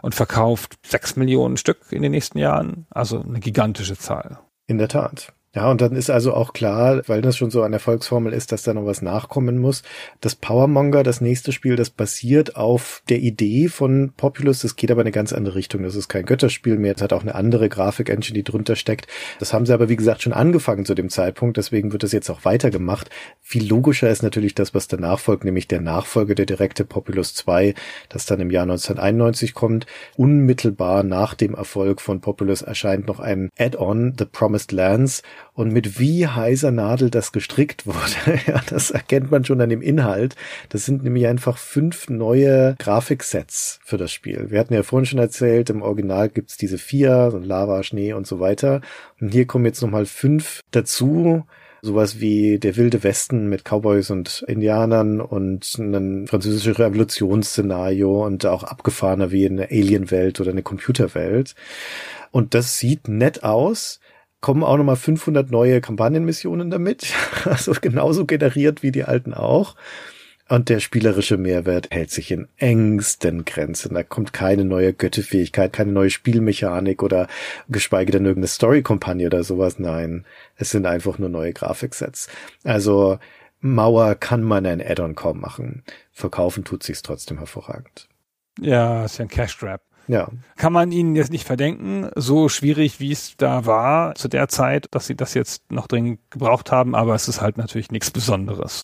und 0.02 0.14
verkauft 0.14 0.76
sechs 0.85 1.15
Millionen 1.15 1.57
Stück 1.57 1.80
in 1.91 2.02
den 2.02 2.11
nächsten 2.11 2.38
Jahren. 2.38 2.85
Also 2.89 3.22
eine 3.22 3.39
gigantische 3.39 3.97
Zahl. 3.97 4.39
In 4.68 4.77
der 4.77 4.89
Tat. 4.89 5.34
Ja, 5.56 5.72
und 5.72 5.80
dann 5.80 5.95
ist 5.95 6.10
also 6.10 6.34
auch 6.34 6.52
klar, 6.52 7.02
weil 7.07 7.22
das 7.22 7.38
schon 7.38 7.49
so 7.49 7.61
eine 7.61 7.77
Erfolgsformel 7.77 8.34
ist, 8.34 8.52
dass 8.52 8.64
da 8.64 8.73
noch 8.73 8.86
was 8.86 9.02
nachkommen 9.02 9.57
muss. 9.57 9.84
Das 10.19 10.36
Powermonger, 10.36 11.02
das 11.02 11.22
nächste 11.22 11.53
Spiel, 11.53 11.77
das 11.77 11.90
basiert 11.90 12.57
auf 12.57 13.02
der 13.07 13.19
Idee 13.19 13.69
von 13.69 14.11
Populous. 14.18 14.64
Das 14.64 14.76
geht 14.76 14.91
aber 14.91 14.99
in 14.99 15.07
eine 15.07 15.14
ganz 15.14 15.32
andere 15.32 15.56
Richtung. 15.56 15.84
Das 15.84 15.95
ist 15.95 16.10
kein 16.10 16.26
Götterspiel 16.26 16.77
mehr. 16.77 16.94
Es 16.94 17.02
hat 17.02 17.14
auch 17.14 17.22
eine 17.22 17.36
andere 17.36 17.69
Grafik-Engine, 17.69 18.34
die 18.34 18.44
drunter 18.44 18.76
steckt. 18.76 19.07
Das 19.40 19.53
haben 19.53 19.65
sie 19.65 19.73
aber, 19.73 19.88
wie 19.88 19.95
gesagt, 19.95 20.23
schon 20.23 20.34
angefangen 20.34 20.84
zu 20.84 20.94
dem 20.94 21.07
Zeitpunkt. 21.07 21.56
Deswegen 21.56 21.94
wird 21.94 22.03
das 22.03 22.11
jetzt 22.11 22.30
auch 22.30 22.44
weitergemacht. 22.44 23.10
Viel 23.40 23.65
logischer 23.65 24.10
ist 24.10 24.23
natürlich 24.23 24.56
das, 24.56 24.73
was 24.73 24.90
danach 24.90 25.19
folgt, 25.19 25.45
nämlich 25.45 25.69
der 25.69 25.80
Nachfolger, 25.80 26.36
der 26.36 26.48
direkte 26.48 26.84
Populous 26.84 27.34
2, 27.34 27.76
das 28.10 28.26
dann 28.26 28.41
im 28.41 28.52
Jahr 28.52 28.64
1991 28.64 29.53
kommt. 29.53 29.86
Unmittelbar 30.18 31.03
nach 31.03 31.34
dem 31.34 31.53
Erfolg 31.53 32.02
von 32.02 32.19
Populous 32.19 32.61
erscheint 32.61 33.07
noch 33.07 33.22
ein 33.22 33.52
Add-on, 33.57 34.15
The 34.18 34.26
Promised 34.26 34.73
Lands 34.73 35.23
und 35.56 35.72
mit 35.72 35.99
wie 35.99 36.27
heiser 36.27 36.69
Nadel 36.69 37.10
das 37.10 37.32
gestrickt 37.32 37.88
wurde, 37.88 38.40
ja, 38.48 38.61
das 38.69 38.91
erkennt 38.91 39.32
man 39.32 39.45
schon 39.45 39.61
an 39.61 39.69
dem 39.69 39.82
Inhalt. 39.82 40.36
Das 40.69 40.86
sind 40.86 41.03
nämlich 41.03 41.26
einfach 41.27 41.57
fünf 41.57 42.10
neue 42.10 42.76
Grafiksets 42.77 43.80
für 43.84 43.98
das 43.98 44.11
Spiel. 44.11 44.48
Wir 44.49 44.60
hatten 44.60 44.73
ja 44.73 44.84
vorhin 44.84 45.06
schon 45.06 45.19
erzählt, 45.19 45.69
im 45.69 45.82
Original 45.82 46.30
gibt's 46.30 46.57
diese 46.57 46.77
vier, 46.77 47.30
so 47.32 47.40
Lava, 47.40 47.84
Schnee 47.84 48.14
und 48.14 48.27
so 48.27 48.40
weiter. 48.41 48.82
Und 49.22 49.34
hier 49.34 49.48
kommen 49.48 49.65
jetzt 49.65 49.82
nochmal 49.82 50.06
fünf 50.06 50.61
dazu 50.72 51.45
sowas 51.82 52.19
wie 52.19 52.57
der 52.57 52.76
wilde 52.77 53.03
Westen 53.03 53.48
mit 53.48 53.64
Cowboys 53.64 54.10
und 54.10 54.44
Indianern 54.48 55.22
und 55.22 55.77
ein 55.77 56.26
französisches 56.27 56.80
Revolutionsszenario 56.80 58.26
und 58.26 58.45
auch 58.45 58.64
abgefahrener 58.64 59.32
wie 59.32 59.45
eine 59.45 59.69
Alienwelt 59.69 60.41
oder 60.41 60.49
eine 60.49 60.64
Computerwelt. 60.64 61.53
Und 62.32 62.56
das 62.56 62.80
sieht 62.80 63.07
nett 63.07 63.44
aus 63.44 63.99
kommen 64.45 64.63
auch 64.63 64.77
nochmal 64.77 64.95
500 64.95 65.49
neue 65.49 65.81
Kampagnenmissionen 65.81 66.69
damit. 66.69 67.11
Also 67.45 67.73
genauso 67.81 68.26
generiert 68.26 68.84
wie 68.84 68.91
die 68.91 69.03
alten 69.03 69.34
auch. 69.34 69.76
Und 70.47 70.69
der 70.69 70.80
spielerische 70.80 71.38
Mehrwert 71.38 71.88
hält 71.89 72.11
sich 72.11 72.30
in 72.30 72.47
engsten 72.57 73.45
Grenzen. 73.45 73.95
Da 73.95 74.03
kommt 74.03 74.34
keine 74.34 74.63
neue 74.63 74.93
Göttefähigkeit, 74.93 75.73
keine 75.73 75.93
neue 75.93 76.11
Spielmechanik 76.11 77.01
oder 77.01 77.27
geschweige 77.69 78.11
denn 78.11 78.26
irgendeine 78.26 78.47
Story-Kampagne 78.47 79.26
oder 79.26 79.43
sowas. 79.43 79.80
Nein, 79.80 80.26
es 80.57 80.69
sind 80.69 80.85
einfach 80.85 81.17
nur 81.17 81.30
neue 81.30 81.51
Grafiksets. 81.51 82.30
Also 82.63 83.17
Mauer 83.61 84.13
kann 84.13 84.43
man 84.43 84.67
ein 84.67 84.80
Add-on 84.80 85.15
kaum 85.15 85.39
machen. 85.39 85.84
Verkaufen 86.11 86.63
tut 86.63 86.84
sich's 86.84 87.01
trotzdem 87.01 87.39
hervorragend. 87.39 88.07
Ja, 88.59 89.05
ist 89.05 89.17
ja 89.17 89.26
ein 89.26 89.30
Cash 89.30 89.57
Grab. 89.57 89.81
Ja. 90.07 90.30
Kann 90.57 90.73
man 90.73 90.91
ihnen 90.91 91.15
jetzt 91.15 91.32
nicht 91.32 91.45
verdenken, 91.45 92.10
so 92.15 92.49
schwierig 92.49 92.99
wie 92.99 93.11
es 93.11 93.36
da 93.38 93.65
war 93.65 94.15
zu 94.15 94.27
der 94.27 94.48
Zeit, 94.48 94.88
dass 94.91 95.07
sie 95.07 95.15
das 95.15 95.34
jetzt 95.34 95.72
noch 95.72 95.88
dringend 95.88 96.19
gebraucht 96.30 96.72
haben, 96.72 96.95
aber 96.95 97.15
es 97.15 97.27
ist 97.27 97.41
halt 97.41 97.57
natürlich 97.57 97.91
nichts 97.91 98.11
Besonderes. 98.11 98.84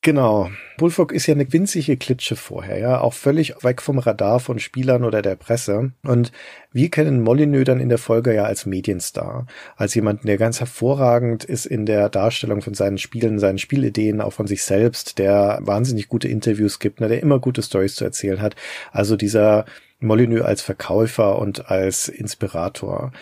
Genau. 0.00 0.48
Bullfrog 0.76 1.10
ist 1.10 1.26
ja 1.26 1.34
eine 1.34 1.52
winzige 1.52 1.96
Klitsche 1.96 2.36
vorher, 2.36 2.78
ja, 2.78 3.00
auch 3.00 3.14
völlig 3.14 3.64
weg 3.64 3.82
vom 3.82 3.98
Radar 3.98 4.38
von 4.38 4.60
Spielern 4.60 5.02
oder 5.02 5.22
der 5.22 5.34
Presse. 5.34 5.90
Und 6.04 6.30
wir 6.70 6.88
kennen 6.88 7.20
Molyneux 7.20 7.64
dann 7.64 7.80
in 7.80 7.88
der 7.88 7.98
Folge 7.98 8.32
ja 8.32 8.44
als 8.44 8.64
Medienstar, 8.64 9.46
als 9.76 9.96
jemanden, 9.96 10.28
der 10.28 10.38
ganz 10.38 10.60
hervorragend 10.60 11.42
ist 11.42 11.66
in 11.66 11.84
der 11.84 12.10
Darstellung 12.10 12.62
von 12.62 12.74
seinen 12.74 12.98
Spielen, 12.98 13.40
seinen 13.40 13.58
Spielideen, 13.58 14.20
auch 14.20 14.32
von 14.32 14.46
sich 14.46 14.62
selbst, 14.62 15.18
der 15.18 15.58
wahnsinnig 15.62 16.08
gute 16.08 16.28
Interviews 16.28 16.78
gibt, 16.78 17.00
ne, 17.00 17.08
der 17.08 17.20
immer 17.20 17.40
gute 17.40 17.62
Stories 17.62 17.96
zu 17.96 18.04
erzählen 18.04 18.40
hat. 18.40 18.54
Also 18.92 19.16
dieser 19.16 19.64
Molyneux 20.00 20.44
als 20.44 20.62
Verkäufer 20.62 21.38
und 21.38 21.70
als 21.70 22.08
Inspirator. 22.08 23.12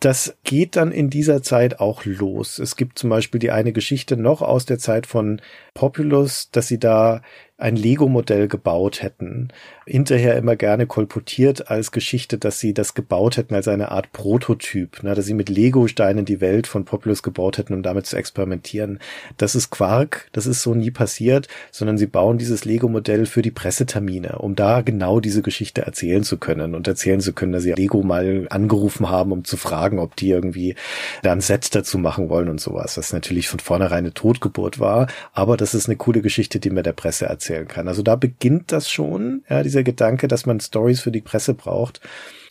Das 0.00 0.36
geht 0.44 0.76
dann 0.76 0.92
in 0.92 1.10
dieser 1.10 1.42
Zeit 1.42 1.78
auch 1.78 2.06
los. 2.06 2.58
Es 2.58 2.76
gibt 2.76 2.98
zum 2.98 3.10
Beispiel 3.10 3.38
die 3.38 3.50
eine 3.50 3.72
Geschichte 3.72 4.16
noch 4.16 4.40
aus 4.40 4.64
der 4.64 4.78
Zeit 4.78 5.06
von 5.06 5.42
Populus, 5.80 6.50
dass 6.50 6.68
sie 6.68 6.78
da 6.78 7.22
ein 7.60 7.76
Lego-Modell 7.76 8.48
gebaut 8.48 9.02
hätten. 9.02 9.48
Hinterher 9.86 10.36
immer 10.36 10.56
gerne 10.56 10.86
kolportiert 10.86 11.68
als 11.70 11.92
Geschichte, 11.92 12.38
dass 12.38 12.58
sie 12.58 12.72
das 12.72 12.94
gebaut 12.94 13.36
hätten 13.36 13.54
als 13.54 13.68
eine 13.68 13.90
Art 13.90 14.12
Prototyp, 14.12 15.02
ne, 15.02 15.14
dass 15.14 15.26
sie 15.26 15.34
mit 15.34 15.48
Lego-Steinen 15.48 16.24
die 16.24 16.40
Welt 16.40 16.66
von 16.66 16.84
Populus 16.84 17.22
gebaut 17.22 17.58
hätten, 17.58 17.74
um 17.74 17.82
damit 17.82 18.06
zu 18.06 18.16
experimentieren. 18.16 18.98
Das 19.36 19.54
ist 19.54 19.70
Quark, 19.70 20.28
das 20.32 20.46
ist 20.46 20.62
so 20.62 20.74
nie 20.74 20.90
passiert, 20.90 21.48
sondern 21.70 21.98
sie 21.98 22.06
bauen 22.06 22.38
dieses 22.38 22.64
Lego-Modell 22.64 23.26
für 23.26 23.42
die 23.42 23.50
Pressetermine, 23.50 24.38
um 24.38 24.54
da 24.54 24.80
genau 24.80 25.20
diese 25.20 25.42
Geschichte 25.42 25.82
erzählen 25.82 26.22
zu 26.22 26.38
können 26.38 26.74
und 26.74 26.88
erzählen 26.88 27.20
zu 27.20 27.34
können, 27.34 27.52
dass 27.52 27.64
sie 27.64 27.72
Lego 27.72 28.02
mal 28.02 28.46
angerufen 28.48 29.10
haben, 29.10 29.32
um 29.32 29.44
zu 29.44 29.56
fragen, 29.56 29.98
ob 29.98 30.16
die 30.16 30.30
irgendwie 30.30 30.76
da 31.22 31.32
ein 31.32 31.40
Set 31.40 31.74
dazu 31.74 31.98
machen 31.98 32.30
wollen 32.30 32.48
und 32.48 32.60
sowas, 32.60 32.96
was 32.96 33.12
natürlich 33.12 33.48
von 33.48 33.60
vornherein 33.60 34.00
eine 34.00 34.14
Totgeburt 34.14 34.78
war, 34.78 35.08
aber 35.34 35.58
das 35.58 35.69
ist 35.74 35.88
eine 35.88 35.96
coole 35.96 36.22
Geschichte, 36.22 36.60
die 36.60 36.70
mir 36.70 36.82
der 36.82 36.92
Presse 36.92 37.26
erzählen 37.26 37.68
kann. 37.68 37.88
Also 37.88 38.02
da 38.02 38.16
beginnt 38.16 38.72
das 38.72 38.90
schon, 38.90 39.44
ja, 39.48 39.62
dieser 39.62 39.82
Gedanke, 39.82 40.28
dass 40.28 40.46
man 40.46 40.60
Stories 40.60 41.00
für 41.00 41.12
die 41.12 41.20
Presse 41.20 41.54
braucht. 41.54 42.00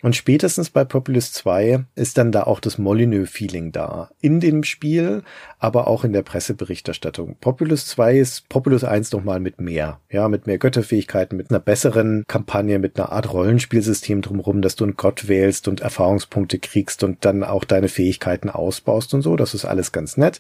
Und 0.02 0.16
spätestens 0.16 0.70
bei 0.70 0.86
Populous 0.86 1.34
2 1.34 1.84
ist 1.96 2.18
dann 2.18 2.32
da 2.32 2.44
auch 2.44 2.62
das 2.62 2.78
Molyneux-Feeling 2.78 3.74
da. 3.74 4.10
In 4.22 4.40
dem 4.40 4.64
Spiel, 4.64 5.24
aber 5.58 5.88
auch 5.88 6.06
in 6.06 6.14
der 6.14 6.22
Presseberichterstattung. 6.22 7.36
Populous 7.42 7.86
2 7.88 8.18
ist 8.18 8.48
Populous 8.48 8.86
1 8.86 9.12
nochmal 9.12 9.42
mit 9.42 9.60
mehr. 9.60 10.00
Ja, 10.10 10.30
mit 10.30 10.48
mehr 10.48 10.58
Götterfähigkeiten, 10.58 11.36
mit 11.36 11.50
einer 11.50 11.60
besseren 11.60 12.24
Kampagne, 12.28 12.80
mit 12.80 12.98
einer 12.98 13.12
Art 13.12 13.34
Rollenspielsystem 13.34 14.22
drumherum, 14.22 14.62
dass 14.62 14.78
du 14.78 14.86
einen 14.86 14.96
Gott 14.96 15.28
wählst 15.28 15.68
und 15.68 15.82
Erfahrungspunkte 15.82 16.60
kriegst 16.60 17.04
und 17.04 17.26
dann 17.26 17.44
auch 17.44 17.66
deine 17.66 17.90
Fähigkeiten 17.90 18.50
ausbaust 18.50 19.14
und 19.14 19.22
so. 19.22 19.36
Das 19.36 19.54
ist 19.54 19.66
alles 19.66 19.92
ganz 19.92 20.16
nett. 20.16 20.40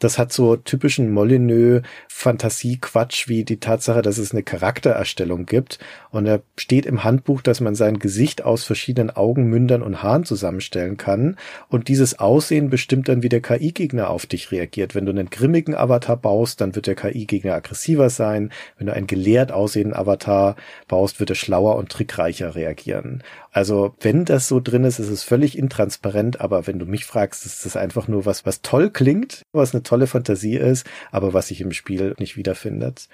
Das 0.00 0.18
hat 0.18 0.32
so 0.32 0.56
typischen 0.56 1.12
Molyneux-Fantasie-Quatsch 1.12 3.28
wie 3.28 3.44
die 3.44 3.60
Tatsache, 3.60 4.02
dass 4.02 4.18
es 4.18 4.32
eine 4.32 4.42
Charaktererstellung 4.42 5.46
gibt. 5.46 5.78
Und 6.10 6.24
da 6.24 6.40
steht 6.56 6.86
im 6.86 7.04
Handbuch, 7.04 7.42
dass 7.42 7.60
man 7.60 7.74
sein 7.74 7.98
Gesicht 7.98 8.42
aus 8.42 8.64
verschiedenen 8.64 9.10
Augen, 9.10 9.44
Mündern 9.44 9.82
und 9.82 10.02
Haaren 10.02 10.24
zusammenstellen 10.24 10.96
kann. 10.96 11.36
Und 11.68 11.88
dieses 11.88 12.18
Aussehen 12.18 12.70
bestimmt 12.70 13.08
dann, 13.08 13.22
wie 13.22 13.28
der 13.28 13.42
KI-Gegner 13.42 14.08
auf 14.08 14.24
dich 14.24 14.50
reagiert. 14.50 14.94
Wenn 14.94 15.04
du 15.04 15.12
einen 15.12 15.28
grimmigen 15.28 15.74
Avatar 15.74 16.16
baust, 16.16 16.62
dann 16.62 16.74
wird 16.74 16.86
der 16.86 16.94
KI-Gegner 16.94 17.52
aggressiver 17.54 18.08
sein. 18.08 18.50
Wenn 18.78 18.86
du 18.86 18.94
einen 18.94 19.06
gelehrt 19.06 19.52
aussehenden 19.52 19.94
Avatar 19.94 20.56
baust, 20.88 21.20
wird 21.20 21.28
er 21.28 21.36
schlauer 21.36 21.76
und 21.76 21.90
trickreicher 21.90 22.54
reagieren. 22.54 23.22
Also 23.52 23.94
wenn 24.00 24.24
das 24.24 24.46
so 24.46 24.60
drin 24.60 24.84
ist, 24.84 24.98
ist 24.98 25.08
es 25.08 25.24
völlig 25.24 25.58
intransparent, 25.58 26.40
aber 26.40 26.66
wenn 26.66 26.78
du 26.78 26.86
mich 26.86 27.04
fragst, 27.04 27.44
ist 27.46 27.66
das 27.66 27.76
einfach 27.76 28.06
nur 28.06 28.24
was, 28.24 28.46
was 28.46 28.62
toll 28.62 28.90
klingt, 28.90 29.42
was 29.52 29.74
eine 29.74 29.82
tolle 29.82 30.06
Fantasie 30.06 30.56
ist, 30.56 30.86
aber 31.10 31.34
was 31.34 31.48
sich 31.48 31.60
im 31.60 31.72
Spiel 31.72 32.14
nicht 32.18 32.36
wiederfindet. 32.36 33.08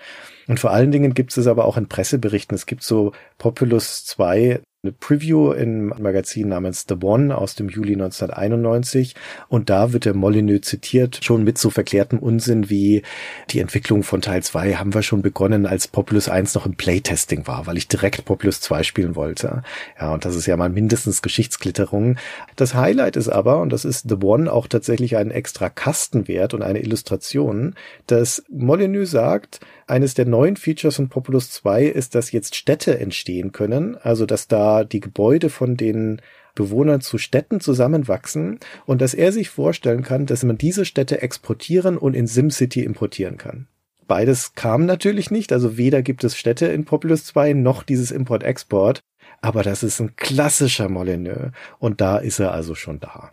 Und 0.47 0.61
vor 0.61 0.73
allen 0.73 0.93
Dingen 0.93 1.15
gibt 1.15 1.37
es 1.37 1.47
aber 1.47 1.65
auch 1.65 1.77
in 1.77 1.89
Presseberichten. 1.89 2.55
Es 2.55 2.67
gibt 2.67 2.83
so 2.83 3.13
Populus 3.39 4.05
2, 4.05 4.61
eine 4.87 4.93
Preview 4.93 5.53
im 5.53 5.89
Magazin 5.89 6.49
namens 6.49 6.87
The 6.89 6.97
One 7.03 7.37
aus 7.37 7.57
dem 7.57 7.69
Juli 7.69 7.95
1991 7.95 9.17
und 9.49 9.69
da 9.69 9.93
wird 9.93 10.05
der 10.05 10.15
Molyneux 10.15 10.63
zitiert, 10.63 11.25
schon 11.25 11.43
mit 11.43 11.59
so 11.59 11.71
verklärtem 11.71 12.21
Unsinn 12.21 12.71
wie 12.71 13.03
die 13.51 13.59
Entwicklung 13.59 14.05
von 14.05 14.21
Teil 14.21 14.43
2 14.43 14.75
haben 14.75 14.95
wir 14.95 15.03
schon 15.03 15.23
begonnen, 15.23 15.67
als 15.67 15.89
Populus 15.89 16.29
1 16.29 16.55
noch 16.55 16.67
im 16.67 16.77
Playtesting 16.77 17.47
war, 17.47 17.67
weil 17.67 17.77
ich 17.77 17.89
direkt 17.89 18.25
Populus 18.25 18.61
2 18.61 18.85
spielen 18.85 19.17
wollte. 19.17 19.63
Ja, 20.01 20.13
und 20.13 20.25
das 20.25 20.37
ist 20.37 20.47
ja 20.47 20.57
mal 20.57 20.71
mindestens 20.71 21.21
Geschichtsklitterung. 21.21 22.17
Das 22.55 22.75
Highlight 22.75 23.17
ist 23.17 23.29
aber, 23.29 23.61
und 23.61 23.73
das 23.73 23.85
ist 23.85 24.09
The 24.09 24.17
One 24.23 24.53
auch 24.53 24.69
tatsächlich 24.69 25.17
ein 25.17 25.31
extra 25.31 25.69
Kastenwert 25.69 26.55
und 26.55 26.63
eine 26.63 26.81
Illustration, 26.81 27.75
dass 28.07 28.45
Molyneux 28.49 29.11
sagt, 29.11 29.61
eines 29.87 30.15
der 30.15 30.27
neuen 30.27 30.57
Features 30.57 30.97
von 30.97 31.09
Populus 31.09 31.51
2 31.51 31.85
ist, 31.85 32.15
dass 32.15 32.33
jetzt 32.33 32.57
Städte 32.57 32.99
entstehen 32.99 33.53
können, 33.53 33.97
also 33.97 34.27
dass 34.27 34.49
da 34.49 34.85
die 34.85 35.01
Gebäude 35.01 35.49
von 35.49 35.77
den 35.77 36.21
Bewohnern 36.55 37.01
zu 37.01 37.19
Städten 37.19 37.61
zusammenwachsen 37.61 38.59
und 38.87 39.01
dass 39.01 39.15
er 39.15 39.31
sich 39.31 39.51
vorstellen 39.51 40.03
kann, 40.03 40.27
dass 40.27 40.43
man 40.43 40.59
diese 40.59 40.85
Städte 40.85 41.23
exportieren 41.23 41.99
und 41.99 42.15
in 42.15 42.27
SimCity 42.27 42.83
importieren 42.83 43.37
kann. 43.37 43.69
Beides 44.09 44.55
kam 44.55 44.87
natürlich 44.87 45.31
nicht, 45.31 45.53
also 45.53 45.77
weder 45.77 46.03
gibt 46.03 46.25
es 46.25 46.37
Städte 46.37 46.67
in 46.67 46.85
Populus 46.85 47.25
2 47.27 47.53
noch 47.53 47.83
dieses 47.83 48.11
Import-Export, 48.11 49.01
aber 49.41 49.63
das 49.63 49.83
ist 49.83 50.01
ein 50.01 50.17
klassischer 50.17 50.89
Molyneux 50.89 51.53
und 51.79 52.01
da 52.01 52.19
ist 52.19 52.39
er 52.39 52.53
also 52.53 52.75
schon 52.75 53.01
da. 53.01 53.33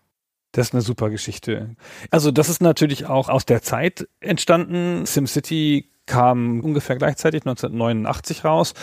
Das 0.52 0.68
ist 0.68 0.74
eine 0.74 0.82
super 0.82 1.10
Geschichte. 1.10 1.76
Also 2.12 2.30
das 2.30 2.50
ist 2.50 2.62
natürlich 2.62 3.08
auch 3.08 3.30
aus 3.30 3.46
der 3.46 3.64
Zeit 3.64 4.08
entstanden. 4.20 5.06
SimCity 5.06 5.90
kam 6.06 6.60
ungefähr 6.62 6.98
gleichzeitig 6.98 7.42
1989 7.42 8.46
raus. 8.46 8.74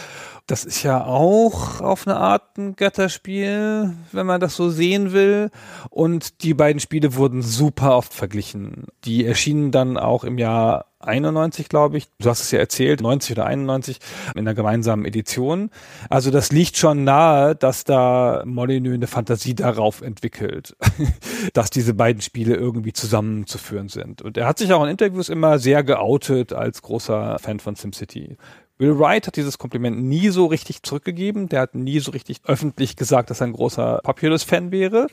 Das 0.46 0.64
ist 0.64 0.82
ja 0.82 1.04
auch 1.04 1.80
auf 1.80 2.06
eine 2.06 2.16
Art 2.16 2.58
ein 2.58 2.74
Götterspiel, 2.76 3.94
wenn 4.12 4.26
man 4.26 4.40
das 4.40 4.56
so 4.56 4.70
sehen 4.70 5.12
will. 5.12 5.50
Und 5.90 6.42
die 6.42 6.54
beiden 6.54 6.80
Spiele 6.80 7.14
wurden 7.14 7.42
super 7.42 7.96
oft 7.96 8.14
verglichen. 8.14 8.86
Die 9.04 9.24
erschienen 9.24 9.70
dann 9.70 9.96
auch 9.96 10.24
im 10.24 10.38
Jahr 10.38 10.86
91, 11.00 11.68
glaube 11.68 11.96
ich. 11.98 12.08
Du 12.18 12.28
hast 12.28 12.40
es 12.40 12.50
ja 12.50 12.58
erzählt, 12.58 13.00
90 13.00 13.32
oder 13.32 13.46
91 13.46 13.98
in 14.34 14.40
einer 14.40 14.54
gemeinsamen 14.54 15.04
Edition. 15.04 15.70
Also 16.08 16.30
das 16.30 16.52
liegt 16.52 16.76
schon 16.76 17.04
nahe, 17.04 17.56
dass 17.56 17.84
da 17.84 18.42
Molyneux 18.44 18.94
eine 18.94 19.06
Fantasie 19.06 19.54
darauf 19.54 20.02
entwickelt, 20.02 20.76
dass 21.54 21.70
diese 21.70 21.94
beiden 21.94 22.20
Spiele 22.20 22.54
irgendwie 22.54 22.92
zusammenzuführen 22.92 23.88
sind. 23.88 24.22
Und 24.22 24.36
er 24.36 24.46
hat 24.46 24.58
sich 24.58 24.72
auch 24.72 24.82
in 24.84 24.90
Interviews 24.90 25.28
immer 25.28 25.58
sehr 25.58 25.82
geoutet 25.82 26.52
als 26.52 26.82
großer 26.82 27.38
Fan 27.38 27.60
von 27.60 27.76
SimCity. 27.76 28.36
Will 28.78 28.98
Wright 28.98 29.26
hat 29.26 29.36
dieses 29.36 29.58
Kompliment 29.58 30.02
nie 30.02 30.30
so 30.30 30.46
richtig 30.46 30.82
zurückgegeben. 30.82 31.48
Der 31.48 31.60
hat 31.60 31.74
nie 31.74 32.00
so 32.00 32.12
richtig 32.12 32.40
öffentlich 32.44 32.96
gesagt, 32.96 33.30
dass 33.30 33.40
er 33.40 33.48
ein 33.48 33.52
großer 33.52 34.00
Populous-Fan 34.02 34.72
wäre. 34.72 35.06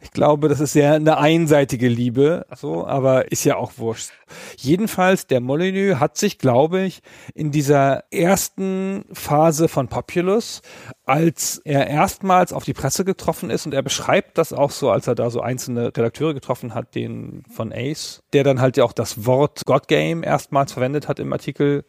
Ich 0.00 0.10
glaube, 0.10 0.48
das 0.48 0.60
ist 0.60 0.72
sehr 0.72 0.94
eine 0.94 1.18
einseitige 1.18 1.88
Liebe, 1.88 2.46
so, 2.54 2.86
aber 2.86 3.30
ist 3.32 3.44
ja 3.44 3.56
auch 3.56 3.72
wurscht. 3.76 4.10
Jedenfalls, 4.56 5.26
der 5.26 5.40
Molyneux 5.40 6.00
hat 6.00 6.16
sich, 6.16 6.38
glaube 6.38 6.82
ich, 6.82 7.02
in 7.34 7.50
dieser 7.50 8.04
ersten 8.10 9.04
Phase 9.12 9.68
von 9.68 9.88
Populous, 9.88 10.62
als 11.04 11.60
er 11.64 11.86
erstmals 11.86 12.52
auf 12.52 12.64
die 12.64 12.72
Presse 12.72 13.04
getroffen 13.04 13.50
ist 13.50 13.66
und 13.66 13.74
er 13.74 13.82
beschreibt 13.82 14.38
das 14.38 14.52
auch 14.52 14.70
so, 14.70 14.90
als 14.90 15.06
er 15.06 15.14
da 15.14 15.30
so 15.30 15.40
einzelne 15.40 15.86
Redakteure 15.86 16.34
getroffen 16.34 16.74
hat, 16.74 16.94
den 16.94 17.44
von 17.54 17.72
Ace, 17.72 18.22
der 18.32 18.44
dann 18.44 18.60
halt 18.60 18.76
ja 18.76 18.84
auch 18.84 18.92
das 18.92 19.26
Wort 19.26 19.62
God 19.66 19.88
Game 19.88 20.22
erstmals 20.22 20.72
verwendet 20.72 21.08
hat 21.08 21.20
im 21.20 21.32
Artikel, 21.32 21.84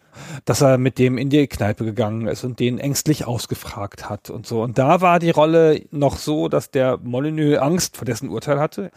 dass 0.46 0.62
er 0.62 0.78
mit 0.78 1.00
dem 1.00 1.18
in 1.18 1.30
die 1.30 1.48
Kneipe 1.48 1.84
gegangen 1.86 2.28
ist 2.28 2.44
und 2.44 2.60
den 2.60 2.78
ängstlich 2.80 3.26
ausgefragt 3.26 4.10
hat 4.10 4.30
und 4.30 4.46
so. 4.46 4.62
Und 4.62 4.78
da 4.78 5.02
war 5.02 5.20
die 5.20 5.32
Rolle 5.32 5.82
noch 5.92 6.18
so, 6.18 6.48
dass 6.48 6.72
der 6.72 6.98
Molyneux 6.98 7.60
Angst 7.60 7.98
vor 7.98 8.06
dessen 8.06 8.30
Urteil 8.30 8.60
hatte. 8.60 8.92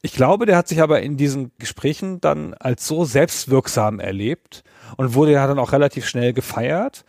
Ich 0.00 0.12
glaube, 0.12 0.46
der 0.46 0.56
hat 0.56 0.68
sich 0.68 0.80
aber 0.82 1.02
in 1.02 1.16
diesen 1.16 1.52
Gesprächen 1.58 2.20
dann 2.20 2.54
als 2.54 2.86
so 2.86 3.04
selbstwirksam 3.04 4.00
erlebt 4.00 4.64
und 4.96 5.14
wurde 5.14 5.32
ja 5.32 5.46
dann 5.46 5.58
auch 5.58 5.72
relativ 5.72 6.06
schnell 6.06 6.32
gefeiert, 6.32 7.04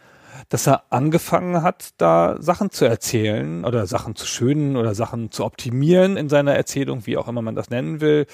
dass 0.50 0.68
er 0.68 0.84
angefangen 0.92 1.62
hat, 1.62 1.92
da 1.98 2.38
Sachen 2.40 2.70
zu 2.72 2.86
erzählen 2.86 3.66
oder 3.66 3.88
Sachen 3.88 4.16
zu 4.16 4.26
schönen 4.26 4.78
oder 4.78 4.96
Sachen 4.96 5.32
zu 5.32 5.46
optimieren 5.46 6.18
in 6.18 6.30
seiner 6.30 6.54
Erzählung, 6.54 7.06
wie 7.06 7.18
auch 7.18 7.28
immer 7.28 7.42
man 7.42 7.56
das 7.56 7.70
nennen 7.70 8.02
will, 8.02 8.26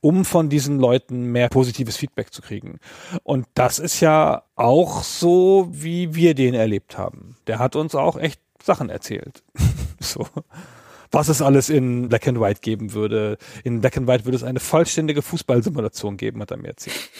um 0.00 0.24
von 0.24 0.48
diesen 0.48 0.78
Leuten 0.78 1.32
mehr 1.32 1.48
positives 1.48 1.96
Feedback 1.96 2.32
zu 2.32 2.42
kriegen. 2.42 2.78
Und 3.22 3.46
das 3.54 3.78
ist 3.78 4.00
ja 4.00 4.44
auch 4.54 5.02
so, 5.02 5.68
wie 5.70 6.14
wir 6.14 6.34
den 6.34 6.54
erlebt 6.54 6.98
haben. 6.98 7.36
Der 7.46 7.58
hat 7.58 7.76
uns 7.76 7.94
auch 7.94 8.16
echt 8.16 8.40
Sachen 8.62 8.90
erzählt. 8.90 9.42
so 10.00 10.26
was 11.10 11.28
es 11.28 11.42
alles 11.42 11.68
in 11.68 12.08
Black 12.08 12.28
and 12.28 12.40
White 12.40 12.60
geben 12.60 12.92
würde. 12.92 13.38
In 13.64 13.80
Black 13.80 13.96
and 13.96 14.06
White 14.06 14.24
würde 14.24 14.36
es 14.36 14.44
eine 14.44 14.60
vollständige 14.60 15.22
Fußballsimulation 15.22 16.16
geben, 16.16 16.40
hat 16.40 16.50
er 16.50 16.56
mir 16.58 16.68
erzählt. 16.68 17.10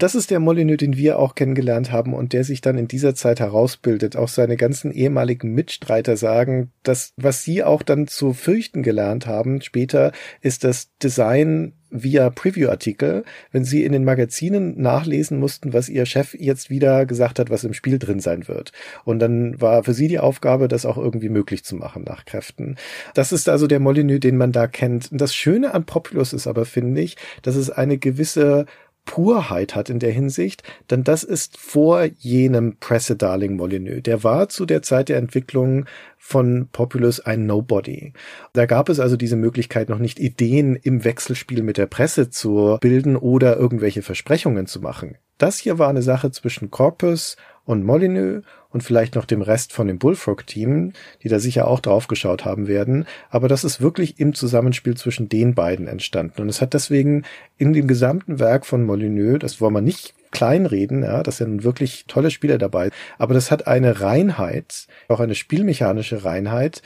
Das 0.00 0.14
ist 0.14 0.30
der 0.30 0.38
Molyneux, 0.38 0.78
den 0.78 0.96
wir 0.96 1.18
auch 1.18 1.34
kennengelernt 1.34 1.90
haben 1.90 2.14
und 2.14 2.32
der 2.32 2.44
sich 2.44 2.60
dann 2.60 2.78
in 2.78 2.86
dieser 2.86 3.16
Zeit 3.16 3.40
herausbildet. 3.40 4.16
Auch 4.16 4.28
seine 4.28 4.56
ganzen 4.56 4.92
ehemaligen 4.92 5.52
Mitstreiter 5.54 6.16
sagen, 6.16 6.70
dass 6.84 7.14
was 7.16 7.42
sie 7.42 7.64
auch 7.64 7.82
dann 7.82 8.06
zu 8.06 8.32
fürchten 8.32 8.84
gelernt 8.84 9.26
haben 9.26 9.60
später, 9.60 10.12
ist 10.40 10.62
das 10.62 10.96
Design 11.02 11.72
via 11.90 12.30
Preview-Artikel, 12.30 13.24
wenn 13.52 13.64
sie 13.64 13.84
in 13.84 13.92
den 13.92 14.04
Magazinen 14.04 14.80
nachlesen 14.80 15.38
mussten, 15.38 15.72
was 15.72 15.88
ihr 15.88 16.06
Chef 16.06 16.34
jetzt 16.34 16.70
wieder 16.70 17.06
gesagt 17.06 17.38
hat, 17.38 17.50
was 17.50 17.64
im 17.64 17.74
Spiel 17.74 17.98
drin 17.98 18.20
sein 18.20 18.48
wird. 18.48 18.72
Und 19.04 19.20
dann 19.20 19.60
war 19.60 19.84
für 19.84 19.94
sie 19.94 20.08
die 20.08 20.18
Aufgabe, 20.18 20.68
das 20.68 20.86
auch 20.86 20.98
irgendwie 20.98 21.28
möglich 21.28 21.64
zu 21.64 21.76
machen 21.76 22.04
nach 22.04 22.24
Kräften. 22.24 22.76
Das 23.14 23.32
ist 23.32 23.48
also 23.48 23.66
der 23.66 23.80
Molyneux, 23.80 24.20
den 24.20 24.36
man 24.36 24.52
da 24.52 24.66
kennt. 24.66 25.10
Und 25.12 25.20
das 25.20 25.34
Schöne 25.34 25.74
an 25.74 25.84
Populous 25.84 26.32
ist 26.32 26.46
aber, 26.46 26.64
finde 26.64 27.00
ich, 27.00 27.16
dass 27.42 27.56
es 27.56 27.70
eine 27.70 27.98
gewisse 27.98 28.66
Purheit 29.08 29.74
hat 29.74 29.88
in 29.88 30.00
der 30.00 30.12
Hinsicht, 30.12 30.62
denn 30.90 31.02
das 31.02 31.24
ist 31.24 31.56
vor 31.56 32.04
jenem 32.18 32.76
Presse-Darling 32.76 33.56
Molyneux. 33.56 34.02
Der 34.02 34.22
war 34.22 34.50
zu 34.50 34.66
der 34.66 34.82
Zeit 34.82 35.08
der 35.08 35.16
Entwicklung 35.16 35.86
von 36.18 36.68
Populus 36.72 37.18
ein 37.18 37.46
Nobody. 37.46 38.12
Da 38.52 38.66
gab 38.66 38.90
es 38.90 39.00
also 39.00 39.16
diese 39.16 39.36
Möglichkeit 39.36 39.88
noch 39.88 39.98
nicht, 39.98 40.20
Ideen 40.20 40.76
im 40.76 41.04
Wechselspiel 41.04 41.62
mit 41.62 41.78
der 41.78 41.86
Presse 41.86 42.28
zu 42.28 42.76
bilden 42.82 43.16
oder 43.16 43.56
irgendwelche 43.56 44.02
Versprechungen 44.02 44.66
zu 44.66 44.78
machen. 44.80 45.16
Das 45.38 45.56
hier 45.56 45.78
war 45.78 45.88
eine 45.88 46.02
Sache 46.02 46.30
zwischen 46.30 46.70
Corpus 46.70 47.36
und 47.68 47.84
Molyneux 47.84 48.42
und 48.70 48.82
vielleicht 48.82 49.14
noch 49.14 49.26
dem 49.26 49.42
Rest 49.42 49.74
von 49.74 49.88
dem 49.88 49.98
Bullfrog-Team, 49.98 50.94
die 51.22 51.28
da 51.28 51.38
sicher 51.38 51.68
auch 51.68 51.80
drauf 51.80 52.08
geschaut 52.08 52.46
haben 52.46 52.66
werden. 52.66 53.06
Aber 53.28 53.46
das 53.46 53.62
ist 53.62 53.82
wirklich 53.82 54.18
im 54.18 54.32
Zusammenspiel 54.32 54.96
zwischen 54.96 55.28
den 55.28 55.54
beiden 55.54 55.86
entstanden. 55.86 56.40
Und 56.40 56.48
es 56.48 56.62
hat 56.62 56.72
deswegen 56.72 57.24
in 57.58 57.74
dem 57.74 57.86
gesamten 57.86 58.38
Werk 58.38 58.64
von 58.64 58.84
Molyneux, 58.84 59.38
das 59.40 59.60
wollen 59.60 59.74
wir 59.74 59.82
nicht 59.82 60.14
kleinreden, 60.30 61.02
ja, 61.02 61.22
das 61.22 61.36
sind 61.38 61.62
wirklich 61.62 62.06
tolle 62.06 62.30
Spieler 62.30 62.56
dabei, 62.56 62.90
aber 63.18 63.34
das 63.34 63.50
hat 63.50 63.66
eine 63.66 64.00
Reinheit, 64.00 64.86
auch 65.08 65.20
eine 65.20 65.34
spielmechanische 65.34 66.24
Reinheit, 66.24 66.82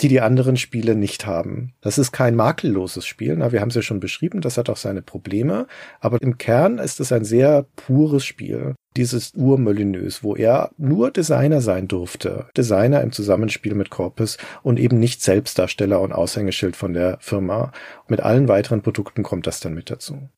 die 0.00 0.08
die 0.08 0.20
anderen 0.20 0.56
Spiele 0.56 0.94
nicht 0.94 1.26
haben. 1.26 1.72
Das 1.80 1.98
ist 1.98 2.12
kein 2.12 2.34
makelloses 2.34 3.06
Spiel. 3.06 3.36
Na, 3.36 3.52
wir 3.52 3.60
haben 3.60 3.70
es 3.70 3.74
ja 3.74 3.82
schon 3.82 4.00
beschrieben, 4.00 4.40
das 4.40 4.58
hat 4.58 4.68
auch 4.68 4.76
seine 4.76 5.02
Probleme. 5.02 5.66
Aber 6.00 6.20
im 6.20 6.36
Kern 6.36 6.78
ist 6.78 7.00
es 7.00 7.12
ein 7.12 7.24
sehr 7.24 7.66
pures 7.76 8.24
Spiel. 8.24 8.74
Dieses 8.96 9.32
Urmolyneux, 9.34 10.22
wo 10.22 10.34
er 10.36 10.70
nur 10.76 11.10
Designer 11.10 11.60
sein 11.60 11.88
durfte. 11.88 12.46
Designer 12.56 13.02
im 13.02 13.12
Zusammenspiel 13.12 13.74
mit 13.74 13.90
Corpus 13.90 14.36
und 14.62 14.78
eben 14.78 14.98
nicht 14.98 15.22
Selbstdarsteller 15.22 16.00
und 16.00 16.12
Aushängeschild 16.12 16.76
von 16.76 16.92
der 16.92 17.18
Firma. 17.20 17.72
Mit 18.08 18.20
allen 18.20 18.48
weiteren 18.48 18.82
Produkten 18.82 19.22
kommt 19.22 19.46
das 19.46 19.60
dann 19.60 19.74
mit 19.74 19.90
dazu. 19.90 20.28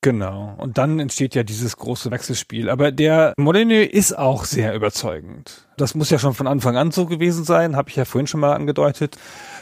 Genau. 0.00 0.54
Und 0.58 0.78
dann 0.78 1.00
entsteht 1.00 1.34
ja 1.34 1.42
dieses 1.42 1.76
große 1.76 2.10
Wechselspiel. 2.12 2.70
Aber 2.70 2.92
der 2.92 3.34
Molyneux 3.36 3.88
ist 3.90 4.16
auch 4.16 4.44
sehr 4.44 4.74
überzeugend. 4.74 5.66
Das 5.76 5.96
muss 5.96 6.10
ja 6.10 6.20
schon 6.20 6.34
von 6.34 6.46
Anfang 6.46 6.76
an 6.76 6.92
so 6.92 7.06
gewesen 7.06 7.44
sein, 7.44 7.74
habe 7.74 7.90
ich 7.90 7.96
ja 7.96 8.04
vorhin 8.04 8.28
schon 8.28 8.40
mal 8.40 8.52
angedeutet. 8.54 9.16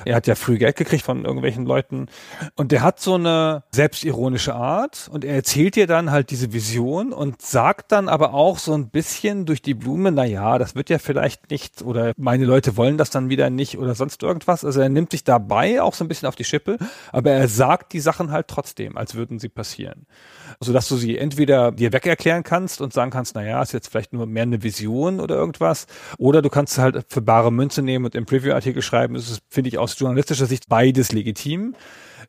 Er 0.07 0.15
hat 0.15 0.29
ja 0.29 0.37
früh 0.37 0.57
Geld 0.57 0.77
gekriegt 0.77 1.05
von 1.05 1.25
irgendwelchen 1.25 1.67
Leuten. 1.67 2.07
Und 2.55 2.71
der 2.71 2.83
hat 2.83 3.01
so 3.01 3.15
eine 3.15 3.65
selbstironische 3.73 4.55
Art 4.55 5.09
und 5.13 5.25
er 5.25 5.35
erzählt 5.35 5.75
dir 5.75 5.89
dann 5.89 6.13
halt 6.13 6.31
diese 6.31 6.53
Vision 6.53 7.13
und 7.13 7.43
sagt 7.43 7.91
dann 7.91 8.09
aber 8.09 8.33
auch 8.33 8.59
so 8.59 8.73
ein 8.73 8.89
bisschen 8.89 9.47
durch 9.47 9.63
die 9.63 9.75
Blume, 9.75 10.13
na 10.13 10.25
ja, 10.25 10.59
das 10.59 10.77
wird 10.77 10.91
ja 10.91 10.99
vielleicht 10.99 11.51
nicht 11.51 11.83
oder 11.83 12.13
meine 12.17 12.45
Leute 12.45 12.77
wollen 12.77 12.99
das 12.99 13.11
dann 13.11 13.31
wieder 13.31 13.51
nicht 13.51 13.79
oder 13.79 13.97
sonst 13.97 14.23
irgendwas. 14.23 14.65
Also 14.65 14.81
er 14.81 14.89
nimmt 14.89 15.11
sich 15.11 15.25
dabei 15.25 15.83
auch 15.83 15.95
so 15.95 16.05
ein 16.05 16.09
bisschen 16.09 16.29
auf 16.29 16.37
die 16.37 16.45
Schippe, 16.45 16.79
aber 17.11 17.33
er 17.33 17.49
sagt 17.49 17.93
die 17.93 18.01
Sachen 18.01 18.31
halt 18.31 18.47
trotzdem, 18.47 18.97
als 18.97 19.17
würden 19.17 19.41
sie 19.41 19.49
passieren. 19.49 20.07
So 20.61 20.73
dass 20.73 20.89
du 20.89 20.97
sie 20.97 21.19
entweder 21.19 21.73
dir 21.73 21.93
weg 21.93 22.07
erklären 22.07 22.45
kannst 22.45 22.81
und 22.81 22.93
sagen 22.93 23.11
kannst, 23.11 23.35
na 23.35 23.45
ja, 23.45 23.61
ist 23.61 23.73
jetzt 23.73 23.89
vielleicht 23.89 24.13
nur 24.13 24.27
mehr 24.27 24.45
eine 24.45 24.63
Vision 24.63 25.19
oder 25.19 25.35
irgendwas 25.35 25.89
oder 26.17 26.43
du 26.43 26.49
kannst 26.49 26.79
halt 26.79 27.07
für 27.09 27.23
bare 27.23 27.51
Münze 27.51 27.83
nehmen 27.83 28.05
und 28.05 28.15
im 28.15 28.25
Preview-Artikel 28.25 28.83
schreiben. 28.83 29.15
Das 29.15 29.41
finde 29.49 29.69
ich, 29.69 29.79
aus 29.79 29.96
journalistischer 29.99 30.47
Sicht 30.47 30.69
beides 30.69 31.13
legitim. 31.13 31.75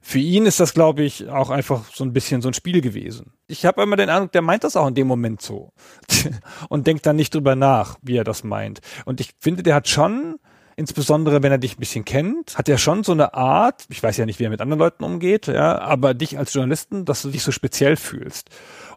Für 0.01 0.19
ihn 0.19 0.45
ist 0.45 0.59
das, 0.59 0.73
glaube 0.73 1.03
ich, 1.03 1.27
auch 1.29 1.49
einfach 1.49 1.85
so 1.93 2.03
ein 2.03 2.13
bisschen 2.13 2.41
so 2.41 2.49
ein 2.49 2.53
Spiel 2.53 2.81
gewesen. 2.81 3.33
Ich 3.47 3.65
habe 3.65 3.81
immer 3.81 3.95
den 3.95 4.09
Eindruck, 4.09 4.31
der 4.31 4.41
meint 4.41 4.63
das 4.63 4.75
auch 4.75 4.87
in 4.87 4.95
dem 4.95 5.07
Moment 5.07 5.41
so 5.41 5.73
und 6.69 6.87
denkt 6.87 7.05
dann 7.05 7.15
nicht 7.15 7.33
drüber 7.33 7.55
nach, 7.55 7.97
wie 8.01 8.17
er 8.17 8.23
das 8.23 8.43
meint. 8.43 8.79
Und 9.05 9.19
ich 9.19 9.31
finde, 9.39 9.63
der 9.63 9.75
hat 9.75 9.87
schon 9.87 10.39
insbesondere 10.77 11.41
wenn 11.41 11.51
er 11.51 11.57
dich 11.57 11.75
ein 11.75 11.79
bisschen 11.79 12.05
kennt, 12.05 12.57
hat 12.57 12.69
er 12.69 12.77
schon 12.77 13.03
so 13.03 13.11
eine 13.11 13.33
Art, 13.33 13.85
ich 13.89 14.01
weiß 14.01 14.15
ja 14.17 14.25
nicht, 14.25 14.39
wie 14.39 14.43
er 14.43 14.51
mit 14.51 14.61
anderen 14.61 14.79
Leuten 14.79 15.03
umgeht, 15.03 15.47
ja, 15.47 15.79
aber 15.79 16.13
dich 16.13 16.37
als 16.37 16.53
Journalisten, 16.53 17.03
dass 17.03 17.23
du 17.23 17.29
dich 17.29 17.43
so 17.43 17.51
speziell 17.51 17.97
fühlst. 17.97 18.49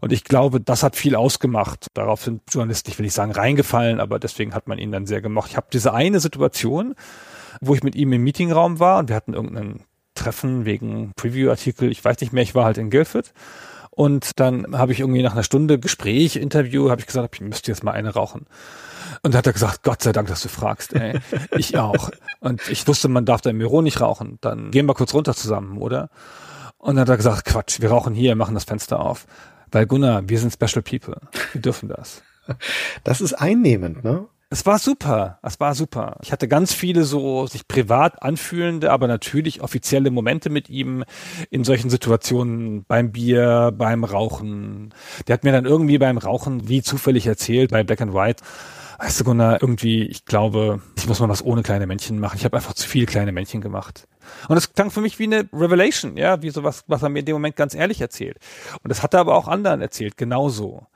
Und 0.02 0.12
ich 0.12 0.24
glaube, 0.24 0.60
das 0.60 0.82
hat 0.82 0.94
viel 0.94 1.16
ausgemacht. 1.16 1.86
Darauf 1.94 2.22
sind 2.22 2.42
Journalisten, 2.50 2.90
ich 2.90 2.98
will 2.98 3.04
nicht 3.04 3.14
sagen 3.14 3.32
reingefallen, 3.32 3.98
aber 3.98 4.18
deswegen 4.18 4.54
hat 4.54 4.68
man 4.68 4.78
ihn 4.78 4.92
dann 4.92 5.06
sehr 5.06 5.22
gemocht. 5.22 5.50
Ich 5.50 5.56
habe 5.56 5.68
diese 5.72 5.94
eine 5.94 6.20
Situation, 6.20 6.94
wo 7.60 7.74
ich 7.74 7.82
mit 7.82 7.94
ihm 7.94 8.12
im 8.12 8.22
Meetingraum 8.22 8.78
war 8.78 8.98
und 8.98 9.08
wir 9.08 9.16
hatten 9.16 9.34
irgendein 9.34 9.80
Treffen 10.14 10.64
wegen 10.64 11.12
Preview-Artikel, 11.16 11.90
ich 11.90 12.04
weiß 12.04 12.20
nicht 12.20 12.32
mehr, 12.32 12.42
ich 12.42 12.54
war 12.54 12.64
halt 12.64 12.78
in 12.78 12.90
Guildford. 12.90 13.32
Und 13.90 14.38
dann 14.38 14.78
habe 14.78 14.92
ich 14.92 15.00
irgendwie 15.00 15.22
nach 15.22 15.32
einer 15.32 15.42
Stunde 15.42 15.78
Gespräch, 15.78 16.36
Interview, 16.36 16.90
habe 16.90 17.00
ich 17.00 17.06
gesagt, 17.06 17.34
ich 17.34 17.40
müsste 17.40 17.70
jetzt 17.70 17.82
mal 17.82 17.92
eine 17.92 18.14
rauchen. 18.14 18.46
Und 19.22 19.34
dann 19.34 19.38
hat 19.38 19.46
er 19.46 19.52
gesagt, 19.52 19.82
Gott 19.82 20.02
sei 20.02 20.12
Dank, 20.12 20.28
dass 20.28 20.42
du 20.42 20.48
fragst. 20.48 20.94
Ey. 20.94 21.18
Ich 21.56 21.76
auch. 21.76 22.10
Und 22.40 22.66
ich 22.68 22.86
wusste, 22.86 23.08
man 23.08 23.24
darf 23.24 23.40
da 23.40 23.50
im 23.50 23.58
Büro 23.58 23.82
nicht 23.82 24.00
rauchen. 24.00 24.38
Dann 24.40 24.70
gehen 24.70 24.86
wir 24.86 24.94
kurz 24.94 25.12
runter 25.12 25.34
zusammen, 25.34 25.78
oder? 25.78 26.08
Und 26.78 26.94
dann 26.94 27.02
hat 27.02 27.08
er 27.10 27.16
gesagt, 27.16 27.44
Quatsch, 27.44 27.80
wir 27.80 27.90
rauchen 27.90 28.14
hier, 28.14 28.34
machen 28.36 28.54
das 28.54 28.64
Fenster 28.64 29.00
auf. 29.00 29.26
Weil 29.70 29.86
Gunnar, 29.86 30.28
wir 30.28 30.38
sind 30.38 30.52
Special 30.52 30.82
People. 30.82 31.20
Wir 31.52 31.60
dürfen 31.60 31.88
das. 31.88 32.22
Das 33.04 33.20
ist 33.20 33.34
einnehmend, 33.34 34.02
ne? 34.02 34.26
Es 34.52 34.66
war 34.66 34.80
super. 34.80 35.38
Es 35.42 35.60
war 35.60 35.76
super. 35.76 36.16
Ich 36.22 36.32
hatte 36.32 36.48
ganz 36.48 36.74
viele 36.74 37.04
so 37.04 37.46
sich 37.46 37.68
privat 37.68 38.20
anfühlende, 38.20 38.90
aber 38.90 39.06
natürlich 39.06 39.60
offizielle 39.60 40.10
Momente 40.10 40.50
mit 40.50 40.68
ihm 40.68 41.04
in 41.50 41.62
solchen 41.62 41.88
Situationen 41.88 42.84
beim 42.84 43.12
Bier, 43.12 43.72
beim 43.72 44.02
Rauchen. 44.02 44.92
Der 45.28 45.34
hat 45.34 45.44
mir 45.44 45.52
dann 45.52 45.66
irgendwie 45.66 45.98
beim 45.98 46.18
Rauchen 46.18 46.68
wie 46.68 46.82
zufällig 46.82 47.28
erzählt 47.28 47.70
bei 47.70 47.84
Black 47.84 48.00
and 48.00 48.12
White. 48.12 48.42
Weißt 48.98 49.20
du, 49.20 49.24
Gunnar, 49.24 49.62
irgendwie, 49.62 50.02
ich 50.02 50.24
glaube, 50.24 50.82
ich 50.98 51.06
muss 51.06 51.20
mal 51.20 51.28
was 51.28 51.44
ohne 51.44 51.62
kleine 51.62 51.86
Männchen 51.86 52.18
machen. 52.18 52.36
Ich 52.36 52.44
habe 52.44 52.56
einfach 52.56 52.74
zu 52.74 52.88
viele 52.88 53.06
kleine 53.06 53.30
Männchen 53.30 53.60
gemacht. 53.60 54.08
Und 54.48 54.56
es 54.56 54.72
klang 54.72 54.90
für 54.90 55.00
mich 55.00 55.20
wie 55.20 55.24
eine 55.24 55.48
Revelation, 55.52 56.16
ja, 56.16 56.42
wie 56.42 56.50
sowas, 56.50 56.82
was 56.88 57.04
er 57.04 57.08
mir 57.08 57.20
in 57.20 57.24
dem 57.24 57.36
Moment 57.36 57.54
ganz 57.54 57.74
ehrlich 57.76 58.00
erzählt. 58.00 58.38
Und 58.82 58.88
das 58.88 59.04
hat 59.04 59.14
er 59.14 59.20
aber 59.20 59.36
auch 59.36 59.46
anderen 59.46 59.80
erzählt, 59.80 60.16
genauso. 60.16 60.88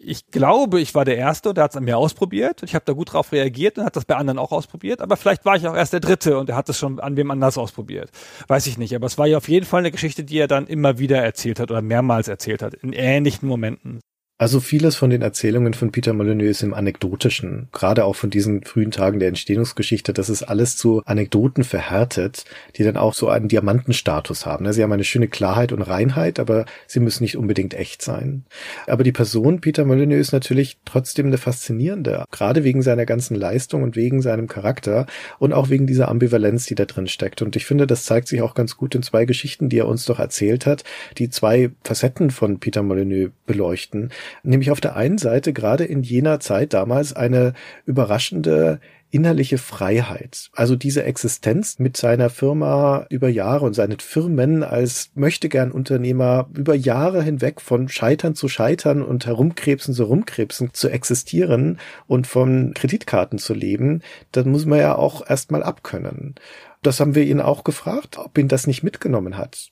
Ich 0.00 0.30
glaube, 0.30 0.80
ich 0.80 0.94
war 0.94 1.04
der 1.04 1.16
Erste 1.16 1.48
und 1.48 1.56
der 1.56 1.64
hat 1.64 1.72
es 1.72 1.76
an 1.76 1.82
mir 1.82 1.98
ausprobiert. 1.98 2.62
Ich 2.62 2.76
habe 2.76 2.84
da 2.84 2.92
gut 2.92 3.12
drauf 3.12 3.32
reagiert 3.32 3.78
und 3.78 3.84
hat 3.84 3.96
das 3.96 4.04
bei 4.04 4.14
anderen 4.14 4.38
auch 4.38 4.52
ausprobiert. 4.52 5.00
Aber 5.00 5.16
vielleicht 5.16 5.44
war 5.44 5.56
ich 5.56 5.66
auch 5.66 5.74
erst 5.74 5.92
der 5.92 5.98
Dritte 5.98 6.38
und 6.38 6.48
er 6.48 6.56
hat 6.56 6.68
es 6.68 6.78
schon 6.78 7.00
an 7.00 7.16
wem 7.16 7.32
anders 7.32 7.58
ausprobiert. 7.58 8.10
Weiß 8.46 8.68
ich 8.68 8.78
nicht. 8.78 8.94
Aber 8.94 9.06
es 9.06 9.18
war 9.18 9.26
ja 9.26 9.38
auf 9.38 9.48
jeden 9.48 9.66
Fall 9.66 9.80
eine 9.80 9.90
Geschichte, 9.90 10.22
die 10.22 10.38
er 10.38 10.46
dann 10.46 10.68
immer 10.68 11.00
wieder 11.00 11.18
erzählt 11.18 11.58
hat 11.58 11.72
oder 11.72 11.82
mehrmals 11.82 12.28
erzählt 12.28 12.62
hat, 12.62 12.74
in 12.74 12.92
ähnlichen 12.92 13.48
Momenten. 13.48 14.00
Also 14.40 14.60
vieles 14.60 14.94
von 14.94 15.10
den 15.10 15.22
Erzählungen 15.22 15.74
von 15.74 15.90
Peter 15.90 16.12
Molyneux 16.12 16.50
ist 16.50 16.62
im 16.62 16.72
Anekdotischen, 16.72 17.66
gerade 17.72 18.04
auch 18.04 18.14
von 18.14 18.30
diesen 18.30 18.62
frühen 18.62 18.92
Tagen 18.92 19.18
der 19.18 19.26
Entstehungsgeschichte, 19.26 20.12
das 20.12 20.30
ist 20.30 20.44
alles 20.44 20.76
zu 20.76 21.02
Anekdoten 21.06 21.64
verhärtet, 21.64 22.44
die 22.76 22.84
dann 22.84 22.96
auch 22.96 23.14
so 23.14 23.28
einen 23.30 23.48
Diamantenstatus 23.48 24.46
haben. 24.46 24.72
Sie 24.72 24.80
haben 24.80 24.92
eine 24.92 25.02
schöne 25.02 25.26
Klarheit 25.26 25.72
und 25.72 25.82
Reinheit, 25.82 26.38
aber 26.38 26.66
sie 26.86 27.00
müssen 27.00 27.24
nicht 27.24 27.36
unbedingt 27.36 27.74
echt 27.74 28.00
sein. 28.00 28.44
Aber 28.86 29.02
die 29.02 29.10
Person 29.10 29.60
Peter 29.60 29.84
Molyneux 29.84 30.20
ist 30.20 30.32
natürlich 30.32 30.78
trotzdem 30.84 31.26
eine 31.26 31.38
faszinierende, 31.38 32.24
gerade 32.30 32.62
wegen 32.62 32.82
seiner 32.82 33.06
ganzen 33.06 33.34
Leistung 33.34 33.82
und 33.82 33.96
wegen 33.96 34.22
seinem 34.22 34.46
Charakter 34.46 35.06
und 35.40 35.52
auch 35.52 35.68
wegen 35.68 35.88
dieser 35.88 36.06
Ambivalenz, 36.06 36.66
die 36.66 36.76
da 36.76 36.84
drin 36.84 37.08
steckt. 37.08 37.42
Und 37.42 37.56
ich 37.56 37.66
finde, 37.66 37.88
das 37.88 38.04
zeigt 38.04 38.28
sich 38.28 38.40
auch 38.42 38.54
ganz 38.54 38.76
gut 38.76 38.94
in 38.94 39.02
zwei 39.02 39.24
Geschichten, 39.24 39.68
die 39.68 39.78
er 39.78 39.88
uns 39.88 40.04
doch 40.04 40.20
erzählt 40.20 40.64
hat, 40.64 40.84
die 41.18 41.28
zwei 41.28 41.70
Facetten 41.82 42.30
von 42.30 42.60
Peter 42.60 42.84
Molyneux 42.84 43.32
beleuchten 43.44 44.10
nämlich 44.42 44.70
auf 44.70 44.80
der 44.80 44.96
einen 44.96 45.18
Seite 45.18 45.52
gerade 45.52 45.84
in 45.84 46.02
jener 46.02 46.40
Zeit 46.40 46.72
damals 46.72 47.14
eine 47.14 47.54
überraschende 47.84 48.80
innerliche 49.10 49.56
Freiheit. 49.58 50.50
Also 50.52 50.76
diese 50.76 51.04
Existenz 51.04 51.78
mit 51.78 51.96
seiner 51.96 52.28
Firma 52.28 53.06
über 53.08 53.28
Jahre 53.28 53.64
und 53.64 53.74
seinen 53.74 53.98
Firmen 54.00 54.62
als 54.62 55.10
möchte 55.14 55.48
gern 55.48 55.72
Unternehmer 55.72 56.48
über 56.54 56.74
Jahre 56.74 57.22
hinweg 57.22 57.60
von 57.60 57.88
Scheitern 57.88 58.34
zu 58.34 58.48
Scheitern 58.48 59.02
und 59.02 59.24
Herumkrebsen 59.24 59.94
zu 59.94 60.04
Herumkrebsen 60.04 60.74
zu 60.74 60.90
existieren 60.90 61.78
und 62.06 62.26
von 62.26 62.74
Kreditkarten 62.74 63.38
zu 63.38 63.54
leben, 63.54 64.02
dann 64.32 64.50
muss 64.50 64.66
man 64.66 64.78
ja 64.78 64.94
auch 64.94 65.28
erstmal 65.28 65.62
abkönnen. 65.62 66.34
Das 66.82 67.00
haben 67.00 67.14
wir 67.14 67.24
ihn 67.24 67.40
auch 67.40 67.64
gefragt, 67.64 68.18
ob 68.18 68.36
ihn 68.36 68.48
das 68.48 68.66
nicht 68.66 68.82
mitgenommen 68.82 69.38
hat. 69.38 69.70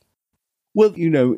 Well, 0.72 0.92
you 0.96 1.10
know, 1.10 1.36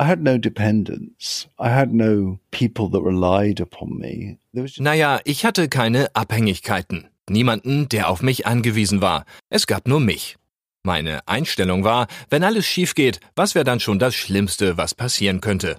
I 0.00 0.04
had 0.04 0.22
no 0.22 0.38
dependents. 0.38 1.46
I 1.58 1.68
had 1.68 1.92
no 1.92 2.38
people 2.52 2.88
that 2.88 3.02
relied 3.02 3.60
upon 3.60 3.98
me. 3.98 4.38
Naja, 4.78 5.20
ich 5.24 5.44
hatte 5.44 5.68
keine 5.68 6.14
Abhängigkeiten. 6.14 7.10
Niemanden, 7.28 7.86
der 7.90 8.08
auf 8.08 8.22
mich 8.22 8.46
angewiesen 8.46 9.02
war. 9.02 9.26
Es 9.50 9.66
gab 9.66 9.86
nur 9.86 10.00
mich. 10.00 10.36
Meine 10.82 11.28
Einstellung 11.28 11.84
war, 11.84 12.06
wenn 12.30 12.44
alles 12.44 12.64
schief 12.66 12.94
geht, 12.94 13.20
was 13.36 13.54
wäre 13.54 13.66
dann 13.66 13.78
schon 13.78 13.98
das 13.98 14.14
Schlimmste, 14.14 14.78
was 14.78 14.94
passieren 14.94 15.42
könnte? 15.42 15.76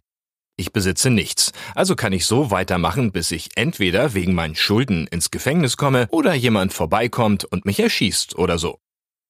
Ich 0.56 0.72
besitze 0.72 1.10
nichts, 1.10 1.52
also 1.74 1.96
kann 1.96 2.14
ich 2.14 2.28
so 2.28 2.52
weitermachen, 2.52 3.12
bis 3.12 3.32
ich 3.32 3.50
entweder 3.56 4.14
wegen 4.14 4.36
meinen 4.36 4.54
Schulden 4.54 5.08
ins 5.08 5.32
Gefängnis 5.32 5.78
komme 5.78 6.08
oder 6.12 6.36
jemand 6.36 6.74
vorbeikommt 6.74 7.46
und 7.46 7.66
mich 7.66 7.80
erschießt 7.80 8.36
oder 8.38 8.60
so. 8.60 8.78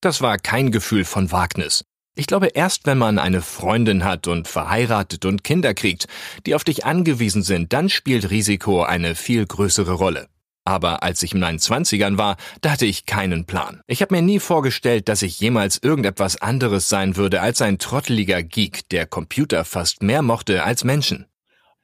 Das 0.02 0.22
war 0.22 0.38
kein 0.38 0.72
Gefühl 0.72 1.06
von 1.06 1.32
Wagnis. 1.32 1.86
Ich 2.14 2.28
glaube, 2.28 2.48
erst 2.48 2.86
wenn 2.86 2.98
man 2.98 3.20
eine 3.20 3.42
Freundin 3.42 4.04
hat 4.04 4.28
und 4.28 4.48
verheiratet 4.48 5.24
und 5.26 5.46
Kinder 5.46 5.74
kriegt, 5.74 6.08
die 6.46 6.56
auf 6.56 6.66
dich 6.66 6.86
angewiesen 6.86 7.42
sind, 7.42 7.72
dann 7.72 7.88
spielt 7.88 8.32
Risiko 8.32 8.84
eine 8.84 9.16
viel 9.16 9.46
größere 9.46 9.94
Rolle. 9.94 10.28
Aber 10.66 11.04
als 11.04 11.24
ich 11.24 11.34
in 11.34 11.40
meinen 11.40 11.58
Zwanzigern 11.58 12.18
war, 12.18 12.36
da 12.62 12.72
hatte 12.72 12.86
ich 12.86 13.06
keinen 13.06 13.46
Plan. 13.46 13.82
Ich 13.88 14.02
habe 14.02 14.14
mir 14.14 14.22
nie 14.22 14.40
vorgestellt, 14.40 15.08
dass 15.08 15.22
ich 15.22 15.40
jemals 15.40 15.80
irgendetwas 15.82 16.42
anderes 16.42 16.90
sein 16.90 17.16
würde 17.16 17.42
als 17.42 17.62
ein 17.62 17.80
trotteliger 17.80 18.44
Geek, 18.44 18.88
der 18.90 19.08
Computer 19.08 19.64
fast 19.64 20.04
mehr 20.04 20.22
mochte 20.22 20.64
als 20.64 20.84
Menschen. 20.84 21.26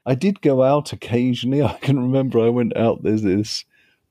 I 0.07 0.15
did 0.15 0.41
go 0.41 0.63
out 0.63 0.93
occasionally. 0.93 1.63
I 1.65 1.73
can 1.81 1.97
remember 1.97 2.39
I 2.45 2.53
went 2.53 2.75
out. 2.75 3.01
There's 3.01 3.23
this 3.23 3.65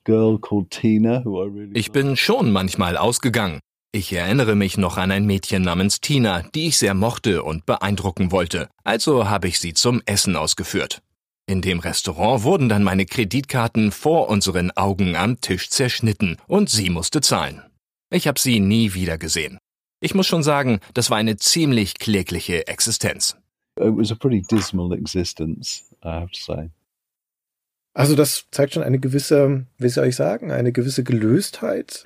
girl 0.04 0.38
called 0.38 0.70
Tina 0.70 1.22
who 1.24 1.42
I 1.42 1.48
really. 1.48 1.72
Ich 1.74 1.92
bin 1.92 2.16
schon 2.16 2.52
manchmal 2.52 2.96
ausgegangen. 2.96 3.60
Ich 3.96 4.12
erinnere 4.12 4.56
mich 4.56 4.76
noch 4.76 4.98
an 4.98 5.10
ein 5.10 5.24
Mädchen 5.24 5.62
namens 5.62 6.02
Tina, 6.02 6.42
die 6.54 6.66
ich 6.66 6.76
sehr 6.76 6.92
mochte 6.92 7.42
und 7.42 7.64
beeindrucken 7.64 8.30
wollte, 8.30 8.68
also 8.84 9.30
habe 9.30 9.48
ich 9.48 9.58
sie 9.58 9.72
zum 9.72 10.02
Essen 10.04 10.36
ausgeführt. 10.36 11.00
In 11.46 11.62
dem 11.62 11.78
Restaurant 11.78 12.42
wurden 12.42 12.68
dann 12.68 12.84
meine 12.84 13.06
Kreditkarten 13.06 13.92
vor 13.92 14.28
unseren 14.28 14.70
Augen 14.72 15.16
am 15.16 15.40
Tisch 15.40 15.70
zerschnitten 15.70 16.36
und 16.46 16.68
sie 16.68 16.90
musste 16.90 17.22
zahlen. 17.22 17.62
Ich 18.10 18.28
habe 18.28 18.38
sie 18.38 18.60
nie 18.60 18.92
wieder 18.92 19.16
gesehen. 19.16 19.56
Ich 20.02 20.14
muss 20.14 20.26
schon 20.26 20.42
sagen, 20.42 20.80
das 20.92 21.08
war 21.08 21.16
eine 21.16 21.38
ziemlich 21.38 21.98
klägliche 21.98 22.66
Existenz. 22.66 23.38
It 23.80 23.96
was 23.96 24.12
a 24.12 24.14
pretty 24.14 24.42
dismal 24.42 24.92
existence, 24.92 25.84
I 26.04 26.08
have 26.08 26.32
to 26.32 26.38
say. 26.38 26.68
Also 27.94 28.14
das 28.14 28.44
zeigt 28.50 28.74
schon 28.74 28.82
eine 28.82 28.98
gewisse, 28.98 29.64
wie 29.78 29.88
soll 29.88 30.08
ich 30.08 30.16
sagen, 30.16 30.52
eine 30.52 30.72
gewisse 30.72 31.02
Gelöstheit. 31.02 32.04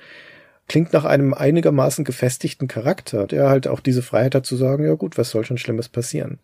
Klingt 0.71 0.93
nach 0.93 1.03
einem 1.03 1.33
einigermaßen 1.33 2.05
gefestigten 2.05 2.69
Charakter, 2.69 3.27
der 3.27 3.49
halt 3.49 3.67
auch 3.67 3.81
diese 3.81 4.01
Freiheit 4.01 4.35
hat 4.35 4.45
zu 4.45 4.55
sagen, 4.55 4.85
ja 4.85 4.93
gut, 4.93 5.17
was 5.17 5.29
soll 5.29 5.43
schon 5.43 5.57
Schlimmes 5.57 5.89
passieren. 5.89 6.39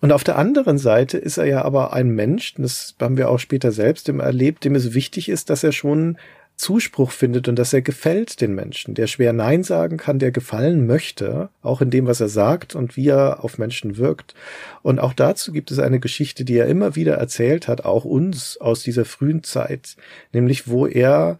Und 0.00 0.10
auf 0.10 0.24
der 0.24 0.36
anderen 0.36 0.76
Seite 0.76 1.18
ist 1.18 1.38
er 1.38 1.44
ja 1.44 1.62
aber 1.62 1.92
ein 1.92 2.10
Mensch, 2.10 2.54
das 2.54 2.96
haben 3.00 3.16
wir 3.16 3.28
auch 3.28 3.38
später 3.38 3.70
selbst 3.70 4.08
erlebt, 4.08 4.64
dem 4.64 4.74
es 4.74 4.92
wichtig 4.92 5.28
ist, 5.28 5.50
dass 5.50 5.62
er 5.62 5.70
schon 5.70 6.18
Zuspruch 6.56 7.12
findet 7.12 7.46
und 7.46 7.60
dass 7.60 7.72
er 7.72 7.80
gefällt 7.80 8.40
den 8.40 8.56
Menschen, 8.56 8.94
der 8.94 9.06
schwer 9.06 9.32
Nein 9.32 9.62
sagen 9.62 9.98
kann, 9.98 10.18
der 10.18 10.32
gefallen 10.32 10.88
möchte, 10.88 11.48
auch 11.62 11.80
in 11.80 11.90
dem, 11.90 12.08
was 12.08 12.20
er 12.20 12.28
sagt 12.28 12.74
und 12.74 12.96
wie 12.96 13.06
er 13.06 13.44
auf 13.44 13.56
Menschen 13.56 13.98
wirkt. 13.98 14.34
Und 14.82 14.98
auch 14.98 15.12
dazu 15.12 15.52
gibt 15.52 15.70
es 15.70 15.78
eine 15.78 16.00
Geschichte, 16.00 16.44
die 16.44 16.56
er 16.56 16.66
immer 16.66 16.96
wieder 16.96 17.14
erzählt 17.14 17.68
hat, 17.68 17.84
auch 17.84 18.04
uns 18.04 18.56
aus 18.60 18.82
dieser 18.82 19.04
frühen 19.04 19.44
Zeit, 19.44 19.94
nämlich 20.32 20.66
wo 20.66 20.88
er 20.88 21.38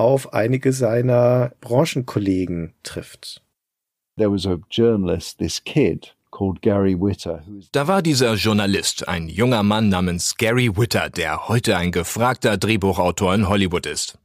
auf 0.00 0.32
einige 0.32 0.72
seiner 0.72 1.52
Branchenkollegen 1.60 2.74
trifft. 2.82 3.42
There 4.16 4.32
was 4.32 4.46
a 4.46 4.58
journalist, 4.70 5.38
this 5.38 5.62
kid. 5.62 6.14
Da 7.72 7.86
war 7.86 8.02
dieser 8.02 8.34
Journalist, 8.34 9.08
ein 9.08 9.28
junger 9.28 9.62
Mann 9.62 9.88
namens 9.88 10.36
Gary 10.36 10.74
Witter, 10.76 11.10
der 11.10 11.48
heute 11.48 11.76
ein 11.76 11.92
gefragter 11.92 12.56
Drehbuchautor 12.56 13.34
in 13.34 13.48
Hollywood 13.48 13.84
ist. 13.84 14.16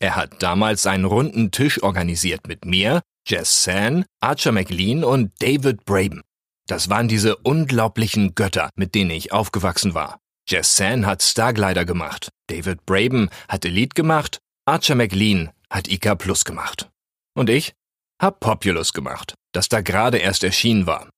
Er 0.00 0.16
hat 0.16 0.42
damals 0.42 0.86
einen 0.86 1.04
runden 1.04 1.50
Tisch 1.50 1.82
organisiert 1.82 2.48
mit 2.48 2.64
mir, 2.64 3.02
Jess 3.26 3.62
San, 3.62 4.04
Archer 4.20 4.52
McLean 4.52 5.04
und 5.04 5.30
David 5.40 5.84
Braben. 5.84 6.22
Das 6.66 6.88
waren 6.88 7.08
diese 7.08 7.36
unglaublichen 7.36 8.34
Götter, 8.34 8.70
mit 8.74 8.94
denen 8.94 9.10
ich 9.10 9.32
aufgewachsen 9.32 9.94
war. 9.94 10.18
Jess 10.48 10.76
San 10.76 11.06
hat 11.06 11.22
Starglider 11.22 11.84
gemacht, 11.84 12.30
David 12.48 12.84
Braben 12.86 13.28
hat 13.48 13.64
Elite 13.64 13.94
gemacht, 13.94 14.38
Archer 14.66 14.94
McLean 14.94 15.50
hat 15.70 15.88
IK 15.88 16.18
Plus 16.18 16.44
gemacht. 16.44 16.90
Und 17.34 17.48
ich 17.48 17.72
hab 18.20 18.40
Populous 18.40 18.92
gemacht, 18.92 19.34
das 19.52 19.68
da 19.68 19.80
gerade 19.80 20.18
erst 20.18 20.44
erschienen 20.44 20.86
war. 20.86 21.08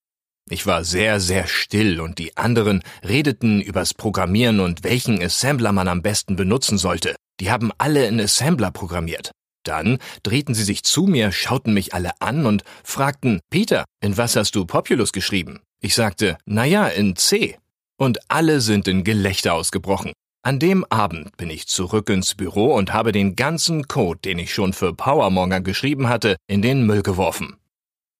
Ich 0.49 0.65
war 0.65 0.83
sehr, 0.83 1.19
sehr 1.19 1.47
still 1.47 1.99
und 1.99 2.19
die 2.19 2.35
anderen 2.37 2.83
redeten 3.03 3.61
übers 3.61 3.93
Programmieren 3.93 4.59
und 4.59 4.83
welchen 4.83 5.21
Assembler 5.21 5.71
man 5.71 5.87
am 5.87 6.01
besten 6.01 6.35
benutzen 6.35 6.77
sollte. 6.77 7.15
Die 7.39 7.51
haben 7.51 7.71
alle 7.77 8.07
in 8.07 8.19
Assembler 8.19 8.71
programmiert. 8.71 9.31
Dann 9.65 9.99
drehten 10.23 10.53
sie 10.53 10.63
sich 10.63 10.83
zu 10.83 11.03
mir, 11.03 11.31
schauten 11.31 11.73
mich 11.73 11.93
alle 11.93 12.21
an 12.21 12.45
und 12.45 12.63
fragten, 12.83 13.39
Peter, 13.49 13.85
in 14.01 14.17
was 14.17 14.35
hast 14.35 14.55
du 14.55 14.65
Populous 14.65 15.13
geschrieben? 15.13 15.61
Ich 15.81 15.95
sagte, 15.95 16.37
na 16.45 16.65
ja, 16.65 16.87
in 16.87 17.15
C. 17.15 17.57
Und 17.97 18.19
alle 18.29 18.61
sind 18.61 18.87
in 18.87 19.03
Gelächter 19.03 19.53
ausgebrochen. 19.53 20.13
An 20.45 20.59
dem 20.59 20.83
Abend 20.89 21.37
bin 21.37 21.49
ich 21.49 21.67
zurück 21.67 22.09
ins 22.09 22.35
Büro 22.35 22.73
und 22.73 22.91
habe 22.91 23.13
den 23.13 23.37
ganzen 23.37 23.87
Code, 23.87 24.19
den 24.25 24.39
ich 24.39 24.53
schon 24.53 24.73
für 24.73 24.93
PowerMonger 24.93 25.61
geschrieben 25.61 26.09
hatte, 26.09 26.35
in 26.47 26.61
den 26.61 26.85
Müll 26.85 27.01
geworfen. 27.01 27.55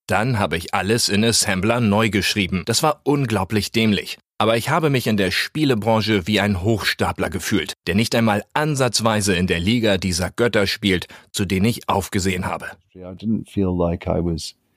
Dann 0.08 0.40
habe 0.40 0.56
ich 0.56 0.74
alles 0.74 1.10
in 1.10 1.26
Assembler 1.26 1.82
neu 1.82 2.10
geschrieben. 2.10 2.64
Das 2.66 2.82
war 2.82 3.02
unglaublich 3.04 3.74
dämlich. 3.74 4.20
Aber 4.38 4.56
ich 4.56 4.70
habe 4.70 4.90
mich 4.90 5.08
in 5.08 5.18
der 5.18 5.32
Spielebranche 5.32 6.26
wie 6.26 6.40
ein 6.40 6.62
Hochstapler 6.62 7.30
gefühlt, 7.30 7.74
der 7.88 7.96
nicht 7.96 8.16
einmal 8.16 8.46
ansatzweise 8.54 9.36
in 9.36 9.48
der 9.48 9.60
Liga 9.60 9.98
dieser 9.98 10.32
Götter 10.32 10.66
spielt, 10.66 11.08
zu 11.34 11.44
denen 11.44 11.66
ich 11.66 11.90
aufgesehen 11.90 12.46
habe. 12.46 12.68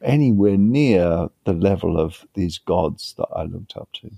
Anywhere 0.03 0.59
near 0.59 1.31
the 1.47 1.53
level 1.53 1.97
of 1.97 2.27
these 2.35 2.61
gods 2.67 3.15
that 3.15 3.29
I 3.31 3.45
looked 3.45 3.77
up 3.77 3.89
to. 3.95 4.09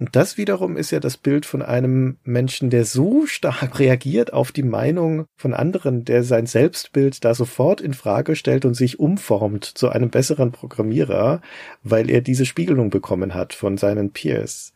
Und 0.00 0.14
das 0.14 0.36
wiederum 0.36 0.76
ist 0.76 0.92
ja 0.92 1.00
das 1.00 1.16
Bild 1.16 1.44
von 1.44 1.60
einem 1.60 2.18
Menschen, 2.22 2.70
der 2.70 2.84
so 2.84 3.26
stark 3.26 3.78
reagiert 3.80 4.32
auf 4.32 4.52
die 4.52 4.62
Meinung 4.62 5.26
von 5.36 5.54
anderen, 5.54 6.04
der 6.04 6.22
sein 6.22 6.46
Selbstbild 6.46 7.24
da 7.24 7.34
sofort 7.34 7.80
in 7.80 7.94
Frage 7.94 8.36
stellt 8.36 8.64
und 8.64 8.74
sich 8.74 9.00
umformt 9.00 9.64
zu 9.64 9.88
einem 9.88 10.10
besseren 10.10 10.52
Programmierer, 10.52 11.40
weil 11.82 12.10
er 12.10 12.20
diese 12.20 12.46
Spiegelung 12.46 12.90
bekommen 12.90 13.34
hat 13.34 13.54
von 13.54 13.76
seinen 13.76 14.12
Peers. 14.12 14.72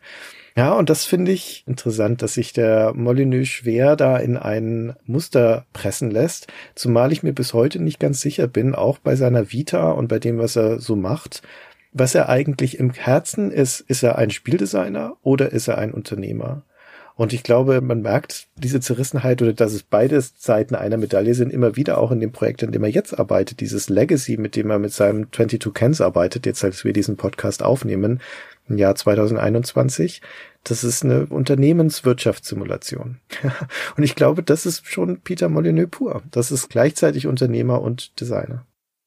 Ja, 0.56 0.72
und 0.74 0.90
das 0.90 1.04
finde 1.04 1.32
ich 1.32 1.64
interessant, 1.66 2.20
dass 2.20 2.34
sich 2.34 2.52
der 2.52 2.92
Molyneux 2.92 3.48
schwer 3.48 3.96
da 3.96 4.18
in 4.18 4.36
ein 4.36 4.94
Muster 5.06 5.64
pressen 5.72 6.10
lässt, 6.10 6.48
zumal 6.74 7.10
ich 7.10 7.22
mir 7.22 7.32
bis 7.32 7.54
heute 7.54 7.80
nicht 7.80 7.98
ganz 8.00 8.20
sicher 8.20 8.48
bin, 8.48 8.74
auch 8.74 8.98
bei 8.98 9.16
seiner 9.16 9.50
Vita 9.50 9.92
und 9.92 10.08
bei 10.08 10.18
dem, 10.18 10.38
was 10.38 10.56
er 10.56 10.78
so 10.78 10.94
macht, 10.94 11.42
was 11.92 12.14
er 12.14 12.28
eigentlich 12.28 12.78
im 12.78 12.90
Herzen 12.90 13.50
ist. 13.50 13.80
Ist 13.80 14.02
er 14.02 14.16
ein 14.16 14.30
Spieldesigner 14.30 15.16
oder 15.22 15.52
ist 15.52 15.68
er 15.68 15.78
ein 15.78 15.92
Unternehmer? 15.92 16.62
Und 17.14 17.32
ich 17.32 17.42
glaube, 17.42 17.80
man 17.82 18.00
merkt 18.00 18.48
diese 18.56 18.80
Zerrissenheit 18.80 19.42
oder 19.42 19.52
dass 19.52 19.74
es 19.74 19.82
beide 19.82 20.20
Seiten 20.20 20.74
einer 20.74 20.96
Medaille 20.96 21.34
sind, 21.34 21.52
immer 21.52 21.76
wieder 21.76 21.98
auch 21.98 22.10
in 22.10 22.20
dem 22.20 22.32
Projekt, 22.32 22.64
an 22.64 22.72
dem 22.72 22.82
er 22.82 22.90
jetzt 22.90 23.18
arbeitet, 23.18 23.60
dieses 23.60 23.90
Legacy, 23.90 24.38
mit 24.38 24.56
dem 24.56 24.70
er 24.70 24.78
mit 24.78 24.92
seinem 24.92 25.30
22 25.30 25.74
Cans 25.74 26.00
arbeitet, 26.00 26.46
jetzt 26.46 26.64
als 26.64 26.84
wir 26.84 26.94
diesen 26.94 27.16
Podcast 27.16 27.62
aufnehmen, 27.62 28.20
im 28.68 28.78
Jahr 28.78 28.94
2021. 28.94 30.22
Das 30.64 30.84
ist 30.84 31.04
eine 31.04 31.26
Unternehmenswirtschaftssimulation. 31.26 33.18
und 33.96 34.02
ich 34.02 34.14
glaube, 34.14 34.42
das 34.42 34.64
ist 34.64 34.86
schon 34.86 35.20
Peter 35.20 35.48
Molyneux 35.50 35.90
pur. 35.90 36.22
Das 36.30 36.50
ist 36.50 36.70
gleichzeitig 36.70 37.26
Unternehmer 37.26 37.82
und 37.82 38.18
Designer. 38.20 38.64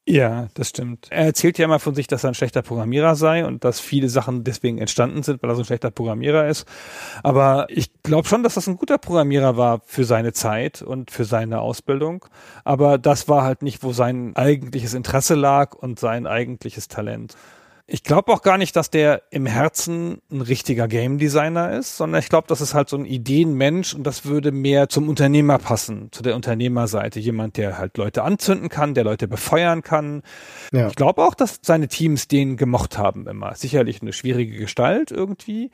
Ja, 0.08 0.50
das 0.54 0.70
stimmt. 0.70 1.08
Er 1.10 1.26
erzählt 1.26 1.58
ja 1.58 1.66
immer 1.66 1.80
von 1.80 1.96
sich, 1.96 2.06
dass 2.06 2.24
er 2.24 2.30
ein 2.30 2.36
schlechter 2.36 2.62
Programmierer 2.62 3.16
sei 3.16 3.44
und 3.44 3.64
dass 3.64 3.80
viele 3.80 4.08
Sachen 4.08 4.44
deswegen 4.44 4.78
entstanden 4.78 5.24
sind, 5.24 5.42
weil 5.42 5.50
er 5.50 5.56
so 5.56 5.64
ein 5.64 5.66
schlechter 5.66 5.90
Programmierer 5.90 6.48
ist. 6.48 6.68
Aber 7.24 7.66
ich 7.70 7.92
glaube 8.04 8.28
schon, 8.28 8.44
dass 8.44 8.54
das 8.54 8.68
ein 8.68 8.78
guter 8.78 9.00
Programmierer 9.00 9.58
war 9.58 9.82
für 9.84 10.04
seine 10.04 10.32
Zeit 10.32 10.84
und 10.84 11.10
für 11.10 11.26
seine 11.26 11.60
Ausbildung. 11.60 12.24
Aber 12.64 13.00
das 13.00 13.28
war 13.28 13.42
halt 13.44 13.64
nicht, 13.64 13.82
wo 13.82 13.94
sein 13.94 14.36
eigentliches 14.36 14.94
Interesse 14.94 15.34
lag 15.34 15.74
und 15.74 15.98
sein 16.00 16.28
eigentliches 16.28 16.88
Talent. 16.88 17.36
Ich 17.88 18.02
glaube 18.02 18.34
auch 18.34 18.42
gar 18.42 18.58
nicht, 18.58 18.76
dass 18.76 18.90
der 18.90 19.22
im 19.30 19.46
Herzen 19.46 20.20
ein 20.32 20.42
richtiger 20.42 20.88
Game 20.88 21.20
Designer 21.20 21.72
ist, 21.74 21.98
sondern 21.98 22.20
ich 22.20 22.30
glaube, 22.30 22.48
das 22.48 22.60
ist 22.60 22.74
halt 22.74 22.90
so 22.90 22.98
ein 22.98 23.06
Ideenmensch 23.06 23.94
und 23.94 24.04
das 24.04 24.26
würde 24.26 24.52
mehr 24.52 24.90
zum 24.90 25.08
Unternehmer 25.08 25.60
passen, 25.60 26.10
zu 26.12 26.24
der 26.24 26.36
Unternehmerseite. 26.36 27.20
Jemand, 27.20 27.58
der 27.58 27.78
halt 27.78 27.98
Leute 27.98 28.24
anzünden 28.24 28.70
kann, 28.70 28.96
der 28.96 29.04
Leute 29.04 29.28
befeuern 29.28 29.84
kann. 29.84 30.24
Ja. 30.72 30.88
Ich 30.88 30.96
glaube 30.96 31.24
auch, 31.24 31.36
dass 31.36 31.60
seine 31.62 31.88
Teams 31.88 32.28
den 32.28 32.58
gemocht 32.58 32.98
haben 32.98 33.28
immer. 33.28 33.54
Sicherlich 33.54 34.02
eine 34.02 34.14
schwierige 34.14 34.58
Gestalt 34.58 35.12
irgendwie, 35.12 35.70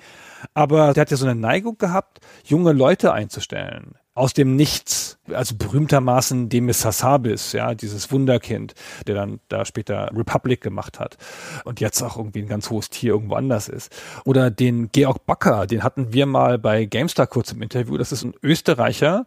aber 0.53 0.93
der 0.93 1.01
hat 1.01 1.11
ja 1.11 1.17
so 1.17 1.25
eine 1.25 1.39
Neigung 1.39 1.77
gehabt, 1.77 2.19
junge 2.43 2.73
Leute 2.73 3.13
einzustellen 3.13 3.95
aus 4.13 4.33
dem 4.33 4.55
Nichts, 4.55 5.17
also 5.31 5.55
berühmtermaßen 5.55 6.49
Demis 6.49 6.83
Hassabis, 6.83 7.53
ja, 7.53 7.73
dieses 7.73 8.11
Wunderkind, 8.11 8.73
der 9.07 9.15
dann 9.15 9.39
da 9.47 9.63
später 9.63 10.09
Republic 10.13 10.61
gemacht 10.61 10.99
hat 10.99 11.17
und 11.63 11.79
jetzt 11.79 12.01
auch 12.01 12.17
irgendwie 12.17 12.41
ein 12.41 12.47
ganz 12.47 12.69
hohes 12.69 12.89
Tier 12.89 13.13
irgendwo 13.13 13.35
anders 13.35 13.69
ist. 13.69 13.91
Oder 14.25 14.51
den 14.51 14.91
Georg 14.91 15.25
Backer, 15.25 15.65
den 15.65 15.83
hatten 15.83 16.11
wir 16.11 16.25
mal 16.25 16.57
bei 16.57 16.85
GameStar 16.85 17.27
kurz 17.27 17.53
im 17.53 17.61
Interview, 17.61 17.97
das 17.97 18.11
ist 18.11 18.23
ein 18.23 18.33
Österreicher, 18.43 19.25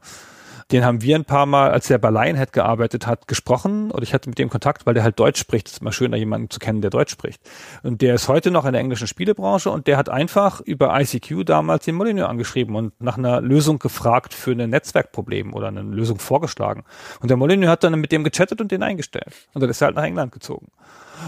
den 0.73 0.85
haben 0.85 1.03
wir 1.03 1.17
ein 1.17 1.25
paar 1.25 1.47
Mal, 1.47 1.71
als 1.71 1.89
der 1.89 1.99
bei 1.99 2.11
Lionhead 2.11 2.53
gearbeitet 2.53 3.07
hat, 3.07 3.29
gesprochen 3.29 3.91
und 3.91 4.03
ich 4.03 4.15
hatte 4.15 4.29
mit 4.29 4.39
dem 4.39 4.49
Kontakt, 4.49 4.87
weil 4.87 4.95
der 4.95 5.03
halt 5.03 5.19
Deutsch 5.19 5.41
spricht. 5.41 5.67
Es 5.67 5.75
ist 5.75 5.81
immer 5.81 5.93
schön, 5.93 6.13
da 6.13 6.17
jemanden 6.17 6.51
zu 6.51 6.59
kennen, 6.59 6.81
der 6.81 6.91
Deutsch 6.91 7.13
spricht. 7.13 7.41
Und 7.83 8.03
der 8.03 8.15
ist 8.15 8.29
heute 8.29 8.51
noch 8.51 8.65
in 8.65 8.73
der 8.73 8.81
englischen 8.81 9.07
Spielebranche 9.07 9.71
und 9.71 9.87
der 9.87 9.97
hat 9.97 10.09
einfach 10.09 10.61
über 10.61 10.99
ICQ 10.99 11.45
damals 11.45 11.85
den 11.85 11.95
Molyneux 11.95 12.29
angeschrieben 12.29 12.77
und 12.77 13.01
nach 13.01 13.19
einer 13.19 13.41
Lösung 13.41 13.79
gefragt 13.79 14.35
für 14.35 14.53
ein 14.53 14.71
Netzwerkproblem 14.71 15.55
oder 15.55 15.69
eine 15.69 15.83
Lösung 15.83 16.19
vorgeschlagen. 16.19 16.85
Und 17.21 17.29
der 17.31 17.37
Molyneux 17.37 17.69
hat 17.69 17.85
dann 17.85 18.01
mit 18.01 18.13
dem 18.13 18.25
gechattet 18.25 18.61
und 18.61 18.73
den 18.73 18.83
eingestellt. 18.83 19.49
Und 19.53 19.61
dann 19.61 19.71
ist 19.71 19.81
er 19.81 19.87
halt 19.87 19.97
nach 19.97 20.05
England 20.05 20.33
gezogen. 20.33 20.69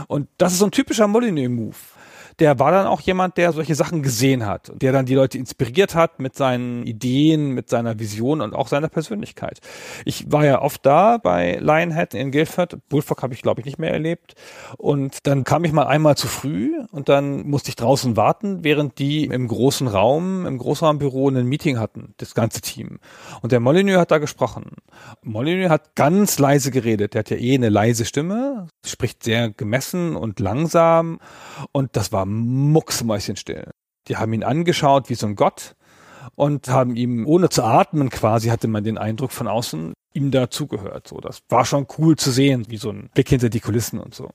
Und 0.08 0.28
das 0.38 0.52
ist 0.52 0.58
so 0.58 0.66
ein 0.66 0.72
typischer 0.72 1.06
Molyneux-Move 1.06 1.76
der 2.38 2.58
war 2.58 2.70
dann 2.70 2.86
auch 2.86 3.00
jemand, 3.00 3.38
der 3.38 3.52
solche 3.52 3.74
Sachen 3.74 4.02
gesehen 4.02 4.44
hat 4.44 4.68
und 4.68 4.82
der 4.82 4.92
dann 4.92 5.06
die 5.06 5.14
Leute 5.14 5.38
inspiriert 5.38 5.94
hat 5.94 6.20
mit 6.20 6.36
seinen 6.36 6.82
Ideen, 6.84 7.52
mit 7.52 7.70
seiner 7.70 7.98
Vision 7.98 8.42
und 8.42 8.54
auch 8.54 8.68
seiner 8.68 8.88
Persönlichkeit. 8.88 9.60
Ich 10.04 10.30
war 10.30 10.44
ja 10.44 10.60
oft 10.60 10.84
da 10.84 11.16
bei 11.16 11.58
Lionhead 11.60 12.12
in 12.12 12.32
Guildford. 12.32 12.76
Bullfrog 12.88 13.22
habe 13.22 13.32
ich, 13.32 13.40
glaube 13.40 13.60
ich, 13.60 13.64
nicht 13.64 13.78
mehr 13.78 13.92
erlebt. 13.92 14.34
Und 14.76 15.26
dann 15.26 15.44
kam 15.44 15.64
ich 15.64 15.72
mal 15.72 15.86
einmal 15.86 16.16
zu 16.16 16.26
früh 16.26 16.72
und 16.90 17.08
dann 17.08 17.48
musste 17.48 17.70
ich 17.70 17.76
draußen 17.76 18.16
warten, 18.16 18.64
während 18.64 18.98
die 18.98 19.24
im 19.24 19.48
großen 19.48 19.88
Raum, 19.88 20.44
im 20.44 20.58
Großraumbüro 20.58 21.28
ein 21.28 21.46
Meeting 21.46 21.78
hatten, 21.78 22.14
das 22.18 22.34
ganze 22.34 22.60
Team. 22.60 22.98
Und 23.40 23.52
der 23.52 23.60
Molyneux 23.60 23.98
hat 23.98 24.10
da 24.10 24.18
gesprochen. 24.18 24.72
Molyneux 25.22 25.70
hat 25.70 25.94
ganz 25.94 26.38
leise 26.38 26.70
geredet. 26.70 27.14
Der 27.14 27.20
hat 27.20 27.30
ja 27.30 27.38
eh 27.38 27.54
eine 27.54 27.70
leise 27.70 28.04
Stimme, 28.04 28.66
spricht 28.84 29.22
sehr 29.22 29.50
gemessen 29.50 30.16
und 30.16 30.38
langsam. 30.38 31.18
Und 31.72 31.96
das 31.96 32.12
war 32.12 32.25
mucksmäuschenstill. 32.26 33.70
Die 34.08 34.16
haben 34.16 34.32
ihn 34.32 34.44
angeschaut 34.44 35.08
wie 35.08 35.14
so 35.14 35.26
ein 35.26 35.36
Gott 35.36 35.74
und 36.34 36.68
haben 36.68 36.96
ihm, 36.96 37.26
ohne 37.26 37.48
zu 37.48 37.62
atmen 37.64 38.10
quasi, 38.10 38.48
hatte 38.48 38.68
man 38.68 38.84
den 38.84 38.98
Eindruck 38.98 39.32
von 39.32 39.48
außen, 39.48 39.94
ihm 40.14 40.30
da 40.30 40.50
zugehört. 40.50 41.08
So, 41.08 41.18
das 41.18 41.40
war 41.48 41.64
schon 41.64 41.86
cool 41.98 42.16
zu 42.16 42.30
sehen, 42.30 42.66
wie 42.68 42.76
so 42.76 42.90
ein 42.90 43.10
Blick 43.14 43.28
hinter 43.28 43.48
die 43.48 43.60
Kulissen 43.60 43.98
und 43.98 44.14
so. 44.14 44.30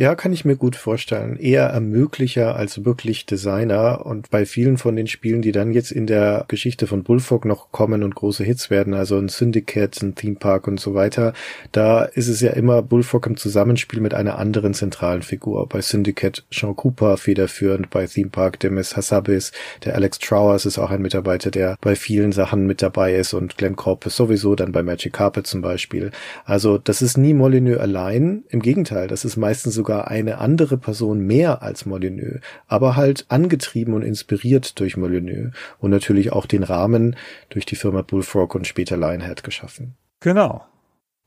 Ja, 0.00 0.14
kann 0.14 0.32
ich 0.32 0.44
mir 0.44 0.54
gut 0.54 0.76
vorstellen. 0.76 1.36
Eher 1.40 1.64
Ermöglicher 1.64 2.54
als 2.54 2.84
wirklich 2.84 3.26
Designer. 3.26 4.06
Und 4.06 4.30
bei 4.30 4.46
vielen 4.46 4.78
von 4.78 4.94
den 4.94 5.08
Spielen, 5.08 5.42
die 5.42 5.50
dann 5.50 5.72
jetzt 5.72 5.90
in 5.90 6.06
der 6.06 6.44
Geschichte 6.46 6.86
von 6.86 7.02
Bullfrog 7.02 7.44
noch 7.44 7.72
kommen 7.72 8.04
und 8.04 8.14
große 8.14 8.44
Hits 8.44 8.70
werden, 8.70 8.94
also 8.94 9.18
ein 9.18 9.28
Syndicate, 9.28 10.00
ein 10.00 10.14
Theme 10.14 10.36
Park 10.36 10.68
und 10.68 10.78
so 10.78 10.94
weiter, 10.94 11.32
da 11.72 12.04
ist 12.04 12.28
es 12.28 12.40
ja 12.40 12.52
immer 12.52 12.80
Bullfrog 12.80 13.26
im 13.26 13.36
Zusammenspiel 13.36 14.00
mit 14.00 14.14
einer 14.14 14.38
anderen 14.38 14.72
zentralen 14.72 15.22
Figur. 15.22 15.68
Bei 15.68 15.80
Syndicate 15.80 16.44
Sean 16.52 16.76
Cooper 16.76 17.16
federführend, 17.16 17.90
bei 17.90 18.06
Theme 18.06 18.30
Park 18.30 18.60
Demis 18.60 18.96
Hassabis, 18.96 19.50
der 19.84 19.96
Alex 19.96 20.20
Trowers 20.20 20.64
ist 20.64 20.78
auch 20.78 20.92
ein 20.92 21.02
Mitarbeiter, 21.02 21.50
der 21.50 21.76
bei 21.80 21.96
vielen 21.96 22.30
Sachen 22.30 22.68
mit 22.68 22.82
dabei 22.82 23.16
ist 23.16 23.34
und 23.34 23.58
Glenn 23.58 23.74
Corpus 23.74 24.14
sowieso, 24.14 24.54
dann 24.54 24.70
bei 24.70 24.84
Magic 24.84 25.14
Carpet 25.14 25.48
zum 25.48 25.60
Beispiel. 25.60 26.12
Also 26.44 26.78
das 26.78 27.02
ist 27.02 27.18
nie 27.18 27.34
Molyneux 27.34 27.80
allein. 27.80 28.44
Im 28.48 28.62
Gegenteil, 28.62 29.08
das 29.08 29.24
ist 29.24 29.36
meistens 29.36 29.74
sogar 29.74 29.87
sogar 29.88 30.08
eine 30.08 30.36
andere 30.36 30.76
Person 30.76 31.20
mehr 31.20 31.62
als 31.62 31.86
Molyneux, 31.86 32.40
aber 32.66 32.94
halt 32.94 33.24
angetrieben 33.30 33.94
und 33.94 34.02
inspiriert 34.02 34.78
durch 34.80 34.98
Molyneux 34.98 35.54
und 35.78 35.90
natürlich 35.90 36.30
auch 36.30 36.44
den 36.44 36.62
Rahmen 36.62 37.16
durch 37.48 37.64
die 37.64 37.74
Firma 37.74 38.02
Bullfrog 38.02 38.54
und 38.54 38.66
später 38.66 38.98
Lionhead 38.98 39.42
geschaffen. 39.42 39.94
Genau. 40.20 40.62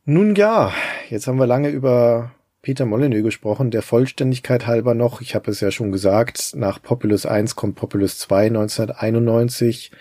Nun 0.05 0.35
ja, 0.35 0.71
jetzt 1.09 1.25
haben 1.25 1.39
wir 1.39 1.47
lange 1.47 1.69
über 1.69 2.33
Peter 2.61 2.85
Molyneux 2.85 3.23
gesprochen, 3.23 3.71
der 3.71 3.81
Vollständigkeit 3.81 4.67
halber 4.67 4.93
noch, 4.93 5.21
ich 5.21 5.33
habe 5.33 5.49
es 5.49 5.59
ja 5.59 5.71
schon 5.71 5.91
gesagt, 5.91 6.51
nach 6.53 6.79
Populus 6.79 7.25
1 7.25 7.55
kommt 7.55 7.75
Populus 7.75 8.19
2 8.19 8.45
1991, 8.45 9.91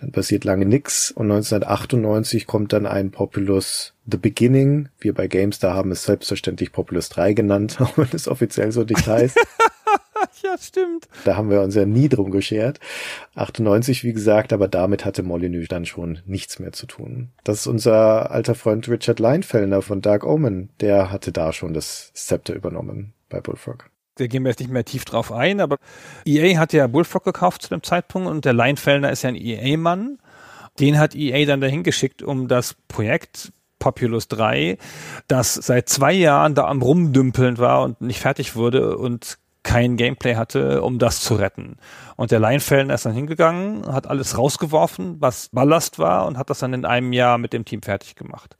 dann 0.00 0.12
passiert 0.12 0.44
lange 0.44 0.64
nix 0.64 1.10
und 1.10 1.30
1998 1.30 2.46
kommt 2.46 2.72
dann 2.72 2.86
ein 2.86 3.10
Populus 3.10 3.94
The 4.10 4.16
Beginning. 4.16 4.88
Wir 4.98 5.12
bei 5.12 5.26
GameStar 5.26 5.74
haben 5.74 5.92
es 5.92 6.04
selbstverständlich 6.04 6.72
Populus 6.72 7.10
3 7.10 7.34
genannt, 7.34 7.76
auch 7.80 7.98
wenn 7.98 8.08
es 8.12 8.26
offiziell 8.26 8.72
so 8.72 8.82
nicht 8.82 9.06
heißt. 9.06 9.36
ja, 10.42 10.56
stimmt. 10.58 11.08
Da 11.24 11.36
haben 11.36 11.50
wir 11.50 11.60
uns 11.60 11.74
ja 11.74 11.84
nie 11.84 12.08
drum 12.08 12.30
geschert. 12.30 12.80
98, 13.34 14.02
wie 14.04 14.14
gesagt, 14.14 14.54
aber 14.54 14.68
damit 14.68 15.04
hatte 15.04 15.22
Molyneux 15.22 15.68
dann 15.68 15.84
schon 15.84 16.20
nichts 16.24 16.58
mehr 16.58 16.72
zu 16.72 16.86
tun. 16.86 17.28
Das 17.44 17.60
ist 17.60 17.66
unser 17.66 18.30
alter 18.30 18.54
Freund 18.54 18.88
Richard 18.88 19.20
Leinfellner 19.20 19.82
von 19.82 20.00
Dark 20.00 20.24
Omen. 20.24 20.70
Der 20.80 21.12
hatte 21.12 21.30
da 21.30 21.52
schon 21.52 21.74
das 21.74 22.10
Zepter 22.14 22.54
übernommen 22.54 23.12
bei 23.28 23.40
Bullfrog 23.40 23.90
da 24.20 24.26
gehen 24.26 24.44
wir 24.44 24.50
jetzt 24.50 24.60
nicht 24.60 24.70
mehr 24.70 24.84
tief 24.84 25.04
drauf 25.04 25.32
ein, 25.32 25.60
aber 25.60 25.78
EA 26.24 26.58
hat 26.58 26.72
ja 26.72 26.86
Bullfrog 26.86 27.24
gekauft 27.24 27.62
zu 27.62 27.68
dem 27.70 27.82
Zeitpunkt 27.82 28.28
und 28.28 28.44
der 28.44 28.52
Leinfellner 28.52 29.10
ist 29.10 29.22
ja 29.22 29.28
ein 29.30 29.36
EA-Mann. 29.36 30.18
Den 30.78 30.98
hat 30.98 31.14
EA 31.14 31.46
dann 31.46 31.60
dahin 31.60 31.82
geschickt, 31.82 32.22
um 32.22 32.48
das 32.48 32.74
Projekt 32.88 33.52
Populous 33.78 34.28
3, 34.28 34.78
das 35.26 35.54
seit 35.54 35.88
zwei 35.88 36.12
Jahren 36.12 36.54
da 36.54 36.66
am 36.66 36.82
Rumdümpeln 36.82 37.58
war 37.58 37.82
und 37.82 38.00
nicht 38.00 38.20
fertig 38.20 38.54
wurde 38.54 38.96
und 38.96 39.38
kein 39.62 39.96
Gameplay 39.96 40.36
hatte, 40.36 40.82
um 40.82 40.98
das 40.98 41.20
zu 41.20 41.34
retten. 41.34 41.76
Und 42.16 42.30
der 42.30 42.40
Leinfellner 42.40 42.94
ist 42.94 43.06
dann 43.06 43.14
hingegangen, 43.14 43.86
hat 43.92 44.06
alles 44.06 44.38
rausgeworfen, 44.38 45.20
was 45.20 45.48
Ballast 45.52 45.98
war 45.98 46.26
und 46.26 46.38
hat 46.38 46.50
das 46.50 46.60
dann 46.60 46.72
in 46.72 46.84
einem 46.84 47.12
Jahr 47.12 47.38
mit 47.38 47.52
dem 47.52 47.64
Team 47.64 47.82
fertig 47.82 48.14
gemacht. 48.14 48.56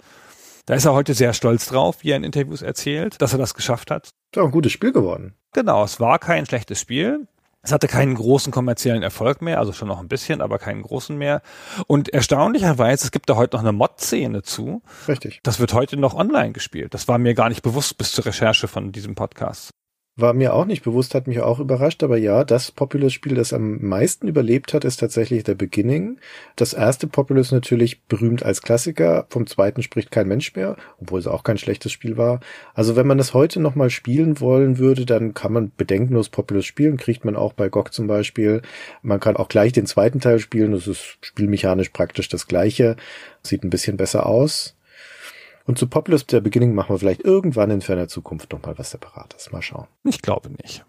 Da 0.67 0.75
ist 0.75 0.85
er 0.85 0.93
heute 0.93 1.15
sehr 1.15 1.33
stolz 1.33 1.67
drauf, 1.67 1.99
wie 2.03 2.11
er 2.11 2.17
in 2.17 2.25
Interviews 2.25 2.63
erzählt, 2.63 3.21
dass 3.23 3.33
er 3.33 3.39
das 3.39 3.55
geschafft 3.55 3.91
hat. 3.91 4.11
Ist 4.33 4.39
auch 4.39 4.45
ein 4.45 4.51
gutes 4.51 4.73
Spiel 4.73 4.93
geworden. 4.93 5.35
Genau, 5.53 5.85
es 5.85 6.01
war 6.01 6.19
kein 6.19 6.47
schlechtes 6.47 6.81
Spiel. 6.81 7.27
Es 7.63 7.73
hatte 7.73 7.89
keinen 7.89 8.15
großen 8.15 8.53
kommerziellen 8.53 9.03
Erfolg 9.03 9.43
mehr, 9.43 9.59
also 9.59 9.73
schon 9.73 9.89
noch 9.89 10.01
ein 10.01 10.09
bisschen, 10.09 10.41
aber 10.41 10.59
keinen 10.59 10.81
großen 10.81 11.17
mehr. 11.17 11.43
Und 11.87 12.09
erstaunlicherweise, 12.09 13.05
es 13.05 13.11
gibt 13.11 13.29
da 13.29 13.37
heute 13.37 13.57
noch 13.57 13.63
eine 13.63 13.73
Mod-Szene 13.73 14.43
zu. 14.43 14.81
Richtig. 15.07 15.41
Das 15.43 15.61
wird 15.61 15.75
heute 15.75 15.99
noch 15.99 16.15
online 16.15 16.53
gespielt. 16.53 16.95
Das 16.95 17.07
war 17.07 17.19
mir 17.19 17.35
gar 17.35 17.51
nicht 17.51 17.63
bewusst 17.63 17.99
bis 17.99 18.13
zur 18.13 18.25
Recherche 18.25 18.67
von 18.67 18.93
diesem 18.93 19.15
Podcast. 19.15 19.73
War 20.21 20.35
mir 20.35 20.53
auch 20.53 20.67
nicht 20.67 20.83
bewusst, 20.83 21.15
hat 21.15 21.27
mich 21.27 21.41
auch 21.41 21.61
überrascht, 21.61 22.03
aber 22.03 22.19
ja, 22.19 22.45
das 22.45 22.73
Populous-Spiel, 22.73 23.35
das 23.35 23.53
am 23.53 23.79
meisten 23.81 24.29
überlebt 24.29 24.75
hat, 24.75 24.85
ist 24.85 24.99
tatsächlich 24.99 25.45
The 25.47 25.55
Beginning. 25.55 26.19
Das 26.57 26.75
erste 26.75 27.07
Populous 27.07 27.53
natürlich 27.53 28.03
berühmt 28.03 28.43
als 28.43 28.61
Klassiker, 28.61 29.27
vom 29.31 29.47
zweiten 29.47 29.83
spricht 29.83 30.11
kein 30.11 30.29
Mensch 30.29 30.55
mehr, 30.55 30.77
obwohl 31.01 31.21
es 31.21 31.27
auch 31.27 31.43
kein 31.43 31.57
schlechtes 31.57 31.93
Spiel 31.93 32.17
war. 32.17 32.41
Also 32.75 32.97
wenn 32.97 33.07
man 33.07 33.19
das 33.19 33.33
heute 33.33 33.61
nochmal 33.61 33.89
spielen 33.89 34.41
wollen 34.41 34.79
würde, 34.79 35.07
dann 35.07 35.33
kann 35.33 35.53
man 35.53 35.73
bedenkenlos 35.77 36.29
Populous 36.29 36.67
spielen, 36.67 36.99
kriegt 36.99 37.25
man 37.25 37.37
auch 37.37 37.55
bei 37.55 37.69
GOG 37.69 37.93
zum 37.93 38.07
Beispiel. 38.07 38.61
Man 39.03 39.21
kann 39.21 39.37
auch 39.37 39.49
gleich 39.49 39.73
den 39.73 39.87
zweiten 39.87 40.21
Teil 40.21 40.39
spielen, 40.39 40.73
das 40.73 40.87
ist 40.87 41.17
spielmechanisch 41.23 41.89
praktisch 41.89 42.29
das 42.29 42.47
gleiche, 42.47 42.97
sieht 43.43 43.65
ein 43.65 43.71
bisschen 43.71 43.97
besser 43.97 44.27
aus. 44.27 44.75
Und 45.71 45.79
zu 45.79 45.87
Populous 45.87 46.27
der 46.27 46.41
Beginning 46.41 46.75
machen 46.75 46.93
wir 46.93 46.99
vielleicht 46.99 47.21
irgendwann 47.21 47.71
in 47.71 47.81
ferner 47.81 48.09
Zukunft 48.09 48.53
nochmal 48.53 48.77
was 48.77 48.91
Separates. 48.91 49.53
Mal 49.53 49.63
schauen. 49.63 49.87
Ich 50.03 50.21
glaube 50.21 50.51
nicht. 50.51 50.85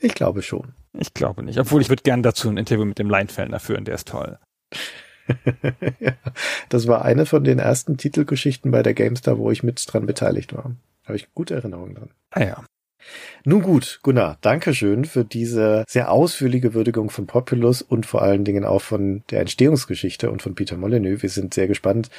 ich 0.00 0.14
glaube 0.14 0.42
schon. 0.42 0.74
Ich 0.98 1.14
glaube 1.14 1.44
nicht. 1.44 1.60
Obwohl 1.60 1.80
ich 1.80 1.88
würde 1.90 2.02
gern 2.02 2.24
dazu 2.24 2.48
ein 2.48 2.56
Interview 2.56 2.84
mit 2.84 2.98
dem 2.98 3.08
Leinfellner 3.08 3.60
führen, 3.60 3.84
der 3.84 3.94
ist 3.94 4.08
toll. 4.08 4.40
ja, 6.00 6.14
das 6.70 6.88
war 6.88 7.04
eine 7.04 7.24
von 7.24 7.44
den 7.44 7.60
ersten 7.60 7.98
Titelgeschichten 7.98 8.72
bei 8.72 8.82
der 8.82 8.94
GameStar, 8.94 9.38
wo 9.38 9.52
ich 9.52 9.62
mit 9.62 9.80
dran 9.86 10.06
beteiligt 10.06 10.52
war. 10.52 10.72
Habe 11.04 11.14
ich 11.14 11.32
gute 11.34 11.54
Erinnerungen 11.54 11.94
dran. 11.94 12.10
Ah 12.32 12.42
ja. 12.42 12.64
Nun 13.44 13.62
gut, 13.62 14.00
Gunnar, 14.02 14.38
Dankeschön 14.40 15.04
für 15.04 15.24
diese 15.24 15.84
sehr 15.88 16.10
ausführliche 16.10 16.74
Würdigung 16.74 17.10
von 17.10 17.26
Populus 17.26 17.82
und 17.82 18.06
vor 18.06 18.22
allen 18.22 18.44
Dingen 18.44 18.64
auch 18.64 18.80
von 18.80 19.22
der 19.30 19.40
Entstehungsgeschichte 19.40 20.30
und 20.30 20.42
von 20.42 20.54
Peter 20.54 20.76
Molyneux. 20.76 21.22
Wir 21.22 21.30
sind 21.30 21.54
sehr 21.54 21.66
gespannt, 21.66 22.10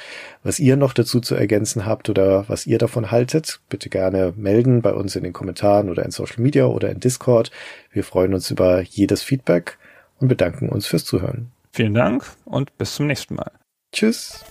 was 0.42 0.58
ihr 0.58 0.76
noch 0.76 0.92
dazu 0.92 1.20
zu 1.20 1.34
ergänzen 1.34 1.84
habt 1.86 2.08
oder 2.08 2.48
was 2.48 2.66
ihr 2.66 2.78
davon 2.78 3.10
haltet. 3.10 3.60
Bitte 3.68 3.90
gerne 3.90 4.34
melden 4.36 4.82
bei 4.82 4.92
uns 4.92 5.16
in 5.16 5.24
den 5.24 5.32
Kommentaren 5.32 5.90
oder 5.90 6.04
in 6.04 6.10
Social 6.10 6.42
Media 6.42 6.66
oder 6.66 6.90
in 6.90 7.00
Discord. 7.00 7.50
Wir 7.90 8.04
freuen 8.04 8.34
uns 8.34 8.50
über 8.50 8.82
jedes 8.82 9.22
Feedback 9.22 9.78
und 10.20 10.28
bedanken 10.28 10.68
uns 10.68 10.86
fürs 10.86 11.04
Zuhören. 11.04 11.50
Vielen 11.72 11.94
Dank 11.94 12.24
und 12.44 12.76
bis 12.78 12.94
zum 12.94 13.06
nächsten 13.06 13.34
Mal. 13.34 13.50
Tschüss. 13.92 14.44